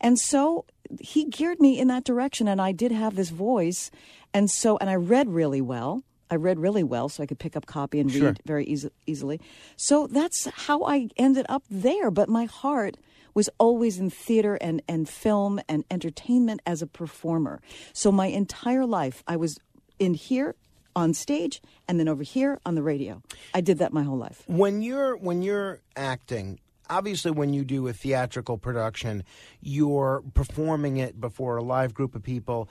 And 0.00 0.18
so 0.18 0.66
he 1.00 1.24
geared 1.24 1.60
me 1.60 1.78
in 1.78 1.88
that 1.88 2.04
direction, 2.04 2.46
and 2.48 2.60
I 2.60 2.72
did 2.72 2.92
have 2.92 3.16
this 3.16 3.30
voice, 3.30 3.90
and 4.34 4.50
so 4.50 4.76
and 4.78 4.90
I 4.90 4.96
read 4.96 5.28
really 5.28 5.60
well. 5.62 6.02
I 6.30 6.36
read 6.36 6.58
really 6.58 6.82
well, 6.82 7.08
so 7.08 7.22
I 7.22 7.26
could 7.26 7.38
pick 7.38 7.54
up 7.56 7.66
copy 7.66 8.00
and 8.00 8.10
Sure. 8.10 8.26
read 8.28 8.40
very 8.44 8.64
easy, 8.66 8.90
easily. 9.06 9.40
So 9.76 10.06
that's 10.06 10.46
how 10.66 10.82
I 10.84 11.08
ended 11.16 11.46
up 11.48 11.62
there. 11.70 12.10
But 12.10 12.28
my 12.28 12.46
heart 12.46 12.96
was 13.34 13.48
always 13.58 13.98
in 13.98 14.10
theater 14.10 14.54
and, 14.60 14.82
and 14.88 15.08
film 15.08 15.60
and 15.68 15.84
entertainment 15.90 16.60
as 16.66 16.82
a 16.82 16.86
performer. 16.86 17.60
So 17.92 18.10
my 18.12 18.26
entire 18.28 18.86
life, 18.86 19.22
I 19.26 19.36
was 19.36 19.58
in 19.98 20.14
here 20.14 20.54
on 20.96 21.14
stage 21.14 21.60
and 21.88 21.98
then 21.98 22.08
over 22.08 22.22
here 22.22 22.60
on 22.64 22.74
the 22.74 22.82
radio. 22.82 23.22
I 23.52 23.60
did 23.60 23.78
that 23.78 23.92
my 23.92 24.02
whole 24.02 24.18
life. 24.18 24.42
When 24.46 24.82
you're 24.82 25.16
when 25.16 25.42
you're 25.42 25.80
acting, 25.96 26.60
obviously, 26.90 27.30
when 27.30 27.52
you 27.52 27.64
do 27.64 27.88
a 27.88 27.92
theatrical 27.92 28.58
production, 28.58 29.24
you're 29.60 30.22
performing 30.34 30.98
it 30.98 31.20
before 31.20 31.56
a 31.56 31.62
live 31.62 31.94
group 31.94 32.14
of 32.14 32.22
people, 32.22 32.68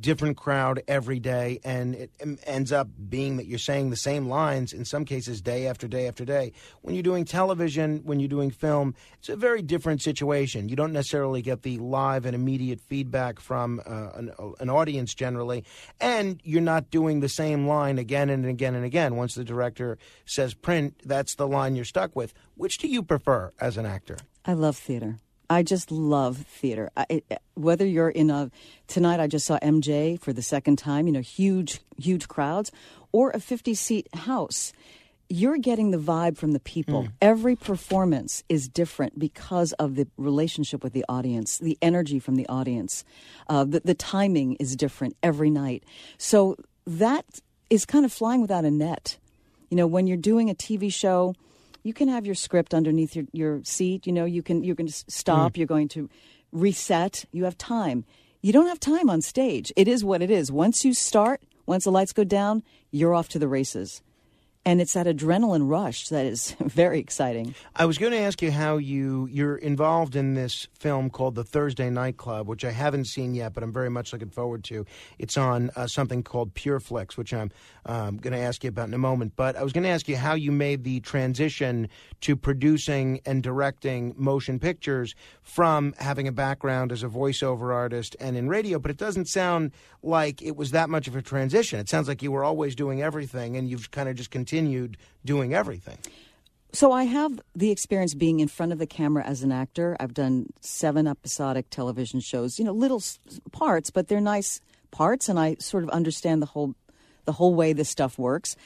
different 0.00 0.36
crowd 0.36 0.82
every 0.88 1.18
day, 1.18 1.60
and 1.64 1.94
it 1.94 2.10
ends 2.44 2.72
up 2.72 2.88
being 3.08 3.36
that 3.36 3.46
you're 3.46 3.58
saying 3.58 3.90
the 3.90 3.96
same 3.96 4.28
lines 4.28 4.72
in 4.72 4.84
some 4.84 5.04
cases 5.04 5.40
day 5.40 5.66
after 5.66 5.88
day 5.88 6.06
after 6.06 6.24
day. 6.24 6.52
When 6.82 6.94
you're 6.94 7.02
doing 7.02 7.24
television, 7.24 8.00
when 8.04 8.20
you're 8.20 8.28
doing 8.28 8.50
film, 8.50 8.94
it's 9.18 9.28
a 9.28 9.36
very 9.36 9.62
different 9.62 10.02
situation. 10.02 10.68
You 10.68 10.76
don't 10.76 10.92
necessarily 10.92 11.42
get 11.42 11.62
the 11.62 11.78
live 11.78 12.26
and 12.26 12.34
immediate 12.34 12.80
feedback 12.80 13.40
from 13.40 13.80
uh, 13.86 14.10
an, 14.14 14.32
an 14.60 14.70
audience 14.70 15.14
generally, 15.14 15.64
and 16.00 16.40
you're 16.44 16.60
not 16.60 16.90
doing 16.90 17.20
the 17.20 17.28
same 17.28 17.66
line 17.66 17.98
again 17.98 18.30
and 18.30 18.46
again 18.46 18.74
and 18.74 18.84
again. 18.84 19.16
Once 19.16 19.34
the 19.34 19.44
director 19.44 19.98
says 20.24 20.54
print, 20.54 20.94
that's 21.04 21.34
the 21.34 21.46
line 21.46 21.76
you're 21.76 21.84
stuck 21.84 22.14
with. 22.14 22.32
Which 22.56 22.78
do 22.78 22.88
you 22.88 23.02
prefer 23.02 23.52
as 23.60 23.76
an 23.76 23.86
actor? 23.86 24.16
I 24.44 24.54
love 24.54 24.76
theater. 24.76 25.18
I 25.48 25.62
just 25.62 25.90
love 25.90 26.38
theater. 26.38 26.90
I, 26.96 27.06
it, 27.08 27.42
whether 27.54 27.86
you're 27.86 28.08
in 28.08 28.30
a 28.30 28.50
tonight, 28.88 29.20
I 29.20 29.26
just 29.26 29.46
saw 29.46 29.58
MJ 29.60 30.18
for 30.20 30.32
the 30.32 30.42
second 30.42 30.76
time. 30.76 31.06
You 31.06 31.12
know, 31.12 31.20
huge, 31.20 31.80
huge 31.98 32.28
crowds, 32.28 32.72
or 33.12 33.30
a 33.30 33.40
50 33.40 33.74
seat 33.74 34.08
house. 34.14 34.72
You're 35.28 35.58
getting 35.58 35.90
the 35.90 35.98
vibe 35.98 36.36
from 36.36 36.52
the 36.52 36.60
people. 36.60 37.08
Every 37.20 37.56
performance 37.56 38.44
is 38.48 38.68
different 38.68 39.18
because 39.18 39.72
of 39.72 39.96
the 39.96 40.06
relationship 40.16 40.84
with 40.84 40.92
the 40.92 41.04
audience, 41.08 41.58
the 41.58 41.76
energy 41.82 42.20
from 42.20 42.36
the 42.36 42.48
audience. 42.48 43.04
Uh, 43.48 43.64
the, 43.64 43.80
the 43.80 43.94
timing 43.94 44.54
is 44.60 44.76
different 44.76 45.16
every 45.24 45.50
night. 45.50 45.82
So 46.16 46.56
that 46.86 47.24
is 47.70 47.84
kind 47.84 48.04
of 48.04 48.12
flying 48.12 48.40
without 48.40 48.64
a 48.64 48.70
net. 48.70 49.18
You 49.68 49.76
know, 49.76 49.88
when 49.88 50.06
you're 50.06 50.16
doing 50.16 50.48
a 50.48 50.54
TV 50.54 50.92
show, 50.92 51.34
you 51.86 51.94
can 51.94 52.08
have 52.08 52.26
your 52.26 52.34
script 52.34 52.74
underneath 52.74 53.14
your, 53.14 53.26
your 53.32 53.64
seat. 53.64 54.06
You 54.06 54.12
know, 54.12 54.24
you 54.24 54.42
can 54.42 54.64
you're 54.64 54.74
going 54.74 54.88
to 54.88 55.04
stop. 55.08 55.52
Mm. 55.52 55.56
You're 55.58 55.66
going 55.66 55.88
to 55.88 56.10
reset. 56.52 57.24
You 57.32 57.44
have 57.44 57.56
time. 57.56 58.04
You 58.42 58.52
don't 58.52 58.66
have 58.66 58.80
time 58.80 59.10
on 59.10 59.22
stage. 59.22 59.72
It 59.76 59.88
is 59.88 60.04
what 60.04 60.22
it 60.22 60.30
is. 60.30 60.52
Once 60.52 60.84
you 60.84 60.94
start, 60.94 61.42
once 61.66 61.84
the 61.84 61.90
lights 61.90 62.12
go 62.12 62.24
down, 62.24 62.62
you're 62.90 63.14
off 63.14 63.28
to 63.30 63.38
the 63.38 63.48
races. 63.48 64.02
And 64.66 64.80
it's 64.80 64.94
that 64.94 65.06
adrenaline 65.06 65.70
rush 65.70 66.08
that 66.08 66.26
is 66.26 66.56
very 66.60 66.98
exciting. 66.98 67.54
I 67.76 67.84
was 67.84 67.98
going 67.98 68.10
to 68.10 68.18
ask 68.18 68.42
you 68.42 68.50
how 68.50 68.78
you 68.78 69.28
you're 69.30 69.56
involved 69.56 70.16
in 70.16 70.34
this 70.34 70.66
film 70.74 71.08
called 71.08 71.36
The 71.36 71.44
Thursday 71.44 71.88
Night 71.88 72.16
Club, 72.16 72.48
which 72.48 72.64
I 72.64 72.72
haven't 72.72 73.04
seen 73.04 73.32
yet, 73.32 73.54
but 73.54 73.62
I'm 73.62 73.72
very 73.72 73.90
much 73.90 74.12
looking 74.12 74.28
forward 74.28 74.64
to. 74.64 74.84
It's 75.20 75.36
on 75.36 75.70
uh, 75.76 75.86
something 75.86 76.24
called 76.24 76.52
PureFlix, 76.54 77.16
which 77.16 77.32
I'm 77.32 77.52
um, 77.84 78.16
going 78.16 78.32
to 78.32 78.40
ask 78.40 78.64
you 78.64 78.68
about 78.68 78.88
in 78.88 78.94
a 78.94 78.98
moment. 78.98 79.34
But 79.36 79.54
I 79.54 79.62
was 79.62 79.72
going 79.72 79.84
to 79.84 79.90
ask 79.90 80.08
you 80.08 80.16
how 80.16 80.34
you 80.34 80.50
made 80.50 80.82
the 80.82 80.98
transition 80.98 81.88
to 82.22 82.34
producing 82.34 83.20
and 83.24 83.44
directing 83.44 84.14
motion 84.16 84.58
pictures 84.58 85.14
from 85.42 85.94
having 85.98 86.26
a 86.26 86.32
background 86.32 86.90
as 86.90 87.04
a 87.04 87.08
voiceover 87.08 87.72
artist 87.72 88.16
and 88.18 88.36
in 88.36 88.48
radio. 88.48 88.80
But 88.80 88.90
it 88.90 88.96
doesn't 88.96 89.28
sound 89.28 89.70
like 90.02 90.42
it 90.42 90.56
was 90.56 90.72
that 90.72 90.90
much 90.90 91.06
of 91.06 91.14
a 91.14 91.22
transition. 91.22 91.78
It 91.78 91.88
sounds 91.88 92.08
like 92.08 92.20
you 92.20 92.32
were 92.32 92.42
always 92.42 92.74
doing 92.74 93.00
everything, 93.00 93.56
and 93.56 93.70
you've 93.70 93.92
kind 93.92 94.08
of 94.08 94.16
just 94.16 94.32
continued 94.32 94.55
doing 95.24 95.54
everything. 95.54 95.98
So 96.72 96.92
I 96.92 97.04
have 97.04 97.40
the 97.54 97.70
experience 97.70 98.12
being 98.14 98.40
in 98.40 98.48
front 98.48 98.72
of 98.72 98.78
the 98.78 98.86
camera 98.86 99.24
as 99.24 99.42
an 99.42 99.50
actor. 99.50 99.96
I've 99.98 100.12
done 100.12 100.48
seven 100.60 101.06
episodic 101.06 101.70
television 101.70 102.20
shows, 102.20 102.58
you 102.58 102.64
know, 102.64 102.72
little 102.72 103.02
parts, 103.50 103.90
but 103.90 104.08
they're 104.08 104.20
nice 104.20 104.60
parts, 104.90 105.28
and 105.28 105.38
I 105.38 105.56
sort 105.58 105.84
of 105.84 105.90
understand 105.90 106.42
the 106.42 106.46
whole 106.46 106.74
the 107.26 107.32
whole 107.32 107.54
way 107.54 107.72
this 107.72 107.90
stuff 107.90 108.18
works. 108.18 108.56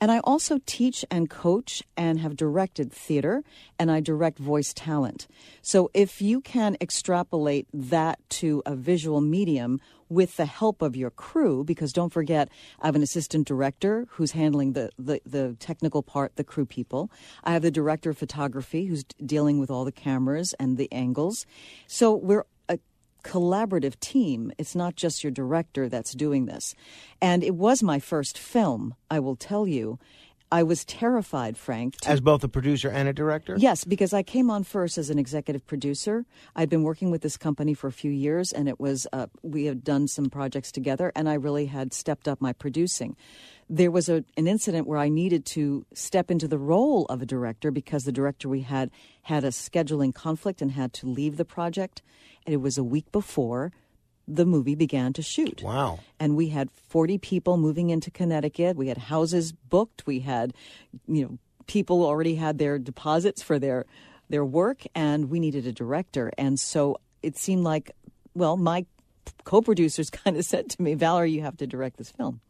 And 0.00 0.10
I 0.10 0.20
also 0.20 0.60
teach 0.64 1.04
and 1.10 1.28
coach 1.28 1.82
and 1.94 2.20
have 2.20 2.34
directed 2.34 2.90
theater, 2.90 3.44
and 3.78 3.90
I 3.90 4.00
direct 4.00 4.38
voice 4.38 4.72
talent. 4.72 5.28
So 5.60 5.90
if 5.92 6.22
you 6.22 6.40
can 6.40 6.78
extrapolate 6.80 7.66
that 7.74 8.18
to 8.30 8.62
a 8.64 8.74
visual 8.74 9.20
medium 9.20 9.78
with 10.08 10.36
the 10.38 10.46
help 10.46 10.80
of 10.80 10.96
your 10.96 11.10
crew, 11.10 11.64
because 11.64 11.92
don't 11.92 12.12
forget, 12.12 12.48
I 12.80 12.86
have 12.86 12.96
an 12.96 13.02
assistant 13.02 13.46
director 13.46 14.06
who's 14.12 14.32
handling 14.32 14.72
the, 14.72 14.90
the, 14.98 15.20
the 15.26 15.56
technical 15.60 16.02
part, 16.02 16.36
the 16.36 16.44
crew 16.44 16.64
people. 16.64 17.10
I 17.44 17.52
have 17.52 17.62
the 17.62 17.70
director 17.70 18.10
of 18.10 18.18
photography 18.18 18.86
who's 18.86 19.04
dealing 19.24 19.60
with 19.60 19.70
all 19.70 19.84
the 19.84 19.92
cameras 19.92 20.54
and 20.58 20.78
the 20.78 20.90
angles. 20.90 21.44
So 21.86 22.14
we're 22.14 22.46
collaborative 23.22 23.98
team. 24.00 24.52
It's 24.58 24.74
not 24.74 24.96
just 24.96 25.22
your 25.24 25.30
director 25.30 25.88
that's 25.88 26.12
doing 26.12 26.46
this. 26.46 26.74
And 27.20 27.42
it 27.44 27.54
was 27.54 27.82
my 27.82 27.98
first 27.98 28.38
film, 28.38 28.94
I 29.10 29.20
will 29.20 29.36
tell 29.36 29.66
you. 29.66 29.98
I 30.52 30.64
was 30.64 30.84
terrified, 30.84 31.56
Frank. 31.56 31.96
to- 32.00 32.10
As 32.10 32.20
both 32.20 32.42
a 32.42 32.48
producer 32.48 32.88
and 32.88 33.08
a 33.08 33.12
director? 33.12 33.54
Yes, 33.56 33.84
because 33.84 34.12
I 34.12 34.24
came 34.24 34.50
on 34.50 34.64
first 34.64 34.98
as 34.98 35.08
an 35.08 35.16
executive 35.16 35.64
producer. 35.64 36.26
I'd 36.56 36.68
been 36.68 36.82
working 36.82 37.12
with 37.12 37.22
this 37.22 37.36
company 37.36 37.72
for 37.72 37.86
a 37.86 37.92
few 37.92 38.10
years, 38.10 38.50
and 38.52 38.68
it 38.68 38.80
was 38.80 39.06
uh, 39.12 39.28
we 39.44 39.66
had 39.66 39.84
done 39.84 40.08
some 40.08 40.28
projects 40.28 40.72
together, 40.72 41.12
and 41.14 41.28
I 41.28 41.34
really 41.34 41.66
had 41.66 41.94
stepped 41.94 42.26
up 42.26 42.40
my 42.40 42.52
producing. 42.52 43.16
There 43.72 43.90
was 43.90 44.08
a, 44.08 44.24
an 44.36 44.48
incident 44.48 44.88
where 44.88 44.98
I 44.98 45.08
needed 45.08 45.46
to 45.46 45.86
step 45.94 46.30
into 46.30 46.48
the 46.48 46.58
role 46.58 47.06
of 47.06 47.22
a 47.22 47.26
director 47.26 47.70
because 47.70 48.02
the 48.02 48.12
director 48.12 48.48
we 48.48 48.62
had 48.62 48.90
had 49.22 49.44
a 49.44 49.48
scheduling 49.48 50.12
conflict 50.12 50.60
and 50.60 50.72
had 50.72 50.92
to 50.94 51.06
leave 51.06 51.36
the 51.36 51.44
project, 51.44 52.02
and 52.44 52.52
it 52.52 52.58
was 52.58 52.76
a 52.76 52.84
week 52.84 53.10
before 53.12 53.70
the 54.26 54.44
movie 54.44 54.74
began 54.74 55.12
to 55.12 55.22
shoot. 55.22 55.62
Wow. 55.62 56.00
And 56.18 56.36
we 56.36 56.48
had 56.48 56.70
40 56.70 57.18
people 57.18 57.56
moving 57.56 57.90
into 57.90 58.10
Connecticut. 58.10 58.76
We 58.76 58.88
had 58.88 58.98
houses 58.98 59.52
booked. 59.52 60.06
We 60.06 60.20
had, 60.20 60.52
you 61.06 61.22
know, 61.24 61.38
people 61.66 62.04
already 62.04 62.34
had 62.34 62.58
their 62.58 62.78
deposits 62.78 63.42
for 63.42 63.58
their 63.58 63.86
their 64.28 64.44
work 64.44 64.84
and 64.94 65.28
we 65.28 65.40
needed 65.40 65.66
a 65.66 65.72
director. 65.72 66.32
And 66.38 66.58
so 66.58 66.98
it 67.22 67.36
seemed 67.36 67.64
like 67.64 67.90
well, 68.34 68.56
my 68.56 68.86
co-producers 69.44 70.10
kind 70.24 70.36
of 70.36 70.44
said 70.44 70.70
to 70.70 70.82
me, 70.82 70.94
"Valerie, 70.94 71.32
you 71.32 71.42
have 71.42 71.56
to 71.58 71.66
direct 71.66 71.96
this 71.96 72.10
film." 72.10 72.40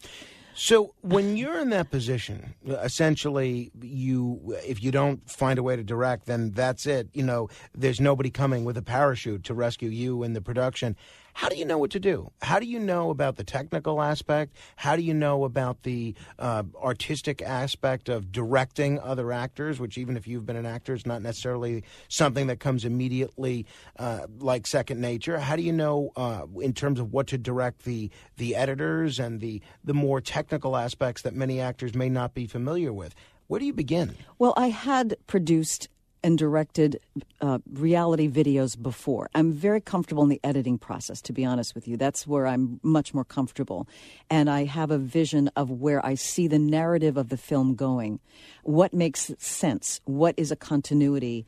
So 0.62 0.94
when 1.00 1.38
you're 1.38 1.58
in 1.58 1.70
that 1.70 1.90
position, 1.90 2.54
essentially, 2.68 3.72
you 3.80 4.58
if 4.62 4.82
you 4.82 4.90
don't 4.90 5.26
find 5.28 5.58
a 5.58 5.62
way 5.62 5.74
to 5.74 5.82
direct, 5.82 6.26
then 6.26 6.50
that's 6.50 6.84
it. 6.84 7.08
You 7.14 7.22
know, 7.22 7.48
there's 7.74 7.98
nobody 7.98 8.28
coming 8.28 8.66
with 8.66 8.76
a 8.76 8.82
parachute 8.82 9.42
to 9.44 9.54
rescue 9.54 9.88
you 9.88 10.22
in 10.22 10.34
the 10.34 10.42
production. 10.42 10.96
How 11.34 11.48
do 11.48 11.56
you 11.56 11.64
know 11.64 11.78
what 11.78 11.90
to 11.92 12.00
do? 12.00 12.30
How 12.42 12.58
do 12.58 12.66
you 12.66 12.78
know 12.78 13.10
about 13.10 13.36
the 13.36 13.44
technical 13.44 14.02
aspect? 14.02 14.56
How 14.76 14.96
do 14.96 15.02
you 15.02 15.14
know 15.14 15.44
about 15.44 15.82
the 15.82 16.14
uh, 16.38 16.64
artistic 16.82 17.42
aspect 17.42 18.08
of 18.08 18.32
directing 18.32 18.98
other 19.00 19.32
actors? 19.32 19.80
Which, 19.80 19.98
even 19.98 20.16
if 20.16 20.26
you've 20.26 20.46
been 20.46 20.56
an 20.56 20.66
actor, 20.66 20.94
is 20.94 21.06
not 21.06 21.22
necessarily 21.22 21.84
something 22.08 22.46
that 22.48 22.60
comes 22.60 22.84
immediately 22.84 23.66
uh, 23.98 24.26
like 24.38 24.66
second 24.66 25.00
nature. 25.00 25.38
How 25.38 25.56
do 25.56 25.62
you 25.62 25.72
know, 25.72 26.12
uh, 26.16 26.46
in 26.60 26.72
terms 26.72 27.00
of 27.00 27.12
what 27.12 27.26
to 27.28 27.38
direct 27.38 27.84
the 27.84 28.10
the 28.36 28.56
editors 28.56 29.18
and 29.18 29.40
the 29.40 29.62
the 29.84 29.94
more 29.94 30.20
technical 30.20 30.76
aspects 30.76 31.22
that 31.22 31.34
many 31.34 31.60
actors 31.60 31.94
may 31.94 32.08
not 32.08 32.34
be 32.34 32.46
familiar 32.46 32.92
with? 32.92 33.14
Where 33.46 33.58
do 33.58 33.66
you 33.66 33.72
begin? 33.72 34.14
Well, 34.38 34.54
I 34.56 34.68
had 34.68 35.16
produced 35.26 35.88
and 36.22 36.38
directed 36.38 37.00
uh, 37.40 37.58
reality 37.72 38.28
videos 38.28 38.80
before. 38.80 39.30
I'm 39.34 39.52
very 39.52 39.80
comfortable 39.80 40.22
in 40.22 40.28
the 40.28 40.40
editing 40.44 40.78
process, 40.78 41.20
to 41.22 41.32
be 41.32 41.44
honest 41.44 41.74
with 41.74 41.88
you. 41.88 41.96
That's 41.96 42.26
where 42.26 42.46
I'm 42.46 42.80
much 42.82 43.14
more 43.14 43.24
comfortable. 43.24 43.88
And 44.28 44.50
I 44.50 44.64
have 44.64 44.90
a 44.90 44.98
vision 44.98 45.50
of 45.56 45.70
where 45.70 46.04
I 46.04 46.14
see 46.14 46.46
the 46.46 46.58
narrative 46.58 47.16
of 47.16 47.28
the 47.28 47.36
film 47.36 47.74
going. 47.74 48.20
What 48.62 48.92
makes 48.92 49.32
sense? 49.38 50.00
What 50.04 50.34
is 50.36 50.50
a 50.50 50.56
continuity 50.56 51.46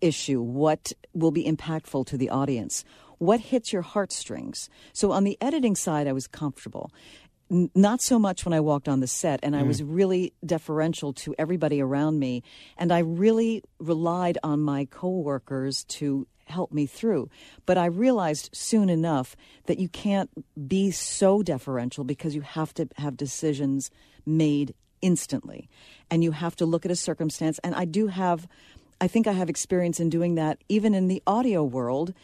issue? 0.00 0.40
What 0.40 0.92
will 1.12 1.30
be 1.30 1.44
impactful 1.44 2.06
to 2.06 2.16
the 2.16 2.30
audience? 2.30 2.84
What 3.18 3.40
hits 3.40 3.72
your 3.72 3.82
heartstrings? 3.82 4.68
So 4.92 5.12
on 5.12 5.24
the 5.24 5.38
editing 5.40 5.76
side, 5.76 6.08
I 6.08 6.12
was 6.12 6.26
comfortable. 6.26 6.90
N- 7.50 7.70
not 7.74 8.00
so 8.00 8.18
much 8.18 8.44
when 8.44 8.52
I 8.52 8.60
walked 8.60 8.88
on 8.88 9.00
the 9.00 9.06
set, 9.06 9.40
and 9.42 9.54
I 9.54 9.62
Mm. 9.62 9.66
was 9.68 9.82
really 9.82 10.32
deferential 10.44 11.12
to 11.14 11.34
everybody 11.38 11.80
around 11.80 12.18
me, 12.18 12.42
and 12.78 12.90
I 12.92 13.00
really 13.00 13.62
relied 13.78 14.38
on 14.42 14.60
my 14.60 14.86
coworkers 14.86 15.84
to 15.84 16.26
help 16.46 16.72
me 16.72 16.86
through. 16.86 17.28
But 17.66 17.78
I 17.78 17.86
realized 17.86 18.50
soon 18.52 18.88
enough 18.90 19.36
that 19.66 19.78
you 19.78 19.88
can't 19.88 20.30
be 20.68 20.90
so 20.90 21.42
deferential 21.42 22.04
because 22.04 22.34
you 22.34 22.42
have 22.42 22.74
to 22.74 22.88
have 22.96 23.16
decisions 23.16 23.90
made 24.26 24.74
instantly, 25.00 25.68
and 26.10 26.22
you 26.24 26.32
have 26.32 26.56
to 26.56 26.66
look 26.66 26.84
at 26.84 26.90
a 26.90 26.96
circumstance. 26.96 27.58
And 27.64 27.74
I 27.74 27.84
do 27.84 28.06
have. 28.08 28.46
I 29.00 29.08
think 29.08 29.26
I 29.26 29.32
have 29.32 29.50
experience 29.50 30.00
in 30.00 30.08
doing 30.08 30.34
that 30.36 30.58
even 30.68 30.94
in 30.94 31.08
the 31.08 31.22
audio 31.26 31.62
world. 31.64 32.14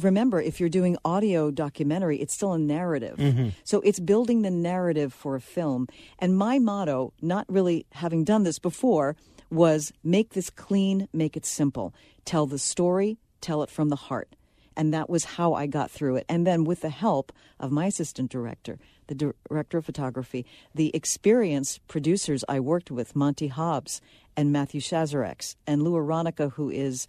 Remember, 0.00 0.40
if 0.40 0.60
you're 0.60 0.68
doing 0.68 0.96
audio 1.04 1.50
documentary, 1.50 2.18
it's 2.18 2.34
still 2.34 2.52
a 2.52 2.58
narrative. 2.58 3.16
Mhm. 3.18 3.52
So 3.64 3.80
it's 3.80 4.00
building 4.00 4.42
the 4.42 4.50
narrative 4.50 5.12
for 5.12 5.36
a 5.36 5.40
film. 5.40 5.86
And 6.18 6.36
my 6.36 6.58
motto, 6.58 7.12
not 7.22 7.46
really 7.48 7.86
having 7.92 8.24
done 8.24 8.42
this 8.42 8.58
before, 8.58 9.16
was 9.50 9.92
make 10.02 10.30
this 10.30 10.50
clean, 10.50 11.08
make 11.12 11.36
it 11.36 11.46
simple. 11.46 11.94
Tell 12.24 12.46
the 12.46 12.58
story, 12.58 13.18
tell 13.40 13.62
it 13.62 13.70
from 13.70 13.88
the 13.88 13.96
heart. 13.96 14.34
And 14.76 14.92
that 14.92 15.08
was 15.08 15.24
how 15.24 15.54
I 15.54 15.66
got 15.66 15.90
through 15.90 16.16
it. 16.16 16.26
And 16.28 16.46
then 16.46 16.64
with 16.64 16.82
the 16.82 16.90
help 16.90 17.32
of 17.58 17.70
my 17.70 17.86
assistant 17.86 18.30
director, 18.30 18.78
the 19.08 19.32
director 19.48 19.78
of 19.78 19.84
photography, 19.86 20.44
the 20.74 20.90
experienced 20.94 21.86
producers 21.88 22.44
I 22.48 22.60
worked 22.60 22.90
with, 22.90 23.14
Monty 23.16 23.48
Hobbs 23.48 24.00
and 24.36 24.52
Matthew 24.52 24.80
Shazarex, 24.80 25.56
and 25.66 25.82
Lou 25.82 25.94
Aronica, 25.94 26.52
who 26.52 26.70
is 26.70 27.06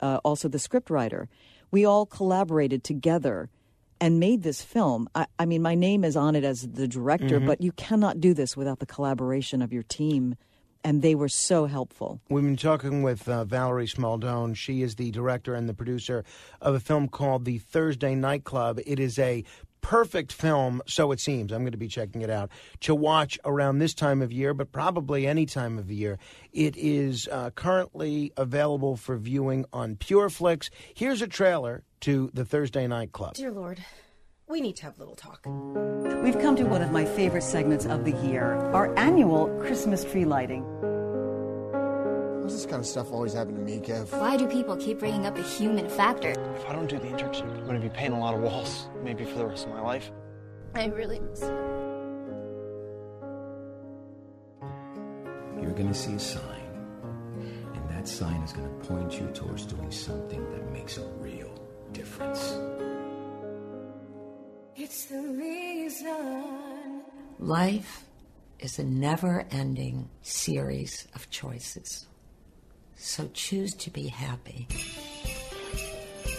uh, 0.00 0.18
also 0.24 0.48
the 0.48 0.58
scriptwriter. 0.58 1.26
We 1.70 1.84
all 1.84 2.06
collaborated 2.06 2.82
together 2.84 3.48
and 4.00 4.18
made 4.18 4.42
this 4.42 4.62
film. 4.62 5.08
I, 5.14 5.26
I 5.38 5.44
mean, 5.44 5.60
my 5.60 5.74
name 5.74 6.04
is 6.04 6.16
on 6.16 6.34
it 6.34 6.42
as 6.42 6.66
the 6.66 6.88
director, 6.88 7.38
Mhm. 7.38 7.46
but 7.46 7.60
you 7.60 7.72
cannot 7.72 8.18
do 8.20 8.32
this 8.32 8.56
without 8.56 8.78
the 8.78 8.86
collaboration 8.86 9.60
of 9.60 9.72
your 9.72 9.82
team. 9.82 10.36
And 10.82 11.02
they 11.02 11.14
were 11.14 11.28
so 11.28 11.66
helpful. 11.66 12.22
We've 12.30 12.42
been 12.42 12.56
talking 12.56 13.02
with 13.02 13.28
uh, 13.28 13.44
Valerie 13.44 13.86
Smaldone. 13.86 14.56
She 14.56 14.80
is 14.80 14.94
the 14.94 15.10
director 15.10 15.54
and 15.54 15.68
the 15.68 15.74
producer 15.74 16.24
of 16.62 16.74
a 16.74 16.80
film 16.80 17.08
called 17.08 17.44
The 17.44 17.58
Thursday 17.58 18.14
Night 18.14 18.44
Club. 18.44 18.80
It 18.86 18.98
is 18.98 19.18
a 19.18 19.44
perfect 19.80 20.32
film, 20.32 20.82
so 20.86 21.12
it 21.12 21.20
seems. 21.20 21.52
I'm 21.52 21.62
going 21.62 21.72
to 21.72 21.78
be 21.78 21.88
checking 21.88 22.22
it 22.22 22.30
out 22.30 22.50
to 22.80 22.94
watch 22.94 23.38
around 23.44 23.78
this 23.78 23.94
time 23.94 24.22
of 24.22 24.32
year, 24.32 24.54
but 24.54 24.72
probably 24.72 25.26
any 25.26 25.46
time 25.46 25.78
of 25.78 25.86
the 25.88 25.94
year. 25.94 26.18
It 26.52 26.76
is 26.76 27.28
uh, 27.30 27.50
currently 27.50 28.32
available 28.36 28.96
for 28.96 29.16
viewing 29.16 29.64
on 29.72 29.96
PureFlix. 29.96 30.70
Here's 30.94 31.22
a 31.22 31.28
trailer 31.28 31.82
to 32.00 32.30
The 32.34 32.44
Thursday 32.44 32.86
Night 32.86 33.12
Club. 33.12 33.34
Dear 33.34 33.52
Lord, 33.52 33.84
we 34.48 34.60
need 34.60 34.76
to 34.76 34.84
have 34.84 34.96
a 34.96 35.00
little 35.00 35.14
talk. 35.14 35.46
We've 36.22 36.38
come 36.38 36.56
to 36.56 36.64
one 36.64 36.82
of 36.82 36.90
my 36.90 37.04
favorite 37.04 37.42
segments 37.42 37.86
of 37.86 38.04
the 38.04 38.12
year 38.12 38.54
our 38.72 38.96
annual 38.98 39.46
Christmas 39.60 40.04
tree 40.04 40.24
lighting. 40.24 40.64
Why 42.50 42.54
does 42.54 42.62
this 42.64 42.68
kind 42.68 42.80
of 42.80 42.86
stuff 42.86 43.12
always 43.12 43.32
happen 43.32 43.54
to 43.54 43.60
me, 43.60 43.78
Kev? 43.78 44.10
Why 44.10 44.36
do 44.36 44.44
people 44.48 44.76
keep 44.76 44.98
bringing 44.98 45.24
up 45.24 45.36
the 45.36 45.42
human 45.42 45.88
factor? 45.88 46.30
If 46.30 46.66
I 46.66 46.72
don't 46.72 46.88
do 46.88 46.98
the 46.98 47.06
internship, 47.06 47.42
I'm 47.42 47.62
going 47.64 47.80
to 47.80 47.88
be 47.88 47.88
painting 47.88 48.18
a 48.18 48.20
lot 48.20 48.34
of 48.34 48.40
walls, 48.40 48.88
maybe 49.04 49.24
for 49.24 49.38
the 49.38 49.46
rest 49.46 49.66
of 49.66 49.72
my 49.72 49.80
life. 49.80 50.10
I 50.74 50.86
really 50.86 51.20
miss 51.20 51.42
it. 51.42 51.52
You're 55.62 55.76
going 55.76 55.86
to 55.86 55.94
see 55.94 56.14
a 56.14 56.18
sign, 56.18 56.64
and 57.72 57.88
that 57.88 58.08
sign 58.08 58.42
is 58.42 58.52
going 58.52 58.66
to 58.66 58.88
point 58.88 59.12
you 59.12 59.28
towards 59.32 59.64
doing 59.64 59.92
something 59.92 60.50
that 60.50 60.72
makes 60.72 60.98
a 60.98 61.06
real 61.20 61.54
difference. 61.92 62.58
It's 64.74 65.04
the 65.04 65.22
reason. 65.22 67.04
Life 67.38 68.06
is 68.58 68.80
a 68.80 68.84
never 68.84 69.46
ending 69.52 70.10
series 70.22 71.06
of 71.14 71.30
choices. 71.30 72.08
So 73.02 73.30
choose 73.32 73.72
to 73.76 73.90
be 73.90 74.08
happy. 74.08 74.68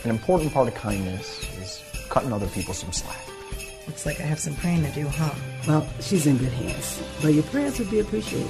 An 0.03 0.11
important 0.11 0.53
part 0.53 0.67
of 0.67 0.75
kindness 0.75 1.43
is 1.59 1.83
cutting 2.09 2.31
other 2.31 2.45
people 2.47 2.75
some 2.75 2.91
slack. 2.91 3.19
Looks 3.87 4.05
like 4.05 4.19
I 4.19 4.23
have 4.23 4.39
some 4.39 4.55
praying 4.55 4.83
to 4.83 4.91
do, 4.91 5.07
huh? 5.07 5.33
Well, 5.67 5.89
she's 6.01 6.27
in 6.27 6.37
good 6.37 6.53
hands, 6.53 7.01
but 7.19 7.33
your 7.33 7.43
prayers 7.45 7.79
would 7.79 7.89
be 7.89 7.99
appreciated. 7.99 8.47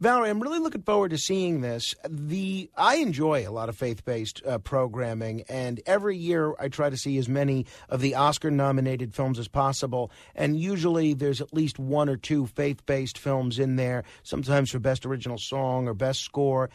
Valerie, 0.00 0.30
I'm 0.30 0.40
really 0.40 0.60
looking 0.60 0.80
forward 0.80 1.10
to 1.10 1.18
seeing 1.18 1.60
this. 1.60 1.94
The 2.08 2.70
I 2.74 2.96
enjoy 2.96 3.46
a 3.46 3.52
lot 3.52 3.68
of 3.68 3.76
faith-based 3.76 4.40
uh, 4.46 4.56
programming, 4.56 5.42
and 5.46 5.78
every 5.84 6.16
year 6.16 6.54
I 6.58 6.68
try 6.68 6.88
to 6.88 6.96
see 6.96 7.18
as 7.18 7.28
many 7.28 7.66
of 7.90 8.00
the 8.00 8.14
Oscar-nominated 8.14 9.14
films 9.14 9.38
as 9.38 9.46
possible. 9.46 10.10
And 10.34 10.58
usually, 10.58 11.12
there's 11.12 11.42
at 11.42 11.52
least 11.52 11.78
one 11.78 12.08
or 12.08 12.16
two 12.16 12.46
faith-based 12.46 13.18
films 13.18 13.58
in 13.58 13.76
there. 13.76 14.04
Sometimes 14.22 14.70
for 14.70 14.78
best 14.78 15.04
original 15.04 15.36
song 15.36 15.86
or 15.86 15.92
best 15.92 16.20
score. 16.20 16.70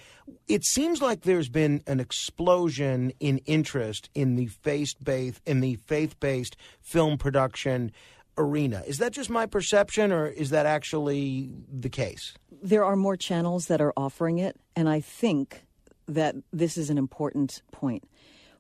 It 0.48 0.64
seems 0.64 1.02
like 1.02 1.22
there's 1.22 1.50
been 1.50 1.82
an 1.88 2.00
explosion 2.00 3.12
in 3.20 3.40
interest 3.40 4.08
in 4.14 4.36
the 4.36 4.46
faith-based 4.46 5.42
in 5.48 5.62
the 5.62 5.78
faith-based 5.88 6.58
film 6.80 7.18
production 7.18 7.92
arena. 8.38 8.84
Is 8.86 8.98
that 9.00 9.12
just 9.12 9.30
my 9.30 9.46
perception, 9.46 10.12
or 10.12 10.28
is 10.28 10.50
that 10.50 10.66
actually 10.66 11.52
the 11.72 11.90
case? 11.90 12.34
There 12.62 12.84
are 12.84 12.96
more 12.96 13.18
channels 13.18 13.68
that 13.68 13.82
are 13.82 13.94
offering 13.96 14.40
it, 14.40 14.58
and 14.76 14.90
I 14.90 15.02
think 15.02 15.66
that 16.08 16.36
this 16.52 16.78
is 16.78 16.90
an 16.90 16.98
important 16.98 17.62
point. 17.72 18.04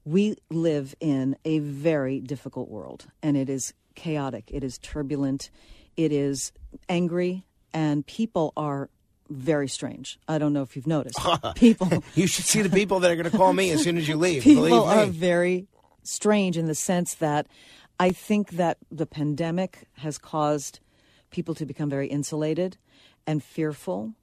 We 0.04 0.36
live 0.50 0.96
in 1.00 1.36
a 1.46 1.60
very 1.60 2.20
difficult 2.20 2.70
world, 2.70 3.08
and 3.24 3.36
it 3.36 3.50
is 3.50 3.74
chaotic, 3.96 4.50
it 4.52 4.64
is 4.64 4.78
turbulent, 4.78 5.50
it 5.98 6.12
is 6.12 6.52
angry, 6.90 7.46
and 7.74 8.06
people 8.06 8.54
are 8.56 8.90
very 9.30 9.68
strange. 9.68 10.20
I 10.28 10.38
don't 10.38 10.54
know 10.54 10.62
if 10.62 10.76
you've 10.76 10.88
noticed. 10.88 11.20
people 11.56 12.04
you 12.16 12.28
should 12.28 12.46
see 12.46 12.62
the 12.62 12.70
people 12.70 13.00
that 13.00 13.12
are 13.12 13.16
going 13.16 13.30
to 13.30 13.36
call 13.36 13.54
me 13.54 13.72
as 13.72 13.84
soon 13.84 13.98
as 13.98 14.08
you 14.08 14.16
leave. 14.16 14.44
people 14.44 14.84
are 14.84 15.06
very 15.06 15.68
strange 16.04 16.58
in 16.58 16.66
the 16.66 16.76
sense 16.76 17.16
that 17.16 17.48
I 18.00 18.12
think 18.12 18.52
that 18.52 18.78
the 18.92 19.06
pandemic 19.06 19.88
has 19.94 20.18
caused 20.18 20.80
people 21.32 21.56
to 21.56 21.66
become 21.66 21.90
very 21.90 22.08
insulated 22.08 22.78
and 23.26 23.44
fearful. 23.44 24.14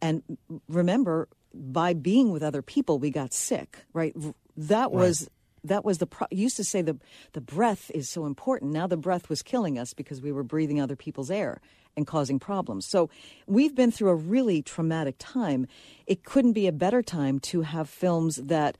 And 0.00 0.22
remember, 0.68 1.28
by 1.54 1.94
being 1.94 2.32
with 2.32 2.42
other 2.42 2.62
people, 2.62 2.98
we 2.98 3.10
got 3.10 3.32
sick, 3.32 3.84
right? 3.92 4.14
That 4.56 4.92
was. 4.92 5.28
That 5.64 5.84
was 5.84 5.98
the 5.98 6.08
pro- 6.08 6.26
used 6.32 6.56
to 6.56 6.64
say 6.64 6.82
the 6.82 6.98
the 7.34 7.40
breath 7.40 7.88
is 7.94 8.10
so 8.10 8.26
important. 8.26 8.72
Now 8.72 8.88
the 8.88 8.96
breath 8.96 9.28
was 9.28 9.42
killing 9.42 9.78
us 9.78 9.94
because 9.94 10.20
we 10.20 10.32
were 10.32 10.42
breathing 10.42 10.80
other 10.80 10.96
people's 10.96 11.30
air 11.30 11.60
and 11.96 12.04
causing 12.04 12.40
problems. 12.40 12.84
So 12.84 13.10
we've 13.46 13.72
been 13.72 13.92
through 13.92 14.10
a 14.10 14.16
really 14.16 14.62
traumatic 14.62 15.14
time. 15.20 15.68
It 16.08 16.24
couldn't 16.24 16.54
be 16.54 16.66
a 16.66 16.72
better 16.72 17.00
time 17.00 17.38
to 17.40 17.62
have 17.62 17.88
films 17.88 18.40
that 18.42 18.76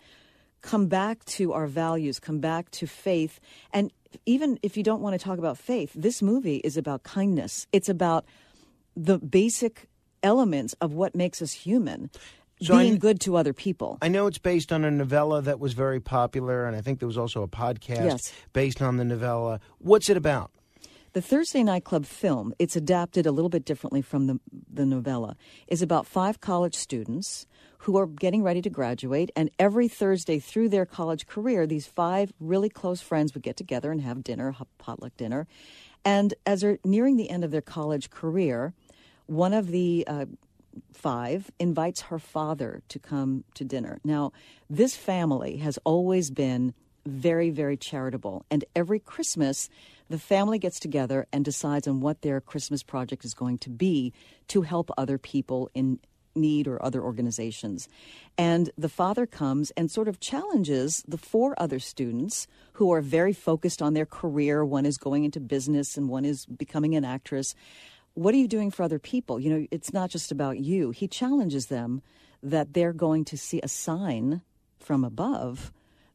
come 0.60 0.86
back 0.86 1.24
to 1.26 1.52
our 1.52 1.68
values, 1.68 2.18
come 2.18 2.40
back 2.40 2.68
to 2.72 2.88
faith. 2.88 3.38
And 3.72 3.92
even 4.26 4.58
if 4.62 4.76
you 4.76 4.82
don't 4.82 5.00
want 5.00 5.18
to 5.18 5.24
talk 5.24 5.38
about 5.38 5.58
faith, 5.58 5.92
this 5.94 6.22
movie 6.22 6.56
is 6.58 6.76
about 6.76 7.02
kindness. 7.02 7.66
It's 7.72 7.88
about 7.88 8.24
the 8.96 9.18
basic 9.18 9.88
elements 10.22 10.74
of 10.80 10.92
what 10.94 11.14
makes 11.14 11.42
us 11.42 11.52
human. 11.52 12.10
So 12.60 12.78
being 12.78 12.94
I- 12.94 12.98
good 12.98 13.20
to 13.22 13.36
other 13.36 13.52
people. 13.52 13.98
I 14.02 14.08
know 14.08 14.26
it's 14.28 14.38
based 14.38 14.72
on 14.72 14.84
a 14.84 14.90
novella 14.90 15.42
that 15.42 15.58
was 15.58 15.72
very 15.72 15.98
popular, 15.98 16.64
and 16.66 16.76
I 16.76 16.80
think 16.80 17.00
there 17.00 17.08
was 17.08 17.18
also 17.18 17.42
a 17.42 17.48
podcast 17.48 18.04
Yes. 18.04 18.32
based 18.52 18.80
on 18.80 18.98
the 18.98 19.04
novella. 19.04 19.58
What's 19.78 20.08
it 20.08 20.16
about? 20.16 20.52
The 21.14 21.20
Thursday 21.20 21.62
Night 21.62 21.84
Club 21.84 22.06
film, 22.06 22.54
it's 22.58 22.74
adapted 22.74 23.26
a 23.26 23.32
little 23.32 23.50
bit 23.50 23.66
differently 23.66 24.00
from 24.00 24.28
the, 24.28 24.40
the 24.72 24.86
novella, 24.86 25.36
is 25.68 25.82
about 25.82 26.06
five 26.06 26.40
college 26.40 26.74
students 26.74 27.46
who 27.80 27.98
are 27.98 28.06
getting 28.06 28.42
ready 28.42 28.62
to 28.62 28.70
graduate. 28.70 29.30
And 29.36 29.50
every 29.58 29.88
Thursday 29.88 30.38
through 30.38 30.70
their 30.70 30.86
college 30.86 31.26
career, 31.26 31.66
these 31.66 31.86
five 31.86 32.32
really 32.40 32.70
close 32.70 33.02
friends 33.02 33.34
would 33.34 33.42
get 33.42 33.58
together 33.58 33.92
and 33.92 34.00
have 34.00 34.24
dinner, 34.24 34.56
potluck 34.78 35.14
dinner. 35.18 35.46
And 36.02 36.32
as 36.46 36.62
they're 36.62 36.78
nearing 36.82 37.18
the 37.18 37.28
end 37.28 37.44
of 37.44 37.50
their 37.50 37.60
college 37.60 38.08
career, 38.08 38.72
one 39.26 39.52
of 39.52 39.66
the 39.66 40.04
uh, 40.06 40.24
five 40.94 41.50
invites 41.58 42.02
her 42.02 42.18
father 42.18 42.80
to 42.88 42.98
come 42.98 43.44
to 43.52 43.64
dinner. 43.64 44.00
Now, 44.02 44.32
this 44.70 44.96
family 44.96 45.58
has 45.58 45.78
always 45.84 46.30
been 46.30 46.72
very, 47.06 47.50
very 47.50 47.76
charitable. 47.76 48.44
And 48.50 48.64
every 48.74 48.98
Christmas, 48.98 49.68
the 50.08 50.18
family 50.18 50.58
gets 50.58 50.78
together 50.78 51.26
and 51.32 51.44
decides 51.44 51.88
on 51.88 52.00
what 52.00 52.22
their 52.22 52.40
Christmas 52.40 52.82
project 52.82 53.24
is 53.24 53.34
going 53.34 53.58
to 53.58 53.70
be 53.70 54.12
to 54.48 54.62
help 54.62 54.90
other 54.96 55.18
people 55.18 55.70
in 55.74 55.98
need 56.34 56.66
or 56.66 56.82
other 56.82 57.02
organizations. 57.02 57.88
And 58.38 58.70
the 58.78 58.88
father 58.88 59.26
comes 59.26 59.70
and 59.72 59.90
sort 59.90 60.08
of 60.08 60.20
challenges 60.20 61.02
the 61.06 61.18
four 61.18 61.54
other 61.58 61.78
students 61.78 62.46
who 62.74 62.90
are 62.92 63.00
very 63.00 63.32
focused 63.32 63.82
on 63.82 63.94
their 63.94 64.06
career. 64.06 64.64
One 64.64 64.86
is 64.86 64.96
going 64.96 65.24
into 65.24 65.40
business 65.40 65.96
and 65.96 66.08
one 66.08 66.24
is 66.24 66.46
becoming 66.46 66.94
an 66.94 67.04
actress. 67.04 67.54
What 68.14 68.34
are 68.34 68.38
you 68.38 68.48
doing 68.48 68.70
for 68.70 68.82
other 68.82 68.98
people? 68.98 69.40
You 69.40 69.50
know, 69.50 69.66
it's 69.70 69.92
not 69.92 70.10
just 70.10 70.32
about 70.32 70.58
you. 70.58 70.90
He 70.90 71.08
challenges 71.08 71.66
them 71.66 72.02
that 72.42 72.74
they're 72.74 72.92
going 72.92 73.24
to 73.26 73.38
see 73.38 73.60
a 73.62 73.68
sign 73.68 74.42
from 74.78 75.04
above 75.04 75.72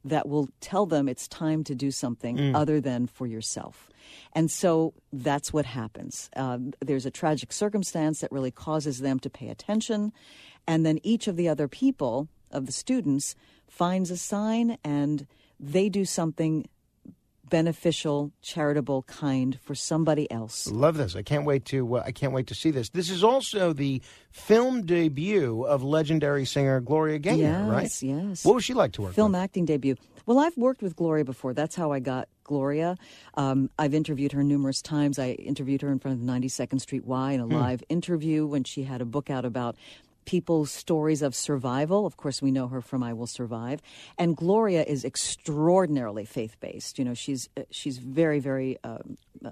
that 0.08 0.28
will 0.28 0.50
tell 0.62 0.86
them 0.86 1.08
it's 1.08 1.28
time 1.28 1.64
to 1.66 1.76
do 1.76 1.92
something 1.92 2.38
Mm. 2.38 2.56
other 2.56 2.80
than 2.82 3.08
for 3.08 3.28
yourself. 3.28 3.90
And 4.34 4.50
so 4.50 4.94
that's 5.12 5.52
what 5.52 5.66
happens. 5.66 6.30
Um, 6.36 6.74
there's 6.80 7.06
a 7.06 7.12
tragic 7.12 7.52
circumstance 7.52 8.20
that 8.22 8.32
really 8.32 8.52
causes 8.52 9.00
them 9.00 9.20
to 9.20 9.30
pay 9.30 9.50
attention. 9.50 10.12
And 10.66 10.86
then 10.86 11.00
each 11.04 11.28
of 11.28 11.36
the 11.36 11.50
other 11.50 11.68
people, 11.68 12.28
of 12.52 12.66
the 12.66 12.72
students, 12.72 13.36
finds 13.68 14.10
a 14.12 14.18
sign 14.18 14.78
and 14.84 15.28
they 15.60 15.90
do 15.90 16.06
something 16.06 16.68
beneficial, 17.50 18.32
charitable, 18.42 19.04
kind 19.04 19.60
for 19.62 19.76
somebody 19.76 20.30
else. 20.32 20.68
Love 20.68 20.98
this! 20.98 21.16
I 21.16 21.22
can't 21.24 21.46
wait 21.46 21.66
to 21.66 21.98
uh, 21.98 22.04
I 22.06 22.12
can't 22.12 22.34
wait 22.34 22.48
to 22.48 22.56
see 22.56 22.72
this. 22.72 22.90
This 22.90 23.10
is 23.10 23.24
also 23.24 23.74
the 23.74 24.02
film 24.32 24.86
debut 24.86 25.64
of 25.64 25.84
legendary 25.84 26.46
singer 26.46 26.80
Gloria 26.80 27.20
Gaynor, 27.20 27.38
yes, 27.38 27.68
right? 27.70 28.04
Yes. 28.04 28.46
What 28.46 28.56
was 28.56 28.64
she 28.64 28.74
like 28.74 28.92
to 28.94 29.02
work 29.04 29.14
Film 29.14 29.32
with? 29.32 29.42
acting 29.42 29.66
debut. 29.66 29.96
Well, 30.26 30.40
I've 30.40 30.58
worked 30.58 30.82
with 30.82 30.96
Gloria 30.96 31.24
before. 31.24 31.54
That's 31.54 31.76
how 31.76 31.92
I 31.94 32.00
got 32.00 32.28
Gloria. 32.44 32.98
Um, 33.36 33.70
I've 33.80 33.94
interviewed 33.94 34.34
her 34.34 34.44
numerous 34.44 34.82
times. 34.82 35.18
I 35.20 35.32
interviewed 35.32 35.82
her 35.82 35.92
in 35.92 36.00
front 36.00 36.20
of 36.20 36.26
92nd 36.26 36.82
Street 36.82 37.06
Y 37.06 37.32
in 37.32 37.40
a 37.40 37.46
Hmm. 37.46 37.54
live 37.54 37.84
interview 37.90 38.46
when 38.46 38.64
she 38.66 38.84
had 38.84 39.02
a 39.02 39.06
book 39.06 39.30
out 39.30 39.46
about 39.46 39.76
people's 40.28 40.70
stories 40.70 41.24
of 41.24 41.34
survival. 41.34 42.06
Of 42.06 42.18
course, 42.18 42.42
we 42.42 42.52
know 42.52 42.68
her 42.68 42.82
from 42.82 43.02
I 43.02 43.14
Will 43.14 43.26
Survive. 43.26 43.82
And 44.20 44.36
Gloria 44.36 44.84
is 44.84 45.04
extraordinarily 45.04 46.26
faith 46.26 46.58
based. 46.60 47.00
You 47.00 47.06
know, 47.06 47.16
she's 47.16 47.50
uh, 47.58 47.64
she's 47.72 47.98
very 47.98 48.40
very 48.40 48.78
um, 48.84 49.18
uh, 49.44 49.52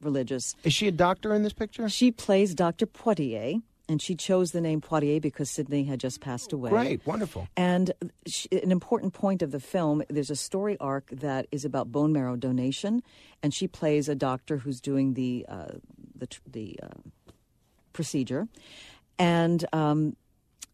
religious. 0.00 0.54
Is 0.64 0.72
she 0.72 0.88
a 0.88 0.92
doctor 0.92 1.34
in 1.34 1.42
this 1.42 1.52
picture? 1.52 1.86
She 1.90 2.10
plays 2.10 2.54
Dr. 2.54 2.86
Poitier. 2.86 3.60
And 3.88 4.00
she 4.00 4.14
chose 4.14 4.52
the 4.52 4.60
name 4.60 4.80
Poitier 4.80 5.20
because 5.20 5.50
Sidney 5.50 5.84
had 5.84 5.98
just 5.98 6.20
passed 6.20 6.52
away. 6.52 6.70
Great, 6.70 7.04
wonderful. 7.04 7.48
And 7.56 7.90
she, 8.26 8.48
an 8.52 8.70
important 8.70 9.12
point 9.12 9.42
of 9.42 9.50
the 9.50 9.58
film 9.58 10.04
there's 10.08 10.30
a 10.30 10.36
story 10.36 10.78
arc 10.78 11.10
that 11.10 11.46
is 11.50 11.64
about 11.64 11.90
bone 11.90 12.12
marrow 12.12 12.36
donation, 12.36 13.02
and 13.42 13.52
she 13.52 13.66
plays 13.66 14.08
a 14.08 14.14
doctor 14.14 14.58
who's 14.58 14.80
doing 14.80 15.14
the 15.14 15.44
uh, 15.48 15.72
the, 16.14 16.28
the 16.46 16.78
uh, 16.80 17.00
procedure. 17.92 18.46
And 19.18 19.64
um, 19.72 20.16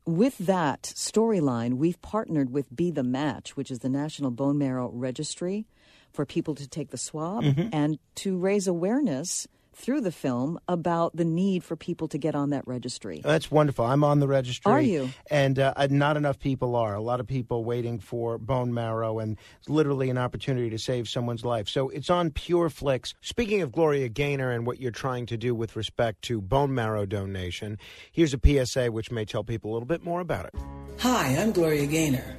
with 0.07 0.39
that 0.39 0.83
storyline, 0.83 1.75
we've 1.75 2.00
partnered 2.00 2.50
with 2.50 2.75
Be 2.75 2.91
the 2.91 3.02
Match, 3.02 3.57
which 3.57 3.70
is 3.70 3.81
the 3.81 3.89
National 3.89 4.31
Bone 4.31 4.58
Marrow 4.58 4.89
Registry, 4.91 5.67
for 6.12 6.25
people 6.25 6.55
to 6.55 6.67
take 6.67 6.91
the 6.91 6.97
swab 6.97 7.44
Mhm. 7.44 7.68
and 7.73 7.99
to 8.17 8.36
raise 8.39 8.67
awareness 8.67 9.47
through 9.78 10.00
the 10.00 10.12
film 10.12 10.58
about 10.66 11.15
the 11.16 11.24
need 11.24 11.62
for 11.62 11.76
people 11.76 12.08
to 12.08 12.18
get 12.18 12.34
on 12.34 12.50
that 12.50 12.66
registry. 12.66 13.20
That's 13.23 13.50
wonderful. 13.50 13.84
I'm 13.84 14.02
on 14.02 14.18
the 14.18 14.26
registry. 14.26 14.70
Are 14.70 14.81
you? 14.81 15.10
And 15.31 15.58
uh, 15.58 15.73
uh, 15.76 15.86
not 15.90 16.16
enough 16.16 16.39
people 16.39 16.74
are. 16.74 16.94
A 16.94 17.00
lot 17.00 17.20
of 17.20 17.26
people 17.26 17.65
waiting 17.65 18.00
for 18.00 18.39
bone 18.39 18.74
marrow, 18.74 19.20
and 19.20 19.39
it's 19.58 19.68
literally 19.68 20.10
an 20.10 20.18
opportunity 20.18 20.68
to 20.70 20.78
save 20.78 21.08
someone's 21.08 21.44
life. 21.44 21.68
So 21.68 21.89
it's 21.90 22.10
on 22.10 22.31
PureFlix. 22.31 23.15
Speaking 23.20 23.62
of 23.62 23.73
Gloria 23.73 24.08
Gaynor 24.08 24.50
and 24.50 24.66
what 24.66 24.81
you're 24.81 24.90
trying 24.90 25.26
to 25.26 25.36
do 25.36 25.55
with 25.55 25.76
respect 25.76 26.23
to 26.23 26.40
bone 26.40 26.74
marrow 26.74 27.07
donation, 27.07 27.78
here's 28.10 28.34
a 28.34 28.40
PSA 28.44 28.90
which 28.90 29.10
may 29.10 29.24
tell 29.24 29.44
people 29.44 29.70
a 29.70 29.73
little 29.74 29.86
bit 29.86 30.02
more 30.02 30.20
about 30.20 30.47
it. 30.47 30.55
Hi, 30.98 31.36
I'm 31.36 31.52
Gloria 31.52 31.86
Gaynor, 31.86 32.36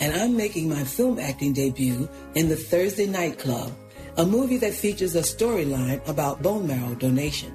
and 0.00 0.14
I'm 0.14 0.36
making 0.36 0.70
my 0.70 0.84
film 0.84 1.18
acting 1.18 1.52
debut 1.52 2.08
in 2.34 2.48
the 2.48 2.56
Thursday 2.56 3.06
Night 3.06 3.38
Club, 3.38 3.72
a 4.18 4.26
movie 4.26 4.56
that 4.56 4.74
features 4.74 5.14
a 5.14 5.20
storyline 5.20 6.06
about 6.08 6.42
bone 6.42 6.66
marrow 6.66 6.92
donation. 6.96 7.54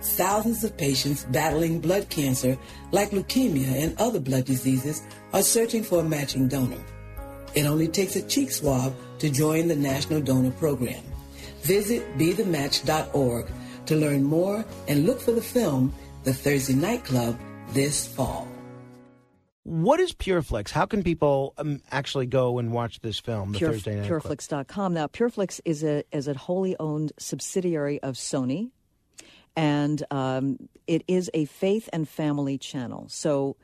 Thousands 0.00 0.64
of 0.64 0.74
patients 0.78 1.24
battling 1.24 1.78
blood 1.78 2.08
cancer, 2.08 2.56
like 2.90 3.10
leukemia 3.10 3.84
and 3.84 4.00
other 4.00 4.18
blood 4.18 4.46
diseases, 4.46 5.02
are 5.34 5.42
searching 5.42 5.82
for 5.82 6.00
a 6.00 6.04
matching 6.04 6.48
donor. 6.48 6.82
It 7.54 7.66
only 7.66 7.86
takes 7.86 8.16
a 8.16 8.26
cheek 8.26 8.50
swab 8.50 8.94
to 9.18 9.28
join 9.28 9.68
the 9.68 9.76
National 9.76 10.22
Donor 10.22 10.52
Program. 10.52 11.02
Visit 11.60 12.16
BeTheMatch.org 12.16 13.46
to 13.84 13.96
learn 13.96 14.24
more 14.24 14.64
and 14.88 15.04
look 15.04 15.20
for 15.20 15.32
the 15.32 15.42
film, 15.42 15.92
The 16.24 16.32
Thursday 16.32 16.74
Night 16.74 17.04
Club, 17.04 17.38
this 17.72 18.06
fall. 18.06 18.48
What 19.64 20.00
is 20.00 20.14
PureFlix? 20.14 20.70
How 20.70 20.86
can 20.86 21.02
people 21.02 21.52
um, 21.58 21.82
actually 21.90 22.26
go 22.26 22.58
and 22.58 22.72
watch 22.72 23.00
this 23.00 23.18
film, 23.18 23.52
the 23.52 23.58
Pure, 23.58 23.72
Thursday 23.72 24.00
Night 24.00 24.08
Club? 24.08 24.22
Pureflix.com. 24.22 24.94
Now, 24.94 25.06
Pureflix 25.06 25.60
is 25.66 25.84
a 25.84 26.02
is 26.12 26.28
a 26.28 26.34
wholly 26.34 26.76
owned 26.80 27.12
subsidiary 27.18 28.00
of 28.02 28.14
Sony, 28.14 28.70
and 29.56 30.02
um, 30.10 30.56
it 30.86 31.04
is 31.06 31.30
a 31.34 31.44
faith 31.44 31.88
and 31.92 32.08
family 32.08 32.58
channel. 32.58 33.06
So. 33.08 33.56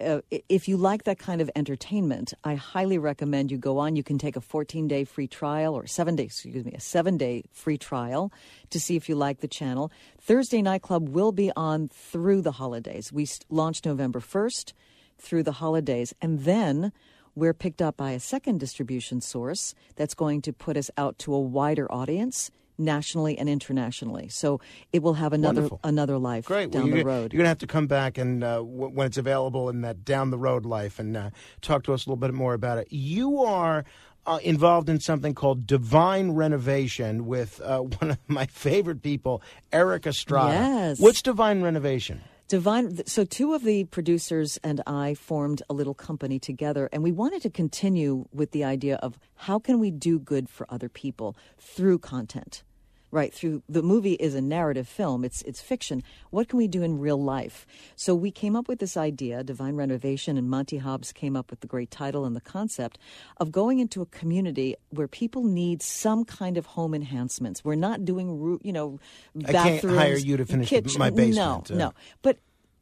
Uh, 0.00 0.20
if 0.48 0.68
you 0.68 0.76
like 0.76 1.04
that 1.04 1.18
kind 1.18 1.40
of 1.40 1.50
entertainment, 1.56 2.32
I 2.44 2.54
highly 2.54 2.98
recommend 2.98 3.50
you 3.50 3.58
go 3.58 3.78
on. 3.78 3.96
You 3.96 4.04
can 4.04 4.16
take 4.16 4.36
a 4.36 4.40
14 4.40 4.86
day 4.86 5.02
free 5.02 5.26
trial 5.26 5.74
or 5.74 5.88
seven 5.88 6.14
day, 6.14 6.22
excuse 6.22 6.64
me, 6.64 6.70
a 6.72 6.78
seven 6.78 7.16
day 7.16 7.42
free 7.50 7.78
trial 7.78 8.30
to 8.70 8.78
see 8.78 8.94
if 8.94 9.08
you 9.08 9.16
like 9.16 9.40
the 9.40 9.48
channel. 9.48 9.90
Thursday 10.20 10.62
Night 10.62 10.82
Club 10.82 11.08
will 11.08 11.32
be 11.32 11.50
on 11.56 11.88
through 11.88 12.42
the 12.42 12.52
holidays. 12.52 13.12
We 13.12 13.26
launched 13.50 13.86
November 13.86 14.20
1st 14.20 14.72
through 15.18 15.42
the 15.42 15.52
holidays. 15.52 16.14
And 16.20 16.40
then 16.40 16.92
we're 17.34 17.54
picked 17.54 17.80
up 17.82 17.96
by 17.96 18.12
a 18.12 18.20
second 18.20 18.58
distribution 18.60 19.20
source 19.20 19.74
that's 19.96 20.14
going 20.14 20.42
to 20.42 20.52
put 20.52 20.76
us 20.76 20.90
out 20.96 21.18
to 21.20 21.34
a 21.34 21.40
wider 21.40 21.90
audience 21.92 22.50
nationally 22.78 23.36
and 23.36 23.48
internationally. 23.48 24.28
So 24.28 24.60
it 24.92 25.02
will 25.02 25.14
have 25.14 25.32
another 25.32 25.62
Wonderful. 25.62 25.80
another 25.84 26.18
life 26.18 26.44
Great. 26.44 26.70
down 26.70 26.90
well, 26.90 26.98
the 26.98 27.04
road. 27.04 27.32
You're 27.32 27.38
going 27.38 27.44
to 27.44 27.48
have 27.48 27.58
to 27.58 27.66
come 27.66 27.86
back 27.88 28.18
and 28.18 28.42
uh, 28.44 28.56
w- 28.58 28.88
when 28.88 29.06
it's 29.08 29.18
available 29.18 29.68
in 29.68 29.80
that 29.80 30.04
down 30.04 30.30
the 30.30 30.38
road 30.38 30.64
life 30.64 30.98
and 30.98 31.16
uh, 31.16 31.30
talk 31.60 31.82
to 31.84 31.92
us 31.92 32.06
a 32.06 32.08
little 32.08 32.16
bit 32.20 32.32
more 32.34 32.54
about 32.54 32.78
it. 32.78 32.86
You 32.90 33.42
are 33.42 33.84
uh, 34.26 34.38
involved 34.44 34.88
in 34.88 35.00
something 35.00 35.34
called 35.34 35.66
Divine 35.66 36.32
Renovation 36.32 37.26
with 37.26 37.60
uh, 37.62 37.78
one 38.00 38.12
of 38.12 38.18
my 38.28 38.46
favorite 38.46 39.02
people, 39.02 39.42
Erik 39.72 40.06
Estrada. 40.06 40.52
Yes. 40.54 41.00
What's 41.00 41.20
Divine 41.22 41.62
Renovation? 41.62 42.20
Divine. 42.48 43.04
So, 43.04 43.26
two 43.26 43.52
of 43.52 43.62
the 43.62 43.84
producers 43.84 44.58
and 44.64 44.80
I 44.86 45.12
formed 45.12 45.62
a 45.68 45.74
little 45.74 45.92
company 45.92 46.38
together, 46.38 46.88
and 46.94 47.02
we 47.02 47.12
wanted 47.12 47.42
to 47.42 47.50
continue 47.50 48.24
with 48.32 48.52
the 48.52 48.64
idea 48.64 48.96
of 48.96 49.18
how 49.34 49.58
can 49.58 49.78
we 49.78 49.90
do 49.90 50.18
good 50.18 50.48
for 50.48 50.66
other 50.70 50.88
people 50.88 51.36
through 51.58 51.98
content, 51.98 52.62
right? 53.10 53.32
Through 53.32 53.62
the 53.68 53.82
movie 53.82 54.14
is 54.14 54.34
a 54.34 54.40
narrative 54.40 54.88
film; 54.88 55.24
it's 55.24 55.42
it's 55.42 55.60
fiction. 55.60 56.02
What 56.30 56.48
can 56.48 56.58
we 56.58 56.68
do 56.68 56.82
in 56.82 56.98
real 56.98 57.22
life? 57.22 57.66
So, 57.96 58.14
we 58.14 58.30
came 58.30 58.54
up 58.56 58.68
with 58.68 58.78
this 58.78 58.96
idea, 58.96 59.42
Divine 59.44 59.76
Renovation, 59.76 60.36
and 60.36 60.48
Monty 60.48 60.78
Hobbs 60.78 61.12
came 61.12 61.36
up 61.36 61.50
with 61.50 61.60
the 61.60 61.66
great 61.66 61.90
title 61.90 62.24
and 62.24 62.34
the 62.36 62.40
concept 62.40 62.98
of 63.38 63.52
going 63.52 63.78
into 63.78 64.02
a 64.02 64.06
community 64.06 64.74
where 64.90 65.08
people 65.08 65.44
need 65.44 65.82
some 65.82 66.24
kind 66.24 66.56
of 66.56 66.66
home 66.66 66.94
enhancements. 66.94 67.64
We're 67.64 67.74
not 67.74 68.04
doing, 68.04 68.58
you 68.62 68.72
know, 68.72 68.98
I 69.46 69.52
can't 69.52 69.84
hire 69.84 70.16
you 70.16 70.36
to 70.36 70.44
finish 70.46 70.68
kitchen- 70.68 70.98
my 70.98 71.10
basement, 71.10 71.70
No, 71.70 71.74
uh. 71.74 71.78
no. 71.78 71.94
But 72.22 72.38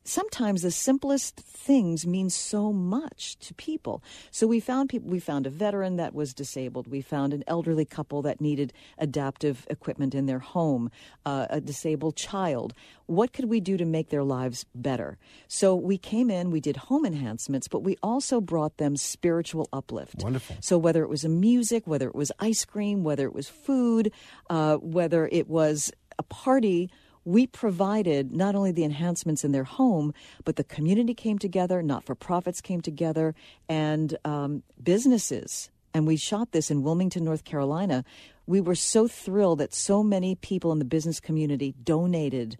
sometimes 0.06 0.62
the 0.62 0.70
simplest 0.70 1.36
things 1.36 2.06
mean 2.06 2.30
so 2.30 2.72
much 2.72 3.38
to 3.40 3.54
people. 3.54 4.02
So 4.30 4.46
we 4.46 4.60
found 4.60 4.88
people. 4.88 5.10
We 5.10 5.20
found 5.20 5.46
a 5.46 5.50
veteran 5.50 5.96
that 5.96 6.14
was 6.14 6.32
disabled. 6.32 6.86
We 6.86 7.00
found 7.00 7.34
an 7.34 7.44
elderly 7.46 7.84
couple 7.84 8.22
that 8.22 8.40
needed 8.40 8.72
adaptive 8.98 9.66
equipment 9.68 10.14
in 10.14 10.26
their 10.26 10.38
home. 10.38 10.90
Uh, 11.24 11.46
a 11.50 11.60
disabled 11.60 12.16
child. 12.16 12.72
What 13.06 13.32
could 13.32 13.46
we 13.46 13.60
do 13.60 13.76
to 13.76 13.84
make 13.84 14.10
their 14.10 14.24
lives 14.24 14.64
better? 14.74 15.18
So 15.48 15.74
we 15.74 15.98
came 15.98 16.30
in. 16.30 16.50
We 16.50 16.60
did 16.60 16.76
home 16.76 17.04
enhancements, 17.04 17.68
but 17.68 17.80
we 17.80 17.96
also 18.02 18.40
brought 18.40 18.76
them 18.78 18.96
spiritual 18.96 19.68
uplift. 19.72 20.22
Wonderful. 20.22 20.56
So 20.60 20.78
whether 20.78 21.02
it 21.02 21.08
was 21.08 21.24
a 21.24 21.28
music, 21.28 21.86
whether 21.86 22.08
it 22.08 22.14
was 22.14 22.32
ice 22.38 22.64
cream, 22.64 23.04
whether 23.04 23.24
it 23.26 23.34
was 23.34 23.48
food, 23.48 24.12
uh, 24.50 24.76
whether 24.76 25.28
it 25.30 25.48
was 25.48 25.92
a 26.18 26.22
party, 26.22 26.90
we 27.26 27.46
provided 27.46 28.32
not 28.32 28.54
only 28.54 28.70
the 28.70 28.84
enhancements 28.84 29.44
in 29.44 29.50
their 29.50 29.64
home, 29.64 30.14
but 30.44 30.54
the 30.54 30.64
community 30.64 31.12
came 31.12 31.38
together, 31.38 31.82
not 31.82 32.04
for 32.04 32.14
profits 32.14 32.60
came 32.60 32.80
together, 32.80 33.34
and 33.68 34.16
um, 34.24 34.62
businesses. 34.82 35.68
And 35.92 36.06
we 36.06 36.16
shot 36.16 36.52
this 36.52 36.70
in 36.70 36.84
Wilmington, 36.84 37.24
North 37.24 37.44
Carolina. 37.44 38.04
We 38.46 38.60
were 38.60 38.76
so 38.76 39.08
thrilled 39.08 39.58
that 39.58 39.74
so 39.74 40.04
many 40.04 40.36
people 40.36 40.70
in 40.70 40.78
the 40.78 40.84
business 40.84 41.18
community 41.18 41.74
donated 41.82 42.58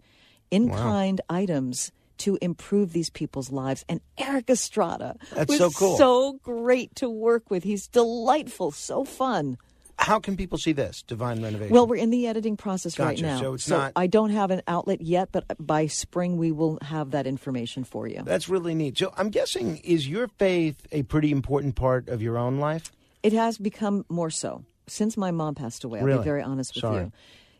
in 0.51 0.69
kind 0.69 1.21
items 1.29 1.91
to 2.17 2.37
improve 2.41 2.91
these 2.91 3.09
people's 3.09 3.51
lives. 3.51 3.85
And 3.87 4.01
Erik 4.17 4.49
Estrada 4.49 5.15
That's 5.33 5.49
was 5.49 5.59
so 5.59 5.69
cool. 5.69 5.97
so 5.97 6.39
great 6.43 6.93
to 6.95 7.09
work 7.09 7.49
with. 7.49 7.63
He's 7.63 7.87
delightful, 7.87 8.71
so 8.71 9.05
fun. 9.05 9.57
How 9.99 10.19
can 10.19 10.37
people 10.37 10.57
see 10.57 10.73
this, 10.73 11.01
Divine 11.01 11.41
Renovation? 11.41 11.73
Well, 11.73 11.87
we're 11.87 11.95
in 11.95 12.11
the 12.11 12.27
editing 12.27 12.55
process 12.55 12.99
right 12.99 13.19
now. 13.19 13.39
So 13.39 13.53
it's 13.55 13.67
not- 13.67 13.93
I 13.95 14.07
don't 14.07 14.29
have 14.29 14.51
an 14.51 14.61
outlet 14.67 15.01
yet, 15.01 15.29
but 15.31 15.45
by 15.59 15.87
spring 15.87 16.37
we 16.37 16.51
will 16.51 16.77
have 16.83 17.11
that 17.11 17.25
information 17.25 17.83
for 17.83 18.07
you. 18.07 18.21
That's 18.23 18.47
really 18.47 18.75
neat. 18.75 18.97
So 18.97 19.11
I'm 19.17 19.29
guessing, 19.29 19.77
is 19.77 20.07
your 20.07 20.27
faith 20.37 20.85
a 20.91 21.03
pretty 21.03 21.31
important 21.31 21.75
part 21.75 22.09
of 22.09 22.21
your 22.21 22.37
own 22.37 22.57
life? 22.59 22.91
It 23.23 23.33
has 23.33 23.57
become 23.57 24.05
more 24.07 24.29
so 24.29 24.63
since 24.87 25.17
my 25.17 25.31
mom 25.31 25.55
passed 25.55 25.83
away. 25.83 25.99
I'll 25.99 26.19
be 26.19 26.23
very 26.23 26.43
honest 26.43 26.75
with 26.75 26.81
Sorry. 26.81 27.03
you. 27.05 27.11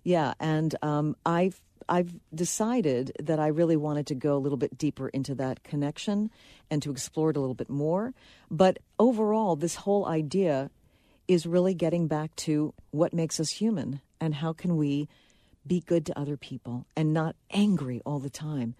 Yeah, 0.03 0.33
and 0.39 0.75
um, 0.81 1.15
I've 1.25 1.59
I've 1.89 2.13
decided 2.35 3.13
that 3.19 3.39
I 3.39 3.47
really 3.47 3.77
wanted 3.77 4.07
to 4.07 4.15
go 4.15 4.35
a 4.35 4.39
little 4.39 4.57
bit 4.57 4.77
deeper 4.77 5.07
into 5.09 5.33
that 5.35 5.63
connection 5.63 6.29
and 6.69 6.81
to 6.83 6.91
explore 6.91 7.29
it 7.29 7.37
a 7.37 7.39
little 7.39 7.55
bit 7.55 7.69
more. 7.69 8.13
But 8.51 8.79
overall, 8.99 9.55
this 9.55 9.75
whole 9.75 10.05
idea 10.05 10.69
is 11.27 11.45
really 11.45 11.73
getting 11.73 12.07
back 12.07 12.35
to 12.35 12.73
what 12.91 13.13
makes 13.13 13.39
us 13.39 13.49
human 13.49 14.01
and 14.19 14.35
how 14.35 14.53
can 14.53 14.77
we 14.77 15.07
be 15.65 15.81
good 15.81 16.05
to 16.05 16.17
other 16.17 16.37
people 16.37 16.85
and 16.95 17.13
not 17.13 17.35
angry 17.51 18.01
all 18.05 18.19
the 18.19 18.29
time. 18.29 18.75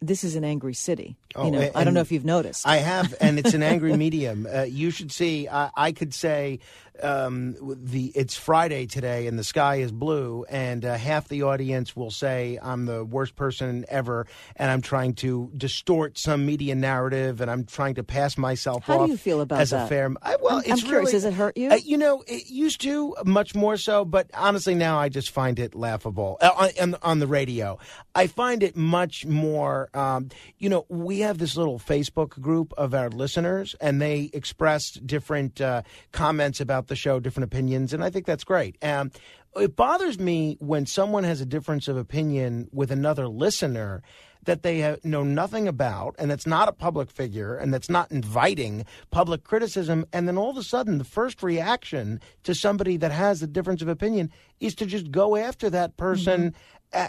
This 0.00 0.24
is 0.24 0.34
an 0.34 0.44
angry 0.44 0.74
city. 0.74 1.16
Oh, 1.34 1.46
you 1.46 1.50
know, 1.52 1.70
I 1.74 1.84
don't 1.84 1.94
know 1.94 2.00
if 2.00 2.12
you've 2.12 2.24
noticed. 2.24 2.66
I 2.66 2.76
have, 2.78 3.14
and 3.20 3.38
it's 3.38 3.54
an 3.54 3.62
angry 3.62 3.96
medium. 3.96 4.46
Uh, 4.52 4.62
you 4.62 4.90
should 4.90 5.10
see. 5.10 5.48
I, 5.48 5.70
I 5.76 5.92
could 5.92 6.12
say 6.12 6.58
um, 7.02 7.56
the 7.60 8.12
it's 8.14 8.36
Friday 8.36 8.86
today 8.86 9.26
and 9.26 9.38
the 9.38 9.44
sky 9.44 9.76
is 9.76 9.90
blue, 9.92 10.44
and 10.48 10.84
uh, 10.84 10.94
half 10.96 11.28
the 11.28 11.42
audience 11.42 11.96
will 11.96 12.10
say 12.10 12.58
I'm 12.62 12.86
the 12.86 13.04
worst 13.04 13.34
person 13.36 13.84
ever, 13.88 14.26
and 14.56 14.70
I'm 14.70 14.80
trying 14.80 15.14
to 15.14 15.50
distort 15.56 16.18
some 16.18 16.46
media 16.46 16.74
narrative, 16.74 17.40
and 17.40 17.50
I'm 17.50 17.64
trying 17.64 17.94
to 17.96 18.04
pass 18.04 18.38
myself 18.38 18.84
How 18.84 19.00
off 19.00 19.06
do 19.06 19.12
you 19.12 19.16
feel 19.18 19.40
about 19.40 19.60
as 19.60 19.72
a 19.72 19.76
that? 19.76 19.88
fair. 19.88 20.10
I, 20.22 20.36
well, 20.40 20.56
I'm, 20.56 20.60
it's 20.60 20.70
I'm 20.70 20.78
curious. 20.78 20.90
really, 20.90 21.12
Does 21.12 21.24
it 21.24 21.34
hurt 21.34 21.56
you? 21.56 21.70
uh, 21.70 21.76
you 21.76 21.98
know, 21.98 22.22
it 22.26 22.48
used 22.48 22.80
to 22.82 23.16
much 23.24 23.54
more 23.54 23.76
so, 23.76 24.04
but 24.04 24.30
honestly, 24.34 24.74
now 24.74 24.98
I 24.98 25.08
just 25.08 25.30
find 25.30 25.58
it 25.58 25.74
laughable 25.74 26.38
uh, 26.40 26.50
on, 26.56 26.70
on, 26.80 26.96
on 27.02 27.18
the 27.18 27.26
radio. 27.26 27.78
I 28.14 28.28
find 28.28 28.62
it 28.62 28.76
much 28.76 29.26
more. 29.26 29.88
Um, 29.94 30.28
you 30.58 30.68
know, 30.68 30.86
we 30.88 31.20
have 31.20 31.38
this 31.38 31.56
little 31.56 31.78
Facebook 31.78 32.30
group 32.40 32.72
of 32.78 32.94
our 32.94 33.08
listeners, 33.10 33.74
and 33.80 34.00
they 34.00 34.30
expressed 34.32 35.06
different 35.06 35.60
uh, 35.60 35.82
comments 36.12 36.60
about 36.60 36.83
the 36.88 36.96
show, 36.96 37.20
different 37.20 37.44
opinions, 37.44 37.92
and 37.92 38.02
I 38.02 38.10
think 38.10 38.26
that's 38.26 38.44
great. 38.44 38.76
Um, 38.82 39.10
it 39.56 39.76
bothers 39.76 40.18
me 40.18 40.56
when 40.60 40.86
someone 40.86 41.24
has 41.24 41.40
a 41.40 41.46
difference 41.46 41.88
of 41.88 41.96
opinion 41.96 42.68
with 42.72 42.90
another 42.90 43.28
listener 43.28 44.02
that 44.44 44.62
they 44.62 44.96
know 45.04 45.22
nothing 45.22 45.66
about 45.66 46.14
and 46.18 46.30
that's 46.30 46.46
not 46.46 46.68
a 46.68 46.72
public 46.72 47.10
figure 47.10 47.56
and 47.56 47.72
that's 47.72 47.88
not 47.88 48.10
inviting 48.10 48.84
public 49.10 49.44
criticism 49.44 50.04
and 50.12 50.28
then 50.28 50.36
all 50.36 50.50
of 50.50 50.56
a 50.56 50.62
sudden 50.62 50.98
the 50.98 51.04
first 51.04 51.42
reaction 51.42 52.20
to 52.42 52.54
somebody 52.54 52.96
that 52.96 53.12
has 53.12 53.42
a 53.42 53.46
difference 53.46 53.82
of 53.82 53.88
opinion 53.88 54.30
is 54.60 54.74
to 54.74 54.86
just 54.86 55.10
go 55.10 55.36
after 55.36 55.70
that 55.70 55.96
person 55.96 56.48
a- 56.48 56.52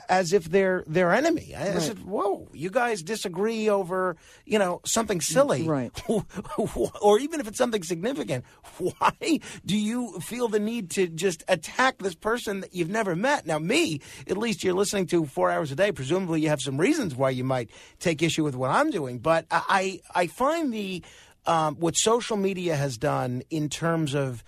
as 0.09 0.33
if 0.33 0.45
they're 0.45 0.83
their 0.87 1.13
enemy. 1.13 1.53
I, 1.55 1.73
Right. 1.73 1.81
said, 1.81 1.99
"Whoa, 2.05 2.47
you 2.53 2.69
guys 2.69 3.01
disagree 3.03 3.69
over, 3.69 4.17
you 4.45 4.57
know, 4.59 4.81
something 4.85 5.21
silly." 5.21 5.67
Right. 5.67 5.91
or 7.01 7.19
even 7.19 7.39
if 7.39 7.47
it's 7.47 7.57
something 7.57 7.83
significant, 7.83 8.45
why 8.77 9.39
do 9.65 9.77
you 9.77 10.19
feel 10.19 10.47
the 10.47 10.59
need 10.59 10.89
to 10.91 11.07
just 11.07 11.43
attack 11.47 11.99
this 11.99 12.15
person 12.15 12.61
that 12.61 12.73
you've 12.73 12.89
never 12.89 13.15
met? 13.15 13.45
Now, 13.45 13.59
me, 13.59 14.01
at 14.27 14.37
least 14.37 14.63
you're 14.63 14.73
listening 14.73 15.07
to 15.07 15.25
four 15.25 15.51
hours 15.51 15.71
a 15.71 15.75
day. 15.75 15.91
Presumably, 15.91 16.41
you 16.41 16.49
have 16.49 16.61
some 16.61 16.77
reasons 16.77 17.15
why 17.15 17.29
you 17.29 17.43
might 17.43 17.69
take 17.99 18.21
issue 18.21 18.43
with 18.43 18.55
what 18.55 18.71
I'm 18.71 18.89
doing. 18.89 19.19
But 19.19 19.45
I, 19.51 20.01
I 20.13 20.27
find 20.27 20.73
the 20.73 21.03
um, 21.45 21.75
what 21.75 21.95
social 21.95 22.37
media 22.37 22.75
has 22.75 22.97
done 22.97 23.43
in 23.51 23.69
terms 23.69 24.15
of 24.15 24.43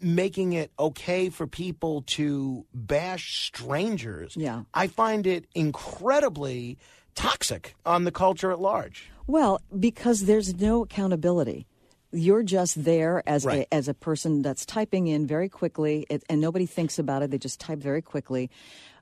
making 0.00 0.54
it 0.54 0.70
okay 0.78 1.28
for 1.28 1.46
people 1.46 2.02
to 2.06 2.64
bash 2.72 3.44
strangers. 3.46 4.34
Yeah. 4.36 4.62
I 4.72 4.86
find 4.86 5.26
it 5.26 5.44
incredibly 5.54 6.78
toxic 7.14 7.74
on 7.84 8.04
the 8.04 8.10
culture 8.10 8.50
at 8.50 8.60
large. 8.60 9.10
Well, 9.26 9.60
because 9.78 10.24
there's 10.24 10.54
no 10.54 10.82
accountability. 10.82 11.66
You're 12.12 12.42
just 12.42 12.84
there 12.84 13.22
as 13.26 13.44
Right. 13.44 13.66
a 13.70 13.74
as 13.74 13.88
a 13.88 13.94
person 13.94 14.42
that's 14.42 14.64
typing 14.64 15.06
in 15.08 15.26
very 15.26 15.48
quickly, 15.48 16.06
it, 16.08 16.22
and 16.28 16.40
nobody 16.40 16.66
thinks 16.66 16.98
about 16.98 17.22
it. 17.22 17.30
They 17.30 17.38
just 17.38 17.58
type 17.60 17.78
very 17.80 18.02
quickly. 18.02 18.50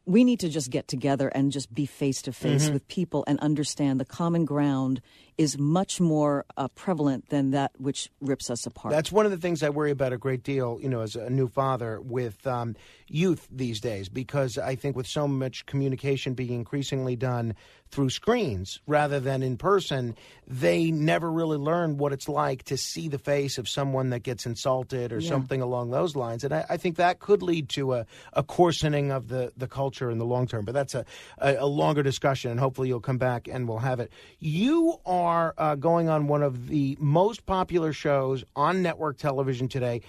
We 0.04 0.24
need 0.24 0.40
to 0.40 0.48
just 0.48 0.70
get 0.70 0.88
together 0.88 1.28
and 1.28 1.52
just 1.52 1.72
be 1.72 1.86
face 1.86 2.22
to 2.22 2.32
face 2.32 2.68
Mhm. 2.68 2.72
with 2.72 2.88
people 2.88 3.22
and 3.28 3.38
understand 3.40 4.00
the 4.00 4.04
common 4.04 4.44
ground 4.44 5.00
is 5.38 5.58
much 5.58 6.00
more 6.00 6.44
uh, 6.56 6.68
prevalent 6.68 7.28
than 7.28 7.50
that 7.52 7.72
which 7.78 8.10
rips 8.20 8.50
us 8.50 8.66
apart. 8.66 8.92
That's 8.92 9.10
one 9.12 9.24
of 9.24 9.32
the 9.32 9.38
things 9.38 9.62
I 9.62 9.70
worry 9.70 9.90
about 9.90 10.12
a 10.12 10.18
great 10.18 10.42
deal, 10.42 10.78
you 10.80 10.88
know, 10.88 11.00
as 11.00 11.16
a 11.16 11.30
new 11.30 11.48
father 11.48 12.00
with 12.00 12.46
um, 12.46 12.76
youth 13.08 13.48
these 13.50 13.80
days, 13.80 14.08
because 14.08 14.58
I 14.58 14.74
think 14.74 14.96
with 14.96 15.06
so 15.06 15.26
much 15.26 15.66
communication 15.66 16.34
being 16.34 16.52
increasingly 16.52 17.16
done 17.16 17.54
through 17.90 18.08
screens 18.10 18.80
rather 18.86 19.20
than 19.20 19.42
in 19.42 19.56
person, 19.58 20.16
they 20.46 20.90
never 20.90 21.30
really 21.30 21.58
learn 21.58 21.98
what 21.98 22.12
it's 22.12 22.28
like 22.28 22.62
to 22.64 22.76
see 22.76 23.08
the 23.08 23.18
face 23.18 23.58
of 23.58 23.68
someone 23.68 24.10
that 24.10 24.22
gets 24.22 24.46
insulted 24.46 25.12
or 25.12 25.18
Yeah. 25.18 25.28
something 25.28 25.60
along 25.60 25.90
those 25.90 26.16
lines. 26.16 26.42
And 26.42 26.54
I, 26.54 26.64
I 26.70 26.76
think 26.78 26.96
that 26.96 27.20
could 27.20 27.42
lead 27.42 27.68
to 27.70 27.94
a, 27.94 28.06
a 28.32 28.42
coarsening 28.42 29.10
of 29.12 29.28
the, 29.28 29.52
the 29.56 29.68
culture 29.68 30.10
in 30.10 30.18
the 30.18 30.24
long 30.24 30.46
term. 30.46 30.64
But 30.64 30.72
that's 30.72 30.94
a, 30.94 31.04
a, 31.38 31.56
a 31.56 31.66
longer 31.66 32.02
discussion, 32.02 32.50
and 32.50 32.58
hopefully 32.58 32.88
you'll 32.88 33.00
come 33.00 33.18
back 33.18 33.46
and 33.46 33.68
we'll 33.68 33.78
have 33.78 34.00
it. 34.00 34.10
You 34.38 34.96
are 35.04 35.21
uh, 35.26 35.74
going 35.76 36.08
on 36.08 36.26
one 36.28 36.42
of 36.42 36.68
the 36.68 36.96
most 37.00 37.46
popular 37.46 37.92
shows 37.92 38.44
on 38.56 38.82
network 38.82 39.18
television 39.18 39.68
today 39.68 40.02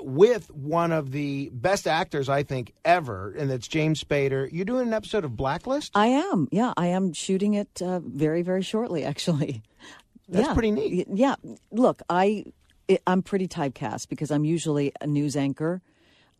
with 0.00 0.50
one 0.50 0.92
of 0.92 1.12
the 1.12 1.50
best 1.52 1.86
actors, 1.86 2.28
I 2.28 2.42
think, 2.42 2.72
ever, 2.84 3.32
and 3.36 3.50
that's 3.50 3.68
James 3.68 4.02
Spader. 4.02 4.48
You're 4.52 4.64
doing 4.64 4.88
an 4.88 4.94
episode 4.94 5.24
of 5.24 5.36
Blacklist? 5.36 5.92
I 5.94 6.06
am. 6.08 6.48
Yeah, 6.50 6.72
I 6.76 6.88
am 6.88 7.12
shooting 7.12 7.54
it 7.54 7.80
uh, 7.82 8.00
very, 8.00 8.42
very 8.42 8.62
shortly, 8.62 9.04
actually. 9.04 9.62
That's 10.28 10.46
Yeah. 10.46 10.54
pretty 10.54 10.70
neat. 10.70 11.06
Yeah. 11.12 11.34
Look, 11.72 12.02
I 12.08 12.44
it, 12.86 13.02
I'm 13.06 13.20
pretty 13.22 13.48
typecast 13.48 14.08
because 14.08 14.30
I'm 14.30 14.44
usually 14.44 14.92
a 15.00 15.06
news 15.08 15.36
anchor 15.36 15.82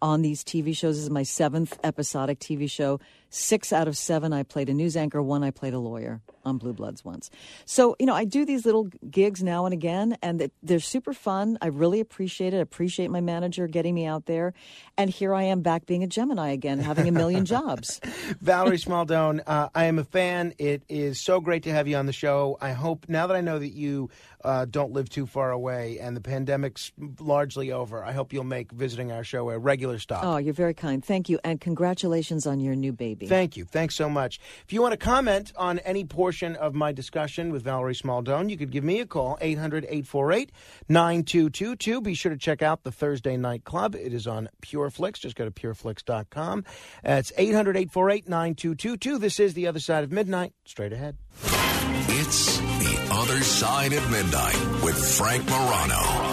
on 0.00 0.22
these 0.22 0.44
TV 0.44 0.76
shows. 0.76 0.96
This 0.96 1.04
is 1.04 1.10
my 1.10 1.24
seventh 1.24 1.76
episodic 1.82 2.38
TV 2.38 2.70
show. 2.70 3.00
Six 3.30 3.72
out 3.72 3.88
of 3.88 3.96
seven, 3.96 4.32
I 4.32 4.42
played 4.42 4.68
a 4.68 4.74
news 4.74 4.96
anchor. 4.96 5.22
One, 5.22 5.44
I 5.44 5.52
played 5.52 5.72
a 5.72 5.78
lawyer 5.78 6.20
on 6.44 6.58
Blue 6.58 6.72
Bloods 6.72 7.04
once. 7.04 7.30
So, 7.64 7.96
you 7.98 8.06
know, 8.06 8.14
I 8.14 8.24
do 8.24 8.44
these 8.44 8.64
little 8.64 8.84
gigs 9.08 9.42
now 9.42 9.66
and 9.66 9.72
again, 9.72 10.16
and 10.22 10.50
they're 10.62 10.80
super 10.80 11.12
fun. 11.12 11.58
I 11.60 11.68
really 11.68 12.00
appreciate 12.00 12.54
it. 12.54 12.58
I 12.58 12.60
appreciate 12.60 13.10
my 13.10 13.20
manager 13.20 13.66
getting 13.66 13.94
me 13.94 14.06
out 14.06 14.26
there. 14.26 14.54
And 14.96 15.10
here 15.10 15.34
I 15.34 15.44
am 15.44 15.60
back 15.60 15.86
being 15.86 16.02
a 16.02 16.06
Gemini 16.06 16.50
again, 16.50 16.78
having 16.80 17.08
a 17.08 17.12
million 17.12 17.44
jobs. 17.44 18.00
Valerie 18.40 18.78
Smaldone, 18.78 19.42
uh, 19.46 19.68
I 19.74 19.84
am 19.84 19.98
a 19.98 20.04
fan. 20.04 20.54
It 20.58 20.82
is 20.88 21.20
so 21.20 21.40
great 21.40 21.62
to 21.64 21.70
have 21.70 21.86
you 21.86 21.96
on 21.96 22.06
the 22.06 22.12
show. 22.12 22.58
I 22.60 22.72
hope 22.72 23.06
now 23.08 23.26
that 23.26 23.36
I 23.36 23.40
know 23.40 23.58
that 23.58 23.72
you 23.72 24.10
uh, 24.42 24.64
don't 24.64 24.92
live 24.92 25.08
too 25.08 25.26
far 25.26 25.50
away 25.50 25.98
and 26.00 26.16
the 26.16 26.20
pandemic's 26.20 26.92
largely 27.20 27.70
over, 27.72 28.04
I 28.04 28.12
hope 28.12 28.32
you'll 28.32 28.44
make 28.44 28.72
visiting 28.72 29.12
our 29.12 29.24
show 29.24 29.50
a 29.50 29.58
regular 29.58 29.98
stop. 29.98 30.24
Oh, 30.24 30.38
you're 30.38 30.54
very 30.54 30.74
kind. 30.74 31.04
Thank 31.04 31.28
you. 31.28 31.38
And 31.44 31.60
congratulations 31.60 32.46
on 32.46 32.60
your 32.60 32.74
new 32.74 32.92
baby. 32.92 33.19
Thank 33.28 33.56
you. 33.56 33.64
Thanks 33.64 33.94
so 33.94 34.08
much. 34.08 34.40
If 34.64 34.72
you 34.72 34.82
want 34.82 34.92
to 34.92 34.96
comment 34.96 35.52
on 35.56 35.78
any 35.80 36.04
portion 36.04 36.56
of 36.56 36.74
my 36.74 36.92
discussion 36.92 37.50
with 37.52 37.62
Valerie 37.62 37.94
Smaldone, 37.94 38.50
you 38.50 38.56
could 38.56 38.70
give 38.70 38.84
me 38.84 39.00
a 39.00 39.06
call, 39.06 39.38
800 39.40 39.84
848 39.84 40.52
9222. 40.88 42.00
Be 42.00 42.14
sure 42.14 42.30
to 42.30 42.38
check 42.38 42.62
out 42.62 42.82
the 42.82 42.92
Thursday 42.92 43.36
Night 43.36 43.64
Club. 43.64 43.94
It 43.94 44.12
is 44.12 44.26
on 44.26 44.48
PureFlix. 44.62 45.20
Just 45.20 45.36
go 45.36 45.44
to 45.44 45.50
pureflix.com. 45.50 46.64
It's 47.04 47.32
800 47.36 47.76
848 47.76 48.28
9222. 48.28 49.18
This 49.18 49.40
is 49.40 49.54
The 49.54 49.66
Other 49.66 49.80
Side 49.80 50.04
of 50.04 50.12
Midnight. 50.12 50.52
Straight 50.64 50.92
ahead. 50.92 51.16
It's 51.42 52.58
The 52.58 53.08
Other 53.12 53.42
Side 53.42 53.92
of 53.92 54.10
Midnight 54.10 54.82
with 54.82 54.96
Frank 55.16 55.48
Morano. 55.48 56.29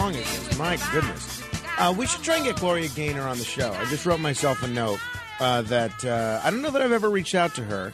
Song 0.00 0.12
is 0.16 0.48
this? 0.48 0.58
My 0.58 0.76
goodness. 0.90 1.42
Uh, 1.78 1.94
we 1.96 2.04
should 2.04 2.24
try 2.24 2.34
and 2.34 2.44
get 2.44 2.56
Gloria 2.56 2.88
Gaynor 2.88 3.28
on 3.28 3.38
the 3.38 3.44
show. 3.44 3.72
I 3.72 3.84
just 3.84 4.04
wrote 4.04 4.18
myself 4.18 4.60
a 4.64 4.66
note 4.66 4.98
uh, 5.38 5.62
that 5.62 6.04
uh, 6.04 6.40
I 6.42 6.50
don't 6.50 6.62
know 6.62 6.72
that 6.72 6.82
I've 6.82 6.90
ever 6.90 7.08
reached 7.08 7.36
out 7.36 7.54
to 7.54 7.62
her, 7.62 7.92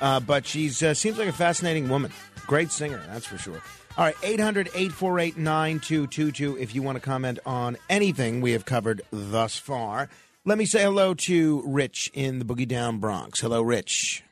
uh, 0.00 0.18
but 0.20 0.46
she 0.46 0.68
uh, 0.68 0.94
seems 0.94 1.18
like 1.18 1.28
a 1.28 1.32
fascinating 1.32 1.90
woman. 1.90 2.10
Great 2.46 2.72
singer, 2.72 3.02
that's 3.06 3.26
for 3.26 3.36
sure. 3.36 3.60
All 3.98 4.04
right, 4.06 4.16
800 4.22 4.68
848 4.68 5.36
9222 5.36 6.56
if 6.56 6.74
you 6.74 6.80
want 6.80 6.96
to 6.96 7.00
comment 7.00 7.38
on 7.44 7.76
anything 7.90 8.40
we 8.40 8.52
have 8.52 8.64
covered 8.64 9.02
thus 9.10 9.58
far. 9.58 10.08
Let 10.46 10.56
me 10.56 10.64
say 10.64 10.84
hello 10.84 11.12
to 11.12 11.62
Rich 11.66 12.10
in 12.14 12.38
the 12.38 12.46
Boogie 12.46 12.66
Down 12.66 12.98
Bronx. 12.98 13.40
Hello, 13.40 13.60
Rich. 13.60 14.24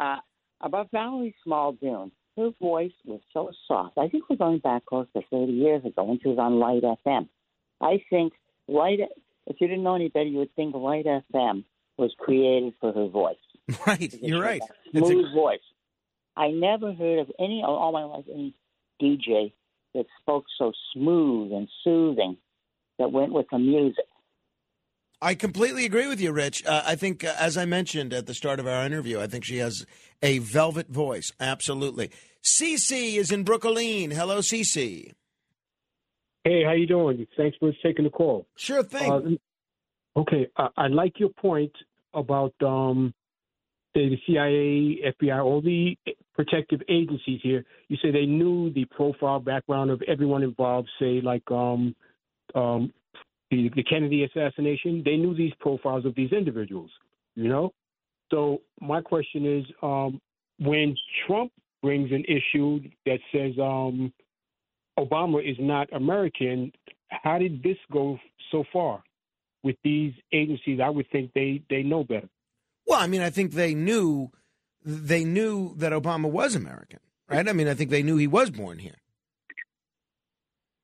uh, 0.00 0.16
about 0.60 0.90
Valerie 0.90 1.36
Smaldone. 1.46 2.10
Her 2.40 2.50
voice 2.58 2.92
was 3.04 3.20
so 3.34 3.50
soft. 3.68 3.98
I 3.98 4.08
think 4.08 4.24
we're 4.30 4.36
going 4.36 4.60
back 4.60 4.86
close 4.86 5.06
to 5.14 5.20
30 5.30 5.52
years 5.52 5.84
ago 5.84 6.04
when 6.04 6.18
she 6.22 6.28
was 6.28 6.38
on 6.38 6.58
Lite 6.58 6.82
FM. 7.06 7.28
I 7.82 8.02
think 8.08 8.32
Lite, 8.66 9.00
if 9.46 9.60
you 9.60 9.68
didn't 9.68 9.82
know 9.82 9.94
any 9.94 10.08
better, 10.08 10.24
you 10.24 10.38
would 10.38 10.54
think 10.56 10.74
Lite 10.74 11.04
FM 11.04 11.64
was 11.98 12.14
created 12.18 12.72
for 12.80 12.92
her 12.92 13.08
voice. 13.08 13.36
Right, 13.86 14.12
you're 14.22 14.42
right. 14.42 14.62
Smooth 14.90 15.26
a- 15.26 15.34
voice. 15.34 15.60
I 16.34 16.48
never 16.48 16.94
heard 16.94 17.18
of 17.18 17.30
any 17.38 17.62
all 17.62 17.92
my 17.92 18.04
life 18.04 18.24
any 18.32 18.54
DJ 19.02 19.52
that 19.94 20.06
spoke 20.22 20.44
so 20.56 20.72
smooth 20.94 21.52
and 21.52 21.68
soothing 21.84 22.38
that 22.98 23.12
went 23.12 23.32
with 23.32 23.46
the 23.52 23.58
music. 23.58 24.06
I 25.22 25.34
completely 25.34 25.84
agree 25.84 26.06
with 26.06 26.20
you, 26.20 26.32
Rich. 26.32 26.64
Uh, 26.64 26.82
I 26.86 26.96
think, 26.96 27.24
uh, 27.24 27.34
as 27.38 27.56
I 27.56 27.66
mentioned 27.66 28.14
at 28.14 28.26
the 28.26 28.32
start 28.32 28.58
of 28.58 28.66
our 28.66 28.86
interview, 28.86 29.20
I 29.20 29.26
think 29.26 29.44
she 29.44 29.58
has 29.58 29.84
a 30.22 30.38
velvet 30.38 30.88
voice. 30.88 31.30
Absolutely. 31.38 32.10
Cece 32.42 33.16
is 33.16 33.30
in 33.30 33.44
Brooklyn. 33.44 34.10
Hello, 34.10 34.38
Cece. 34.38 35.12
Hey, 36.44 36.64
how 36.64 36.72
you 36.72 36.86
doing? 36.86 37.26
Thanks 37.36 37.58
for 37.58 37.70
taking 37.82 38.04
the 38.04 38.10
call. 38.10 38.46
Sure 38.56 38.82
thing. 38.82 39.38
Uh, 40.16 40.20
okay, 40.20 40.48
I, 40.56 40.68
I 40.76 40.86
like 40.86 41.20
your 41.20 41.28
point 41.28 41.72
about 42.14 42.54
um, 42.62 43.12
the, 43.94 44.08
the 44.08 44.18
CIA, 44.26 45.12
FBI, 45.20 45.44
all 45.44 45.60
the 45.60 45.98
protective 46.34 46.80
agencies 46.88 47.40
here. 47.42 47.66
You 47.88 47.98
say 48.02 48.10
they 48.10 48.24
knew 48.24 48.72
the 48.72 48.86
profile 48.86 49.40
background 49.40 49.90
of 49.90 50.00
everyone 50.08 50.42
involved. 50.42 50.88
Say 50.98 51.20
like 51.20 51.48
um, 51.50 51.94
um, 52.54 52.92
the, 53.50 53.70
the 53.74 53.82
Kennedy 53.82 54.24
assassination. 54.24 55.02
They 55.04 55.16
knew 55.16 55.34
these 55.34 55.52
profiles 55.60 56.04
of 56.04 56.14
these 56.14 56.32
individuals. 56.32 56.90
You 57.34 57.48
know. 57.48 57.72
So 58.30 58.62
my 58.80 59.00
question 59.00 59.58
is, 59.58 59.64
um, 59.82 60.20
when 60.58 60.94
Trump 61.26 61.52
brings 61.82 62.10
an 62.12 62.24
issue 62.24 62.80
that 63.06 63.18
says 63.32 63.52
um, 63.60 64.12
Obama 64.98 65.48
is 65.48 65.56
not 65.58 65.92
American, 65.92 66.72
how 67.08 67.38
did 67.38 67.62
this 67.62 67.76
go 67.92 68.18
so 68.52 68.64
far 68.72 69.02
with 69.62 69.76
these 69.82 70.12
agencies? 70.32 70.80
I 70.82 70.90
would 70.90 71.06
think 71.10 71.32
they 71.34 71.62
they 71.68 71.82
know 71.82 72.04
better. 72.04 72.28
Well, 72.86 73.00
I 73.00 73.06
mean, 73.06 73.22
I 73.22 73.30
think 73.30 73.52
they 73.52 73.74
knew 73.74 74.30
they 74.84 75.24
knew 75.24 75.74
that 75.76 75.92
Obama 75.92 76.30
was 76.30 76.54
American, 76.54 77.00
right? 77.28 77.48
I 77.48 77.52
mean, 77.52 77.68
I 77.68 77.74
think 77.74 77.90
they 77.90 78.02
knew 78.02 78.16
he 78.16 78.26
was 78.26 78.50
born 78.50 78.78
here. 78.78 78.96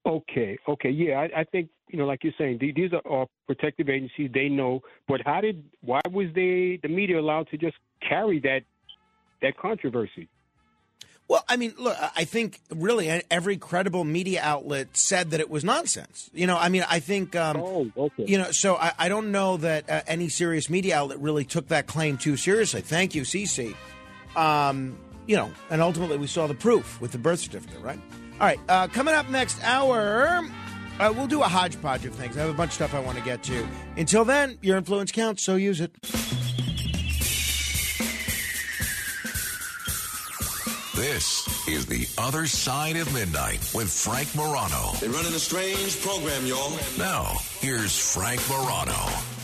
Okay, 0.07 0.57
okay, 0.69 0.91
yeah, 0.91 1.15
I, 1.19 1.41
I 1.41 1.45
think 1.45 1.69
you 1.89 1.99
know, 1.99 2.07
like 2.07 2.25
you're 2.25 2.33
saying, 2.39 2.59
these 2.61 2.93
are, 2.93 3.03
are 3.11 3.27
protective 3.47 3.89
agencies. 3.89 4.31
They 4.33 4.49
know, 4.49 4.83
but 5.09 5.21
how 5.25 5.41
did? 5.41 5.65
Why 5.83 6.01
was 6.11 6.27
they 6.35 6.79
the 6.83 6.89
media 6.89 7.21
allowed 7.21 7.49
to 7.51 7.59
just 7.59 7.77
carry 8.07 8.41
that 8.41 8.61
that 9.43 9.57
controversy? 9.57 10.29
Well, 11.29 11.45
I 11.49 11.57
mean, 11.57 11.75
look, 11.77 11.97
I 12.15 12.23
think 12.23 12.61
really 12.71 13.09
every 13.33 13.57
credible 13.57 14.05
media 14.05 14.41
outlet 14.45 14.97
said 14.97 15.33
that 15.33 15.41
it 15.41 15.51
was 15.51 15.65
nonsense. 15.65 16.31
You 16.33 16.47
know, 16.47 16.57
I 16.57 16.69
mean, 16.69 16.85
I 16.89 17.01
think, 17.01 17.35
um, 17.35 17.57
oh, 17.57 18.11
you 18.17 18.39
know, 18.39 18.53
so 18.53 18.77
I, 18.77 18.93
I 18.97 19.09
don't 19.09 19.33
know 19.33 19.57
that 19.57 19.91
uh, 19.91 20.03
any 20.07 20.29
serious 20.29 20.71
media 20.71 20.97
outlet 20.97 21.19
really 21.19 21.45
took 21.45 21.67
that 21.69 21.89
claim 21.89 22.17
too 22.17 22.37
seriously. 22.37 22.81
Thank 22.81 23.17
you, 23.17 23.23
Cece. 23.23 23.75
Um, 24.37 24.97
you 25.27 25.35
know, 25.35 25.51
and 25.69 25.83
ultimately 25.83 26.17
we 26.17 26.29
saw 26.29 26.47
the 26.47 26.55
proof 26.55 27.01
with 27.01 27.11
the 27.11 27.19
birth 27.19 27.41
certificate, 27.41 27.81
right? 27.81 27.99
All 28.39 28.47
right, 28.47 28.61
uh, 28.69 28.87
coming 28.89 29.15
up 29.15 29.31
next 29.31 29.63
hour, 29.63 30.47
uh, 31.01 31.13
we'll 31.17 31.27
do 31.27 31.43
a 31.43 31.49
hodgepodge 31.49 32.05
of 32.05 32.15
things. 32.15 32.37
I 32.37 32.41
have 32.41 32.51
a 32.51 32.53
bunch 32.53 32.71
of 32.71 32.75
stuff 32.75 32.93
I 32.93 33.01
want 33.01 33.17
to 33.17 33.25
get 33.25 33.43
to. 33.45 33.67
Until 33.97 34.27
then, 34.27 34.59
your 34.61 34.77
influence 34.77 35.11
counts, 35.11 35.43
so 35.43 35.57
use 35.57 35.81
it. 35.81 35.95
This 40.95 41.47
is 41.67 41.87
The 41.87 42.07
Other 42.19 42.47
Side 42.47 42.97
of 42.97 43.13
Midnight 43.15 43.71
with 43.75 43.91
Frank 43.91 44.35
Morano. 44.35 44.93
They're 45.01 45.09
running 45.09 45.35
a 45.35 45.39
strange 45.39 46.01
program, 46.03 46.45
y'all. 46.45 46.73
Now, 46.99 47.37
here's 47.61 47.97
Frank 48.15 48.41
Morano. 48.51 49.36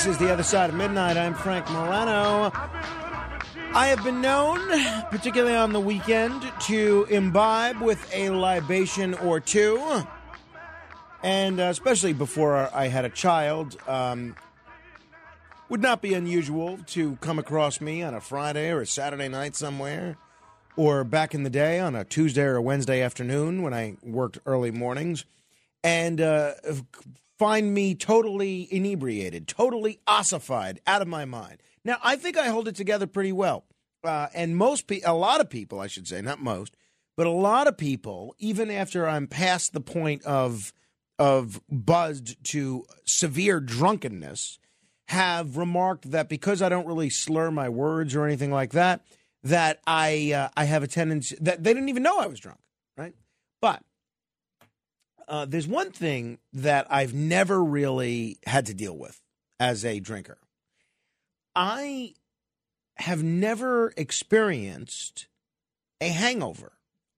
This 0.00 0.14
is 0.14 0.18
The 0.18 0.32
Other 0.32 0.42
Side 0.42 0.70
of 0.70 0.76
Midnight. 0.76 1.18
I'm 1.18 1.34
Frank 1.34 1.70
Morano. 1.70 2.50
I 2.54 3.88
have 3.88 4.02
been 4.02 4.22
known, 4.22 4.58
particularly 5.10 5.54
on 5.54 5.74
the 5.74 5.80
weekend, 5.80 6.42
to 6.60 7.06
imbibe 7.10 7.82
with 7.82 8.10
a 8.14 8.30
libation 8.30 9.12
or 9.12 9.40
two. 9.40 10.02
And 11.22 11.60
uh, 11.60 11.64
especially 11.64 12.14
before 12.14 12.74
I 12.74 12.88
had 12.88 13.04
a 13.04 13.10
child, 13.10 13.76
um, 13.86 14.36
would 15.68 15.82
not 15.82 16.00
be 16.00 16.14
unusual 16.14 16.78
to 16.86 17.16
come 17.16 17.38
across 17.38 17.82
me 17.82 18.02
on 18.02 18.14
a 18.14 18.22
Friday 18.22 18.70
or 18.70 18.80
a 18.80 18.86
Saturday 18.86 19.28
night 19.28 19.54
somewhere, 19.54 20.16
or 20.76 21.04
back 21.04 21.34
in 21.34 21.42
the 21.42 21.50
day 21.50 21.78
on 21.78 21.94
a 21.94 22.04
Tuesday 22.04 22.44
or 22.44 22.56
a 22.56 22.62
Wednesday 22.62 23.02
afternoon 23.02 23.60
when 23.60 23.74
I 23.74 23.98
worked 24.02 24.38
early 24.46 24.70
mornings, 24.70 25.26
and 25.84 26.22
uh, 26.22 26.52
find 27.40 27.72
me 27.72 27.94
totally 27.94 28.68
inebriated, 28.70 29.48
totally 29.48 29.98
ossified, 30.06 30.78
out 30.86 31.00
of 31.00 31.08
my 31.08 31.24
mind. 31.24 31.62
Now, 31.86 31.96
I 32.04 32.16
think 32.16 32.36
I 32.36 32.48
hold 32.48 32.68
it 32.68 32.74
together 32.74 33.06
pretty 33.06 33.32
well. 33.32 33.64
Uh, 34.04 34.26
and 34.34 34.58
most 34.58 34.86
pe- 34.86 35.00
a 35.06 35.14
lot 35.14 35.40
of 35.40 35.48
people, 35.48 35.80
I 35.80 35.86
should 35.86 36.06
say, 36.06 36.20
not 36.20 36.42
most, 36.42 36.76
but 37.16 37.26
a 37.26 37.30
lot 37.30 37.66
of 37.66 37.78
people, 37.78 38.34
even 38.38 38.70
after 38.70 39.08
I'm 39.08 39.26
past 39.26 39.72
the 39.72 39.80
point 39.80 40.22
of 40.24 40.74
of 41.18 41.62
buzzed 41.70 42.42
to 42.44 42.84
severe 43.06 43.58
drunkenness, 43.58 44.58
have 45.08 45.56
remarked 45.56 46.10
that 46.10 46.28
because 46.28 46.60
I 46.60 46.68
don't 46.68 46.86
really 46.86 47.08
slur 47.08 47.50
my 47.50 47.70
words 47.70 48.14
or 48.14 48.26
anything 48.26 48.50
like 48.50 48.72
that, 48.72 49.00
that 49.44 49.80
I 49.86 50.32
uh, 50.32 50.48
I 50.58 50.64
have 50.64 50.82
a 50.82 50.86
tendency 50.86 51.38
that 51.40 51.64
they 51.64 51.72
didn't 51.72 51.88
even 51.88 52.02
know 52.02 52.18
I 52.18 52.26
was 52.26 52.38
drunk, 52.38 52.60
right? 52.98 53.14
But 53.62 53.82
uh, 55.30 55.44
there's 55.46 55.68
one 55.68 55.92
thing 55.92 56.38
that 56.52 56.88
I've 56.90 57.14
never 57.14 57.62
really 57.62 58.38
had 58.44 58.66
to 58.66 58.74
deal 58.74 58.98
with 58.98 59.22
as 59.60 59.84
a 59.84 60.00
drinker. 60.00 60.38
I 61.54 62.14
have 62.96 63.22
never 63.22 63.92
experienced 63.96 65.28
a 66.00 66.08
hangover. 66.08 66.72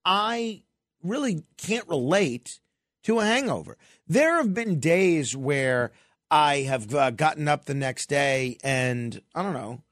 I 0.04 0.62
really 1.02 1.44
can't 1.56 1.88
relate 1.88 2.60
to 3.04 3.18
a 3.18 3.24
hangover. 3.24 3.78
There 4.06 4.36
have 4.36 4.52
been 4.52 4.78
days 4.78 5.34
where 5.34 5.90
I 6.30 6.58
have 6.58 6.94
uh, 6.94 7.10
gotten 7.12 7.48
up 7.48 7.64
the 7.64 7.74
next 7.74 8.08
day 8.08 8.58
and 8.62 9.22
I 9.34 9.42
don't 9.42 9.54
know, 9.54 9.82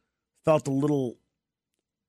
felt 0.44 0.68
a 0.68 0.72
little. 0.72 1.16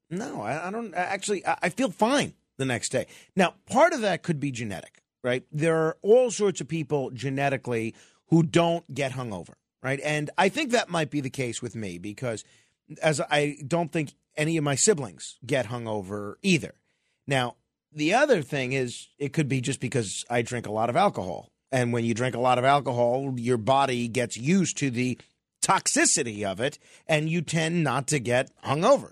No, 0.09 0.41
I, 0.41 0.67
I 0.67 0.71
don't 0.71 0.93
actually. 0.93 1.45
I, 1.45 1.57
I 1.63 1.69
feel 1.69 1.89
fine 1.89 2.33
the 2.57 2.65
next 2.65 2.89
day. 2.89 3.07
Now, 3.35 3.55
part 3.65 3.93
of 3.93 4.01
that 4.01 4.23
could 4.23 4.39
be 4.39 4.51
genetic, 4.51 5.00
right? 5.23 5.43
There 5.51 5.75
are 5.75 5.97
all 6.01 6.31
sorts 6.31 6.61
of 6.61 6.67
people 6.67 7.11
genetically 7.11 7.95
who 8.27 8.43
don't 8.43 8.91
get 8.93 9.13
hungover, 9.13 9.53
right? 9.83 9.99
And 10.03 10.29
I 10.37 10.49
think 10.49 10.71
that 10.71 10.89
might 10.89 11.09
be 11.09 11.21
the 11.21 11.29
case 11.29 11.61
with 11.61 11.75
me 11.75 11.97
because 11.97 12.43
as 13.01 13.21
I 13.21 13.57
don't 13.67 13.91
think 13.91 14.13
any 14.37 14.57
of 14.57 14.63
my 14.63 14.75
siblings 14.75 15.37
get 15.45 15.67
hungover 15.67 16.35
either. 16.41 16.73
Now, 17.27 17.55
the 17.93 18.13
other 18.13 18.41
thing 18.41 18.73
is 18.73 19.09
it 19.19 19.33
could 19.33 19.49
be 19.49 19.61
just 19.61 19.79
because 19.79 20.25
I 20.29 20.41
drink 20.41 20.67
a 20.67 20.71
lot 20.71 20.89
of 20.89 20.95
alcohol. 20.95 21.51
And 21.71 21.93
when 21.93 22.05
you 22.05 22.13
drink 22.13 22.35
a 22.35 22.39
lot 22.39 22.57
of 22.57 22.65
alcohol, 22.65 23.33
your 23.37 23.57
body 23.57 24.07
gets 24.07 24.37
used 24.37 24.77
to 24.77 24.89
the 24.89 25.17
toxicity 25.61 26.43
of 26.43 26.59
it 26.59 26.79
and 27.07 27.29
you 27.29 27.41
tend 27.41 27.83
not 27.83 28.07
to 28.07 28.19
get 28.19 28.51
hungover. 28.65 29.11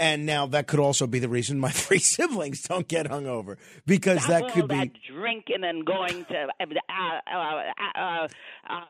And 0.00 0.24
now 0.24 0.46
that 0.46 0.66
could 0.66 0.80
also 0.80 1.06
be 1.06 1.18
the 1.18 1.28
reason 1.28 1.60
my 1.60 1.70
three 1.70 1.98
siblings 1.98 2.62
don't 2.62 2.88
get 2.88 3.06
hungover 3.06 3.58
because 3.86 4.24
Stop 4.24 4.30
that 4.30 4.52
could 4.54 4.66
be 4.66 4.76
that 4.76 4.92
drinking 5.06 5.62
and 5.62 5.84
going 5.84 6.24
to. 6.24 6.48
Uh, 6.58 6.64
uh, 7.30 7.98
uh, 7.98 8.28
uh, 8.68 8.80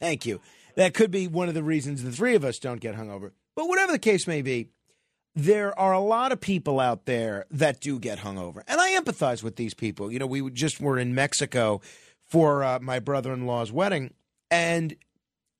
Thank 0.00 0.24
you. 0.24 0.40
That 0.76 0.94
could 0.94 1.10
be 1.10 1.28
one 1.28 1.48
of 1.48 1.54
the 1.54 1.62
reasons 1.62 2.02
the 2.02 2.10
three 2.10 2.34
of 2.34 2.44
us 2.44 2.58
don't 2.58 2.80
get 2.80 2.96
hungover. 2.96 3.32
But 3.54 3.68
whatever 3.68 3.92
the 3.92 3.98
case 3.98 4.26
may 4.26 4.40
be, 4.40 4.70
there 5.36 5.78
are 5.78 5.92
a 5.92 6.00
lot 6.00 6.32
of 6.32 6.40
people 6.40 6.80
out 6.80 7.04
there 7.04 7.44
that 7.50 7.80
do 7.80 7.98
get 7.98 8.20
hungover. 8.20 8.62
And 8.66 8.80
I 8.80 8.98
empathize 8.98 9.42
with 9.42 9.56
these 9.56 9.74
people. 9.74 10.10
You 10.10 10.18
know, 10.18 10.26
we 10.26 10.50
just 10.50 10.80
were 10.80 10.98
in 10.98 11.14
Mexico 11.14 11.82
for 12.24 12.64
uh, 12.64 12.78
my 12.80 13.00
brother 13.00 13.34
in 13.34 13.46
law's 13.46 13.70
wedding. 13.70 14.14
And 14.50 14.96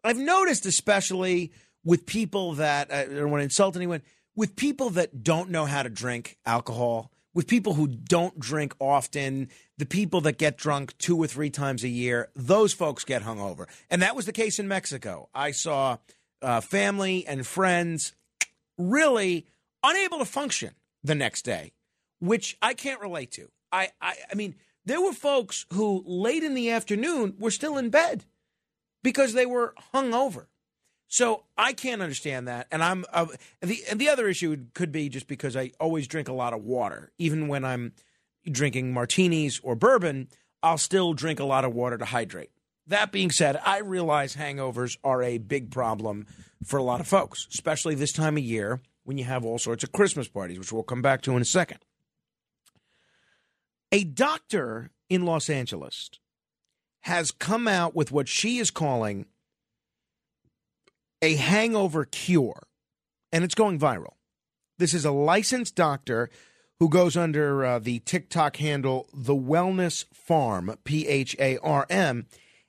I've 0.02 0.16
noticed, 0.16 0.64
especially 0.64 1.52
with 1.84 2.06
people 2.06 2.54
that, 2.54 2.90
uh, 2.90 2.94
I 2.94 3.04
don't 3.04 3.30
want 3.30 3.40
to 3.40 3.44
insult 3.44 3.76
anyone, 3.76 4.02
with 4.36 4.56
people 4.56 4.90
that 4.90 5.22
don't 5.22 5.50
know 5.50 5.64
how 5.64 5.82
to 5.82 5.88
drink 5.88 6.38
alcohol, 6.44 7.10
with 7.34 7.46
people 7.46 7.74
who 7.74 7.88
don't 7.88 8.38
drink 8.38 8.74
often, 8.78 9.48
the 9.76 9.86
people 9.86 10.20
that 10.22 10.38
get 10.38 10.56
drunk 10.56 10.96
two 10.98 11.16
or 11.18 11.26
three 11.26 11.50
times 11.50 11.82
a 11.84 11.88
year, 11.88 12.30
those 12.34 12.72
folks 12.72 13.04
get 13.04 13.22
hungover. 13.22 13.66
And 13.90 14.02
that 14.02 14.16
was 14.16 14.26
the 14.26 14.32
case 14.32 14.58
in 14.58 14.68
Mexico. 14.68 15.28
I 15.34 15.50
saw 15.50 15.98
uh, 16.42 16.60
family 16.60 17.26
and 17.26 17.46
friends 17.46 18.14
really 18.78 19.46
unable 19.82 20.18
to 20.18 20.24
function 20.24 20.74
the 21.02 21.14
next 21.14 21.42
day, 21.42 21.72
which 22.20 22.56
I 22.62 22.74
can't 22.74 23.00
relate 23.00 23.32
to. 23.32 23.50
I, 23.72 23.90
I, 24.00 24.14
I 24.30 24.34
mean, 24.34 24.54
there 24.84 25.00
were 25.00 25.12
folks 25.12 25.66
who 25.72 26.04
late 26.06 26.44
in 26.44 26.54
the 26.54 26.70
afternoon 26.70 27.34
were 27.38 27.50
still 27.50 27.76
in 27.76 27.90
bed 27.90 28.24
because 29.02 29.32
they 29.32 29.46
were 29.46 29.74
hungover. 29.92 30.46
So 31.14 31.44
I 31.56 31.74
can't 31.74 32.02
understand 32.02 32.48
that, 32.48 32.66
and 32.72 32.82
I'm 32.82 33.04
uh, 33.12 33.26
the 33.60 33.84
and 33.88 34.00
the 34.00 34.08
other 34.08 34.26
issue 34.26 34.56
could 34.74 34.90
be 34.90 35.08
just 35.08 35.28
because 35.28 35.56
I 35.56 35.70
always 35.78 36.08
drink 36.08 36.26
a 36.26 36.32
lot 36.32 36.52
of 36.52 36.64
water, 36.64 37.12
even 37.18 37.46
when 37.46 37.64
I'm 37.64 37.92
drinking 38.50 38.92
martinis 38.92 39.60
or 39.62 39.76
bourbon. 39.76 40.26
I'll 40.60 40.76
still 40.76 41.14
drink 41.14 41.38
a 41.38 41.44
lot 41.44 41.64
of 41.64 41.72
water 41.72 41.96
to 41.98 42.04
hydrate. 42.04 42.50
That 42.88 43.12
being 43.12 43.30
said, 43.30 43.60
I 43.64 43.78
realize 43.78 44.34
hangovers 44.34 44.98
are 45.04 45.22
a 45.22 45.38
big 45.38 45.70
problem 45.70 46.26
for 46.64 46.78
a 46.78 46.82
lot 46.82 46.98
of 46.98 47.06
folks, 47.06 47.46
especially 47.54 47.94
this 47.94 48.12
time 48.12 48.36
of 48.36 48.42
year 48.42 48.80
when 49.04 49.16
you 49.16 49.22
have 49.22 49.44
all 49.44 49.58
sorts 49.58 49.84
of 49.84 49.92
Christmas 49.92 50.26
parties, 50.26 50.58
which 50.58 50.72
we'll 50.72 50.82
come 50.82 51.00
back 51.00 51.22
to 51.22 51.36
in 51.36 51.42
a 51.42 51.44
second. 51.44 51.78
A 53.92 54.02
doctor 54.02 54.90
in 55.08 55.24
Los 55.24 55.48
Angeles 55.48 56.10
has 57.02 57.30
come 57.30 57.68
out 57.68 57.94
with 57.94 58.10
what 58.10 58.26
she 58.26 58.58
is 58.58 58.72
calling 58.72 59.26
a 61.22 61.36
hangover 61.36 62.04
cure, 62.04 62.62
and 63.32 63.44
it's 63.44 63.54
going 63.54 63.78
viral. 63.78 64.14
This 64.78 64.94
is 64.94 65.04
a 65.04 65.12
licensed 65.12 65.74
doctor 65.74 66.30
who 66.80 66.88
goes 66.88 67.16
under 67.16 67.64
uh, 67.64 67.78
the 67.78 68.00
TikTok 68.00 68.56
handle 68.56 69.08
The 69.14 69.34
Wellness 69.34 70.04
Pharm, 70.28 70.76
P 70.84 71.06
H 71.06 71.36
A 71.38 71.56
R 71.58 71.86
M, 71.88 72.26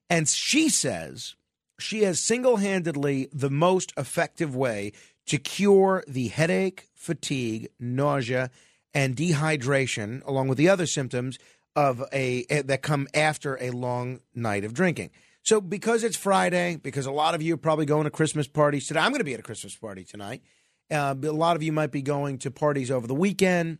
and 0.09 0.29
she 0.29 0.69
says 0.69 1.35
she 1.79 2.03
has 2.03 2.21
single 2.21 2.57
handedly 2.57 3.27
the 3.33 3.49
most 3.49 3.91
effective 3.97 4.55
way 4.55 4.91
to 5.25 5.37
cure 5.39 6.03
the 6.07 6.27
headache, 6.27 6.87
fatigue, 6.93 7.69
nausea, 7.79 8.51
and 8.93 9.15
dehydration, 9.15 10.23
along 10.25 10.47
with 10.47 10.57
the 10.57 10.69
other 10.69 10.85
symptoms 10.85 11.39
of 11.75 12.03
a 12.13 12.45
that 12.61 12.81
come 12.81 13.07
after 13.13 13.57
a 13.61 13.71
long 13.71 14.21
night 14.33 14.63
of 14.63 14.73
drinking. 14.73 15.09
So, 15.45 15.61
because 15.61 16.03
it's 16.03 16.17
Friday, 16.17 16.77
because 16.81 17.05
a 17.05 17.11
lot 17.11 17.35
of 17.35 17.41
you 17.43 17.53
are 17.53 17.57
probably 17.57 17.85
going 17.85 18.05
to 18.05 18.09
Christmas 18.09 18.47
parties 18.47 18.87
today, 18.87 18.99
I'm 18.99 19.11
going 19.11 19.19
to 19.19 19.25
be 19.25 19.35
at 19.35 19.39
a 19.39 19.43
Christmas 19.43 19.75
party 19.75 20.03
tonight. 20.03 20.41
Uh, 20.89 21.13
a 21.21 21.31
lot 21.31 21.55
of 21.55 21.61
you 21.61 21.71
might 21.71 21.91
be 21.91 22.01
going 22.01 22.39
to 22.39 22.49
parties 22.49 22.89
over 22.89 23.05
the 23.05 23.13
weekend. 23.13 23.77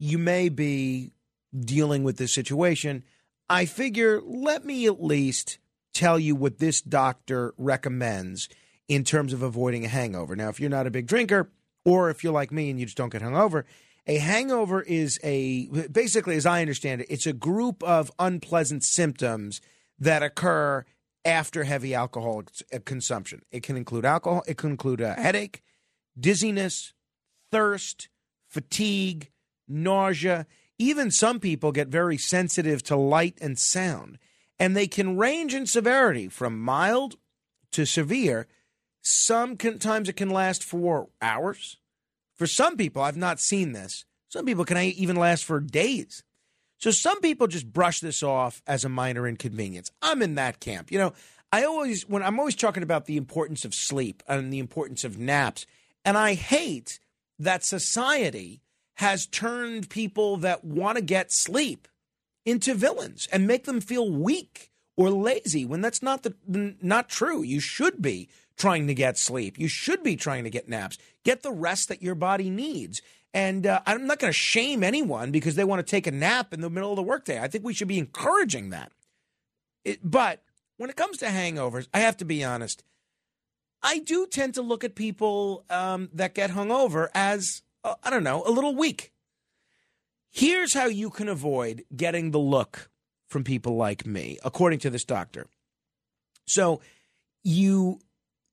You 0.00 0.18
may 0.18 0.48
be 0.48 1.12
dealing 1.56 2.02
with 2.02 2.16
this 2.16 2.34
situation. 2.34 3.04
I 3.48 3.64
figure 3.64 4.20
let 4.20 4.64
me 4.64 4.86
at 4.86 5.00
least 5.00 5.58
tell 5.94 6.18
you 6.18 6.34
what 6.34 6.58
this 6.58 6.82
doctor 6.82 7.54
recommends 7.56 8.48
in 8.88 9.04
terms 9.04 9.32
of 9.32 9.40
avoiding 9.40 9.84
a 9.84 9.88
hangover. 9.88 10.34
Now, 10.34 10.48
if 10.48 10.58
you're 10.58 10.68
not 10.68 10.88
a 10.88 10.90
big 10.90 11.06
drinker, 11.06 11.48
or 11.84 12.10
if 12.10 12.24
you're 12.24 12.32
like 12.32 12.50
me 12.50 12.70
and 12.70 12.80
you 12.80 12.86
just 12.86 12.98
don't 12.98 13.12
get 13.12 13.22
hungover, 13.22 13.62
a 14.08 14.16
hangover 14.16 14.82
is 14.82 15.20
a 15.22 15.68
basically, 15.92 16.34
as 16.34 16.44
I 16.44 16.60
understand 16.60 17.02
it, 17.02 17.06
it's 17.08 17.26
a 17.26 17.32
group 17.32 17.84
of 17.84 18.10
unpleasant 18.18 18.82
symptoms 18.82 19.60
that 19.98 20.22
occur 20.22 20.84
after 21.24 21.64
heavy 21.64 21.94
alcohol 21.94 22.44
uh, 22.72 22.78
consumption. 22.84 23.42
It 23.50 23.62
can 23.62 23.76
include 23.76 24.04
alcohol, 24.04 24.42
it 24.46 24.56
can 24.56 24.70
include 24.70 25.00
a 25.00 25.14
headache, 25.14 25.62
dizziness, 26.18 26.94
thirst, 27.50 28.08
fatigue, 28.46 29.30
nausea. 29.66 30.46
Even 30.78 31.10
some 31.10 31.40
people 31.40 31.72
get 31.72 31.88
very 31.88 32.16
sensitive 32.16 32.82
to 32.84 32.96
light 32.96 33.36
and 33.40 33.58
sound, 33.58 34.18
and 34.58 34.76
they 34.76 34.86
can 34.86 35.16
range 35.16 35.54
in 35.54 35.66
severity 35.66 36.28
from 36.28 36.60
mild 36.60 37.16
to 37.72 37.84
severe. 37.84 38.46
Sometimes 39.02 40.08
it 40.08 40.16
can 40.16 40.30
last 40.30 40.62
for 40.62 41.08
hours. 41.20 41.78
For 42.34 42.46
some 42.46 42.76
people, 42.76 43.02
I've 43.02 43.16
not 43.16 43.40
seen 43.40 43.72
this. 43.72 44.04
Some 44.28 44.44
people 44.44 44.64
can 44.64 44.76
even 44.76 45.16
last 45.16 45.44
for 45.44 45.60
days. 45.60 46.22
So 46.78 46.90
some 46.90 47.20
people 47.20 47.46
just 47.48 47.72
brush 47.72 48.00
this 48.00 48.22
off 48.22 48.62
as 48.66 48.84
a 48.84 48.88
minor 48.88 49.26
inconvenience. 49.26 49.90
I'm 50.00 50.22
in 50.22 50.36
that 50.36 50.60
camp. 50.60 50.90
You 50.90 50.98
know, 50.98 51.12
I 51.52 51.64
always 51.64 52.08
when 52.08 52.22
I'm 52.22 52.38
always 52.38 52.54
talking 52.54 52.82
about 52.82 53.06
the 53.06 53.16
importance 53.16 53.64
of 53.64 53.74
sleep 53.74 54.22
and 54.28 54.52
the 54.52 54.58
importance 54.58 55.04
of 55.04 55.18
naps, 55.18 55.66
and 56.04 56.16
I 56.16 56.34
hate 56.34 57.00
that 57.38 57.64
society 57.64 58.62
has 58.94 59.26
turned 59.26 59.88
people 59.88 60.36
that 60.38 60.64
want 60.64 60.96
to 60.96 61.02
get 61.02 61.32
sleep 61.32 61.88
into 62.44 62.74
villains 62.74 63.28
and 63.32 63.46
make 63.46 63.64
them 63.64 63.80
feel 63.80 64.10
weak 64.10 64.70
or 64.96 65.10
lazy 65.10 65.64
when 65.64 65.80
that's 65.80 66.02
not 66.02 66.22
the 66.22 66.34
not 66.82 67.08
true. 67.08 67.42
You 67.42 67.60
should 67.60 68.02
be 68.02 68.28
trying 68.56 68.86
to 68.88 68.94
get 68.94 69.16
sleep. 69.16 69.58
You 69.58 69.68
should 69.68 70.02
be 70.02 70.16
trying 70.16 70.44
to 70.44 70.50
get 70.50 70.68
naps. 70.68 70.98
Get 71.24 71.42
the 71.42 71.52
rest 71.52 71.88
that 71.88 72.02
your 72.02 72.16
body 72.16 72.50
needs. 72.50 73.00
And 73.34 73.66
uh, 73.66 73.80
I'm 73.86 74.06
not 74.06 74.18
going 74.18 74.32
to 74.32 74.38
shame 74.38 74.82
anyone 74.82 75.30
because 75.30 75.54
they 75.54 75.64
want 75.64 75.84
to 75.84 75.90
take 75.90 76.06
a 76.06 76.10
nap 76.10 76.54
in 76.54 76.60
the 76.60 76.70
middle 76.70 76.90
of 76.90 76.96
the 76.96 77.02
workday. 77.02 77.40
I 77.40 77.48
think 77.48 77.64
we 77.64 77.74
should 77.74 77.88
be 77.88 77.98
encouraging 77.98 78.70
that. 78.70 78.92
It, 79.84 80.00
but 80.02 80.42
when 80.76 80.90
it 80.90 80.96
comes 80.96 81.18
to 81.18 81.26
hangovers, 81.26 81.88
I 81.92 82.00
have 82.00 82.16
to 82.18 82.24
be 82.24 82.42
honest. 82.42 82.82
I 83.82 83.98
do 83.98 84.26
tend 84.26 84.54
to 84.54 84.62
look 84.62 84.82
at 84.82 84.94
people 84.94 85.64
um, 85.70 86.08
that 86.12 86.34
get 86.34 86.50
hungover 86.50 87.08
as, 87.14 87.62
uh, 87.84 87.94
I 88.02 88.10
don't 88.10 88.24
know, 88.24 88.42
a 88.44 88.50
little 88.50 88.74
weak. 88.74 89.12
Here's 90.30 90.74
how 90.74 90.86
you 90.86 91.10
can 91.10 91.28
avoid 91.28 91.84
getting 91.94 92.30
the 92.30 92.38
look 92.38 92.90
from 93.28 93.44
people 93.44 93.76
like 93.76 94.06
me, 94.06 94.38
according 94.44 94.78
to 94.80 94.90
this 94.90 95.04
doctor. 95.04 95.46
So, 96.46 96.80
you 97.44 98.00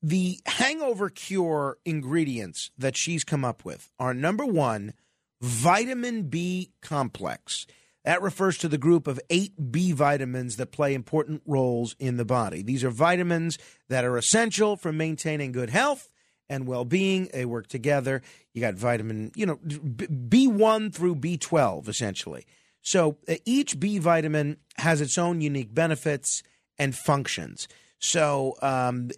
the 0.06 0.40
hangover 0.46 1.10
cure 1.10 1.80
ingredients 1.84 2.70
that 2.78 2.96
she's 2.96 3.24
come 3.24 3.44
up 3.44 3.66
with 3.66 3.92
are 3.98 4.14
number 4.14 4.46
one, 4.46 4.94
vitamin 5.42 6.30
B 6.30 6.74
complex. 6.80 7.66
That 8.04 8.22
refers 8.22 8.60
to 8.60 8.68
the 8.68 8.78
group 8.78 9.08
of 9.08 9.20
eight 9.32 9.72
B 9.72 9.94
vitamins 9.94 10.58
that 10.58 10.72
play 10.72 10.94
important 10.94 11.42
roles 11.48 11.96
in 11.98 12.18
the 12.18 12.26
body. 12.26 12.62
These 12.62 12.84
are 12.84 12.92
vitamins 12.92 13.58
that 13.90 14.06
are 14.06 14.16
essential 14.16 14.78
for 14.78 14.92
maintaining 14.94 15.52
good 15.52 15.72
health 15.72 16.12
and 16.48 16.68
well 16.68 16.86
being. 16.86 17.28
They 17.34 17.46
work 17.46 17.66
together. 17.66 18.22
You 18.54 18.62
got 18.62 18.76
vitamin, 18.76 19.32
you 19.36 19.48
know, 19.48 19.56
B1 19.56 20.94
through 20.94 21.16
B12, 21.16 21.88
essentially. 21.88 22.46
So 22.84 23.18
uh, 23.28 23.38
each 23.44 23.80
B 23.80 23.98
vitamin 23.98 24.58
has 24.78 25.02
its 25.02 25.18
own 25.18 25.42
unique 25.42 25.74
benefits 25.74 26.44
and 26.78 26.94
functions. 26.96 27.68
So 27.98 28.54
um, 28.62 29.10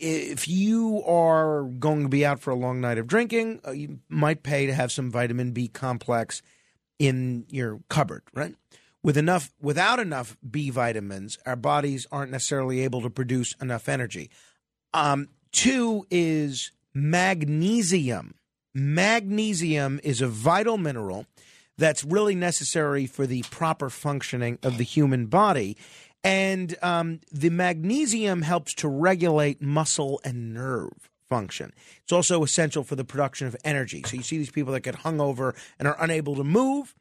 if 0.00 0.48
you 0.48 1.02
are 1.04 1.64
going 1.64 2.02
to 2.02 2.08
be 2.08 2.24
out 2.24 2.40
for 2.40 2.50
a 2.50 2.56
long 2.56 2.80
night 2.80 2.98
of 2.98 3.06
drinking, 3.06 3.60
uh, 3.66 3.72
you 3.72 4.00
might 4.08 4.42
pay 4.42 4.66
to 4.66 4.74
have 4.74 4.90
some 4.90 5.10
vitamin 5.10 5.52
B 5.52 5.68
complex 5.68 6.42
in 6.98 7.44
your 7.48 7.80
cupboard, 7.88 8.22
right? 8.34 8.54
With 9.02 9.16
enough, 9.16 9.50
without 9.60 9.98
enough 9.98 10.36
B 10.48 10.70
vitamins, 10.70 11.38
our 11.46 11.56
bodies 11.56 12.06
aren't 12.10 12.32
necessarily 12.32 12.80
able 12.80 13.02
to 13.02 13.10
produce 13.10 13.54
enough 13.60 13.88
energy. 13.88 14.30
Um, 14.92 15.28
two 15.52 16.06
is 16.10 16.72
magnesium. 16.94 18.34
Magnesium 18.74 20.00
is 20.02 20.20
a 20.20 20.28
vital 20.28 20.78
mineral 20.78 21.26
that's 21.78 22.04
really 22.04 22.34
necessary 22.34 23.06
for 23.06 23.26
the 23.26 23.42
proper 23.50 23.90
functioning 23.90 24.58
of 24.62 24.76
the 24.78 24.84
human 24.84 25.26
body. 25.26 25.76
And 26.22 26.76
um, 26.82 27.20
the 27.32 27.50
magnesium 27.50 28.42
helps 28.42 28.74
to 28.74 28.88
regulate 28.88 29.62
muscle 29.62 30.20
and 30.24 30.52
nerve 30.52 31.10
function. 31.28 31.72
It's 32.02 32.12
also 32.12 32.42
essential 32.42 32.84
for 32.84 32.96
the 32.96 33.04
production 33.04 33.46
of 33.46 33.56
energy. 33.64 34.02
So 34.04 34.16
you 34.16 34.22
see 34.22 34.36
these 34.36 34.50
people 34.50 34.72
that 34.74 34.80
get 34.80 34.96
hungover 34.96 35.56
and 35.78 35.88
are 35.88 35.96
unable 35.98 36.34
to 36.36 36.44
move. 36.44 36.94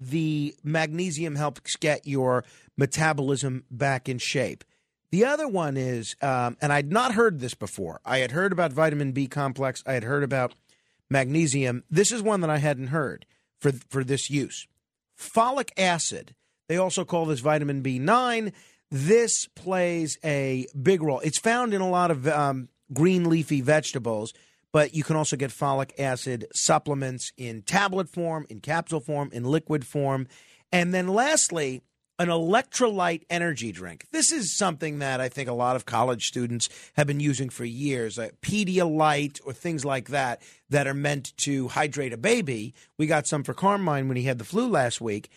The 0.00 0.56
magnesium 0.64 1.36
helps 1.36 1.76
get 1.76 2.06
your 2.06 2.44
metabolism 2.76 3.64
back 3.70 4.08
in 4.08 4.18
shape. 4.18 4.64
The 5.12 5.24
other 5.24 5.46
one 5.46 5.76
is, 5.76 6.16
um, 6.20 6.56
and 6.60 6.72
I'd 6.72 6.90
not 6.90 7.14
heard 7.14 7.38
this 7.38 7.54
before. 7.54 8.00
I 8.04 8.18
had 8.18 8.32
heard 8.32 8.50
about 8.50 8.72
vitamin 8.72 9.12
B 9.12 9.28
complex. 9.28 9.80
I 9.86 9.92
had 9.92 10.02
heard 10.02 10.24
about 10.24 10.54
magnesium. 11.08 11.84
This 11.88 12.10
is 12.10 12.20
one 12.20 12.40
that 12.40 12.50
I 12.50 12.58
hadn't 12.58 12.88
heard 12.88 13.24
for 13.60 13.70
for 13.88 14.02
this 14.02 14.28
use. 14.28 14.66
Folic 15.16 15.70
acid 15.76 16.34
they 16.68 16.76
also 16.76 17.04
call 17.04 17.26
this 17.26 17.40
vitamin 17.40 17.82
B9. 17.82 18.52
This 18.90 19.46
plays 19.54 20.18
a 20.24 20.66
big 20.80 21.02
role. 21.02 21.20
It's 21.20 21.38
found 21.38 21.74
in 21.74 21.80
a 21.80 21.88
lot 21.88 22.10
of 22.10 22.28
um, 22.28 22.68
green 22.92 23.28
leafy 23.28 23.60
vegetables, 23.60 24.32
but 24.72 24.94
you 24.94 25.02
can 25.02 25.16
also 25.16 25.36
get 25.36 25.50
folic 25.50 25.92
acid 25.98 26.46
supplements 26.54 27.32
in 27.36 27.62
tablet 27.62 28.08
form, 28.08 28.46
in 28.48 28.60
capsule 28.60 29.00
form, 29.00 29.30
in 29.32 29.44
liquid 29.44 29.86
form. 29.86 30.26
And 30.72 30.92
then 30.92 31.08
lastly, 31.08 31.82
an 32.18 32.28
electrolyte 32.28 33.22
energy 33.28 33.72
drink. 33.72 34.06
This 34.12 34.30
is 34.30 34.56
something 34.56 35.00
that 35.00 35.20
I 35.20 35.28
think 35.28 35.48
a 35.48 35.52
lot 35.52 35.74
of 35.74 35.84
college 35.84 36.26
students 36.26 36.68
have 36.94 37.06
been 37.06 37.20
using 37.20 37.48
for 37.48 37.64
years, 37.64 38.18
Pedialyte 38.42 39.40
or 39.44 39.52
things 39.52 39.84
like 39.84 40.08
that, 40.08 40.40
that 40.70 40.86
are 40.86 40.94
meant 40.94 41.36
to 41.38 41.68
hydrate 41.68 42.12
a 42.12 42.16
baby. 42.16 42.74
We 42.98 43.06
got 43.06 43.26
some 43.26 43.42
for 43.42 43.54
Carmine 43.54 44.06
when 44.06 44.16
he 44.16 44.24
had 44.24 44.38
the 44.38 44.44
flu 44.44 44.68
last 44.68 45.00
week. 45.00 45.30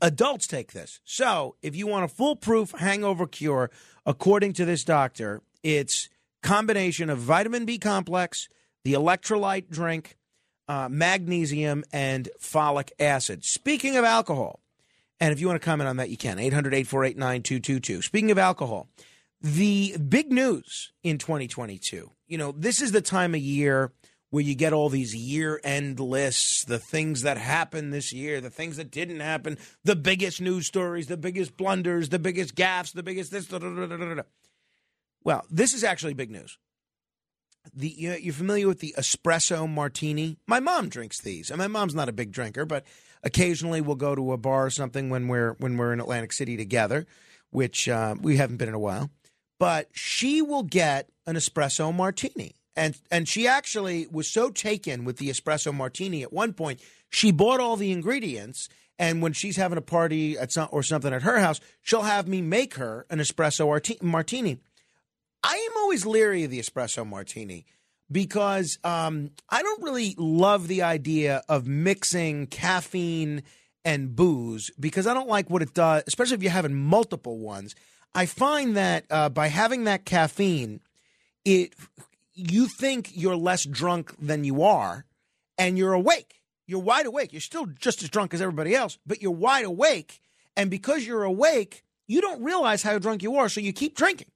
Adults 0.00 0.46
take 0.46 0.72
this. 0.72 1.00
So 1.04 1.56
if 1.62 1.76
you 1.76 1.86
want 1.86 2.04
a 2.04 2.08
foolproof 2.08 2.72
hangover 2.72 3.26
cure, 3.26 3.70
according 4.06 4.54
to 4.54 4.64
this 4.64 4.84
doctor, 4.84 5.42
it's 5.62 6.08
combination 6.42 7.10
of 7.10 7.18
vitamin 7.18 7.66
B 7.66 7.78
complex, 7.78 8.48
the 8.84 8.94
electrolyte 8.94 9.68
drink, 9.70 10.16
uh, 10.68 10.88
magnesium, 10.90 11.84
and 11.92 12.28
folic 12.40 12.90
acid. 12.98 13.44
Speaking 13.44 13.96
of 13.96 14.04
alcohol, 14.04 14.60
and 15.20 15.32
if 15.32 15.40
you 15.40 15.46
want 15.46 15.60
to 15.60 15.64
comment 15.64 15.88
on 15.88 15.96
that, 15.96 16.10
you 16.10 16.16
can. 16.16 16.38
800 16.38 16.74
848 16.74 17.16
9222. 17.16 18.02
Speaking 18.02 18.30
of 18.30 18.38
alcohol, 18.38 18.88
the 19.40 19.96
big 19.98 20.32
news 20.32 20.92
in 21.02 21.18
2022, 21.18 22.10
you 22.26 22.38
know, 22.38 22.52
this 22.52 22.80
is 22.80 22.92
the 22.92 23.00
time 23.00 23.34
of 23.34 23.40
year 23.40 23.92
where 24.30 24.42
you 24.42 24.54
get 24.54 24.72
all 24.72 24.88
these 24.88 25.14
year 25.14 25.60
end 25.64 26.00
lists, 26.00 26.64
the 26.64 26.78
things 26.78 27.22
that 27.22 27.38
happened 27.38 27.92
this 27.92 28.12
year, 28.12 28.40
the 28.40 28.50
things 28.50 28.76
that 28.76 28.90
didn't 28.90 29.20
happen, 29.20 29.58
the 29.84 29.96
biggest 29.96 30.40
news 30.40 30.66
stories, 30.66 31.06
the 31.06 31.16
biggest 31.16 31.56
blunders, 31.56 32.10
the 32.10 32.18
biggest 32.18 32.54
gaffes, 32.54 32.92
the 32.92 33.02
biggest 33.02 33.30
this. 33.30 33.46
Da, 33.46 33.58
da, 33.58 33.68
da. 33.86 34.22
Well, 35.24 35.44
this 35.50 35.74
is 35.74 35.84
actually 35.84 36.14
big 36.14 36.30
news. 36.30 36.58
The 37.74 37.88
you're 37.88 38.32
familiar 38.32 38.66
with 38.66 38.80
the 38.80 38.94
espresso 38.98 39.68
martini? 39.68 40.38
My 40.46 40.60
mom 40.60 40.88
drinks 40.88 41.20
these, 41.20 41.50
and 41.50 41.58
my 41.58 41.66
mom's 41.66 41.94
not 41.94 42.08
a 42.08 42.12
big 42.12 42.32
drinker, 42.32 42.64
but 42.64 42.84
occasionally 43.22 43.80
we'll 43.80 43.96
go 43.96 44.14
to 44.14 44.32
a 44.32 44.38
bar 44.38 44.66
or 44.66 44.70
something 44.70 45.10
when 45.10 45.28
we're 45.28 45.54
when 45.54 45.76
we're 45.76 45.92
in 45.92 46.00
Atlantic 46.00 46.32
City 46.32 46.56
together, 46.56 47.06
which 47.50 47.88
uh, 47.88 48.14
we 48.20 48.36
haven't 48.36 48.56
been 48.56 48.68
in 48.68 48.74
a 48.74 48.78
while. 48.78 49.10
But 49.58 49.88
she 49.92 50.40
will 50.40 50.62
get 50.62 51.10
an 51.26 51.34
espresso 51.34 51.94
martini, 51.94 52.54
and 52.78 52.96
and 53.10 53.28
she 53.28 53.46
actually 53.46 54.06
was 54.10 54.28
so 54.28 54.50
taken 54.50 55.04
with 55.04 55.18
the 55.18 55.28
espresso 55.28 55.74
martini 55.74 56.22
at 56.22 56.32
one 56.32 56.52
point, 56.52 56.80
she 57.10 57.32
bought 57.32 57.60
all 57.60 57.76
the 57.76 57.92
ingredients. 57.92 58.68
And 59.00 59.22
when 59.22 59.32
she's 59.32 59.56
having 59.56 59.78
a 59.78 59.82
party 59.82 60.36
at 60.36 60.50
some, 60.50 60.68
or 60.72 60.82
something 60.82 61.12
at 61.12 61.22
her 61.22 61.38
house, 61.38 61.60
she'll 61.82 62.02
have 62.02 62.26
me 62.26 62.42
make 62.42 62.74
her 62.74 63.06
an 63.10 63.20
espresso 63.20 63.68
arti- 63.68 63.98
martini. 64.02 64.58
I 65.44 65.54
am 65.54 65.76
always 65.76 66.04
leery 66.04 66.42
of 66.42 66.50
the 66.50 66.58
espresso 66.58 67.06
martini 67.06 67.64
because 68.10 68.78
um, 68.82 69.30
I 69.48 69.62
don't 69.62 69.82
really 69.82 70.16
love 70.18 70.66
the 70.66 70.82
idea 70.82 71.42
of 71.48 71.68
mixing 71.68 72.48
caffeine 72.48 73.44
and 73.84 74.16
booze 74.16 74.70
because 74.80 75.06
I 75.06 75.14
don't 75.14 75.28
like 75.28 75.48
what 75.48 75.62
it 75.62 75.74
does, 75.74 76.02
especially 76.06 76.34
if 76.34 76.42
you're 76.42 76.50
having 76.50 76.74
multiple 76.74 77.38
ones. 77.38 77.76
I 78.14 78.26
find 78.26 78.76
that 78.76 79.04
uh, 79.10 79.28
by 79.28 79.46
having 79.46 79.84
that 79.84 80.04
caffeine, 80.04 80.80
it 81.44 81.72
you 82.38 82.68
think 82.68 83.10
you're 83.14 83.36
less 83.36 83.64
drunk 83.64 84.14
than 84.20 84.44
you 84.44 84.62
are, 84.62 85.04
and 85.58 85.76
you're 85.76 85.92
awake. 85.92 86.40
You're 86.66 86.80
wide 86.80 87.06
awake. 87.06 87.32
You're 87.32 87.40
still 87.40 87.66
just 87.66 88.02
as 88.02 88.10
drunk 88.10 88.32
as 88.34 88.40
everybody 88.40 88.74
else, 88.74 88.98
but 89.06 89.20
you're 89.20 89.32
wide 89.32 89.64
awake. 89.64 90.20
And 90.56 90.70
because 90.70 91.06
you're 91.06 91.24
awake, 91.24 91.82
you 92.06 92.20
don't 92.20 92.42
realize 92.42 92.82
how 92.82 92.98
drunk 92.98 93.22
you 93.22 93.36
are, 93.36 93.48
so 93.48 93.60
you 93.60 93.72
keep 93.72 93.96
drinking 93.96 94.30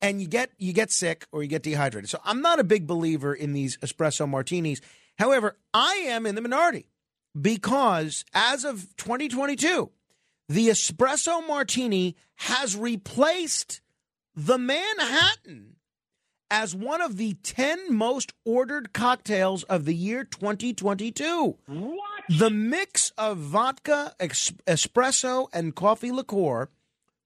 and 0.00 0.20
you 0.20 0.26
get 0.26 0.50
you 0.58 0.72
get 0.72 0.90
sick 0.90 1.26
or 1.32 1.42
you 1.42 1.48
get 1.48 1.62
dehydrated. 1.62 2.10
So 2.10 2.20
I'm 2.24 2.42
not 2.42 2.58
a 2.58 2.64
big 2.64 2.86
believer 2.86 3.34
in 3.34 3.52
these 3.52 3.76
espresso 3.78 4.28
martinis. 4.28 4.80
However, 5.18 5.56
I 5.72 5.94
am 6.06 6.26
in 6.26 6.34
the 6.34 6.40
minority 6.40 6.88
because 7.40 8.24
as 8.34 8.64
of 8.64 8.96
2022, 8.96 9.90
the 10.48 10.68
espresso 10.68 11.46
martini 11.46 12.16
has 12.36 12.76
replaced 12.76 13.80
the 14.34 14.58
Manhattan 14.58 15.76
as 16.52 16.74
one 16.74 17.00
of 17.00 17.16
the 17.16 17.32
10 17.42 17.94
most 17.94 18.34
ordered 18.44 18.92
cocktails 18.92 19.62
of 19.64 19.86
the 19.86 19.94
year 19.94 20.22
2022. 20.22 21.56
What? 21.66 21.98
The 22.28 22.50
mix 22.50 23.10
of 23.16 23.38
vodka, 23.38 24.14
ex- 24.20 24.52
espresso, 24.66 25.48
and 25.54 25.74
coffee 25.74 26.12
liqueur 26.12 26.68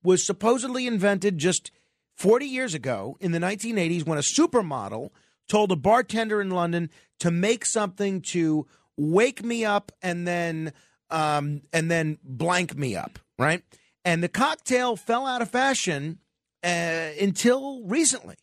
was 0.04 0.24
supposedly 0.24 0.86
invented 0.86 1.38
just 1.38 1.72
40 2.14 2.46
years 2.46 2.72
ago 2.72 3.16
in 3.20 3.32
the 3.32 3.40
1980s 3.40 4.06
when 4.06 4.16
a 4.16 4.22
supermodel 4.22 5.10
told 5.48 5.72
a 5.72 5.76
bartender 5.76 6.40
in 6.40 6.50
London 6.50 6.88
to 7.18 7.32
make 7.32 7.66
something 7.66 8.20
to 8.20 8.64
wake 8.96 9.42
me 9.42 9.64
up 9.64 9.90
and 10.02 10.26
then 10.26 10.72
um, 11.10 11.62
and 11.72 11.90
then 11.90 12.18
blank 12.22 12.76
me 12.76 12.94
up, 12.94 13.18
right? 13.40 13.64
And 14.04 14.22
the 14.22 14.28
cocktail 14.28 14.94
fell 14.94 15.26
out 15.26 15.42
of 15.42 15.50
fashion 15.50 16.20
uh, 16.62 17.10
until 17.20 17.82
recently, 17.84 18.36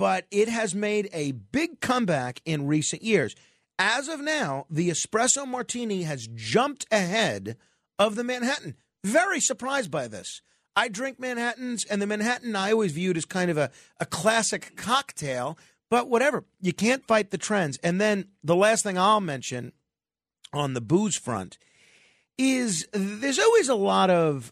but 0.00 0.24
it 0.30 0.48
has 0.48 0.74
made 0.74 1.10
a 1.12 1.32
big 1.32 1.78
comeback 1.82 2.40
in 2.46 2.66
recent 2.66 3.02
years. 3.02 3.36
As 3.78 4.08
of 4.08 4.18
now, 4.18 4.64
the 4.70 4.88
espresso 4.88 5.46
martini 5.46 6.04
has 6.04 6.26
jumped 6.26 6.86
ahead 6.90 7.58
of 7.98 8.14
the 8.14 8.24
Manhattan. 8.24 8.76
Very 9.04 9.40
surprised 9.40 9.90
by 9.90 10.08
this. 10.08 10.40
I 10.74 10.88
drink 10.88 11.20
Manhattans, 11.20 11.84
and 11.84 12.00
the 12.00 12.06
Manhattan 12.06 12.56
I 12.56 12.72
always 12.72 12.92
viewed 12.92 13.18
as 13.18 13.26
kind 13.26 13.50
of 13.50 13.58
a, 13.58 13.70
a 14.00 14.06
classic 14.06 14.74
cocktail, 14.74 15.58
but 15.90 16.08
whatever. 16.08 16.44
You 16.62 16.72
can't 16.72 17.06
fight 17.06 17.30
the 17.30 17.36
trends. 17.36 17.76
And 17.82 18.00
then 18.00 18.28
the 18.42 18.56
last 18.56 18.82
thing 18.82 18.96
I'll 18.96 19.20
mention 19.20 19.72
on 20.50 20.72
the 20.72 20.80
booze 20.80 21.16
front 21.16 21.58
is 22.38 22.88
there's 22.94 23.38
always 23.38 23.68
a 23.68 23.74
lot 23.74 24.08
of 24.08 24.50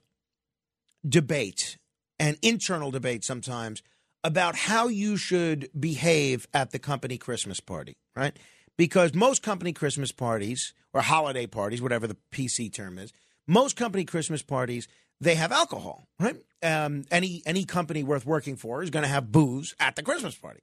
debate 1.09 1.79
and 2.19 2.37
internal 2.43 2.91
debate 2.91 3.25
sometimes 3.25 3.83
about 4.25 4.57
how 4.57 4.89
you 4.89 5.17
should 5.17 5.71
behave 5.79 6.47
at 6.53 6.71
the 6.71 6.79
company 6.79 7.19
Christmas 7.19 7.61
party, 7.61 7.97
right? 8.17 8.37
Because 8.77 9.15
most 9.15 9.43
company 9.43 9.73
Christmas 9.73 10.13
parties 10.13 10.75
or 10.93 11.01
holiday 11.01 11.47
parties, 11.47 11.83
whatever 11.83 12.07
the 12.07 12.17
PC 12.33 12.73
term 12.73 12.99
is, 12.99 13.13
most 13.47 13.77
company 13.77 14.05
Christmas 14.05 14.43
parties 14.43 14.89
they 15.21 15.35
have 15.35 15.51
alcohol, 15.53 16.07
right? 16.21 16.37
Um, 16.63 17.05
any 17.11 17.43
any 17.45 17.65
company 17.65 18.03
worth 18.03 18.25
working 18.25 18.57
for 18.57 18.83
is 18.83 18.91
going 18.91 19.03
to 19.03 19.09
have 19.09 19.33
booze 19.33 19.75
at 19.81 19.97
the 19.97 20.03
Christmas 20.03 20.37
party. 20.37 20.61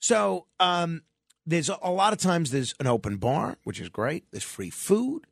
So 0.00 0.46
um, 0.60 1.02
there's 1.46 1.68
a, 1.68 1.78
a 1.82 1.90
lot 1.90 2.12
of 2.12 2.18
times 2.18 2.50
there's 2.50 2.74
an 2.78 2.86
open 2.86 3.16
bar, 3.16 3.58
which 3.64 3.80
is 3.80 3.88
great. 3.88 4.24
There's 4.30 4.44
free 4.44 4.70
food, 4.70 5.26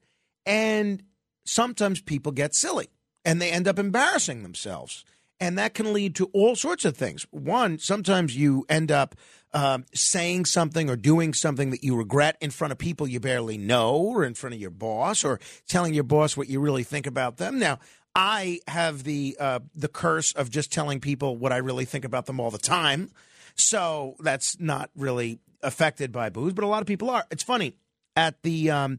and 0.44 1.02
sometimes 1.44 2.00
people 2.00 2.32
get 2.32 2.54
silly 2.54 2.88
and 3.24 3.40
they 3.40 3.50
end 3.50 3.68
up 3.68 3.78
embarrassing 3.78 4.42
themselves, 4.42 5.04
and 5.42 5.58
that 5.58 5.74
can 5.74 5.92
lead 5.92 6.14
to 6.14 6.26
all 6.26 6.54
sorts 6.54 6.84
of 6.84 6.96
things. 6.96 7.26
One, 7.32 7.76
sometimes 7.76 8.36
you 8.36 8.64
end 8.68 8.92
up 8.92 9.16
um, 9.52 9.84
saying 9.92 10.44
something 10.44 10.88
or 10.88 10.94
doing 10.94 11.34
something 11.34 11.70
that 11.70 11.82
you 11.82 11.96
regret 11.96 12.36
in 12.40 12.50
front 12.50 12.70
of 12.70 12.78
people 12.78 13.08
you 13.08 13.18
barely 13.18 13.58
know, 13.58 13.96
or 13.96 14.24
in 14.24 14.34
front 14.34 14.54
of 14.54 14.60
your 14.60 14.70
boss, 14.70 15.24
or 15.24 15.40
telling 15.66 15.94
your 15.94 16.04
boss 16.04 16.36
what 16.36 16.48
you 16.48 16.60
really 16.60 16.84
think 16.84 17.08
about 17.08 17.38
them. 17.38 17.58
Now, 17.58 17.80
I 18.14 18.60
have 18.68 19.02
the 19.02 19.36
uh, 19.40 19.58
the 19.74 19.88
curse 19.88 20.32
of 20.32 20.48
just 20.48 20.72
telling 20.72 21.00
people 21.00 21.36
what 21.36 21.52
I 21.52 21.56
really 21.56 21.86
think 21.86 22.04
about 22.04 22.26
them 22.26 22.38
all 22.38 22.52
the 22.52 22.58
time, 22.58 23.10
so 23.56 24.14
that's 24.20 24.60
not 24.60 24.90
really 24.94 25.40
affected 25.60 26.12
by 26.12 26.30
booze. 26.30 26.52
But 26.52 26.62
a 26.62 26.68
lot 26.68 26.82
of 26.82 26.86
people 26.86 27.10
are. 27.10 27.26
It's 27.32 27.42
funny 27.42 27.74
at 28.14 28.40
the. 28.44 28.70
Um, 28.70 28.98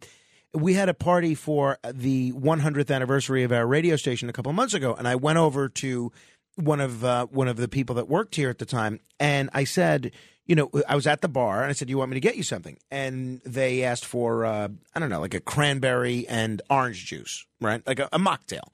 we 0.55 0.75
had 0.75 0.87
a 0.87 0.93
party 0.93 1.33
for 1.33 1.79
the 1.83 2.31
100th 2.33 2.93
anniversary 2.93 3.41
of 3.41 3.51
our 3.51 3.65
radio 3.65 3.95
station 3.95 4.29
a 4.29 4.33
couple 4.33 4.53
months 4.53 4.75
ago, 4.75 4.93
and 4.93 5.07
I 5.07 5.15
went 5.15 5.39
over 5.39 5.67
to 5.67 6.11
one 6.55 6.79
of 6.79 7.03
uh, 7.03 7.25
one 7.27 7.47
of 7.47 7.57
the 7.57 7.67
people 7.67 7.95
that 7.95 8.07
worked 8.07 8.35
here 8.35 8.49
at 8.49 8.59
the 8.59 8.65
time, 8.65 8.99
and 9.19 9.49
I 9.53 9.63
said, 9.63 10.11
you 10.45 10.55
know, 10.55 10.69
I 10.87 10.95
was 10.95 11.07
at 11.07 11.21
the 11.21 11.27
bar, 11.27 11.61
and 11.61 11.69
I 11.69 11.73
said, 11.73 11.87
"Do 11.87 11.91
you 11.91 11.97
want 11.97 12.11
me 12.11 12.15
to 12.15 12.21
get 12.21 12.35
you 12.35 12.43
something?" 12.43 12.77
And 12.91 13.41
they 13.45 13.83
asked 13.83 14.05
for, 14.05 14.45
uh, 14.45 14.67
I 14.93 14.99
don't 14.99 15.09
know, 15.09 15.21
like 15.21 15.33
a 15.33 15.39
cranberry 15.39 16.27
and 16.27 16.61
orange 16.69 17.05
juice, 17.05 17.45
right, 17.61 17.85
like 17.87 17.99
a, 17.99 18.09
a 18.11 18.19
mocktail. 18.19 18.67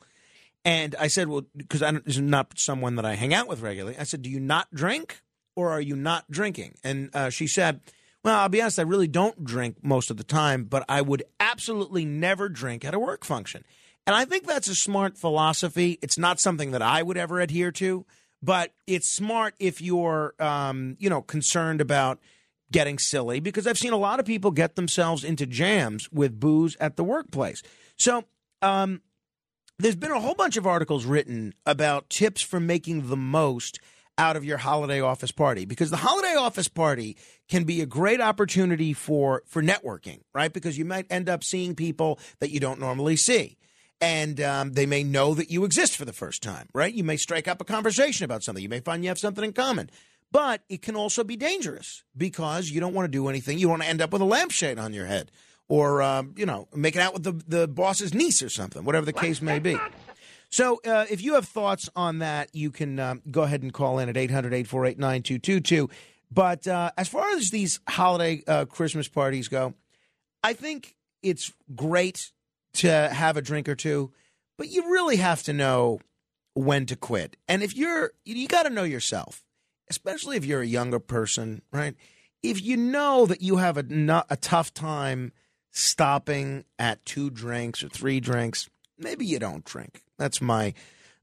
And 0.65 0.95
I 0.99 1.07
said, 1.07 1.29
well, 1.29 1.43
because 1.55 1.79
this 1.79 2.17
is 2.17 2.21
not 2.21 2.59
someone 2.59 2.95
that 2.95 3.05
I 3.05 3.15
hang 3.15 3.33
out 3.33 3.47
with 3.47 3.61
regularly. 3.61 3.97
I 3.97 4.03
said, 4.03 4.21
do 4.21 4.29
you 4.29 4.39
not 4.39 4.67
drink 4.73 5.21
or 5.55 5.71
are 5.71 5.81
you 5.81 5.95
not 5.95 6.29
drinking? 6.29 6.75
And 6.83 7.09
uh, 7.15 7.29
she 7.29 7.47
said, 7.47 7.79
well, 8.23 8.39
I'll 8.39 8.49
be 8.49 8.61
honest, 8.61 8.79
I 8.79 8.83
really 8.83 9.07
don't 9.07 9.43
drink 9.43 9.77
most 9.81 10.11
of 10.11 10.17
the 10.17 10.23
time, 10.23 10.65
but 10.65 10.83
I 10.89 11.01
would 11.01 11.23
absolutely 11.39 12.03
never 12.03 12.49
drink 12.49 12.83
at 12.83 12.93
a 12.93 12.99
work 12.99 13.23
function. 13.23 13.63
And 14.07 14.15
I 14.15 14.25
think 14.25 14.47
that's 14.47 14.67
a 14.67 14.75
smart 14.75 15.17
philosophy. 15.17 15.99
It's 16.01 16.17
not 16.17 16.39
something 16.39 16.71
that 16.71 16.81
I 16.81 17.03
would 17.03 17.17
ever 17.17 17.39
adhere 17.39 17.71
to, 17.73 18.05
but 18.41 18.73
it's 18.87 19.09
smart 19.09 19.53
if 19.59 19.81
you're, 19.81 20.33
um, 20.39 20.97
you 20.99 21.09
know, 21.09 21.21
concerned 21.21 21.81
about 21.81 22.19
getting 22.71 22.97
silly 22.97 23.39
because 23.39 23.67
I've 23.67 23.77
seen 23.77 23.93
a 23.93 23.97
lot 23.97 24.19
of 24.19 24.25
people 24.25 24.51
get 24.51 24.75
themselves 24.75 25.23
into 25.23 25.45
jams 25.45 26.11
with 26.11 26.39
booze 26.39 26.75
at 26.79 26.95
the 26.97 27.03
workplace. 27.03 27.61
So, 27.97 28.25
um, 28.61 29.01
there's 29.79 29.95
been 29.95 30.11
a 30.11 30.19
whole 30.19 30.35
bunch 30.35 30.57
of 30.57 30.67
articles 30.67 31.05
written 31.05 31.53
about 31.65 32.09
tips 32.09 32.43
for 32.43 32.59
making 32.59 33.07
the 33.07 33.15
most 33.15 33.79
out 34.17 34.35
of 34.35 34.43
your 34.43 34.57
holiday 34.57 34.99
office 34.99 35.31
party 35.31 35.63
because 35.63 35.89
the 35.89 35.97
holiday 35.97 36.35
office 36.35 36.67
party 36.67 37.15
can 37.47 37.63
be 37.63 37.79
a 37.79 37.85
great 37.85 38.19
opportunity 38.19 38.91
for 38.91 39.43
for 39.47 39.63
networking, 39.63 40.19
right? 40.33 40.51
Because 40.51 40.77
you 40.77 40.83
might 40.83 41.07
end 41.09 41.29
up 41.29 41.41
seeing 41.43 41.73
people 41.73 42.19
that 42.39 42.51
you 42.51 42.59
don't 42.59 42.81
normally 42.81 43.15
see. 43.15 43.57
And 44.01 44.39
um, 44.41 44.73
they 44.73 44.85
may 44.85 45.03
know 45.03 45.33
that 45.33 45.51
you 45.51 45.65
exist 45.65 45.97
for 45.97 46.05
the 46.05 46.13
first 46.13 46.41
time, 46.41 46.69
right? 46.73 46.93
You 46.93 47.03
may 47.03 47.17
strike 47.17 47.47
up 47.47 47.59
a 47.61 47.65
conversation 47.65 48.23
about 48.25 48.43
something. 48.43 48.63
You 48.63 48.69
may 48.69 48.79
find 48.79 49.03
you 49.03 49.09
have 49.09 49.19
something 49.19 49.43
in 49.43 49.53
common. 49.53 49.89
But 50.31 50.61
it 50.69 50.81
can 50.81 50.95
also 50.95 51.23
be 51.23 51.35
dangerous 51.35 52.03
because 52.15 52.69
you 52.69 52.79
don't 52.79 52.93
want 52.93 53.05
to 53.05 53.11
do 53.11 53.27
anything. 53.29 53.57
You 53.57 53.67
want 53.67 53.81
to 53.81 53.87
end 53.87 54.01
up 54.01 54.13
with 54.13 54.21
a 54.21 54.25
lampshade 54.25 54.77
on 54.77 54.93
your 54.93 55.07
head 55.07 55.31
or, 55.67 56.01
um, 56.01 56.35
you 56.37 56.45
know, 56.45 56.67
making 56.73 57.01
out 57.01 57.13
with 57.13 57.23
the, 57.23 57.31
the 57.47 57.67
boss's 57.67 58.13
niece 58.13 58.43
or 58.43 58.49
something, 58.49 58.83
whatever 58.83 59.05
the 59.05 59.13
case 59.13 59.41
may 59.41 59.59
be. 59.59 59.77
So 60.49 60.81
uh, 60.85 61.05
if 61.09 61.21
you 61.21 61.35
have 61.35 61.47
thoughts 61.47 61.89
on 61.95 62.19
that, 62.19 62.53
you 62.53 62.71
can 62.71 62.99
um, 62.99 63.21
go 63.29 63.43
ahead 63.43 63.61
and 63.61 63.73
call 63.73 63.99
in 63.99 64.09
at 64.09 64.17
800 64.17 64.53
848 64.53 64.97
9222. 64.97 65.89
But 66.31 66.67
uh, 66.67 66.91
as 66.97 67.07
far 67.07 67.29
as 67.31 67.49
these 67.49 67.79
holiday 67.87 68.43
uh, 68.47 68.65
Christmas 68.65 69.07
parties 69.07 69.47
go, 69.47 69.73
I 70.43 70.53
think 70.53 70.95
it's 71.21 71.51
great 71.75 72.31
to 72.73 72.89
have 72.89 73.37
a 73.37 73.41
drink 73.41 73.67
or 73.67 73.75
two, 73.75 74.11
but 74.57 74.69
you 74.69 74.91
really 74.91 75.17
have 75.17 75.43
to 75.43 75.53
know 75.53 75.99
when 76.53 76.85
to 76.87 76.95
quit. 76.95 77.37
And 77.47 77.63
if 77.63 77.75
you're, 77.75 78.11
you 78.25 78.47
got 78.47 78.63
to 78.63 78.69
know 78.69 78.83
yourself, 78.83 79.43
especially 79.89 80.37
if 80.37 80.45
you're 80.45 80.61
a 80.61 80.67
younger 80.67 80.99
person, 80.99 81.61
right? 81.71 81.95
If 82.43 82.61
you 82.61 82.77
know 82.77 83.25
that 83.25 83.41
you 83.41 83.57
have 83.57 83.77
a, 83.77 84.25
a 84.29 84.37
tough 84.37 84.73
time 84.73 85.31
stopping 85.71 86.65
at 86.77 87.03
two 87.05 87.29
drinks 87.29 87.83
or 87.83 87.89
three 87.89 88.19
drinks, 88.19 88.69
maybe 88.97 89.25
you 89.25 89.39
don't 89.39 89.65
drink. 89.65 90.03
That's 90.17 90.41
my 90.41 90.73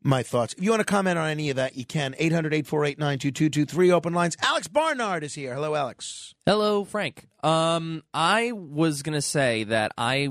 my 0.02 0.22
thoughts. 0.22 0.54
If 0.54 0.62
you 0.62 0.70
want 0.70 0.80
to 0.80 0.84
comment 0.84 1.18
on 1.18 1.28
any 1.28 1.50
of 1.50 1.56
that, 1.56 1.76
you 1.76 1.84
can. 1.84 2.14
800 2.18 2.54
848 2.54 2.98
9222 2.98 3.92
open 3.92 4.14
lines. 4.14 4.36
Alex 4.40 4.68
Barnard 4.68 5.24
is 5.24 5.34
here. 5.34 5.54
Hello, 5.54 5.74
Alex. 5.74 6.34
Hello, 6.46 6.84
Frank. 6.84 7.26
Um, 7.42 8.02
I 8.14 8.52
was 8.52 9.02
gonna 9.02 9.22
say 9.22 9.64
that 9.64 9.92
I, 9.98 10.30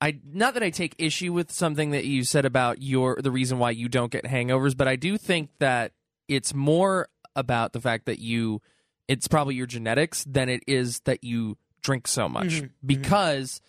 I 0.00 0.18
not 0.24 0.54
that 0.54 0.62
I 0.62 0.70
take 0.70 0.94
issue 0.98 1.32
with 1.32 1.50
something 1.50 1.90
that 1.90 2.04
you 2.04 2.22
said 2.24 2.44
about 2.44 2.80
your 2.82 3.18
the 3.20 3.30
reason 3.30 3.58
why 3.58 3.70
you 3.72 3.88
don't 3.88 4.12
get 4.12 4.24
hangovers, 4.24 4.76
but 4.76 4.86
I 4.88 4.96
do 4.96 5.18
think 5.18 5.50
that 5.58 5.92
it's 6.28 6.54
more 6.54 7.08
about 7.34 7.72
the 7.72 7.80
fact 7.80 8.06
that 8.06 8.18
you, 8.18 8.60
it's 9.08 9.26
probably 9.28 9.54
your 9.54 9.66
genetics 9.66 10.24
than 10.24 10.48
it 10.48 10.62
is 10.66 11.00
that 11.00 11.24
you 11.24 11.56
drink 11.82 12.06
so 12.06 12.28
much 12.28 12.46
Mm-hmm. 12.48 12.64
Mhm, 12.64 12.68
mhm. 12.68 12.86
because 12.86 13.60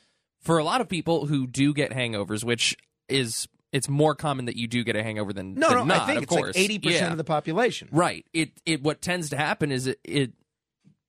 for 0.41 0.57
a 0.57 0.63
lot 0.63 0.81
of 0.81 0.89
people 0.89 1.25
who 1.27 1.47
do 1.47 1.73
get 1.73 1.91
hangovers, 1.91 2.43
which 2.43 2.75
is 3.07 3.47
it's 3.71 3.87
more 3.89 4.15
common 4.15 4.45
that 4.45 4.55
you 4.55 4.67
do 4.67 4.83
get 4.83 4.95
a 4.95 5.03
hangover 5.03 5.31
than 5.33 5.53
No, 5.53 5.69
than 5.69 5.77
no, 5.79 5.83
not, 5.85 6.01
I 6.01 6.05
think 6.07 6.17
of 6.17 6.23
it's 6.23 6.31
like 6.31 6.43
course. 6.45 6.57
80% 6.57 7.11
of 7.11 7.17
the 7.17 7.23
population. 7.23 7.87
Right. 7.91 8.25
It 8.33 8.51
it 8.65 8.81
what 8.83 9.01
tends 9.01 9.29
to 9.29 9.37
happen 9.37 9.71
is 9.71 9.87
it, 9.87 9.99
it 10.03 10.33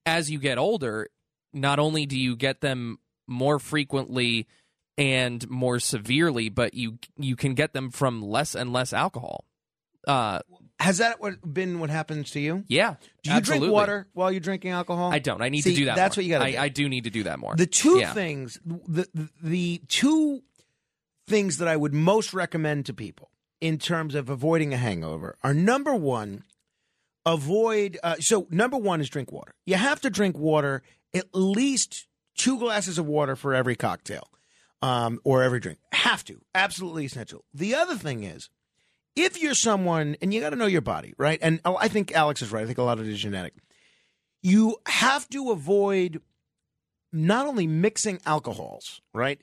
as 0.06 0.30
you 0.30 0.38
get 0.38 0.58
older, 0.58 1.08
not 1.52 1.78
only 1.78 2.06
do 2.06 2.18
you 2.18 2.36
get 2.36 2.60
them 2.60 2.98
more 3.26 3.58
frequently 3.58 4.46
and 5.00 5.48
more 5.48 5.78
severely, 5.80 6.50
but 6.50 6.74
you 6.74 6.98
you 7.16 7.34
can 7.34 7.54
get 7.54 7.72
them 7.72 7.90
from 7.90 8.20
less 8.22 8.54
and 8.54 8.70
less 8.72 8.92
alcohol. 8.92 9.46
Uh, 10.06 10.40
Has 10.78 10.98
that 10.98 11.20
what, 11.20 11.34
been 11.52 11.78
what 11.80 11.88
happens 11.90 12.30
to 12.32 12.40
you? 12.40 12.64
yeah. 12.68 12.96
Do 13.22 13.30
you 13.30 13.36
absolutely. 13.36 13.68
drink 13.68 13.74
water 13.74 14.06
while 14.12 14.30
you're 14.30 14.40
drinking 14.40 14.72
alcohol? 14.72 15.10
I 15.12 15.18
don't. 15.18 15.40
I 15.42 15.48
need 15.48 15.62
See, 15.62 15.70
to 15.72 15.76
do 15.80 15.84
that. 15.86 15.96
That's 15.96 16.16
more. 16.16 16.22
what 16.22 16.26
you 16.26 16.32
got 16.32 16.38
to 16.40 16.44
I, 16.44 16.50
do. 16.52 16.58
I 16.58 16.68
do 16.68 16.88
need 16.88 17.04
to 17.04 17.10
do 17.10 17.22
that 17.24 17.38
more. 17.38 17.54
The 17.56 17.66
two 17.66 17.98
Yeah. 17.98 18.12
things, 18.12 18.60
the, 18.64 19.06
the 19.14 19.28
the 19.42 19.82
two 19.88 20.42
things 21.26 21.56
that 21.58 21.68
I 21.68 21.76
would 21.76 21.94
most 21.94 22.34
recommend 22.34 22.86
to 22.86 22.94
people 22.94 23.30
in 23.60 23.78
terms 23.78 24.14
of 24.14 24.28
avoiding 24.28 24.72
a 24.74 24.76
hangover 24.78 25.36
are 25.42 25.54
number 25.54 25.94
one, 25.94 26.44
avoid. 27.24 27.98
Uh, 28.02 28.16
so 28.20 28.46
number 28.50 28.76
one 28.76 29.00
is 29.00 29.08
drink 29.08 29.32
water. 29.32 29.52
You 29.64 29.76
have 29.76 30.00
to 30.02 30.10
drink 30.10 30.36
water 30.36 30.82
at 31.14 31.26
least 31.34 32.06
two 32.36 32.58
glasses 32.58 32.98
of 32.98 33.06
water 33.06 33.36
for 33.36 33.54
every 33.54 33.76
cocktail 33.76 34.28
um, 34.82 35.20
or 35.24 35.42
every 35.42 35.60
drink. 35.60 35.78
Have 35.92 36.24
to, 36.24 36.40
absolutely 36.54 37.04
essential. 37.04 37.44
The 37.54 37.74
other 37.74 37.96
thing 37.96 38.24
is. 38.24 38.48
If 39.16 39.42
you're 39.42 39.54
someone, 39.54 40.16
and 40.22 40.32
you 40.32 40.40
got 40.40 40.50
to 40.50 40.56
know 40.56 40.66
your 40.66 40.80
body, 40.80 41.14
right? 41.18 41.38
And 41.42 41.60
oh, 41.64 41.76
I 41.76 41.88
think 41.88 42.12
Alex 42.12 42.42
is 42.42 42.52
right. 42.52 42.62
I 42.62 42.66
think 42.66 42.78
a 42.78 42.84
lot 42.84 43.00
of 43.00 43.08
it 43.08 43.10
is 43.10 43.18
genetic. 43.20 43.54
You 44.40 44.76
have 44.86 45.28
to 45.30 45.50
avoid 45.50 46.22
not 47.12 47.46
only 47.46 47.66
mixing 47.66 48.20
alcohols, 48.24 49.00
right? 49.12 49.40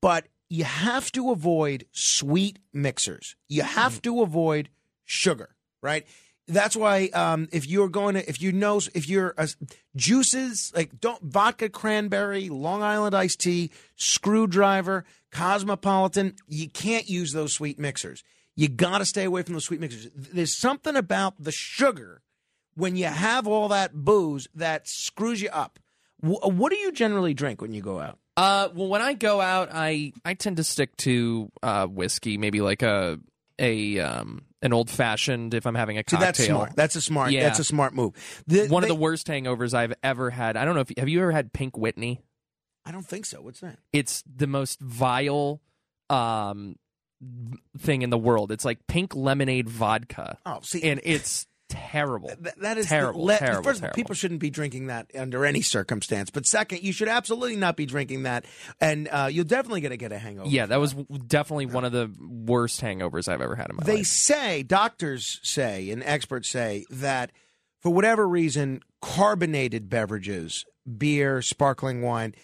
But 0.00 0.28
you 0.48 0.64
have 0.64 1.10
to 1.12 1.30
avoid 1.32 1.84
sweet 1.92 2.60
mixers. 2.72 3.36
You 3.48 3.62
have 3.62 4.00
to 4.02 4.22
avoid 4.22 4.70
sugar, 5.04 5.50
right? 5.82 6.06
That's 6.48 6.74
why 6.74 7.10
um, 7.12 7.46
if 7.52 7.66
you're 7.68 7.88
going 7.90 8.14
to, 8.14 8.28
if 8.28 8.40
you 8.40 8.52
know, 8.52 8.80
if 8.94 9.08
you're 9.08 9.34
uh, 9.36 9.46
juices 9.94 10.72
like 10.74 10.98
don't 11.00 11.22
vodka, 11.22 11.68
cranberry, 11.68 12.48
Long 12.48 12.82
Island 12.82 13.14
iced 13.14 13.40
tea, 13.40 13.70
screwdriver, 13.96 15.04
cosmopolitan, 15.30 16.34
you 16.48 16.68
can't 16.68 17.08
use 17.08 17.32
those 17.32 17.52
sweet 17.52 17.78
mixers. 17.78 18.24
You 18.56 18.68
got 18.68 18.98
to 18.98 19.04
stay 19.04 19.24
away 19.24 19.42
from 19.42 19.54
those 19.54 19.64
sweet 19.64 19.80
mixers. 19.80 20.08
There's 20.14 20.56
something 20.56 20.96
about 20.96 21.34
the 21.38 21.52
sugar 21.52 22.22
when 22.74 22.96
you 22.96 23.04
have 23.06 23.46
all 23.46 23.68
that 23.68 23.92
booze 23.94 24.48
that 24.54 24.88
screws 24.88 25.40
you 25.40 25.50
up. 25.50 25.78
Wh- 26.20 26.46
What 26.48 26.70
do 26.72 26.76
you 26.78 26.90
generally 26.92 27.34
drink 27.34 27.60
when 27.60 27.72
you 27.72 27.82
go 27.82 28.00
out? 28.00 28.18
Uh, 28.36 28.68
well, 28.74 28.88
when 28.88 29.02
I 29.02 29.14
go 29.14 29.40
out, 29.40 29.68
I 29.72 30.12
I 30.24 30.34
tend 30.34 30.56
to 30.58 30.64
stick 30.64 30.96
to 30.98 31.50
uh 31.62 31.86
whiskey, 31.86 32.38
maybe 32.38 32.60
like 32.60 32.82
a 32.82 33.18
a 33.58 33.98
um 34.00 34.42
an 34.62 34.72
old 34.72 34.90
fashioned 34.90 35.54
if 35.54 35.66
I'm 35.66 35.74
having 35.74 35.98
a 35.98 36.00
See, 36.00 36.16
cocktail. 36.16 36.26
that's 36.26 36.44
smart. 36.44 36.76
That's 36.76 36.96
a 36.96 37.00
smart. 37.00 37.30
Yeah. 37.32 37.42
That's 37.44 37.58
a 37.60 37.64
smart 37.64 37.94
move. 37.94 38.14
The- 38.46 38.66
One 38.68 38.82
they- 38.82 38.86
of 38.88 38.96
the 38.96 39.00
worst 39.00 39.26
hangovers 39.26 39.74
I've 39.74 39.94
ever 40.02 40.30
had. 40.30 40.56
I 40.56 40.64
don't 40.64 40.74
know 40.74 40.80
if 40.82 40.90
have 40.98 41.08
you 41.08 41.20
ever 41.20 41.32
had 41.32 41.52
Pink 41.52 41.76
Whitney? 41.76 42.20
I 42.84 42.90
don't 42.92 43.06
think 43.06 43.26
so. 43.26 43.40
What's 43.40 43.60
that? 43.60 43.78
It's 43.92 44.22
the 44.26 44.46
most 44.46 44.80
vile 44.80 45.60
um 46.10 46.76
thing 47.78 48.02
in 48.02 48.10
the 48.10 48.18
world. 48.18 48.52
It's 48.52 48.64
like 48.64 48.86
pink 48.86 49.14
lemonade 49.14 49.68
vodka. 49.68 50.38
Oh, 50.46 50.60
see, 50.62 50.82
and 50.84 51.00
it's 51.02 51.46
terrible. 51.68 52.28
Th- 52.28 52.54
that 52.56 52.78
is 52.78 52.86
terrible. 52.86 53.24
le- 53.24 53.38
terrible. 53.38 53.62
First 53.62 53.78
of 53.78 53.84
all, 53.84 53.88
terrible. 53.88 53.94
people 53.94 54.14
shouldn't 54.14 54.40
be 54.40 54.50
drinking 54.50 54.86
that 54.88 55.10
under 55.16 55.44
any 55.44 55.62
circumstance. 55.62 56.30
But 56.30 56.46
second, 56.46 56.82
you 56.82 56.92
should 56.92 57.08
absolutely 57.08 57.56
not 57.56 57.76
be 57.76 57.86
drinking 57.86 58.24
that, 58.24 58.44
and 58.80 59.08
uh, 59.10 59.28
you're 59.30 59.44
definitely 59.44 59.80
going 59.80 59.90
to 59.90 59.96
get 59.96 60.12
a 60.12 60.18
hangover. 60.18 60.48
yeah, 60.48 60.66
that 60.66 60.80
was 60.80 60.92
w- 60.92 61.22
definitely 61.26 61.66
one 61.66 61.84
of 61.84 61.92
the 61.92 62.10
worst 62.20 62.80
hangovers 62.80 63.28
I've 63.28 63.40
ever 63.40 63.54
had 63.56 63.70
in 63.70 63.76
my 63.76 63.82
they 63.84 63.92
life. 63.92 63.98
They 63.98 64.04
say 64.04 64.62
doctors 64.62 65.40
say 65.42 65.90
and 65.90 66.02
experts 66.02 66.48
say 66.48 66.84
that 66.90 67.32
for 67.80 67.92
whatever 67.92 68.26
reason 68.28 68.80
carbonated 69.00 69.88
beverages 69.88 70.64
beer 70.96 71.42
sparkling 71.42 72.02
wine 72.02 72.34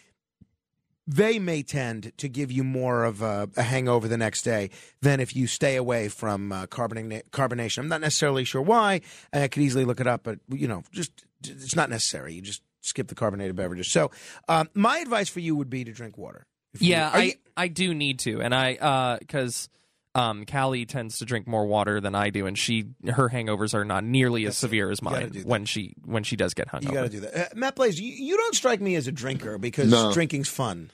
they 1.06 1.38
may 1.38 1.62
tend 1.62 2.12
to 2.18 2.28
give 2.28 2.50
you 2.50 2.64
more 2.64 3.04
of 3.04 3.20
a, 3.22 3.48
a 3.56 3.62
hangover 3.62 4.08
the 4.08 4.16
next 4.16 4.42
day 4.42 4.70
than 5.02 5.20
if 5.20 5.36
you 5.36 5.46
stay 5.46 5.76
away 5.76 6.08
from 6.08 6.50
uh, 6.50 6.66
carbona- 6.66 7.22
carbonation. 7.30 7.78
I'm 7.78 7.88
not 7.88 8.00
necessarily 8.00 8.44
sure 8.44 8.62
why. 8.62 9.02
I 9.32 9.48
could 9.48 9.62
easily 9.62 9.84
look 9.84 10.00
it 10.00 10.06
up 10.06 10.22
but 10.24 10.38
you 10.48 10.66
know 10.68 10.82
just 10.92 11.12
it's 11.42 11.76
not 11.76 11.90
necessary. 11.90 12.32
You 12.34 12.40
just 12.42 12.62
skip 12.80 13.08
the 13.08 13.14
carbonated 13.14 13.54
beverages. 13.56 13.90
So 13.90 14.10
um, 14.48 14.68
my 14.74 14.98
advice 14.98 15.28
for 15.28 15.40
you 15.40 15.54
would 15.56 15.68
be 15.70 15.84
to 15.84 15.92
drink 15.92 16.16
water. 16.18 16.46
Yeah, 16.78 17.10
I 17.12 17.22
you- 17.22 17.32
I 17.56 17.68
do 17.68 17.94
need 17.94 18.18
to, 18.20 18.40
and 18.40 18.54
I 18.54 18.74
uh 18.74 19.18
because 19.18 19.68
um 20.14 20.44
Callie 20.46 20.86
tends 20.86 21.18
to 21.18 21.24
drink 21.24 21.46
more 21.46 21.66
water 21.66 22.00
than 22.00 22.14
I 22.14 22.30
do, 22.30 22.46
and 22.46 22.56
she 22.58 22.86
her 23.06 23.28
hangovers 23.28 23.74
are 23.74 23.84
not 23.84 24.04
nearly 24.04 24.46
as 24.46 24.56
severe 24.56 24.90
as 24.90 25.02
mine 25.02 25.42
when 25.44 25.64
she 25.64 25.94
when 26.04 26.22
she 26.24 26.36
does 26.36 26.54
get 26.54 26.68
hungover. 26.68 26.84
You 26.84 26.92
got 26.92 27.02
to 27.02 27.08
do 27.08 27.20
that. 27.20 27.34
Uh, 27.36 27.54
Matt 27.54 27.74
Blaze, 27.76 28.00
you, 28.00 28.12
you 28.12 28.36
don't 28.36 28.54
strike 28.54 28.80
me 28.80 28.94
as 28.94 29.06
a 29.08 29.12
drinker 29.12 29.58
because 29.58 29.90
No. 29.90 30.12
drinking's 30.12 30.48
fun. 30.48 30.90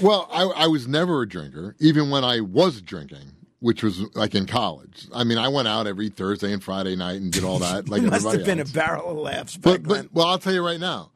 well, 0.00 0.28
I, 0.32 0.50
I 0.56 0.66
was 0.66 0.86
never 0.88 1.22
a 1.22 1.28
drinker, 1.28 1.76
even 1.80 2.10
when 2.10 2.24
I 2.24 2.40
was 2.40 2.80
drinking, 2.80 3.32
which 3.60 3.82
was 3.82 4.00
like 4.14 4.34
in 4.34 4.46
college. 4.46 5.06
I 5.14 5.24
mean, 5.24 5.38
I 5.38 5.48
went 5.48 5.68
out 5.68 5.86
every 5.86 6.08
Thursday 6.08 6.52
and 6.52 6.62
Friday 6.62 6.96
night 6.96 7.16
and 7.20 7.32
did 7.32 7.44
all 7.44 7.58
that. 7.60 7.88
Like 7.88 8.02
must 8.04 8.26
have 8.26 8.44
been 8.44 8.60
else. 8.60 8.70
a 8.70 8.74
barrel 8.74 9.10
of 9.10 9.16
laughs 9.18 9.56
back 9.56 9.82
But, 9.82 9.88
but 9.88 10.12
well, 10.14 10.26
I'll 10.26 10.38
tell 10.38 10.52
you 10.54 10.64
right 10.64 10.80
now. 10.80 11.10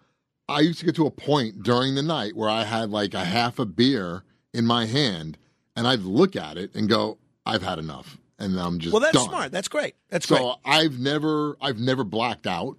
I 0.49 0.61
used 0.61 0.79
to 0.81 0.87
get 0.87 0.95
to 0.97 1.07
a 1.07 1.11
point 1.11 1.63
during 1.63 1.95
the 1.95 2.03
night 2.03 2.35
where 2.35 2.49
I 2.49 2.65
had 2.65 2.91
like 2.91 3.13
a 3.13 3.25
half 3.25 3.59
a 3.59 3.67
beer 3.67 4.23
in 4.55 4.65
my 4.65 4.87
hand, 4.87 5.37
and 5.79 5.87
I'd 5.87 6.01
look 6.01 6.37
at 6.37 6.59
it 6.59 6.75
and 6.75 6.89
go, 6.89 7.19
"I've 7.47 7.63
had 7.63 7.79
enough," 7.79 8.19
and 8.39 8.59
I'm 8.59 8.79
just 8.81 8.93
Well, 8.93 9.01
that's 9.01 9.15
done. 9.17 9.29
smart. 9.29 9.53
That's 9.53 9.69
great. 9.69 9.95
That's 10.11 10.27
so 10.27 10.37
great. 10.37 10.55
I've 10.65 10.99
never, 10.99 11.57
I've 11.61 11.79
never 11.79 12.05
blacked 12.05 12.47
out 12.47 12.77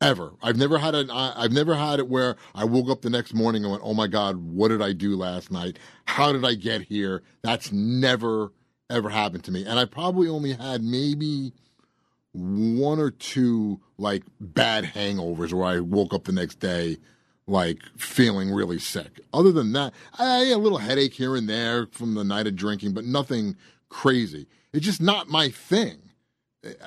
ever. 0.00 0.32
I've 0.42 0.56
never 0.56 0.78
had 0.78 0.94
an, 0.94 1.10
I've 1.10 1.52
never 1.52 1.74
had 1.74 2.00
it 2.00 2.08
where 2.08 2.36
I 2.54 2.64
woke 2.64 2.90
up 2.90 3.02
the 3.02 3.10
next 3.10 3.32
morning 3.32 3.62
and 3.62 3.70
went, 3.70 3.82
"Oh 3.84 3.94
my 3.94 4.08
God, 4.08 4.36
what 4.36 4.68
did 4.68 4.82
I 4.82 4.92
do 4.92 5.16
last 5.16 5.50
night? 5.50 5.78
How 6.06 6.32
did 6.32 6.44
I 6.44 6.54
get 6.54 6.82
here?" 6.82 7.22
That's 7.42 7.72
never 7.72 8.52
ever 8.90 9.08
happened 9.08 9.44
to 9.44 9.52
me, 9.52 9.64
and 9.64 9.78
I 9.78 9.84
probably 9.84 10.28
only 10.28 10.52
had 10.52 10.82
maybe 10.82 11.52
one 12.32 12.98
or 12.98 13.10
two 13.10 13.80
like 13.98 14.24
bad 14.40 14.84
hangovers 14.84 15.52
where 15.52 15.64
I 15.64 15.80
woke 15.80 16.12
up 16.12 16.24
the 16.24 16.32
next 16.32 16.60
day 16.60 16.98
like 17.46 17.78
feeling 17.96 18.50
really 18.50 18.78
sick. 18.78 19.20
Other 19.32 19.52
than 19.52 19.72
that, 19.72 19.94
I 20.18 20.24
had 20.24 20.56
a 20.56 20.58
little 20.58 20.78
headache 20.78 21.14
here 21.14 21.36
and 21.36 21.48
there 21.48 21.86
from 21.86 22.14
the 22.14 22.24
night 22.24 22.46
of 22.46 22.56
drinking, 22.56 22.92
but 22.92 23.04
nothing 23.04 23.56
crazy. 23.88 24.46
It's 24.72 24.84
just 24.84 25.00
not 25.00 25.28
my 25.28 25.48
thing. 25.48 25.98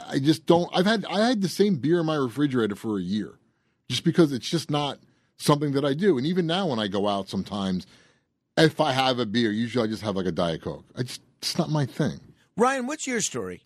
I 0.08 0.20
just 0.20 0.46
don't. 0.46 0.70
I've 0.76 0.86
had 0.86 1.06
I 1.06 1.28
had 1.28 1.42
the 1.42 1.48
same 1.48 1.76
beer 1.76 2.02
in 2.02 2.06
my 2.06 2.16
refrigerator 2.16 2.76
for 2.76 2.98
a 2.98 3.02
year, 3.02 3.40
just 3.88 4.04
because 4.04 4.34
it's 4.34 4.50
just 4.50 4.70
not 4.70 5.00
something 5.38 5.72
that 5.72 5.86
I 5.86 5.94
do. 5.94 6.18
And 6.18 6.28
even 6.28 6.46
now, 6.46 6.68
when 6.68 6.80
I 6.80 6.88
go 6.88 7.08
out, 7.08 7.30
sometimes 7.30 7.88
if 8.58 8.82
I 8.82 8.92
have 8.92 9.20
a 9.20 9.26
beer, 9.26 9.52
usually 9.52 9.86
I 9.86 9.88
just 9.88 10.02
have 10.02 10.18
like 10.18 10.26
a 10.26 10.32
Diet 10.32 10.62
Coke. 10.62 10.84
I 10.98 11.04
just, 11.04 11.22
it's 11.38 11.58
not 11.58 11.70
my 11.70 11.86
thing. 11.86 12.20
Ryan, 12.58 12.88
what's 12.88 13.08
your 13.08 13.22
story? 13.22 13.64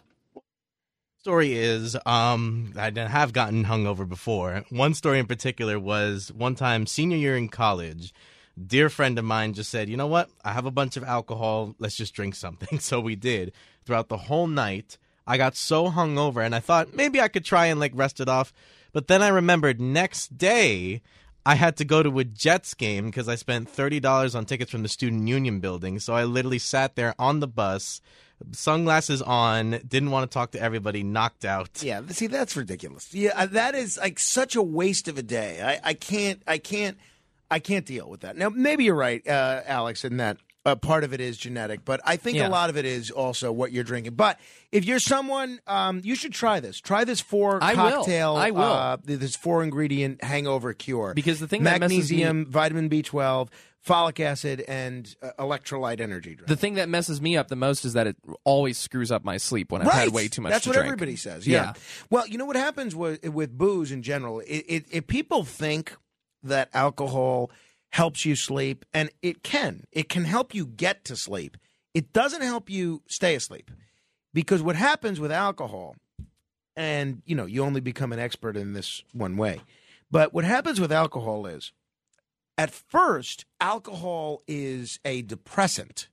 Story 1.24 1.54
is 1.54 1.96
um 2.06 2.74
I 2.76 2.92
have 2.94 3.32
gotten 3.32 3.64
hungover 3.64 4.06
before. 4.06 4.66
One 4.70 4.94
story 4.94 5.20
in 5.20 5.26
particular 5.26 5.80
was 5.80 6.34
one 6.34 6.54
time 6.54 6.86
senior 6.86 7.16
year 7.16 7.38
in 7.38 7.48
college. 7.48 8.14
Dear 8.62 8.90
friend 8.90 9.18
of 9.18 9.24
mine 9.24 9.54
just 9.54 9.70
said, 9.72 9.88
"You 9.88 9.96
know 9.96 10.08
what? 10.08 10.30
I 10.44 10.52
have 10.52 10.66
a 10.66 10.72
bunch 10.80 10.98
of 10.98 11.04
alcohol. 11.06 11.76
Let's 11.80 11.96
just 11.96 12.14
drink 12.14 12.36
something." 12.36 12.78
So 12.82 13.00
we 13.00 13.16
did. 13.16 13.54
Throughout 13.86 14.10
the 14.10 14.18
whole 14.28 14.48
night, 14.48 14.98
I 15.26 15.38
got 15.38 15.56
so 15.56 15.90
hungover 15.90 16.46
and 16.46 16.54
I 16.54 16.60
thought 16.60 16.94
maybe 16.94 17.22
I 17.22 17.30
could 17.30 17.46
try 17.46 17.68
and 17.68 17.80
like 17.80 17.94
rest 17.96 18.20
it 18.20 18.28
off. 18.28 18.52
But 18.92 19.08
then 19.08 19.22
I 19.22 19.30
remembered 19.30 19.80
next 19.80 20.38
day 20.38 21.02
I 21.46 21.56
had 21.56 21.78
to 21.78 21.86
go 21.86 22.04
to 22.04 22.20
a 22.20 22.26
Jets 22.26 22.74
game 22.74 23.06
because 23.06 23.30
I 23.30 23.36
spent 23.36 23.74
$30 23.74 24.36
on 24.36 24.44
tickets 24.44 24.72
from 24.72 24.84
the 24.84 24.90
Student 24.90 25.28
Union 25.30 25.62
building. 25.62 26.00
So 26.00 26.14
I 26.14 26.26
literally 26.26 26.60
sat 26.60 26.96
there 26.96 27.16
on 27.18 27.40
the 27.40 27.48
bus, 27.48 28.02
sunglasses 28.52 29.22
on, 29.22 29.80
didn't 29.88 30.12
want 30.12 30.30
to 30.30 30.34
talk 30.34 30.52
to 30.52 30.62
everybody, 30.62 31.04
knocked 31.04 31.46
out. 31.46 31.82
Yeah, 31.84 32.02
see, 32.10 32.28
that's 32.28 32.56
ridiculous. 32.56 33.14
Yeah, 33.14 33.32
uh, 33.36 33.46
that 33.48 33.76
is 33.76 33.98
like 33.98 34.20
such 34.20 34.56
a 34.56 34.62
waste 34.62 35.08
of 35.08 35.18
a 35.18 35.24
day. 35.24 35.62
I, 35.62 35.90
I 35.90 35.94
can't, 35.94 36.42
I 36.48 36.58
can't, 36.58 36.98
I 37.50 37.60
can't 37.60 37.86
deal 37.86 38.10
with 38.10 38.22
that. 38.22 38.36
Now, 38.38 38.50
maybe 38.50 38.84
you're 38.86 38.96
right, 38.96 39.26
uh, 39.28 39.62
Alex, 39.66 40.04
in 40.04 40.18
that 40.18 40.38
uh, 40.66 40.76
part 40.76 41.04
of 41.04 41.14
it 41.14 41.20
is 41.20 41.38
genetic, 41.38 41.84
but 41.84 42.00
I 42.06 42.16
think 42.16 42.38
Yeah. 42.38 42.48
a 42.48 42.50
lot 42.50 42.70
of 42.70 42.78
it 42.78 42.86
is 42.86 43.12
also 43.12 43.52
what 43.52 43.72
you're 43.74 43.84
drinking. 43.84 44.14
But 44.16 44.40
if 44.72 44.86
you're 44.86 45.00
someone, 45.00 45.60
um, 45.68 46.00
you 46.06 46.16
should 46.16 46.32
try 46.34 46.62
this. 46.62 46.80
Try 46.80 47.04
this 47.04 47.20
four 47.20 47.60
I 47.62 47.74
will. 47.76 47.92
cocktail. 47.98 48.36
I 48.38 48.52
will. 48.52 48.62
Uh, 48.64 48.98
this 49.04 49.36
four 49.36 49.62
ingredient 49.64 50.24
hangover 50.24 50.74
cure 50.74 51.14
Because 51.14 51.40
the 51.42 51.48
thing 51.50 51.64
that 51.64 51.74
me- 51.76 51.80
magnesium, 51.80 52.46
vitamin 52.46 52.90
B12, 52.90 53.50
folic 53.86 54.20
acid, 54.20 54.64
and 54.68 55.16
uh, 55.22 55.32
electrolyte 55.40 56.00
energy 56.00 56.36
drink. 56.36 56.48
The 56.48 56.56
thing 56.56 56.76
that 56.76 56.90
messes 56.90 57.22
me 57.22 57.36
up 57.36 57.50
the 57.50 57.56
most 57.56 57.86
is 57.86 57.94
that 57.94 58.08
it 58.08 58.16
always 58.44 58.78
screws 58.78 59.12
up 59.12 59.24
my 59.24 59.38
sleep 59.38 59.72
when 59.72 59.82
I've 59.82 59.88
right. 59.88 60.04
had 60.06 60.14
way 60.14 60.28
too 60.28 60.42
much 60.42 60.52
That's 60.52 60.64
to 60.64 60.70
what 60.70 60.76
drink. 60.76 60.88
everybody 60.88 61.16
says. 61.16 61.46
Yeah. 61.46 61.74
Well, 62.10 62.28
you 62.28 62.38
know 62.38 62.46
what 62.46 62.56
happens 62.56 62.96
with 62.96 63.24
with 63.28 63.58
booze 63.58 63.92
in 63.92 64.02
general? 64.02 64.40
It, 64.42 64.66
it, 64.68 64.86
if 64.92 65.08
people 65.08 65.44
think 65.44 65.96
that 66.44 66.70
alcohol 66.74 67.52
helps 67.92 68.26
you 68.26 68.36
sleep, 68.36 68.86
and 68.94 69.12
it 69.22 69.44
can, 69.44 69.84
it 69.92 70.10
can 70.10 70.26
help 70.26 70.56
you 70.56 70.66
get 70.66 71.06
to 71.06 71.16
sleep. 71.16 71.58
It 71.94 72.12
doesn't 72.12 72.42
help 72.42 72.70
you 72.70 73.04
stay 73.08 73.36
asleep 73.36 73.70
because 74.34 74.64
what 74.64 74.76
happens 74.76 75.20
with 75.20 75.32
alcohol, 75.32 75.96
and 76.76 77.22
you 77.26 77.36
know, 77.36 77.46
you 77.46 77.64
only 77.64 77.82
become 77.82 78.12
an 78.12 78.20
expert 78.20 78.58
in 78.58 78.74
this 78.74 79.04
one 79.14 79.38
way. 79.38 79.62
But 80.10 80.34
what 80.34 80.44
happens 80.44 80.80
with 80.80 80.92
alcohol 80.92 81.46
is, 81.46 81.72
at 82.58 82.72
first, 82.72 83.46
alcohol 83.60 84.44
is 84.48 85.00
a 85.04 85.22
depressant 85.24 86.08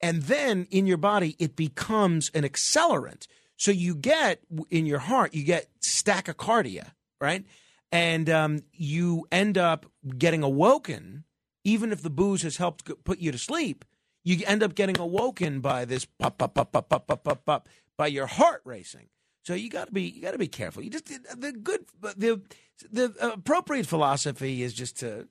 and 0.00 0.22
then 0.22 0.66
in 0.70 0.86
your 0.86 0.96
body 0.96 1.36
it 1.38 1.56
becomes 1.56 2.30
an 2.34 2.42
accelerant. 2.42 3.26
So 3.56 3.70
you 3.70 3.94
get 3.94 4.40
in 4.70 4.86
your 4.86 5.00
heart 5.00 5.34
you 5.34 5.44
get 5.44 5.68
tachycardia 5.80 6.92
right? 7.20 7.44
And 7.90 8.30
um, 8.30 8.60
you 8.72 9.26
end 9.32 9.58
up 9.58 9.86
getting 10.16 10.42
awoken. 10.42 11.24
Even 11.64 11.90
if 11.90 12.02
the 12.02 12.10
booze 12.10 12.42
has 12.42 12.58
helped 12.58 12.90
put 13.04 13.18
you 13.18 13.32
to 13.32 13.38
sleep 13.38 13.84
you 14.24 14.42
end 14.46 14.62
up 14.62 14.74
getting 14.74 14.98
awoken 14.98 15.60
by 15.60 15.84
this 15.84 16.04
pop 16.04 16.38
pop 16.38 16.54
pop 16.54 16.72
pop 16.72 16.88
pop 16.88 17.06
pop 17.06 17.24
pop 17.24 17.44
pop 17.44 17.68
by 17.96 18.06
your 18.06 18.26
heart 18.26 18.60
racing. 18.64 19.08
So 19.42 19.54
you 19.54 19.70
got 19.70 19.86
to 19.86 19.92
be 19.92 20.02
you 20.02 20.20
got 20.20 20.32
to 20.32 20.38
be 20.38 20.48
careful. 20.48 20.82
You 20.82 20.90
just 20.90 21.06
the 21.06 21.52
good 21.52 21.86
the 22.02 22.42
the 22.90 23.32
appropriate 23.32 23.86
philosophy 23.86 24.62
is 24.62 24.74
just 24.74 24.98
to 25.00 25.28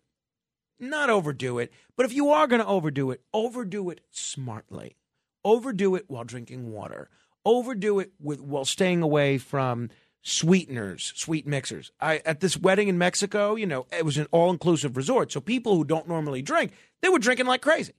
not 0.79 1.09
overdo 1.09 1.59
it. 1.59 1.71
But 1.95 2.05
if 2.05 2.13
you 2.13 2.29
are 2.29 2.47
going 2.47 2.61
to 2.61 2.67
overdo 2.67 3.11
it, 3.11 3.21
overdo 3.33 3.89
it 3.89 4.01
smartly. 4.11 4.95
Overdo 5.43 5.95
it 5.95 6.05
while 6.07 6.23
drinking 6.23 6.71
water. 6.71 7.09
Overdo 7.45 7.99
it 7.99 8.11
with 8.19 8.41
while 8.41 8.65
staying 8.65 9.01
away 9.01 9.37
from 9.37 9.89
sweeteners, 10.21 11.13
sweet 11.15 11.47
mixers. 11.47 11.91
I 12.01 12.17
at 12.25 12.41
this 12.41 12.57
wedding 12.57 12.89
in 12.89 12.97
Mexico, 12.97 13.55
you 13.55 13.65
know, 13.65 13.87
it 13.97 14.03
was 14.03 14.17
an 14.17 14.27
all-inclusive 14.31 14.97
resort, 14.97 15.31
so 15.31 15.39
people 15.39 15.75
who 15.75 15.85
don't 15.85 16.07
normally 16.07 16.41
drink, 16.41 16.73
they 17.01 17.07
were 17.07 17.19
drinking 17.19 17.45
like 17.45 17.61
crazy. 17.61 17.93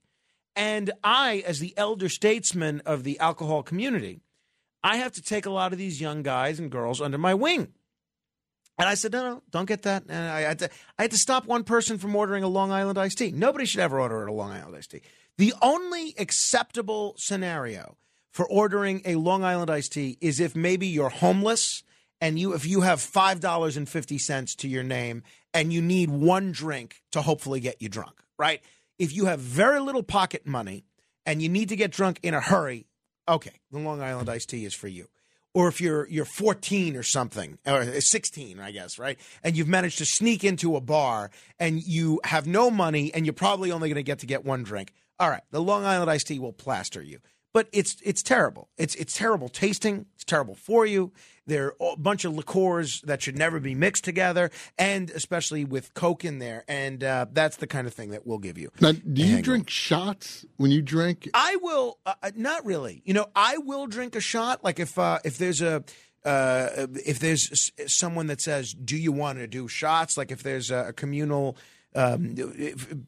And 0.54 0.90
I, 1.02 1.42
as 1.46 1.60
the 1.60 1.72
elder 1.78 2.08
statesman 2.08 2.82
of 2.84 3.04
the 3.04 3.18
alcohol 3.20 3.62
community, 3.62 4.20
I 4.82 4.96
have 4.96 5.12
to 5.12 5.22
take 5.22 5.46
a 5.46 5.50
lot 5.50 5.72
of 5.72 5.78
these 5.78 6.00
young 6.00 6.22
guys 6.22 6.58
and 6.58 6.70
girls 6.70 7.00
under 7.00 7.16
my 7.16 7.32
wing. 7.32 7.72
And 8.78 8.88
I 8.88 8.94
said, 8.94 9.12
no, 9.12 9.22
no, 9.28 9.42
don't 9.50 9.66
get 9.66 9.82
that. 9.82 10.04
And 10.08 10.28
I 10.28 10.42
had, 10.42 10.60
to, 10.60 10.70
I 10.98 11.02
had 11.02 11.10
to 11.10 11.18
stop 11.18 11.46
one 11.46 11.64
person 11.64 11.98
from 11.98 12.14
ordering 12.14 12.44
a 12.44 12.48
Long 12.48 12.70
Island 12.70 12.96
iced 12.96 13.18
tea. 13.18 13.32
Nobody 13.32 13.66
should 13.66 13.80
ever 13.80 14.00
order 14.00 14.24
a 14.24 14.32
Long 14.32 14.52
Island 14.52 14.76
iced 14.76 14.92
tea. 14.92 15.02
The 15.36 15.52
only 15.60 16.14
acceptable 16.16 17.14
scenario 17.18 17.96
for 18.30 18.46
ordering 18.46 19.02
a 19.04 19.16
Long 19.16 19.42
Island 19.42 19.70
iced 19.70 19.92
tea 19.92 20.16
is 20.20 20.38
if 20.38 20.54
maybe 20.54 20.86
you're 20.86 21.08
homeless 21.08 21.82
and 22.20 22.38
you 22.38 22.52
if 22.52 22.66
you 22.66 22.82
have 22.82 23.00
five 23.00 23.40
dollars 23.40 23.76
and 23.76 23.88
fifty 23.88 24.18
cents 24.18 24.54
to 24.56 24.68
your 24.68 24.82
name 24.82 25.22
and 25.54 25.72
you 25.72 25.80
need 25.80 26.10
one 26.10 26.52
drink 26.52 27.02
to 27.12 27.22
hopefully 27.22 27.60
get 27.60 27.80
you 27.80 27.88
drunk, 27.88 28.20
right? 28.38 28.60
If 28.98 29.14
you 29.14 29.26
have 29.26 29.40
very 29.40 29.80
little 29.80 30.02
pocket 30.02 30.46
money 30.46 30.84
and 31.24 31.40
you 31.40 31.48
need 31.48 31.68
to 31.68 31.76
get 31.76 31.92
drunk 31.92 32.18
in 32.22 32.34
a 32.34 32.40
hurry, 32.40 32.86
okay, 33.28 33.60
the 33.70 33.78
Long 33.78 34.02
Island 34.02 34.28
iced 34.28 34.50
tea 34.50 34.64
is 34.64 34.74
for 34.74 34.88
you 34.88 35.08
or 35.58 35.66
if 35.66 35.80
you're 35.80 36.06
you're 36.08 36.24
14 36.24 36.94
or 36.94 37.02
something 37.02 37.58
or 37.66 38.00
16 38.00 38.60
i 38.60 38.70
guess 38.70 38.96
right? 38.96 39.18
And 39.42 39.56
you've 39.56 39.66
managed 39.66 39.98
to 39.98 40.06
sneak 40.06 40.44
into 40.44 40.76
a 40.76 40.80
bar 40.80 41.30
and 41.58 41.82
you 41.82 42.20
have 42.22 42.46
no 42.46 42.70
money 42.70 43.12
and 43.12 43.26
you're 43.26 43.32
probably 43.32 43.72
only 43.72 43.88
going 43.88 43.96
to 43.96 44.04
get 44.04 44.20
to 44.20 44.26
get 44.26 44.44
one 44.44 44.62
drink. 44.62 44.92
All 45.18 45.28
right 45.28 45.42
the 45.50 45.60
long 45.60 45.84
island 45.84 46.10
iced 46.10 46.28
tea 46.28 46.38
will 46.38 46.52
plaster 46.52 47.02
you 47.02 47.18
but 47.58 47.68
it's 47.72 47.96
it's 48.04 48.22
terrible 48.22 48.68
it's 48.78 48.94
it's 48.94 49.18
terrible 49.18 49.48
tasting 49.48 50.06
it's 50.14 50.22
terrible 50.22 50.54
for 50.54 50.86
you 50.86 51.10
there 51.44 51.74
are 51.80 51.92
a 51.94 51.96
bunch 51.96 52.24
of 52.24 52.32
liqueurs 52.36 53.00
that 53.00 53.20
should 53.20 53.36
never 53.36 53.58
be 53.58 53.74
mixed 53.74 54.04
together 54.04 54.48
and 54.78 55.10
especially 55.10 55.64
with 55.64 55.92
coke 55.92 56.24
in 56.24 56.38
there 56.38 56.62
and 56.68 57.02
uh, 57.02 57.26
that's 57.32 57.56
the 57.56 57.66
kind 57.66 57.88
of 57.88 57.92
thing 57.92 58.10
that 58.10 58.24
we'll 58.24 58.38
give 58.38 58.56
you 58.56 58.70
Now, 58.80 58.92
do 58.92 59.26
you 59.26 59.42
drink 59.42 59.68
shots 59.68 60.46
when 60.56 60.70
you 60.70 60.82
drink? 60.82 61.28
I 61.34 61.56
will 61.60 61.98
uh, 62.06 62.14
uh, 62.22 62.30
not 62.36 62.64
really. 62.64 63.02
You 63.04 63.14
know, 63.14 63.26
I 63.34 63.58
will 63.58 63.88
drink 63.88 64.14
a 64.14 64.20
shot. 64.20 64.62
Like 64.62 64.78
if 64.78 64.96
uh, 64.96 65.18
if 65.24 65.36
there's 65.38 65.60
a 65.60 65.82
uh, 66.24 66.86
if 67.04 67.18
there's 67.18 67.72
someone 67.86 68.28
that 68.28 68.40
says, 68.40 68.72
"Do 68.72 68.96
you 68.96 69.10
want 69.10 69.38
to 69.38 69.46
do 69.48 69.66
shots?" 69.66 70.16
Like 70.16 70.30
if 70.30 70.42
there's 70.42 70.70
a, 70.70 70.88
a 70.88 70.92
communal 70.92 71.56
um, 71.94 72.36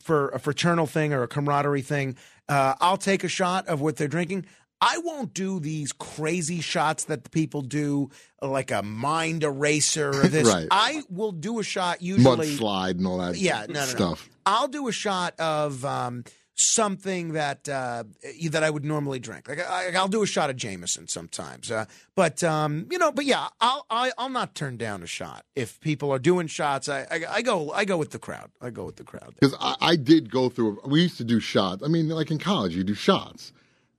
for 0.03 0.29
a 0.31 0.39
fraternal 0.39 0.87
thing 0.87 1.12
or 1.12 1.23
a 1.23 1.29
camaraderie 1.29 1.83
thing, 1.83 2.17
uh, 2.51 2.75
I'll 2.81 2.97
take 2.97 3.25
a 3.25 3.29
shot 3.29 3.69
of 3.69 3.81
what 3.81 3.97
they're 3.97 4.09
drinking. 4.09 4.47
I 4.83 4.99
won't 4.99 5.35
do 5.35 5.61
these 5.61 5.93
crazy 5.93 6.61
shots 6.61 7.05
that 7.05 7.25
the 7.25 7.31
people 7.31 7.61
do, 7.61 8.11
like 8.41 8.70
a 8.70 8.83
mind 8.83 9.45
eraser 9.45 10.09
or 10.09 10.23
this. 10.29 10.49
Right. 10.49 10.67
I 10.70 11.03
will 11.11 11.33
do 11.33 11.61
a 11.61 11.62
shot 11.62 12.03
usually 12.03 12.57
Mudslide 12.57 12.93
and 12.99 13.07
all 13.07 13.19
that 13.19 13.37
yeah, 13.37 13.67
no, 13.69 13.75
no, 13.75 13.81
no. 13.81 13.87
stuff. 13.87 14.31
I'll 14.47 14.69
do 14.69 14.89
a 14.89 14.93
shot 14.93 15.39
of 15.39 15.85
um, 15.85 16.25
something 16.61 17.33
that 17.33 17.69
uh, 17.69 18.05
that 18.51 18.63
I 18.63 18.71
would 18.71 18.85
normally 18.85 19.19
drink. 19.19 19.49
Like 19.49 19.61
I, 19.61 19.93
I'll 19.95 20.09
do 20.09 20.23
a 20.23 20.27
shot 20.27 20.51
of 20.51 20.57
Jameson 20.57 21.09
sometimes. 21.09 21.71
Uh, 21.71 21.87
but 22.15 22.43
um, 22.45 22.87
you 22.91 22.99
know, 22.99 23.13
but 23.13 23.25
yeah, 23.25 23.49
I'll 23.61 23.87
I, 23.91 24.13
I'll 24.19 24.29
not 24.29 24.55
turn 24.55 24.77
down 24.77 25.03
a 25.03 25.07
shot 25.07 25.45
if 25.55 25.81
people 25.81 26.13
are 26.13 26.19
doing 26.19 26.47
shots. 26.47 26.89
I, 26.89 27.07
I 27.11 27.25
I 27.31 27.43
go 27.43 27.73
I 27.73 27.85
go 27.85 27.97
with 27.97 28.11
the 28.11 28.19
crowd. 28.19 28.51
I 28.61 28.71
go 28.71 28.85
with 28.85 28.97
the 28.97 29.05
crowd. 29.05 29.35
Because 29.39 29.57
I, 29.61 29.75
I 29.81 29.97
did 29.97 30.31
go 30.31 30.49
through. 30.49 30.81
We 30.85 31.03
used 31.03 31.17
to 31.19 31.25
do 31.25 31.41
shots. 31.41 31.83
I 31.83 31.89
mean, 31.89 32.09
like 32.09 32.31
in 32.31 32.39
college, 32.39 32.75
you 32.75 32.85
do 32.85 32.95
shots, 32.95 33.53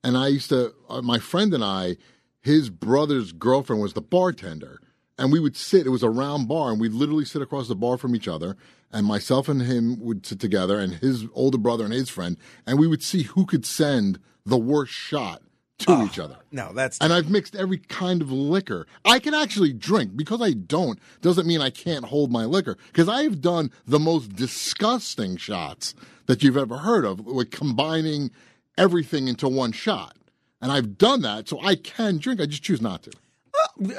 and 0.04 0.16
I 0.16 0.28
used 0.28 0.48
to. 0.50 0.74
Uh, 0.88 1.02
my 1.02 1.18
friend 1.18 1.52
and 1.54 1.64
I, 1.64 1.96
his 2.40 2.70
brother's 2.70 3.32
girlfriend 3.32 3.82
was 3.82 3.94
the 3.94 4.00
bartender, 4.00 4.80
and 5.18 5.32
we 5.32 5.40
would 5.40 5.56
sit. 5.56 5.86
It 5.86 5.90
was 5.90 6.02
a 6.02 6.10
round 6.10 6.48
bar, 6.48 6.70
and 6.70 6.80
we'd 6.80 6.92
literally 6.92 7.24
sit 7.24 7.42
across 7.42 7.68
the 7.68 7.74
bar 7.74 7.98
from 7.98 8.14
each 8.14 8.28
other. 8.28 8.56
And 8.92 9.06
myself 9.06 9.48
and 9.48 9.62
him 9.62 9.98
would 10.00 10.26
sit 10.26 10.38
together, 10.38 10.78
and 10.78 10.94
his 10.94 11.26
older 11.32 11.58
brother 11.58 11.84
and 11.84 11.92
his 11.92 12.10
friend, 12.10 12.36
and 12.66 12.78
we 12.78 12.86
would 12.86 13.02
see 13.02 13.22
who 13.22 13.46
could 13.46 13.64
send 13.64 14.18
the 14.44 14.58
worst 14.58 14.92
shot 14.92 15.42
to 15.78 16.04
each 16.04 16.18
other. 16.18 16.36
No, 16.50 16.72
that's 16.72 16.98
And 17.00 17.12
I've 17.12 17.30
mixed 17.30 17.56
every 17.56 17.78
kind 17.78 18.22
of 18.22 18.30
liquor. 18.30 18.86
I 19.04 19.18
can 19.18 19.34
actually 19.34 19.72
drink. 19.72 20.16
Because 20.16 20.40
I 20.40 20.52
don't, 20.52 20.98
doesn't 21.20 21.46
mean 21.46 21.60
I 21.60 21.70
can't 21.70 22.04
hold 22.04 22.30
my 22.30 22.44
liquor. 22.44 22.76
Because 22.88 23.08
I 23.08 23.22
have 23.22 23.40
done 23.40 23.70
the 23.86 23.98
most 23.98 24.36
disgusting 24.36 25.36
shots 25.36 25.94
that 26.26 26.42
you've 26.42 26.56
ever 26.56 26.78
heard 26.78 27.04
of, 27.04 27.20
with 27.20 27.50
combining 27.50 28.30
everything 28.78 29.28
into 29.28 29.48
one 29.48 29.72
shot. 29.72 30.16
And 30.60 30.70
I've 30.70 30.96
done 30.96 31.22
that, 31.22 31.48
so 31.48 31.60
I 31.60 31.74
can 31.74 32.18
drink. 32.18 32.40
I 32.40 32.46
just 32.46 32.62
choose 32.62 32.80
not 32.80 33.02
to. 33.04 33.12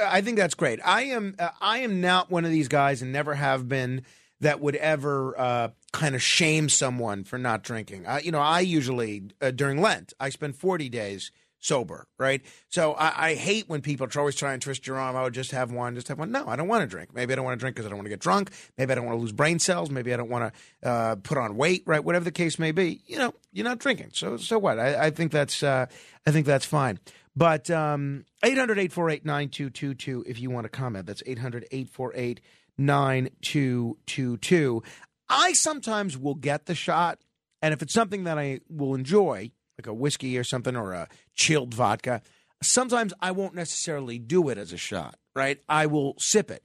I 0.02 0.22
think 0.22 0.38
that's 0.38 0.56
great. 0.56 0.80
I 0.84 1.04
am 1.04 1.36
uh, 1.38 1.50
I 1.62 1.80
am 1.80 2.00
not 2.00 2.32
one 2.32 2.46
of 2.46 2.52
these 2.52 2.68
guys 2.68 3.02
and 3.02 3.12
never 3.12 3.34
have 3.36 3.68
been 3.68 4.04
that 4.44 4.62
would 4.62 4.76
ever 4.76 5.40
uh, 5.40 5.70
kind 5.92 6.16
of 6.16 6.22
shame 6.22 6.70
someone 6.70 7.24
for 7.24 7.38
not 7.38 7.64
drinking. 7.64 8.06
I, 8.06 8.20
you 8.20 8.32
know, 8.32 8.40
I 8.40 8.60
usually 8.60 9.24
uh, 9.42 9.52
during 9.52 9.82
Lent 9.82 10.14
I 10.20 10.30
spend 10.30 10.56
forty 10.56 10.90
days 10.90 11.32
sober, 11.60 12.08
right? 12.20 12.42
So 12.68 12.94
I, 12.94 13.30
I 13.30 13.34
hate 13.36 13.70
when 13.70 13.82
people 13.82 14.08
always 14.18 14.36
trying 14.36 14.60
to 14.60 14.64
twist 14.64 14.86
your 14.86 14.98
arm. 14.98 15.16
I 15.16 15.24
would 15.24 15.34
just 15.34 15.52
have 15.52 15.72
one, 15.72 15.96
just 15.96 16.10
have 16.10 16.20
one. 16.20 16.30
No, 16.30 16.46
I 16.48 16.58
don't 16.58 16.68
want 16.68 16.82
to 16.82 16.88
drink. 16.88 17.14
Maybe 17.14 17.32
I 17.32 17.36
don't 17.38 17.46
want 17.46 17.58
to 17.58 17.60
drink 17.60 17.76
because 17.76 17.86
I 17.86 17.90
don't 17.90 17.98
want 17.98 18.06
to 18.06 18.10
get 18.10 18.20
drunk. 18.20 18.52
Maybe 18.78 18.92
I 18.92 18.96
don't 18.96 19.06
want 19.06 19.18
to 19.18 19.22
lose 19.22 19.32
brain 19.32 19.60
cells. 19.60 19.90
Maybe 19.90 20.14
I 20.14 20.18
don't 20.18 20.30
want 20.30 20.54
to 20.82 20.90
uh, 20.90 21.16
put 21.16 21.38
on 21.38 21.56
weight, 21.56 21.84
right? 21.86 22.04
Whatever 22.04 22.26
the 22.26 22.32
case 22.32 22.60
may 22.60 22.74
be, 22.74 23.02
you 23.08 23.18
know, 23.18 23.34
you're 23.54 23.66
not 23.66 23.80
drinking. 23.80 24.10
So 24.14 24.38
so 24.38 24.60
what? 24.60 24.78
I, 24.78 25.06
I 25.06 25.10
think 25.10 25.32
that's 25.32 25.64
uh, 25.64 25.86
I 26.28 26.32
think 26.32 26.46
that's 26.46 26.66
fine. 26.66 27.00
But 27.36 27.72
um, 27.72 28.26
800 28.44 28.78
848 28.78 29.26
9222 29.26 30.26
if 30.28 30.40
you 30.40 30.52
want 30.52 30.66
to 30.66 30.70
comment. 30.70 31.08
That's 31.08 31.24
800 31.26 31.66
848 31.72 32.42
9222. 32.78 34.84
I 35.30 35.54
sometimes 35.54 36.18
will 36.18 36.36
get 36.36 36.66
the 36.66 36.76
shot, 36.76 37.20
and 37.62 37.74
if 37.74 37.82
it's 37.82 37.94
something 37.94 38.26
that 38.26 38.38
I 38.38 38.60
will 38.70 38.96
enjoy, 38.96 39.52
like 39.78 39.88
a 39.88 39.94
whiskey 39.94 40.38
or 40.38 40.44
something 40.44 40.76
or 40.76 40.94
a 40.94 41.08
chilled 41.36 41.74
vodka, 41.74 42.22
sometimes 42.62 43.14
I 43.20 43.32
won't 43.32 43.56
necessarily 43.56 44.20
do 44.20 44.50
it 44.50 44.58
as 44.58 44.74
a 44.74 44.78
shot, 44.78 45.16
right? 45.36 45.60
I 45.68 45.86
will 45.86 46.16
sip 46.18 46.52
it. 46.52 46.64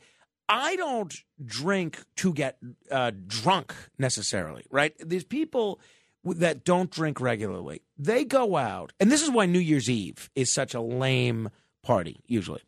I 0.48 0.76
don't 0.76 1.14
drink 1.44 2.02
to 2.16 2.32
get 2.32 2.58
uh, 2.90 3.12
drunk 3.26 3.74
necessarily, 3.98 4.64
right? 4.70 4.94
There's 4.98 5.24
people 5.24 5.80
that 6.24 6.64
don't 6.64 6.90
drink 6.90 7.20
regularly. 7.20 7.82
They 7.98 8.24
go 8.24 8.56
out, 8.56 8.92
and 8.98 9.12
this 9.12 9.22
is 9.22 9.30
why 9.30 9.46
New 9.46 9.58
Year's 9.58 9.90
Eve 9.90 10.30
is 10.34 10.52
such 10.52 10.74
a 10.74 10.80
lame 10.80 11.50
party, 11.82 12.20
usually. 12.26 12.62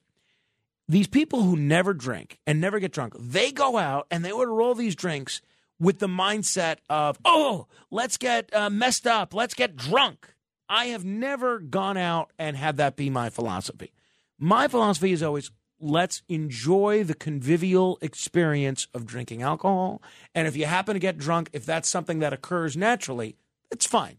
These 0.91 1.07
people 1.07 1.45
who 1.45 1.55
never 1.55 1.95
drink 1.95 2.41
and 2.49 2.61
never 2.61 2.81
get 2.81 2.91
drunk, 2.91 3.15
they 3.17 3.53
go 3.53 3.79
out 3.79 4.09
and 4.11 4.25
they 4.25 4.33
order 4.33 4.61
all 4.61 4.75
these 4.75 4.97
drinks 4.97 5.41
with 5.79 6.01
the 6.01 6.09
mindset 6.09 6.79
of, 6.89 7.17
oh, 7.25 7.69
let's 7.93 8.17
get 8.17 8.53
uh, 8.53 8.71
messed 8.71 9.07
up, 9.07 9.33
let's 9.33 9.55
get 9.55 9.77
drunk. 9.77 10.35
I 10.69 10.87
have 10.87 11.05
never 11.05 11.61
gone 11.61 11.97
out 11.97 12.33
and 12.41 12.57
had 12.57 12.79
that 12.79 12.97
be 12.97 13.09
my 13.09 13.31
philosophy. 13.31 13.93
My 14.37 14.67
philosophy 14.67 15.13
is 15.13 15.23
always 15.23 15.53
let's 15.79 16.23
enjoy 16.29 17.05
the 17.05 17.15
convivial 17.15 17.97
experience 18.03 18.89
of 18.93 19.07
drinking 19.07 19.43
alcohol. 19.43 20.03
And 20.35 20.49
if 20.49 20.57
you 20.57 20.67
happen 20.67 20.95
to 20.95 21.01
get 21.01 21.19
drunk, 21.19 21.51
if 21.53 21.65
that's 21.65 21.89
something 21.89 22.19
that 22.19 22.33
occurs 22.33 22.77
naturally, 22.77 23.37
it's 23.71 23.87
fine. 23.87 24.17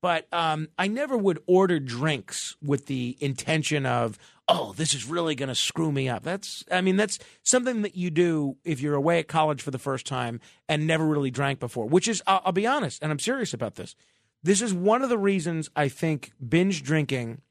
But 0.00 0.32
um, 0.32 0.68
I 0.78 0.86
never 0.86 1.16
would 1.16 1.42
order 1.46 1.80
drinks 1.80 2.56
with 2.62 2.86
the 2.86 3.16
intention 3.20 3.84
of, 3.84 4.16
oh, 4.46 4.72
this 4.74 4.94
is 4.94 5.04
really 5.06 5.34
going 5.34 5.48
to 5.48 5.54
screw 5.54 5.90
me 5.90 6.08
up. 6.08 6.22
That's, 6.22 6.64
I 6.70 6.80
mean, 6.80 6.96
that's 6.96 7.18
something 7.42 7.82
that 7.82 7.96
you 7.96 8.10
do 8.10 8.56
if 8.64 8.80
you're 8.80 8.94
away 8.94 9.18
at 9.18 9.26
college 9.26 9.60
for 9.60 9.72
the 9.72 9.78
first 9.78 10.06
time 10.06 10.40
and 10.68 10.86
never 10.86 11.04
really 11.04 11.32
drank 11.32 11.58
before, 11.58 11.86
which 11.86 12.06
is, 12.06 12.22
I'll, 12.26 12.42
I'll 12.44 12.52
be 12.52 12.66
honest, 12.66 13.02
and 13.02 13.10
I'm 13.10 13.18
serious 13.18 13.52
about 13.52 13.74
this. 13.74 13.96
This 14.42 14.62
is 14.62 14.72
one 14.72 15.02
of 15.02 15.08
the 15.08 15.18
reasons 15.18 15.68
I 15.74 15.88
think 15.88 16.30
binge 16.48 16.84
drinking 16.84 17.42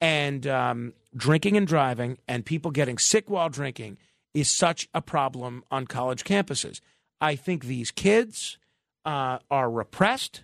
and 0.00 0.44
um, 0.48 0.94
drinking 1.16 1.56
and 1.56 1.66
driving 1.66 2.18
and 2.26 2.44
people 2.44 2.72
getting 2.72 2.98
sick 2.98 3.30
while 3.30 3.48
drinking 3.48 3.98
is 4.34 4.56
such 4.56 4.88
a 4.92 5.00
problem 5.00 5.62
on 5.70 5.86
college 5.86 6.24
campuses. 6.24 6.80
I 7.20 7.36
think 7.36 7.64
these 7.64 7.92
kids 7.92 8.58
uh, 9.04 9.38
are 9.50 9.70
repressed. 9.70 10.42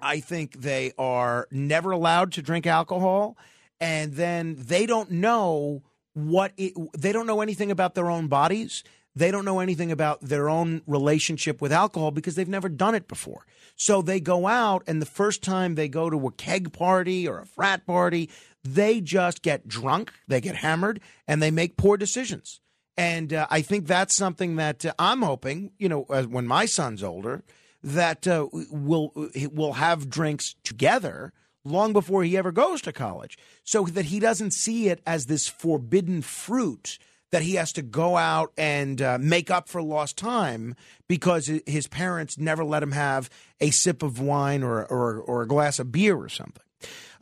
I 0.00 0.20
think 0.20 0.60
they 0.60 0.92
are 0.98 1.48
never 1.50 1.90
allowed 1.90 2.32
to 2.32 2.42
drink 2.42 2.66
alcohol, 2.66 3.36
and 3.80 4.14
then 4.14 4.56
they 4.58 4.86
don't 4.86 5.10
know 5.10 5.82
what 6.14 6.52
it, 6.56 6.72
they 6.96 7.12
don't 7.12 7.26
know 7.26 7.40
anything 7.40 7.70
about 7.70 7.94
their 7.94 8.10
own 8.10 8.28
bodies. 8.28 8.82
They 9.14 9.30
don't 9.30 9.46
know 9.46 9.60
anything 9.60 9.90
about 9.90 10.20
their 10.20 10.48
own 10.48 10.82
relationship 10.86 11.62
with 11.62 11.72
alcohol 11.72 12.10
because 12.10 12.34
they've 12.34 12.46
never 12.46 12.68
done 12.68 12.94
it 12.94 13.08
before. 13.08 13.46
So 13.74 14.02
they 14.02 14.20
go 14.20 14.46
out, 14.46 14.82
and 14.86 15.00
the 15.00 15.06
first 15.06 15.42
time 15.42 15.74
they 15.74 15.88
go 15.88 16.10
to 16.10 16.26
a 16.26 16.32
keg 16.32 16.72
party 16.72 17.26
or 17.26 17.38
a 17.38 17.46
frat 17.46 17.86
party, 17.86 18.28
they 18.62 19.00
just 19.00 19.42
get 19.42 19.66
drunk, 19.66 20.12
they 20.28 20.40
get 20.40 20.56
hammered, 20.56 21.00
and 21.26 21.42
they 21.42 21.50
make 21.50 21.76
poor 21.78 21.96
decisions. 21.96 22.60
And 22.96 23.32
uh, 23.32 23.46
I 23.50 23.62
think 23.62 23.86
that's 23.86 24.16
something 24.16 24.56
that 24.56 24.84
uh, 24.84 24.92
I'm 24.98 25.22
hoping, 25.22 25.72
you 25.78 25.88
know, 25.88 26.04
uh, 26.08 26.24
when 26.24 26.46
my 26.46 26.66
son's 26.66 27.02
older, 27.02 27.42
that 27.86 28.26
uh, 28.26 28.48
we'll 28.52 29.12
will 29.52 29.74
have 29.74 30.10
drinks 30.10 30.56
together 30.64 31.32
long 31.64 31.92
before 31.92 32.24
he 32.24 32.36
ever 32.36 32.52
goes 32.52 32.82
to 32.82 32.92
college, 32.92 33.38
so 33.64 33.84
that 33.84 34.06
he 34.06 34.20
doesn't 34.20 34.52
see 34.52 34.88
it 34.88 35.00
as 35.06 35.26
this 35.26 35.48
forbidden 35.48 36.20
fruit 36.20 36.98
that 37.30 37.42
he 37.42 37.54
has 37.54 37.72
to 37.72 37.82
go 37.82 38.16
out 38.16 38.52
and 38.56 39.00
uh, 39.00 39.18
make 39.20 39.50
up 39.50 39.68
for 39.68 39.82
lost 39.82 40.16
time 40.16 40.74
because 41.08 41.50
his 41.66 41.86
parents 41.86 42.38
never 42.38 42.64
let 42.64 42.82
him 42.82 42.92
have 42.92 43.30
a 43.60 43.70
sip 43.70 44.02
of 44.02 44.20
wine 44.20 44.62
or 44.62 44.84
or, 44.86 45.18
or 45.20 45.42
a 45.42 45.46
glass 45.46 45.78
of 45.78 45.92
beer 45.92 46.16
or 46.16 46.28
something. 46.28 46.62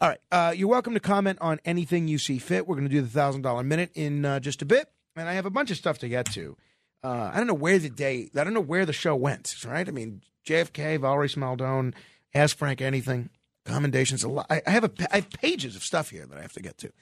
All 0.01 0.09
right, 0.09 0.21
uh, 0.33 0.55
you're 0.57 0.69
welcome 0.69 0.95
to 0.95 1.01
comment 1.01 1.39
on 1.41 1.61
anything 1.65 2.09
you 2.09 2.19
see 2.19 2.39
fit. 2.39 2.67
We're 2.67 2.77
going 2.77 2.89
to 2.89 2.95
do 2.95 3.03
the 3.03 3.09
thousand 3.09 3.43
dollar 3.43 3.63
minute 3.63 3.91
in 3.95 4.25
uh, 4.25 4.41
just 4.41 4.63
a 4.63 4.67
bit, 4.67 4.89
and 5.15 5.29
I 5.29 5.35
have 5.35 5.47
a 5.47 5.51
bunch 5.51 5.71
of 5.71 5.77
stuff 5.77 5.99
to 5.99 6.09
get 6.09 6.27
to. 6.33 6.57
Uh, 7.03 7.31
I 7.33 7.37
don't 7.37 7.47
know 7.47 7.55
where 7.55 7.79
the 7.79 7.91
day, 7.91 8.31
I 8.35 8.45
don't 8.45 8.55
know 8.55 8.61
where 8.61 8.87
the 8.87 8.95
show 8.95 9.15
went. 9.15 9.55
Right? 9.67 9.87
I 9.87 9.91
mean, 9.91 10.23
JFK, 10.45 11.01
Valerie 11.01 11.29
Smaldone, 11.29 11.95
Ask 12.35 12.57
Frank 12.57 12.81
Anything, 12.81 13.31
commendations. 13.65 14.25
A 14.25 14.29
lot. 14.29 14.47
I, 14.51 14.63
have 14.67 14.85
a, 14.85 14.91
I 15.11 15.17
have 15.17 15.31
pages 15.31 15.77
of 15.77 15.83
stuff 15.83 16.11
here 16.11 16.27
that 16.27 16.39
I 16.39 16.43
have 16.43 16.53
to 16.55 16.63
get 16.63 16.79
to. 16.79 16.93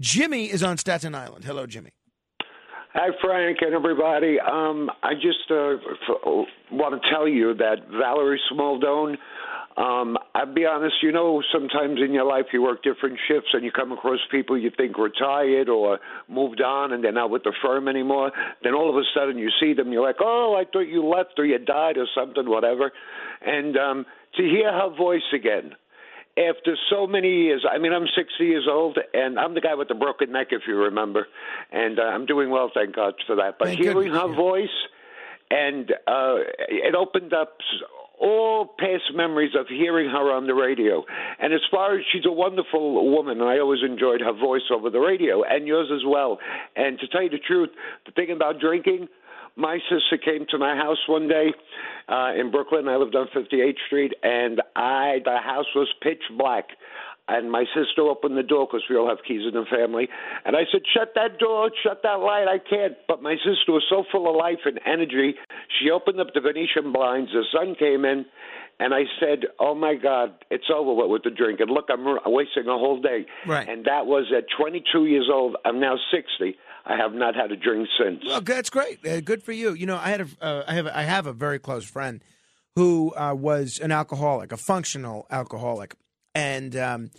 Jimmy 0.00 0.46
is 0.46 0.62
on 0.62 0.78
Staten 0.78 1.14
Island. 1.14 1.44
Hello, 1.44 1.66
Jimmy. 1.66 1.90
Hi, 2.92 3.10
Frank, 3.22 3.58
and 3.60 3.72
everybody. 3.72 4.38
Um, 4.40 4.90
I 5.04 5.14
just 5.14 5.48
uh, 5.50 5.74
f- 5.74 6.46
want 6.72 7.00
to 7.00 7.10
tell 7.10 7.28
you 7.28 7.54
that 7.54 7.86
Valerie 7.88 8.40
Smaldone. 8.52 9.16
Um, 9.80 10.18
I'll 10.34 10.52
be 10.52 10.66
honest, 10.66 10.96
you 11.02 11.10
know, 11.10 11.42
sometimes 11.50 12.00
in 12.04 12.12
your 12.12 12.26
life 12.26 12.46
you 12.52 12.60
work 12.60 12.82
different 12.82 13.18
shifts 13.26 13.48
and 13.54 13.64
you 13.64 13.72
come 13.72 13.92
across 13.92 14.18
people 14.30 14.58
you 14.58 14.70
think 14.76 14.98
retired 14.98 15.70
or 15.70 16.00
moved 16.28 16.60
on 16.60 16.92
and 16.92 17.02
they're 17.02 17.12
not 17.12 17.30
with 17.30 17.44
the 17.44 17.54
firm 17.62 17.88
anymore. 17.88 18.30
Then 18.62 18.74
all 18.74 18.90
of 18.90 18.96
a 18.96 19.04
sudden 19.14 19.38
you 19.38 19.48
see 19.58 19.72
them, 19.72 19.90
you're 19.90 20.06
like, 20.06 20.20
oh, 20.20 20.54
I 20.60 20.70
thought 20.70 20.80
you 20.88 21.06
left 21.06 21.38
or 21.38 21.46
you 21.46 21.58
died 21.58 21.96
or 21.96 22.06
something, 22.14 22.46
whatever. 22.46 22.92
And 23.40 23.74
um, 23.78 24.06
to 24.36 24.42
hear 24.42 24.70
her 24.70 24.94
voice 24.94 25.22
again, 25.34 25.72
after 26.36 26.76
so 26.88 27.06
many 27.06 27.28
years. 27.28 27.66
I 27.68 27.78
mean, 27.78 27.92
I'm 27.92 28.06
60 28.06 28.44
years 28.44 28.66
old, 28.70 28.98
and 29.12 29.38
I'm 29.38 29.54
the 29.54 29.60
guy 29.60 29.74
with 29.74 29.88
the 29.88 29.94
broken 29.94 30.30
neck, 30.30 30.48
if 30.52 30.62
you 30.66 30.76
remember. 30.76 31.26
And 31.72 31.98
uh, 31.98 32.02
I'm 32.02 32.24
doing 32.24 32.50
well, 32.50 32.70
thank 32.72 32.94
God 32.94 33.14
for 33.26 33.36
that. 33.36 33.56
But 33.58 33.68
Thank 33.68 33.80
hearing 33.80 34.12
goodness, 34.12 34.22
her 34.22 34.28
yeah. 34.28 34.36
voice, 34.36 34.68
and 35.50 35.90
uh, 36.06 36.36
it 36.68 36.94
opened 36.94 37.34
up 37.34 37.58
all 38.20 38.66
past 38.78 39.14
memories 39.14 39.52
of 39.58 39.66
hearing 39.68 40.10
her 40.10 40.32
on 40.32 40.46
the 40.46 40.54
radio. 40.54 41.04
And 41.38 41.54
as 41.54 41.60
far 41.70 41.96
as 41.96 42.04
she's 42.12 42.26
a 42.26 42.32
wonderful 42.32 43.10
woman, 43.10 43.40
and 43.40 43.48
I 43.48 43.58
always 43.58 43.80
enjoyed 43.82 44.20
her 44.20 44.32
voice 44.32 44.68
over 44.70 44.90
the 44.90 45.00
radio, 45.00 45.42
and 45.42 45.66
yours 45.66 45.88
as 45.92 46.02
well. 46.06 46.38
And 46.76 46.98
to 47.00 47.08
tell 47.08 47.22
you 47.22 47.30
the 47.30 47.38
truth, 47.38 47.70
the 48.04 48.12
thing 48.12 48.30
about 48.30 48.60
drinking, 48.60 49.08
my 49.56 49.78
sister 49.88 50.16
came 50.22 50.46
to 50.50 50.58
my 50.58 50.76
house 50.76 50.98
one 51.08 51.28
day 51.28 51.52
uh, 52.08 52.32
in 52.38 52.50
Brooklyn. 52.50 52.88
I 52.88 52.96
lived 52.96 53.16
on 53.16 53.28
58th 53.34 53.74
Street, 53.86 54.12
and 54.22 54.60
I 54.76 55.18
the 55.24 55.38
house 55.38 55.66
was 55.74 55.88
pitch 56.02 56.22
black. 56.36 56.68
And 57.30 57.48
my 57.50 57.64
sister 57.72 58.02
opened 58.02 58.36
the 58.36 58.42
door 58.42 58.66
because 58.66 58.82
we 58.90 58.96
all 58.96 59.08
have 59.08 59.18
keys 59.26 59.46
in 59.46 59.54
the 59.54 59.64
family. 59.70 60.08
And 60.44 60.56
I 60.56 60.66
said, 60.72 60.82
"Shut 60.92 61.14
that 61.14 61.38
door, 61.38 61.70
shut 61.80 62.02
that 62.02 62.18
light. 62.18 62.48
I 62.48 62.58
can't." 62.58 62.96
But 63.06 63.22
my 63.22 63.36
sister 63.36 63.70
was 63.70 63.84
so 63.88 64.02
full 64.10 64.28
of 64.28 64.34
life 64.34 64.66
and 64.66 64.80
energy. 64.84 65.36
She 65.78 65.90
opened 65.90 66.20
up 66.20 66.34
the 66.34 66.40
Venetian 66.40 66.92
blinds. 66.92 67.30
The 67.30 67.44
sun 67.54 67.76
came 67.76 68.04
in, 68.04 68.26
and 68.80 68.92
I 68.92 69.04
said, 69.20 69.46
"Oh 69.60 69.76
my 69.76 69.94
God, 69.94 70.34
it's 70.50 70.68
over 70.74 70.92
with, 70.92 71.08
with 71.08 71.22
the 71.22 71.30
drink." 71.30 71.60
And 71.60 71.70
look, 71.70 71.86
I'm 71.88 72.04
wasting 72.26 72.66
a 72.66 72.76
whole 72.76 73.00
day. 73.00 73.26
Right. 73.46 73.68
And 73.68 73.84
that 73.84 74.06
was 74.06 74.32
at 74.36 74.46
22 74.58 75.06
years 75.06 75.30
old. 75.32 75.54
I'm 75.64 75.78
now 75.78 75.96
60. 76.10 76.56
I 76.84 76.96
have 76.96 77.12
not 77.12 77.36
had 77.36 77.52
a 77.52 77.56
drink 77.56 77.88
since. 77.96 78.24
Well, 78.26 78.40
that's 78.40 78.70
great. 78.70 79.06
Uh, 79.06 79.20
good 79.20 79.44
for 79.44 79.52
you. 79.52 79.74
You 79.74 79.86
know, 79.86 79.98
I 79.98 80.08
had 80.08 80.20
a, 80.22 80.28
uh, 80.40 80.64
I 80.66 80.74
have, 80.74 80.86
I 80.88 81.02
have 81.02 81.26
a 81.26 81.32
very 81.32 81.60
close 81.60 81.84
friend 81.84 82.24
who 82.74 83.12
uh, 83.14 83.34
was 83.34 83.78
an 83.78 83.92
alcoholic, 83.92 84.50
a 84.52 84.56
functional 84.56 85.26
alcoholic, 85.30 85.94
and 86.34 86.76
um, 86.76 87.10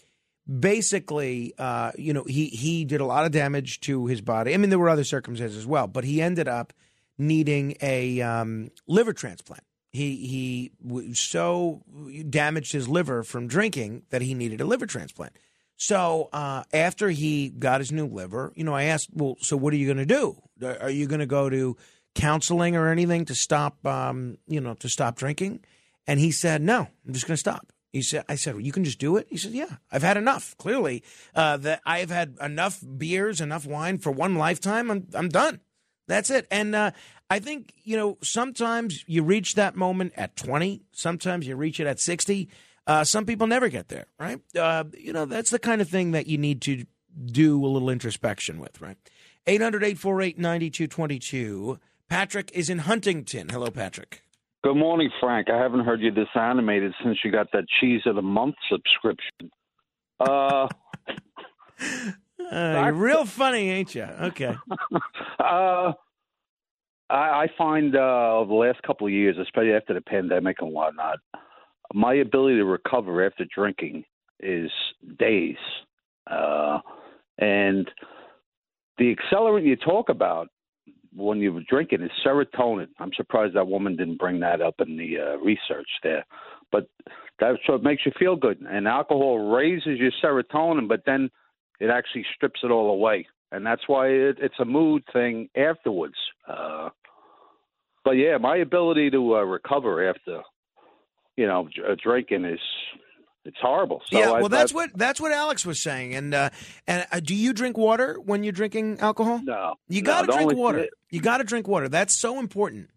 basically, 0.60 1.54
uh, 1.58 1.92
you 1.98 2.14
know, 2.14 2.24
he 2.24 2.48
he 2.48 2.86
did 2.86 3.02
a 3.02 3.06
lot 3.06 3.26
of 3.26 3.32
damage 3.32 3.80
to 3.82 4.08
his 4.08 4.22
body. 4.22 4.54
I 4.54 4.58
mean, 4.58 4.70
there 4.70 4.80
were 4.80 4.90
other 4.90 5.04
circumstances 5.04 5.58
as 5.58 5.68
well, 5.68 5.88
but 5.88 6.04
he 6.04 6.22
ended 6.22 6.48
up 6.48 6.74
needing 7.18 7.76
a 7.82 8.22
um, 8.22 8.72
liver 8.88 9.14
transplant. 9.14 9.64
He 9.92 10.16
he 10.16 10.72
w- 10.86 11.14
so 11.14 11.84
damaged 12.30 12.72
his 12.72 12.88
liver 12.88 13.24
from 13.24 13.48
drinking 13.48 14.04
that 14.10 14.22
he 14.22 14.34
needed 14.34 14.62
a 14.62 14.66
liver 14.66 14.86
transplant. 14.86 15.34
So 15.78 16.30
uh, 16.32 16.64
after 16.72 17.10
he 17.10 17.50
got 17.50 17.82
his 17.82 17.92
new 17.92 18.06
liver, 18.06 18.54
you 18.56 18.64
know, 18.64 18.76
I 18.76 18.84
asked, 18.84 19.10
well, 19.12 19.36
so 19.42 19.58
what 19.58 19.74
are 19.74 19.78
you 19.78 19.88
going 19.88 19.98
to 19.98 20.06
do? 20.06 20.40
Are 20.64 20.92
you 20.92 21.08
going 21.08 21.22
to 21.22 21.26
go 21.26 21.50
to 21.50 21.76
counseling 22.14 22.76
or 22.76 22.90
anything 22.90 23.26
to 23.26 23.34
stop, 23.34 23.84
um, 23.86 24.38
you 24.48 24.62
know, 24.62 24.76
to 24.76 24.88
stop 24.88 25.16
drinking? 25.16 25.66
And 26.06 26.20
he 26.20 26.32
said, 26.32 26.62
no, 26.62 26.88
I'm 27.06 27.14
just 27.14 27.26
going 27.26 27.34
to 27.34 27.40
stop. 27.40 27.74
He 27.92 28.02
said, 28.02 28.24
I 28.30 28.36
said, 28.36 28.56
well, 28.56 28.64
you 28.64 28.72
can 28.72 28.84
just 28.84 29.00
do 29.00 29.18
it. 29.18 29.28
He 29.30 29.38
said, 29.38 29.52
yeah, 29.52 29.78
I've 29.92 30.04
had 30.04 30.16
enough. 30.16 30.56
Clearly, 30.58 31.04
uh, 31.36 31.58
that 31.58 31.82
I've 31.86 32.10
had 32.10 32.38
enough 32.42 32.82
beers, 32.98 33.42
enough 33.42 33.66
wine 33.66 33.98
for 33.98 34.12
one 34.12 34.36
lifetime. 34.36 34.90
I'm, 34.90 35.08
I'm 35.14 35.30
done. 35.30 35.60
That's 36.08 36.30
it. 36.30 36.48
And 36.50 36.74
uh, 36.74 36.92
I 37.30 37.40
think, 37.40 37.74
you 37.84 37.98
know, 37.98 38.18
sometimes 38.24 39.04
you 39.08 39.24
reach 39.24 39.56
that 39.56 39.76
moment 39.76 40.14
at 40.16 40.36
20, 40.36 40.84
sometimes 40.92 41.48
you 41.48 41.56
reach 41.56 41.80
it 41.80 41.88
at 41.88 42.00
60. 42.00 42.50
Uh, 42.88 43.04
some 43.04 43.26
people 43.26 43.48
never 43.48 43.70
get 43.70 43.90
there, 43.90 44.08
right? 44.20 44.40
Uh, 44.58 44.86
you 44.98 45.14
know, 45.14 45.26
that's 45.26 45.52
the 45.52 45.60
kind 45.60 45.82
of 45.82 45.90
thing 45.90 46.12
that 46.12 46.28
you 46.28 46.38
need 46.38 46.62
to 46.64 46.86
do 47.26 47.64
a 47.64 47.68
little 47.68 47.90
introspection 47.90 48.60
with, 48.60 48.82
right? 48.82 48.98
800 49.48 49.84
848 49.84 50.40
9222. 50.40 51.80
Patrick 52.10 52.52
is 52.54 52.70
in 52.70 52.80
Huntington. 52.80 53.50
Hello, 53.50 53.70
Patrick. 53.70 54.24
Good 54.64 54.76
morning, 54.76 55.10
Frank. 55.20 55.50
I 55.50 55.58
haven't 55.58 55.86
heard 55.86 56.02
you 56.02 56.12
this 56.12 56.28
animated 56.36 56.94
since 57.04 57.18
you 57.24 57.32
got 57.32 57.48
that 57.54 57.66
Cheese 57.80 58.02
of 58.06 58.16
the 58.16 58.22
Month 58.22 58.56
subscription. 58.70 59.52
Uh, 60.20 60.68
Uh, 62.52 62.82
you're 62.84 62.94
real 62.94 63.26
funny, 63.26 63.70
ain't 63.70 63.96
you? 63.96 64.04
Okay. 64.04 64.54
uh, 65.40 65.94
I, 67.10 67.44
I 67.44 67.48
find 67.58 67.96
uh, 67.96 68.44
the 68.46 68.54
last 68.54 68.82
couple 68.84 69.08
of 69.08 69.14
years, 69.14 69.38
especially 69.42 69.74
after 69.74 69.94
the 69.94 70.02
pandemic 70.02 70.58
and 70.60 70.74
whatnot, 70.74 71.20
my 71.94 72.16
ability 72.16 72.58
to 72.58 72.66
recover 72.66 73.26
after 73.26 73.46
drinking 73.56 74.04
is 74.42 74.70
days. 75.18 75.56
Uh, 76.30 76.80
and 77.38 77.90
the 78.98 79.16
accelerant 79.16 79.66
you 79.66 79.78
talk 79.78 80.10
about 80.10 80.50
when 81.16 81.40
you're 81.40 81.62
drinking 81.70 82.02
is 82.02 82.12
serotonin. 82.26 82.88
I'm 83.00 83.12
surprised 83.16 83.56
that 83.56 83.68
woman 83.68 83.96
didn't 83.96 84.18
bring 84.18 84.40
that 84.42 84.62
up 84.62 84.76
in 84.80 84.98
the 84.98 85.18
uh, 85.18 85.38
research 85.38 85.90
there. 86.04 86.26
But 86.72 86.90
that's 87.40 87.58
what 87.68 87.84
makes 87.84 88.06
you 88.06 88.12
feel 88.18 88.36
good. 88.36 88.60
And 88.62 88.88
alcohol 88.88 89.52
raises 89.52 90.00
your 90.00 90.12
serotonin, 90.24 90.88
but 90.88 91.04
then 91.06 91.30
it 91.80 91.90
actually 91.90 92.26
strips 92.36 92.62
it 92.64 92.72
all 92.72 92.92
away. 92.92 93.28
And 93.52 93.66
that's 93.66 93.82
why 93.88 94.08
it, 94.08 94.38
it's 94.40 94.60
a 94.60 94.66
mood 94.66 95.04
thing 95.12 95.50
afterwards. 95.58 96.16
Uh, 96.48 96.90
but 98.06 98.12
yeah, 98.12 98.38
my 98.38 98.58
ability 98.58 99.10
to 99.12 99.36
uh, 99.36 99.42
recover 99.42 100.10
after, 100.10 100.42
you 101.36 101.46
know, 101.46 101.68
dr- 101.76 102.00
drinking 102.00 102.46
is 102.46 102.60
it's 103.46 103.58
horrible. 103.62 104.02
So 104.08 104.18
yeah, 104.20 104.32
I- 104.32 104.40
well, 104.40 104.50
that's 104.50 104.72
I- 104.72 104.76
what 104.76 104.90
that's 104.96 105.20
what 105.22 105.32
Alex 105.32 105.66
was 105.66 105.82
saying. 105.82 106.16
And 106.16 106.34
uh, 106.34 106.50
and 106.88 107.06
uh, 107.12 107.20
do 107.20 107.36
you 107.36 107.54
drink 107.54 107.78
water 107.78 108.18
when 108.24 108.44
you're 108.44 108.52
drinking 108.54 109.00
alcohol? 109.00 109.42
No, 109.44 109.76
You 109.88 110.02
got 110.02 110.22
to 110.22 110.28
the 110.28 110.34
drink 110.34 110.54
water. 110.54 110.88
You 111.10 111.22
got 111.22 111.38
to 111.38 111.44
drink 111.44 111.68
water. 111.68 111.90
That's 111.90 112.20
so 112.20 112.40
important. 112.40 112.90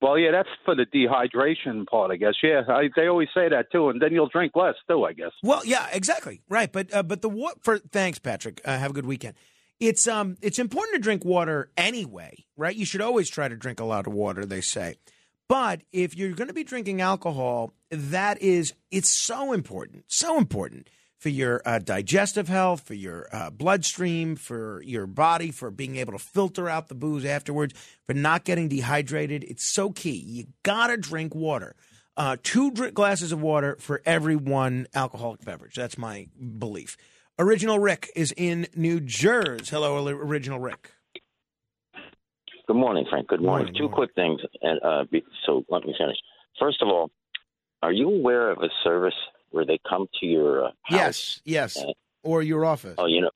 Well, 0.00 0.18
yeah, 0.18 0.32
that's 0.32 0.48
for 0.64 0.74
the 0.74 0.84
dehydration 0.84 1.86
part, 1.86 2.10
I 2.10 2.16
guess. 2.16 2.34
Yeah, 2.42 2.62
I, 2.66 2.88
they 2.96 3.06
always 3.06 3.28
say 3.32 3.48
that 3.48 3.70
too, 3.70 3.88
and 3.88 4.02
then 4.02 4.12
you'll 4.12 4.28
drink 4.28 4.50
less 4.56 4.74
too, 4.88 5.04
I 5.04 5.12
guess. 5.12 5.30
Well, 5.44 5.62
yeah, 5.64 5.86
exactly. 5.92 6.42
Right, 6.48 6.72
but 6.72 6.92
uh, 6.92 7.04
but 7.04 7.22
the 7.22 7.28
wa- 7.28 7.52
for 7.60 7.78
thanks, 7.78 8.18
Patrick. 8.18 8.60
Uh, 8.64 8.76
have 8.78 8.90
a 8.90 8.94
good 8.94 9.06
weekend. 9.06 9.34
It's 9.78 10.08
um 10.08 10.36
it's 10.42 10.58
important 10.58 10.94
to 10.96 11.00
drink 11.00 11.24
water 11.24 11.70
anyway, 11.76 12.44
right? 12.56 12.74
You 12.74 12.84
should 12.84 13.00
always 13.00 13.30
try 13.30 13.46
to 13.46 13.54
drink 13.56 13.78
a 13.78 13.84
lot 13.84 14.06
of 14.08 14.12
water, 14.12 14.44
they 14.44 14.60
say. 14.60 14.96
But 15.52 15.82
if 15.92 16.16
you're 16.16 16.32
going 16.32 16.48
to 16.48 16.54
be 16.54 16.64
drinking 16.64 17.02
alcohol, 17.02 17.74
that 17.90 18.40
is 18.40 18.72
it's 18.90 19.10
so 19.10 19.52
important, 19.52 20.04
so 20.06 20.38
important 20.38 20.88
for 21.18 21.28
your 21.28 21.60
uh, 21.66 21.78
digestive 21.78 22.48
health, 22.48 22.80
for 22.80 22.94
your 22.94 23.28
uh, 23.30 23.50
bloodstream, 23.50 24.34
for 24.34 24.80
your 24.82 25.06
body, 25.06 25.50
for 25.50 25.70
being 25.70 25.96
able 25.96 26.14
to 26.14 26.18
filter 26.18 26.70
out 26.70 26.88
the 26.88 26.94
booze 26.94 27.26
afterwards, 27.26 27.74
for 28.06 28.14
not 28.14 28.44
getting 28.44 28.66
dehydrated. 28.66 29.44
It's 29.44 29.70
so 29.70 29.90
key. 29.90 30.24
You 30.26 30.46
got 30.62 30.86
to 30.86 30.96
drink 30.96 31.34
water. 31.34 31.76
Uh, 32.16 32.38
two 32.42 32.70
drink 32.70 32.94
glasses 32.94 33.30
of 33.30 33.42
water 33.42 33.76
for 33.78 34.00
every 34.06 34.36
one 34.36 34.86
alcoholic 34.94 35.44
beverage. 35.44 35.74
That's 35.74 35.98
my 35.98 36.28
belief. 36.58 36.96
Original 37.38 37.78
Rick 37.78 38.10
is 38.16 38.32
in 38.38 38.68
New 38.74 39.00
Jersey. 39.00 39.66
Hello, 39.68 40.08
Original 40.08 40.60
Rick. 40.60 40.92
Good 42.72 42.78
morning, 42.78 43.04
Frank. 43.10 43.28
Good 43.28 43.42
morning. 43.42 43.74
Two 43.76 43.90
quick 43.90 44.14
things, 44.14 44.40
and 44.62 44.80
uh, 44.82 45.04
so 45.44 45.62
let 45.68 45.84
me 45.84 45.94
finish. 45.98 46.16
First 46.58 46.80
of 46.80 46.88
all, 46.88 47.10
are 47.82 47.92
you 47.92 48.08
aware 48.08 48.50
of 48.50 48.58
a 48.62 48.68
service 48.82 49.12
where 49.50 49.66
they 49.66 49.78
come 49.86 50.06
to 50.20 50.26
your 50.26 50.64
uh, 50.64 50.68
house? 50.84 50.96
Yes, 50.96 51.40
yes. 51.44 51.76
and- 51.76 51.92
Or 52.22 52.40
your 52.42 52.64
office. 52.64 52.94
oh, 52.96 53.04
you 53.04 53.20
know, 53.20 53.30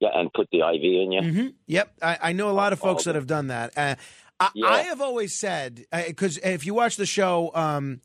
yeah, 0.00 0.08
and 0.12 0.32
put 0.32 0.48
the 0.50 0.58
IV 0.58 0.82
in 0.82 1.12
you. 1.12 1.22
hmm 1.22 1.46
Yep, 1.68 1.92
I, 2.02 2.18
I 2.20 2.32
know 2.32 2.50
a 2.50 2.52
lot 2.52 2.72
of 2.72 2.80
folks 2.80 3.06
Oh, 3.06 3.10
that 3.10 3.14
have 3.14 3.28
done 3.28 3.46
that. 3.46 3.78
Uh, 3.78 3.94
I, 4.40 4.50
Yeah. 4.56 4.66
I 4.66 4.82
have 4.82 5.00
always 5.00 5.38
said 5.38 5.84
because 6.08 6.38
if 6.38 6.66
you 6.66 6.74
watch 6.74 6.96
the 6.96 7.06
show 7.06 7.52
um, 7.54 8.00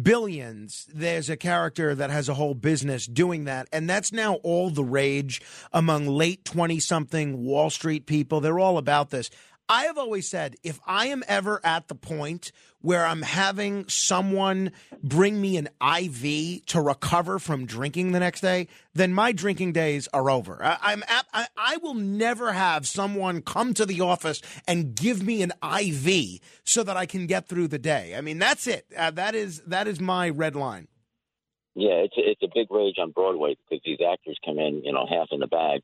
Billions, 0.00 0.86
there's 0.94 1.28
a 1.30 1.36
character 1.36 1.96
that 1.96 2.10
has 2.10 2.28
a 2.28 2.34
whole 2.34 2.54
business 2.54 3.06
doing 3.06 3.44
that, 3.46 3.66
and 3.72 3.90
that's 3.90 4.12
now 4.12 4.34
all 4.44 4.70
the 4.70 4.84
rage 4.84 5.40
among 5.72 6.06
late 6.06 6.44
twenty-something 6.44 7.42
Wall 7.42 7.70
Street 7.70 8.06
people. 8.06 8.40
They're 8.40 8.60
all 8.60 8.78
about 8.78 9.10
this. 9.10 9.30
I 9.68 9.84
have 9.84 9.98
always 9.98 10.28
said 10.28 10.56
if 10.62 10.80
I 10.86 11.06
am 11.06 11.24
ever 11.26 11.60
at 11.64 11.88
the 11.88 11.94
point 11.94 12.52
where 12.80 13.04
I'm 13.04 13.22
having 13.22 13.88
someone 13.88 14.70
bring 15.02 15.40
me 15.40 15.56
an 15.56 15.68
IV 15.82 16.66
to 16.66 16.80
recover 16.80 17.40
from 17.40 17.66
drinking 17.66 18.12
the 18.12 18.20
next 18.20 18.42
day, 18.42 18.68
then 18.94 19.12
my 19.12 19.32
drinking 19.32 19.72
days 19.72 20.08
are 20.12 20.30
over. 20.30 20.62
I, 20.62 20.92
at, 21.08 21.26
I, 21.32 21.46
I 21.56 21.76
will 21.78 21.94
never 21.94 22.52
have 22.52 22.86
someone 22.86 23.42
come 23.42 23.74
to 23.74 23.84
the 23.84 24.00
office 24.00 24.40
and 24.68 24.94
give 24.94 25.22
me 25.24 25.42
an 25.42 25.52
IV 25.62 26.40
so 26.62 26.84
that 26.84 26.96
I 26.96 27.06
can 27.06 27.26
get 27.26 27.48
through 27.48 27.68
the 27.68 27.78
day. 27.78 28.14
I 28.16 28.20
mean, 28.20 28.38
that's 28.38 28.68
it. 28.68 28.86
Uh, 28.96 29.10
that 29.12 29.34
is 29.34 29.62
that 29.62 29.88
is 29.88 30.00
my 30.00 30.30
red 30.30 30.54
line. 30.54 30.86
Yeah, 31.74 32.04
it's 32.06 32.16
a, 32.16 32.30
it's 32.30 32.42
a 32.42 32.48
big 32.54 32.70
rage 32.70 32.96
on 32.98 33.10
Broadway 33.10 33.56
because 33.68 33.82
these 33.84 33.98
actors 34.00 34.38
come 34.44 34.58
in, 34.58 34.82
you 34.84 34.92
know, 34.92 35.06
half 35.10 35.28
in 35.32 35.40
the 35.40 35.46
bag, 35.46 35.82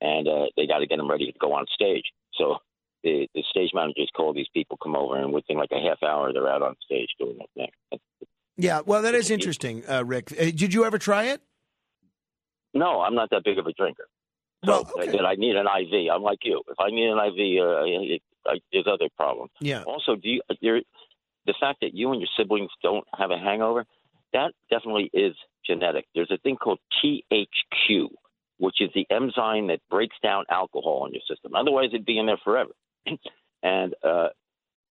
and 0.00 0.26
uh, 0.26 0.46
they 0.56 0.66
got 0.66 0.78
to 0.78 0.86
get 0.86 0.96
them 0.96 1.10
ready 1.10 1.30
to 1.30 1.38
go 1.38 1.52
on 1.52 1.66
stage. 1.72 2.04
So 2.34 2.56
the 3.08 3.28
the 3.34 3.44
stage 3.50 3.70
managers 3.74 4.10
call 4.14 4.32
these 4.32 4.48
people, 4.52 4.76
come 4.82 4.96
over, 4.96 5.16
and 5.16 5.32
within 5.32 5.56
like 5.56 5.70
a 5.72 5.80
half 5.80 6.02
hour, 6.02 6.32
they're 6.32 6.48
out 6.48 6.62
on 6.62 6.76
stage 6.84 7.08
doing 7.18 7.38
their 7.38 7.66
thing. 7.90 8.00
Yeah, 8.56 8.80
well, 8.84 9.02
that 9.02 9.14
is 9.14 9.30
interesting, 9.30 9.84
uh, 9.88 10.04
Rick. 10.04 10.32
Uh, 10.32 10.46
did 10.46 10.74
you 10.74 10.84
ever 10.84 10.98
try 10.98 11.24
it? 11.24 11.40
No, 12.74 13.00
I'm 13.00 13.14
not 13.14 13.30
that 13.30 13.44
big 13.44 13.58
of 13.58 13.66
a 13.66 13.72
drinker. 13.72 14.08
So 14.64 14.84
that 14.96 15.24
I 15.24 15.34
need 15.36 15.54
an 15.54 15.66
IV. 15.66 16.10
I'm 16.12 16.22
like 16.22 16.40
you. 16.42 16.60
If 16.68 16.76
I 16.80 16.90
need 16.90 17.08
an 17.08 17.18
IV, 17.18 17.62
uh, 17.62 18.50
I, 18.50 18.52
I, 18.52 18.58
there's 18.72 18.88
other 18.92 19.08
problems. 19.16 19.52
Yeah. 19.60 19.84
Also, 19.84 20.16
do 20.16 20.28
you, 20.28 20.42
you're, 20.60 20.80
the 21.46 21.54
fact 21.60 21.78
that 21.82 21.94
you 21.94 22.10
and 22.10 22.20
your 22.20 22.28
siblings 22.36 22.70
don't 22.82 23.04
have 23.16 23.30
a 23.30 23.38
hangover, 23.38 23.84
that 24.32 24.52
definitely 24.68 25.10
is 25.14 25.34
genetic. 25.64 26.06
There's 26.12 26.32
a 26.32 26.38
thing 26.38 26.56
called 26.56 26.80
THQ, 27.02 28.08
which 28.58 28.80
is 28.80 28.90
the 28.96 29.06
enzyme 29.10 29.68
that 29.68 29.78
breaks 29.88 30.16
down 30.20 30.44
alcohol 30.50 31.06
in 31.06 31.12
your 31.12 31.22
system. 31.30 31.54
Otherwise, 31.54 31.90
it'd 31.92 32.04
be 32.04 32.18
in 32.18 32.26
there 32.26 32.40
forever. 32.42 32.72
and 33.62 33.94
uh, 34.02 34.28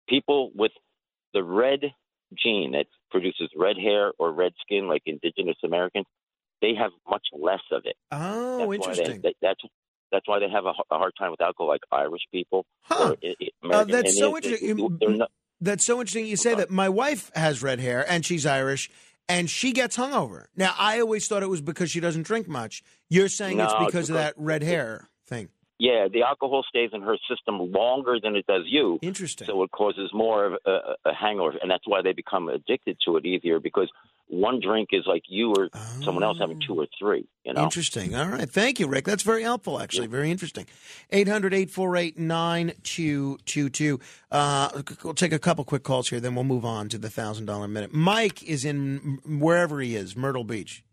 people 0.08 0.50
with 0.54 0.72
the 1.34 1.42
red 1.42 1.80
gene 2.42 2.72
that 2.72 2.86
produces 3.10 3.48
red 3.56 3.76
hair 3.78 4.12
or 4.18 4.32
red 4.32 4.52
skin, 4.60 4.86
like 4.88 5.02
indigenous 5.06 5.56
Americans, 5.64 6.06
they 6.60 6.74
have 6.74 6.90
much 7.08 7.26
less 7.32 7.60
of 7.72 7.82
it. 7.84 7.96
Oh, 8.10 8.58
That's 8.58 8.68
why 8.68 8.76
they- 8.76 8.90
interesting. 9.00 9.20
they- 9.22 9.34
that's 9.42 9.60
that's 10.10 10.26
why 10.26 10.38
they 10.38 10.48
have 10.48 10.64
a 10.64 10.72
hard 10.90 11.12
time 11.18 11.30
with 11.32 11.40
alcohol, 11.42 11.68
like 11.68 11.82
Irish 11.92 12.22
people. 12.32 12.64
I- 12.88 13.14
Uh, 13.70 13.84
that's 13.84 14.18
so 14.18 14.34
interesting. 14.36 14.98
They- 14.98 15.06
not- 15.06 15.30
That's 15.60 15.84
so 15.84 16.00
interesting. 16.00 16.24
You 16.24 16.36
say 16.36 16.54
that. 16.54 16.70
My 16.70 16.88
wife 16.88 17.30
has 17.34 17.62
red 17.62 17.78
hair 17.78 18.10
and 18.10 18.24
she's 18.24 18.46
Irish, 18.46 18.88
and 19.28 19.50
she 19.50 19.72
gets 19.72 19.98
hungover. 19.98 20.46
Now, 20.56 20.74
I 20.78 21.00
always 21.00 21.28
thought 21.28 21.42
it 21.42 21.48
was 21.50 21.60
because 21.60 21.90
she 21.90 22.00
doesn't 22.00 22.22
drink 22.22 22.48
much. 22.48 22.82
You're 23.10 23.28
saying 23.28 23.60
it's 23.60 23.70
No, 23.72 23.78
it's 23.80 23.86
because 23.86 24.08
of 24.08 24.14
that 24.14 24.32
red 24.38 24.62
hair 24.62 25.10
thing. 25.26 25.50
Yeah, 25.78 26.08
the 26.12 26.23
alcohol 26.23 26.65
stays 26.68 26.90
in 26.92 27.02
her 27.02 27.16
system 27.31 27.70
longer 27.73 28.18
than 28.20 28.34
it 28.34 28.47
does 28.47 28.62
you. 28.66 28.98
Interesting. 29.00 29.47
So 29.47 29.62
it 29.62 29.70
causes 29.70 30.10
more 30.12 30.47
of 30.47 30.52
a, 30.66 30.78
a 31.05 31.15
hangover, 31.15 31.57
and 31.60 31.70
that's 31.70 31.86
why 31.86 32.02
they 32.02 32.12
become 32.12 32.48
addicted 32.48 32.97
to 33.05 33.16
it 33.16 33.24
easier 33.24 33.60
because 33.60 33.89
one 34.26 34.60
drink 34.60 34.89
is 34.92 35.05
like 35.07 35.23
you 35.28 35.55
or 35.57 35.70
someone 36.02 36.23
else 36.23 36.39
having 36.39 36.60
two 36.66 36.74
or 36.78 36.86
three. 36.98 37.26
You 37.44 37.55
know. 37.55 37.62
Interesting. 37.62 38.15
All 38.15 38.28
right. 38.28 38.50
Thank 38.50 38.78
you, 38.78 38.86
Rick. 38.86 39.05
That's 39.05 39.23
very 39.23 39.42
helpful, 39.42 39.81
actually. 39.81 40.08
Very 40.08 40.31
interesting. 40.31 40.66
800 41.10 41.55
848 41.55 42.18
9222. 42.18 44.00
Uh, 44.31 44.82
We'll 45.02 45.15
take 45.15 45.32
a 45.32 45.39
couple 45.39 45.65
quick 45.65 45.82
calls 45.82 46.08
here, 46.10 46.20
then 46.20 46.34
we'll 46.34 46.44
move 46.44 46.65
on 46.65 46.89
to 46.90 46.98
the 46.98 47.08
$1,000 47.08 47.70
minute. 47.70 47.94
Mike 47.94 48.42
is 48.42 48.65
in 48.65 49.18
wherever 49.24 49.81
he 49.81 49.97
is, 49.97 50.16
Myrtle 50.16 50.44
Beach. 50.44 50.84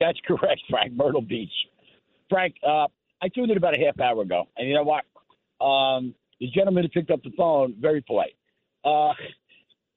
That's 0.00 0.18
correct, 0.26 0.62
Frank. 0.68 0.94
Myrtle 0.94 1.20
Beach. 1.22 1.52
Frank, 2.28 2.56
uh, 2.66 2.86
I 3.24 3.28
tuned 3.28 3.50
in 3.50 3.56
about 3.56 3.74
a 3.74 3.82
half 3.82 3.98
hour 3.98 4.20
ago, 4.20 4.48
and 4.54 4.68
you 4.68 4.74
know 4.74 4.82
what? 4.82 5.04
Um, 5.64 6.14
the 6.40 6.48
gentleman 6.48 6.84
who 6.84 6.90
picked 6.90 7.10
up 7.10 7.22
the 7.22 7.32
phone, 7.34 7.74
very 7.80 8.02
polite. 8.02 8.36
Uh, 8.84 9.12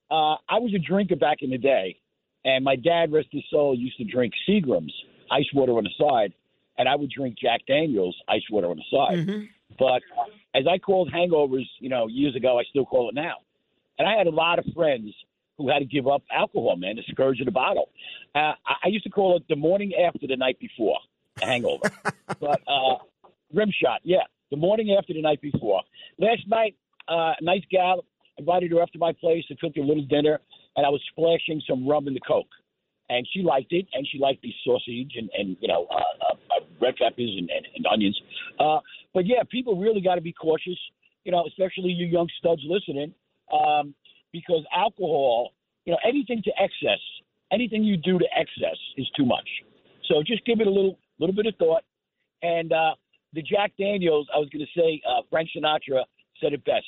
uh, 0.09 0.37
I 0.47 0.59
was 0.59 0.73
a 0.73 0.79
drinker 0.79 1.17
back 1.17 1.39
in 1.41 1.49
the 1.49 1.57
day, 1.57 1.97
and 2.45 2.63
my 2.63 2.77
dad, 2.77 3.11
rest 3.11 3.27
his 3.33 3.43
soul, 3.51 3.75
used 3.77 3.97
to 3.97 4.05
drink 4.05 4.33
Seagram's, 4.47 4.93
ice 5.29 5.45
water 5.53 5.73
on 5.73 5.83
the 5.83 5.89
side, 5.99 6.31
and 6.77 6.87
I 6.87 6.95
would 6.95 7.09
drink 7.09 7.37
Jack 7.37 7.65
Daniels, 7.67 8.15
ice 8.29 8.43
water 8.49 8.67
on 8.67 8.77
the 8.77 8.97
side. 8.97 9.49
But 9.77 10.01
as 10.55 10.63
I 10.65 10.77
called 10.77 11.11
hangovers, 11.11 11.67
you 11.79 11.89
know, 11.89 12.07
years 12.07 12.33
ago, 12.33 12.57
I 12.57 12.63
still 12.69 12.85
call 12.85 13.09
it 13.09 13.15
now. 13.15 13.35
And 13.99 14.07
I 14.07 14.17
had 14.17 14.27
a 14.27 14.31
lot 14.31 14.57
of 14.57 14.65
friends 14.73 15.13
who 15.57 15.69
had 15.69 15.79
to 15.79 15.85
give 15.85 16.07
up 16.07 16.23
alcohol, 16.31 16.77
man, 16.77 16.95
the 16.95 17.03
scourge 17.11 17.41
of 17.41 17.45
the 17.45 17.51
bottle. 17.51 17.89
Uh, 18.33 18.53
I, 18.65 18.75
I 18.85 18.87
used 18.87 19.03
to 19.03 19.09
call 19.09 19.35
it 19.35 19.43
the 19.49 19.57
morning 19.57 19.91
after 19.95 20.27
the 20.27 20.37
night 20.37 20.59
before, 20.61 20.99
a 21.41 21.45
hangover. 21.45 21.91
but 22.39 22.61
uh, 22.67 22.95
rim 23.53 23.71
shot, 23.71 24.01
yeah, 24.03 24.23
the 24.51 24.57
morning 24.57 24.95
after 24.97 25.13
the 25.13 25.21
night 25.21 25.41
before. 25.41 25.81
Last 26.19 26.47
night, 26.47 26.75
uh, 27.09 27.33
a 27.39 27.43
nice 27.43 27.63
gal 27.71 28.05
invited 28.37 28.71
her 28.71 28.81
up 28.81 28.91
to 28.91 28.99
my 28.99 29.13
place 29.13 29.45
to 29.47 29.55
cook 29.55 29.73
her 29.75 29.81
a 29.81 29.85
little 29.85 30.05
dinner. 30.05 30.39
and 30.75 30.85
I 30.85 30.89
was 30.89 31.01
splashing 31.11 31.61
some 31.67 31.87
rum 31.87 32.07
in 32.07 32.13
the 32.13 32.19
Coke. 32.19 32.47
And 33.09 33.25
she 33.33 33.41
liked 33.41 33.71
it, 33.71 33.87
and 33.93 34.05
she 34.11 34.19
liked 34.19 34.41
the 34.41 34.53
sausage 34.65 35.13
and, 35.15 35.29
and 35.37 35.55
you 35.61 35.67
know, 35.67 35.87
uh, 35.89 35.95
uh, 35.95 36.33
uh, 36.33 36.65
red 36.81 36.95
peppers 36.97 37.35
and, 37.37 37.49
and, 37.49 37.65
and 37.75 37.85
onions. 37.91 38.19
Uh, 38.59 38.79
but 39.13 39.25
yeah, 39.25 39.43
people 39.49 39.79
really 39.79 40.01
got 40.01 40.15
to 40.15 40.21
be 40.21 40.33
cautious, 40.33 40.77
you 41.23 41.31
know, 41.31 41.45
especially 41.47 41.91
you 41.91 42.05
young 42.05 42.27
studs 42.37 42.61
listening, 42.67 43.13
um, 43.51 43.95
because 44.33 44.63
alcohol, 44.75 45.51
you 45.85 45.93
know, 45.93 45.99
anything 46.05 46.43
to 46.43 46.51
excess, 46.61 46.99
anything 47.51 47.83
you 47.83 47.95
do 47.95 48.19
to 48.19 48.25
excess 48.35 48.77
is 48.97 49.07
too 49.15 49.25
much. 49.25 49.47
So 50.09 50.21
just 50.21 50.45
give 50.45 50.59
it 50.59 50.67
a 50.67 50.69
little, 50.69 50.99
little 51.17 51.35
bit 51.35 51.45
of 51.45 51.55
thought. 51.55 51.83
And 52.41 52.73
uh, 52.73 52.95
the 53.33 53.41
Jack 53.41 53.73
Daniels, 53.77 54.27
I 54.33 54.39
was 54.39 54.49
going 54.49 54.65
to 54.65 54.79
say, 54.79 55.01
uh, 55.07 55.21
Frank 55.29 55.49
Sinatra 55.55 56.03
said 56.41 56.53
it 56.53 56.63
best. 56.65 56.85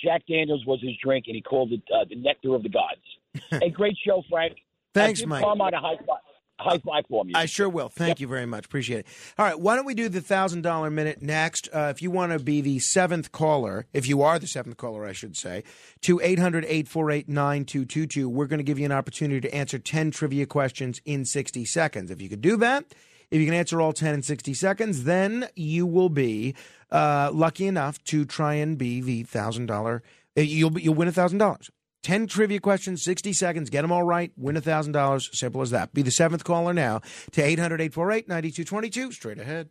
Jack 0.00 0.22
Daniels 0.28 0.64
was 0.66 0.80
his 0.80 0.92
drink, 1.02 1.24
and 1.26 1.34
he 1.34 1.42
called 1.42 1.72
it 1.72 1.82
uh, 1.92 2.04
the 2.08 2.16
nectar 2.16 2.54
of 2.54 2.62
the 2.62 2.68
gods. 2.68 3.42
hey, 3.62 3.70
great 3.70 3.96
show, 4.04 4.22
Frank. 4.30 4.56
Thanks, 4.94 5.24
Mike. 5.24 5.42
Carmine 5.42 5.74
a 5.74 5.80
high 5.80 5.96
five, 5.96 6.18
high 6.58 6.78
five 6.78 7.04
for 7.08 7.24
me. 7.24 7.32
I 7.34 7.46
sure 7.46 7.68
will. 7.68 7.88
Thank 7.88 8.20
you 8.20 8.26
very 8.26 8.46
much. 8.46 8.64
Appreciate 8.64 9.00
it. 9.00 9.06
All 9.38 9.44
right, 9.44 9.58
why 9.58 9.76
don't 9.76 9.84
we 9.84 9.94
do 9.94 10.08
the 10.08 10.20
thousand 10.20 10.62
dollar 10.62 10.90
minute 10.90 11.20
next? 11.20 11.68
Uh, 11.72 11.88
if 11.90 12.00
you 12.00 12.10
want 12.10 12.32
to 12.32 12.38
be 12.38 12.60
the 12.60 12.78
seventh 12.78 13.32
caller, 13.32 13.86
if 13.92 14.08
you 14.08 14.22
are 14.22 14.38
the 14.38 14.46
seventh 14.46 14.76
caller, 14.76 15.04
I 15.04 15.12
should 15.12 15.36
say, 15.36 15.64
to 16.02 16.20
800 16.22 16.64
848 16.64 17.28
9222, 17.28 18.28
we're 18.28 18.46
going 18.46 18.58
to 18.58 18.64
give 18.64 18.78
you 18.78 18.86
an 18.86 18.92
opportunity 18.92 19.40
to 19.40 19.54
answer 19.54 19.78
10 19.78 20.10
trivia 20.10 20.46
questions 20.46 21.00
in 21.04 21.24
60 21.24 21.64
seconds. 21.64 22.10
If 22.10 22.20
you 22.22 22.28
could 22.28 22.40
do 22.40 22.56
that, 22.58 22.84
if 23.30 23.38
you 23.40 23.44
can 23.46 23.54
answer 23.54 23.80
all 23.80 23.92
10 23.92 24.14
in 24.14 24.22
60 24.22 24.54
seconds, 24.54 25.04
then 25.04 25.48
you 25.54 25.86
will 25.86 26.08
be 26.08 26.54
uh, 26.90 27.30
lucky 27.32 27.66
enough 27.66 28.02
to 28.04 28.24
try 28.24 28.54
and 28.54 28.78
be 28.78 29.00
the 29.00 29.22
thousand 29.24 29.66
dollar. 29.66 30.02
uh, 30.36 30.40
You'll 30.40 30.78
you'll 30.78 30.94
win 30.94 31.08
a 31.08 31.12
thousand 31.12 31.38
dollars. 31.38 31.70
10 32.04 32.28
trivia 32.28 32.60
questions, 32.60 33.02
60 33.02 33.32
seconds, 33.32 33.70
get 33.70 33.82
them 33.82 33.90
all 33.90 34.04
right, 34.04 34.30
win 34.36 34.56
a 34.56 34.60
$1,000. 34.62 35.34
Simple 35.34 35.60
as 35.62 35.70
that. 35.70 35.92
Be 35.92 36.00
the 36.02 36.12
seventh 36.12 36.44
caller 36.44 36.72
now 36.72 37.00
to 37.32 37.42
800 37.42 37.80
848 37.80 38.28
9222. 38.28 39.12
Straight 39.12 39.38
ahead. 39.38 39.68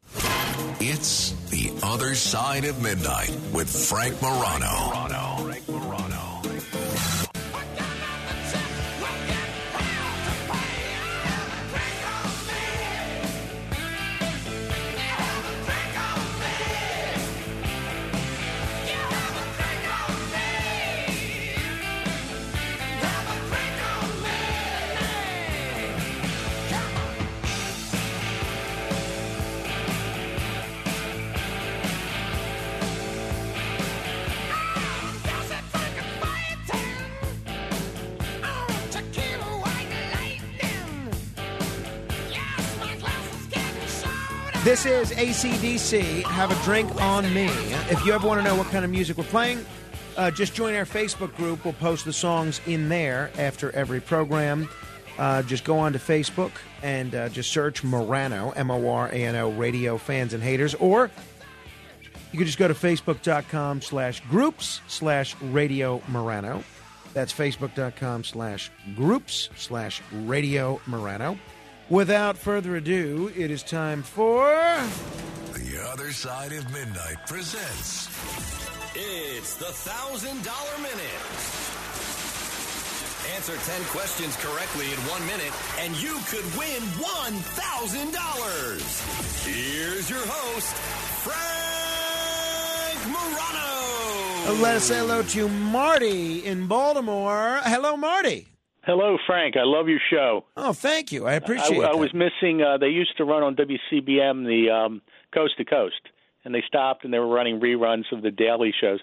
It's 0.82 1.32
The 1.50 1.72
Other 1.82 2.14
Side 2.16 2.66
of 2.66 2.84
Midnight 2.84 3.36
with 3.54 3.70
Frank 3.70 4.22
Morano. 4.22 4.68
This 44.68 44.86
is 44.86 45.12
ACDC. 45.12 46.24
Have 46.24 46.52
a 46.52 46.66
drink 46.66 46.94
on 47.02 47.34
me. 47.34 47.46
If 47.90 48.06
you 48.06 48.12
ever 48.12 48.28
want 48.28 48.42
to 48.42 48.44
know 48.44 48.54
what 48.54 48.68
kind 48.68 48.84
of 48.84 48.92
music 48.92 49.18
we're 49.18 49.24
playing, 49.24 49.66
uh, 50.18 50.30
just 50.30 50.54
join 50.54 50.76
our 50.76 50.84
Facebook 50.84 51.34
group. 51.38 51.64
We'll 51.64 51.74
post 51.76 52.04
the 52.04 52.12
songs 52.12 52.60
in 52.68 52.90
there 52.90 53.32
after 53.38 53.72
every 53.72 54.02
program. 54.02 54.68
Uh, 55.18 55.42
just 55.44 55.64
go 55.64 55.80
on 55.80 55.94
to 55.94 56.00
Facebook 56.00 56.52
and 56.84 57.16
uh, 57.16 57.30
just 57.30 57.50
search 57.50 57.82
Morano, 57.82 58.50
M 58.58 58.70
O 58.70 58.90
R 58.90 59.08
A 59.08 59.14
N 59.14 59.38
O, 59.38 59.52
radio 59.52 59.98
fans 59.98 60.34
and 60.34 60.44
haters. 60.44 60.76
Or 60.76 61.10
you 62.34 62.38
can 62.38 62.46
just 62.46 62.60
go 62.60 62.68
to 62.68 62.74
facebook.com 62.74 63.82
slash 63.82 64.20
groups 64.30 64.82
slash 64.90 65.34
radio 65.44 66.02
Morano. 66.10 66.62
That's 67.14 67.32
facebook.com 67.32 68.26
slash 68.26 68.70
groups 68.98 69.48
slash 69.56 70.02
radio 70.12 70.82
Morano. 70.88 71.40
Without 71.90 72.38
further 72.38 72.76
ado, 72.76 73.32
it 73.34 73.50
is 73.50 73.64
time 73.64 74.04
for. 74.04 74.44
The 75.54 75.80
Other 75.90 76.12
Side 76.12 76.52
of 76.52 76.70
Midnight 76.74 77.16
presents 77.28 78.10
It's 78.94 79.56
the 79.56 79.72
thousand 79.72 80.44
dollar 80.44 80.78
minute. 80.80 81.24
Answer 83.36 83.56
10 83.56 83.84
questions 83.86 84.36
correctly 84.38 84.92
in 84.92 84.98
one 85.08 85.26
minute, 85.28 85.54
and 85.80 85.96
you 86.02 86.20
could 86.28 86.44
win 86.58 86.82
$1,000. 87.00 89.46
Here's 89.46 90.10
your 90.10 90.26
host, 90.26 90.76
Frank 91.24 93.00
Morano. 93.08 94.60
Let 94.62 94.76
us 94.78 94.84
say 94.86 94.98
hello 94.98 95.22
to 95.24 95.48
Marty 95.48 96.44
in 96.46 96.68
Baltimore. 96.68 97.62
Hello, 97.64 97.96
Marty. 97.96 98.48
Hello, 98.88 99.18
Frank. 99.28 99.58
I 99.58 99.64
love 99.66 99.90
your 99.90 100.00
show. 100.10 100.46
Oh, 100.56 100.72
thank 100.72 101.12
you. 101.12 101.28
I 101.28 101.34
appreciate 101.34 101.84
I, 101.84 101.90
I 101.92 101.96
was 101.96 102.14
missing. 102.14 102.62
Uh, 102.62 102.78
they 102.78 102.88
used 102.88 103.18
to 103.18 103.26
run 103.26 103.44
on 103.44 103.54
WCBM 103.58 104.46
the 104.46 104.72
um, 104.74 105.02
Coast 105.34 105.56
to 105.58 105.66
Coast, 105.66 106.00
and 106.46 106.56
they 106.56 106.64
stopped 106.66 107.04
and 107.04 107.14
they 107.14 107.20
were 107.20 107.28
running 107.28 107.60
reruns 107.60 108.06
of 108.14 108.22
the 108.24 108.32
daily 108.32 108.74
shows. 108.80 109.00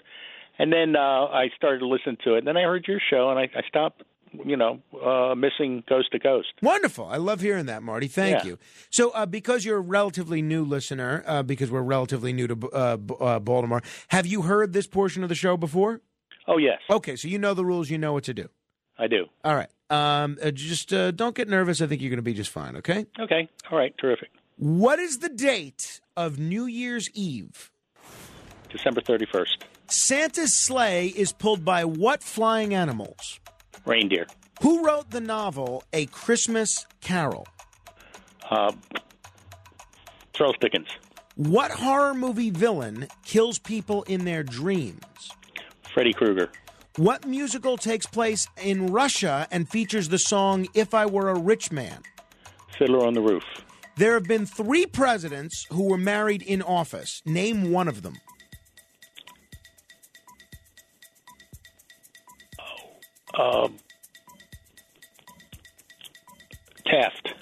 And 0.57 0.73
then 0.73 0.95
uh, 0.95 1.25
I 1.27 1.49
started 1.55 1.79
to 1.79 1.87
listen 1.87 2.17
to 2.23 2.33
it. 2.33 2.39
And 2.39 2.47
then 2.47 2.57
I 2.57 2.63
heard 2.63 2.85
your 2.87 2.99
show, 3.11 3.29
and 3.29 3.37
I, 3.39 3.43
I 3.43 3.61
stopped. 3.67 4.03
You 4.43 4.57
know, 4.57 4.81
uh, 5.01 5.33
missing 5.33 5.81
Coast 5.87 6.09
to 6.11 6.19
Coast. 6.19 6.49
Wonderful. 6.61 7.05
I 7.05 7.15
love 7.15 7.39
hearing 7.39 7.67
that, 7.67 7.81
Marty. 7.83 8.07
Thank 8.07 8.43
Yeah. 8.43 8.49
you. 8.49 8.59
So, 8.89 9.11
uh, 9.11 9.25
because 9.25 9.63
you're 9.63 9.77
a 9.77 9.81
relatively 9.81 10.41
new 10.41 10.65
listener, 10.65 11.23
uh, 11.25 11.41
because 11.41 11.71
we're 11.71 11.83
relatively 11.83 12.33
new 12.33 12.47
to 12.47 12.69
uh, 12.73 12.97
uh, 13.21 13.39
Baltimore, 13.39 13.81
have 14.09 14.25
you 14.27 14.41
heard 14.41 14.73
this 14.73 14.87
portion 14.87 15.23
of 15.23 15.29
the 15.29 15.35
show 15.35 15.55
before? 15.55 16.01
Oh 16.49 16.57
yes. 16.57 16.79
Okay, 16.89 17.15
so 17.15 17.29
you 17.29 17.39
know 17.39 17.53
the 17.53 17.63
rules. 17.63 17.89
You 17.89 17.97
know 17.97 18.11
what 18.11 18.25
to 18.25 18.33
do. 18.33 18.49
I 18.99 19.07
do. 19.07 19.25
All 19.45 19.55
right. 19.55 19.69
Um, 19.89 20.37
uh, 20.43 20.51
just 20.51 20.91
uh, 20.93 21.11
don't 21.11 21.35
get 21.35 21.47
nervous. 21.47 21.81
I 21.81 21.87
think 21.87 22.01
you're 22.01 22.09
going 22.09 22.17
to 22.17 22.23
be 22.23 22.33
just 22.33 22.49
fine. 22.51 22.75
Okay. 22.77 23.05
Okay. 23.19 23.47
All 23.71 23.77
right. 23.77 23.95
Terrific. 23.97 24.29
What 24.57 24.99
is 24.99 25.19
the 25.19 25.29
date 25.29 26.01
of 26.17 26.39
New 26.39 26.65
Year's 26.65 27.09
Eve? 27.13 27.71
December 28.69 29.01
thirty 29.01 29.25
first. 29.31 29.65
Santa's 29.87 30.65
sleigh 30.65 31.07
is 31.07 31.31
pulled 31.31 31.63
by 31.63 31.85
what 31.85 32.23
flying 32.23 32.73
animals? 32.73 33.39
Reindeer. 33.85 34.25
Who 34.61 34.83
wrote 34.85 35.11
the 35.11 35.21
novel 35.21 35.83
A 35.93 36.07
Christmas 36.07 36.87
Carol? 37.01 37.45
Uh, 38.49 38.71
Charles 40.33 40.55
Dickens. 40.59 40.87
What 41.35 41.71
horror 41.71 42.13
movie 42.13 42.49
villain 42.49 43.07
kills 43.23 43.59
people 43.59 44.03
in 44.03 44.25
their 44.25 44.41
dreams? 44.41 45.03
Freddy 45.93 46.13
Krueger. 46.13 46.49
What 46.97 47.25
musical 47.27 47.77
takes 47.77 48.05
place 48.05 48.47
in 48.61 48.87
Russia 48.87 49.47
and 49.51 49.67
features 49.67 50.09
the 50.09 50.17
song 50.17 50.67
If 50.73 50.93
I 50.93 51.05
Were 51.05 51.29
a 51.29 51.37
Rich 51.37 51.71
Man? 51.71 52.01
Fiddler 52.77 53.05
on 53.05 53.13
the 53.13 53.21
Roof. 53.21 53.43
There 53.97 54.13
have 54.13 54.23
been 54.23 54.45
three 54.45 54.85
presidents 54.85 55.65
who 55.71 55.83
were 55.83 55.97
married 55.97 56.41
in 56.41 56.61
office. 56.61 57.21
Name 57.25 57.71
one 57.71 57.87
of 57.87 58.01
them. 58.01 58.15
Oh, 63.37 63.65
Um, 63.65 63.77
Taft. 66.85 67.33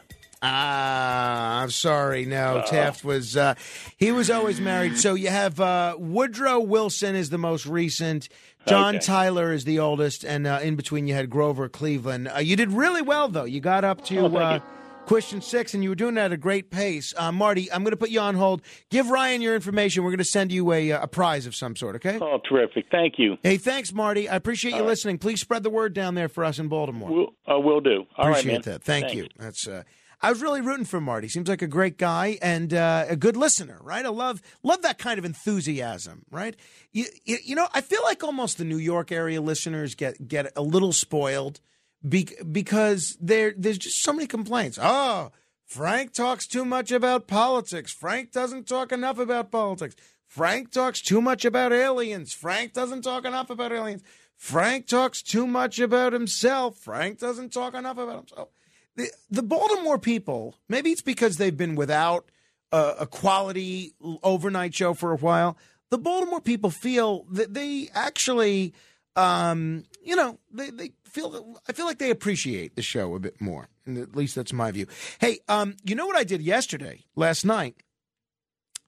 Ah, 0.41 1.61
I'm 1.61 1.69
sorry. 1.69 2.25
No, 2.25 2.57
Uh. 2.57 2.65
Taft 2.65 3.03
was 3.03 3.37
uh, 3.37 3.55
he 3.97 4.11
was 4.11 4.29
always 4.29 4.59
married. 4.59 4.97
So 4.97 5.13
you 5.13 5.29
have 5.29 5.59
uh, 5.59 5.95
Woodrow 5.97 6.59
Wilson 6.59 7.15
is 7.15 7.29
the 7.29 7.37
most 7.37 7.65
recent. 7.65 8.27
John 8.67 8.95
Okay. 8.95 9.05
Tyler 9.05 9.51
is 9.53 9.65
the 9.65 9.79
oldest, 9.79 10.23
and 10.23 10.47
uh, 10.47 10.59
in 10.63 10.75
between 10.75 11.07
you 11.07 11.13
had 11.13 11.29
Grover 11.29 11.67
Cleveland. 11.69 12.29
Uh, 12.33 12.39
you 12.39 12.55
did 12.55 12.71
really 12.71 13.01
well 13.01 13.27
though. 13.27 13.43
You 13.45 13.59
got 13.59 13.83
up 13.83 14.03
to 14.05 14.19
Oh, 14.19 14.35
uh, 14.37 14.59
question 15.05 15.41
six, 15.41 15.73
and 15.73 15.83
you 15.83 15.89
were 15.89 15.95
doing 15.95 16.15
that 16.15 16.25
at 16.25 16.31
a 16.31 16.37
great 16.37 16.69
pace. 16.71 17.13
Uh, 17.17 17.29
Marty, 17.31 17.69
I'm 17.71 17.83
going 17.83 17.91
to 17.91 17.97
put 17.97 18.09
you 18.09 18.21
on 18.21 18.35
hold. 18.35 18.61
Give 18.89 19.09
Ryan 19.09 19.41
your 19.41 19.53
information. 19.53 20.03
We're 20.03 20.11
going 20.11 20.19
to 20.19 20.23
send 20.23 20.51
you 20.53 20.71
a, 20.71 20.93
uh, 20.93 21.03
a 21.03 21.07
prize 21.07 21.45
of 21.45 21.55
some 21.55 21.75
sort. 21.75 21.95
Okay. 21.97 22.17
Oh, 22.21 22.39
terrific. 22.47 22.85
Thank 22.89 23.15
you. 23.19 23.37
Hey, 23.43 23.57
thanks, 23.57 23.91
Marty. 23.93 24.29
I 24.29 24.35
appreciate 24.37 24.71
you 24.71 24.77
All 24.77 24.83
right. 24.83 24.87
listening. 24.89 25.17
Please 25.17 25.41
spread 25.41 25.63
the 25.63 25.69
word 25.69 25.93
down 25.93 26.15
there 26.15 26.29
for 26.29 26.45
us 26.45 26.57
in 26.57 26.69
Baltimore. 26.69 27.11
We'll, 27.11 27.33
uh, 27.53 27.59
will 27.59 27.81
do. 27.81 28.05
All 28.17 28.29
right, 28.29 28.39
Appreciate 28.39 28.65
man. 28.65 28.73
that. 28.75 28.83
Thank 28.83 29.05
Thanks. 29.07 29.15
you. 29.17 29.27
That's 29.37 29.67
uh 29.67 29.83
I 30.23 30.29
was 30.29 30.41
really 30.41 30.61
rooting 30.61 30.85
for 30.85 31.01
Marty. 31.01 31.27
Seems 31.27 31.49
like 31.49 31.61
a 31.61 31.67
great 31.67 31.97
guy 31.97 32.39
and 32.41 32.73
uh, 32.73 33.05
a 33.09 33.17
good 33.17 33.35
listener, 33.35 33.77
right? 33.81 34.05
I 34.05 34.09
love 34.09 34.41
love 34.63 34.81
that 34.83 34.97
kind 34.97 35.19
of 35.19 35.25
enthusiasm, 35.25 36.23
right? 36.31 36.55
You, 36.93 37.07
you, 37.25 37.37
you 37.43 37.55
know, 37.55 37.67
I 37.73 37.81
feel 37.81 38.01
like 38.03 38.23
almost 38.23 38.57
the 38.57 38.63
New 38.63 38.77
York 38.77 39.11
area 39.11 39.41
listeners 39.41 39.95
get 39.95 40.29
get 40.29 40.53
a 40.55 40.61
little 40.61 40.93
spoiled 40.93 41.59
be, 42.07 42.29
because 42.49 43.17
there 43.19 43.53
there's 43.57 43.77
just 43.77 44.01
so 44.01 44.13
many 44.13 44.25
complaints. 44.25 44.79
Oh, 44.81 45.31
Frank 45.65 46.13
talks 46.13 46.47
too 46.47 46.63
much 46.63 46.89
about 46.91 47.27
politics. 47.27 47.91
Frank 47.91 48.31
doesn't 48.31 48.65
talk 48.65 48.93
enough 48.93 49.19
about 49.19 49.51
politics. 49.51 49.95
Frank 50.25 50.71
talks 50.71 51.01
too 51.01 51.21
much 51.21 51.43
about 51.43 51.73
aliens. 51.73 52.31
Frank 52.31 52.71
doesn't 52.71 53.01
talk 53.01 53.25
enough 53.25 53.49
about 53.49 53.73
aliens. 53.73 54.03
Frank 54.37 54.87
talks 54.87 55.21
too 55.21 55.45
much 55.45 55.79
about 55.79 56.13
himself. 56.13 56.77
Frank 56.77 57.19
doesn't 57.19 57.51
talk 57.51 57.73
enough 57.73 57.97
about 57.97 58.29
himself. 58.29 58.49
The, 58.95 59.09
the 59.29 59.43
Baltimore 59.43 59.97
people, 59.97 60.55
maybe 60.69 60.91
it's 60.91 61.01
because 61.01 61.37
they've 61.37 61.55
been 61.55 61.75
without 61.75 62.29
a, 62.71 62.93
a 63.01 63.07
quality 63.07 63.93
overnight 64.21 64.75
show 64.75 64.93
for 64.93 65.11
a 65.11 65.17
while. 65.17 65.57
The 65.89 65.97
Baltimore 65.97 66.41
people 66.41 66.69
feel 66.69 67.25
that 67.31 67.53
they 67.53 67.89
actually, 67.93 68.73
um, 69.15 69.85
you 70.03 70.15
know, 70.15 70.39
they, 70.51 70.69
they 70.69 70.91
feel. 71.05 71.59
I 71.67 71.73
feel 71.73 71.85
like 71.85 71.99
they 71.99 72.09
appreciate 72.09 72.75
the 72.75 72.81
show 72.81 73.15
a 73.15 73.19
bit 73.19 73.39
more. 73.39 73.69
And 73.85 73.97
at 73.97 74.15
least 74.15 74.35
that's 74.35 74.53
my 74.53 74.71
view. 74.71 74.87
Hey, 75.19 75.39
um, 75.47 75.75
you 75.83 75.95
know 75.95 76.07
what 76.07 76.17
I 76.17 76.23
did 76.23 76.41
yesterday, 76.41 77.03
last 77.15 77.45
night? 77.45 77.75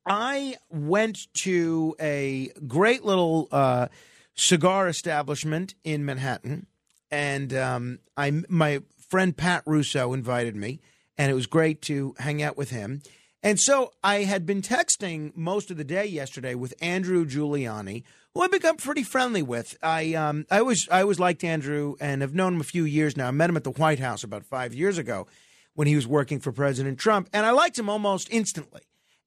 I 0.05 0.57
went 0.69 1.33
to 1.41 1.95
a 1.99 2.51
great 2.67 3.03
little 3.03 3.47
uh, 3.51 3.87
cigar 4.35 4.87
establishment 4.87 5.75
in 5.83 6.05
Manhattan, 6.05 6.67
and 7.09 7.53
um, 7.53 7.99
I 8.15 8.43
my 8.47 8.81
friend 9.15 9.37
Pat 9.37 9.63
Russo 9.65 10.11
invited 10.11 10.57
me, 10.57 10.81
and 11.17 11.31
it 11.31 11.35
was 11.35 11.47
great 11.47 11.81
to 11.83 12.13
hang 12.19 12.43
out 12.43 12.57
with 12.57 12.71
him. 12.71 13.01
And 13.41 13.57
so 13.57 13.93
I 14.03 14.23
had 14.23 14.45
been 14.45 14.61
texting 14.61 15.33
most 15.37 15.71
of 15.71 15.77
the 15.77 15.85
day 15.85 16.05
yesterday 16.05 16.53
with 16.53 16.73
Andrew 16.81 17.25
Giuliani, 17.25 18.03
who 18.33 18.41
I've 18.41 18.51
become 18.51 18.75
pretty 18.75 19.03
friendly 19.03 19.41
with. 19.41 19.77
I 19.81 20.15
um, 20.15 20.45
I 20.51 20.61
was 20.63 20.89
I 20.91 21.03
always 21.03 21.17
liked 21.17 21.45
Andrew 21.45 21.95
and 22.01 22.21
have 22.23 22.35
known 22.35 22.55
him 22.55 22.59
a 22.59 22.65
few 22.65 22.83
years 22.83 23.15
now. 23.15 23.29
I 23.29 23.31
met 23.31 23.49
him 23.49 23.55
at 23.55 23.63
the 23.63 23.71
White 23.71 23.99
House 23.99 24.21
about 24.21 24.43
five 24.43 24.73
years 24.73 24.97
ago 24.97 25.27
when 25.75 25.87
he 25.87 25.95
was 25.95 26.05
working 26.05 26.41
for 26.41 26.51
President 26.51 26.99
Trump, 26.99 27.29
and 27.31 27.45
I 27.45 27.51
liked 27.51 27.79
him 27.79 27.87
almost 27.87 28.27
instantly. 28.31 28.81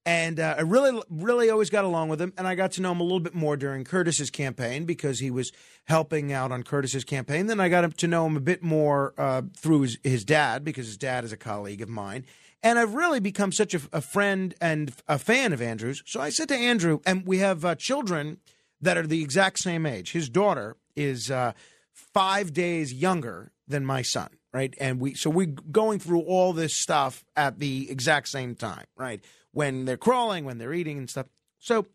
And 0.09 0.41
uh, 0.41 0.55
I 0.57 0.63
really, 0.63 1.03
really 1.11 1.51
always 1.51 1.69
got 1.69 1.85
along 1.85 2.09
with 2.09 2.19
him. 2.19 2.33
And 2.39 2.49
I 2.49 2.55
got 2.55 2.73
to 2.73 2.81
know 2.81 2.93
him 2.93 3.01
a 3.01 3.03
little 3.03 3.21
bit 3.21 3.35
more 3.35 3.59
during 3.59 3.85
Curtis's 3.85 4.31
campaign 4.31 4.87
because 4.87 5.21
he 5.21 5.31
was 5.31 5.53
helping 5.85 6.33
out 6.33 6.51
on 6.51 6.63
Curtis's 6.63 7.05
campaign. 7.05 7.47
Then 7.47 7.61
I 7.61 7.69
got 7.69 7.99
to 7.99 8.07
know 8.07 8.25
him 8.25 8.35
a 8.35 8.41
bit 8.41 8.63
more 8.63 9.13
uh, 9.19 9.43
through 9.55 9.83
his, 9.83 9.99
his 10.03 10.25
dad 10.25 10.65
because 10.65 10.87
his 10.87 10.97
dad 10.97 11.25
is 11.25 11.33
a 11.33 11.37
colleague 11.37 11.83
of 11.83 11.91
mine. 11.91 12.25
And 12.63 12.79
I've 12.79 12.95
really 12.95 13.21
become 13.21 13.53
such 13.53 13.75
a, 13.75 13.83
a 13.93 14.01
friend 14.01 14.55
and 14.63 14.95
a 15.09 15.19
fan 15.19 15.53
of 15.53 15.61
Andrew's. 15.61 16.03
So 16.07 16.23
I 16.23 16.31
said 16.31 16.49
to 16.49 16.57
Andrew, 16.57 17.01
and 17.05 17.27
we 17.27 17.41
have 17.41 17.63
uh, 17.67 17.75
children 17.75 18.39
that 18.81 18.97
are 18.97 19.07
the 19.07 19.23
exact 19.23 19.59
same 19.59 19.85
age. 19.85 20.13
His 20.13 20.31
daughter 20.31 20.79
is 20.97 21.31
uh, 21.31 21.53
five 21.93 22.55
days 22.55 22.95
younger 22.95 23.53
than 23.67 23.85
my 23.85 24.01
son, 24.01 24.31
right? 24.55 24.73
And 24.81 25.01
we 25.01 25.13
so 25.13 25.29
we're 25.29 25.55
going 25.71 25.99
through 25.99 26.23
all 26.23 26.55
this 26.55 26.81
stuff 26.81 27.27
at 27.37 27.59
the 27.59 27.91
exact 27.91 28.29
same 28.29 28.55
time, 28.55 28.87
right? 28.97 29.23
When 29.59 29.87
they're 29.87 29.97
crawling, 29.97 30.45
when 30.45 30.59
they're 30.59 30.73
eating 30.73 30.99
and 30.99 31.11
stuff. 31.11 31.27
So 31.59 31.87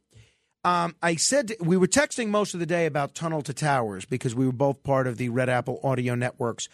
um, 0.66 0.98
I 1.01 1.16
said 1.16 1.53
we 1.61 1.77
were 1.77 1.88
texting 1.88 2.27
most 2.27 2.53
of 2.53 2.59
the 2.59 2.66
day 2.66 2.85
about 2.85 3.16
Tunnel 3.16 3.42
to 3.42 3.53
Towers 3.53 4.03
because 4.03 4.35
we 4.35 4.45
were 4.45 4.51
both 4.51 4.83
part 4.83 5.08
of 5.08 5.16
the 5.16 5.30
Red 5.30 5.48
Apple 5.48 5.80
Audio 5.82 6.14
Network's 6.14 6.67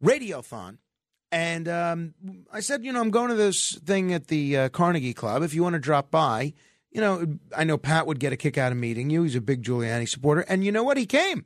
Radiothon. 0.00 0.78
And 1.32 1.66
um, 1.66 2.14
I 2.52 2.60
said, 2.60 2.84
you 2.84 2.92
know, 2.92 3.00
I'm 3.00 3.10
going 3.10 3.30
to 3.30 3.34
this 3.34 3.74
thing 3.84 4.12
at 4.12 4.28
the 4.28 4.56
uh, 4.56 4.68
Carnegie 4.68 5.14
Club. 5.14 5.42
If 5.42 5.52
you 5.52 5.64
want 5.64 5.72
to 5.72 5.80
drop 5.80 6.12
by, 6.12 6.54
you 6.92 7.00
know, 7.00 7.26
I 7.56 7.64
know 7.64 7.76
Pat 7.76 8.06
would 8.06 8.20
get 8.20 8.32
a 8.32 8.36
kick 8.36 8.56
out 8.56 8.70
of 8.70 8.78
meeting 8.78 9.10
you. 9.10 9.24
He's 9.24 9.34
a 9.34 9.40
big 9.40 9.64
Giuliani 9.64 10.08
supporter. 10.08 10.42
And 10.42 10.64
you 10.64 10.70
know 10.70 10.84
what? 10.84 10.96
He 10.96 11.06
came. 11.06 11.44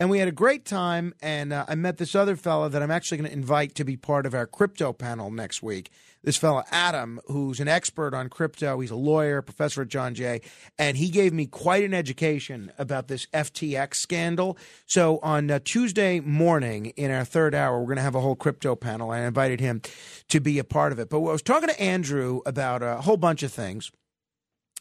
And 0.00 0.10
we 0.10 0.18
had 0.18 0.26
a 0.26 0.32
great 0.32 0.64
time. 0.64 1.14
And 1.22 1.52
uh, 1.52 1.66
I 1.68 1.76
met 1.76 1.98
this 1.98 2.16
other 2.16 2.34
fellow 2.34 2.68
that 2.68 2.82
I'm 2.82 2.90
actually 2.90 3.18
going 3.18 3.30
to 3.30 3.36
invite 3.36 3.76
to 3.76 3.84
be 3.84 3.96
part 3.96 4.26
of 4.26 4.34
our 4.34 4.48
crypto 4.48 4.92
panel 4.92 5.30
next 5.30 5.62
week. 5.62 5.90
This 6.22 6.36
fellow, 6.36 6.62
Adam, 6.70 7.18
who's 7.28 7.60
an 7.60 7.68
expert 7.68 8.12
on 8.12 8.28
crypto. 8.28 8.78
He's 8.80 8.90
a 8.90 8.96
lawyer, 8.96 9.40
professor 9.40 9.82
at 9.82 9.88
John 9.88 10.14
Jay. 10.14 10.42
And 10.78 10.98
he 10.98 11.08
gave 11.08 11.32
me 11.32 11.46
quite 11.46 11.82
an 11.82 11.94
education 11.94 12.70
about 12.76 13.08
this 13.08 13.26
FTX 13.32 13.94
scandal. 13.94 14.58
So 14.84 15.18
on 15.22 15.50
uh, 15.50 15.60
Tuesday 15.64 16.20
morning 16.20 16.86
in 16.96 17.10
our 17.10 17.24
third 17.24 17.54
hour, 17.54 17.80
we're 17.80 17.86
going 17.86 17.96
to 17.96 18.02
have 18.02 18.14
a 18.14 18.20
whole 18.20 18.36
crypto 18.36 18.76
panel. 18.76 19.10
I 19.10 19.20
invited 19.20 19.60
him 19.60 19.80
to 20.28 20.40
be 20.40 20.58
a 20.58 20.64
part 20.64 20.92
of 20.92 20.98
it. 20.98 21.08
But 21.08 21.18
I 21.18 21.32
was 21.32 21.42
talking 21.42 21.70
to 21.70 21.80
Andrew 21.80 22.40
about 22.44 22.82
a 22.82 23.00
whole 23.00 23.16
bunch 23.16 23.42
of 23.42 23.50
things. 23.50 23.90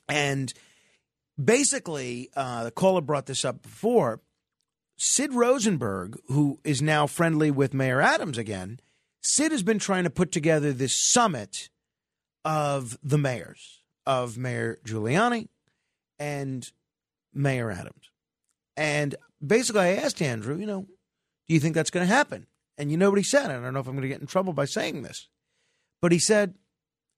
And 0.10 0.54
basically, 1.42 2.30
uh, 2.36 2.66
the 2.66 2.72
caller 2.72 3.02
brought 3.02 3.28
this 3.28 3.46
up 3.46 3.62
before. 3.62 4.20
Sid 4.98 5.34
Rosenberg, 5.34 6.20
who 6.28 6.60
is 6.66 6.82
now 6.82 7.08
friendly 7.08 7.50
with 7.50 7.74
Mayor 7.74 8.02
Adams 8.02 8.38
again, 8.38 8.82
Sid 9.22 9.52
has 9.52 9.64
been 9.64 9.80
trying 9.80 10.06
to 10.06 10.10
put 10.10 10.32
together 10.32 10.72
this 10.72 10.96
summit 10.96 11.70
of 12.46 12.98
the 13.04 13.18
mayors, 13.18 13.82
of 14.06 14.38
Mayor 14.38 14.80
Giuliani 14.86 15.50
and 16.18 16.72
Mayor 17.34 17.72
Adams. 17.72 18.12
And 18.78 19.16
basically, 19.46 19.82
I 19.82 19.96
asked 19.96 20.22
Andrew, 20.22 20.58
you 20.58 20.66
know, 20.66 20.82
do 21.48 21.54
you 21.54 21.60
think 21.60 21.76
that's 21.76 21.90
going 21.90 22.08
to 22.08 22.14
happen? 22.14 22.48
And 22.78 22.92
you 22.92 22.98
know 22.98 23.10
what 23.10 23.20
he 23.20 23.24
said? 23.24 23.52
I 23.52 23.60
don't 23.60 23.74
know 23.74 23.82
if 23.82 23.88
I'm 23.88 23.94
going 23.94 24.04
to 24.04 24.08
get 24.08 24.22
in 24.22 24.28
trouble 24.28 24.54
by 24.54 24.66
saying 24.66 25.02
this, 25.02 25.28
but 26.02 26.14
he 26.14 26.20
said, 26.20 26.56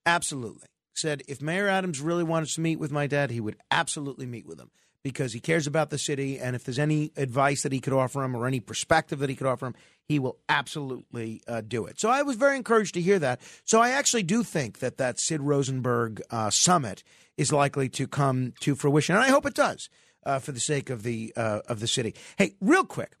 absolutely. 0.04 0.68
Said 0.94 1.22
if 1.28 1.40
Mayor 1.40 1.68
Adams 1.68 2.00
really 2.00 2.24
wanted 2.24 2.50
to 2.50 2.60
meet 2.60 2.78
with 2.78 2.90
my 2.90 3.06
dad, 3.06 3.30
he 3.30 3.40
would 3.40 3.56
absolutely 3.70 4.26
meet 4.26 4.46
with 4.46 4.60
him 4.60 4.70
because 5.02 5.32
he 5.32 5.40
cares 5.40 5.66
about 5.66 5.90
the 5.90 5.98
city. 5.98 6.38
And 6.38 6.54
if 6.54 6.64
there's 6.64 6.78
any 6.78 7.10
advice 7.16 7.62
that 7.62 7.72
he 7.72 7.80
could 7.80 7.92
offer 7.92 8.22
him 8.22 8.36
or 8.36 8.46
any 8.46 8.60
perspective 8.60 9.18
that 9.18 9.28
he 9.28 9.36
could 9.36 9.46
offer 9.46 9.66
him, 9.66 9.74
he 10.04 10.18
will 10.18 10.38
absolutely 10.48 11.42
uh, 11.46 11.60
do 11.60 11.86
it. 11.86 12.00
So 12.00 12.08
I 12.08 12.22
was 12.22 12.36
very 12.36 12.56
encouraged 12.56 12.94
to 12.94 13.00
hear 13.00 13.18
that. 13.18 13.40
So 13.64 13.80
I 13.80 13.90
actually 13.90 14.22
do 14.22 14.42
think 14.42 14.78
that 14.78 14.98
that 14.98 15.18
Sid 15.18 15.40
Rosenberg 15.40 16.22
uh, 16.30 16.50
summit 16.50 17.02
is 17.36 17.52
likely 17.52 17.88
to 17.90 18.06
come 18.06 18.52
to 18.60 18.74
fruition, 18.74 19.16
and 19.16 19.24
I 19.24 19.28
hope 19.28 19.46
it 19.46 19.54
does 19.54 19.88
uh, 20.24 20.38
for 20.38 20.52
the 20.52 20.60
sake 20.60 20.90
of 20.90 21.02
the 21.02 21.32
uh, 21.36 21.60
of 21.66 21.80
the 21.80 21.86
city. 21.86 22.14
Hey, 22.36 22.54
real 22.60 22.84
quick, 22.84 23.16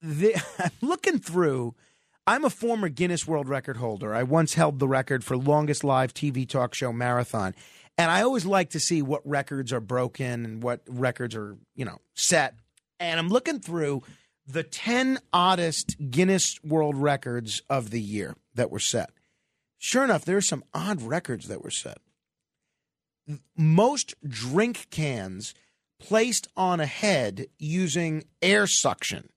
the, 0.00 0.36
I'm 0.58 0.88
looking 0.88 1.18
through. 1.18 1.74
I'm 2.26 2.44
a 2.44 2.50
former 2.50 2.88
Guinness 2.88 3.26
World 3.26 3.48
Record 3.48 3.78
holder. 3.78 4.14
I 4.14 4.22
once 4.22 4.54
held 4.54 4.78
the 4.78 4.86
record 4.86 5.24
for 5.24 5.36
longest 5.36 5.82
live 5.82 6.14
TV 6.14 6.48
talk 6.48 6.74
show 6.74 6.92
marathon. 6.92 7.54
And 8.00 8.10
I 8.10 8.22
always 8.22 8.46
like 8.46 8.70
to 8.70 8.80
see 8.80 9.02
what 9.02 9.20
records 9.28 9.74
are 9.74 9.80
broken 9.80 10.46
and 10.46 10.62
what 10.62 10.80
records 10.88 11.36
are, 11.36 11.58
you 11.74 11.84
know, 11.84 11.98
set. 12.14 12.54
And 12.98 13.20
I'm 13.20 13.28
looking 13.28 13.60
through 13.60 14.04
the 14.46 14.62
10 14.62 15.18
oddest 15.34 15.96
Guinness 16.10 16.58
World 16.64 16.96
Records 16.96 17.60
of 17.68 17.90
the 17.90 18.00
year 18.00 18.36
that 18.54 18.70
were 18.70 18.78
set. 18.78 19.10
Sure 19.76 20.02
enough, 20.02 20.24
there 20.24 20.38
are 20.38 20.40
some 20.40 20.64
odd 20.72 21.02
records 21.02 21.46
that 21.48 21.62
were 21.62 21.70
set. 21.70 21.98
Most 23.54 24.14
drink 24.26 24.86
cans 24.90 25.52
placed 25.98 26.48
on 26.56 26.80
a 26.80 26.86
head 26.86 27.48
using 27.58 28.24
air 28.40 28.66
suction. 28.66 29.28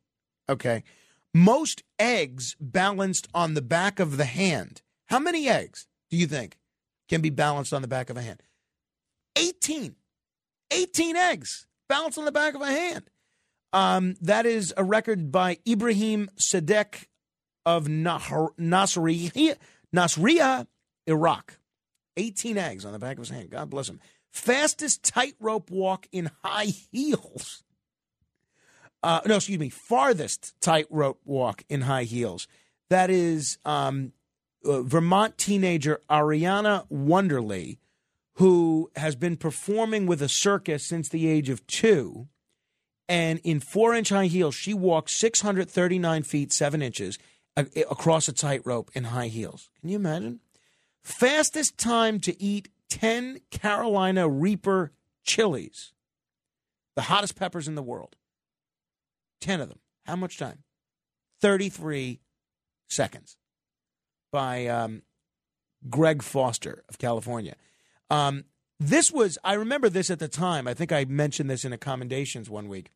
Okay. 0.48 0.86
Most 1.34 1.84
eggs 2.00 2.56
balanced 2.62 3.28
on 3.34 3.56
the 3.56 3.62
back 3.62 4.00
of 4.00 4.16
the 4.16 4.24
hand. 4.24 4.84
How 5.08 5.20
many 5.20 5.50
eggs 5.50 5.86
do 6.10 6.16
you 6.16 6.28
think 6.28 6.60
can 7.10 7.20
be 7.20 7.30
balanced 7.30 7.74
on 7.74 7.82
the 7.82 7.90
back 7.90 8.10
of 8.10 8.16
a 8.16 8.22
hand? 8.22 8.42
18. 9.36 9.96
18 10.72 11.16
eggs 11.16 11.68
balanced 11.88 12.18
on 12.18 12.26
the 12.26 12.32
back 12.32 12.56
of 12.56 12.62
a 12.62 12.68
hand. 12.68 13.10
Um, 13.72 14.16
that 14.22 14.46
is 14.46 14.74
a 14.78 14.84
record 14.84 15.32
by 15.32 15.58
Ibrahim 15.68 16.30
Sadek 16.38 17.08
of 17.66 17.88
Nasriya, 17.88 19.58
Nasriya, 19.96 20.68
Iraq. 21.08 21.60
18 22.18 22.58
eggs 22.58 22.86
on 22.86 22.94
the 22.94 23.00
back 23.00 23.14
of 23.14 23.20
his 23.20 23.30
hand. 23.30 23.50
God 23.50 23.70
bless 23.70 23.90
him. 23.90 24.00
Fastest 24.32 25.04
tightrope 25.04 25.70
walk 25.70 26.08
in 26.12 26.30
high 26.44 26.74
heels. 26.92 27.64
Uh, 29.02 29.22
no, 29.26 29.36
excuse 29.36 29.60
me. 29.60 29.70
Farthest 29.70 30.54
tightrope 30.62 31.20
walk 31.26 31.64
in 31.70 31.82
high 31.82 32.04
heels. 32.04 32.48
That 32.90 33.10
is 33.10 33.58
um, 33.66 34.14
uh, 34.66 34.82
Vermont 34.82 35.38
teenager 35.38 36.00
Ariana 36.10 36.88
Wonderly, 36.90 37.80
who 38.36 38.90
has 38.96 39.16
been 39.16 39.38
performing 39.38 40.06
with 40.06 40.22
a 40.22 40.30
circus 40.30 40.84
since 40.84 41.10
the 41.10 41.28
age 41.28 41.50
of 41.50 41.66
two. 41.68 42.28
And 43.08 43.40
in 43.44 43.60
four 43.60 43.94
inch 43.94 44.10
high 44.10 44.28
heels, 44.28 44.56
she 44.56 44.74
walked 44.74 45.10
639 45.10 46.24
feet, 46.24 46.52
seven 46.52 46.82
inches 46.82 47.20
across 47.56 48.28
a 48.28 48.34
tightrope 48.34 48.90
in 48.94 49.06
high 49.06 49.28
heels. 49.28 49.70
Can 49.80 49.90
you 49.90 49.98
imagine? 49.98 50.40
Fastest 51.04 51.78
time 51.78 52.20
to 52.22 52.42
eat 52.42 52.70
10 52.90 53.42
Carolina 53.52 54.28
Reaper 54.28 54.92
chilies, 55.24 55.94
the 56.96 57.04
hottest 57.04 57.36
peppers 57.36 57.68
in 57.68 57.76
the 57.76 57.84
world. 57.84 58.16
10 59.42 59.62
of 59.62 59.70
them. 59.70 59.80
How 60.06 60.16
much 60.16 60.38
time? 60.38 60.64
33 61.42 62.22
seconds 62.88 63.38
by 64.32 64.68
um, 64.68 65.02
Greg 65.90 66.24
Foster 66.24 66.84
of 66.88 66.98
California. 66.98 67.56
Um, 68.10 68.46
this 68.80 69.12
was, 69.12 69.38
I 69.44 69.54
remember 69.54 69.90
this 69.90 70.10
at 70.10 70.20
the 70.20 70.28
time. 70.28 70.68
I 70.68 70.74
think 70.74 70.92
I 70.92 71.06
mentioned 71.06 71.50
this 71.50 71.66
in 71.66 71.74
a 71.74 71.78
commendations 71.78 72.50
one 72.50 72.68
week. 72.68 72.92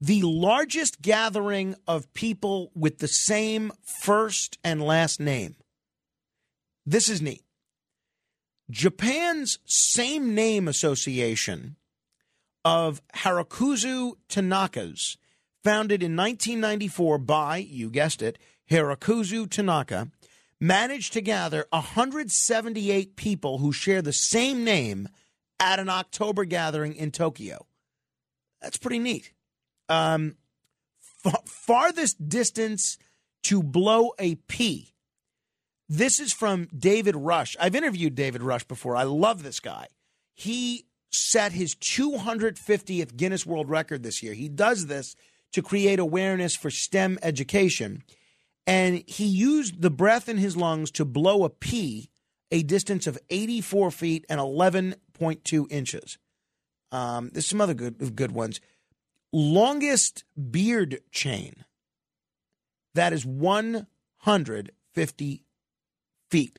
The 0.00 0.22
largest 0.22 1.02
gathering 1.02 1.74
of 1.86 2.12
people 2.14 2.70
with 2.74 2.98
the 2.98 3.08
same 3.08 3.72
first 4.02 4.58
and 4.64 4.82
last 4.82 5.20
name. 5.20 5.56
This 6.86 7.08
is 7.08 7.20
neat. 7.20 7.42
Japan's 8.70 9.58
same 9.66 10.34
name 10.34 10.68
association 10.68 11.76
of 12.64 13.02
Hirokazu 13.16 14.14
Tanakas 14.28 15.16
founded 15.64 16.02
in 16.02 16.16
1994 16.16 17.18
by, 17.18 17.56
you 17.58 17.90
guessed 17.90 18.22
it, 18.22 18.38
Hirokazu 18.70 19.50
Tanaka, 19.50 20.10
managed 20.60 21.12
to 21.14 21.20
gather 21.20 21.66
178 21.70 23.16
people 23.16 23.58
who 23.58 23.72
share 23.72 24.02
the 24.02 24.12
same 24.12 24.62
name 24.64 25.08
at 25.58 25.78
an 25.78 25.88
October 25.88 26.44
gathering 26.44 26.94
in 26.94 27.10
Tokyo. 27.10 27.66
That's 28.60 28.76
pretty 28.76 28.98
neat. 28.98 29.32
Um, 29.88 30.36
fa- 31.00 31.42
farthest 31.46 32.28
distance 32.28 32.98
to 33.44 33.62
blow 33.62 34.12
a 34.18 34.34
pea. 34.34 34.92
This 35.88 36.20
is 36.20 36.32
from 36.32 36.68
David 36.76 37.16
Rush. 37.16 37.56
I've 37.58 37.74
interviewed 37.74 38.14
David 38.14 38.42
Rush 38.42 38.64
before. 38.64 38.96
I 38.96 39.02
love 39.02 39.42
this 39.42 39.60
guy. 39.60 39.88
He 40.34 40.86
set 41.10 41.52
his 41.52 41.74
250th 41.74 43.16
Guinness 43.16 43.44
World 43.44 43.68
Record 43.68 44.02
this 44.02 44.22
year. 44.22 44.32
He 44.32 44.48
does 44.48 44.86
this 44.86 45.16
to 45.52 45.62
create 45.62 45.98
awareness 45.98 46.54
for 46.54 46.70
STEM 46.70 47.18
education. 47.22 48.04
And 48.66 49.04
he 49.06 49.26
used 49.26 49.82
the 49.82 49.90
breath 49.90 50.28
in 50.28 50.38
his 50.38 50.56
lungs 50.56 50.90
to 50.92 51.04
blow 51.04 51.44
a 51.44 51.50
pea 51.50 52.10
a 52.50 52.62
distance 52.62 53.06
of 53.06 53.18
84 53.30 53.90
feet 53.90 54.26
and 54.28 54.38
11.2 54.40 55.66
inches. 55.70 56.18
Um, 56.92 57.30
there's 57.32 57.46
some 57.46 57.60
other 57.60 57.74
good 57.74 58.16
good 58.16 58.32
ones. 58.32 58.60
Longest 59.32 60.24
beard 60.50 61.02
chain. 61.12 61.64
That 62.94 63.12
is 63.12 63.24
150 63.24 65.44
feet 66.28 66.58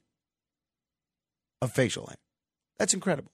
of 1.61 1.73
facial 1.73 2.07
hair. 2.07 2.15
That's 2.77 2.93
incredible. 2.93 3.33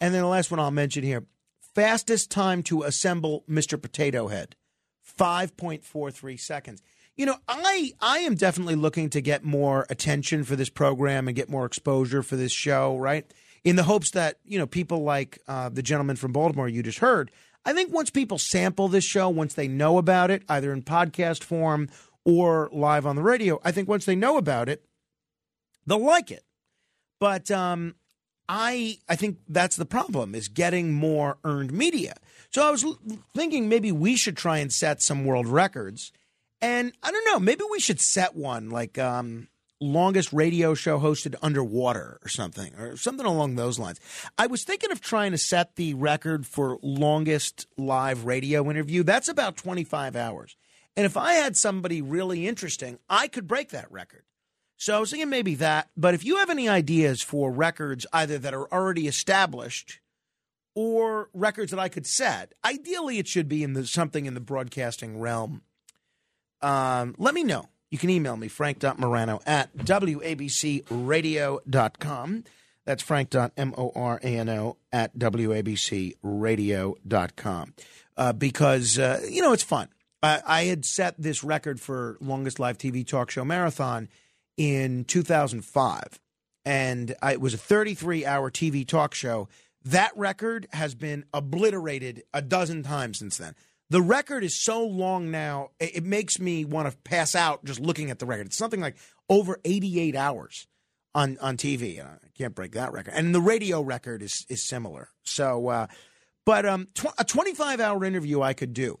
And 0.00 0.14
then 0.14 0.22
the 0.22 0.28
last 0.28 0.52
one 0.52 0.60
I'll 0.60 0.70
mention 0.70 1.02
here 1.02 1.26
fastest 1.74 2.30
time 2.30 2.62
to 2.64 2.82
assemble 2.84 3.44
Mr. 3.48 3.82
Potato 3.82 4.28
Head 4.28 4.54
5.43 5.18 6.38
seconds. 6.38 6.82
You 7.18 7.26
know, 7.26 7.36
I 7.48 7.92
I 8.00 8.20
am 8.20 8.36
definitely 8.36 8.76
looking 8.76 9.10
to 9.10 9.20
get 9.20 9.42
more 9.42 9.86
attention 9.90 10.44
for 10.44 10.54
this 10.54 10.70
program 10.70 11.26
and 11.26 11.36
get 11.36 11.50
more 11.50 11.66
exposure 11.66 12.22
for 12.22 12.36
this 12.36 12.52
show, 12.52 12.96
right? 12.96 13.26
In 13.64 13.74
the 13.74 13.82
hopes 13.82 14.12
that 14.12 14.38
you 14.44 14.56
know 14.56 14.68
people 14.68 15.02
like 15.02 15.40
uh, 15.48 15.68
the 15.68 15.82
gentleman 15.82 16.14
from 16.14 16.32
Baltimore 16.32 16.68
you 16.68 16.80
just 16.80 17.00
heard. 17.00 17.32
I 17.64 17.72
think 17.72 17.92
once 17.92 18.08
people 18.08 18.38
sample 18.38 18.86
this 18.86 19.04
show, 19.04 19.28
once 19.28 19.54
they 19.54 19.66
know 19.66 19.98
about 19.98 20.30
it, 20.30 20.44
either 20.48 20.72
in 20.72 20.82
podcast 20.82 21.42
form 21.42 21.88
or 22.24 22.70
live 22.72 23.04
on 23.04 23.16
the 23.16 23.22
radio, 23.22 23.60
I 23.64 23.72
think 23.72 23.88
once 23.88 24.04
they 24.04 24.14
know 24.14 24.38
about 24.38 24.68
it, 24.68 24.84
they'll 25.86 25.98
like 25.98 26.30
it. 26.30 26.44
But 27.18 27.50
um, 27.50 27.96
I 28.48 28.98
I 29.08 29.16
think 29.16 29.38
that's 29.48 29.74
the 29.74 29.84
problem 29.84 30.36
is 30.36 30.46
getting 30.46 30.92
more 30.92 31.38
earned 31.42 31.72
media. 31.72 32.14
So 32.50 32.64
I 32.64 32.70
was 32.70 32.84
l- 32.84 33.00
thinking 33.34 33.68
maybe 33.68 33.90
we 33.90 34.14
should 34.14 34.36
try 34.36 34.58
and 34.58 34.72
set 34.72 35.02
some 35.02 35.24
world 35.24 35.48
records. 35.48 36.12
And 36.60 36.92
I 37.02 37.12
don't 37.12 37.26
know, 37.26 37.38
maybe 37.38 37.62
we 37.70 37.80
should 37.80 38.00
set 38.00 38.34
one 38.34 38.70
like 38.70 38.98
um, 38.98 39.48
longest 39.80 40.32
radio 40.32 40.74
show 40.74 40.98
hosted 40.98 41.34
underwater 41.40 42.18
or 42.22 42.28
something, 42.28 42.74
or 42.74 42.96
something 42.96 43.26
along 43.26 43.54
those 43.54 43.78
lines. 43.78 44.00
I 44.36 44.46
was 44.46 44.64
thinking 44.64 44.90
of 44.90 45.00
trying 45.00 45.32
to 45.32 45.38
set 45.38 45.76
the 45.76 45.94
record 45.94 46.46
for 46.46 46.78
longest 46.82 47.66
live 47.76 48.24
radio 48.24 48.68
interview. 48.70 49.02
That's 49.02 49.28
about 49.28 49.56
25 49.56 50.16
hours. 50.16 50.56
And 50.96 51.06
if 51.06 51.16
I 51.16 51.34
had 51.34 51.56
somebody 51.56 52.02
really 52.02 52.48
interesting, 52.48 52.98
I 53.08 53.28
could 53.28 53.46
break 53.46 53.70
that 53.70 53.90
record. 53.92 54.24
So 54.76 54.96
I 54.96 55.00
was 55.00 55.10
thinking 55.10 55.28
maybe 55.28 55.54
that. 55.56 55.90
But 55.96 56.14
if 56.14 56.24
you 56.24 56.36
have 56.36 56.50
any 56.50 56.68
ideas 56.68 57.22
for 57.22 57.52
records 57.52 58.06
either 58.12 58.38
that 58.38 58.54
are 58.54 58.72
already 58.72 59.06
established 59.06 60.00
or 60.74 61.30
records 61.32 61.70
that 61.70 61.80
I 61.80 61.88
could 61.88 62.06
set, 62.06 62.52
ideally 62.64 63.18
it 63.18 63.28
should 63.28 63.48
be 63.48 63.62
in 63.62 63.74
the 63.74 63.86
something 63.86 64.26
in 64.26 64.34
the 64.34 64.40
broadcasting 64.40 65.20
realm. 65.20 65.62
Um, 66.60 67.14
let 67.18 67.34
me 67.34 67.44
know. 67.44 67.68
You 67.90 67.98
can 67.98 68.10
email 68.10 68.36
me, 68.36 68.48
frank.morano 68.48 69.40
at 69.46 69.74
wabcradio.com. 69.76 72.44
That's 72.84 73.02
frank.morano 73.02 74.76
at 74.92 75.18
wabcradio.com. 75.18 77.74
Uh, 78.16 78.32
because, 78.32 78.98
uh, 78.98 79.20
you 79.28 79.42
know, 79.42 79.52
it's 79.52 79.62
fun. 79.62 79.88
I, 80.22 80.40
I 80.44 80.64
had 80.64 80.84
set 80.84 81.14
this 81.18 81.44
record 81.44 81.80
for 81.80 82.16
longest 82.20 82.58
live 82.58 82.78
TV 82.78 83.06
talk 83.06 83.30
show 83.30 83.44
marathon 83.44 84.08
in 84.56 85.04
2005. 85.04 86.18
And 86.64 87.14
it 87.22 87.40
was 87.40 87.54
a 87.54 87.58
33 87.58 88.26
hour 88.26 88.50
TV 88.50 88.86
talk 88.86 89.14
show. 89.14 89.48
That 89.84 90.10
record 90.16 90.66
has 90.72 90.94
been 90.94 91.24
obliterated 91.32 92.24
a 92.34 92.42
dozen 92.42 92.82
times 92.82 93.18
since 93.18 93.38
then. 93.38 93.54
The 93.90 94.02
record 94.02 94.44
is 94.44 94.62
so 94.62 94.84
long 94.86 95.30
now, 95.30 95.70
it, 95.80 96.04
makes 96.04 96.38
me 96.38 96.64
want 96.66 96.90
to 96.90 96.96
pass 96.98 97.34
out 97.34 97.64
just 97.64 97.80
looking 97.80 98.10
at 98.10 98.18
the 98.18 98.26
record. 98.26 98.46
It's 98.46 98.58
something 98.58 98.80
like 98.80 98.96
over 99.30 99.58
88 99.64 100.14
hours 100.14 100.66
on, 101.14 101.38
on 101.40 101.56
TV. 101.56 102.04
I 102.04 102.18
can't 102.36 102.54
break 102.54 102.72
that 102.72 102.92
record. 102.92 103.14
And 103.16 103.34
the 103.34 103.40
radio 103.40 103.80
record 103.80 104.22
is, 104.22 104.44
is 104.50 104.62
similar. 104.66 105.08
So, 105.22 105.68
uh, 105.68 105.86
but 106.44 106.66
um, 106.66 106.86
tw- 106.94 107.14
a 107.18 107.24
25 107.24 107.80
hour 107.80 108.04
interview 108.04 108.42
I 108.42 108.52
could 108.52 108.74
do. 108.74 108.98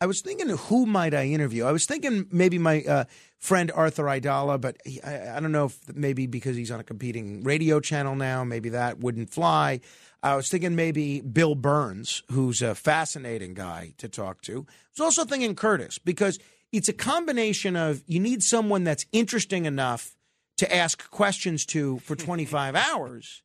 I 0.00 0.06
was 0.06 0.20
thinking, 0.20 0.50
who 0.50 0.84
might 0.84 1.14
I 1.14 1.24
interview? 1.24 1.64
I 1.64 1.72
was 1.72 1.86
thinking 1.86 2.26
maybe 2.30 2.58
my 2.58 2.82
uh, 2.82 3.04
friend 3.38 3.72
Arthur 3.74 4.04
Aidala, 4.04 4.60
but 4.60 4.76
he, 4.84 5.02
I, 5.02 5.38
I 5.38 5.40
don't 5.40 5.52
know 5.52 5.66
if 5.66 5.78
maybe 5.94 6.26
because 6.26 6.54
he's 6.56 6.70
on 6.70 6.80
a 6.80 6.84
competing 6.84 7.42
radio 7.42 7.80
channel 7.80 8.14
now, 8.14 8.44
maybe 8.44 8.70
that 8.70 8.98
wouldn't 8.98 9.30
fly. 9.30 9.80
I 10.22 10.34
was 10.36 10.48
thinking 10.48 10.74
maybe 10.74 11.20
Bill 11.20 11.54
Burns, 11.54 12.22
who's 12.30 12.62
a 12.62 12.74
fascinating 12.74 13.54
guy 13.54 13.94
to 13.98 14.08
talk 14.08 14.42
to. 14.42 14.66
I 14.68 14.72
was 14.98 15.00
also 15.00 15.24
thinking 15.24 15.54
Curtis 15.54 15.98
because 15.98 16.38
it's 16.72 16.88
a 16.88 16.92
combination 16.92 17.76
of 17.76 18.02
you 18.06 18.18
need 18.20 18.42
someone 18.42 18.84
that's 18.84 19.06
interesting 19.12 19.66
enough 19.66 20.16
to 20.58 20.74
ask 20.74 21.10
questions 21.10 21.64
to 21.66 21.98
for 22.00 22.16
25 22.16 22.74
hours, 22.74 23.42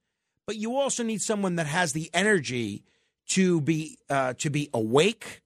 but 0.48 0.56
you 0.56 0.76
also 0.76 1.04
need 1.04 1.22
someone 1.22 1.56
that 1.56 1.68
has 1.68 1.94
the 1.94 2.10
energy 2.14 2.84
to 3.30 3.62
be 3.62 3.98
uh, 4.10 4.34
to 4.40 4.50
be 4.50 4.70
awake 4.74 5.42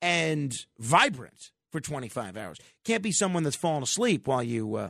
and 0.00 0.66
vibrant 0.78 1.50
for 1.70 1.80
25 1.80 2.36
hours. 2.36 2.58
Can't 2.84 3.02
be 3.02 3.12
someone 3.12 3.42
that's 3.42 3.56
falling 3.56 3.82
asleep 3.82 4.26
while 4.26 4.42
you 4.42 4.74
uh, 4.74 4.88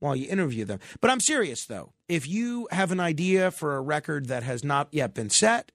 while 0.00 0.16
you 0.16 0.28
interview 0.28 0.64
them. 0.64 0.80
But 1.00 1.10
I'm 1.10 1.20
serious 1.20 1.64
though. 1.64 1.92
If 2.08 2.28
you 2.28 2.68
have 2.70 2.92
an 2.92 3.00
idea 3.00 3.50
for 3.50 3.76
a 3.76 3.80
record 3.80 4.26
that 4.26 4.42
has 4.42 4.62
not 4.62 4.88
yet 4.92 5.14
been 5.14 5.30
set, 5.30 5.72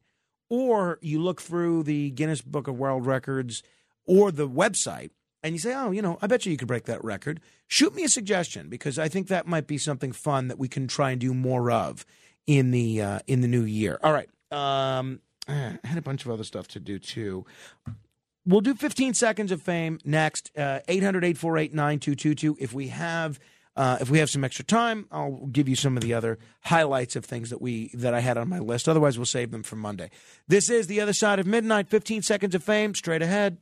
or 0.50 1.00
you 1.02 1.22
look 1.22 1.42
through 1.42 1.84
the 1.84 2.12
Guinness 2.12 2.42
Book 2.42 2.68
of 2.68 2.78
World 2.78 3.06
Records 3.06 3.64
or 4.06 4.32
the 4.32 4.48
website 4.48 5.12
and 5.44 5.54
you 5.54 5.60
say, 5.60 5.74
"Oh, 5.74 5.92
you 5.92 6.02
know, 6.02 6.18
I 6.22 6.28
bet 6.28 6.46
you 6.46 6.52
you 6.52 6.58
could 6.58 6.68
break 6.68 6.86
that 6.86 7.04
record." 7.04 7.42
Shoot 7.68 7.96
me 7.96 8.04
a 8.04 8.10
suggestion 8.10 8.70
because 8.70 9.00
I 9.00 9.08
think 9.08 9.28
that 9.28 9.48
might 9.48 9.68
be 9.68 9.78
something 9.78 10.12
fun 10.12 10.48
that 10.50 10.60
we 10.60 10.68
can 10.68 10.88
try 10.88 11.12
and 11.12 11.20
do 11.20 11.34
more 11.34 11.72
of 11.72 12.06
in 12.46 12.72
the 12.72 13.02
uh, 13.02 13.20
in 13.28 13.42
the 13.42 13.48
new 13.48 13.64
year. 13.64 14.00
All 14.04 14.14
right. 14.14 14.30
Um, 14.52 15.22
I 15.48 15.80
had 15.84 15.98
a 15.98 16.02
bunch 16.02 16.26
of 16.26 16.32
other 16.32 16.44
stuff 16.44 16.68
to 16.70 16.80
do 16.80 17.00
too. 17.00 17.46
We'll 18.46 18.62
do 18.62 18.74
15 18.74 19.14
seconds 19.14 19.52
of 19.52 19.62
fame 19.62 20.00
next. 20.04 20.52
Uh, 20.58 20.80
800 20.88 21.24
848 21.24 21.74
9222. 21.74 22.58
If 22.60 22.74
we 22.74 22.90
have. 22.90 23.40
Uh, 23.76 23.98
if 24.02 24.10
we 24.10 24.20
have 24.20 24.30
some 24.30 24.44
extra 24.44 24.66
time, 24.66 25.08
I'll 25.12 25.48
give 25.52 25.70
you 25.70 25.76
some 25.76 25.96
of 25.96 26.04
the 26.04 26.14
other 26.14 26.38
highlights 26.62 27.16
of 27.16 27.24
things 27.26 27.50
that 27.52 27.62
we 27.62 27.92
that 27.94 28.14
I 28.14 28.20
had 28.20 28.38
on 28.38 28.50
my 28.50 28.60
list. 28.60 28.90
Otherwise, 28.90 29.18
we'll 29.18 29.26
save 29.26 29.52
them 29.52 29.64
for 29.64 29.76
Monday. 29.76 30.10
This 30.48 30.70
is 30.70 30.88
the 30.88 31.00
other 31.02 31.14
side 31.14 31.40
of 31.40 31.48
midnight. 31.48 31.90
15 31.90 32.22
seconds 32.22 32.54
of 32.54 32.64
fame, 32.64 32.94
straight 32.96 33.22
ahead. 33.22 33.58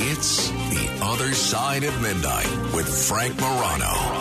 It's 0.00 0.48
The 0.48 0.98
Other 1.02 1.32
Side 1.34 1.84
of 1.84 2.00
Midnight 2.00 2.74
with 2.74 2.88
Frank 2.88 3.38
Morano. 3.38 4.17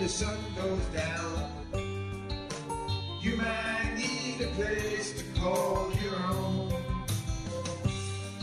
The 0.00 0.08
sun 0.08 0.38
goes 0.56 0.82
down, 0.94 1.52
you 3.20 3.36
might 3.36 3.92
need 3.98 4.40
a 4.40 4.46
place 4.54 5.12
to 5.12 5.24
call 5.38 5.92
your 6.02 6.16
own. 6.22 6.72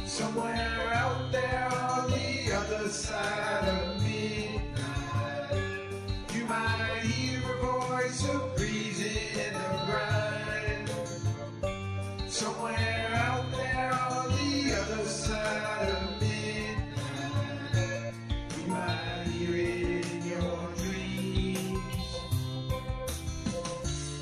Somewhere 0.06 0.92
out 0.94 1.32
there 1.32 1.68
on 1.72 2.12
the 2.12 2.54
other 2.54 2.90
side 2.90 3.68
of 3.70 3.87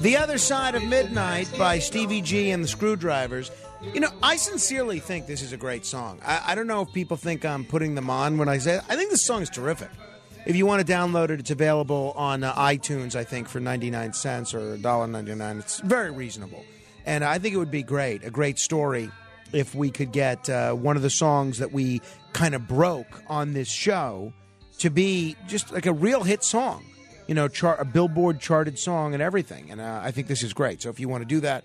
The 0.05 0.17
Other 0.17 0.37
Side 0.37 0.75
of 0.75 0.83
Midnight 0.83 1.51
by 1.57 1.79
Stevie 1.79 2.21
G 2.21 2.51
and 2.51 2.63
the 2.63 2.67
Screwdrivers. 2.67 3.49
You 3.91 4.01
know, 4.01 4.11
I 4.21 4.35
sincerely 4.35 4.99
think 4.99 5.25
this 5.25 5.41
is 5.41 5.51
a 5.51 5.57
great 5.57 5.83
song. 5.83 6.19
I, 6.23 6.43
I 6.49 6.53
don't 6.53 6.67
know 6.67 6.81
if 6.81 6.93
people 6.93 7.17
think 7.17 7.43
I'm 7.43 7.65
putting 7.65 7.95
them 7.95 8.11
on 8.11 8.37
when 8.37 8.47
I 8.47 8.59
say. 8.59 8.79
I 8.87 8.95
think 8.97 9.09
this 9.09 9.25
song 9.25 9.41
is 9.41 9.49
terrific. 9.49 9.89
If 10.45 10.55
you 10.55 10.67
want 10.67 10.85
to 10.85 10.93
download 10.93 11.31
it, 11.31 11.39
it's 11.39 11.49
available 11.49 12.13
on 12.15 12.43
uh, 12.43 12.53
iTunes, 12.53 13.15
I 13.15 13.23
think, 13.23 13.49
for 13.49 13.59
99 13.59 14.13
cents 14.13 14.53
or 14.53 14.77
$1.99. 14.77 15.59
It's 15.59 15.79
very 15.79 16.11
reasonable. 16.11 16.63
And 17.07 17.23
I 17.23 17.39
think 17.39 17.55
it 17.55 17.57
would 17.57 17.71
be 17.71 17.81
great, 17.81 18.23
a 18.23 18.29
great 18.29 18.59
story, 18.59 19.09
if 19.53 19.73
we 19.73 19.89
could 19.89 20.11
get 20.11 20.47
uh, 20.51 20.73
one 20.73 20.97
of 20.97 21.01
the 21.01 21.09
songs 21.09 21.57
that 21.57 21.71
we 21.71 21.99
kind 22.31 22.53
of 22.53 22.67
broke 22.67 23.23
on 23.25 23.53
this 23.53 23.69
show 23.69 24.33
to 24.77 24.91
be 24.91 25.35
just 25.47 25.71
like 25.71 25.87
a 25.87 25.93
real 25.93 26.21
hit 26.21 26.43
song. 26.43 26.85
You 27.27 27.35
know, 27.35 27.47
char- 27.47 27.79
a 27.79 27.85
Billboard 27.85 28.39
charted 28.39 28.77
song 28.77 29.13
and 29.13 29.21
everything. 29.21 29.71
And 29.71 29.81
uh, 29.81 30.01
I 30.03 30.11
think 30.11 30.27
this 30.27 30.43
is 30.43 30.53
great. 30.53 30.81
So 30.81 30.89
if 30.89 30.99
you 30.99 31.09
want 31.09 31.21
to 31.21 31.27
do 31.27 31.39
that, 31.41 31.63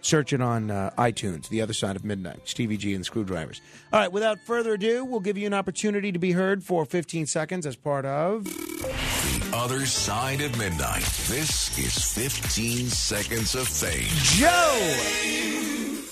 search 0.00 0.32
it 0.32 0.40
on 0.40 0.70
uh, 0.70 0.90
iTunes, 0.98 1.48
The 1.48 1.60
Other 1.62 1.72
Side 1.72 1.94
of 1.96 2.04
Midnight, 2.04 2.40
Stevie 2.48 2.76
G 2.76 2.94
and 2.94 3.02
the 3.02 3.04
Screwdrivers. 3.04 3.60
All 3.92 4.00
right, 4.00 4.10
without 4.10 4.38
further 4.40 4.74
ado, 4.74 5.04
we'll 5.04 5.20
give 5.20 5.38
you 5.38 5.46
an 5.46 5.54
opportunity 5.54 6.10
to 6.12 6.18
be 6.18 6.32
heard 6.32 6.64
for 6.64 6.84
15 6.84 7.26
seconds 7.26 7.66
as 7.66 7.76
part 7.76 8.04
of. 8.04 8.44
The 8.44 9.50
Other 9.54 9.86
Side 9.86 10.40
of 10.40 10.56
Midnight. 10.58 11.02
This 11.28 11.78
is 11.78 12.12
15 12.14 12.86
Seconds 12.86 13.54
of 13.54 13.68
Fame. 13.68 14.08
Joe! 14.08 16.06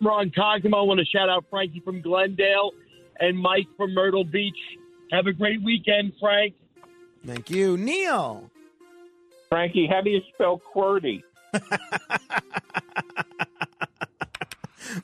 Ron 0.00 0.30
Cosimo. 0.30 0.78
I 0.78 0.82
want 0.82 1.00
to 1.00 1.06
shout 1.06 1.28
out 1.28 1.44
Frankie 1.50 1.82
from 1.84 2.00
Glendale 2.00 2.72
and 3.18 3.38
Mike 3.38 3.66
from 3.76 3.94
Myrtle 3.94 4.24
Beach. 4.24 4.56
Have 5.10 5.26
a 5.26 5.32
great 5.32 5.62
weekend, 5.62 6.12
Frank. 6.20 6.54
Thank 7.24 7.50
you. 7.50 7.76
Neil. 7.76 8.50
Frankie, 9.48 9.86
how 9.86 10.00
do 10.00 10.10
you 10.10 10.20
spell 10.34 10.60
QWERTY? 10.74 11.22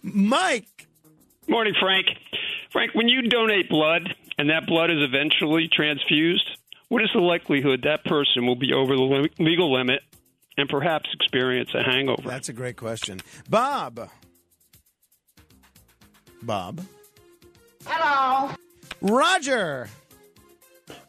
Mike. 0.02 0.86
Morning, 1.47 1.74
Frank. 1.80 2.06
Frank, 2.72 2.94
when 2.94 3.08
you 3.08 3.22
donate 3.28 3.68
blood 3.68 4.14
and 4.38 4.50
that 4.50 4.66
blood 4.66 4.90
is 4.90 4.98
eventually 5.00 5.68
transfused, 5.72 6.47
what 6.88 7.02
is 7.02 7.10
the 7.14 7.20
likelihood 7.20 7.82
that 7.84 8.05
person 8.05 8.47
will 8.47 8.56
be 8.56 8.72
over 8.72 8.94
the 8.94 9.28
legal 9.38 9.72
limit 9.72 10.02
and 10.56 10.68
perhaps 10.68 11.08
experience 11.14 11.70
a 11.74 11.82
hangover? 11.82 12.28
That's 12.28 12.48
a 12.48 12.52
great 12.52 12.76
question. 12.76 13.20
Bob. 13.48 14.08
Bob. 16.42 16.80
Hello. 17.86 18.55
Roger. 19.00 19.88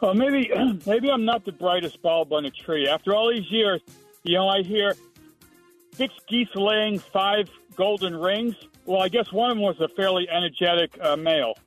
Well, 0.02 0.14
maybe 0.14 0.52
maybe 0.86 1.10
I'm 1.10 1.26
not 1.26 1.46
the 1.46 1.52
brightest 1.52 2.02
bulb 2.02 2.34
on 2.34 2.44
the 2.44 2.52
tree. 2.52 2.88
After 2.88 3.16
all 3.16 3.30
these 3.32 3.50
years, 3.50 3.82
you 4.24 4.36
know, 4.36 4.48
I 4.48 4.62
hear 4.62 4.96
six 5.94 6.14
geese 6.28 6.48
laying 6.56 7.00
five 7.00 7.50
golden 7.76 8.16
rings. 8.16 8.56
Well, 8.86 9.02
I 9.02 9.10
guess 9.10 9.32
one 9.32 9.52
of 9.52 9.58
them 9.58 9.64
was 9.64 9.80
a 9.80 9.88
fairly 9.90 10.28
energetic 10.30 10.92
uh, 11.02 11.16
male. 11.16 11.58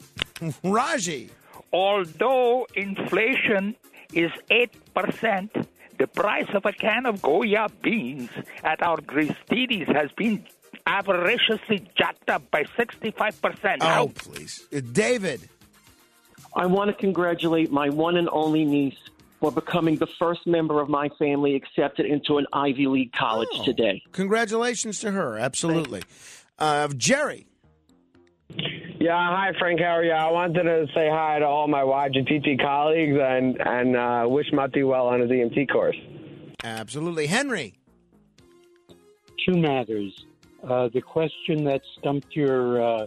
Raji. 0.64 1.30
Although 1.72 2.66
inflation 2.74 3.76
is 4.12 4.30
8%, 4.50 5.66
the 5.98 6.06
price 6.06 6.48
of 6.54 6.66
a 6.66 6.72
can 6.72 7.06
of 7.06 7.22
Goya 7.22 7.68
beans 7.82 8.28
at 8.62 8.82
our 8.82 8.98
Gristedes 8.98 9.86
has 9.94 10.10
been 10.12 10.44
avariciously 10.86 11.88
jacked 11.96 12.28
up 12.28 12.50
by 12.50 12.64
65%. 12.78 13.78
Oh, 13.80 14.10
please. 14.14 14.66
Uh, 14.74 14.80
David. 14.92 15.48
I 16.54 16.66
want 16.66 16.88
to 16.90 16.94
congratulate 16.96 17.72
my 17.72 17.88
one 17.88 18.16
and 18.16 18.28
only 18.30 18.64
niece 18.64 18.96
for 19.40 19.50
becoming 19.50 19.96
the 19.96 20.06
first 20.18 20.46
member 20.46 20.80
of 20.80 20.88
my 20.88 21.08
family 21.18 21.54
accepted 21.56 22.06
into 22.06 22.38
an 22.38 22.46
Ivy 22.52 22.86
League 22.86 23.12
college 23.12 23.48
Oh. 23.54 23.64
today. 23.64 24.02
Congratulations 24.12 25.00
to 25.00 25.10
her. 25.12 25.38
Absolutely. 25.38 26.02
Uh, 26.58 26.88
Jerry. 26.96 27.46
Yeah, 29.00 29.16
hi 29.16 29.52
Frank. 29.58 29.80
How 29.80 29.96
are 29.96 30.04
you? 30.04 30.12
I 30.12 30.30
wanted 30.30 30.62
to 30.62 30.86
say 30.94 31.08
hi 31.10 31.40
to 31.40 31.44
all 31.46 31.66
my 31.66 31.80
YGTT 31.82 32.60
colleagues 32.60 33.18
and 33.20 33.60
and 33.60 33.96
uh, 33.96 34.26
wish 34.28 34.46
Mati 34.52 34.84
well 34.84 35.08
on 35.08 35.20
his 35.20 35.30
EMT 35.30 35.68
course. 35.72 35.96
Absolutely. 36.62 37.26
Henry. 37.26 37.74
Two 39.44 39.56
matters. 39.56 40.26
Uh, 40.62 40.88
the 40.94 41.00
question 41.00 41.64
that 41.64 41.80
stumped 41.98 42.36
your 42.36 42.80
uh, 42.80 43.06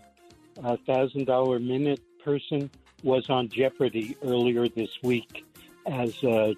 uh, 0.66 0.76
thousand 0.86 1.26
dollar 1.28 1.60
minute 1.60 2.02
person 2.22 2.70
was 3.04 3.30
on 3.30 3.50
Jeopardy 3.50 4.18
earlier 4.24 4.68
this 4.68 4.90
week, 5.04 5.46
as 5.86 6.24
uh, 6.24 6.54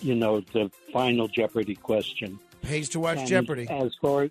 you 0.00 0.14
know 0.14 0.40
the 0.52 0.70
final 0.92 1.28
Jeopardy 1.28 1.74
question. 1.74 2.38
Pays 2.62 2.88
to 2.90 3.00
watch 3.00 3.18
And 3.18 3.28
Jeopardy. 3.28 3.66
As 3.68 3.92
far 4.00 4.28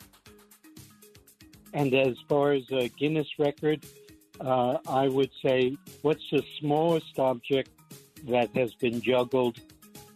and 1.73 1.93
as 1.93 2.17
far 2.27 2.53
as 2.53 2.63
a 2.71 2.89
Guinness 2.89 3.27
record, 3.39 3.85
uh, 4.39 4.77
I 4.87 5.07
would 5.07 5.31
say, 5.43 5.77
what's 6.01 6.23
the 6.31 6.43
smallest 6.59 7.19
object 7.19 7.69
that 8.27 8.49
has 8.55 8.73
been 8.75 9.01
juggled, 9.01 9.59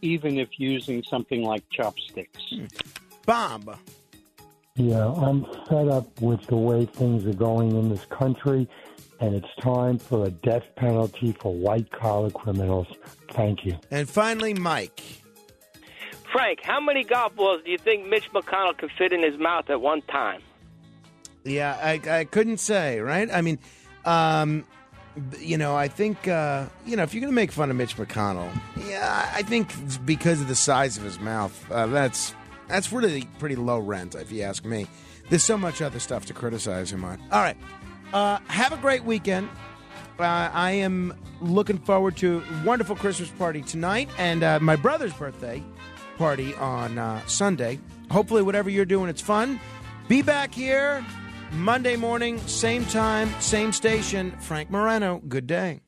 even 0.01 0.37
if 0.37 0.59
using 0.59 1.03
something 1.03 1.43
like 1.43 1.63
chopsticks? 1.69 2.53
Bob. 3.25 3.77
Yeah, 4.77 5.09
I'm 5.13 5.45
fed 5.69 5.87
up 5.87 6.19
with 6.19 6.45
the 6.47 6.57
way 6.57 6.85
things 6.85 7.25
are 7.25 7.33
going 7.33 7.71
in 7.71 7.89
this 7.89 8.03
country, 8.05 8.67
and 9.19 9.35
it's 9.35 9.53
time 9.59 9.97
for 9.97 10.25
a 10.25 10.29
death 10.29 10.63
penalty 10.75 11.35
for 11.39 11.53
white 11.53 11.91
collar 11.91 12.31
criminals. 12.31 12.87
Thank 13.31 13.65
you. 13.65 13.77
And 13.91 14.09
finally, 14.09 14.53
Mike. 14.53 15.01
Frank, 16.31 16.61
how 16.61 16.81
many 16.81 17.03
golf 17.03 17.35
balls 17.35 17.61
do 17.63 17.71
you 17.71 17.77
think 17.77 18.07
Mitch 18.07 18.31
McConnell 18.33 18.77
could 18.77 18.91
fit 18.91 19.13
in 19.13 19.23
his 19.23 19.39
mouth 19.39 19.69
at 19.69 19.79
one 19.79 20.01
time? 20.01 20.41
Yeah, 21.45 21.77
I, 21.81 22.01
I 22.09 22.23
couldn't 22.25 22.57
say, 22.57 22.99
right? 22.99 23.29
I 23.31 23.41
mean, 23.41 23.59
um, 24.03 24.65
you 25.39 25.57
know, 25.57 25.75
I 25.75 25.87
think, 25.87 26.27
uh, 26.27 26.65
you 26.85 26.95
know, 26.95 27.03
if 27.03 27.13
you're 27.13 27.21
going 27.21 27.31
to 27.31 27.35
make 27.35 27.51
fun 27.51 27.69
of 27.69 27.77
Mitch 27.77 27.95
McConnell, 27.95 28.51
yeah, 28.87 29.31
I 29.33 29.43
think 29.43 29.71
because 30.05 30.41
of 30.41 30.47
the 30.47 30.55
size 30.55 30.97
of 30.97 31.03
his 31.03 31.19
mouth, 31.19 31.71
uh, 31.71 31.87
that's 31.87 32.33
that's 32.67 32.91
really 32.91 33.23
pretty 33.39 33.55
low 33.55 33.79
rent, 33.79 34.15
if 34.15 34.31
you 34.31 34.41
ask 34.41 34.65
me. 34.65 34.87
There's 35.29 35.43
so 35.43 35.57
much 35.57 35.81
other 35.81 35.99
stuff 35.99 36.25
to 36.25 36.33
criticize 36.33 36.91
him 36.91 37.03
on. 37.03 37.21
All 37.31 37.41
right. 37.41 37.57
Uh, 38.13 38.39
have 38.47 38.71
a 38.71 38.77
great 38.77 39.03
weekend. 39.03 39.49
Uh, 40.19 40.49
I 40.53 40.71
am 40.71 41.13
looking 41.41 41.77
forward 41.77 42.15
to 42.17 42.41
a 42.49 42.65
wonderful 42.65 42.95
Christmas 42.95 43.29
party 43.29 43.61
tonight 43.61 44.09
and 44.17 44.43
uh, 44.43 44.59
my 44.59 44.75
brother's 44.75 45.13
birthday 45.13 45.63
party 46.17 46.55
on 46.55 46.97
uh, 46.97 47.25
Sunday. 47.25 47.79
Hopefully, 48.09 48.41
whatever 48.41 48.69
you're 48.69 48.85
doing, 48.85 49.09
it's 49.09 49.21
fun. 49.21 49.59
Be 50.07 50.21
back 50.21 50.53
here 50.53 51.05
Monday 51.51 51.95
morning, 51.95 52.37
same 52.47 52.85
time, 52.85 53.29
same 53.39 53.71
station. 53.71 54.31
Frank 54.39 54.69
Morano, 54.69 55.21
good 55.27 55.47
day. 55.47 55.84